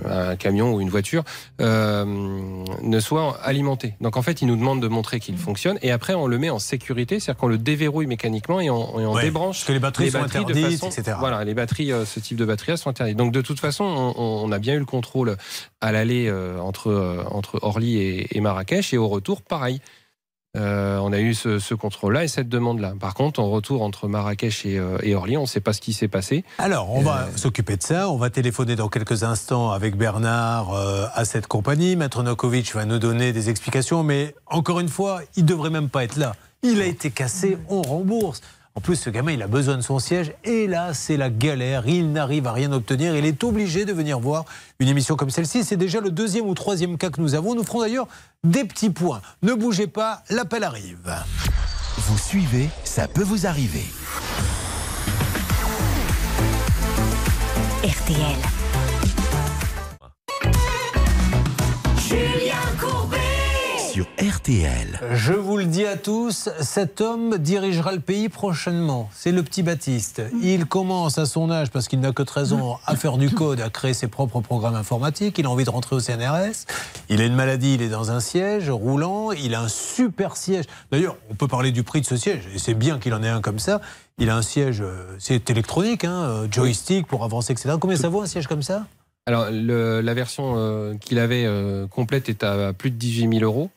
à 0.08 0.30
un 0.30 0.36
camion 0.36 0.72
ou 0.72 0.80
une 0.80 0.88
voiture 0.88 1.22
euh, 1.60 2.04
ne 2.82 3.00
soit 3.00 3.38
alimenté. 3.42 3.94
Donc 4.00 4.16
en 4.16 4.22
fait, 4.22 4.40
il 4.40 4.48
nous 4.48 4.56
demande 4.56 4.80
de 4.80 4.88
montrer 4.88 5.20
qu'il 5.20 5.36
fonctionne 5.36 5.78
et 5.82 5.90
après 5.90 6.14
on 6.14 6.26
le 6.26 6.38
met 6.38 6.48
en 6.48 6.58
sécurité, 6.58 7.20
c'est-à-dire 7.20 7.38
qu'on 7.40 7.48
le 7.48 7.58
déverrouille 7.58 8.06
mécaniquement 8.06 8.58
et 8.60 8.70
on, 8.70 8.98
et 9.00 9.04
on 9.04 9.12
Ouais, 9.12 9.22
débranche 9.24 9.56
parce 9.58 9.64
que 9.66 9.72
les 9.72 9.80
batteries 9.80 10.10
sont 10.10 10.18
interdites, 10.22 10.80
façon- 10.80 10.88
etc. 10.90 11.16
Voilà, 11.20 11.44
les 11.44 11.52
batteries, 11.54 11.92
euh, 11.92 12.06
ce 12.06 12.20
type 12.20 12.38
de 12.38 12.44
batteries 12.46 12.78
sont 12.78 12.88
interdites. 12.90 13.18
Donc 13.18 13.32
de 13.32 13.42
toute 13.42 13.60
façon, 13.60 13.84
on, 13.84 14.44
on 14.44 14.50
a 14.52 14.58
bien 14.58 14.74
eu 14.74 14.78
le 14.78 14.84
contrôle 14.86 15.36
à 15.82 15.92
l'aller 15.92 16.26
euh, 16.28 16.58
entre 16.60 16.88
euh, 16.90 17.22
entre 17.30 17.58
Orly 17.62 17.98
et, 17.98 18.36
et 18.36 18.40
Marrakech 18.40 18.94
et 18.94 18.98
au 18.98 19.08
retour, 19.08 19.42
pareil. 19.42 19.80
Euh, 20.56 20.98
on 20.98 21.12
a 21.12 21.20
eu 21.20 21.34
ce, 21.34 21.58
ce 21.58 21.74
contrôle-là 21.74 22.24
et 22.24 22.28
cette 22.28 22.48
demande-là. 22.48 22.94
Par 22.98 23.14
contre, 23.14 23.40
en 23.40 23.50
retour 23.50 23.82
entre 23.82 24.08
Marrakech 24.08 24.64
et, 24.64 24.78
euh, 24.78 24.98
et 25.02 25.14
Orly, 25.14 25.36
on 25.36 25.42
ne 25.42 25.46
sait 25.46 25.60
pas 25.60 25.72
ce 25.72 25.80
qui 25.80 25.92
s'est 25.92 26.08
passé. 26.08 26.44
Alors, 26.58 26.92
on 26.92 27.00
va 27.00 27.28
s'occuper 27.36 27.76
de 27.76 27.82
ça. 27.82 28.10
On 28.10 28.16
va 28.16 28.30
téléphoner 28.30 28.76
dans 28.76 28.88
quelques 28.88 29.22
instants 29.22 29.70
avec 29.70 29.96
Bernard 29.96 30.72
euh, 30.72 31.06
à 31.14 31.24
cette 31.24 31.46
compagnie. 31.46 31.96
Maître 31.96 32.22
Nokovic 32.22 32.74
va 32.74 32.84
nous 32.84 32.98
donner 32.98 33.32
des 33.32 33.50
explications, 33.50 34.02
mais 34.02 34.34
encore 34.46 34.80
une 34.80 34.88
fois, 34.88 35.20
il 35.36 35.44
devrait 35.44 35.70
même 35.70 35.88
pas 35.88 36.04
être 36.04 36.16
là. 36.16 36.34
Il 36.62 36.80
a 36.80 36.86
été 36.86 37.10
cassé, 37.10 37.58
on 37.68 37.82
rembourse. 37.82 38.40
En 38.76 38.80
plus, 38.82 38.96
ce 38.96 39.08
gamin, 39.08 39.32
il 39.32 39.42
a 39.42 39.46
besoin 39.46 39.76
de 39.76 39.80
son 39.80 39.98
siège. 39.98 40.34
Et 40.44 40.66
là, 40.66 40.92
c'est 40.92 41.16
la 41.16 41.30
galère. 41.30 41.88
Il 41.88 42.12
n'arrive 42.12 42.46
à 42.46 42.52
rien 42.52 42.70
obtenir. 42.72 43.16
Il 43.16 43.24
est 43.24 43.42
obligé 43.42 43.86
de 43.86 43.92
venir 43.94 44.20
voir 44.20 44.44
une 44.78 44.88
émission 44.88 45.16
comme 45.16 45.30
celle-ci. 45.30 45.64
C'est 45.64 45.78
déjà 45.78 45.98
le 46.00 46.10
deuxième 46.10 46.46
ou 46.46 46.54
troisième 46.54 46.98
cas 46.98 47.08
que 47.08 47.18
nous 47.18 47.34
avons. 47.34 47.54
Nous 47.54 47.64
ferons 47.64 47.80
d'ailleurs 47.80 48.06
des 48.44 48.64
petits 48.66 48.90
points. 48.90 49.22
Ne 49.42 49.54
bougez 49.54 49.86
pas, 49.86 50.22
l'appel 50.28 50.62
arrive. 50.62 51.10
Vous 51.96 52.18
suivez, 52.18 52.68
ça 52.84 53.08
peut 53.08 53.22
vous 53.22 53.46
arriver. 53.46 53.86
RTL. 57.82 58.36
Julien 62.06 62.56
Courbet 62.78 63.25
RTL. 64.02 65.00
Je 65.12 65.32
vous 65.32 65.56
le 65.56 65.64
dis 65.64 65.86
à 65.86 65.96
tous, 65.96 66.48
cet 66.60 67.00
homme 67.00 67.38
dirigera 67.38 67.92
le 67.92 68.00
pays 68.00 68.28
prochainement. 68.28 69.08
C'est 69.14 69.32
le 69.32 69.42
petit 69.42 69.62
Baptiste. 69.62 70.22
Il 70.42 70.66
commence 70.66 71.18
à 71.18 71.26
son 71.26 71.50
âge, 71.50 71.70
parce 71.70 71.88
qu'il 71.88 72.00
n'a 72.00 72.12
que 72.12 72.22
13 72.22 72.52
ans, 72.52 72.78
à 72.86 72.96
faire 72.96 73.16
du 73.16 73.30
code, 73.30 73.60
à 73.60 73.70
créer 73.70 73.94
ses 73.94 74.08
propres 74.08 74.40
programmes 74.40 74.74
informatiques. 74.74 75.38
Il 75.38 75.46
a 75.46 75.50
envie 75.50 75.64
de 75.64 75.70
rentrer 75.70 75.96
au 75.96 76.00
CNRS. 76.00 76.66
Il 77.08 77.20
a 77.20 77.24
une 77.24 77.34
maladie, 77.34 77.74
il 77.74 77.82
est 77.82 77.88
dans 77.88 78.10
un 78.10 78.20
siège 78.20 78.70
roulant. 78.70 79.32
Il 79.32 79.54
a 79.54 79.60
un 79.60 79.68
super 79.68 80.36
siège. 80.36 80.64
D'ailleurs, 80.90 81.16
on 81.30 81.34
peut 81.34 81.48
parler 81.48 81.72
du 81.72 81.82
prix 81.82 82.00
de 82.00 82.06
ce 82.06 82.16
siège, 82.16 82.48
et 82.54 82.58
c'est 82.58 82.74
bien 82.74 82.98
qu'il 82.98 83.14
en 83.14 83.22
ait 83.22 83.28
un 83.28 83.40
comme 83.40 83.58
ça. 83.58 83.80
Il 84.18 84.30
a 84.30 84.36
un 84.36 84.42
siège, 84.42 84.80
euh, 84.80 85.16
c'est 85.18 85.50
électronique, 85.50 86.04
hein, 86.04 86.22
euh, 86.24 86.48
joystick 86.50 87.06
pour 87.06 87.24
avancer, 87.24 87.52
etc. 87.52 87.74
Combien 87.78 87.96
ça 87.96 88.08
vaut 88.08 88.22
un 88.22 88.26
siège 88.26 88.46
comme 88.46 88.62
ça? 88.62 88.86
Alors, 89.26 89.46
le- 89.50 90.00
la 90.00 90.14
version 90.14 90.54
euh, 90.56 90.94
qu'il 91.00 91.18
avait 91.18 91.44
euh, 91.46 91.86
complète 91.88 92.28
est 92.28 92.44
à 92.44 92.72
plus 92.72 92.90
de 92.90 92.96
18 92.96 93.38
000 93.40 93.44
euros. 93.44 93.70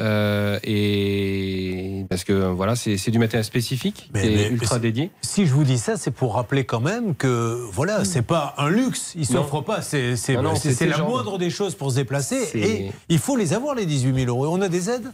Euh, 0.00 0.58
et 0.64 2.04
parce 2.10 2.24
que 2.24 2.32
voilà, 2.32 2.74
c'est 2.74 2.96
c'est 2.96 3.12
du 3.12 3.20
matériel 3.20 3.44
spécifique, 3.44 4.10
Mais- 4.12 4.48
ultra 4.48 4.76
mais 4.76 4.82
dédié. 4.82 5.10
Si 5.22 5.46
je 5.46 5.52
vous 5.52 5.62
dis 5.62 5.78
ça, 5.78 5.96
c'est 5.96 6.10
pour 6.10 6.34
rappeler 6.34 6.64
quand 6.64 6.80
même 6.80 7.14
que 7.14 7.60
voilà, 7.72 8.04
c'est 8.04 8.22
pas 8.22 8.54
un 8.58 8.68
luxe. 8.68 9.12
Il 9.14 9.20
Non. 9.20 9.26
s'offre 9.42 9.60
pas. 9.60 9.82
C'est 9.82 10.16
c'est 10.16 10.34
la 10.34 10.98
moindre 10.98 11.38
des 11.38 11.50
choses 11.50 11.74
pour 11.76 11.90
se 11.92 11.96
déplacer. 11.96 12.48
Et 12.54 12.90
il 13.08 13.18
faut 13.18 13.36
les 13.36 13.52
avoir 13.52 13.74
les 13.76 13.86
18 13.86 14.14
000 14.24 14.28
euros. 14.36 14.52
On 14.52 14.60
a 14.62 14.68
des 14.68 14.90
aides? 14.90 15.12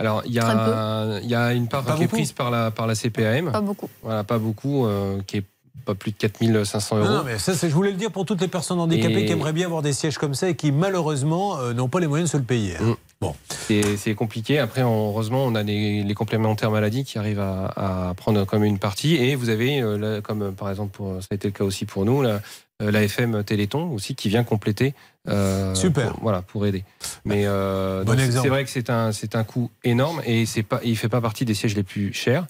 Alors, 0.00 0.22
il 0.26 0.32
y, 0.32 0.38
a, 0.40 1.18
il 1.22 1.28
y 1.28 1.34
a 1.34 1.52
une 1.54 1.68
part 1.68 1.84
Pas 1.84 1.96
qui 1.96 2.02
est 2.04 2.08
prise 2.08 2.32
par 2.32 2.50
la, 2.50 2.70
par 2.70 2.86
la 2.86 2.94
CPAM. 2.94 3.50
Pas 3.50 3.60
beaucoup. 3.60 3.88
Voilà, 4.02 4.24
pas 4.24 4.38
beaucoup, 4.38 4.86
euh, 4.86 5.20
qui 5.26 5.38
est 5.38 5.44
pas 5.88 5.94
plus 5.94 6.12
de 6.12 6.16
4500 6.18 6.96
euros. 6.98 7.06
Non, 7.08 7.14
non, 7.18 7.22
mais 7.24 7.38
ça, 7.38 7.52
je 7.54 7.66
voulais 7.74 7.90
le 7.92 7.96
dire 7.96 8.10
pour 8.10 8.26
toutes 8.26 8.40
les 8.42 8.48
personnes 8.48 8.78
handicapées 8.78 9.22
Et- 9.22 9.26
qui 9.26 9.32
aimeraient 9.32 9.54
bien 9.54 9.64
avoir 9.66 9.80
des 9.80 9.94
sièges 9.94 10.18
comme 10.18 10.34
ça 10.34 10.48
et 10.50 10.54
qui 10.54 10.70
malheureusement 10.70 11.58
euh, 11.58 11.72
n'ont 11.72 11.88
pas 11.88 11.98
les 12.00 12.06
moyens 12.06 12.28
de 12.28 12.32
se 12.32 12.36
le 12.36 12.42
payer. 12.44 12.74
hein. 12.80 12.96
Bon. 13.20 13.34
C'est 13.68 14.14
compliqué. 14.14 14.58
Après, 14.60 14.82
heureusement, 14.82 15.44
on 15.44 15.54
a 15.54 15.62
les, 15.62 16.02
les 16.04 16.14
complémentaires 16.14 16.70
maladies 16.70 17.04
qui 17.04 17.18
arrivent 17.18 17.40
à, 17.40 18.08
à 18.10 18.14
prendre 18.14 18.44
comme 18.44 18.62
une 18.64 18.78
partie. 18.78 19.16
Et 19.16 19.34
vous 19.34 19.48
avez, 19.48 19.80
euh, 19.82 19.96
là, 19.98 20.20
comme 20.20 20.42
euh, 20.42 20.50
par 20.52 20.70
exemple, 20.70 20.96
pour, 20.96 21.20
ça 21.22 21.28
a 21.32 21.34
été 21.34 21.48
le 21.48 21.52
cas 21.52 21.64
aussi 21.64 21.84
pour 21.84 22.04
nous, 22.04 22.22
la, 22.22 22.40
la 22.80 23.02
FM 23.02 23.42
Téléthon 23.42 23.90
aussi 23.92 24.14
qui 24.14 24.28
vient 24.28 24.44
compléter. 24.44 24.94
euh, 25.28 25.74
Super. 25.74 26.12
pour- 26.12 26.20
voilà, 26.22 26.42
pour 26.42 26.64
aider. 26.66 26.84
Mais 27.24 27.42
euh, 27.46 28.04
Bon 28.04 28.12
c'est- 28.16 28.24
exemple. 28.26 28.42
c'est 28.44 28.48
vrai 28.50 28.64
que 28.64 28.70
c'est 28.70 28.88
un, 28.90 29.10
c'est 29.12 29.34
un 29.34 29.42
coût 29.44 29.70
énorme 29.84 30.22
et 30.24 30.46
c'est 30.46 30.62
pas, 30.62 30.80
il 30.84 30.96
fait 30.96 31.08
pas 31.08 31.20
partie 31.20 31.44
des 31.44 31.54
sièges 31.54 31.74
les 31.74 31.82
plus 31.82 32.12
chers. 32.12 32.46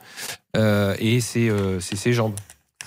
Et 0.55 1.21
c'est 1.21 1.51
c'est 1.81 1.97
ses 1.97 2.13
jambes. 2.13 2.35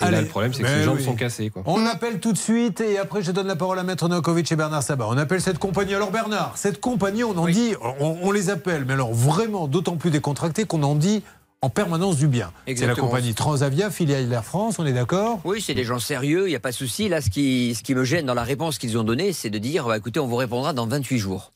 Et 0.02 0.06
Allez. 0.06 0.16
là, 0.16 0.22
le 0.22 0.28
problème, 0.28 0.52
c'est 0.52 0.62
que 0.62 0.68
ses 0.68 0.82
jambes 0.82 0.96
oui. 0.98 1.04
sont 1.04 1.14
cassées. 1.14 1.50
Quoi. 1.50 1.62
On 1.66 1.86
appelle 1.86 2.20
tout 2.20 2.32
de 2.32 2.38
suite 2.38 2.80
et 2.80 2.98
après 2.98 3.22
je 3.22 3.30
donne 3.32 3.46
la 3.46 3.56
parole 3.56 3.78
à 3.78 3.82
Maître 3.82 4.08
Novakovic 4.08 4.50
et 4.50 4.56
Bernard 4.56 4.82
Sabat. 4.82 5.06
On 5.08 5.16
appelle 5.18 5.40
cette 5.40 5.58
compagnie. 5.58 5.94
Alors 5.94 6.10
Bernard, 6.10 6.52
cette 6.56 6.80
compagnie, 6.80 7.24
on 7.24 7.36
en 7.38 7.46
dit, 7.46 7.74
on, 8.00 8.16
on 8.22 8.30
les 8.32 8.50
appelle, 8.50 8.84
mais 8.84 8.94
alors 8.94 9.12
vraiment 9.12 9.68
d'autant 9.68 9.96
plus 9.96 10.10
décontractés 10.10 10.64
qu'on 10.64 10.82
en 10.82 10.94
dit 10.94 11.22
en 11.62 11.70
permanence 11.70 12.16
du 12.16 12.26
bien. 12.26 12.50
C'est 12.66 12.86
la 12.86 12.96
compagnie 12.96 13.34
Transavia, 13.34 13.90
filiale 13.90 14.28
d'Air 14.28 14.44
France, 14.44 14.80
on 14.80 14.84
est 14.86 14.92
d'accord? 14.92 15.38
Oui, 15.44 15.62
c'est 15.62 15.74
des 15.74 15.84
gens 15.84 16.00
sérieux, 16.00 16.48
il 16.48 16.50
n'y 16.50 16.56
a 16.56 16.60
pas 16.60 16.72
de 16.72 16.76
souci. 16.76 17.08
Là, 17.08 17.20
ce 17.20 17.30
qui, 17.30 17.74
ce 17.76 17.84
qui 17.84 17.94
me 17.94 18.02
gêne 18.04 18.26
dans 18.26 18.34
la 18.34 18.42
réponse 18.42 18.78
qu'ils 18.78 18.98
ont 18.98 19.04
donnée, 19.04 19.32
c'est 19.32 19.48
de 19.50 19.58
dire 19.58 19.86
bah, 19.86 19.96
écoutez, 19.96 20.18
on 20.18 20.26
vous 20.26 20.36
répondra 20.36 20.72
dans 20.72 20.88
28 20.88 21.18
jours. 21.18 21.52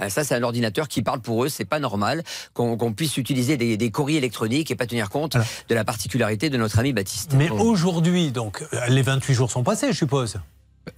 Ah, 0.00 0.10
Ça, 0.10 0.24
c'est 0.24 0.34
un 0.34 0.42
ordinateur 0.42 0.88
qui 0.88 1.02
parle 1.02 1.20
pour 1.20 1.44
eux. 1.44 1.48
C'est 1.48 1.64
pas 1.64 1.78
normal 1.78 2.22
qu'on 2.54 2.92
puisse 2.92 3.16
utiliser 3.16 3.56
des, 3.56 3.76
des 3.76 3.90
courriers 3.90 4.18
électroniques 4.18 4.70
et 4.70 4.74
pas 4.76 4.86
tenir 4.86 5.10
compte 5.10 5.36
de 5.68 5.74
la 5.74 5.84
particularité 5.84 6.50
de 6.50 6.56
notre 6.56 6.78
ami 6.78 6.92
Baptiste. 6.92 7.34
Mais 7.34 7.50
aujourd'hui, 7.50 8.32
donc, 8.32 8.64
euh, 8.72 8.86
les 8.88 9.02
28 9.02 9.34
jours 9.34 9.50
sont 9.50 9.62
passés, 9.62 9.92
je 9.92 9.96
suppose. 9.98 10.38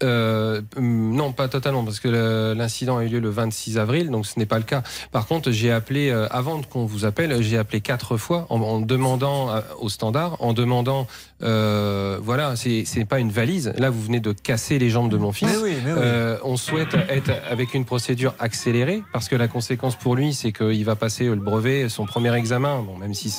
Euh, 0.03 0.63
hum, 0.77 1.15
non, 1.15 1.33
pas 1.33 1.49
totalement, 1.49 1.85
parce 1.85 2.01
que 2.01 2.55
l'incident 2.57 2.99
a 2.99 3.05
eu 3.05 3.09
lieu 3.09 3.21
le 3.21 3.31
26 3.31 3.79
avril, 3.79 4.11
donc 4.11 4.27
ce 4.27 4.39
n'est 4.39 4.47
pas 4.47 4.59
le 4.59 4.65
cas. 4.65 4.83
Par 5.11 5.27
contre, 5.27 5.51
j'ai 5.51 5.73
appelé, 5.73 6.09
euh, 6.11 6.27
avant 6.31 6.63
qu'on 6.63 6.87
vous 6.87 7.05
appelle, 7.05 7.43
j'ai 7.43 7.59
appelé 7.59 7.81
quatre 7.81 8.17
fois 8.17 8.47
en, 8.49 8.61
en 8.61 8.81
demandant 8.81 9.51
euh, 9.51 9.61
au 9.81 9.89
standard, 9.89 10.37
en 10.41 10.53
demandant, 10.53 11.07
euh, 11.43 12.19
voilà, 12.23 12.57
c'est 12.57 12.85
c'est 12.85 13.05
pas 13.05 13.19
une 13.19 13.31
valise. 13.31 13.73
Là, 13.79 13.91
vous 13.91 14.03
venez 14.03 14.21
de 14.21 14.33
casser 14.33 14.79
les 14.79 14.91
jambes 14.91 15.11
de 15.11 15.17
mon 15.17 15.33
fils. 15.33 15.49
Mais 15.51 15.57
oui, 15.57 15.77
mais 15.85 15.93
oui. 15.93 15.99
Euh, 16.03 16.37
on 16.45 16.57
souhaite 16.57 16.95
être 17.09 17.31
avec 17.51 17.75
une 17.75 17.85
procédure 17.85 18.35
accélérée, 18.39 19.03
parce 19.13 19.29
que 19.29 19.37
la 19.37 19.49
conséquence 19.49 19.97
pour 19.97 20.15
lui, 20.15 20.35
c'est 20.35 20.53
qu'il 20.53 20.85
va 20.85 20.97
passer 20.97 21.25
le 21.25 21.37
brevet, 21.37 21.89
son 21.89 22.07
premier 22.07 22.35
examen, 22.35 22.83
bon, 22.83 22.97
même 22.97 23.15
si 23.15 23.33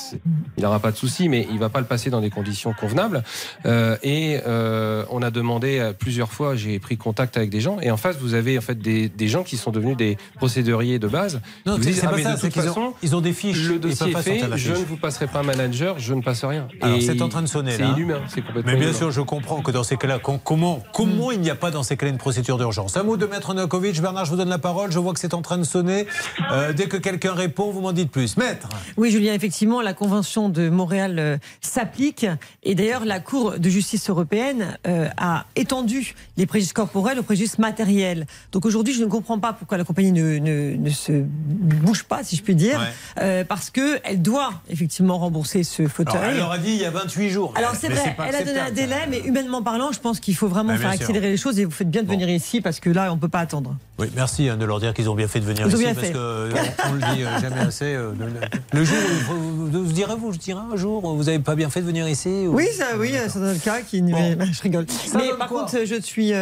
il 0.56 0.62
n'aura 0.62 0.80
pas 0.80 0.90
de 0.90 0.96
souci, 0.96 1.28
mais 1.28 1.46
il 1.50 1.58
va 1.58 1.68
pas 1.68 1.80
le 1.80 1.86
passer 1.86 2.10
dans 2.10 2.20
des 2.20 2.30
conditions 2.30 2.72
convenables. 2.72 3.22
Euh, 3.66 3.96
et 4.02 4.40
euh, 4.46 5.04
on 5.10 5.22
a 5.22 5.30
demandé 5.30 5.92
plusieurs 5.98 6.32
fois, 6.32 6.56
j'ai 6.56 6.78
pris 6.78 6.96
contact 6.96 7.36
avec 7.36 7.50
des 7.50 7.60
gens, 7.60 7.78
et 7.80 7.90
en 7.90 7.96
face, 7.96 8.16
vous 8.18 8.34
avez 8.34 8.58
en 8.58 8.62
fait 8.62 8.78
des, 8.78 9.08
des 9.08 9.28
gens 9.28 9.42
qui 9.42 9.56
sont 9.56 9.70
devenus 9.70 9.96
des 9.96 10.18
procéduriers 10.36 10.98
de 10.98 11.08
base. 11.08 11.40
Non, 11.66 11.78
c'est 11.80 12.04
ah, 12.04 12.10
pas 12.10 12.18
ça, 12.18 12.36
c'est 12.36 12.50
qu'ils 12.50 12.68
ont, 12.68 12.94
ils 13.02 13.16
ont 13.16 13.20
des 13.20 13.32
fiches. 13.32 13.68
le 13.68 13.78
dossier 13.78 14.12
est 14.12 14.22
fait, 14.22 14.56
je 14.56 14.72
ne 14.72 14.76
vous 14.76 14.96
passerai 14.96 15.26
pas 15.26 15.40
un 15.40 15.44
manager, 15.44 15.98
je 15.98 16.14
ne 16.14 16.22
passe 16.22 16.44
rien. 16.44 16.68
Alors 16.80 17.00
c'est 17.00 17.22
en 17.22 17.28
train 17.28 17.42
de 17.42 17.46
sonner 17.46 17.76
là. 17.78 17.93
Inhumain, 17.96 18.20
c'est 18.28 18.40
complètement 18.42 18.62
Mais 18.72 18.78
bien 18.78 18.88
inhumain. 18.88 18.98
sûr, 18.98 19.10
je 19.10 19.20
comprends 19.20 19.62
que 19.62 19.70
dans 19.70 19.84
ces 19.84 19.96
cas-là, 19.96 20.18
com- 20.18 20.38
comment, 20.42 20.82
comment 20.92 21.30
il 21.32 21.40
n'y 21.40 21.50
a 21.50 21.54
pas 21.54 21.70
dans 21.70 21.82
ces 21.82 21.96
cas-là 21.96 22.10
une 22.12 22.18
procédure 22.18 22.58
d'urgence? 22.58 22.96
Un 22.96 23.02
mot 23.02 23.16
de 23.16 23.26
Maître 23.26 23.54
Novakovic. 23.54 24.00
Bernard, 24.00 24.24
je 24.24 24.30
vous 24.30 24.36
donne 24.36 24.48
la 24.48 24.58
parole. 24.58 24.92
Je 24.92 24.98
vois 24.98 25.12
que 25.12 25.20
c'est 25.20 25.34
en 25.34 25.42
train 25.42 25.58
de 25.58 25.64
sonner. 25.64 26.06
Euh, 26.52 26.72
dès 26.72 26.86
que 26.86 26.96
quelqu'un 26.96 27.32
répond, 27.34 27.70
vous 27.70 27.80
m'en 27.80 27.92
dites 27.92 28.10
plus. 28.10 28.36
Maître? 28.36 28.68
Oui, 28.96 29.10
Julien, 29.10 29.34
effectivement, 29.34 29.80
la 29.80 29.94
Convention 29.94 30.48
de 30.48 30.68
Montréal 30.68 31.18
euh, 31.18 31.36
s'applique. 31.60 32.26
Et 32.62 32.74
d'ailleurs, 32.74 33.04
la 33.04 33.20
Cour 33.20 33.58
de 33.58 33.68
justice 33.70 34.08
européenne 34.10 34.76
euh, 34.86 35.08
a 35.16 35.46
étendu 35.56 36.14
les 36.36 36.46
préjudices 36.46 36.72
corporels 36.72 37.18
aux 37.18 37.22
préjudices 37.22 37.58
matériels. 37.58 38.26
Donc 38.52 38.66
aujourd'hui, 38.66 38.94
je 38.94 39.00
ne 39.02 39.08
comprends 39.08 39.38
pas 39.38 39.52
pourquoi 39.52 39.78
la 39.78 39.84
compagnie 39.84 40.12
ne, 40.12 40.38
ne, 40.38 40.76
ne 40.76 40.90
se 40.90 41.12
bouge 41.24 42.04
pas, 42.04 42.22
si 42.24 42.36
je 42.36 42.42
puis 42.42 42.54
dire, 42.54 42.80
euh, 43.20 43.44
parce 43.44 43.70
qu'elle 43.70 44.20
doit 44.22 44.52
effectivement 44.68 45.18
rembourser 45.18 45.62
ce 45.64 45.86
fauteuil. 45.88 46.14
Alors, 46.16 46.30
elle 46.30 46.36
leur 46.38 46.50
a 46.52 46.58
dit 46.58 46.70
il 46.70 46.80
y 46.80 46.84
a 46.84 46.90
28 46.90 47.30
jours. 47.30 47.52
Alors 47.56 47.74
c'est 47.88 48.14
vrai, 48.14 48.14
elle 48.28 48.34
a 48.36 48.44
donné 48.44 48.58
un 48.60 48.70
délai, 48.70 49.06
mais 49.08 49.20
humainement 49.20 49.62
parlant, 49.62 49.92
je 49.92 50.00
pense 50.00 50.20
qu'il 50.20 50.34
faut 50.36 50.48
vraiment 50.48 50.72
Ah, 50.74 50.78
faire 50.78 50.92
sûr. 50.92 51.00
accélérer 51.02 51.30
les 51.30 51.36
choses 51.36 51.58
et 51.58 51.64
vous 51.64 51.70
faites 51.70 51.90
bien 51.90 52.02
de 52.02 52.08
venir 52.08 52.28
ici 52.28 52.60
parce 52.60 52.80
que 52.80 52.90
là, 52.90 53.10
on 53.12 53.16
ne 53.16 53.20
peut 53.20 53.28
pas 53.28 53.40
attendre. 53.40 53.76
Oui, 53.98 54.08
merci 54.16 54.48
hein, 54.48 54.56
de 54.56 54.64
leur 54.64 54.80
dire 54.80 54.92
qu'ils 54.94 55.08
ont 55.10 55.14
bien 55.14 55.28
fait 55.28 55.40
de 55.40 55.44
venir 55.44 55.66
ici 55.66 55.84
parce 55.94 56.08
que 56.10 56.16
euh, 56.16 56.52
on, 56.86 56.90
on 56.90 56.92
le 56.94 57.14
dit 57.14 57.22
euh, 57.22 57.40
jamais 57.40 57.60
assez. 57.68 57.94
euh, 57.94 58.12
le, 58.18 58.78
le 58.78 58.84
jour 58.84 58.96
vous, 59.28 59.66
vous, 59.70 59.84
vous 59.84 59.92
direz 59.92 60.16
vous, 60.16 60.32
je 60.32 60.38
dirais 60.38 60.62
un 60.72 60.76
jour, 60.76 61.00
vous 61.14 61.24
n'avez 61.24 61.38
pas 61.38 61.54
bien 61.54 61.70
fait 61.70 61.80
de 61.80 61.86
venir 61.86 62.08
ici. 62.08 62.28
ou- 62.46 62.54
Oui, 62.56 62.66
ça, 62.76 62.86
oui, 62.98 63.12
c'est 63.28 63.38
le 63.38 63.58
cas 63.58 63.80
qui. 63.82 64.02
mais- 64.02 64.36
je 64.52 64.62
rigole. 64.62 64.86
Ça 64.90 65.18
Mais 65.18 65.30
par 65.38 65.48
contre, 65.48 65.76
je 65.84 66.00
suis 66.00 66.32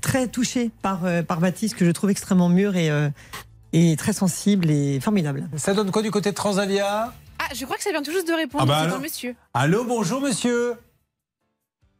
très 0.00 0.26
touchée 0.28 0.70
par, 0.82 1.00
par 1.26 1.40
Baptiste, 1.40 1.74
que 1.76 1.84
je 1.84 1.90
trouve 1.90 2.10
extrêmement 2.10 2.48
mûr 2.48 2.76
et, 2.76 2.90
et 3.72 3.96
très 3.96 4.12
sensible 4.12 4.70
et 4.70 5.00
formidable. 5.00 5.48
Ça 5.56 5.74
donne 5.74 5.90
quoi 5.90 6.02
du 6.02 6.10
côté 6.10 6.30
de 6.30 6.34
Transavia 6.34 7.12
Ah, 7.38 7.48
je 7.54 7.64
crois 7.64 7.76
que 7.76 7.82
ça 7.82 7.90
vient 7.90 8.02
tout 8.02 8.12
juste 8.12 8.28
de 8.28 8.32
répondre. 8.32 8.64
Ah 8.72 8.88
bah 8.88 8.98
monsieur. 8.98 9.34
Allô, 9.52 9.84
bonjour 9.84 10.20
monsieur. 10.20 10.74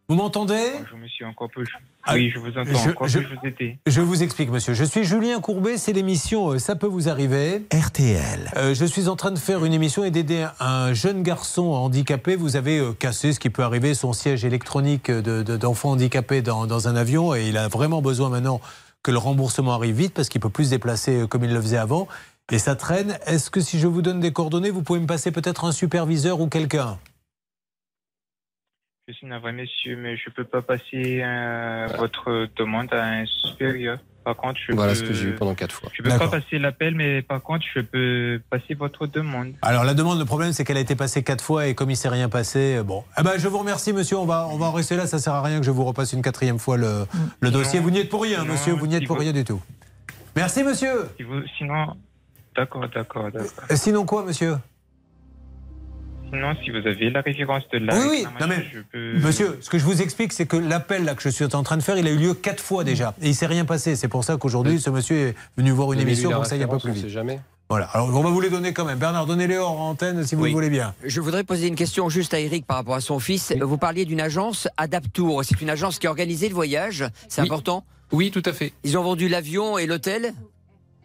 Vous 0.09 0.17
m'entendez 0.17 0.71
Je 0.91 0.97
me 0.97 1.09
suis 1.09 1.25
encore 1.25 1.49
peu. 1.51 1.65
Ah, 2.05 2.13
Oui, 2.15 2.31
je 2.31 2.39
vous 2.39 2.49
entends. 2.49 2.65
je- 2.85 2.91
Encore 2.91 3.09
je- 3.09 3.19
plus 3.21 3.35
vous 3.37 3.47
aider. 3.49 3.79
Je 3.87 4.01
vous 4.03 4.23
explique, 4.23 4.51
monsieur. 4.51 4.75
Je 4.75 4.85
suis 4.85 5.05
Julien 5.05 5.41
Courbet, 5.41 5.79
c'est 5.79 5.95
l'émission 5.95 6.51
euh, 6.51 6.59
Ça 6.59 6.77
peut 6.77 6.87
vous 6.87 7.09
arriver. 7.09 7.63
RTL. 7.73 8.51
Euh, 8.57 8.75
je 8.75 8.85
suis 8.85 9.09
en 9.09 9.17
train 9.17 9.31
de 9.31 9.39
faire 9.39 9.65
une 9.65 9.73
émission 9.73 10.05
et 10.05 10.11
d'aider 10.11 10.47
un 10.61 10.93
jeune 10.93 11.23
garçon 11.23 11.69
handicapé. 11.73 12.37
Vous 12.37 12.57
avez 12.57 12.79
euh, 12.79 12.93
cassé 12.93 13.33
ce 13.33 13.41
qui 13.41 13.49
peut 13.49 13.63
arriver, 13.63 13.95
son 13.95 14.13
siège 14.13 14.45
électronique 14.45 15.11
de- 15.11 15.43
de- 15.43 15.57
d'enfant 15.57 15.93
handicapé 15.93 16.43
dans, 16.43 16.67
dans 16.67 16.87
un 16.89 16.97
avion 16.97 17.35
et 17.35 17.49
il 17.49 17.57
a 17.57 17.69
vraiment 17.69 18.03
besoin 18.03 18.29
maintenant 18.29 18.61
que 19.03 19.11
le 19.11 19.19
remboursement 19.19 19.73
arrive 19.75 19.97
vite 19.97 20.13
parce 20.15 20.29
qu'il 20.29 20.41
peut 20.43 20.51
plus 20.51 20.67
se 20.67 20.71
déplacer 20.71 21.25
comme 21.31 21.45
il 21.45 21.53
le 21.55 21.61
faisait 21.63 21.79
avant. 21.79 22.09
Et 22.53 22.59
ça 22.59 22.77
traîne. 22.77 23.17
Est-ce 23.27 23.51
que 23.51 23.61
si 23.61 23.79
je 23.79 23.87
vous 23.87 24.03
donne 24.03 24.21
des 24.21 24.33
coordonnées, 24.33 24.71
vous 24.71 24.83
pouvez 24.83 25.01
me 25.01 25.07
passer 25.07 25.33
peut-être 25.33 25.65
un 25.65 25.73
superviseur 25.73 26.41
ou 26.41 26.49
quelqu'un? 26.49 26.99
Je 29.09 29.13
suis 29.15 29.27
navré, 29.27 29.53
monsieur, 29.53 29.97
mais 29.97 30.17
je 30.17 30.31
peux 30.31 30.45
pas 30.45 30.63
passer 30.63 31.21
euh, 31.23 31.87
votre 31.99 32.49
demande 32.57 32.93
à 32.93 33.05
un 33.05 33.27
supérieur. 33.27 33.99
Par 34.25 34.37
contre, 34.37 34.59
je 34.67 34.73
Voilà 34.75 34.93
peux... 34.93 34.99
ce 34.99 35.03
que 35.05 35.13
j'ai 35.13 35.29
eu 35.29 35.35
pendant 35.35 35.55
quatre 35.55 35.73
fois. 35.75 35.91
Je 35.93 36.03
peux 36.03 36.09
pas 36.09 36.29
passer 36.29 36.59
l'appel, 36.59 36.95
mais 36.95 37.21
par 37.21 37.43
contre, 37.43 37.65
je 37.75 37.81
peux 37.81 38.41
passer 38.49 38.73
votre 38.73 39.07
demande. 39.07 39.53
Alors 39.61 39.85
la 39.85 39.93
demande, 39.93 40.19
le 40.19 40.25
problème, 40.25 40.53
c'est 40.55 40.65
qu'elle 40.65 40.79
a 40.79 40.81
été 40.81 40.97
passée 40.97 41.23
quatre 41.23 41.45
fois 41.45 41.67
et 41.67 41.75
comme 41.75 41.91
il 41.91 41.97
s'est 41.97 42.09
rien 42.09 42.31
passé, 42.31 42.77
euh, 42.77 42.83
bon. 42.83 43.05
Eh 43.19 43.23
ben, 43.23 43.33
je 43.37 43.47
vous 43.49 43.59
remercie, 43.59 43.93
monsieur. 43.93 44.17
On 44.17 44.25
va, 44.25 44.47
on 44.51 44.57
va 44.57 44.67
en 44.67 44.73
rester 44.73 44.97
là. 44.97 45.07
Ça 45.07 45.19
sert 45.19 45.35
à 45.35 45.43
rien 45.43 45.59
que 45.61 45.67
je 45.67 45.71
vous 45.71 45.85
repasse 45.85 46.15
une 46.15 46.23
quatrième 46.23 46.59
fois 46.59 46.79
le, 46.79 47.07
le 47.41 47.51
dossier. 47.51 47.81
Vous 47.81 47.91
n'y 47.91 47.99
êtes 47.99 48.09
pour 48.09 48.23
rien, 48.23 48.41
Sinon, 48.41 48.53
monsieur. 48.53 48.73
Vous 48.75 48.87
n'y 48.87 48.95
êtes 48.95 49.01
si 49.03 49.07
pour 49.07 49.17
vous- 49.17 49.23
rien 49.23 49.33
du 49.33 49.45
tout. 49.45 49.61
Merci, 50.37 50.63
monsieur. 50.65 51.11
Si 51.19 51.23
vous- 51.25 51.43
Sinon, 51.59 51.95
d'accord, 52.57 52.85
d'accord, 52.95 53.31
d'accord. 53.31 53.51
Euh, 53.71 53.77
Sinon 53.77 54.05
quoi, 54.05 54.25
monsieur 54.25 54.57
Sinon, 56.33 56.55
si 56.65 56.71
vous 56.71 56.79
avez 56.79 57.11
la 57.11 57.21
référence 57.21 57.63
de 57.73 57.79
la 57.79 57.95
Oui, 57.95 58.07
oui. 58.11 58.23
Non, 58.25 58.31
réclamation, 58.31 58.49
mais, 58.49 58.67
je 58.73 58.81
peux... 58.91 59.19
Monsieur, 59.27 59.59
ce 59.61 59.71
que 59.71 59.79
je 59.79 59.85
vous 59.85 60.03
explique, 60.03 60.33
c'est 60.33 60.47
que 60.47 60.57
l'appel 60.57 61.05
là 61.05 61.15
que 61.15 61.23
je 61.23 61.29
suis 61.29 61.45
en 61.45 61.63
train 61.63 61.77
de 61.77 61.83
faire, 61.83 61.97
il 61.97 62.07
a 62.07 62.11
eu 62.11 62.17
lieu 62.17 62.35
quatre 62.35 62.63
fois 62.63 62.83
déjà. 62.83 63.15
Et 63.23 63.29
il 63.29 63.35
s'est 63.35 63.47
rien 63.47 63.65
passé. 63.65 63.95
C'est 63.95 64.09
pour 64.09 64.25
ça 64.25 64.37
qu'aujourd'hui, 64.37 64.81
ce 64.81 64.91
monsieur 64.91 65.17
est 65.29 65.35
venu 65.57 65.71
voir 65.71 65.93
une 65.93 66.01
émission 66.01 66.31
pour 66.33 66.43
que 66.43 66.49
ça 66.49 66.57
un 66.57 66.67
peu 66.67 66.79
plus 66.79 66.93
vite. 66.93 67.09
jamais. 67.09 67.39
Voilà. 67.71 67.87
Alors, 67.87 68.09
on 68.09 68.23
va 68.23 68.31
vous 68.31 68.41
les 68.41 68.51
donner 68.51 68.73
quand 68.73 68.85
même. 68.85 68.99
Bernard, 68.99 69.27
donnez-les 69.27 69.57
hors 69.59 69.81
antenne 69.81 70.25
si 70.27 70.35
vous 70.35 70.43
Oui. 70.43 70.51
le 70.51 70.55
voulez 70.55 70.71
bien. 70.71 70.95
Je 71.05 71.21
voudrais 71.21 71.45
poser 71.45 71.69
une 71.69 71.77
question 71.77 72.09
juste 72.09 72.35
à 72.35 72.41
Eric 72.41 72.67
par 72.67 72.79
rapport 72.79 72.95
à 72.95 73.01
son 73.01 73.19
fils. 73.21 73.55
Vous 73.61 73.79
parliez 73.79 74.05
d'une 74.05 74.21
agence 74.21 74.67
Adaptour. 74.77 75.45
C'est 75.45 75.61
une 75.63 75.71
agence 75.71 75.99
qui 75.99 76.07
a 76.07 76.11
organisé 76.11 76.49
le 76.49 76.55
voyage. 76.55 77.05
C'est 77.29 77.41
Oui. 77.43 77.47
important. 77.49 77.85
Oui, 78.13 78.31
tout 78.31 78.43
à 78.45 78.53
fait. 78.53 78.73
Ils 78.85 78.99
ont 78.99 79.03
vendu 79.03 79.29
l'avion 79.29 79.79
et 79.79 79.87
l'hôtel. 79.87 80.35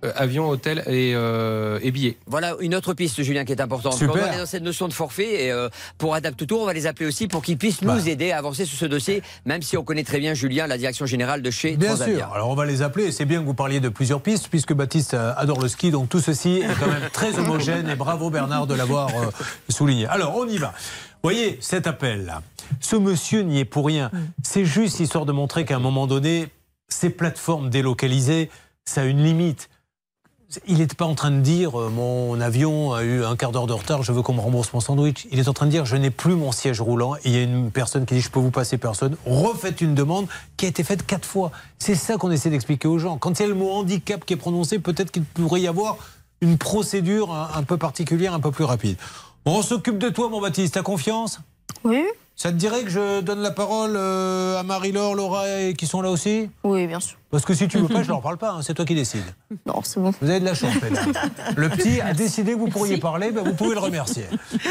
Euh, 0.05 0.13
avion, 0.15 0.47
hôtel 0.47 0.79
et, 0.87 1.11
euh, 1.13 1.77
et 1.81 1.91
billets. 1.91 2.15
Voilà 2.25 2.55
une 2.61 2.73
autre 2.73 2.93
piste, 2.93 3.21
Julien, 3.21 3.43
qui 3.43 3.51
est 3.51 3.59
importante. 3.59 3.95
Super. 3.95 4.13
Quand 4.13 4.29
on 4.29 4.33
est 4.33 4.37
dans 4.37 4.45
cette 4.45 4.63
notion 4.63 4.87
de 4.87 4.93
forfait, 4.93 5.47
et 5.47 5.51
euh, 5.51 5.67
pour 5.97 6.15
Adaptour, 6.15 6.61
on 6.61 6.65
va 6.65 6.71
les 6.71 6.87
appeler 6.87 7.05
aussi 7.05 7.27
pour 7.27 7.41
qu'ils 7.41 7.57
puissent 7.57 7.81
nous 7.81 8.07
aider 8.07 8.31
à 8.31 8.37
avancer 8.37 8.63
sur 8.63 8.77
ce 8.77 8.85
dossier, 8.85 9.21
même 9.43 9.61
si 9.61 9.75
on 9.75 9.83
connaît 9.83 10.05
très 10.05 10.19
bien 10.19 10.33
Julien, 10.33 10.67
la 10.67 10.77
direction 10.77 11.05
générale 11.05 11.41
de 11.41 11.51
chez 11.51 11.75
Bien 11.75 11.89
Transavia. 11.89 12.17
sûr. 12.19 12.33
Alors 12.33 12.49
on 12.49 12.55
va 12.55 12.65
les 12.65 12.81
appeler. 12.81 13.07
Et 13.07 13.11
C'est 13.11 13.25
bien 13.25 13.41
que 13.41 13.45
vous 13.45 13.53
parliez 13.53 13.81
de 13.81 13.89
plusieurs 13.89 14.21
pistes, 14.21 14.47
puisque 14.47 14.71
Baptiste 14.71 15.15
adore 15.15 15.59
le 15.59 15.67
ski. 15.67 15.91
Donc 15.91 16.07
tout 16.07 16.21
ceci 16.21 16.59
est 16.59 16.79
quand 16.79 16.87
même 16.87 17.09
très 17.11 17.37
homogène. 17.37 17.89
Et 17.89 17.95
bravo 17.95 18.29
Bernard 18.29 18.67
de 18.67 18.75
l'avoir 18.75 19.09
euh, 19.09 19.25
souligné. 19.67 20.05
Alors 20.07 20.33
on 20.37 20.47
y 20.47 20.57
va. 20.57 20.73
Voyez 21.23 21.57
cet 21.59 21.87
appel-là. 21.87 22.41
Ce 22.79 22.95
monsieur 22.95 23.41
n'y 23.41 23.59
est 23.59 23.65
pour 23.65 23.85
rien. 23.85 24.11
C'est 24.43 24.63
juste 24.63 25.01
histoire 25.01 25.25
de 25.25 25.33
montrer 25.33 25.65
qu'à 25.65 25.75
un 25.75 25.79
moment 25.79 26.07
donné, 26.07 26.47
ces 26.87 27.09
plateformes 27.09 27.69
délocalisées, 27.69 28.49
ça 28.85 29.01
a 29.01 29.03
une 29.03 29.21
limite. 29.23 29.68
Il 30.65 30.79
n'était 30.79 30.95
pas 30.95 31.05
en 31.05 31.13
train 31.13 31.29
de 31.29 31.41
dire 31.41 31.79
euh, 31.79 31.89
mon 31.89 32.41
avion 32.41 32.93
a 32.93 33.03
eu 33.03 33.23
un 33.23 33.35
quart 33.35 33.51
d'heure 33.51 33.67
de 33.67 33.73
retard, 33.73 34.01
je 34.01 34.11
veux 34.11 34.23
qu'on 34.23 34.33
me 34.33 34.39
rembourse 34.39 34.73
mon 34.73 34.79
sandwich. 34.79 35.27
Il 35.31 35.37
est 35.37 35.47
en 35.47 35.53
train 35.53 35.67
de 35.67 35.71
dire 35.71 35.85
je 35.85 35.95
n'ai 35.95 36.09
plus 36.09 36.33
mon 36.33 36.51
siège 36.51 36.81
roulant 36.81 37.15
et 37.17 37.19
il 37.25 37.31
y 37.33 37.37
a 37.37 37.43
une 37.43 37.69
personne 37.69 38.05
qui 38.07 38.15
dit 38.15 38.21
je 38.21 38.31
peux 38.31 38.39
vous 38.39 38.49
passer 38.49 38.79
personne. 38.79 39.15
Refaites 39.27 39.79
une 39.81 39.93
demande 39.93 40.27
qui 40.57 40.65
a 40.65 40.69
été 40.69 40.83
faite 40.83 41.05
quatre 41.05 41.27
fois. 41.27 41.51
C'est 41.77 41.93
ça 41.93 42.17
qu'on 42.17 42.31
essaie 42.31 42.49
d'expliquer 42.49 42.87
aux 42.87 42.97
gens. 42.97 43.17
Quand 43.17 43.39
il 43.39 43.43
y 43.43 43.45
a 43.45 43.47
le 43.47 43.53
mot 43.53 43.69
handicap 43.71 44.25
qui 44.25 44.33
est 44.33 44.37
prononcé, 44.37 44.79
peut-être 44.79 45.11
qu'il 45.11 45.23
pourrait 45.23 45.61
y 45.61 45.67
avoir 45.67 45.97
une 46.41 46.57
procédure 46.57 47.31
un, 47.31 47.51
un 47.53 47.63
peu 47.63 47.77
particulière, 47.77 48.33
un 48.33 48.39
peu 48.39 48.49
plus 48.49 48.63
rapide. 48.63 48.97
On 49.45 49.61
s'occupe 49.61 49.99
de 49.99 50.09
toi, 50.09 50.29
mon 50.29 50.41
Baptiste. 50.41 50.73
T'as 50.73 50.81
confiance? 50.81 51.39
Oui. 51.83 52.03
Ça 52.41 52.51
te 52.51 52.55
dirait 52.55 52.83
que 52.83 52.89
je 52.89 53.19
donne 53.19 53.41
la 53.41 53.51
parole 53.51 53.95
euh, 53.97 54.57
à 54.57 54.63
Marie-Laure, 54.63 55.13
Laura 55.13 55.59
et 55.59 55.73
qui 55.73 55.85
sont 55.85 56.01
là 56.01 56.09
aussi? 56.09 56.49
Oui, 56.63 56.87
bien 56.87 57.01
sûr. 57.01 57.17
Parce 57.31 57.43
que 57.43 57.53
si 57.53 57.67
tu 57.67 57.77
veux 57.79 57.89
pas, 57.89 58.01
je 58.01 58.07
leur 58.07 58.21
parle 58.27 58.37
pas. 58.37 58.51
hein, 58.51 58.61
c'est 58.61 58.73
toi 58.73 58.85
qui 58.85 58.95
décides. 58.95 59.25
Non, 59.65 59.81
c'est 59.83 59.99
bon. 59.99 60.13
Vous 60.21 60.29
avez 60.29 60.39
de 60.39 60.45
la 60.45 60.53
chance, 60.53 60.73
mesdames. 60.81 61.11
Le 61.57 61.67
petit 61.67 61.99
a 61.99 62.13
décidé 62.13 62.53
que 62.53 62.57
vous 62.59 62.69
pourriez 62.69 62.97
parler, 62.97 63.31
ben 63.31 63.43
vous 63.43 63.53
pouvez 63.55 63.73
le 63.73 63.81
remercier. 63.81 64.23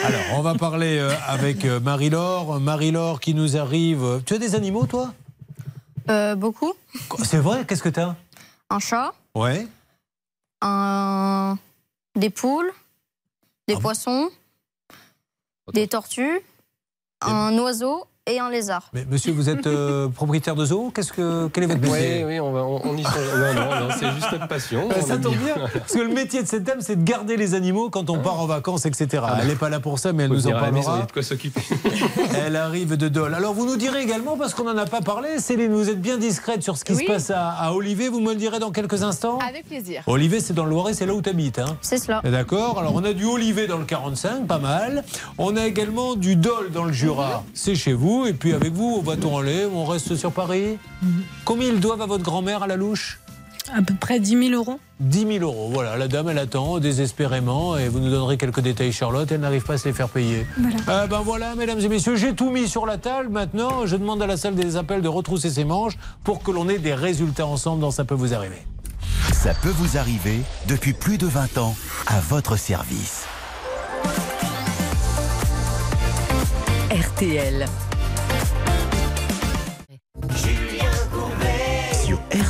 Alors, 0.03 0.21
on 0.37 0.41
va 0.41 0.55
parler 0.55 0.97
euh, 0.99 1.13
avec 1.27 1.67
euh, 1.67 1.79
Marie-Laure. 1.79 2.59
Marie-Laure 2.59 3.21
qui 3.21 3.35
nous 3.35 3.59
arrive. 3.59 4.23
Tu 4.25 4.33
as 4.33 4.39
des 4.39 4.55
animaux, 4.55 4.87
toi? 4.87 5.13
Euh, 6.09 6.35
beaucoup. 6.37 6.73
C'est 7.23 7.37
vrai? 7.37 7.67
Qu'est-ce 7.69 7.83
que 7.83 7.91
tu 7.91 8.01
as 8.01 8.17
Un 8.71 8.79
chat, 8.79 9.13
Ouais. 9.35 9.69
un... 10.63 11.59
des 12.17 12.31
poules, 12.31 12.71
des 13.69 13.75
Ah 13.77 13.81
poissons, 13.81 14.31
des 15.75 15.87
tortues, 15.87 16.41
un 17.23 17.59
oiseau 17.59 18.07
et 18.29 18.39
un 18.39 18.51
lézard. 18.51 18.83
Mais 18.93 19.05
monsieur, 19.11 19.33
vous 19.33 19.49
êtes 19.49 19.67
euh, 19.67 20.09
propriétaire 20.09 20.55
de 20.55 20.65
zoo? 20.65 20.91
Qu'est-ce 20.95 21.13
que 21.13 21.49
quel 21.49 21.65
est 21.65 21.67
votre 21.67 21.81
métier? 21.81 22.25
Oui, 22.25 22.35
oui, 22.35 22.41
on, 22.41 22.53
va, 22.53 22.63
on, 22.65 22.81
on 22.85 22.97
y. 22.97 23.03
Non, 23.03 23.09
non, 23.55 23.81
non, 23.89 23.95
c'est 23.99 24.11
juste 24.13 24.33
notre 24.33 24.49
passion. 24.49 24.89
Ben, 24.89 24.97
On 25.03 25.07
ça 25.07 25.17
tombe 25.17 25.37
bien. 25.37 25.55
Parce 25.73 25.93
que 25.93 25.99
le 26.01 26.09
métier 26.15 26.43
de 26.43 26.49
cette 26.49 26.65
dame, 26.65 26.81
c'est 26.81 26.97
de 26.97 27.05
garder 27.05 27.37
les 27.37 27.55
animaux 27.55 27.91
quand 27.91 28.11
on 28.11 28.19
part 28.19 28.41
en 28.41 28.47
vacances, 28.47 28.87
etc. 28.87 29.07
Ah 29.15 29.21
bah. 29.33 29.39
Elle 29.43 29.49
n'est 29.49 29.55
pas 29.57 29.69
là 29.69 29.81
pour 29.81 29.99
ça, 29.99 30.13
mais 30.13 30.25
elle 30.25 30.31
nous 30.31 30.47
en 30.47 30.53
parlera. 30.53 31.03
de 31.07 31.13
quoi 31.13 31.23
s'occuper. 31.23 31.61
Elle 32.37 32.57
arrive 32.57 32.97
de 32.97 33.09
Dole. 33.09 33.35
Alors 33.35 33.55
vous 33.55 33.67
nous 33.67 33.77
direz 33.77 34.03
également, 34.03 34.37
parce 34.37 34.55
qu'on 34.55 34.65
n'en 34.65 34.77
a 34.77 34.87
pas 34.87 35.01
parlé, 35.01 35.39
Céline, 35.39 35.73
vous 35.73 35.89
êtes 35.91 36.01
bien 36.01 36.17
discrète 36.19 36.63
sur 36.63 36.77
ce 36.77 36.85
qui 36.85 36.93
Oui. 36.93 37.03
se 37.07 37.07
passe 37.13 37.31
à, 37.31 37.51
à 37.51 37.73
Olivier, 37.73 38.09
vous 38.09 38.21
me 38.21 38.31
le 38.33 38.37
direz 38.39 38.59
dans 38.59 38.71
quelques 38.71 39.03
instants 39.03 39.39
Avec 39.47 39.67
plaisir. 39.67 40.03
Olivier, 40.07 40.41
c'est 40.41 40.53
dans 40.55 40.65
le 40.65 40.71
Loiret, 40.71 40.95
c'est 40.95 41.07
là 41.07 41.15
où 41.15 41.23
tu 41.23 41.31
habites. 41.31 41.59
Hein 41.59 41.77
C'est 41.81 41.99
cela. 41.99 42.21
D'accord 42.25 42.79
Alors 42.79 42.95
on 42.95 43.05
a 43.05 43.13
du 43.13 43.25
Olivier 43.25 43.67
dans 43.67 43.79
le 43.79 43.85
45, 43.85 44.47
pas 44.47 44.59
mal. 44.59 45.05
On 45.39 45.57
a 45.57 45.67
également 45.67 46.15
du 46.15 46.37
Dole 46.37 46.71
dans 46.73 46.85
le 46.85 46.93
Jura, 46.93 47.45
c'est 47.55 47.75
chez 47.75 47.93
vous. 47.93 48.18
Et 48.27 48.33
puis 48.33 48.53
avec 48.53 48.73
vous, 48.73 49.01
va-t-on 49.03 49.39
aller 49.39 49.67
On 49.73 49.85
reste 49.85 50.17
sur 50.17 50.33
Paris 50.33 50.79
Combien 51.45 51.69
ils 51.69 51.81
doivent 51.81 52.03
à 52.03 52.07
votre 52.07 52.25
grand-mère 52.25 52.63
à 52.63 52.67
la 52.67 52.77
louche? 52.77 53.21
À 53.75 53.83
peu 53.83 53.95
près 53.95 54.19
10 54.19 54.49
000 54.49 54.55
euros. 54.55 54.81
10 55.01 55.27
000 55.39 55.45
euros. 55.45 55.71
Voilà, 55.73 55.97
la 55.97 56.09
dame, 56.09 56.31
elle 56.31 56.39
attend 56.39 56.79
désespérément 56.79 57.77
et 57.77 57.89
vous 57.89 58.01
nous 58.01 58.11
donnerez 58.11 58.39
quelques 58.39 58.61
détails, 58.61 58.93
Charlotte. 58.93 59.31
Elle 59.31 59.41
n'arrive 59.41 59.63
pas 59.63 59.75
à 59.75 59.79
se 59.79 59.87
les 59.89 59.93
faire 59.93 60.09
payer. 60.09 60.47
Voilà. 60.59 60.77
Euh, 60.89 61.07
ben 61.07 61.21
voilà, 61.21 61.55
mesdames 61.55 61.81
et 61.81 61.89
messieurs, 61.89 62.17
j'ai 62.17 62.35
tout 62.35 62.51
mis 62.51 62.67
sur 62.67 62.87
la 62.87 62.97
table. 62.97 63.29
Maintenant, 63.29 63.85
je 63.85 63.97
demande 63.97 64.23
à 64.23 64.27
la 64.27 64.37
salle 64.37 64.55
des 64.55 64.77
appels 64.77 65.03
de 65.03 65.09
retrousser 65.09 65.51
ses 65.51 65.65
manches 65.65 65.99
pour 66.25 66.43
que 66.43 66.51
l'on 66.51 66.69
ait 66.69 66.79
des 66.79 66.95
résultats 66.95 67.47
ensemble 67.47 67.81
dans 67.81 67.91
Ça 67.91 68.05
peut 68.05 68.15
vous 68.15 68.33
arriver. 68.33 68.63
Ça 69.33 69.53
peut 69.55 69.69
vous 69.77 69.99
arriver 69.99 70.41
depuis 70.67 70.95
plus 70.95 71.19
de 71.19 71.27
20 71.27 71.59
ans 71.59 71.77
à 72.07 72.21
votre 72.21 72.57
service. 72.57 73.25
RTL. 76.91 77.67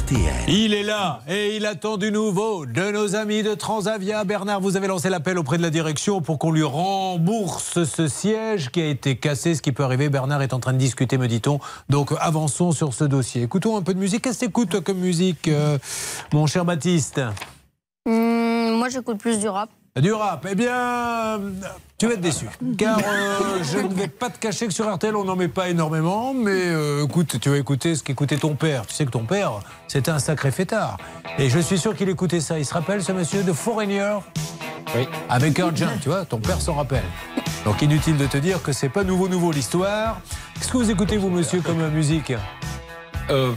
RTL. 0.08 0.48
Il 0.48 0.72
est 0.72 0.82
là 0.82 1.20
et 1.28 1.56
il 1.56 1.66
attend 1.66 1.98
du 1.98 2.10
nouveau 2.10 2.64
de 2.64 2.90
nos 2.90 3.14
amis 3.14 3.42
de 3.42 3.54
Transavia. 3.54 4.24
Bernard, 4.24 4.60
vous 4.60 4.76
avez 4.76 4.86
lancé 4.86 5.10
l'appel 5.10 5.38
auprès 5.38 5.58
de 5.58 5.62
la 5.62 5.70
direction 5.70 6.22
pour 6.22 6.38
qu'on 6.38 6.50
lui 6.50 6.62
rembourse 6.62 7.84
ce 7.84 8.08
siège 8.08 8.70
qui 8.70 8.80
a 8.80 8.86
été 8.86 9.16
cassé. 9.16 9.54
Ce 9.54 9.60
qui 9.60 9.72
peut 9.72 9.82
arriver, 9.82 10.08
Bernard 10.08 10.40
est 10.42 10.54
en 10.54 10.60
train 10.60 10.72
de 10.72 10.78
discuter, 10.78 11.18
me 11.18 11.28
dit-on. 11.28 11.60
Donc 11.90 12.12
avançons 12.20 12.72
sur 12.72 12.94
ce 12.94 13.04
dossier. 13.04 13.42
Écoutons 13.42 13.76
un 13.76 13.82
peu 13.82 13.92
de 13.92 13.98
musique. 13.98 14.22
Qu'est-ce 14.22 14.40
que 14.40 14.46
t'écoutes 14.46 14.80
comme 14.80 14.98
musique, 14.98 15.48
euh, 15.48 15.78
mon 16.32 16.46
cher 16.46 16.64
Baptiste? 16.64 17.20
Hum, 18.06 18.78
moi, 18.78 18.88
j'écoute 18.88 19.18
plus 19.18 19.38
du 19.38 19.48
rap. 19.48 19.68
Du 20.00 20.12
rap, 20.12 20.46
eh 20.50 20.54
bien, 20.54 21.40
tu 21.98 22.06
vas 22.06 22.12
être 22.14 22.20
déçu. 22.20 22.46
Car 22.76 22.98
euh, 22.98 23.58
je 23.64 23.78
ne 23.78 23.92
vais 23.92 24.06
pas 24.06 24.30
te 24.30 24.38
cacher 24.38 24.68
que 24.68 24.72
sur 24.72 24.88
RTL, 24.92 25.16
on 25.16 25.24
n'en 25.24 25.34
met 25.34 25.48
pas 25.48 25.68
énormément. 25.68 26.32
Mais 26.32 26.52
euh, 26.54 27.04
écoute, 27.04 27.40
tu 27.40 27.50
vas 27.50 27.58
écouter 27.58 27.96
ce 27.96 28.04
qu'écoutait 28.04 28.36
ton 28.36 28.54
père. 28.54 28.86
Tu 28.86 28.94
sais 28.94 29.04
que 29.04 29.10
ton 29.10 29.24
père, 29.24 29.60
c'était 29.88 30.12
un 30.12 30.20
sacré 30.20 30.52
fêtard. 30.52 30.96
Et 31.38 31.50
je 31.50 31.58
suis 31.58 31.76
sûr 31.76 31.96
qu'il 31.96 32.08
écoutait 32.08 32.40
ça. 32.40 32.56
Il 32.56 32.64
se 32.64 32.72
rappelle, 32.72 33.02
ce 33.02 33.10
monsieur 33.10 33.42
de 33.42 33.52
Foreigner 33.52 34.18
Oui. 34.94 35.08
Avec 35.28 35.58
Urgent, 35.58 35.90
tu 36.00 36.08
vois, 36.08 36.24
ton 36.24 36.38
père 36.38 36.60
s'en 36.60 36.74
rappelle. 36.74 37.04
Donc 37.64 37.82
inutile 37.82 38.16
de 38.16 38.26
te 38.26 38.38
dire 38.38 38.62
que 38.62 38.70
c'est 38.70 38.88
pas 38.88 39.02
nouveau, 39.02 39.28
nouveau 39.28 39.50
l'histoire. 39.50 40.20
Qu'est-ce 40.54 40.70
que 40.70 40.76
vous 40.76 40.90
écoutez, 40.92 41.16
vous, 41.16 41.30
monsieur, 41.30 41.60
comme 41.62 41.84
musique? 41.90 42.32
Euh, 43.30 43.52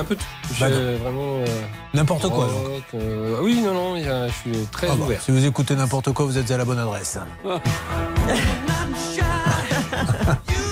un 0.00 0.04
peu 0.04 0.16
tout. 0.16 0.24
Bah 0.60 0.68
vraiment. 0.68 1.38
euh, 1.40 1.46
N'importe 1.92 2.28
quoi, 2.28 2.46
rock, 2.46 2.82
euh, 2.94 3.38
oui, 3.42 3.60
non, 3.62 3.74
non, 3.74 3.96
je 3.96 4.32
suis 4.32 4.66
très 4.72 4.88
Ah 4.90 4.94
bah, 4.96 5.04
ouvert. 5.04 5.20
Si 5.22 5.30
vous 5.30 5.44
écoutez 5.44 5.76
n'importe 5.76 6.12
quoi, 6.12 6.24
vous 6.26 6.38
êtes 6.38 6.50
à 6.50 6.56
la 6.56 6.64
bonne 6.64 6.78
adresse. 6.78 7.18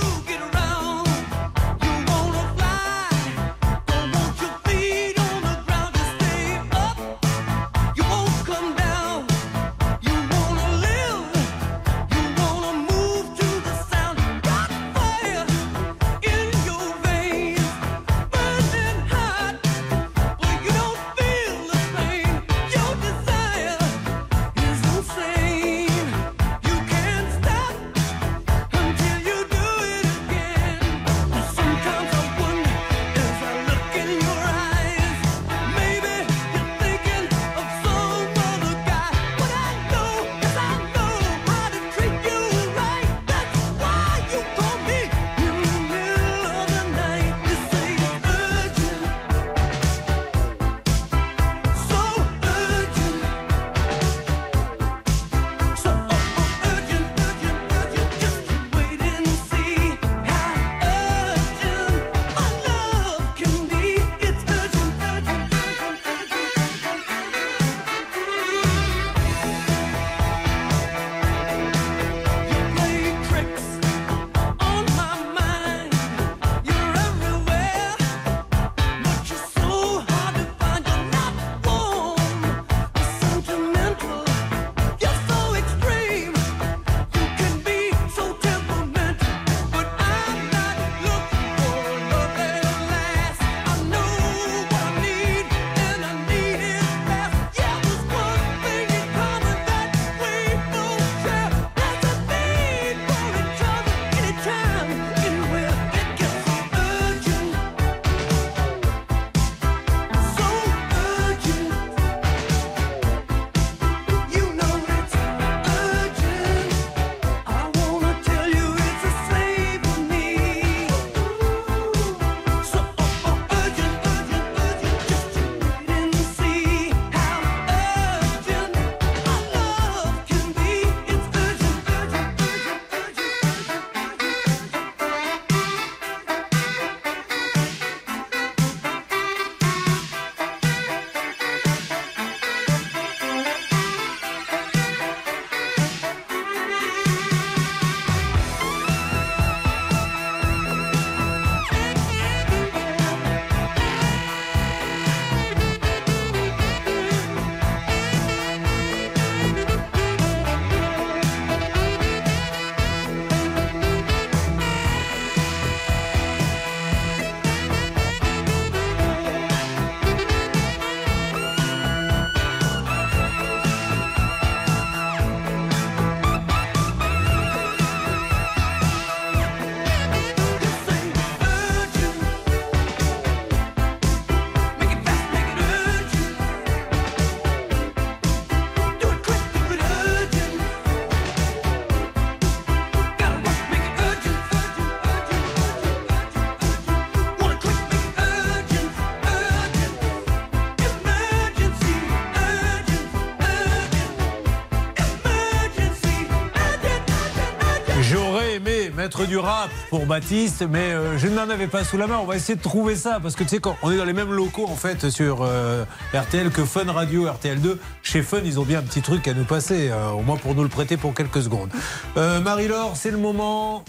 du 209.20 209.36
rap 209.36 209.70
pour 209.90 210.06
Baptiste, 210.06 210.64
mais 210.68 210.93
euh, 210.93 211.18
je 211.18 211.28
n'en 211.28 211.48
avais 211.51 211.66
pas 211.66 211.84
sous 211.84 211.98
la 211.98 212.06
main. 212.06 212.18
On 212.18 212.24
va 212.24 212.36
essayer 212.36 212.56
de 212.56 212.62
trouver 212.62 212.97
ça 212.97 213.20
parce 213.22 213.36
que 213.36 213.43
tu 213.43 213.51
sais, 213.51 213.59
quand 213.59 213.76
on 213.82 213.90
est 213.90 213.97
dans 213.97 214.05
les 214.05 214.14
mêmes 214.14 214.32
locaux 214.32 214.66
en 214.66 214.74
fait 214.74 215.10
sur 215.10 215.43
euh, 215.43 215.84
RTL 216.14 216.51
que 216.51 216.64
Fun 216.64 216.90
Radio, 216.90 217.26
RTL2. 217.26 217.76
Chez 218.02 218.22
Fun, 218.22 218.40
ils 218.44 218.59
ont 218.59 218.64
bien 218.64 218.78
un 218.78 218.82
petit 218.82 219.02
truc 219.02 219.28
à 219.28 219.34
nous 219.34 219.44
passer, 219.44 219.90
euh, 219.90 220.10
au 220.10 220.22
moins 220.22 220.36
pour 220.36 220.55
nous 220.55 220.62
le 220.62 220.68
prêter 220.68 220.97
pour 220.97 221.14
quelques 221.14 221.43
secondes. 221.43 221.70
Marie-Laure, 222.16 222.93
c'est 222.97 223.10
le 223.10 223.18
moment 223.18 223.84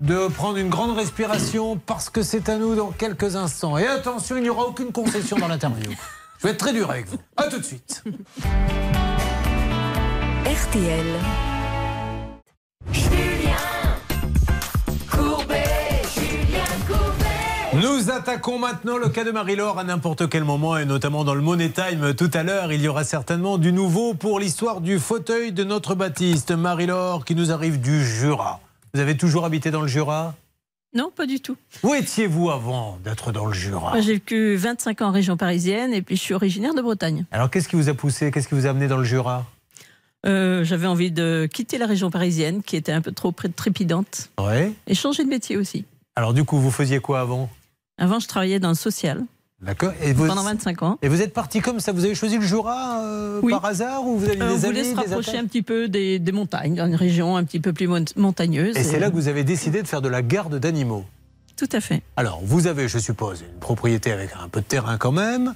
de 0.00 0.28
prendre 0.28 0.56
une 0.56 0.68
grande 0.68 0.96
respiration 0.96 1.76
parce 1.76 2.10
que 2.10 2.22
c'est 2.22 2.48
à 2.48 2.56
nous 2.56 2.74
dans 2.74 2.90
quelques 2.90 3.36
instants. 3.36 3.78
Et 3.78 3.86
attention, 3.86 4.36
il 4.36 4.42
n'y 4.42 4.50
aura 4.50 4.64
aucune 4.64 4.92
concession 4.92 5.38
dans 5.38 5.48
l'interview. 5.48 5.90
Je 6.38 6.46
vais 6.46 6.52
être 6.52 6.58
très 6.58 6.72
dur 6.72 6.90
avec 6.90 7.06
vous. 7.08 7.18
À 7.36 7.44
tout 7.44 7.58
de 7.58 7.64
suite. 7.64 8.02
RTL. 10.44 11.49
Attaquons 18.20 18.58
maintenant 18.58 18.98
le 18.98 19.08
cas 19.08 19.24
de 19.24 19.30
Marie-Laure 19.30 19.78
à 19.78 19.84
n'importe 19.84 20.28
quel 20.28 20.44
moment 20.44 20.76
et 20.76 20.84
notamment 20.84 21.24
dans 21.24 21.32
le 21.34 21.40
Money 21.40 21.70
Time 21.70 22.12
tout 22.14 22.28
à 22.34 22.42
l'heure. 22.42 22.70
Il 22.70 22.82
y 22.82 22.86
aura 22.88 23.02
certainement 23.02 23.56
du 23.56 23.72
nouveau 23.72 24.12
pour 24.12 24.38
l'histoire 24.38 24.82
du 24.82 24.98
fauteuil 24.98 25.52
de 25.52 25.64
notre 25.64 25.94
Baptiste. 25.94 26.50
Marie-Laure 26.50 27.24
qui 27.24 27.34
nous 27.34 27.50
arrive 27.50 27.80
du 27.80 28.04
Jura. 28.04 28.60
Vous 28.92 29.00
avez 29.00 29.16
toujours 29.16 29.46
habité 29.46 29.70
dans 29.70 29.80
le 29.80 29.88
Jura? 29.88 30.34
Non, 30.94 31.10
pas 31.10 31.24
du 31.24 31.40
tout. 31.40 31.56
Où 31.82 31.94
étiez-vous 31.94 32.50
avant 32.50 32.98
d'être 33.02 33.32
dans 33.32 33.46
le 33.46 33.54
Jura? 33.54 33.98
J'ai 34.02 34.14
vécu 34.14 34.54
25 34.56 35.00
ans 35.00 35.08
en 35.08 35.12
région 35.12 35.38
parisienne 35.38 35.94
et 35.94 36.02
puis 36.02 36.16
je 36.16 36.20
suis 36.20 36.34
originaire 36.34 36.74
de 36.74 36.82
Bretagne. 36.82 37.24
Alors 37.32 37.48
qu'est-ce 37.48 37.68
qui 37.70 37.76
vous 37.76 37.88
a 37.88 37.94
poussé? 37.94 38.30
Qu'est-ce 38.30 38.48
qui 38.48 38.54
vous 38.54 38.66
a 38.66 38.70
amené 38.70 38.86
dans 38.86 38.98
le 38.98 39.04
Jura? 39.04 39.46
Euh, 40.26 40.62
J'avais 40.62 40.86
envie 40.86 41.10
de 41.10 41.48
quitter 41.50 41.78
la 41.78 41.86
région 41.86 42.10
parisienne 42.10 42.62
qui 42.62 42.76
était 42.76 42.92
un 42.92 43.00
peu 43.00 43.12
trop 43.12 43.32
trépidante 43.56 44.28
Ouais. 44.38 44.72
et 44.86 44.94
changer 44.94 45.24
de 45.24 45.30
métier 45.30 45.56
aussi. 45.56 45.86
Alors 46.16 46.34
du 46.34 46.44
coup, 46.44 46.58
vous 46.58 46.70
faisiez 46.70 47.00
quoi 47.00 47.20
avant? 47.20 47.48
Avant, 48.00 48.18
je 48.18 48.26
travaillais 48.26 48.58
dans 48.58 48.70
le 48.70 48.74
social 48.74 49.22
D'accord. 49.62 49.92
Pendant 50.16 50.42
25 50.42 50.82
ans. 50.82 50.98
et 51.02 51.08
vous 51.08 51.20
êtes 51.20 51.34
parti 51.34 51.60
comme 51.60 51.80
ça? 51.80 51.92
Vous 51.92 52.06
avez 52.06 52.14
choisi 52.14 52.36
le 52.38 52.42
Jura 52.42 53.02
euh, 53.04 53.40
Oui. 53.42 53.52
par 53.52 53.62
hasard 53.66 54.06
ou 54.06 54.16
vous 54.16 54.24
aviez 54.24 54.40
Euh, 54.40 54.48
des 54.48 54.54
on 54.54 54.56
voulait 54.56 54.80
amis 54.80 54.90
se 54.90 54.94
rapprocher 54.96 55.36
un 55.36 55.44
petit 55.44 55.60
peu 55.60 55.86
des, 55.88 56.18
des 56.18 56.32
montagnes, 56.32 56.76
dans 56.76 56.86
une 56.86 56.94
région 56.94 57.36
un 57.36 57.44
petit 57.44 57.60
peu 57.60 57.74
plus 57.74 57.86
mon- 57.86 58.02
montagneuse. 58.16 58.74
Et 58.76 58.82
c'est 58.82 58.98
là 58.98 59.10
que 59.10 59.14
vous 59.14 59.28
avez 59.28 59.44
décidé 59.44 59.82
de 59.82 59.86
faire 59.86 60.00
de 60.00 60.08
la 60.08 60.22
garde 60.22 60.58
d'animaux. 60.58 61.04
Tout 61.56 61.68
à 61.72 61.80
fait. 61.82 62.00
Alors, 62.16 62.40
vous 62.42 62.68
avez, 62.68 62.88
je 62.88 62.96
suppose, 62.98 63.42
une 63.42 63.60
propriété 63.60 64.12
avec 64.12 64.30
un 64.42 64.48
peu 64.48 64.60
de 64.62 64.66
terrain 64.66 64.96
quand 64.96 65.12
même. 65.12 65.52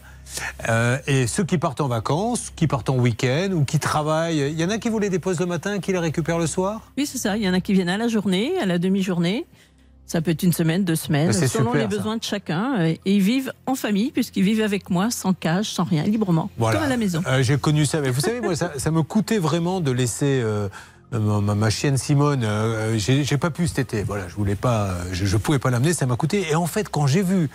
Euh, 0.68 0.98
et 1.06 1.26
ceux 1.26 1.44
qui 1.44 1.56
partent 1.56 1.80
en 1.80 1.88
vacances, 1.88 2.52
qui 2.54 2.66
partent 2.66 2.90
en 2.90 2.98
week-end 2.98 3.52
ou 3.54 3.64
qui 3.64 3.78
travaillent, 3.78 4.50
il 4.52 4.60
y 4.60 4.64
en 4.66 4.68
a 4.68 4.76
qui 4.76 4.90
vous 4.90 4.98
les 4.98 5.08
déposent 5.08 5.40
le 5.40 5.46
matin, 5.46 5.78
qui 5.78 5.92
les 5.92 5.98
récupèrent 5.98 6.38
le 6.38 6.46
soir? 6.46 6.82
Oui, 6.98 7.06
c'est 7.06 7.16
ça. 7.16 7.38
Il 7.38 7.42
y 7.42 7.48
en 7.48 7.54
a 7.54 7.60
qui 7.62 7.72
viennent 7.72 7.88
à 7.88 7.96
la 7.96 8.08
journée, 8.08 8.52
à 8.60 8.66
la 8.66 8.78
demi-journée. 8.78 9.46
Ça 10.06 10.20
peut 10.20 10.30
être 10.32 10.42
une 10.42 10.52
semaine, 10.52 10.84
deux 10.84 10.96
semaines, 10.96 11.32
selon 11.32 11.48
super, 11.48 11.74
les 11.74 11.80
ça. 11.82 11.86
besoins 11.86 12.16
de 12.18 12.22
chacun. 12.22 12.84
Et 12.84 13.00
ils 13.06 13.20
vivent 13.22 13.52
en 13.66 13.74
famille, 13.74 14.10
puisqu'ils 14.10 14.42
vivent 14.44 14.60
avec 14.62 14.90
moi, 14.90 15.10
sans 15.10 15.32
cage, 15.32 15.66
sans 15.70 15.84
rien, 15.84 16.02
librement, 16.04 16.50
Voilà. 16.58 16.76
comme 16.78 16.86
à 16.86 16.90
la 16.90 16.96
maison. 16.98 17.22
Euh, 17.26 17.42
J'ai 17.42 17.56
connu 17.58 17.86
ça. 17.86 18.00
Mais 18.00 18.10
vous 18.10 18.20
savez, 18.20 18.40
moi, 18.40 18.54
ça, 18.54 18.72
ça 18.76 18.90
me 18.90 19.02
coûtait 19.02 19.38
vraiment 19.38 19.80
de 19.80 19.90
laisser. 19.90 20.40
euh, 20.44 20.68
ma, 21.10 21.70
chienne 21.70 21.96
Simone, 21.96 22.42
euh, 22.44 22.98
j'ai 22.98 23.38
pas 23.38 23.50
pu 23.50 23.66
cet 23.68 23.78
été. 23.78 24.02
Voilà, 24.02 24.26
je 24.28 24.34
voulais 24.34 24.56
pas, 24.56 24.86
euh, 24.88 25.04
je, 25.12 25.24
je 25.26 25.36
pouvais 25.36 25.58
pas 25.60 25.70
l'amener, 25.70 25.92
ça 25.94 26.06
m'a 26.06 26.16
coûté. 26.16 26.46
Et 26.50 26.54
en 26.56 26.66
fait, 26.66 26.88
quand 26.88 27.06
j'ai 27.06 27.22
vu 27.22 27.48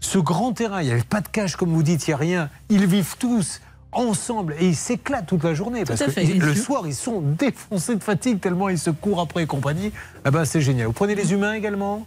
ce 0.00 0.18
grand 0.18 0.52
terrain, 0.52 0.82
il 0.82 0.86
n'y 0.86 0.92
avait 0.92 1.02
pas 1.02 1.22
de 1.22 1.28
cage 1.28 1.56
comme 1.56 1.70
vous 1.70 1.82
dites, 1.82 2.06
il 2.06 2.10
n'y 2.10 2.14
a 2.14 2.18
rien. 2.18 2.50
Ils 2.68 2.86
vivent 2.86 3.16
tous 3.18 3.60
ensemble 3.92 4.54
et 4.60 4.66
ils 4.68 4.76
s'éclatent 4.76 5.26
toute 5.26 5.44
la 5.44 5.54
journée 5.54 5.84
parce 5.84 6.02
que 6.02 6.10
fait. 6.10 6.24
ils- 6.24 6.38
le 6.40 6.54
soir 6.54 6.82
ils 6.86 6.94
sont 6.94 7.20
défoncés 7.22 7.94
de 7.96 8.02
fatigue 8.02 8.40
tellement 8.40 8.68
ils 8.68 8.78
se 8.78 8.90
courent 8.90 9.20
après 9.20 9.44
et 9.44 9.46
compagnie. 9.46 9.92
Ah 10.24 10.30
ben 10.30 10.44
c'est 10.44 10.60
génial. 10.60 10.86
Vous 10.88 10.92
prenez 10.92 11.14
les 11.14 11.32
humains 11.32 11.54
également? 11.54 12.06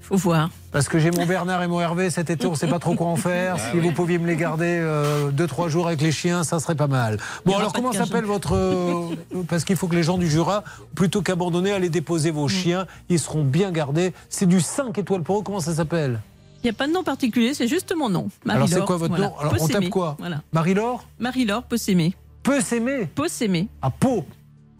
Faut 0.00 0.16
voir. 0.16 0.50
Parce 0.72 0.88
que 0.88 0.98
j'ai 0.98 1.12
mon 1.12 1.24
Bernard 1.26 1.62
et 1.62 1.68
mon 1.68 1.80
Hervé 1.80 2.10
cet 2.10 2.28
été, 2.30 2.46
on 2.46 2.50
ne 2.52 2.56
sait 2.56 2.66
pas 2.66 2.80
trop 2.80 2.94
quoi 2.94 3.06
en 3.06 3.16
faire. 3.16 3.54
Ah 3.58 3.70
si 3.70 3.78
vous 3.78 3.92
pouviez 3.92 4.18
me 4.18 4.26
les 4.26 4.34
garder 4.36 4.66
euh, 4.80 5.30
deux, 5.30 5.46
trois 5.46 5.68
jours 5.68 5.86
avec 5.86 6.00
les 6.00 6.10
chiens, 6.10 6.42
ça 6.42 6.58
serait 6.58 6.74
pas 6.74 6.88
mal. 6.88 7.18
Bon, 7.46 7.56
alors 7.56 7.72
comment 7.72 7.92
s'appelle 7.92 8.24
votre. 8.24 8.56
euh, 8.56 9.14
parce 9.48 9.62
qu'il 9.64 9.76
faut 9.76 9.86
que 9.86 9.94
les 9.94 10.02
gens 10.02 10.18
du 10.18 10.28
Jura, 10.28 10.64
plutôt 10.96 11.22
qu'abandonner, 11.22 11.72
allez 11.72 11.88
déposer 11.90 12.32
Mm. 12.32 12.34
vos 12.34 12.48
chiens. 12.48 12.86
Ils 13.08 13.20
seront 13.20 13.44
bien 13.44 13.70
gardés. 13.70 14.12
C'est 14.28 14.46
du 14.46 14.60
5 14.60 14.98
étoiles 14.98 15.22
pour 15.22 15.38
eux. 15.38 15.42
Comment 15.44 15.60
ça 15.60 15.74
s'appelle? 15.74 16.20
Il 16.62 16.66
n'y 16.66 16.70
a 16.70 16.74
pas 16.74 16.86
de 16.86 16.92
nom 16.92 17.02
particulier, 17.02 17.54
c'est 17.54 17.66
juste 17.66 17.92
mon 17.96 18.08
nom. 18.08 18.28
Alors, 18.48 18.68
c'est 18.68 18.84
quoi 18.84 18.96
votre 18.96 19.14
voilà. 19.14 19.30
nom 19.30 19.38
Alors, 19.38 19.52
on 19.54 19.56
Possémé, 19.56 19.80
tape 19.80 19.90
quoi 19.90 20.16
voilà. 20.18 20.42
Marie-Laure 20.52 21.04
Marie-Laure 21.18 21.64
Possémé. 21.64 22.14
Peut 22.44 22.60
s'aimer 22.60 23.06
Peut 23.06 23.28
s'aimer. 23.28 23.68
À 23.80 23.90
Pau. 23.90 24.24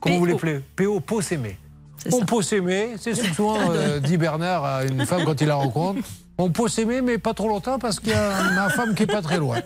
Comment 0.00 0.18
vous 0.18 0.26
l'appelez 0.26 0.60
P.O. 0.76 1.02
C'est 1.20 1.38
On 2.12 2.24
peut 2.24 2.42
s'aimer, 2.42 2.90
c'est 2.98 3.14
souvent 3.14 3.56
euh, 3.70 4.00
dit 4.00 4.16
Bernard 4.16 4.64
à 4.64 4.84
une 4.84 5.06
femme 5.06 5.24
quand 5.24 5.40
il 5.40 5.48
la 5.48 5.56
rencontre. 5.56 6.00
On 6.38 6.50
peut 6.50 6.68
s'aimer, 6.68 7.02
mais 7.02 7.18
pas 7.18 7.34
trop 7.34 7.48
longtemps 7.48 7.78
parce 7.78 8.00
qu'il 8.00 8.10
y 8.10 8.14
a 8.14 8.50
ma 8.52 8.68
femme 8.70 8.94
qui 8.94 9.04
est 9.04 9.06
pas 9.06 9.22
très 9.22 9.38
loin. 9.38 9.58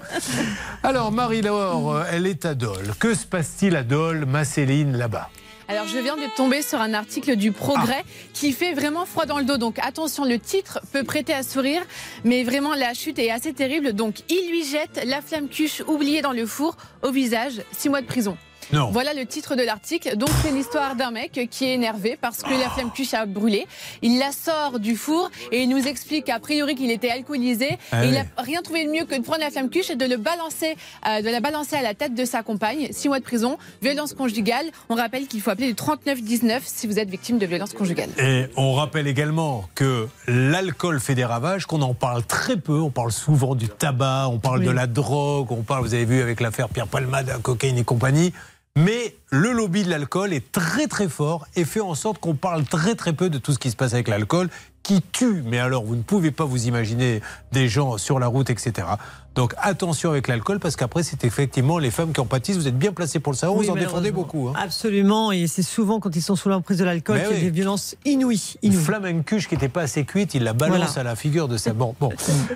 Alors, 0.82 1.12
Marie-Laure, 1.12 2.02
elle 2.10 2.26
est 2.26 2.44
à 2.44 2.54
Dole. 2.54 2.92
Que 2.98 3.14
se 3.14 3.24
passe-t-il 3.24 3.76
à 3.76 3.82
Dole, 3.82 4.26
ma 4.26 4.44
Céline, 4.44 4.96
là-bas? 4.96 5.30
Alors, 5.68 5.88
je 5.88 5.98
viens 5.98 6.16
de 6.16 6.22
tomber 6.36 6.62
sur 6.62 6.80
un 6.80 6.94
article 6.94 7.34
du 7.34 7.50
Progrès 7.50 8.04
Ah. 8.04 8.10
qui 8.32 8.52
fait 8.52 8.72
vraiment 8.72 9.04
froid 9.04 9.26
dans 9.26 9.38
le 9.38 9.44
dos. 9.44 9.56
Donc, 9.56 9.78
attention, 9.80 10.24
le 10.24 10.38
titre 10.38 10.78
peut 10.92 11.02
prêter 11.02 11.34
à 11.34 11.42
sourire, 11.42 11.82
mais 12.24 12.44
vraiment, 12.44 12.74
la 12.74 12.94
chute 12.94 13.18
est 13.18 13.30
assez 13.32 13.52
terrible. 13.52 13.92
Donc, 13.92 14.20
il 14.28 14.48
lui 14.48 14.64
jette 14.64 15.00
la 15.04 15.20
flamme 15.20 15.48
cuche 15.48 15.82
oubliée 15.88 16.22
dans 16.22 16.32
le 16.32 16.46
four 16.46 16.76
au 17.02 17.10
visage, 17.10 17.62
six 17.72 17.88
mois 17.88 18.00
de 18.00 18.06
prison. 18.06 18.36
Non. 18.72 18.90
Voilà 18.90 19.14
le 19.14 19.26
titre 19.26 19.54
de 19.56 19.62
l'article. 19.62 20.16
Donc, 20.16 20.28
c'est 20.42 20.50
l'histoire 20.50 20.96
d'un 20.96 21.10
mec 21.10 21.48
qui 21.50 21.64
est 21.64 21.74
énervé 21.74 22.18
parce 22.20 22.42
que 22.42 22.50
la 22.50 22.68
flamme 22.70 22.90
cuche 22.92 23.14
a 23.14 23.26
brûlé. 23.26 23.66
Il 24.02 24.18
la 24.18 24.32
sort 24.32 24.78
du 24.80 24.96
four 24.96 25.30
et 25.52 25.62
il 25.62 25.68
nous 25.68 25.86
explique 25.86 26.28
a 26.28 26.38
priori 26.40 26.74
qu'il 26.74 26.90
était 26.90 27.10
alcoolisé. 27.10 27.78
Ah 27.92 28.04
et 28.04 28.08
il 28.08 28.14
oui. 28.14 28.18
a 28.36 28.42
rien 28.42 28.62
trouvé 28.62 28.84
de 28.84 28.90
mieux 28.90 29.04
que 29.04 29.14
de 29.14 29.22
prendre 29.22 29.40
la 29.40 29.50
flamme 29.50 29.70
cuche 29.70 29.90
et 29.90 29.96
de 29.96 30.04
le 30.06 30.16
balancer, 30.16 30.76
euh, 31.08 31.22
de 31.22 31.28
la 31.28 31.40
balancer 31.40 31.76
à 31.76 31.82
la 31.82 31.94
tête 31.94 32.14
de 32.14 32.24
sa 32.24 32.42
compagne. 32.42 32.88
Six 32.90 33.08
mois 33.08 33.18
de 33.18 33.24
prison, 33.24 33.58
violence 33.82 34.14
conjugale. 34.14 34.66
On 34.88 34.94
rappelle 34.94 35.26
qu'il 35.26 35.40
faut 35.40 35.50
appeler 35.50 35.68
le 35.68 35.74
3919 35.74 36.62
si 36.66 36.86
vous 36.86 36.98
êtes 36.98 37.08
victime 37.08 37.38
de 37.38 37.46
violence 37.46 37.72
conjugale. 37.72 38.10
Et 38.18 38.46
on 38.56 38.72
rappelle 38.74 39.06
également 39.06 39.68
que 39.74 40.08
l'alcool 40.26 41.00
fait 41.00 41.14
des 41.14 41.24
ravages, 41.24 41.66
qu'on 41.66 41.82
en 41.82 41.94
parle 41.94 42.24
très 42.24 42.56
peu. 42.56 42.80
On 42.80 42.90
parle 42.90 43.12
souvent 43.12 43.54
du 43.54 43.68
tabac, 43.68 44.28
on 44.28 44.38
parle 44.38 44.62
de 44.62 44.70
la 44.70 44.86
drogue, 44.86 45.52
on 45.52 45.62
parle, 45.62 45.82
vous 45.84 45.94
avez 45.94 46.04
vu 46.04 46.20
avec 46.20 46.40
l'affaire 46.40 46.68
Pierre 46.68 46.88
Palmade, 46.88 47.28
la 47.28 47.38
cocaïne 47.38 47.78
et 47.78 47.84
compagnie. 47.84 48.32
Mais 48.76 49.16
le 49.30 49.52
lobby 49.52 49.84
de 49.84 49.90
l'alcool 49.90 50.34
est 50.34 50.52
très 50.52 50.86
très 50.86 51.08
fort 51.08 51.46
et 51.56 51.64
fait 51.64 51.80
en 51.80 51.94
sorte 51.94 52.18
qu'on 52.18 52.34
parle 52.34 52.64
très 52.64 52.94
très 52.94 53.14
peu 53.14 53.30
de 53.30 53.38
tout 53.38 53.52
ce 53.52 53.58
qui 53.58 53.70
se 53.70 53.76
passe 53.76 53.94
avec 53.94 54.06
l'alcool 54.06 54.50
qui 54.86 55.02
tue. 55.12 55.42
Mais 55.44 55.58
alors, 55.58 55.84
vous 55.84 55.96
ne 55.96 56.02
pouvez 56.02 56.30
pas 56.30 56.44
vous 56.44 56.68
imaginer 56.68 57.20
des 57.50 57.68
gens 57.68 57.98
sur 57.98 58.20
la 58.20 58.28
route, 58.28 58.50
etc. 58.50 58.86
Donc 59.34 59.52
attention 59.60 60.08
avec 60.10 60.28
l'alcool 60.28 60.60
parce 60.60 60.76
qu'après, 60.76 61.02
c'est 61.02 61.22
effectivement 61.24 61.76
les 61.78 61.90
femmes 61.90 62.12
qui 62.14 62.20
en 62.20 62.24
pâtissent. 62.24 62.56
Vous 62.56 62.68
êtes 62.68 62.78
bien 62.78 62.92
placé 62.92 63.20
pour 63.20 63.32
le 63.34 63.36
savoir, 63.36 63.58
Oui, 63.58 63.66
vous 63.66 63.72
en 63.72 63.74
défendez 63.74 64.10
beaucoup. 64.10 64.48
hein. 64.48 64.54
Absolument, 64.58 65.30
et 65.30 65.46
c'est 65.46 65.62
souvent 65.62 66.00
quand 66.00 66.16
ils 66.16 66.22
sont 66.22 66.36
sous 66.36 66.48
l'emprise 66.48 66.78
de 66.78 66.84
l'alcool 66.84 67.18
qu'il 67.18 67.26
y 67.26 67.32
a 67.32 67.36
oui. 67.36 67.42
des 67.42 67.50
violences 67.50 67.96
inouïes. 68.06 68.54
Une 68.62 68.72
inouïes. 68.72 68.82
flamencuche 68.84 69.46
qui 69.46 69.54
n'était 69.54 69.68
pas 69.68 69.82
assez 69.82 70.04
cuite, 70.04 70.32
il 70.34 70.42
la 70.42 70.54
balance 70.54 70.94
Voilà. 70.94 71.00
à 71.00 71.02
la 71.02 71.16
figure 71.16 71.48
de 71.48 71.58
sa. 71.58 71.74
Bon, 71.74 71.94
bon. 72.00 72.12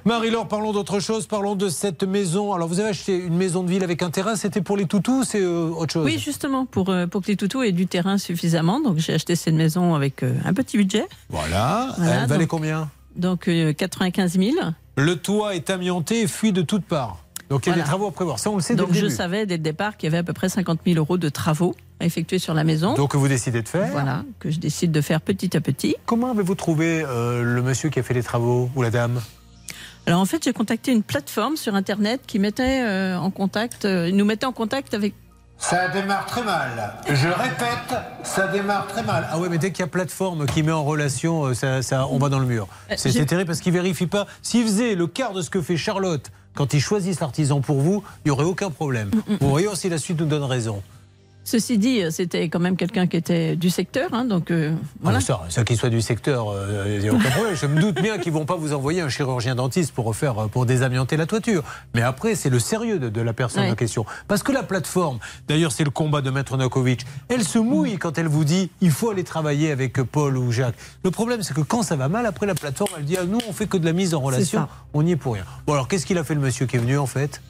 Marie-Laure, 0.07 0.48
parlons 0.48 0.73
d'autre 0.73 1.01
chose. 1.01 1.27
Parlons 1.27 1.55
de 1.55 1.69
cette 1.69 2.02
maison. 2.02 2.55
Alors, 2.55 2.66
vous 2.66 2.81
avez 2.81 2.89
acheté 2.89 3.15
une 3.15 3.36
maison 3.36 3.62
de 3.62 3.69
ville 3.69 3.85
avec 3.85 4.02
un 4.02 4.09
terrain. 4.11 4.35
C'était 4.36 4.62
pour 4.62 4.78
les 4.78 4.86
toutous 4.86 5.24
C'est 5.24 5.43
euh, 5.43 5.69
autre 5.77 5.93
chose? 5.93 6.05
Oui, 6.07 6.19
justement, 6.19 6.65
pour, 6.65 6.89
euh, 6.89 7.07
pour 7.07 7.20
que 7.20 7.27
les 7.27 7.36
toutous 7.36 7.62
aient 7.62 7.73
du 7.73 7.89
terrain 7.89 8.16
suffisamment. 8.16 8.81
Donc, 8.81 8.97
j'ai 8.97 9.12
acheté 9.12 9.36
cette 9.36 9.52
maison 9.55 9.94
avec 9.94 10.23
euh, 10.23 10.32
un 10.47 10.55
petit 10.55 10.78
budget. 10.78 11.05
Voilà. 11.28 11.94
Voilà, 11.98 12.19
Elle 12.22 12.28
valait 12.28 12.40
donc- 12.44 12.51
combien 12.51 12.90
Donc, 13.16 13.48
euh, 13.48 13.72
95 13.72 14.38
000. 14.38 14.56
Le 14.97 15.16
toit 15.16 15.55
est 15.56 15.70
amianté 15.70 16.22
et 16.22 16.26
fuit 16.26 16.52
de 16.52 16.62
toutes 16.62 16.84
parts. 16.84 17.18
Donc, 17.48 17.66
il 17.66 17.70
y 17.70 17.72
a 17.72 17.74
Voilà. 17.74 17.82
des 17.84 17.88
travaux 17.88 18.06
à 18.06 18.12
prévoir. 18.12 18.38
Ça, 18.38 18.51
on 18.51 18.56
le 18.56 18.62
sait 18.62 18.74
dès 18.74 18.78
Donc, 18.82 18.90
le 18.90 18.94
je 18.94 19.01
début. 19.06 19.14
savais 19.14 19.44
dès 19.47 19.56
le 19.56 19.62
départ 19.62 19.97
qu'il 19.97 20.06
y 20.06 20.10
avait 20.12 20.18
à 20.18 20.22
peu 20.22 20.32
près 20.32 20.48
50 20.48 20.80
000 20.86 20.98
euros 20.98 21.18
de 21.18 21.28
travaux 21.28 21.74
à 21.98 22.06
effectuer 22.06 22.38
sur 22.38 22.55
la 22.55 22.62
maison. 22.62 22.94
Donc, 22.94 23.14
vous 23.16 23.26
décidez 23.28 23.60
de 23.62 23.68
faire. 23.68 23.90
Voilà, 23.90 24.24
que 24.38 24.51
je 24.51 24.60
décide 24.60 24.92
de 24.92 25.01
faire 25.01 25.20
petit 25.20 25.56
à 25.56 25.60
petit. 25.60 25.97
Comment 26.06 26.30
avez-vous 26.30 26.55
trouvé 26.55 27.02
euh, 27.05 27.42
le 27.42 27.60
monsieur 27.62 27.88
qui 27.90 27.98
a 27.98 28.02
fait 28.05 28.14
les 28.14 28.22
travaux 28.22 28.70
ou 28.76 28.82
la 28.82 28.90
dame? 28.90 29.20
Alors 30.06 30.20
en 30.20 30.24
fait, 30.24 30.42
j'ai 30.44 30.52
contacté 30.52 30.92
une 30.92 31.02
plateforme 31.02 31.56
sur 31.56 31.74
Internet 31.74 32.22
qui 32.26 32.38
mettait 32.38 32.82
euh, 32.82 33.18
en 33.18 33.30
contact, 33.30 33.84
euh, 33.84 34.10
nous 34.12 34.24
mettait 34.24 34.47
en 34.47 34.52
contact 34.52 34.94
avec. 34.94 35.14
Ça 35.61 35.89
démarre 35.89 36.24
très 36.27 36.43
mal. 36.43 36.95
Je 37.07 37.28
répète, 37.28 37.95
ça 38.24 38.49
démarre 38.49 38.87
très 38.87 39.03
mal. 39.03 39.28
Ah 39.31 39.39
ouais, 39.39 39.49
mais 39.51 39.59
dès 39.59 39.70
qu'il 39.73 39.81
y 39.81 39.85
a 39.85 39.87
plateforme 39.89 40.47
qui 40.47 40.62
met 40.62 40.73
en 40.73 40.85
relation, 40.85 41.45
euh, 41.45 41.55
ça, 41.55 41.82
ça- 41.82 42.07
on 42.09 42.19
va 42.19 42.28
dans 42.31 42.39
le 42.39 42.47
mur. 42.47 42.66
Euh, 42.91 42.95
C'est 42.97 43.27
terrible 43.27 43.47
parce 43.49 43.61
qu'ils 43.61 43.74
vérifient 43.74 44.07
pas. 44.07 44.27
S'ils 44.43 44.65
faisaient 44.65 44.95
le 44.95 45.07
quart 45.07 45.32
de 45.35 45.43
ce 45.43 45.51
que 45.51 45.61
fait 45.61 45.77
Charlotte 45.77 46.31
quand 46.55 46.73
ils 46.73 46.81
choisissent 46.81 47.20
l'artisan 47.20 47.61
pour 47.61 47.81
vous, 47.81 48.03
il 48.24 48.28
n'y 48.28 48.31
aurait 48.32 48.45
aucun 48.45 48.70
problème. 48.70 49.11
Mm, 49.28 49.35
Vous 49.41 49.51
voyez 49.51 49.69
si 49.74 49.89
la 49.91 49.99
suite 49.99 50.19
nous 50.19 50.27
donne 50.27 50.43
raison. 50.45 50.82
Ceci 51.43 51.79
dit, 51.79 52.03
c'était 52.11 52.49
quand 52.49 52.61
même 52.61 52.77
quelqu'un 52.77 53.07
qui 53.07 53.17
était 53.17 53.57
du 53.57 53.71
secteur, 53.71 54.11
hein, 54.12 54.25
donc 54.25 54.51
euh, 54.51 54.73
voilà. 55.01 55.19
Ah, 55.19 55.21
ça, 55.23 55.41
ça 55.49 55.65
qu'il 55.65 55.77
soit 55.77 55.89
du 55.89 56.01
secteur, 56.03 56.51
euh, 56.51 56.85
il 56.97 57.01
n'y 57.01 57.09
a 57.09 57.12
aucun 57.15 57.31
problème. 57.31 57.57
Je 57.57 57.67
me 57.67 57.81
doute 57.81 58.01
bien 58.01 58.19
qu'ils 58.19 58.33
vont 58.33 58.45
pas 58.45 58.55
vous 58.57 58.73
envoyer 58.73 59.01
un 59.01 59.09
chirurgien 59.09 59.55
dentiste 59.57 59.93
pour 59.93 60.05
refaire, 60.05 60.39
euh, 60.39 60.47
pour 60.49 60.65
désamianter 60.67 61.17
la 61.17 61.27
toiture. 61.27 61.65
Mais 61.95 62.03
après, 62.03 62.35
c'est 62.37 62.51
le 62.51 62.59
sérieux 62.61 62.99
de, 62.99 63.09
de 63.09 63.21
la 63.21 63.33
personne 63.33 63.65
Ouais. 63.65 63.71
en 63.71 63.75
question. 63.75 64.05
Parce 64.29 64.43
que 64.43 64.53
la 64.53 64.62
plateforme, 64.62 65.19
d'ailleurs, 65.49 65.73
c'est 65.73 65.83
le 65.83 65.91
combat 65.91 66.21
de 66.21 66.31
Maître 66.31 66.57
Nokovic, 66.57 67.05
elle 67.29 67.43
se 67.43 67.59
mouille 67.59 67.97
quand 67.99 68.17
elle 68.19 68.29
vous 68.29 68.45
dit 68.45 68.71
il 68.81 68.91
faut 68.93 69.11
aller 69.11 69.25
travailler 69.25 69.73
avec 69.73 69.95
Paul 70.03 70.37
ou 70.37 70.53
Jacques. 70.53 70.77
Le 71.03 71.11
problème, 71.11 71.43
c'est 71.43 71.55
que 71.55 71.62
quand 71.62 71.83
ça 71.83 71.97
va 71.97 72.09
mal, 72.09 72.27
après 72.27 72.47
la 72.47 72.55
plateforme, 72.55 72.93
elle 72.99 73.05
dit 73.07 73.17
ah, 73.19 73.25
nous, 73.25 73.39
on 73.49 73.53
fait 73.53 73.67
que 73.67 73.79
de 73.79 73.87
la 73.87 73.93
mise 73.95 74.15
en 74.15 74.21
relation, 74.21 74.69
on 74.93 75.03
n'y 75.03 75.12
est 75.12 75.17
pour 75.17 75.35
rien. 75.35 75.45
Bon, 75.67 75.73
alors, 75.73 75.89
qu'est-ce 75.89 76.07
qu'il 76.07 76.19
a 76.19 76.23
fait 76.23 76.35
le 76.35 76.41
monsieur 76.41 76.67
qui 76.67 76.77
est 76.77 76.81
venu 76.81 76.97
en 76.99 77.07
fait? 77.07 77.41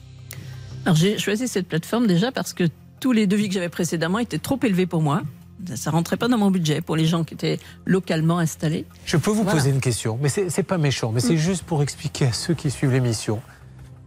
Alors 0.86 0.96
j'ai 0.96 1.18
choisi 1.18 1.46
cette 1.48 1.68
plateforme 1.68 2.06
déjà 2.06 2.32
parce 2.32 2.54
que 2.54 2.64
tous 3.00 3.12
les 3.12 3.26
devis 3.26 3.48
que 3.48 3.54
j'avais 3.54 3.68
précédemment 3.68 4.18
étaient 4.18 4.38
trop 4.38 4.58
élevés 4.62 4.86
pour 4.86 5.02
moi. 5.02 5.22
Ça- 5.66 5.76
Ça 5.76 5.90
rentrait 5.90 6.16
pas 6.16 6.28
dans 6.28 6.38
mon 6.38 6.50
budget 6.50 6.80
pour 6.80 6.96
les 6.96 7.04
gens 7.06 7.24
qui 7.24 7.34
étaient 7.34 7.58
localement 7.84 8.38
installés. 8.38 8.86
Je 9.04 9.16
peux 9.16 9.30
vous 9.30 9.42
Voilà. 9.42 9.58
poser 9.58 9.70
une 9.70 9.80
question, 9.80 10.18
mais 10.22 10.28
c'est 10.28 10.62
pas 10.62 10.78
méchant, 10.78 11.12
mais 11.12 11.20
c'est 11.20 11.34
Mm. 11.34 11.38
juste 11.38 11.62
pour 11.64 11.82
expliquer 11.82 12.26
à 12.26 12.32
ceux 12.32 12.54
qui 12.54 12.70
suivent 12.70 12.92
l'émission. 12.92 13.40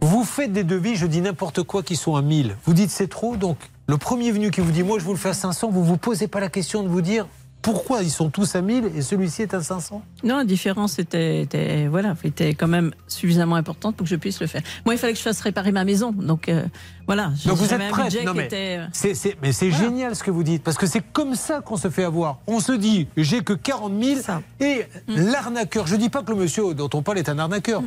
Vous 0.00 0.24
faites 0.24 0.52
des 0.52 0.64
devis, 0.64 0.96
je 0.96 1.06
dis 1.06 1.20
n'importe 1.20 1.62
quoi, 1.62 1.82
qui 1.82 1.96
sont 1.96 2.16
à 2.16 2.22
1000. 2.22 2.56
Vous 2.66 2.74
dites 2.74 2.90
c'est 2.90 3.06
trop, 3.08 3.36
donc 3.36 3.56
le 3.86 3.96
premier 3.98 4.32
venu 4.32 4.50
qui 4.50 4.60
vous 4.60 4.72
dit 4.72 4.82
moi 4.82 4.98
je 4.98 5.04
vous 5.04 5.12
le 5.12 5.18
fais 5.18 5.28
à 5.30 5.34
500, 5.34 5.70
vous 5.70 5.84
vous 5.84 5.96
posez 5.96 6.26
pas 6.28 6.40
la 6.40 6.48
question 6.48 6.82
de 6.82 6.88
vous 6.88 7.00
dire 7.02 7.26
pourquoi 7.64 8.02
ils 8.02 8.10
sont 8.10 8.28
tous 8.28 8.54
à 8.56 8.60
1000 8.60 8.92
et 8.94 9.00
celui-ci 9.00 9.40
est 9.42 9.54
à 9.54 9.62
500 9.62 10.02
Non, 10.22 10.36
la 10.36 10.44
différence 10.44 10.98
était, 10.98 11.40
était, 11.40 11.86
voilà, 11.88 12.14
était 12.22 12.50
quand 12.54 12.68
même 12.68 12.92
suffisamment 13.08 13.56
importante 13.56 13.96
pour 13.96 14.04
que 14.04 14.10
je 14.10 14.16
puisse 14.16 14.38
le 14.40 14.46
faire. 14.46 14.60
Moi, 14.84 14.94
il 14.94 14.98
fallait 14.98 15.14
que 15.14 15.18
je 15.18 15.24
fasse 15.24 15.40
réparer 15.40 15.72
ma 15.72 15.84
maison, 15.84 16.12
donc 16.12 16.50
euh, 16.50 16.62
voilà. 17.06 17.32
Donc 17.46 17.56
vous 17.56 17.72
êtes 17.72 17.88
prête 17.88 18.22
Non, 18.24 18.34
mais 18.34 18.44
était. 18.44 18.76
euh, 18.80 18.86
c'est- 18.92 19.36
Mais 19.42 19.52
c'est 19.52 19.70
génial 19.70 20.14
ce 20.14 20.22
que 20.22 20.30
vous 20.30 20.42
dites, 20.42 20.62
parce 20.62 20.76
que 20.76 20.86
c'est 20.86 21.00
comme 21.00 21.34
ça 21.34 21.62
qu'on 21.62 21.78
se 21.78 21.88
fait 21.88 22.04
avoir. 22.04 22.38
On 22.46 22.60
se 22.60 22.72
dit, 22.72 23.08
j'ai 23.16 23.42
que 23.42 23.54
40 23.54 23.92
000, 23.98 24.20
et 24.60 24.84
Mm. 25.08 25.30
l'arnaqueur, 25.32 25.86
je 25.86 25.96
dis 25.96 26.10
pas 26.10 26.22
que 26.22 26.30
le 26.32 26.36
monsieur 26.36 26.74
dont 26.74 26.90
on 26.92 27.00
parle 27.02 27.16
est 27.18 27.30
un 27.30 27.38
arnaqueur, 27.38 27.82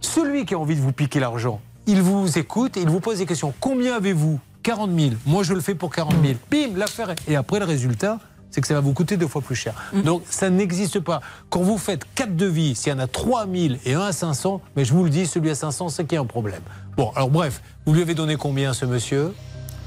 celui 0.00 0.44
qui 0.44 0.54
a 0.54 0.58
envie 0.58 0.74
de 0.76 0.80
vous 0.80 0.92
piquer 0.92 1.20
l'argent, 1.20 1.60
il 1.86 2.02
vous 2.02 2.36
écoute 2.38 2.76
et 2.76 2.80
il 2.82 2.88
vous 2.88 3.00
pose 3.00 3.18
des 3.18 3.26
questions. 3.26 3.54
Combien 3.60 3.94
avez-vous? 3.94 4.40
40 4.64 4.90
000. 4.98 5.10
Moi, 5.26 5.42
je 5.44 5.52
le 5.52 5.60
fais 5.60 5.74
pour 5.74 5.90
40 5.94 6.14
000. 6.22 6.34
Bim, 6.50 6.76
l'affaire. 6.78 7.14
Et 7.28 7.36
après, 7.36 7.58
le 7.58 7.66
résultat, 7.66 8.18
c'est 8.54 8.60
que 8.60 8.68
ça 8.68 8.74
va 8.74 8.80
vous 8.80 8.92
coûter 8.92 9.16
deux 9.16 9.26
fois 9.26 9.42
plus 9.42 9.56
cher. 9.56 9.74
Donc, 10.04 10.22
ça 10.30 10.48
n'existe 10.48 11.00
pas. 11.00 11.20
Quand 11.50 11.62
vous 11.62 11.76
faites 11.76 12.02
quatre 12.14 12.36
devis, 12.36 12.76
s'il 12.76 12.92
y 12.92 12.94
en 12.94 13.00
a 13.00 13.08
3 13.08 13.48
000 13.52 13.74
et 13.84 13.94
un 13.94 14.00
à 14.00 14.12
500, 14.12 14.60
mais 14.76 14.84
je 14.84 14.94
vous 14.94 15.02
le 15.02 15.10
dis, 15.10 15.26
celui 15.26 15.50
à 15.50 15.56
500, 15.56 15.88
c'est 15.88 16.04
qu'il 16.04 16.14
y 16.14 16.18
a 16.18 16.20
un 16.20 16.26
problème. 16.26 16.62
Bon, 16.96 17.10
alors 17.16 17.30
bref, 17.30 17.62
vous 17.84 17.94
lui 17.94 18.02
avez 18.02 18.14
donné 18.14 18.36
combien, 18.36 18.72
ce 18.72 18.84
monsieur? 18.86 19.34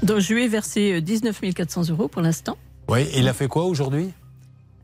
Donc 0.02 0.18
je 0.18 0.34
lui 0.34 0.44
ai 0.44 0.48
versé 0.48 0.92
euh, 0.92 1.00
19 1.00 1.40
400 1.54 1.88
euros 1.88 2.08
pour 2.08 2.20
l'instant. 2.20 2.58
Oui, 2.88 3.00
et 3.00 3.20
il 3.20 3.28
a 3.28 3.32
fait 3.32 3.48
quoi 3.48 3.64
aujourd'hui? 3.64 4.12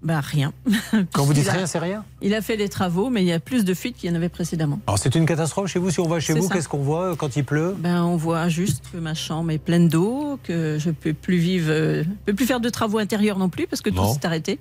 Bah 0.04 0.20
rien. 0.20 0.52
Quand 1.12 1.24
vous 1.24 1.32
dites 1.32 1.48
rien, 1.48 1.66
c'est 1.66 1.78
rien? 1.78 2.04
Il 2.20 2.34
a 2.34 2.42
fait 2.42 2.58
des 2.58 2.68
travaux, 2.68 3.08
mais 3.08 3.22
il 3.22 3.26
y 3.26 3.32
a 3.32 3.40
plus 3.40 3.64
de 3.64 3.72
fuites 3.72 3.96
qu'il 3.96 4.10
y 4.10 4.12
en 4.12 4.16
avait 4.16 4.28
précédemment. 4.28 4.78
Alors, 4.86 4.98
c'est 4.98 5.14
une 5.14 5.24
catastrophe 5.24 5.68
chez 5.70 5.78
vous 5.78 5.90
Si 5.90 5.98
on 6.00 6.06
va 6.08 6.20
chez 6.20 6.34
vous, 6.34 6.46
qu'est-ce 6.48 6.68
qu'on 6.68 6.82
voit 6.82 7.12
euh, 7.12 7.14
quand 7.16 7.36
il 7.36 7.44
pleut? 7.44 7.74
Ben, 7.78 8.02
on 8.02 8.16
voit 8.16 8.48
juste 8.50 8.82
que 8.92 8.98
ma 8.98 9.14
chambre 9.14 9.50
est 9.50 9.58
pleine 9.58 9.88
d'eau, 9.88 10.38
que 10.42 10.76
je 10.78 10.90
peux 10.90 11.14
plus 11.14 11.38
vivre, 11.38 11.68
euh, 11.70 12.04
peux 12.26 12.34
plus 12.34 12.44
faire 12.46 12.60
de 12.60 12.68
travaux 12.68 12.98
intérieurs 12.98 13.38
non 13.38 13.48
plus 13.48 13.66
parce 13.66 13.80
que 13.80 13.88
tout 13.90 13.96
Bon. 13.96 14.12
s'est 14.14 14.26
arrêté. 14.26 14.58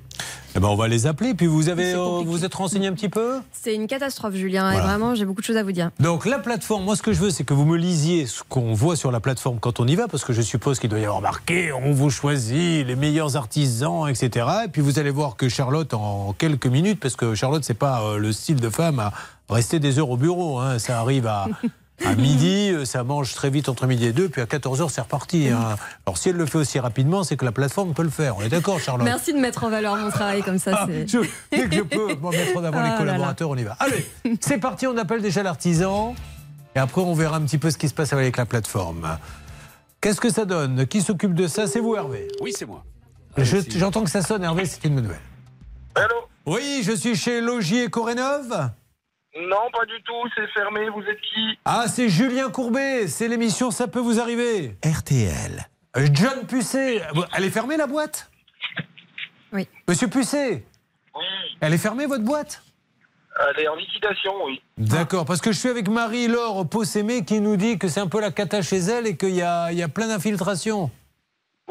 Eh 0.55 0.59
ben, 0.59 0.67
on 0.69 0.75
va 0.75 0.87
les 0.87 1.07
appeler. 1.07 1.33
Puis 1.33 1.47
vous 1.47 1.67
avez, 1.67 1.93
euh, 1.93 2.21
vous 2.25 2.45
êtes 2.45 2.53
renseigné 2.53 2.87
un 2.87 2.93
petit 2.93 3.09
peu? 3.09 3.39
C'est 3.51 3.75
une 3.75 3.87
catastrophe, 3.87 4.35
Julien, 4.35 4.71
Voilà. 4.71 4.79
et 4.85 4.87
vraiment, 4.87 5.13
j'ai 5.15 5.25
beaucoup 5.25 5.41
de 5.41 5.45
choses 5.45 5.57
à 5.57 5.63
vous 5.63 5.71
dire. 5.73 5.89
Donc 5.99 6.25
la 6.25 6.39
plateforme, 6.39 6.85
moi 6.85 6.95
ce 6.95 7.01
que 7.01 7.11
je 7.11 7.19
veux, 7.19 7.31
c'est 7.31 7.43
que 7.43 7.53
vous 7.53 7.65
me 7.65 7.75
lisiez 7.77 8.27
ce 8.27 8.43
qu'on 8.47 8.73
voit 8.73 8.95
sur 8.95 9.11
la 9.11 9.19
plateforme 9.19 9.59
quand 9.59 9.81
on 9.81 9.87
y 9.87 9.95
va, 9.95 10.07
parce 10.07 10.23
que 10.23 10.31
je 10.31 10.41
suppose 10.41 10.79
qu'il 10.79 10.89
doit 10.89 10.99
y 10.99 11.05
avoir 11.05 11.21
marqué, 11.21 11.73
on 11.73 11.91
vous 11.91 12.09
choisit 12.09 12.87
les 12.87 12.95
meilleurs 12.95 13.35
artisans, 13.35 14.07
etc. 14.07 14.45
Et 14.65 14.67
puis 14.69 14.81
vous 14.81 14.99
allez 14.99 15.09
voir 15.09 15.32
que 15.37 15.49
Charlotte, 15.49 15.93
en 15.93 16.33
quelques 16.37 16.65
minutes, 16.67 16.99
parce 16.99 17.15
que 17.15 17.35
Charlotte, 17.35 17.63
c'est 17.63 17.73
pas 17.73 18.01
euh, 18.01 18.17
le 18.17 18.31
style 18.31 18.59
de 18.59 18.69
femme 18.69 18.99
à 18.99 19.11
rester 19.49 19.79
des 19.79 19.99
heures 19.99 20.09
au 20.09 20.17
bureau, 20.17 20.59
hein. 20.59 20.79
ça 20.79 20.99
arrive 20.99 21.27
à... 21.27 21.47
À 22.03 22.15
midi, 22.15 22.71
euh, 22.71 22.85
ça 22.85 23.03
mange 23.03 23.33
très 23.35 23.51
vite 23.51 23.69
entre 23.69 23.85
midi 23.85 24.07
et 24.07 24.13
deux, 24.13 24.27
puis 24.27 24.41
à 24.41 24.45
14h, 24.45 24.89
c'est 24.89 24.99
reparti. 25.01 25.49
hein. 25.49 25.75
Alors 26.07 26.17
si 26.17 26.29
elle 26.29 26.35
le 26.35 26.47
fait 26.47 26.57
aussi 26.57 26.79
rapidement, 26.79 27.23
c'est 27.23 27.37
que 27.37 27.45
la 27.45 27.51
plateforme 27.51 27.93
peut 27.93 28.01
le 28.03 28.09
faire. 28.09 28.35
On 28.35 28.41
est 28.41 28.49
d'accord, 28.49 28.79
Charlotte 28.79 29.05
Merci 29.05 29.31
de 29.31 29.37
mettre 29.37 29.63
en 29.63 29.69
valeur 29.69 29.95
mon 29.95 30.09
travail 30.09 30.41
comme 30.41 30.57
ça. 30.57 30.71
Ah, 30.73 30.87
je- 30.89 31.19
dès 31.51 31.69
que 31.69 31.75
je 31.75 31.81
peux 31.83 32.15
m'en 32.21 32.31
mettre 32.31 32.57
en 32.57 32.63
avant 32.63 32.79
Ah 32.79 32.83
les 32.83 32.89
là 32.89 32.97
collaborateurs, 32.97 33.49
on 33.51 33.55
y 33.55 33.63
va. 33.63 33.77
Allez, 33.79 34.05
c'est 34.41 34.57
parti, 34.57 34.87
on 34.87 34.97
appelle 34.97 35.21
déjà 35.21 35.43
l'artisan. 35.43 36.15
Et 36.75 36.79
après, 36.79 36.99
on 36.99 37.13
verra 37.13 37.37
un 37.37 37.41
petit 37.41 37.59
peu 37.59 37.69
ce 37.69 37.77
qui 37.77 37.87
se 37.87 37.93
passe 37.93 38.11
avec 38.11 38.35
la 38.37 38.47
plateforme. 38.47 39.07
Qu'est-ce 40.01 40.19
que 40.19 40.31
ça 40.31 40.45
donne? 40.45 40.87
Qui 40.87 41.01
s'occupe 41.01 41.35
de 41.35 41.47
ça? 41.47 41.67
C'est 41.67 41.79
vous, 41.79 41.95
Hervé 41.95 42.27
Oui, 42.41 42.51
c'est 42.57 42.65
moi. 42.65 42.83
Je- 43.37 43.57
J'entends 43.77 44.03
que 44.03 44.09
ça 44.09 44.21
sonne, 44.21 44.43
Hervé, 44.43 44.65
c'est 44.65 44.83
une 44.85 44.95
bonne 44.95 45.03
nouvelle. 45.05 45.19
Allô 45.95 46.15
Oui, 46.45 46.81
je 46.83 46.91
suis 46.91 47.15
chez 47.15 47.41
Logier 47.41 47.89
Corénov. 47.89 48.49
Non, 49.35 49.69
pas 49.71 49.85
du 49.85 50.01
tout, 50.03 50.29
c'est 50.35 50.47
fermé, 50.53 50.87
vous 50.89 51.01
êtes 51.01 51.19
qui? 51.21 51.57
Ah, 51.65 51.85
c'est 51.87 52.09
Julien 52.09 52.49
Courbet, 52.51 53.07
c'est 53.07 53.27
l'émission 53.27 53.71
Ça 53.71 53.87
peut 53.87 53.99
vous 53.99 54.19
arriver. 54.19 54.77
RTL. 54.85 55.67
Euh, 55.97 56.07
John 56.13 56.45
Pucet. 56.47 57.01
Elle 57.35 57.43
est 57.43 57.49
fermée, 57.49 57.77
la 57.77 57.87
boîte? 57.87 58.29
Oui. 59.51 59.67
Monsieur 59.87 60.07
Pucet 60.07 60.63
Oui, 61.15 61.21
Elle 61.61 61.73
est 61.73 61.77
fermée, 61.79 62.05
votre 62.05 62.23
boîte? 62.23 62.61
Elle 63.55 63.63
est 63.63 63.67
en 63.67 63.75
liquidation, 63.75 64.31
oui. 64.45 64.61
D'accord, 64.77 65.25
parce 65.25 65.41
que 65.41 65.51
je 65.51 65.57
suis 65.57 65.69
avec 65.69 65.87
Marie-Laure 65.87 66.67
Possémé 66.69 67.25
qui 67.25 67.39
nous 67.41 67.55
dit 67.55 67.79
que 67.79 67.87
c'est 67.87 67.99
un 67.99 68.07
peu 68.07 68.21
la 68.21 68.31
cata 68.31 68.61
chez 68.61 68.77
elle 68.77 69.07
et 69.07 69.17
qu'il 69.17 69.33
y 69.33 69.41
a, 69.41 69.71
il 69.71 69.77
y 69.79 69.83
a 69.83 69.87
plein 69.87 70.07
d'infiltrations. 70.07 70.91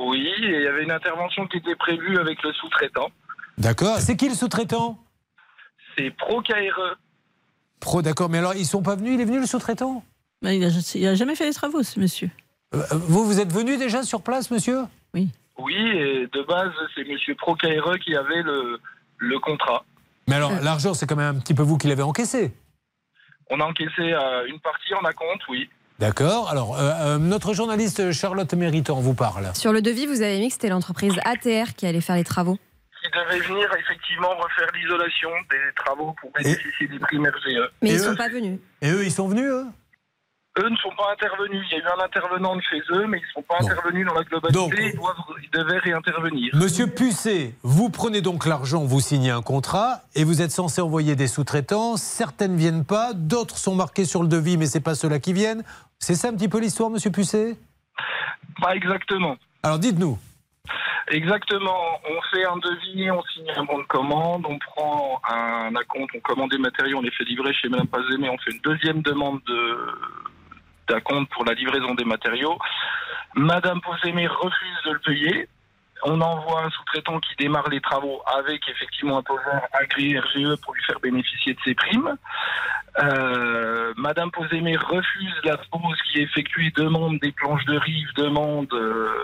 Oui, 0.04 0.26
et 0.26 0.56
il 0.56 0.62
y 0.62 0.66
avait 0.66 0.82
une 0.82 0.90
intervention 0.90 1.46
qui 1.46 1.58
était 1.58 1.76
prévue 1.76 2.18
avec 2.18 2.42
le 2.42 2.52
sous-traitant. 2.52 3.10
D'accord. 3.58 3.98
C'est 3.98 4.16
qui 4.16 4.28
le 4.28 4.34
sous-traitant? 4.34 4.98
C'est 5.96 6.10
Pro 6.10 6.42
KRE. 6.42 6.96
Pro, 7.80 8.02
d'accord. 8.02 8.28
Mais 8.28 8.38
alors, 8.38 8.54
ils 8.54 8.66
sont 8.66 8.82
pas 8.82 8.96
venus 8.96 9.14
Il 9.14 9.20
est 9.20 9.24
venu 9.24 9.40
le 9.40 9.46
sous-traitant? 9.46 10.04
Il, 10.42 10.64
a, 10.64 10.68
il 10.94 11.06
a 11.06 11.14
jamais 11.14 11.36
fait 11.36 11.44
les 11.46 11.52
travaux, 11.52 11.82
ce 11.82 12.00
monsieur. 12.00 12.30
Euh, 12.74 12.82
Vous, 12.92 13.24
vous 13.24 13.38
êtes 13.38 13.52
venu 13.52 13.76
déjà 13.76 14.02
sur 14.02 14.22
place, 14.22 14.50
monsieur? 14.50 14.82
Oui. 15.14 15.28
Oui, 15.58 15.74
et 15.76 16.26
de 16.26 16.42
base, 16.42 16.72
c'est 16.94 17.04
Monsieur 17.04 17.34
Pro 17.36 17.54
KRE 17.54 17.98
qui 18.02 18.16
avait 18.16 18.42
le, 18.42 18.80
le 19.18 19.38
contrat. 19.38 19.84
Mais 20.26 20.34
alors, 20.36 20.50
l'argent, 20.62 20.94
c'est 20.94 21.06
quand 21.06 21.14
même 21.16 21.36
un 21.36 21.38
petit 21.38 21.54
peu 21.54 21.62
vous 21.62 21.78
qui 21.78 21.86
l'avez 21.88 22.02
encaissé? 22.02 22.52
On 23.50 23.60
a 23.60 23.64
encaissé 23.64 24.00
euh, 24.00 24.46
une 24.46 24.58
partie 24.60 24.94
en 24.94 25.02
acompte, 25.02 25.42
oui. 25.48 25.68
D'accord. 26.06 26.50
Alors, 26.50 26.76
euh, 26.80 26.90
euh, 27.14 27.18
notre 27.18 27.54
journaliste 27.54 28.10
Charlotte 28.10 28.52
Méritant 28.54 28.96
vous 29.00 29.14
parle. 29.14 29.52
Sur 29.54 29.72
le 29.72 29.80
devis, 29.80 30.06
vous 30.06 30.20
avez 30.20 30.40
mis 30.40 30.48
que 30.48 30.54
c'était 30.54 30.68
l'entreprise 30.68 31.14
ATR 31.24 31.74
qui 31.76 31.86
allait 31.86 32.00
faire 32.00 32.16
les 32.16 32.24
travaux. 32.24 32.58
Qui 33.00 33.08
devait 33.16 33.38
venir 33.46 33.68
effectivement 33.78 34.30
refaire 34.30 34.66
l'isolation 34.74 35.28
des 35.48 35.56
travaux 35.76 36.12
pour 36.20 36.32
bénéficier 36.32 36.88
des 36.88 36.98
primes 36.98 37.26
RGE. 37.28 37.70
Mais 37.82 37.90
Et 37.90 37.92
ils 37.92 38.00
eux 38.00 38.02
sont 38.02 38.16
pas 38.16 38.28
venus. 38.28 38.58
Et 38.80 38.90
eux, 38.90 39.04
ils 39.04 39.12
sont 39.12 39.28
venus, 39.28 39.44
eux? 39.44 39.66
Eux 40.58 40.68
ne 40.68 40.76
sont 40.76 40.90
pas 40.98 41.12
intervenus. 41.12 41.64
Il 41.70 41.78
y 41.78 41.80
a 41.80 41.84
eu 41.84 41.88
un 41.98 42.04
intervenant 42.04 42.56
de 42.56 42.60
chez 42.62 42.80
eux, 42.90 43.06
mais 43.06 43.18
ils 43.18 43.22
ne 43.22 43.32
sont 43.32 43.42
pas 43.48 43.56
intervenus 43.60 44.04
dans 44.04 44.12
la 44.14 44.24
globalité. 44.24 44.90
Ils, 44.92 44.96
doivent- 44.98 45.14
ils 45.42 45.50
devaient 45.50 45.78
réintervenir. 45.78 46.50
Monsieur 46.56 46.88
Pucet, 46.88 47.54
vous 47.62 47.88
prenez 47.90 48.20
donc 48.20 48.44
l'argent, 48.44 48.84
vous 48.84 49.00
signez 49.00 49.30
un 49.30 49.40
contrat 49.40 50.02
et 50.16 50.24
vous 50.24 50.42
êtes 50.42 50.50
censé 50.50 50.80
envoyer 50.82 51.14
des 51.16 51.28
sous-traitants. 51.28 51.96
Certaines 51.96 52.56
viennent 52.56 52.84
pas, 52.84 53.12
d'autres 53.14 53.56
sont 53.56 53.76
marquées 53.76 54.04
sur 54.04 54.20
le 54.20 54.28
devis, 54.28 54.56
mais 54.58 54.66
c'est 54.66 54.80
pas 54.80 54.94
ceux-là 54.96 55.20
qui 55.20 55.32
viennent. 55.32 55.62
C'est 56.02 56.16
ça 56.16 56.30
un 56.30 56.34
petit 56.34 56.48
peu 56.48 56.58
l'histoire, 56.58 56.90
Monsieur 56.90 57.12
Pucet 57.12 57.54
Pas 58.60 58.74
exactement. 58.74 59.36
Alors 59.62 59.78
dites-nous. 59.78 60.18
Exactement. 61.06 62.00
On 62.10 62.20
fait 62.34 62.44
un 62.44 62.56
devis, 62.56 63.08
on 63.12 63.22
signe 63.22 63.52
un 63.54 63.62
bon 63.62 63.78
de 63.78 63.84
commande, 63.84 64.44
on 64.48 64.58
prend 64.58 65.22
un 65.30 65.72
acompte, 65.76 66.10
on 66.16 66.20
commande 66.20 66.50
des 66.50 66.58
matériaux, 66.58 66.98
on 66.98 67.02
les 67.02 67.12
fait 67.12 67.22
livrer 67.22 67.54
chez 67.54 67.68
Madame 67.68 67.86
Pazemé, 67.86 68.28
on 68.28 68.38
fait 68.38 68.50
une 68.50 68.60
deuxième 68.62 69.02
demande 69.02 69.40
de 69.46 69.78
d'acompte 70.88 71.30
pour 71.30 71.44
la 71.44 71.54
livraison 71.54 71.94
des 71.94 72.04
matériaux. 72.04 72.58
Madame 73.36 73.80
Pazemé 73.80 74.26
refuse 74.26 74.82
de 74.84 74.90
le 74.90 74.98
payer. 74.98 75.48
On 76.04 76.20
envoie 76.20 76.64
un 76.64 76.70
sous-traitant 76.70 77.20
qui 77.20 77.34
démarre 77.36 77.68
les 77.68 77.80
travaux 77.80 78.22
avec 78.38 78.68
effectivement 78.68 79.18
un 79.18 79.22
poseur 79.22 79.62
agréé 79.72 80.18
RGE 80.18 80.56
pour 80.62 80.74
lui 80.74 80.82
faire 80.84 81.00
bénéficier 81.00 81.54
de 81.54 81.58
ses 81.64 81.74
primes. 81.74 82.16
Euh, 82.98 83.94
Madame 83.96 84.30
Posémé 84.30 84.76
refuse 84.76 85.34
la 85.44 85.56
pause 85.56 85.98
qui 86.10 86.18
est 86.18 86.22
effectuée, 86.22 86.72
demande 86.76 87.18
des 87.20 87.32
planches 87.32 87.64
de 87.66 87.76
rive, 87.78 88.08
demande 88.16 88.72
euh, 88.72 89.14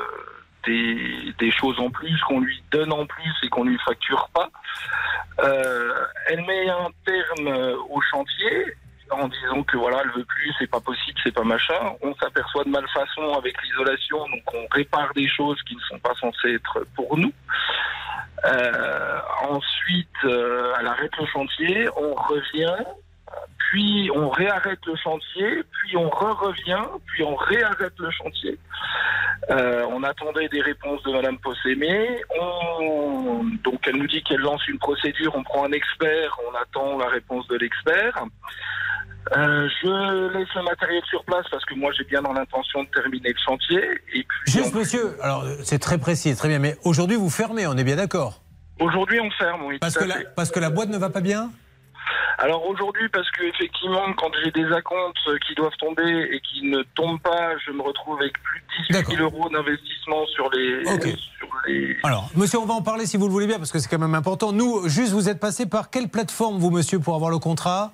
des, 0.66 1.34
des 1.38 1.50
choses 1.50 1.78
en 1.80 1.90
plus 1.90 2.18
qu'on 2.22 2.40
lui 2.40 2.62
donne 2.70 2.92
en 2.92 3.06
plus 3.06 3.32
et 3.42 3.48
qu'on 3.48 3.64
lui 3.64 3.78
facture 3.84 4.28
pas. 4.32 4.48
Euh, 5.40 5.92
elle 6.26 6.44
met 6.46 6.68
un 6.68 6.90
terme 7.04 7.48
euh, 7.48 7.76
au 7.90 8.00
chantier 8.00 8.74
en 9.10 9.28
disant 9.28 9.62
que 9.62 9.76
voilà, 9.76 10.02
elle 10.04 10.10
veut 10.10 10.24
plus, 10.24 10.52
c'est 10.58 10.70
pas 10.70 10.80
possible, 10.80 11.18
c'est 11.22 11.34
pas 11.34 11.44
machin. 11.44 11.92
On 12.02 12.14
s'aperçoit 12.16 12.64
de 12.64 12.70
malfaçon 12.70 13.34
avec 13.34 13.54
l'isolation, 13.62 14.18
donc 14.28 14.42
on 14.54 14.66
répare 14.70 15.12
des 15.14 15.28
choses 15.28 15.60
qui 15.62 15.74
ne 15.76 15.80
sont 15.80 15.98
pas 15.98 16.14
censées 16.20 16.54
être 16.54 16.84
pour 16.94 17.16
nous. 17.16 17.32
Euh, 18.44 19.18
ensuite, 19.48 20.08
euh, 20.24 20.72
elle 20.78 20.86
arrête 20.86 21.16
le 21.18 21.26
chantier, 21.26 21.88
on 21.96 22.14
revient, 22.14 22.84
puis 23.58 24.10
on 24.14 24.28
réarrête 24.28 24.84
le 24.86 24.96
chantier, 24.96 25.62
puis 25.70 25.96
on 25.96 26.08
re-revient, 26.08 26.84
puis 27.06 27.22
on 27.24 27.34
réarrête 27.34 27.98
le 27.98 28.10
chantier. 28.10 28.58
Euh, 29.50 29.86
on 29.90 30.02
attendait 30.02 30.48
des 30.48 30.60
réponses 30.60 31.02
de 31.02 31.12
Madame 31.12 31.38
Possémé. 31.38 32.22
On... 32.40 33.44
Donc 33.64 33.86
elle 33.86 33.96
nous 33.96 34.06
dit 34.06 34.22
qu'elle 34.22 34.40
lance 34.40 34.66
une 34.68 34.78
procédure, 34.78 35.34
on 35.34 35.42
prend 35.42 35.64
un 35.64 35.72
expert, 35.72 36.38
on 36.48 36.54
attend 36.56 36.98
la 36.98 37.08
réponse 37.08 37.46
de 37.48 37.56
l'expert. 37.56 38.24
Euh, 39.36 39.68
je 39.82 40.38
laisse 40.38 40.48
le 40.54 40.62
matériel 40.62 41.02
sur 41.08 41.24
place 41.24 41.46
parce 41.50 41.64
que 41.64 41.74
moi 41.74 41.90
j'ai 41.96 42.04
bien 42.04 42.22
dans 42.22 42.32
l'intention 42.32 42.84
de 42.84 42.88
terminer 42.88 43.30
le 43.30 43.38
chantier. 43.44 43.82
Et 44.14 44.24
puis 44.24 44.52
Juste, 44.52 44.74
monsieur, 44.74 45.16
alors 45.22 45.44
c'est 45.64 45.78
très 45.78 45.98
précis, 45.98 46.34
très 46.36 46.48
bien, 46.48 46.58
mais 46.58 46.76
aujourd'hui 46.84 47.16
vous 47.16 47.30
fermez, 47.30 47.66
on 47.66 47.76
est 47.76 47.84
bien 47.84 47.96
d'accord 47.96 48.42
aujourd'hui 48.80 49.20
on 49.20 49.30
ferme, 49.30 49.62
oui. 49.64 49.78
parce 49.78 49.96
que, 49.96 50.04
la, 50.04 50.16
fait. 50.16 50.28
parce 50.34 50.50
que 50.50 50.60
la 50.60 50.70
boîte 50.70 50.88
ne 50.88 50.98
va 50.98 51.10
pas 51.10 51.20
bien? 51.20 51.50
Alors 52.38 52.64
aujourd'hui, 52.66 53.08
parce 53.08 53.28
que 53.32 53.42
effectivement, 53.42 54.12
quand 54.16 54.30
j'ai 54.42 54.52
des 54.52 54.72
acomptes 54.72 55.18
qui 55.46 55.54
doivent 55.56 55.76
tomber 55.78 56.28
et 56.32 56.40
qui 56.40 56.62
ne 56.62 56.82
tombent 56.94 57.20
pas, 57.20 57.58
je 57.66 57.72
me 57.72 57.82
retrouve 57.82 58.16
avec 58.20 58.32
plus 58.40 58.60
de 58.90 59.02
18 59.02 59.16
000 59.16 59.22
euros 59.24 59.48
d'investissement 59.50 60.24
sur 60.26 60.48
les, 60.50 60.84
sur 60.84 61.48
les. 61.66 61.96
Alors, 62.04 62.30
monsieur, 62.36 62.60
on 62.60 62.64
va 62.64 62.74
en 62.74 62.82
parler 62.82 63.06
si 63.06 63.16
vous 63.16 63.26
le 63.26 63.32
voulez 63.32 63.48
bien, 63.48 63.58
parce 63.58 63.72
que 63.72 63.80
c'est 63.80 63.88
quand 63.88 63.98
même 63.98 64.14
important. 64.14 64.52
Nous, 64.52 64.88
juste, 64.88 65.12
vous 65.12 65.28
êtes 65.28 65.40
passé 65.40 65.66
par 65.66 65.90
quelle 65.90 66.08
plateforme, 66.08 66.58
vous, 66.58 66.70
monsieur, 66.70 67.00
pour 67.00 67.16
avoir 67.16 67.30
le 67.30 67.38
contrat? 67.38 67.92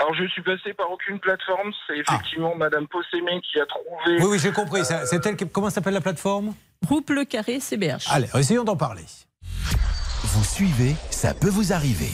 Alors 0.00 0.14
je 0.14 0.26
suis 0.26 0.42
passé 0.42 0.74
par 0.74 0.90
aucune 0.90 1.20
plateforme, 1.20 1.72
c'est 1.86 1.98
effectivement 1.98 2.54
Madame 2.56 2.86
Possémé 2.88 3.40
qui 3.40 3.60
a 3.60 3.66
trouvé. 3.66 4.18
Oui, 4.20 4.26
oui, 4.32 4.38
j'ai 4.38 4.52
compris. 4.52 4.84
C'est 4.84 5.24
elle 5.24 5.36
qui... 5.36 5.48
Comment 5.48 5.70
s'appelle 5.70 5.94
la 5.94 6.00
plateforme? 6.00 6.54
Groupe 6.84 7.10
Le 7.10 7.24
Carré 7.24 7.60
CBH. 7.60 8.08
Allez, 8.10 8.28
essayons 8.34 8.64
d'en 8.64 8.76
parler. 8.76 9.04
Vous 10.24 10.44
suivez, 10.44 10.96
ça 11.10 11.32
peut 11.32 11.48
vous 11.48 11.72
arriver. 11.72 12.10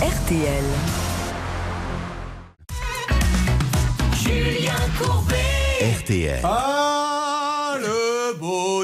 RTL. 0.00 0.64
Julien 4.14 4.72
Courbet. 4.98 6.00
RTL. 6.00 6.40
Ah, 6.44 7.03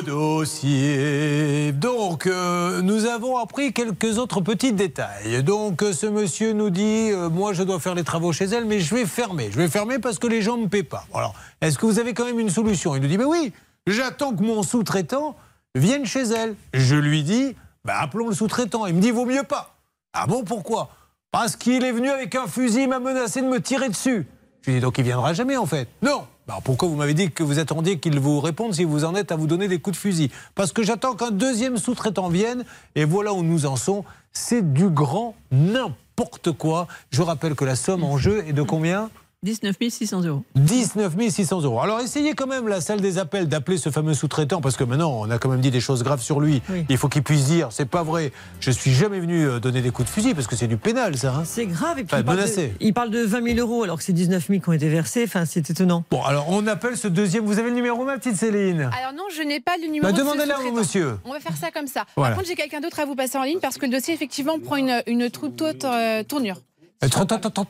dossier. 0.02 1.72
Donc, 1.72 2.26
euh, 2.26 2.82
nous 2.82 3.06
avons 3.06 3.36
appris 3.36 3.72
quelques 3.72 4.18
autres 4.18 4.40
petits 4.40 4.72
détails. 4.72 5.42
Donc, 5.42 5.82
ce 5.92 6.06
monsieur 6.06 6.52
nous 6.52 6.70
dit 6.70 7.10
euh, 7.10 7.28
Moi, 7.28 7.52
je 7.52 7.62
dois 7.62 7.80
faire 7.80 7.94
les 7.94 8.04
travaux 8.04 8.32
chez 8.32 8.46
elle, 8.46 8.64
mais 8.64 8.80
je 8.80 8.94
vais 8.94 9.06
fermer. 9.06 9.50
Je 9.50 9.56
vais 9.56 9.68
fermer 9.68 9.98
parce 9.98 10.18
que 10.18 10.26
les 10.26 10.42
gens 10.42 10.56
ne 10.56 10.64
me 10.64 10.68
paient 10.68 10.82
pas. 10.82 11.04
Alors, 11.14 11.34
est-ce 11.60 11.78
que 11.78 11.86
vous 11.86 11.98
avez 11.98 12.14
quand 12.14 12.24
même 12.24 12.38
une 12.38 12.50
solution? 12.50 12.94
Il 12.96 13.02
nous 13.02 13.08
dit 13.08 13.18
Mais 13.18 13.24
oui, 13.24 13.52
j'attends 13.86 14.34
que 14.34 14.42
mon 14.42 14.62
sous-traitant 14.62 15.36
vienne 15.74 16.06
chez 16.06 16.22
elle. 16.22 16.54
Je 16.74 16.96
lui 16.96 17.22
dis 17.22 17.54
bah, 17.84 17.98
Appelons 18.00 18.28
le 18.28 18.34
sous-traitant. 18.34 18.86
Il 18.86 18.94
me 18.94 19.00
dit 19.00 19.10
Vaut 19.10 19.26
mieux 19.26 19.44
pas. 19.44 19.76
Ah 20.12 20.26
bon, 20.26 20.44
pourquoi? 20.44 20.90
Parce 21.32 21.56
qu'il 21.56 21.84
est 21.84 21.92
venu 21.92 22.08
avec 22.08 22.34
un 22.34 22.46
fusil, 22.46 22.82
il 22.82 22.88
m'a 22.88 22.98
menacé 22.98 23.40
de 23.40 23.46
me 23.46 23.60
tirer 23.60 23.88
dessus. 23.88 24.26
Je 24.62 24.70
lui 24.70 24.78
dis 24.78 24.80
donc 24.80 24.98
il 24.98 25.04
viendra 25.04 25.32
jamais 25.32 25.56
en 25.56 25.66
fait. 25.66 25.88
Non. 26.02 26.22
Bah, 26.46 26.58
pourquoi 26.64 26.88
vous 26.88 26.96
m'avez 26.96 27.14
dit 27.14 27.30
que 27.30 27.44
vous 27.44 27.60
attendiez 27.60 27.98
qu'il 28.00 28.18
vous 28.18 28.40
réponde 28.40 28.74
si 28.74 28.82
vous 28.84 29.04
en 29.04 29.14
êtes 29.14 29.30
à 29.30 29.36
vous 29.36 29.46
donner 29.46 29.68
des 29.68 29.78
coups 29.78 29.96
de 29.96 30.00
fusil? 30.00 30.30
Parce 30.54 30.72
que 30.72 30.82
j'attends 30.82 31.14
qu'un 31.14 31.30
deuxième 31.30 31.76
sous-traitant 31.76 32.28
vienne 32.28 32.64
et 32.96 33.04
voilà 33.04 33.32
où 33.32 33.42
nous 33.42 33.66
en 33.66 33.76
sommes. 33.76 34.02
C'est 34.32 34.72
du 34.72 34.88
grand 34.88 35.34
n'importe 35.52 36.52
quoi. 36.52 36.88
Je 37.10 37.22
rappelle 37.22 37.54
que 37.54 37.64
la 37.64 37.76
somme 37.76 38.02
en 38.04 38.18
jeu 38.18 38.44
est 38.48 38.52
de 38.52 38.62
combien? 38.62 39.10
19 39.42 39.74
600 39.88 40.20
euros. 40.24 40.42
19 40.54 41.14
600 41.30 41.62
euros. 41.62 41.80
Alors 41.80 42.00
essayez 42.00 42.34
quand 42.34 42.46
même 42.46 42.68
la 42.68 42.82
salle 42.82 43.00
des 43.00 43.16
appels 43.16 43.48
d'appeler 43.48 43.78
ce 43.78 43.88
fameux 43.88 44.12
sous-traitant 44.12 44.60
parce 44.60 44.76
que 44.76 44.84
maintenant 44.84 45.12
on 45.18 45.30
a 45.30 45.38
quand 45.38 45.48
même 45.48 45.62
dit 45.62 45.70
des 45.70 45.80
choses 45.80 46.02
graves 46.02 46.20
sur 46.20 46.40
lui. 46.40 46.60
Il 46.90 46.98
faut 46.98 47.08
qu'il 47.08 47.22
puisse 47.22 47.46
dire 47.46 47.68
c'est 47.70 47.88
pas 47.88 48.02
vrai. 48.02 48.32
Je 48.60 48.70
suis 48.70 48.92
jamais 48.92 49.18
venu 49.18 49.46
euh, 49.46 49.58
donner 49.58 49.80
des 49.80 49.90
coups 49.92 50.08
de 50.08 50.12
fusil 50.12 50.34
parce 50.34 50.46
que 50.46 50.56
c'est 50.56 50.66
du 50.66 50.76
pénal 50.76 51.16
ça. 51.16 51.34
hein. 51.36 51.42
C'est 51.46 51.64
grave. 51.64 51.98
Et 51.98 52.04
puis 52.04 52.08
Enfin, 52.12 52.18
il, 52.18 52.24
parle 52.24 52.36
de, 52.36 52.42
menacé. 52.42 52.74
il 52.80 52.92
parle 52.92 53.10
de 53.10 53.20
20 53.20 53.54
000 53.54 53.58
euros 53.66 53.82
alors 53.82 53.96
que 53.96 54.04
c'est 54.04 54.12
19 54.12 54.46
000 54.46 54.60
qui 54.60 54.68
ont 54.68 54.72
été 54.74 54.90
versés. 54.90 55.24
Enfin, 55.24 55.46
c'est 55.46 55.70
étonnant. 55.70 56.04
Bon 56.10 56.22
alors 56.22 56.44
on 56.50 56.66
appelle 56.66 56.98
ce 56.98 57.08
deuxième. 57.08 57.46
Vous 57.46 57.58
avez 57.58 57.70
le 57.70 57.76
numéro 57.76 58.04
ma 58.04 58.18
petite 58.18 58.36
Céline? 58.36 58.90
Alors 58.98 59.14
non, 59.16 59.24
je 59.34 59.40
n'ai 59.42 59.60
pas 59.60 59.78
le 59.80 59.86
numéro 59.86 60.02
Bah, 60.04 60.12
de 60.12 60.18
ce 60.18 60.20
demandez-le 60.22 60.72
monsieur. 60.72 61.18
On 61.24 61.32
va 61.32 61.40
faire 61.40 61.56
ça 61.56 61.70
comme 61.70 61.86
ça. 61.86 62.04
Voilà. 62.14 62.32
Par 62.34 62.40
contre, 62.42 62.48
j'ai 62.48 62.56
quelqu'un 62.56 62.80
d'autre 62.82 63.00
à 63.00 63.06
vous 63.06 63.14
passer 63.14 63.38
en 63.38 63.44
ligne 63.44 63.60
parce 63.60 63.78
que 63.78 63.86
le 63.86 63.92
dossier 63.92 64.12
effectivement 64.12 64.58
prend 64.58 64.76
une, 64.76 65.02
une 65.06 65.30
toute 65.30 65.62
autre 65.62 65.86
euh, 65.90 66.22
tournure. 66.24 66.56
Attends, 67.02 67.22
attends. 67.22 67.64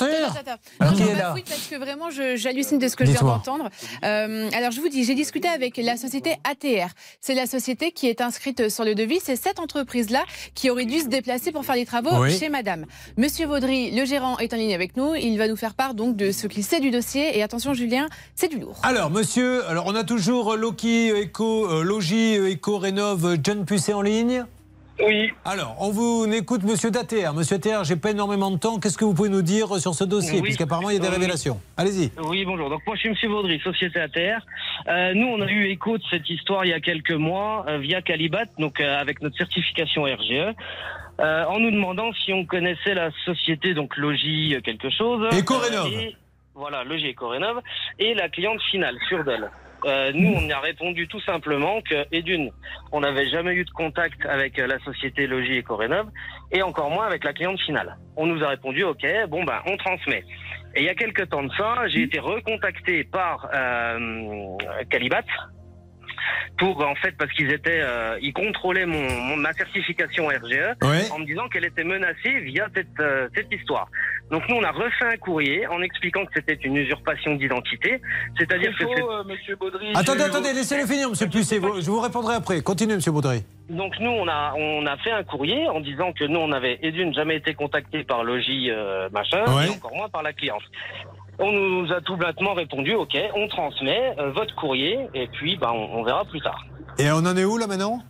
Alors, 0.81 0.95
qui 0.95 1.03
est 1.03 1.15
là 1.15 1.29
bafouille 1.29 1.45
parce 1.49 1.67
que 1.69 1.77
vraiment, 1.77 2.11
j'hallucine 2.11 2.79
de 2.81 2.89
ce 2.89 2.97
que 2.97 3.05
je 3.05 3.13
viens 3.13 3.21
d'entendre. 3.21 3.69
Euh, 4.05 4.51
alors, 4.53 4.73
je 4.73 4.81
vous 4.81 4.89
dis, 4.89 5.05
j'ai 5.05 5.15
discuté 5.15 5.47
avec 5.47 5.77
la 5.77 5.97
société 5.97 6.33
ATR. 6.43 6.89
C'est 7.21 7.35
la 7.35 7.47
société 7.47 7.93
qui 7.93 8.09
est 8.09 8.21
inscrite 8.21 8.69
sur 8.69 8.85
le 8.85 8.97
devis. 8.97 9.21
C'est 9.23 9.37
cette 9.37 9.61
entreprise-là 9.61 10.25
qui 10.55 10.69
aurait 10.69 10.85
dû 10.85 10.99
se 10.99 11.07
déplacer 11.07 11.53
pour 11.53 11.65
faire 11.65 11.77
les 11.77 11.87
travaux 11.87 12.11
Oui. 12.21 12.37
chez 12.37 12.49
Madame. 12.49 12.87
Monsieur 13.17 13.47
Vaudry, 13.47 13.93
le 13.93 14.05
gérant, 14.05 14.37
est 14.39 14.53
en 14.53 14.57
ligne 14.57 14.75
avec 14.75 14.97
nous. 14.97 15.15
Il 15.15 15.39
va 15.39 15.47
nous 15.47 15.57
faire 15.57 15.75
part 15.75 15.95
donc 15.95 16.17
de 16.17 16.33
ce 16.33 16.49
qu'il 16.49 16.65
sait 16.65 16.81
du 16.81 16.91
dossier. 16.91 17.39
Et 17.39 17.43
attention, 17.45 17.73
Julien, 17.73 18.09
c'est 18.35 18.49
du 18.49 18.59
lourd. 18.59 18.81
Alors 18.83 19.11
monsieur, 19.11 19.65
alors 19.69 19.87
on 19.87 19.95
a 19.95 20.03
toujours 20.03 20.55
euh, 20.55 20.57
Loki 20.57 21.11
Eco, 21.13 21.71
euh, 21.71 21.83
Logis 21.85 22.37
euh, 22.37 22.53
Eco 22.53 22.79
Rénov 22.79 23.25
euh, 23.25 23.37
John 23.43 23.65
Pucet 23.65 23.93
en 23.93 24.03
ligne. 24.03 24.45
Oui. 25.07 25.31
Alors, 25.45 25.77
on 25.81 25.91
vous 25.91 26.27
écoute, 26.33 26.63
monsieur 26.63 26.91
Dater. 26.91 27.29
Monsieur 27.35 27.59
Dater, 27.59 27.81
j'ai 27.85 27.97
pas 27.97 28.11
énormément 28.11 28.51
de 28.51 28.59
temps. 28.59 28.79
Qu'est-ce 28.79 28.99
que 28.99 29.05
vous 29.05 29.15
pouvez 29.15 29.29
nous 29.31 29.43
dire 29.43 29.79
sur 29.79 29.95
ce 29.95 30.05
dossier 30.05 30.37
Oui. 30.39 30.43
Puisqu'apparemment, 30.43 30.91
il 30.91 30.95
y 30.95 30.97
a 30.97 31.01
des 31.01 31.09
Oui. 31.09 31.15
révélations. 31.15 31.61
Allez-y. 31.77 32.11
Oui, 32.25 32.45
bonjour. 32.45 32.69
Donc 32.69 32.83
moi, 32.87 32.97
je 32.97 33.01
suis 33.01 33.09
Monsieur 33.11 33.29
Vaudry, 33.29 33.59
Société 33.61 33.99
ATR. 34.01 34.45
Euh, 34.89 35.15
nous, 35.15 35.27
on 35.27 35.41
a 35.41 35.51
eu 35.51 35.69
écho 35.71 35.97
de 35.97 36.03
cette 36.11 36.29
histoire 36.29 36.65
il 36.65 36.71
y 36.71 36.75
a 36.75 36.81
quelques 36.81 37.13
mois 37.13 37.65
euh, 37.69 37.79
via 37.79 38.03
Calibat, 38.03 38.45
donc 38.59 38.81
euh, 38.81 39.01
avec 39.01 39.23
notre 39.23 39.37
certification 39.37 40.03
RGE. 40.05 40.55
euh, 41.21 41.45
en 41.47 41.59
nous 41.61 41.71
demandant 41.71 42.13
si 42.25 42.33
on 42.33 42.45
connaissait 42.47 42.95
la 42.95 43.11
société, 43.25 43.75
donc 43.75 43.97
Logis 43.97 44.57
quelque 44.65 44.91
chose. 44.91 45.29
Et- 45.35 46.17
voilà, 46.55 46.85
Logis 46.85 47.11
Ecorénov. 47.11 47.61
Et 47.99 48.13
la 48.15 48.29
cliente 48.29 48.61
finale, 48.71 48.97
Surdel. 49.09 49.51
Euh, 49.85 50.13
nous, 50.15 50.35
on 50.35 50.51
a 50.51 50.59
répondu 50.61 51.09
tout 51.09 51.21
simplement 51.21 51.81
que, 51.83 52.07
et 52.13 52.23
d'une, 52.23 52.51
on 52.93 53.01
n'avait 53.01 53.29
jamais 53.29 53.55
eu 53.55 53.65
de 53.65 53.71
contact 53.71 54.25
avec 54.27 54.59
euh, 54.59 54.67
la 54.67 54.79
société 54.81 55.27
Logis 55.27 55.59
Ecorénov, 55.59 56.09
et 56.53 56.63
encore 56.63 56.91
moins 56.91 57.07
avec 57.07 57.25
la 57.25 57.33
cliente 57.33 57.61
finale. 57.61 57.97
On 58.17 58.27
nous 58.27 58.43
a 58.45 58.49
répondu, 58.49 58.85
ok, 58.85 59.07
bon 59.29 59.45
ben, 59.45 59.61
on 59.67 59.77
transmet. 59.77 60.25
Et 60.75 60.81
il 60.83 60.85
y 60.85 60.89
a 60.89 60.95
quelques 60.95 61.29
temps 61.29 61.43
de 61.43 61.53
ça, 61.55 61.89
j'ai 61.89 62.03
été 62.03 62.19
recontacté 62.19 63.05
par 63.05 63.49
euh, 63.53 64.57
Calibat 64.89 65.25
pour 66.59 66.87
en 66.87 66.95
fait 66.97 67.13
parce 67.17 67.31
qu'ils 67.33 67.51
étaient, 67.53 67.81
euh, 67.83 68.19
ils 68.21 68.33
contrôlaient 68.33 68.87
mon, 68.87 69.03
mon- 69.11 69.37
ma 69.37 69.53
certification 69.53 70.27
RGE 70.29 70.77
Ouais. 70.83 71.11
en 71.11 71.19
me 71.19 71.25
disant 71.27 71.49
qu'elle 71.49 71.65
était 71.65 71.85
menacée 71.85 72.41
via 72.41 72.67
cette 72.75 72.89
euh, 73.01 73.29
cette 73.35 73.53
histoire. 73.53 73.89
Donc 74.31 74.49
nous 74.49 74.57
on 74.57 74.63
a 74.63 74.71
refait 74.71 75.05
un 75.13 75.17
courrier 75.17 75.67
en 75.67 75.83
expliquant 75.83 76.25
que 76.25 76.33
c'était 76.35 76.55
une 76.55 76.77
usurpation 76.77 77.35
d'identité, 77.35 78.01
c'est-à-dire 78.39 78.73
que 78.79 78.85
faux, 78.85 79.11
euh, 79.11 79.25
Monsieur 79.25 79.57
Baudry. 79.57 79.93
Attendez, 79.95 80.23
attendez, 80.23 80.53
laissez-le 80.53 80.87
finir, 80.87 81.09
monsieur 81.11 81.29
Pucet. 81.29 81.59
Vous- 81.59 81.81
Je 81.81 81.91
vous 81.91 82.01
répondrai 82.01 82.35
après. 82.37 82.61
Continuez, 82.63 82.95
monsieur 82.95 83.13
Baudry. 83.13 83.43
Donc 83.69 83.95
nous, 84.01 84.11
on 84.11 84.27
a 84.29 84.53
on 84.57 84.87
a 84.87 84.97
fait 84.99 85.11
un 85.13 85.23
courrier 85.25 85.67
en 85.69 85.81
disant 85.81 86.13
que 86.13 86.25
nous, 86.25 86.39
on 86.41 86.53
avait 86.53 86.79
et 86.83 86.91
d'une 86.93 87.13
jamais 87.15 87.37
été 87.37 87.55
contacté 87.55 88.05
par 88.05 88.23
Logis 88.25 88.71
euh, 88.71 89.09
machin, 89.11 89.45
Ouais. 89.55 89.67
et 89.67 89.71
encore 89.71 89.95
moins 89.95 90.09
par 90.09 90.23
la 90.23 90.33
cliente. 90.33 90.63
On 91.43 91.53
nous 91.53 91.91
a 91.93 92.01
tout 92.03 92.17
bêtement 92.17 92.53
répondu, 92.53 92.95
ok, 92.95 93.17
on 93.35 93.49
transmet 93.49 94.15
euh, 94.19 94.31
votre 94.31 94.55
courrier 94.55 95.09
et 95.15 95.27
puis 95.29 95.57
bah 95.57 95.73
on, 95.73 95.99
on 95.99 96.03
verra 96.05 96.25
plus 96.27 96.41
tard. 96.41 96.67
Et 96.99 97.11
on 97.11 97.17
en 97.17 97.37
est 97.37 97.45
où 97.45 97.57
là 97.57 97.67
maintenant? 97.67 98.01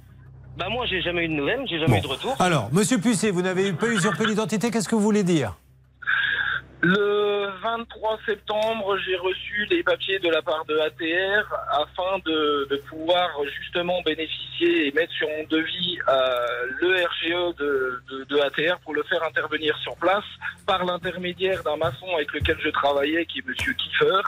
Bah 0.58 0.66
moi, 0.68 0.84
j'ai 0.86 1.00
jamais 1.00 1.24
eu 1.24 1.28
de 1.28 1.34
nouvelles, 1.34 1.62
j'ai 1.66 1.78
jamais 1.78 1.98
eu 1.98 2.02
de 2.02 2.08
retour. 2.08 2.34
Alors, 2.40 2.68
monsieur 2.72 2.98
Pucet, 2.98 3.30
vous 3.30 3.40
n'avez 3.40 3.72
pas 3.72 3.86
usurpé 3.86 4.26
l'identité. 4.26 4.70
Qu'est-ce 4.70 4.88
que 4.88 4.96
vous 4.96 5.00
voulez 5.00 5.22
dire? 5.22 5.54
Le 6.82 7.48
23 7.62 8.18
septembre, 8.24 8.96
j'ai 9.06 9.16
reçu 9.16 9.66
les 9.70 9.82
papiers 9.82 10.18
de 10.18 10.30
la 10.30 10.40
part 10.40 10.64
de 10.66 10.78
ATR 10.78 11.44
afin 11.72 12.18
de, 12.24 12.66
de 12.70 12.76
pouvoir 12.88 13.28
justement 13.60 14.00
bénéficier 14.02 14.86
et 14.88 14.92
mettre 14.92 15.12
sur 15.12 15.28
mon 15.28 15.44
devis 15.50 15.98
euh, 16.08 16.46
le 16.80 16.94
RGE 17.04 17.56
de, 17.58 18.02
de, 18.10 18.24
de 18.24 18.40
ATR 18.40 18.78
pour 18.80 18.94
le 18.94 19.02
faire 19.02 19.22
intervenir 19.24 19.76
sur 19.82 19.94
place 19.96 20.24
par 20.66 20.84
l'intermédiaire 20.86 21.62
d'un 21.64 21.76
maçon 21.76 22.06
avec 22.14 22.32
lequel 22.32 22.56
je 22.64 22.70
travaillais 22.70 23.26
qui 23.26 23.40
est 23.40 23.46
Monsieur 23.46 23.74
Kiefer. 23.74 24.22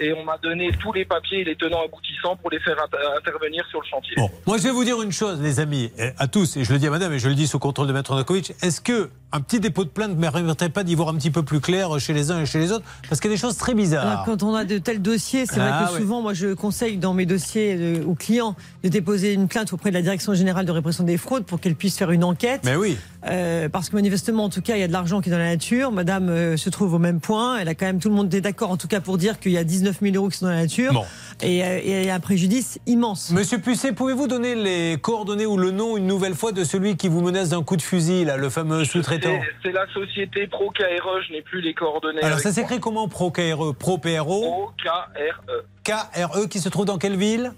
Et 0.00 0.12
on 0.12 0.24
m'a 0.24 0.38
donné 0.38 0.70
tous 0.80 0.92
les 0.92 1.04
papiers 1.04 1.40
et 1.40 1.44
les 1.44 1.54
tenants 1.56 1.84
aboutissants 1.84 2.34
pour 2.36 2.50
les 2.50 2.58
faire 2.60 2.82
inter- 2.82 2.98
intervenir 3.16 3.64
sur 3.68 3.80
le 3.80 3.86
chantier. 3.86 4.14
Bon, 4.16 4.28
moi 4.46 4.58
je 4.58 4.64
vais 4.64 4.70
vous 4.70 4.84
dire 4.84 5.00
une 5.02 5.12
chose, 5.12 5.40
les 5.40 5.60
amis, 5.60 5.92
à 6.18 6.26
tous, 6.26 6.56
et 6.56 6.64
je 6.64 6.72
le 6.72 6.78
dis 6.80 6.88
à 6.88 6.90
madame, 6.90 7.12
et 7.12 7.18
je 7.20 7.28
le 7.28 7.34
dis 7.36 7.46
sous 7.46 7.60
contrôle 7.60 7.86
de 7.86 7.92
Maître 7.92 8.14
Nakovic, 8.16 8.50
est-ce 8.62 8.80
que 8.80 9.08
un 9.32 9.40
petit 9.40 9.60
dépôt 9.60 9.84
de 9.84 9.88
plainte 9.88 10.16
ne 10.16 10.20
permettrait 10.20 10.68
pas 10.68 10.84
d'y 10.84 10.94
voir 10.94 11.08
un 11.08 11.14
petit 11.14 11.30
peu 11.30 11.42
plus 11.42 11.60
clair 11.60 11.98
chez 11.98 12.12
les 12.12 12.30
uns 12.30 12.40
et 12.42 12.46
chez 12.46 12.58
les 12.58 12.70
autres 12.72 12.84
Parce 13.08 13.20
qu'il 13.20 13.30
y 13.30 13.34
a 13.34 13.36
des 13.36 13.40
choses 13.40 13.56
très 13.56 13.74
bizarres. 13.74 14.06
Alors, 14.06 14.24
quand 14.24 14.42
on 14.42 14.54
a 14.54 14.64
de 14.64 14.78
tels 14.78 15.00
dossiers, 15.00 15.46
c'est 15.46 15.60
Ah, 15.60 15.84
vrai 15.86 15.94
que 15.96 16.02
souvent, 16.02 16.20
moi, 16.22 16.34
je 16.34 16.52
conseille 16.54 16.96
dans 16.98 17.14
mes 17.14 17.26
dossiers 17.26 17.76
euh, 17.78 18.04
aux 18.04 18.14
clients 18.14 18.54
de 18.84 18.88
déposer 18.88 19.32
une 19.32 19.48
plainte 19.48 19.72
auprès 19.72 19.90
de 19.90 19.94
la 19.94 20.02
Direction 20.02 20.34
générale 20.34 20.66
de 20.66 20.72
répression 20.72 21.04
des 21.04 21.16
fraudes 21.16 21.44
pour 21.44 21.60
qu'elle 21.60 21.74
puisse 21.76 21.96
faire 21.96 22.10
une 22.10 22.24
enquête. 22.24 22.60
Mais 22.64 22.76
oui. 22.76 22.96
Euh, 23.28 23.68
parce 23.68 23.88
que 23.88 23.94
manifestement, 23.96 24.44
en 24.44 24.48
tout 24.48 24.62
cas, 24.62 24.74
il 24.76 24.80
y 24.80 24.82
a 24.82 24.88
de 24.88 24.92
l'argent 24.92 25.20
qui 25.20 25.28
est 25.28 25.32
dans 25.32 25.38
la 25.38 25.50
nature. 25.50 25.92
Madame 25.92 26.28
euh, 26.28 26.56
se 26.56 26.70
trouve 26.70 26.94
au 26.94 26.98
même 26.98 27.20
point. 27.20 27.58
Elle 27.58 27.68
a 27.68 27.74
quand 27.74 27.86
même 27.86 28.00
tout 28.00 28.08
le 28.08 28.14
monde 28.14 28.32
est 28.34 28.40
d'accord, 28.40 28.70
en 28.70 28.76
tout 28.76 28.88
cas, 28.88 29.00
pour 29.00 29.18
dire 29.18 29.38
qu'il 29.38 29.52
y 29.52 29.58
a 29.58 29.64
19 29.64 30.00
000 30.00 30.14
euros 30.16 30.28
qui 30.28 30.38
sont 30.38 30.46
dans 30.46 30.52
la 30.52 30.62
nature. 30.62 30.92
Bon. 30.92 31.04
Et, 31.42 31.64
euh, 31.64 31.78
et 31.82 32.00
il 32.00 32.06
y 32.06 32.10
a 32.10 32.14
un 32.14 32.20
préjudice 32.20 32.78
immense. 32.86 33.30
Monsieur 33.30 33.58
Pusset, 33.58 33.92
pouvez-vous 33.92 34.26
donner 34.28 34.54
les 34.54 34.98
coordonnées 35.00 35.46
ou 35.46 35.56
le 35.56 35.70
nom 35.70 35.96
une 35.96 36.06
nouvelle 36.06 36.34
fois 36.34 36.52
de 36.52 36.64
celui 36.64 36.96
qui 36.96 37.08
vous 37.08 37.20
menace 37.20 37.50
d'un 37.50 37.62
coup 37.62 37.76
de 37.76 37.82
fusil, 37.82 38.24
là, 38.24 38.36
le 38.36 38.50
fameux 38.50 38.84
sous-traitant 38.84 39.38
C'est- 39.62 39.72
la 39.72 39.86
société 39.94 40.46
Pro 40.46 40.70
KRE, 40.70 41.22
je 41.28 41.32
n'ai 41.32 41.42
plus 41.42 41.60
les 41.60 41.74
coordonnées. 41.74 42.22
Alors 42.22 42.40
ça 42.40 42.52
s'écrit 42.52 42.80
comment 42.80 43.08
Pro 43.08 43.30
KRE 43.30 43.72
Pro 43.74 43.98
PRO 43.98 44.40
Pro 44.42 44.70
KRE. 44.82 45.64
KRE 45.84 46.48
qui 46.48 46.60
se 46.60 46.68
trouve 46.68 46.84
dans 46.86 46.98
quelle 46.98 47.16
ville? 47.16 47.52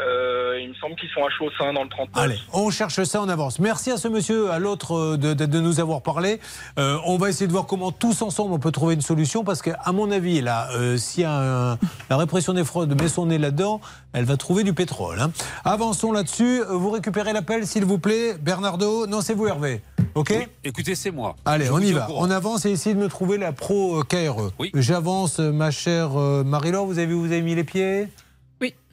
Euh, 0.00 0.58
il 0.60 0.68
me 0.68 0.74
semble 0.74 0.94
qu'ils 0.94 1.08
sont 1.10 1.24
à 1.24 1.28
Chaussin 1.30 1.72
dans 1.72 1.82
le 1.82 1.88
39. 1.88 2.22
Allez, 2.24 2.38
on 2.52 2.70
cherche 2.70 3.02
ça 3.02 3.20
en 3.20 3.28
avance. 3.28 3.58
Merci 3.58 3.90
à 3.90 3.96
ce 3.96 4.06
monsieur, 4.06 4.50
à 4.50 4.58
l'autre 4.60 4.94
euh, 4.94 5.16
de, 5.16 5.34
de- 5.34 5.46
de 5.46 5.60
nous 5.60 5.80
avoir 5.80 6.02
parlé. 6.02 6.38
Euh, 6.78 6.98
on 7.04 7.16
va 7.18 7.28
essayer 7.30 7.46
de 7.48 7.52
voir 7.52 7.66
comment 7.66 7.90
tous 7.90 8.22
ensemble 8.22 8.52
on 8.52 8.58
peut 8.60 8.70
trouver 8.70 8.94
une 8.94 9.00
solution 9.00 9.42
parce 9.42 9.60
qu'à 9.60 9.76
mon 9.92 10.10
avis, 10.12 10.40
là, 10.40 10.68
euh, 10.76 10.96
si 10.96 11.24
un- 11.24 11.78
la 12.10 12.16
répression 12.16 12.52
des 12.52 12.62
fraudes 12.64 13.00
met 13.00 13.08
son 13.08 13.26
nez 13.26 13.38
là-dedans, 13.38 13.80
elle 14.12 14.24
va 14.24 14.36
trouver 14.36 14.62
du 14.62 14.72
pétrole. 14.72 15.18
hein. 15.20 15.32
Avançons 15.64 16.12
là-dessus. 16.12 16.62
Vous 16.70 16.90
récupérez 16.90 17.32
l'appel, 17.32 17.66
s'il 17.66 17.84
vous 17.84 17.98
plaît, 17.98 18.34
Bernardo. 18.40 19.06
Non, 19.08 19.20
c'est 19.20 19.34
vous, 19.34 19.48
Hervé. 19.48 19.80
Ok? 20.14 20.32
Écoutez, 20.64 20.94
c'est 20.94 21.10
moi. 21.10 21.34
Allez, 21.44 21.66
Je 21.66 21.72
on 21.72 21.78
y 21.80 21.92
va. 21.92 22.06
On 22.14 22.30
avance 22.30 22.64
et 22.66 22.70
essayez 22.70 22.94
de 22.94 23.00
me 23.00 23.08
trouver 23.08 23.36
la 23.36 23.52
pro 23.52 24.02
KRE. 24.04 24.52
Oui. 24.58 24.70
J'avance, 24.74 25.38
ma 25.40 25.70
chère 25.70 26.10
Marie-Laure. 26.12 26.86
Vous 26.86 26.98
avez, 26.98 27.12
vous 27.14 27.26
avez 27.26 27.42
mis 27.42 27.54
les 27.56 27.64
pieds? 27.64 28.08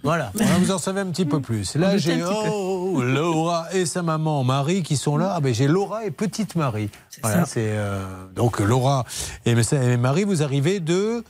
Voilà, 0.06 0.32
Voilà, 0.36 0.58
vous 0.60 0.72
en 0.72 0.78
savez 0.78 1.02
un 1.02 1.08
petit 1.08 1.26
peu 1.26 1.42
plus. 1.42 1.76
Là, 1.76 1.98
j'ai 1.98 2.20
peu. 2.20 2.28
oh, 2.52 3.02
Laura 3.02 3.66
et 3.74 3.88
sa 3.88 4.04
maman 4.04 4.44
Marie 4.44 4.84
qui 4.84 4.98
sont 4.98 5.18
là. 5.18 5.34
Ah 5.36 5.40
ben 5.40 5.52
j'ai 5.54 5.68
Laura 5.68 6.06
et 6.06 6.12
petite 6.12 6.56
Marie. 6.56 6.92
Voilà, 7.24 7.46
c'est 7.46 7.72
euh, 7.72 8.06
donc 8.36 8.60
Laura 8.60 9.04
et, 9.48 9.56
et 9.74 9.98
Marie. 9.98 10.24
Vous 10.24 10.44
arrivez 10.44 10.80
de 10.80 11.24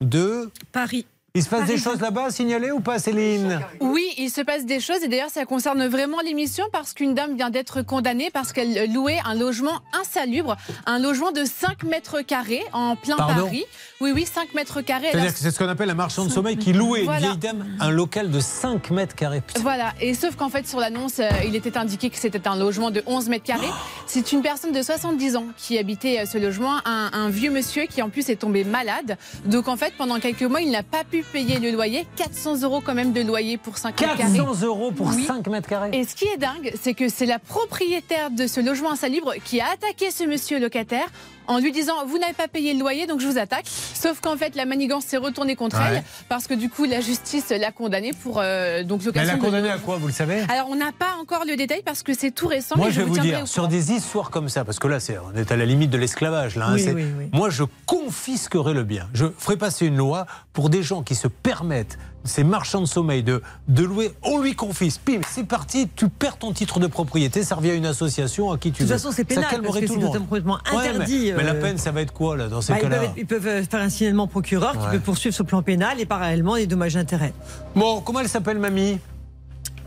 de 0.00 0.48
Paris. 0.70 1.06
Il 1.34 1.44
se 1.44 1.48
passe 1.48 1.66
des 1.66 1.78
choses 1.78 2.00
là-bas, 2.00 2.30
signalées 2.30 2.72
ou 2.72 2.80
pas, 2.80 2.98
Céline? 2.98 3.60
Oui, 3.80 4.04
il 4.18 4.30
se 4.30 4.40
passe 4.40 4.66
des 4.66 4.80
choses 4.80 5.04
et 5.04 5.08
d'ailleurs 5.08 5.30
ça 5.30 5.44
concerne 5.44 5.86
vraiment 5.86 6.18
l'émission 6.24 6.64
parce 6.72 6.92
qu'une 6.92 7.14
dame 7.14 7.36
vient 7.36 7.50
d'être 7.50 7.82
condamnée 7.82 8.30
parce 8.32 8.52
qu'elle 8.52 8.92
louait 8.92 9.20
un 9.24 9.36
logement 9.36 9.78
insalubre, 10.00 10.56
un 10.86 10.98
logement 10.98 11.30
de 11.30 11.44
5 11.44 11.84
mètres 11.84 12.22
carrés 12.22 12.64
en 12.72 12.96
plein 12.96 13.16
Pardon 13.16 13.44
Paris. 13.44 13.64
Oui, 14.00 14.10
oui, 14.12 14.26
5 14.26 14.54
mètres 14.54 14.80
carrés. 14.80 15.06
C'est-à-dire 15.12 15.32
que 15.32 15.38
c'est 15.38 15.52
ce 15.52 15.58
qu'on 15.60 15.68
appelle 15.68 15.90
un 15.90 15.94
marchand 15.94 16.24
de 16.24 16.30
sommeil 16.32 16.56
qui 16.56 16.72
louait 16.72 17.04
Voilà. 17.04 17.18
une 17.20 17.26
vieille 17.26 17.36
dame 17.38 17.64
un 17.78 17.90
local 17.90 18.30
de 18.32 18.40
5 18.40 18.90
mètres 18.90 19.14
carrés. 19.14 19.42
Voilà, 19.60 19.92
et 20.00 20.14
sauf 20.14 20.34
qu'en 20.34 20.48
fait 20.48 20.66
sur 20.66 20.80
l'annonce, 20.80 21.20
euh, 21.20 21.28
il 21.46 21.54
était 21.54 21.78
indiqué 21.78 22.10
que 22.10 22.16
c'était 22.16 22.48
un 22.48 22.56
logement 22.56 22.90
de 22.90 23.04
11 23.06 23.28
mètres 23.28 23.44
carrés. 23.44 23.70
C'est 24.06 24.32
une 24.32 24.42
personne 24.42 24.72
de 24.72 24.82
70 24.82 25.36
ans 25.36 25.46
qui 25.56 25.78
habitait 25.78 26.18
euh, 26.22 26.26
ce 26.26 26.38
logement, 26.38 26.78
un, 26.84 27.10
un 27.12 27.28
vieux 27.30 27.52
monsieur 27.52 27.84
qui 27.84 28.02
en 28.02 28.08
plus 28.10 28.28
est 28.30 28.36
tombé 28.36 28.64
malade. 28.64 29.16
Donc 29.44 29.68
en 29.68 29.76
fait 29.76 29.92
pendant 29.96 30.18
quelques 30.18 30.42
mois 30.42 30.60
il 30.60 30.72
n'a 30.72 30.82
pas 30.82 31.04
pu 31.08 31.19
payer 31.22 31.58
le 31.58 31.70
loyer, 31.70 32.06
400 32.16 32.62
euros 32.62 32.80
quand 32.84 32.94
même 32.94 33.12
de 33.12 33.20
loyer 33.22 33.56
pour 33.58 33.78
5 33.78 34.00
mètres 34.00 34.16
carrés. 34.16 34.36
400 34.36 34.66
euros 34.66 34.90
pour 34.92 35.08
Oui. 35.08 35.24
5 35.24 35.46
mètres 35.48 35.68
carrés. 35.68 35.90
Et 35.92 36.04
ce 36.04 36.14
qui 36.14 36.26
est 36.26 36.36
dingue, 36.36 36.72
c'est 36.80 36.94
que 36.94 37.08
c'est 37.08 37.26
la 37.26 37.38
propriétaire 37.38 38.30
de 38.30 38.46
ce 38.46 38.60
logement 38.60 38.92
insalubre 38.92 39.34
qui 39.44 39.60
a 39.60 39.66
attaqué 39.72 40.10
ce 40.10 40.24
monsieur 40.24 40.58
locataire 40.58 41.06
en 41.46 41.58
lui 41.58 41.72
disant 41.72 41.94
vous 42.06 42.18
n'avez 42.18 42.32
pas 42.32 42.46
payé 42.46 42.74
le 42.74 42.78
loyer 42.80 43.06
donc 43.06 43.20
je 43.20 43.26
vous 43.26 43.38
attaque. 43.38 43.66
Sauf 43.66 44.20
qu'en 44.20 44.36
fait 44.36 44.54
la 44.56 44.64
manigance 44.66 45.04
s'est 45.04 45.16
retournée 45.16 45.56
contre 45.56 45.76
Ouais. 45.78 45.96
elle 45.96 46.02
parce 46.28 46.46
que 46.46 46.54
du 46.54 46.68
coup 46.68 46.84
la 46.84 47.00
justice 47.00 47.48
l'a 47.50 47.72
condamnée 47.72 48.12
pour 48.12 48.38
euh, 48.40 48.84
donc 48.84 49.02
location. 49.04 49.22
elle 49.28 49.34
a 49.34 49.38
de- 49.38 49.44
condamné 49.44 49.70
à 49.70 49.78
quoi, 49.78 49.96
vous 49.96 50.06
le 50.06 50.12
savez? 50.12 50.40
Alors 50.48 50.68
on 50.70 50.76
n'a 50.76 50.92
pas 50.92 51.16
encore 51.20 51.44
le 51.46 51.56
détail 51.56 51.82
parce 51.84 52.02
que 52.02 52.14
c'est 52.14 52.30
tout 52.30 52.46
récent. 52.46 52.76
Moi, 52.76 52.90
je 52.90 53.00
vais 53.00 53.06
vous 53.06 53.18
dire, 53.18 53.46
sur 53.48 53.66
des 53.68 53.92
histoires 53.92 54.30
comme 54.30 54.48
ça, 54.48 54.64
parce 54.64 54.78
que 54.78 54.86
là, 54.88 55.00
c'est, 55.00 55.16
on 55.18 55.36
est 55.36 55.50
à 55.50 55.56
la 55.56 55.64
limite 55.66 55.90
de 55.90 55.98
l'esclavage. 55.98 56.56
Là, 56.56 56.66
hein, 56.68 56.74
Oui, 56.74 56.82
c'est- 56.82 56.92
oui, 56.92 57.04
oui. 57.18 57.28
Moi, 57.32 57.50
je 57.50 57.64
confisquerai 57.86 58.72
le 58.74 58.84
bien. 58.84 59.08
Je 59.14 59.26
ferai 59.38 59.56
passer 59.56 59.86
une 59.86 59.96
loi 59.96 60.26
pour 60.52 60.70
des 60.70 60.82
gens 60.82 61.02
qui 61.02 61.09
se 61.14 61.28
permettent, 61.28 61.98
ces 62.24 62.44
marchands 62.44 62.80
de 62.82 62.86
sommeil, 62.86 63.22
de, 63.22 63.42
de 63.68 63.82
louer. 63.84 64.12
On 64.22 64.40
lui 64.40 64.54
confisque. 64.54 65.00
Pim, 65.00 65.20
c'est 65.30 65.46
parti, 65.46 65.88
tu 65.96 66.08
perds 66.08 66.36
ton 66.36 66.52
titre 66.52 66.78
de 66.80 66.86
propriété, 66.86 67.42
ça 67.44 67.54
revient 67.54 67.70
à 67.70 67.74
une 67.74 67.86
association 67.86 68.52
à 68.52 68.58
qui 68.58 68.72
tu 68.72 68.82
De 68.82 68.88
toute 68.88 68.88
veux. 68.88 68.92
façon, 68.98 69.10
c'est 69.10 69.24
pénal, 69.24 69.44
Ça 69.44 69.50
calmerait 69.50 69.80
parce 69.80 69.80
que 69.80 69.86
tout 70.00 70.10
c'est 70.12 70.18
complètement 70.18 70.54
Ouais, 70.54 70.60
mais- 70.72 70.88
interdit, 70.90 71.32
mais, 71.36 71.44
la 71.44 71.52
euh, 71.54 71.60
peine, 71.62 71.78
ça 71.78 71.92
va 71.92 72.02
être 72.02 72.12
quoi, 72.12 72.36
là, 72.36 72.48
dans 72.48 72.60
ces 72.60 72.74
Bah, 72.74 72.80
cas-là 72.80 73.02
ils 73.16 73.26
peuvent 73.26 73.46
euh, 73.46 73.62
faire 73.64 73.80
un 73.80 73.88
signalement 73.88 74.26
procureur 74.26 74.72
qui 74.78 74.86
peut 74.90 75.00
poursuivre 75.00 75.34
sur 75.34 75.44
le 75.44 75.48
plan 75.48 75.62
pénal 75.62 75.98
et 76.00 76.04
parallèlement 76.06 76.56
des 76.56 76.66
dommages 76.66 76.94
d'intérêt. 76.94 77.32
Bon, 77.74 78.00
comment 78.02 78.20
elle 78.20 78.28
s'appelle, 78.28 78.58
mamie? 78.58 78.98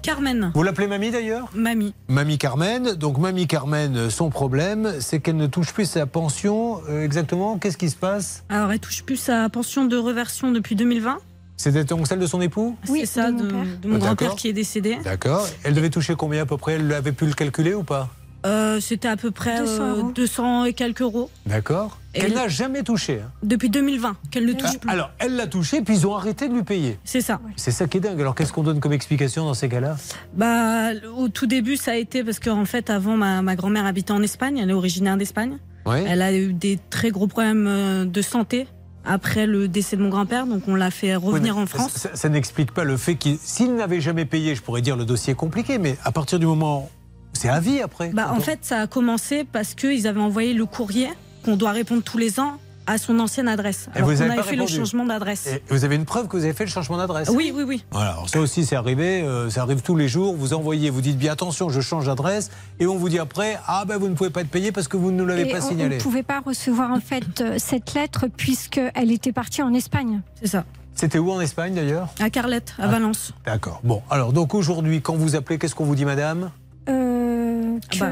Carmen. 0.04 0.52
Vous 0.54 0.62
l'appelez 0.64 0.86
mamie 0.88 1.10
d'ailleurs 1.12 1.50
Mamie. 1.56 1.94
Mamie 2.10 2.38
Carmen. 2.38 2.92
Donc 2.94 3.18
Mamie 3.18 3.48
Carmen, 3.48 4.10
son 4.10 4.30
problème, 4.30 4.94
c'est 5.00 5.20
qu'elle 5.20 5.38
ne 5.38 5.48
touche 5.48 5.74
plus 5.74 5.86
sa 5.86 6.06
pension. 6.06 6.82
Euh, 6.90 7.04
exactement, 7.04 7.58
qu'est-ce 7.58 7.78
qui 7.78 7.90
se 7.90 7.96
passe 7.96 8.44
Alors, 8.50 8.72
elle 8.72 8.80
touche 8.80 9.04
plus 9.04 9.16
sa 9.16 9.50
pension 9.50 9.86
de 9.86 9.96
reversion 9.98 10.52
depuis 10.52 10.76
2020. 10.76 11.18
C'était 11.56 11.84
donc 11.86 12.08
celle 12.08 12.20
de 12.20 12.26
son 12.28 12.42
époux 12.42 12.76
c'est 12.84 13.06
ça, 13.06 13.32
de, 13.32 13.44
de 13.82 13.88
mon 13.88 13.96
Ah, 13.96 14.00
grand-père 14.00 14.36
qui 14.36 14.50
est 14.50 14.54
décédé. 14.54 14.98
D'accord. 15.04 15.48
Elle 15.64 15.74
devait 15.74 15.90
toucher 15.90 16.16
combien 16.16 16.42
à 16.42 16.46
peu 16.46 16.58
près 16.58 16.74
Elle 16.74 16.92
avait 16.92 17.12
pu 17.14 17.26
le 17.26 17.34
calculer 17.34 17.74
ou 17.74 17.84
pas 17.84 18.10
Euh, 18.46 18.80
C'était 18.82 19.08
à 19.08 19.16
peu 19.18 19.32
près 19.32 19.60
200 19.60 19.72
euh, 19.84 19.96
euros. 19.98 20.12
200 20.14 20.66
et 20.66 20.74
quelques 20.74 21.02
euros. 21.02 21.30
D'accord. 21.46 21.98
Et 22.14 22.20
Qu'elle 22.20 22.32
elle- 22.32 22.38
n'a 22.38 22.48
jamais 22.48 22.84
touché. 22.84 23.22
hein. 23.22 23.32
Depuis 23.42 23.70
2020, 23.70 24.16
qu'elle 24.32 24.46
ne 24.46 24.54
touche 24.54 24.70
Ah, 24.76 24.78
plus. 24.80 24.90
Alors, 24.90 25.10
elle 25.20 25.36
l'a 25.36 25.48
touché, 25.48 25.82
puis 25.82 25.96
ils 25.96 26.06
ont 26.08 26.16
arrêté 26.16 26.48
de 26.50 26.54
lui 26.54 26.64
payer. 26.64 27.00
C'est 27.06 27.22
ça. 27.22 27.40
C'est 27.56 27.72
ça 27.72 27.88
qui 27.88 27.98
est 27.98 28.02
dingue. 28.02 28.20
Alors, 28.20 28.36
qu'est-ce 28.36 28.52
qu'on 28.54 28.64
donne 28.64 28.80
comme 28.80 28.94
explication 28.94 29.46
dans 29.46 29.54
ces 29.54 29.70
cas-là? 29.70 29.96
Bah, 30.36 30.90
au 31.18 31.30
tout 31.30 31.46
début, 31.48 31.78
ça 31.78 31.92
a 31.92 31.96
été 31.96 32.24
parce 32.24 32.40
qu'en 32.40 32.66
fait, 32.66 32.90
avant, 32.90 33.16
ma, 33.18 33.42
ma 33.42 33.56
grand-mère 33.56 33.86
habitait 33.86 34.12
en 34.12 34.22
Espagne. 34.22 34.58
Elle 34.58 34.70
est 34.70 34.74
originaire 34.74 35.18
d'Espagne. 35.18 35.58
Ouais. 35.86 36.04
Elle 36.08 36.22
a 36.22 36.34
eu 36.34 36.54
des 36.54 36.80
très 36.90 37.12
gros 37.12 37.28
problèmes 37.28 37.66
euh, 37.68 38.06
de 38.06 38.22
santé 38.22 38.68
après 39.06 39.48
le 39.48 39.68
décès 39.68 39.98
de 39.98 40.02
mon 40.02 40.10
grand-père. 40.10 40.46
Donc, 40.48 40.64
on 40.68 40.76
l'a 40.76 40.92
fait 40.92 41.16
revenir 41.16 41.56
Oui, 41.58 41.64
en 41.64 41.66
France. 41.66 41.92
Ça, 41.94 42.10
ça 42.14 42.30
n'explique 42.30 42.72
pas 42.74 42.84
le 42.84 42.96
fait 42.98 43.16
qu'il. 43.16 43.38
S'il 43.42 43.76
n'avait 43.76 44.02
jamais 44.02 44.26
payé, 44.26 44.54
je 44.56 44.62
pourrais 44.62 44.82
dire 44.82 44.96
le 44.98 45.06
dossier 45.06 45.34
est 45.34 45.36
compliqué, 45.38 45.78
mais 45.78 45.98
à 46.04 46.12
partir 46.12 46.40
du 46.40 46.46
moment. 46.46 46.90
C'est 47.44 47.50
à 47.50 47.60
vie 47.60 47.82
après. 47.82 48.08
Bah, 48.14 48.32
en 48.34 48.40
fait, 48.40 48.60
ça 48.62 48.80
a 48.80 48.88
commencé 48.88 49.44
parce 49.44 49.74
qu'ils 49.74 50.08
avaient 50.08 50.22
envoyé 50.22 50.54
le 50.54 50.66
courrier 50.66 51.10
qu'on 51.44 51.58
doit 51.58 51.72
répondre 51.72 52.02
tous 52.02 52.18
les 52.18 52.40
ans 52.40 52.54
à 52.88 52.98
son 52.98 53.20
ancienne 53.20 53.50
adresse. 53.50 53.90
Et 53.94 53.98
Alors 53.98 54.10
vous 54.10 54.16
qu'on 54.16 54.22
avez 54.22 54.32
avait 54.32 54.42
pas 54.42 54.48
fait 54.48 54.56
le 54.56 54.66
changement 54.66 55.06
d'adresse. 55.06 55.48
Et 55.48 55.62
vous 55.70 55.84
avez 55.84 55.98
une 55.98 56.06
preuve 56.06 56.30
que 56.30 56.38
vous 56.38 56.46
avez 56.46 56.54
fait 56.54 56.64
le 56.64 56.70
changement 56.70 56.96
d'adresse 56.96 57.28
Oui, 57.28 57.52
oui, 57.54 57.64
oui. 57.68 57.84
Voilà, 57.92 58.12
alors 58.12 58.30
ça 58.30 58.40
aussi 58.40 58.64
c'est 58.64 58.78
arrivé, 58.78 59.24
euh, 59.24 59.50
ça 59.50 59.64
arrive 59.64 59.82
tous 59.82 59.98
les 59.98 60.08
jours, 60.08 60.38
vous 60.38 60.54
envoyez, 60.54 60.90
vous 60.90 61.02
dites 61.02 61.18
bien 61.18 61.34
attention, 61.34 61.68
je 61.68 61.82
change 61.82 62.06
d'adresse, 62.06 62.50
et 62.80 62.88
on 62.88 62.96
vous 62.96 63.10
dit 63.10 63.20
après, 63.20 63.60
ah 63.68 63.84
ben 63.86 63.98
vous 63.98 64.08
ne 64.08 64.16
pouvez 64.16 64.30
pas 64.30 64.40
être 64.40 64.50
payé 64.50 64.72
parce 64.72 64.88
que 64.88 64.96
vous 64.96 65.12
ne 65.12 65.18
nous 65.18 65.26
l'avez 65.26 65.46
pas 65.52 65.64
on- 65.66 65.68
signalé. 65.70 65.96
On 65.96 65.98
ne 65.98 66.04
pouvait 66.04 66.24
pas 66.24 66.40
recevoir 66.40 66.92
en 66.92 67.02
fait 67.02 67.42
euh, 67.42 67.56
cette 67.58 67.94
lettre 67.94 68.28
puisqu'elle 68.38 69.12
était 69.12 69.34
partie 69.34 69.62
en 69.62 69.74
Espagne. 69.74 70.22
C'est 70.42 70.48
ça. 70.48 70.64
C'était 70.96 71.20
où 71.20 71.30
en 71.32 71.42
Espagne 71.42 71.74
d'ailleurs? 71.74 72.08
À 72.22 72.30
Carlette, 72.30 72.74
à 72.80 72.84
Ah. 72.84 72.88
Valence. 72.88 73.34
D'accord. 73.46 73.82
Bon, 73.84 74.02
alors 74.10 74.32
donc 74.32 74.54
aujourd'hui, 74.54 75.02
quand 75.02 75.16
vous 75.16 75.36
appelez, 75.36 75.58
qu'est-ce 75.58 75.76
qu'on 75.76 75.86
vous 75.86 75.96
dit 75.96 76.06
madame? 76.06 76.52
Euh, 76.90 77.80
que, 77.92 78.00
Bah. 78.00 78.12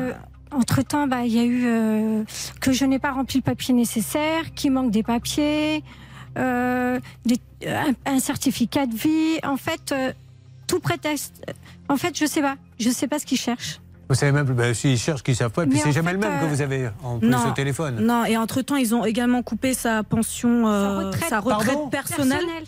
entre 0.52 0.81
temps, 0.81 1.07
bah, 1.07 1.23
il 1.26 1.34
y 1.34 1.39
a 1.39 1.43
eu 1.43 1.64
euh, 1.65 2.23
que 2.60 2.72
je 2.72 2.85
n'ai 2.85 2.99
pas 2.99 3.11
rempli 3.11 3.39
le 3.39 3.43
papier 3.43 3.73
nécessaire, 3.73 4.53
qu'il 4.56 4.72
manque 4.72 4.91
des 4.91 5.03
papiers, 5.03 5.84
euh, 6.38 6.99
des- 7.26 7.39
un, 7.68 7.93
un 8.06 8.19
certificat 8.19 8.85
de 8.85 8.95
vie. 8.95 9.39
En 9.43 9.57
fait, 9.57 9.91
euh, 9.91 10.11
tout 10.68 10.80
prétexte. 10.80 11.43
En 11.89 11.98
fait, 11.98 12.18
je 12.18 12.26
sais 12.26 12.41
pas. 12.41 12.56
Je 12.80 12.89
sais 12.89 13.07
pas 13.07 13.19
ce 13.19 13.26
qu'ils 13.26 13.38
cherchent. 13.39 13.80
Vous 14.10 14.15
savez 14.15 14.31
même, 14.34 14.45
ben, 14.45 14.73
s'ils 14.73 14.98
cherchent, 14.98 15.23
qu'ils 15.23 15.38
savent 15.38 15.52
pas, 15.52 15.64
et 15.64 15.68
puis 15.68 15.80
c'est 15.80 15.93
jamais 15.93 16.10
fait, 16.10 16.14
le 16.15 16.19
même 16.19 16.39
que 16.39 16.45
euh, 16.45 16.48
vous 16.49 16.61
avez 16.61 16.89
en 17.02 17.18
plus 17.19 17.30
Non. 17.30 17.48
au 17.49 17.52
téléphone. 17.53 17.98
Non, 18.06 18.26
et 18.26 18.35
entre-temps, 18.35 18.76
ils 18.76 18.93
ont 18.93 19.06
également 19.06 19.41
coupé 19.41 19.73
sa 19.73 20.03
pension, 20.03 20.68
euh, 20.68 20.98
retraite. 21.07 21.30
sa 21.30 21.39
retraite 21.39 21.77
personnelle, 21.89 22.39
Personnel. 22.39 22.64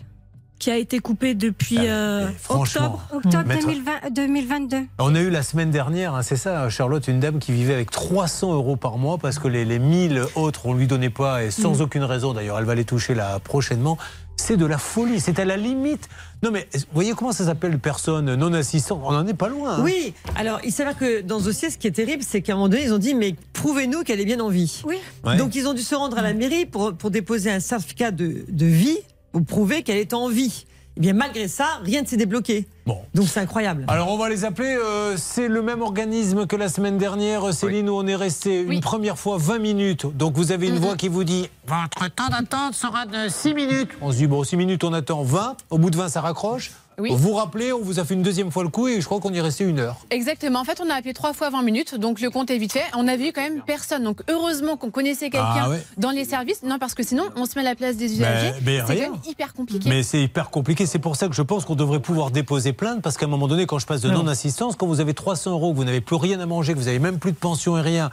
Qui 0.63 0.71
a 0.71 0.77
été 0.77 0.99
coupée 0.99 1.33
depuis 1.35 1.77
euh, 1.79 2.29
franchement. 2.39 2.99
octobre. 3.11 3.25
Octobre 3.25 3.47
Maître- 3.47 3.67
2020 3.67 3.91
2022. 4.11 4.77
On 4.99 5.13
a 5.15 5.19
eu 5.19 5.29
la 5.29 5.43
semaine 5.43 5.71
dernière, 5.71 6.15
hein, 6.15 6.21
c'est 6.23 6.37
ça, 6.37 6.69
Charlotte, 6.69 7.05
une 7.09 7.19
dame 7.19 7.39
qui 7.39 7.51
vivait 7.51 7.73
avec 7.73 7.91
300 7.91 8.53
euros 8.53 8.75
par 8.77 8.97
mois 8.97 9.17
parce 9.17 9.39
que 9.39 9.47
les, 9.49 9.65
les 9.65 9.79
1000 9.79 10.23
autres, 10.35 10.65
on 10.65 10.73
lui 10.73 10.87
donnait 10.87 11.09
pas, 11.09 11.43
et 11.43 11.51
sans 11.51 11.79
Mm. 11.79 11.81
aucune 11.81 12.03
raison 12.05 12.33
d'ailleurs, 12.33 12.57
elle 12.59 12.65
va 12.65 12.75
les 12.75 12.85
toucher 12.85 13.13
là 13.13 13.39
prochainement. 13.39 13.97
C'est 14.37 14.57
de 14.57 14.65
la 14.65 14.77
folie, 14.77 15.19
c'est 15.19 15.37
à 15.37 15.45
la 15.45 15.57
limite. 15.57 16.07
Non 16.41 16.49
mais, 16.51 16.67
vous 16.73 16.79
voyez 16.93 17.11
comment 17.13 17.31
ça 17.33 17.45
s'appelle 17.45 17.77
personne 17.77 18.33
non 18.35 18.51
assistante 18.53 19.01
On 19.03 19.11
n'en 19.11 19.27
est 19.27 19.33
pas 19.35 19.47
loin. 19.49 19.75
hein. 19.77 19.81
Oui, 19.83 20.13
alors 20.35 20.59
il 20.63 20.71
s'avère 20.71 20.97
que 20.97 21.21
dans 21.21 21.39
ce 21.39 21.45
dossier, 21.45 21.69
ce 21.69 21.77
qui 21.77 21.87
est 21.87 21.91
terrible, 21.91 22.23
c'est 22.27 22.41
qu'à 22.41 22.53
un 22.53 22.55
moment 22.55 22.67
donné, 22.69 22.83
ils 22.83 22.93
ont 22.93 22.97
dit 22.97 23.13
mais 23.15 23.35
prouvez-nous 23.53 24.03
qu'elle 24.03 24.19
est 24.21 24.25
bien 24.25 24.39
en 24.39 24.49
vie. 24.49 24.81
Oui. 24.85 24.95
Ouais. 25.25 25.37
Donc 25.37 25.55
ils 25.55 25.67
ont 25.67 25.73
dû 25.73 25.81
se 25.83 25.93
rendre 25.93 26.17
à 26.17 26.21
la 26.21 26.33
mairie 26.33 26.65
pour, 26.65 26.93
pour 26.93 27.11
déposer 27.11 27.51
un 27.51 27.59
certificat 27.59 28.11
de, 28.11 28.43
de 28.49 28.65
vie 28.65 28.97
pour 29.33 29.43
prouver 29.43 29.83
qu'elle 29.83 29.97
est 29.97 30.13
en 30.13 30.29
vie. 30.29 30.65
Et 30.95 30.99
bien 30.99 31.13
malgré 31.13 31.47
ça, 31.47 31.65
rien 31.83 32.03
ne 32.03 32.07
s'est 32.07 32.17
débloqué. 32.17 32.67
Bon. 32.85 32.99
Donc 33.15 33.27
c'est 33.27 33.39
incroyable. 33.39 33.85
Alors 33.87 34.11
on 34.11 34.17
va 34.17 34.29
les 34.29 34.45
appeler, 34.45 34.77
euh, 34.77 35.17
c'est 35.17 35.47
le 35.47 35.63
même 35.63 35.81
organisme 35.81 36.45
que 36.45 36.55
la 36.55 36.69
semaine 36.69 36.99
dernière, 36.99 37.51
Céline, 37.51 37.89
où 37.89 37.93
on 37.93 38.05
est 38.05 38.15
resté 38.15 38.61
une 38.61 38.79
première 38.79 39.17
fois 39.17 39.37
20 39.39 39.57
minutes. 39.57 40.05
Donc 40.15 40.35
vous 40.35 40.51
avez 40.51 40.67
une 40.67 40.77
voix 40.77 40.95
qui 40.95 41.07
vous 41.07 41.23
dit 41.23 41.49
Votre 41.65 42.13
temps 42.13 42.29
d'attente 42.29 42.75
sera 42.75 43.07
de 43.07 43.27
6 43.27 43.55
minutes. 43.55 43.89
On 44.01 44.11
se 44.11 44.17
dit, 44.17 44.27
bon, 44.27 44.43
6 44.43 44.55
minutes, 44.55 44.83
on 44.83 44.93
attend 44.93 45.23
20. 45.23 45.57
Au 45.71 45.79
bout 45.79 45.89
de 45.89 45.97
20, 45.97 46.09
ça 46.09 46.21
raccroche. 46.21 46.71
Oui. 46.99 47.11
vous 47.13 47.33
rappelez, 47.33 47.73
on 47.73 47.81
vous 47.81 47.99
a 47.99 48.05
fait 48.05 48.13
une 48.13 48.21
deuxième 48.21 48.51
fois 48.51 48.63
le 48.63 48.69
coup 48.69 48.87
et 48.87 48.99
je 49.01 49.05
crois 49.05 49.19
qu'on 49.19 49.31
y 49.33 49.37
est 49.37 49.41
resté 49.41 49.63
une 49.63 49.79
heure. 49.79 49.97
Exactement. 50.09 50.59
En 50.59 50.63
fait, 50.63 50.81
on 50.85 50.89
a 50.89 50.93
appelé 50.95 51.13
trois 51.13 51.33
fois 51.33 51.49
20 51.49 51.61
minutes, 51.63 51.95
donc 51.95 52.21
le 52.21 52.29
compte 52.29 52.49
est 52.51 52.57
vite 52.57 52.73
fait. 52.73 52.83
On 52.95 53.07
a 53.07 53.15
vu 53.17 53.31
quand 53.33 53.41
même 53.41 53.61
personne. 53.65 54.03
Donc 54.03 54.21
heureusement 54.29 54.77
qu'on 54.77 54.91
connaissait 54.91 55.29
quelqu'un 55.29 55.63
Ah 55.65 55.69
ouais. 55.69 55.83
dans 55.97 56.11
les 56.11 56.25
services. 56.25 56.63
Non, 56.63 56.77
parce 56.79 56.93
que 56.93 57.03
sinon, 57.03 57.23
on 57.35 57.45
se 57.45 57.55
met 57.55 57.61
à 57.61 57.69
la 57.69 57.75
place 57.75 57.97
des 57.97 58.13
usagers. 58.13 58.53
mais 58.65 58.79
C'est 58.87 59.09
hyper 59.29 59.53
compliqué. 59.53 59.89
Mais 59.89 60.03
c'est 60.03 60.21
hyper 60.21 60.49
compliqué. 60.49 60.85
C'est 60.85 60.99
pour 60.99 61.15
ça 61.15 61.27
que 61.27 61.35
je 61.35 61.41
pense 61.41 61.65
qu'on 61.65 61.75
devrait 61.75 61.99
pouvoir 62.01 62.31
déposer 62.31 62.73
plainte 62.73 63.01
parce 63.01 63.17
qu'à 63.17 63.25
un 63.25 63.29
moment 63.29 63.47
donné, 63.47 63.65
quand 63.65 63.79
je 63.79 63.85
passe 63.85 64.01
de 64.01 64.09
Non. 64.09 64.19
non-assistance, 64.23 64.75
quand 64.75 64.87
vous 64.87 64.99
avez 64.99 65.13
300 65.13 65.51
euros, 65.51 65.71
que 65.71 65.77
vous 65.77 65.83
n'avez 65.85 66.01
plus 66.01 66.15
rien 66.15 66.39
à 66.39 66.45
manger, 66.45 66.73
que 66.73 66.77
vous 66.79 66.85
n'avez 66.85 66.99
même 66.99 67.19
plus 67.19 67.31
de 67.31 67.37
pension 67.37 67.77
et 67.77 67.81
rien, 67.81 68.09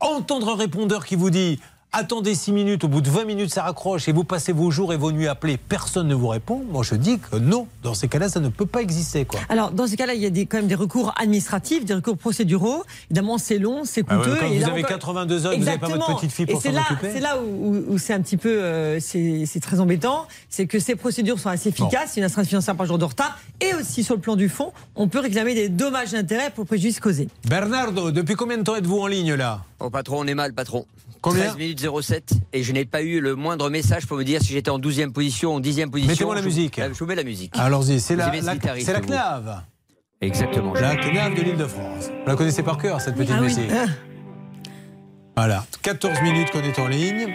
entendre 0.00 0.48
un 0.50 0.56
répondeur 0.56 1.06
qui 1.06 1.16
vous 1.16 1.30
dit 1.30 1.60
attendez 1.92 2.34
6 2.34 2.52
minutes, 2.52 2.84
au 2.84 2.88
bout 2.88 3.00
de 3.02 3.10
20 3.10 3.24
minutes 3.24 3.52
ça 3.52 3.62
raccroche 3.62 4.08
et 4.08 4.12
vous 4.12 4.24
passez 4.24 4.52
vos 4.52 4.70
jours 4.70 4.92
et 4.92 4.96
vos 4.96 5.12
nuits 5.12 5.28
appelés, 5.28 5.56
personne 5.58 6.08
ne 6.08 6.14
vous 6.14 6.28
répond. 6.28 6.62
Moi 6.70 6.82
je 6.82 6.94
dis 6.94 7.18
que 7.18 7.36
non, 7.36 7.66
dans 7.82 7.94
ces 7.94 8.08
cas-là, 8.08 8.28
ça 8.28 8.40
ne 8.40 8.48
peut 8.48 8.66
pas 8.66 8.80
exister. 8.82 9.24
Quoi. 9.24 9.40
Alors, 9.48 9.70
dans 9.72 9.86
ces 9.86 9.96
cas-là, 9.96 10.14
il 10.14 10.20
y 10.22 10.26
a 10.26 10.30
des, 10.30 10.46
quand 10.46 10.56
même 10.58 10.66
des 10.66 10.74
recours 10.74 11.12
administratifs, 11.20 11.84
des 11.84 11.94
recours 11.94 12.16
procéduraux. 12.16 12.82
Évidemment, 13.10 13.36
c'est 13.38 13.58
long, 13.58 13.82
c'est 13.84 14.04
Ah 14.08 14.16
ouais, 14.18 14.24
coûteux. 14.24 14.36
quand 14.40 14.46
et 14.46 14.54
vous 14.54 14.60
là 14.60 14.66
avez 14.68 14.80
encore- 14.80 14.90
82 14.96 15.46
heures, 15.46 15.56
vous 15.56 15.64
n'avez 15.64 15.78
pas 15.78 15.88
votre 15.88 16.16
petite 16.16 16.32
fille 16.32 16.46
pour 16.46 16.62
s'en 16.62 16.72
là, 16.72 16.82
occuper. 16.90 17.12
c'est 17.12 17.20
là 17.20 17.38
où, 17.38 17.74
où- 17.76 17.84
où 17.94 17.98
c'est 17.98 18.14
un 18.14 18.20
petit 18.22 18.36
peu, 18.36 18.48
euh, 18.62 18.98
c'est 19.00 19.44
c'est 19.46 19.60
très 19.60 19.78
embêtant, 19.80 20.26
c'est 20.48 20.66
que 20.66 20.78
ces 20.78 20.96
procédures 20.96 21.38
sont 21.38 21.50
assez 21.50 21.68
efficaces. 21.68 22.16
Il 22.16 22.20
y 22.20 22.20
a 22.20 22.22
une 22.22 22.26
astreinte 22.26 22.46
financière 22.46 22.74
par 22.76 22.86
jour 22.86 22.98
de 22.98 23.04
retard, 23.04 23.38
et 23.60 23.74
aussi 23.74 24.02
sur 24.02 24.14
le 24.14 24.20
plan 24.20 24.36
du 24.36 24.48
fond, 24.48 24.72
on 24.96 25.08
peut 25.08 25.20
réclamer 25.20 25.54
des 25.54 25.68
dommages 25.68 26.12
d'intérêt 26.12 26.50
pour 26.50 26.64
préjudice 26.66 27.00
causé. 27.00 27.28
Bernardo, 27.46 28.10
depuis 28.10 28.34
combien 28.34 28.56
de 28.58 28.62
temps 28.62 28.76
êtes-vous 28.76 28.98
en 28.98 29.06
ligne 29.06 29.34
là? 29.34 29.60
Oh 29.80 29.90
patron, 29.90 30.20
on 30.20 30.26
est 30.26 30.34
mal 30.34 30.52
patron. 30.54 30.86
Combien 31.22 31.44
13 31.44 31.56
minutes 31.56 31.86
07 32.02 32.32
et 32.52 32.62
je 32.62 32.72
n'ai 32.72 32.84
pas 32.84 33.00
eu 33.02 33.20
le 33.20 33.34
moindre 33.36 33.70
message 33.70 34.06
pour 34.06 34.16
me 34.18 34.24
dire 34.24 34.42
si 34.42 34.52
j'étais 34.52 34.70
en 34.70 34.78
12e 34.78 35.12
position 35.12 35.54
ou 35.54 35.56
en 35.56 35.60
10e 35.60 35.88
position. 35.88 36.10
Mettez-moi 36.12 36.34
la 36.34 36.42
musique. 36.42 36.78
Euh, 36.80 36.88
Je 36.92 36.98
vous 36.98 37.06
mets 37.06 37.14
la 37.14 37.22
musique. 37.24 37.52
Allons-y, 37.56 38.00
c'est 38.00 38.16
la, 38.16 38.26
la- 38.26 38.40
la 38.40 38.56
CNAV. 38.56 39.62
Exactement. 40.20 40.74
La 40.74 40.96
CNAV 40.96 41.34
de 41.34 41.42
l'île 41.42 41.56
de 41.56 41.66
France. 41.66 42.06
Vous 42.08 42.26
la 42.26 42.34
connaissez 42.36 42.62
par 42.62 42.76
cœur, 42.76 43.00
cette 43.00 43.14
petite 43.14 43.32
Ah 43.34 43.40
oui. 43.40 43.46
musique. 43.46 43.70
Voilà, 45.36 45.64
14 45.80 46.20
minutes 46.20 46.50
qu'on 46.50 46.60
est 46.60 46.78
en 46.78 46.88
ligne. 46.88 47.26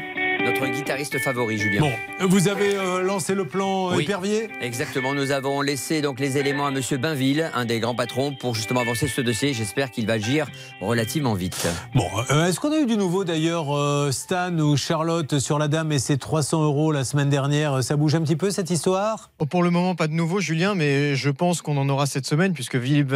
Notre 0.48 0.66
guitariste 0.68 1.20
favori, 1.20 1.58
Julien. 1.58 1.82
Bon, 1.82 1.92
vous 2.30 2.48
avez 2.48 2.74
euh, 2.76 3.02
lancé 3.02 3.36
le 3.36 3.46
plan 3.46 3.92
euh, 3.92 3.96
Oui. 3.98 4.04
épervier 4.06 4.48
Exactement, 4.62 5.14
nous 5.14 5.32
avons 5.32 5.60
laissé 5.60 6.02
donc 6.02 6.22
les 6.22 6.38
éléments 6.38 6.66
à 6.66 6.72
Monsieur 6.72 6.96
Bainville, 6.98 7.52
un 7.54 7.66
des 7.66 7.82
grands 7.82 7.96
patrons, 7.96 8.34
pour 8.40 8.56
justement 8.56 8.80
avancer 8.80 9.10
ce 9.10 9.20
dossier. 9.20 9.54
J'espère 9.54 9.92
qu'il 9.92 10.08
va 10.08 10.14
agir 10.14 10.48
relativement 10.80 11.34
vite. 11.34 11.68
Bon, 11.94 12.06
euh, 12.32 12.46
est-ce 12.48 12.62
qu'on 12.62 12.72
a 12.72 12.78
eu 12.78 12.86
du 12.86 12.96
nouveau 12.96 13.26
d'ailleurs, 13.26 13.76
euh, 13.76 14.10
Stan 14.14 14.58
ou 14.58 14.78
Charlotte, 14.78 15.38
sur 15.40 15.60
la 15.60 15.68
dame 15.68 15.92
et 15.92 16.00
ses 16.00 16.18
300 16.18 16.64
euros 16.64 16.94
la 16.94 17.04
semaine 17.04 17.30
dernière? 17.30 17.84
Ça 17.84 17.98
bouge 17.98 18.16
un 18.16 18.22
petit 18.22 18.38
peu 18.38 18.50
cette 18.50 18.70
histoire? 18.70 19.32
Oh, 19.40 19.46
Pour 19.46 19.64
le 19.64 19.70
moment, 19.70 19.96
pas 19.96 20.08
de 20.08 20.14
nouveau, 20.14 20.40
Julien, 20.40 20.76
mais 20.76 21.16
je 21.18 21.30
pense 21.30 21.62
qu'on 21.62 21.76
en 21.76 21.90
aura 21.90 22.06
cette 22.06 22.26
semaine 22.26 22.54
puisque 22.54 22.80
Philippe, 22.80 23.14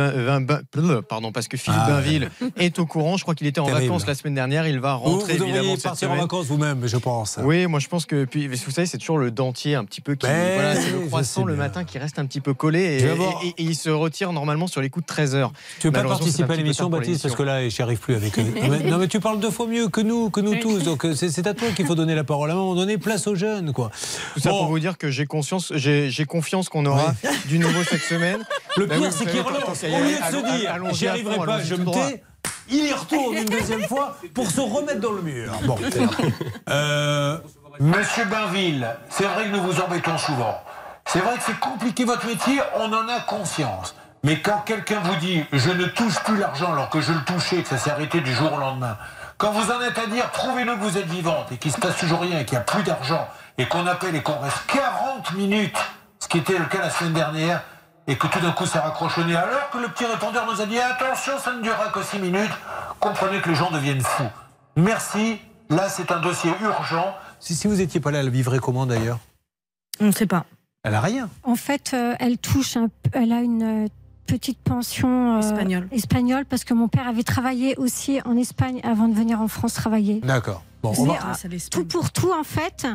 pardon, 1.08 1.32
parce 1.32 1.48
que 1.48 1.56
Philippe 1.56 1.80
Ah, 1.82 1.92
Bainville 1.92 2.30
est 2.58 2.78
au 2.78 2.86
courant. 2.86 3.16
Je 3.16 3.24
crois 3.24 3.36
qu'il 3.36 3.48
était 3.48 3.62
en 3.62 3.68
Terrible. 3.68 3.84
vacances 3.86 4.06
la 4.06 4.16
semaine 4.16 4.36
dernière. 4.36 4.68
Il 4.68 4.82
va 4.82 4.96
Vous, 4.96 5.12
rentrer 5.12 5.38
vous 5.38 5.44
évidemment 5.44 5.54
devriez 5.60 5.76
cette 5.76 5.84
partir 5.84 6.12
en 6.12 6.18
vacances 6.18 6.46
vous-même, 6.48 6.86
je 6.88 6.98
pense. 6.98 7.21
Oui, 7.44 7.68
moi 7.68 7.80
je 7.80 7.88
pense 7.88 8.06
que 8.06 8.26
puis 8.26 8.48
vous 8.48 8.72
savez 8.72 8.86
c'est 8.88 8.98
toujours 8.98 9.18
le 9.18 9.32
dentier 9.32 9.76
un 9.76 9.86
petit 9.86 10.02
peu 10.02 10.16
qui 10.16 10.28
Ben, 10.28 10.54
voilà, 10.54 10.76
c'est 10.76 10.92
le 10.92 11.00
croissant 11.08 11.46
le 11.46 11.54
bien. 11.54 11.64
matin 11.64 11.84
qui 11.84 11.98
reste 11.98 12.20
un 12.20 12.26
petit 12.26 12.42
peu 12.42 12.54
collé 12.54 13.04
et, 13.04 13.54
il 13.58 13.76
se 13.76 13.90
retire 13.90 14.34
normalement 14.34 14.68
sur 14.68 14.82
les 14.82 14.90
coups 14.90 15.06
de 15.06 15.08
13 15.08 15.36
heures. 15.36 15.52
Tu 15.80 15.88
veux 15.88 15.94
pas 15.94 16.04
participer 16.04 16.54
à 16.54 16.56
l'émission, 16.56 16.90
Baptiste, 16.90 17.24
parce 17.24 17.36
que 17.36 17.44
là, 17.44 17.68
j'y 17.68 17.82
arrive 17.82 18.00
plus 18.00 18.16
avec 18.16 18.38
eux. 18.40 18.44
Non 18.44 18.68
mais, 18.70 18.80
non, 18.90 18.98
mais 18.98 19.08
tu 19.08 19.20
parles 19.20 19.40
deux 19.40 19.52
fois 19.52 19.68
mieux 19.68 19.88
que 19.88 20.02
nous, 20.02 20.30
que 20.30 20.40
nous 20.42 20.56
tous. 20.56 20.84
Donc 20.84 21.06
euh, 21.06 21.16
c'est 21.16 21.30
c'est 21.30 21.48
à 21.48 21.54
toi 21.54 21.70
qu'il 21.76 21.86
faut 21.86 21.96
donner 21.96 22.16
la 22.16 22.24
parole. 22.24 22.50
À 22.50 22.54
un 22.54 22.58
moment 22.58 22.76
donné, 22.76 22.98
place 22.98 23.28
aux 23.28 23.36
jeunes, 23.36 23.74
quoi. 23.74 23.92
Tout 24.34 24.40
ça 24.40 24.50
pour 24.50 24.68
vous 24.68 24.80
dire 24.80 24.98
que 24.98 25.10
j'ai 25.10 25.26
conscience, 25.26 25.72
j'ai 25.76 26.10
j'ai 26.10 26.26
confiance 26.26 26.70
qu'on 26.70 26.86
aura 26.86 27.14
du 27.48 27.60
nouveau 27.60 27.84
cette 27.84 28.04
semaine. 28.04 28.40
Le 28.78 28.86
Bah 28.86 28.96
pire, 28.98 29.12
c'est 29.14 29.26
qu'il 29.26 29.42
relance. 29.42 29.84
Au 29.84 29.86
il 29.86 29.92
y 29.92 29.96
a- 29.96 30.00
lieu 30.00 30.16
de 30.16 30.22
allons- 30.22 30.86
se 30.88 30.92
dire, 30.92 30.94
j'y 30.94 31.08
arriverai 31.08 31.38
pas, 31.38 31.62
je 31.64 31.76
me 31.76 31.86
tais. 31.86 32.24
Il 32.70 32.86
y 32.86 32.94
retourne 32.94 33.36
une 33.36 33.46
deuxième 33.46 33.84
fois 33.84 34.18
pour 34.34 34.50
se 34.50 34.62
remettre 34.62 35.02
dans 35.02 35.12
le 35.12 35.22
mur. 35.22 35.52
Bon. 35.64 35.78
Euh, 36.70 37.38
Monsieur 37.80 38.26
Bainville, 38.26 38.88
c'est 39.10 39.26
vrai 39.26 39.46
que 39.46 39.50
nous 39.50 39.62
vous 39.62 39.82
embêtons 39.82 40.18
souvent. 40.18 40.62
C'est 41.06 41.20
vrai 41.20 41.36
que 41.38 41.44
c'est 41.44 41.60
compliqué 41.60 42.06
votre 42.06 42.26
métier, 42.26 42.62
on 42.76 42.94
en 42.94 43.08
a 43.08 43.20
conscience. 43.22 43.96
Mais 44.24 44.40
quand 44.40 44.62
quelqu'un 44.66 45.00
vous 45.00 45.16
dit 45.16 45.44
je 45.52 45.72
ne 45.72 45.86
touche 45.86 46.20
plus 46.20 46.38
l'argent 46.38 46.72
alors 46.72 46.90
que 46.90 47.02
je 47.02 47.12
le 47.12 47.22
touchais, 47.24 47.64
que 47.64 47.70
ça 47.70 47.78
s'est 47.78 47.90
arrêté 47.90 48.22
du 48.22 48.34
jour 48.34 48.54
au 48.54 48.58
lendemain, 48.58 48.98
quand 49.38 49.52
vous 49.52 49.72
en 49.72 49.82
êtes 49.82 49.98
à 49.98 50.06
dire 50.06 50.30
prouvez-nous 50.32 50.78
que 50.78 50.84
vous 50.84 50.98
êtes 50.98 51.08
vivante 51.08 51.52
et 51.52 51.58
qu'il 51.58 51.72
se 51.72 51.80
passe 51.80 51.98
toujours 51.98 52.22
rien 52.22 52.40
et 52.40 52.46
qu'il 52.46 52.58
n'y 52.58 52.62
a 52.62 52.66
plus 52.66 52.84
d'argent 52.84 53.28
et 53.58 53.68
qu'on 53.68 53.88
appelle 53.88 54.16
et 54.16 54.22
qu'on 54.22 54.38
reste 54.38 54.62
40 54.68 55.34
minutes, 55.34 55.78
ce 56.20 56.28
qui 56.28 56.38
était 56.38 56.58
le 56.58 56.66
cas 56.66 56.80
la 56.80 56.92
semaine 56.92 57.14
dernière, 57.14 57.64
et 58.12 58.18
que 58.18 58.28
tout 58.28 58.40
d'un 58.40 58.52
coup 58.52 58.66
ça 58.66 58.82
raccroche 58.82 59.18
au 59.18 59.24
nez, 59.24 59.36
alors 59.36 59.70
que 59.72 59.78
le 59.78 59.88
petit 59.88 60.06
répondeur 60.06 60.46
nous 60.46 60.60
a 60.62 60.66
dit 60.66 60.78
attention, 60.80 61.34
ça 61.40 61.54
ne 61.56 61.62
durera 61.62 61.90
que 61.90 62.04
6 62.04 62.20
minutes, 62.20 62.52
comprenez 63.00 63.40
que 63.42 63.50
les 63.50 63.56
gens 63.56 63.72
deviennent 63.72 64.02
fous. 64.02 64.30
Merci, 64.76 65.40
là 65.70 65.90
c'est 65.90 66.12
un 66.12 66.20
dossier 66.20 66.52
urgent. 66.62 67.16
Si, 67.40 67.56
si 67.56 67.68
vous 67.68 67.76
n'étiez 67.76 68.00
pas 68.00 68.12
là, 68.12 68.20
elle 68.20 68.30
vivrait 68.30 68.60
comment 68.60 68.86
d'ailleurs? 68.86 69.20
On 70.00 70.06
ne 70.08 70.12
sait 70.12 70.28
pas. 70.28 70.46
Elle 70.84 70.96
a 70.96 71.02
rien. 71.02 71.30
En 71.44 71.56
fait, 71.56 71.92
euh, 71.94 72.16
elle 72.20 72.38
touche, 72.38 72.76
un 72.76 72.88
p- 72.88 73.10
elle 73.14 73.32
a 73.32 73.42
une 73.42 73.86
euh, 73.86 73.88
petite 74.26 74.60
pension 74.60 75.36
euh, 75.36 75.40
Espagnole. 75.40 75.88
espagnole 75.92 76.46
parce 76.46 76.64
que 76.64 76.74
mon 76.74 76.88
père 76.88 77.08
avait 77.08 77.24
travaillé 77.24 77.76
aussi 77.78 78.20
en 78.26 78.36
Espagne 78.36 78.82
avant 78.84 79.08
de 79.08 79.14
venir 79.16 79.42
en 79.42 79.48
France 79.48 79.74
travailler. 79.74 80.20
D'accord. 80.22 80.64
Bon, 80.82 80.94
on 80.98 81.06
va- 81.06 81.20
tout 81.70 81.86
pour 81.86 82.12
tout, 82.12 82.32
en 82.32 82.44
fait, 82.44 82.88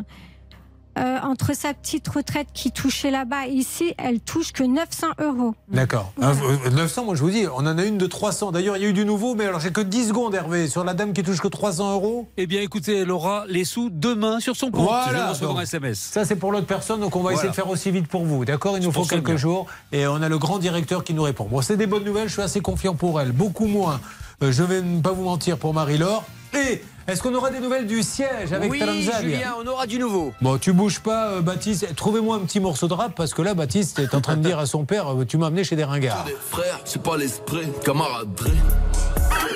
euh, 0.99 1.19
entre 1.23 1.55
sa 1.55 1.75
petite 1.75 2.09
retraite 2.09 2.49
qui 2.55 2.73
touchait 2.73 3.11
là-bas 3.11 3.47
et 3.49 3.53
ici, 3.53 3.95
elle 3.99 4.21
touche 4.21 4.53
que 4.53 4.63
900 4.65 5.07
euros. 5.21 5.55
D'accord. 5.69 6.13
Euh, 6.23 6.33
euh, 6.67 6.71
900, 6.71 7.05
moi 7.05 7.15
je 7.15 7.23
vous 7.23 7.31
dis, 7.31 7.47
on 7.55 7.59
en 7.67 7.79
a 7.79 7.85
une 7.85 7.99
de 7.99 8.07
300. 8.07 8.53
D'ailleurs, 8.53 8.77
il 8.77 8.83
y 8.83 8.87
a 8.87 8.89
eu 8.89 8.93
du 8.93 9.05
nouveau, 9.05 9.35
mais 9.35 9.45
alors 9.47 9.61
j'ai 9.61 9.73
que 9.73 9.81
10 9.81 10.09
secondes, 10.09 10.35
Hervé, 10.35 10.69
sur 10.69 10.85
la 10.85 10.95
dame 10.95 11.13
qui 11.13 11.23
touche 11.23 11.41
que 11.41 11.49
300 11.49 11.93
euros. 11.93 12.29
Eh 12.37 12.47
bien, 12.47 12.63
écoutez, 12.63 12.99
elle 13.01 13.11
aura 13.11 13.45
les 13.49 13.65
sous 13.65 13.91
demain 13.91 14.41
sur 14.41 14.57
son 14.57 14.71
compte. 14.71 14.89
Je 15.07 15.11
vais 15.11 15.17
Voilà. 15.17 15.29
recevoir 15.31 15.53
donc, 15.53 15.61
un 15.61 15.65
SMS. 15.65 15.99
Ça, 15.99 16.25
c'est 16.25 16.37
pour 16.37 16.51
l'autre 16.53 16.67
personne, 16.67 17.01
donc 17.01 17.15
on 17.15 17.19
va 17.21 17.25
Voilà. 17.25 17.37
essayer 17.39 17.51
de 17.51 17.55
faire 17.55 17.69
aussi 17.69 17.91
vite 17.91 18.09
pour 18.09 18.25
vous. 18.25 18.45
D'accord? 18.45 18.77
Il 18.79 18.85
nous 18.85 18.93
faut 18.93 19.05
quelques 19.05 19.27
bien. 19.27 19.37
jours 19.37 19.67
et 19.93 20.07
on 20.07 20.23
a 20.23 20.29
le 20.29 20.39
grand 20.39 20.59
directeur 20.59 21.05
qui 21.05 21.13
nous 21.15 21.23
répond. 21.23 21.45
Bon, 21.45 21.61
c'est 21.63 21.77
des 21.77 21.87
bonnes 21.87 22.05
nouvelles, 22.05 22.29
je 22.29 22.33
suis 22.35 22.43
assez 22.43 22.61
confiant 22.61 22.95
pour 22.95 23.21
elle. 23.21 23.33
Beaucoup 23.33 23.67
moins, 23.67 24.01
euh, 24.43 24.51
je 24.53 24.63
vais 24.63 24.81
ne 24.83 25.01
pas 25.01 25.13
vous 25.13 25.25
mentir, 25.25 25.59
pour 25.59 25.75
Marie-Laure. 25.75 26.25
Et 26.55 26.83
est-ce 27.09 27.23
qu'on 27.23 27.35
aura 27.35 27.51
des 27.51 27.61
nouvelles 27.61 27.87
du 27.87 28.03
siège 28.03 28.53
avec 28.53 28.71
oui, 28.71 28.79
Talanzag 28.79 29.23
Julien, 29.23 29.55
on 29.63 29.67
aura 29.67 29.87
du 29.87 29.99
nouveau. 29.99 30.33
Bon, 30.41 30.59
tu 30.59 30.73
bouges 30.73 31.01
pas, 31.01 31.29
euh, 31.29 31.41
Baptiste. 31.41 31.95
Trouvez-moi 31.95 32.37
un 32.37 32.41
petit 32.41 32.61
morceau 32.61 32.89
de 32.89 32.95
rap 32.95 33.15
parce 33.15 33.33
que 33.33 33.43
là, 33.43 33.55
Baptiste 33.55 33.99
est 34.01 34.15
en 34.15 34.21
train 34.21 34.37
de 34.37 34.43
dire 34.43 34.59
à 34.59 34.67
son 34.67 34.85
père 34.85 35.15
euh, 35.15 35.25
Tu 35.25 35.37
m'as 35.37 35.47
amené 35.47 35.65
chez 35.65 35.77
des 35.77 35.85
ringards. 35.85 36.27
Frère, 36.51 36.81
c'est 36.85 37.03
pas 37.03 37.17
l'esprit, 37.17 37.69
camaraderie. 37.85 38.53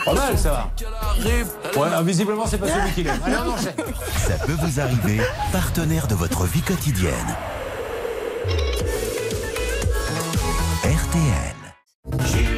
Pas 0.05 0.15
mal, 0.15 0.39
ça 0.39 0.51
va. 0.51 0.71
Ouais, 1.25 1.89
ah, 1.93 2.03
visiblement, 2.03 2.47
c'est 2.47 2.59
pas 2.59 2.69
celui 2.69 2.93
qu'il 2.93 3.07
aime. 3.07 3.21
Allez, 3.25 3.37
on 3.45 3.51
enchaîne. 3.51 3.75
Ça 4.17 4.35
peut 4.47 4.57
vous 4.61 4.81
arriver, 4.81 5.21
partenaire 5.53 6.07
de 6.07 6.15
votre 6.15 6.45
vie 6.45 6.63
quotidienne. 6.63 7.13
RTL. 10.85 12.50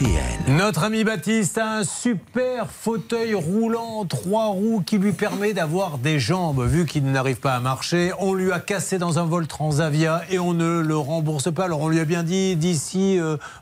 RTL. 0.00 0.56
Notre 0.56 0.84
ami 0.84 1.04
Baptiste 1.04 1.58
a 1.58 1.78
un 1.78 1.84
super 1.84 2.70
fauteuil 2.70 3.34
roulant 3.34 4.00
en 4.00 4.04
trois 4.04 4.46
roues 4.46 4.82
qui 4.84 4.98
lui 4.98 5.12
permet 5.12 5.52
d'avoir 5.52 5.98
des 5.98 6.18
jambes. 6.18 6.64
Vu 6.66 6.86
qu'il 6.86 7.04
n'arrive 7.04 7.36
pas 7.36 7.54
à 7.54 7.60
marcher, 7.60 8.12
on 8.18 8.34
lui 8.34 8.50
a 8.52 8.60
cassé 8.60 8.98
dans 8.98 9.18
un 9.18 9.24
vol 9.24 9.46
Transavia 9.46 10.22
et 10.30 10.38
on 10.38 10.54
ne 10.54 10.80
le 10.80 10.96
rembourse 10.96 11.52
pas. 11.52 11.64
Alors 11.64 11.80
on 11.80 11.88
lui 11.88 12.00
a 12.00 12.04
bien 12.04 12.22
dit 12.22 12.56
d'ici 12.56 13.18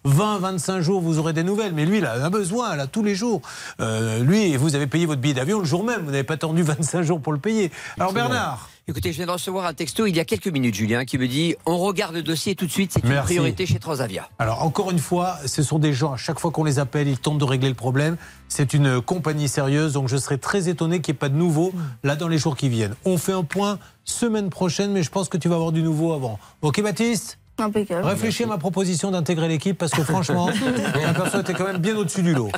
20-25 0.06 0.80
jours 0.80 1.00
vous 1.00 1.18
aurez 1.18 1.32
des 1.32 1.44
nouvelles. 1.44 1.72
Mais 1.74 1.84
lui, 1.84 1.98
il 1.98 2.06
a 2.06 2.30
besoin 2.30 2.76
là 2.76 2.86
tous 2.86 3.02
les 3.02 3.14
jours. 3.14 3.42
Euh, 3.80 4.22
lui, 4.22 4.56
vous 4.56 4.74
avez 4.74 4.86
payé 4.86 5.06
votre 5.06 5.20
billet 5.20 5.34
d'avion 5.34 5.58
le 5.58 5.64
jour 5.64 5.84
même. 5.84 6.02
Vous 6.02 6.10
n'avez 6.10 6.24
pas 6.24 6.34
attendu 6.34 6.62
25 6.62 7.02
jours 7.02 7.20
pour 7.20 7.32
le 7.32 7.38
payer. 7.38 7.70
Alors 7.98 8.12
Bernard. 8.12 8.68
Écoutez, 8.90 9.12
je 9.12 9.18
viens 9.18 9.26
de 9.26 9.32
recevoir 9.32 9.66
un 9.66 9.74
texto 9.74 10.06
il 10.06 10.16
y 10.16 10.20
a 10.20 10.24
quelques 10.24 10.46
minutes, 10.46 10.74
Julien, 10.74 11.04
qui 11.04 11.18
me 11.18 11.28
dit 11.28 11.54
on 11.66 11.76
regarde 11.76 12.14
le 12.14 12.22
dossier 12.22 12.54
tout 12.54 12.64
de 12.64 12.70
suite, 12.70 12.90
c'est 12.94 13.02
une 13.02 13.10
Merci. 13.10 13.34
priorité 13.34 13.66
chez 13.66 13.78
Transavia. 13.78 14.30
Alors 14.38 14.62
encore 14.62 14.90
une 14.90 14.98
fois, 14.98 15.36
ce 15.44 15.62
sont 15.62 15.78
des 15.78 15.92
gens, 15.92 16.14
à 16.14 16.16
chaque 16.16 16.40
fois 16.40 16.50
qu'on 16.50 16.64
les 16.64 16.78
appelle, 16.78 17.06
ils 17.06 17.18
tentent 17.18 17.36
de 17.36 17.44
régler 17.44 17.68
le 17.68 17.74
problème. 17.74 18.16
C'est 18.48 18.72
une 18.72 19.02
compagnie 19.02 19.46
sérieuse, 19.46 19.92
donc 19.92 20.08
je 20.08 20.16
serais 20.16 20.38
très 20.38 20.70
étonné 20.70 21.02
qu'il 21.02 21.12
n'y 21.12 21.16
ait 21.16 21.18
pas 21.18 21.28
de 21.28 21.36
nouveau 21.36 21.74
là 22.02 22.16
dans 22.16 22.28
les 22.28 22.38
jours 22.38 22.56
qui 22.56 22.70
viennent. 22.70 22.94
On 23.04 23.18
fait 23.18 23.34
un 23.34 23.44
point 23.44 23.78
semaine 24.04 24.48
prochaine, 24.48 24.90
mais 24.92 25.02
je 25.02 25.10
pense 25.10 25.28
que 25.28 25.36
tu 25.36 25.50
vas 25.50 25.56
avoir 25.56 25.72
du 25.72 25.82
nouveau 25.82 26.14
avant. 26.14 26.38
Ok 26.62 26.80
Baptiste? 26.80 27.37
Impeccable. 27.58 28.06
Réfléchis 28.06 28.44
à 28.44 28.46
ma 28.46 28.58
proposition 28.58 29.10
d'intégrer 29.10 29.48
l'équipe 29.48 29.76
parce 29.76 29.92
que 29.92 30.02
franchement, 30.02 30.46
que 30.46 31.42
tu 31.42 31.50
es 31.50 31.54
quand 31.54 31.66
même 31.66 31.78
bien 31.78 31.96
au-dessus 31.96 32.22
du 32.22 32.34
lot. 32.34 32.50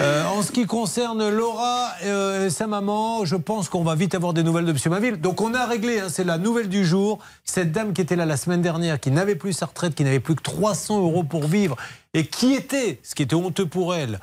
Euh, 0.00 0.24
en 0.26 0.42
ce 0.42 0.52
qui 0.52 0.66
concerne 0.66 1.28
Laura 1.28 1.90
euh, 2.04 2.46
et 2.46 2.50
sa 2.50 2.66
maman, 2.66 3.24
je 3.24 3.36
pense 3.36 3.68
qu'on 3.68 3.82
va 3.82 3.94
vite 3.94 4.14
avoir 4.14 4.32
des 4.32 4.42
nouvelles 4.42 4.64
de 4.64 4.72
M. 4.72 4.78
Maville. 4.90 5.20
Donc 5.20 5.40
on 5.40 5.54
a 5.54 5.66
réglé, 5.66 6.00
hein, 6.00 6.06
c'est 6.08 6.24
la 6.24 6.38
nouvelle 6.38 6.68
du 6.68 6.84
jour. 6.84 7.18
Cette 7.44 7.72
dame 7.72 7.92
qui 7.92 8.00
était 8.00 8.16
là 8.16 8.26
la 8.26 8.36
semaine 8.36 8.62
dernière, 8.62 9.00
qui 9.00 9.10
n'avait 9.10 9.36
plus 9.36 9.52
sa 9.52 9.66
retraite, 9.66 9.94
qui 9.94 10.04
n'avait 10.04 10.20
plus 10.20 10.34
que 10.34 10.42
300 10.42 11.00
euros 11.00 11.22
pour 11.22 11.44
vivre 11.44 11.76
et 12.14 12.26
qui 12.26 12.54
était, 12.54 12.98
ce 13.02 13.14
qui 13.14 13.22
était 13.22 13.34
honteux 13.34 13.66
pour 13.66 13.94
elle, 13.94 14.20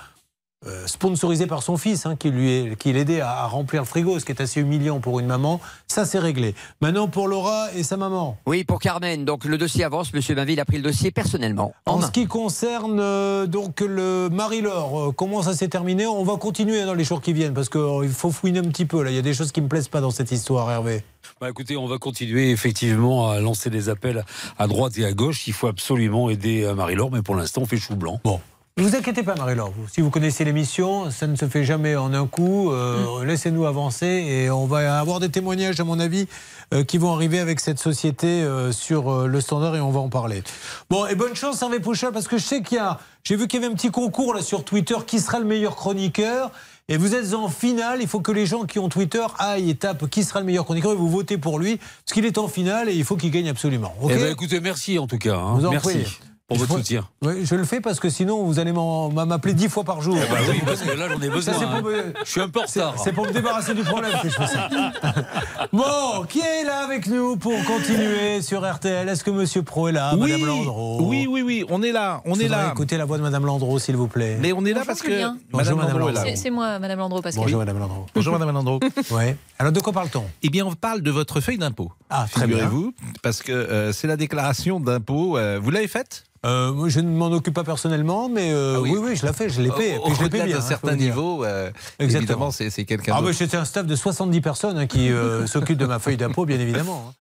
euh, 0.67 0.87
sponsorisé 0.87 1.47
par 1.47 1.63
son 1.63 1.77
fils, 1.77 2.05
hein, 2.05 2.15
qui 2.15 2.29
lui 2.29 2.51
est- 2.51 2.75
qui 2.77 2.93
l'aidait 2.93 3.21
à, 3.21 3.29
à 3.31 3.47
remplir 3.47 3.81
le 3.81 3.85
frigo, 3.87 4.19
ce 4.19 4.25
qui 4.25 4.31
est 4.31 4.41
assez 4.41 4.61
humiliant 4.61 4.99
pour 4.99 5.19
une 5.19 5.25
maman. 5.27 5.59
Ça, 5.87 6.05
c'est 6.05 6.19
réglé. 6.19 6.55
Maintenant, 6.81 7.07
pour 7.07 7.27
Laura 7.27 7.67
et 7.75 7.83
sa 7.83 7.97
maman. 7.97 8.37
Oui, 8.45 8.63
pour 8.63 8.79
Carmen. 8.79 9.25
Donc 9.25 9.45
le 9.45 9.57
dossier 9.57 9.83
avance. 9.83 10.13
Monsieur 10.13 10.35
Bainville 10.35 10.59
a 10.59 10.65
pris 10.65 10.77
le 10.77 10.83
dossier 10.83 11.11
personnellement. 11.11 11.73
En 11.85 12.01
ce 12.01 12.11
qui 12.11 12.25
concerne 12.27 12.99
euh, 12.99 13.45
donc 13.45 13.81
le 13.81 14.29
Marie-Laure, 14.31 15.09
euh, 15.09 15.11
comment 15.11 15.41
ça 15.41 15.53
s'est 15.53 15.67
terminé? 15.67 16.05
On 16.07 16.23
va 16.23 16.37
continuer 16.37 16.83
dans 16.85 16.93
les 16.93 17.03
jours 17.03 17.21
qui 17.21 17.33
viennent 17.33 17.53
parce 17.53 17.69
qu'il 17.69 18.09
faut 18.13 18.31
fouiner 18.31 18.59
un 18.59 18.63
petit 18.69 18.85
peu. 18.85 19.03
Là, 19.03 19.09
il 19.11 19.15
y 19.15 19.19
a 19.19 19.23
des 19.23 19.33
choses 19.33 19.51
qui 19.51 19.61
me 19.61 19.67
plaisent 19.67 19.87
pas 19.89 20.01
dans 20.01 20.11
cette 20.11 20.31
histoire, 20.31 20.69
Hervé. 20.71 21.03
Bah 21.41 21.49
écoutez, 21.49 21.77
on 21.77 21.87
va 21.87 21.97
continuer 21.97 22.51
effectivement 22.51 23.29
à 23.29 23.39
lancer 23.39 23.69
des 23.69 23.89
appels 23.89 24.23
à 24.57 24.67
droite 24.67 24.97
et 24.97 25.05
à 25.05 25.13
gauche. 25.13 25.47
Il 25.47 25.53
faut 25.53 25.67
absolument 25.67 26.29
aider 26.29 26.71
Marie-Laure, 26.75 27.11
mais 27.11 27.21
pour 27.21 27.35
l'instant, 27.35 27.61
on 27.61 27.65
fait 27.65 27.77
chou 27.77 27.95
blanc. 27.95 28.19
Bon. 28.23 28.39
Ne 28.75 28.81
vous 28.83 28.95
inquiétez 28.95 29.21
pas, 29.21 29.35
Marie-Laure. 29.35 29.71
Si 29.91 30.01
vous 30.01 30.09
connaissez 30.09 30.43
l'émission, 30.43 31.11
ça 31.11 31.27
ne 31.27 31.35
se 31.35 31.45
fait 31.47 31.63
jamais 31.63 31.95
en 31.95 32.11
un 32.11 32.25
coup. 32.25 32.71
Euh, 32.71 33.23
Laissez-nous 33.23 33.67
avancer 33.67 34.07
et 34.07 34.49
on 34.49 34.65
va 34.65 34.99
avoir 34.99 35.19
des 35.19 35.29
témoignages, 35.29 35.79
à 35.79 35.83
mon 35.83 35.99
avis, 35.99 36.27
euh, 36.73 36.83
qui 36.83 36.97
vont 36.97 37.13
arriver 37.13 37.37
avec 37.39 37.59
cette 37.59 37.77
société 37.77 38.25
euh, 38.41 38.71
sur 38.71 39.27
le 39.27 39.41
standard 39.41 39.75
et 39.75 39.79
on 39.79 39.91
va 39.91 39.99
en 39.99 40.09
parler. 40.09 40.41
Bon, 40.89 41.05
et 41.05 41.13
bonne 41.13 41.35
chance, 41.35 41.61
Hervé 41.61 41.79
Pouchol, 41.79 42.11
parce 42.13 42.27
que 42.27 42.39
je 42.39 42.43
sais 42.43 42.61
qu'il 42.63 42.77
y 42.77 42.79
a. 42.79 42.99
J'ai 43.23 43.35
vu 43.35 43.47
qu'il 43.47 43.61
y 43.61 43.63
avait 43.63 43.71
un 43.71 43.75
petit 43.75 43.91
concours 43.91 44.33
là 44.33 44.41
sur 44.41 44.63
Twitter 44.65 44.95
qui 45.05 45.19
sera 45.19 45.37
le 45.39 45.45
meilleur 45.45 45.75
chroniqueur. 45.75 46.49
Et 46.89 46.97
vous 46.97 47.13
êtes 47.13 47.35
en 47.35 47.49
finale, 47.49 47.99
il 48.01 48.07
faut 48.07 48.21
que 48.21 48.31
les 48.31 48.47
gens 48.47 48.63
qui 48.65 48.79
ont 48.79 48.89
Twitter 48.89 49.23
aillent 49.37 49.69
et 49.69 49.75
tapent 49.75 50.09
qui 50.09 50.23
sera 50.23 50.39
le 50.39 50.47
meilleur 50.47 50.65
chroniqueur 50.65 50.93
et 50.93 50.95
vous 50.95 51.09
votez 51.09 51.37
pour 51.37 51.59
lui, 51.59 51.77
parce 51.77 52.13
qu'il 52.13 52.25
est 52.25 52.39
en 52.39 52.47
finale 52.47 52.89
et 52.89 52.93
il 52.93 53.05
faut 53.05 53.15
qu'il 53.17 53.29
gagne 53.31 53.49
absolument. 53.49 53.93
Ok? 54.01 54.11
Eh 54.15 54.17
ben, 54.19 54.31
écoutez, 54.31 54.59
merci 54.59 54.97
en 54.97 55.05
tout 55.07 55.19
cas. 55.19 55.35
hein. 55.35 55.53
Vous 55.59 55.65
en 55.67 55.71
Merci 55.71 55.99
prie. 55.99 56.19
Pour 56.47 56.57
votre 56.57 56.73
soutien. 56.77 57.07
Oui, 57.21 57.45
je 57.45 57.55
le 57.55 57.63
fais 57.63 57.79
parce 57.79 57.99
que 57.99 58.09
sinon 58.09 58.43
vous 58.43 58.59
allez 58.59 58.73
m'appeler 58.73 59.53
dix 59.53 59.69
fois 59.69 59.83
par 59.83 60.01
jour. 60.01 60.17
Eh 60.17 60.29
ben 60.31 60.39
oui, 60.49 60.61
parce 60.65 60.81
que 60.81 60.91
là, 60.91 61.07
j'en 61.09 61.21
ai 61.21 61.29
besoin, 61.29 61.53
Ça, 61.53 61.59
hein. 61.67 61.81
me- 61.81 62.13
Je 62.25 62.29
suis 62.29 62.41
un 62.41 62.49
peu 62.49 62.59
en 62.61 62.67
c'est- 62.67 62.83
retard. 62.83 63.01
C'est 63.03 63.13
pour 63.13 63.25
me 63.25 63.31
débarrasser 63.31 63.73
du 63.73 63.81
problème 63.83 64.11
que 64.21 64.29
je 64.29 64.33
fais 64.35 64.47
ça. 64.47 64.69
Bon, 65.71 66.23
qui 66.27 66.39
est 66.39 66.63
là 66.65 66.79
avec 66.83 67.07
nous 67.07 67.37
pour 67.37 67.53
continuer 67.65 68.41
sur 68.41 68.61
RTL 68.69 69.07
Est-ce 69.09 69.23
que 69.23 69.31
Monsieur 69.31 69.63
Pro 69.63 69.87
est 69.87 69.91
là 69.93 70.13
Oui, 70.15 70.31
Madame 70.31 70.45
Landreau? 70.45 70.97
Oui, 71.01 71.25
oui, 71.29 71.41
oui, 71.41 71.65
on 71.69 71.81
est 71.81 71.91
là, 71.91 72.21
on 72.25 72.35
est 72.39 72.47
là. 72.47 72.69
Écoutez 72.71 72.97
la 72.97 73.05
voix 73.05 73.17
de 73.17 73.23
Madame 73.23 73.45
Landreau, 73.45 73.79
s'il 73.79 73.95
vous 73.95 74.07
plaît. 74.07 74.37
Mais 74.39 74.51
on 74.53 74.63
est 74.65 74.69
là 74.73 74.81
Bonjour, 74.81 74.85
parce 74.87 75.01
que 75.01 75.11
Julien. 75.11 75.37
Madame 75.51 75.75
Bonjour, 75.75 75.77
Madame 75.77 75.97
Landreau. 75.99 76.35
C'est 76.35 76.49
moi, 76.51 76.77
Madame 76.79 76.99
Landreau, 76.99 77.21
parce 77.21 77.35
que 77.35 77.41
Bonjour 77.41 77.59
Madame 77.59 77.79
Landreau. 77.79 78.05
Bonjour 78.13 78.33
Madame 78.33 78.51
Landreau. 78.53 78.79
Ouais. 79.11 79.37
Alors 79.59 79.71
de 79.71 79.79
quoi 79.79 79.93
parle-t-on? 79.93 80.25
Eh 80.41 80.49
bien, 80.49 80.65
on 80.65 80.73
parle 80.73 81.01
de 81.01 81.11
votre 81.11 81.39
feuille 81.39 81.57
d'impôt. 81.57 81.91
Ah, 82.09 82.25
très 82.31 82.45
bien. 82.47 82.57
Figurez-vous, 82.57 82.93
parce 83.21 83.41
que 83.41 83.51
euh, 83.51 83.91
c'est 83.93 84.07
la 84.07 84.17
déclaration 84.17 84.79
d'impôt. 84.79 85.37
euh, 85.37 85.59
vous 85.61 85.71
l'avez 85.71 85.87
faite? 85.87 86.23
Euh, 86.45 86.89
je 86.89 86.99
ne 86.99 87.09
m'en 87.09 87.27
occupe 87.27 87.53
pas 87.53 87.63
personnellement, 87.63 88.27
mais 88.29 88.51
euh, 88.51 88.75
Ah 88.77 88.81
oui. 88.81 88.89
oui. 88.93 88.99
oui, 89.01 89.15
je 89.15 89.25
la 89.25 89.31
fais, 89.33 89.49
je 89.49 89.61
l'ai 89.61 89.71
payé. 89.71 89.97
Au- 89.97 90.05
Puis 90.07 90.15
je 90.17 90.23
l'ai 90.23 90.29
payé 90.29 90.43
Au-delà 90.43 90.45
bien. 90.45 90.57
d'un 90.59 90.65
hein, 90.65 90.67
certain 90.67 90.95
niveau, 90.95 91.45
euh, 91.45 91.71
Exactement. 91.99 92.17
évidemment, 92.33 92.51
c'est 92.51 92.69
c'est 92.69 92.83
quelqu'un 92.85 93.13
Ah, 93.15 93.19
d'autre. 93.19 93.27
mais 93.29 93.33
c'était 93.33 93.57
un 93.57 93.65
staff 93.65 93.85
de 93.85 93.95
70 93.95 94.41
personnes 94.41 94.77
hein, 94.77 94.85
qui 94.87 95.09
euh, 95.11 95.47
s'occupent 95.47 95.77
de 95.77 95.85
ma 95.85 95.99
feuille 95.99 96.17
d'impôt, 96.17 96.45
bien 96.45 96.59
évidemment. 96.59 97.05
hein. 97.09 97.13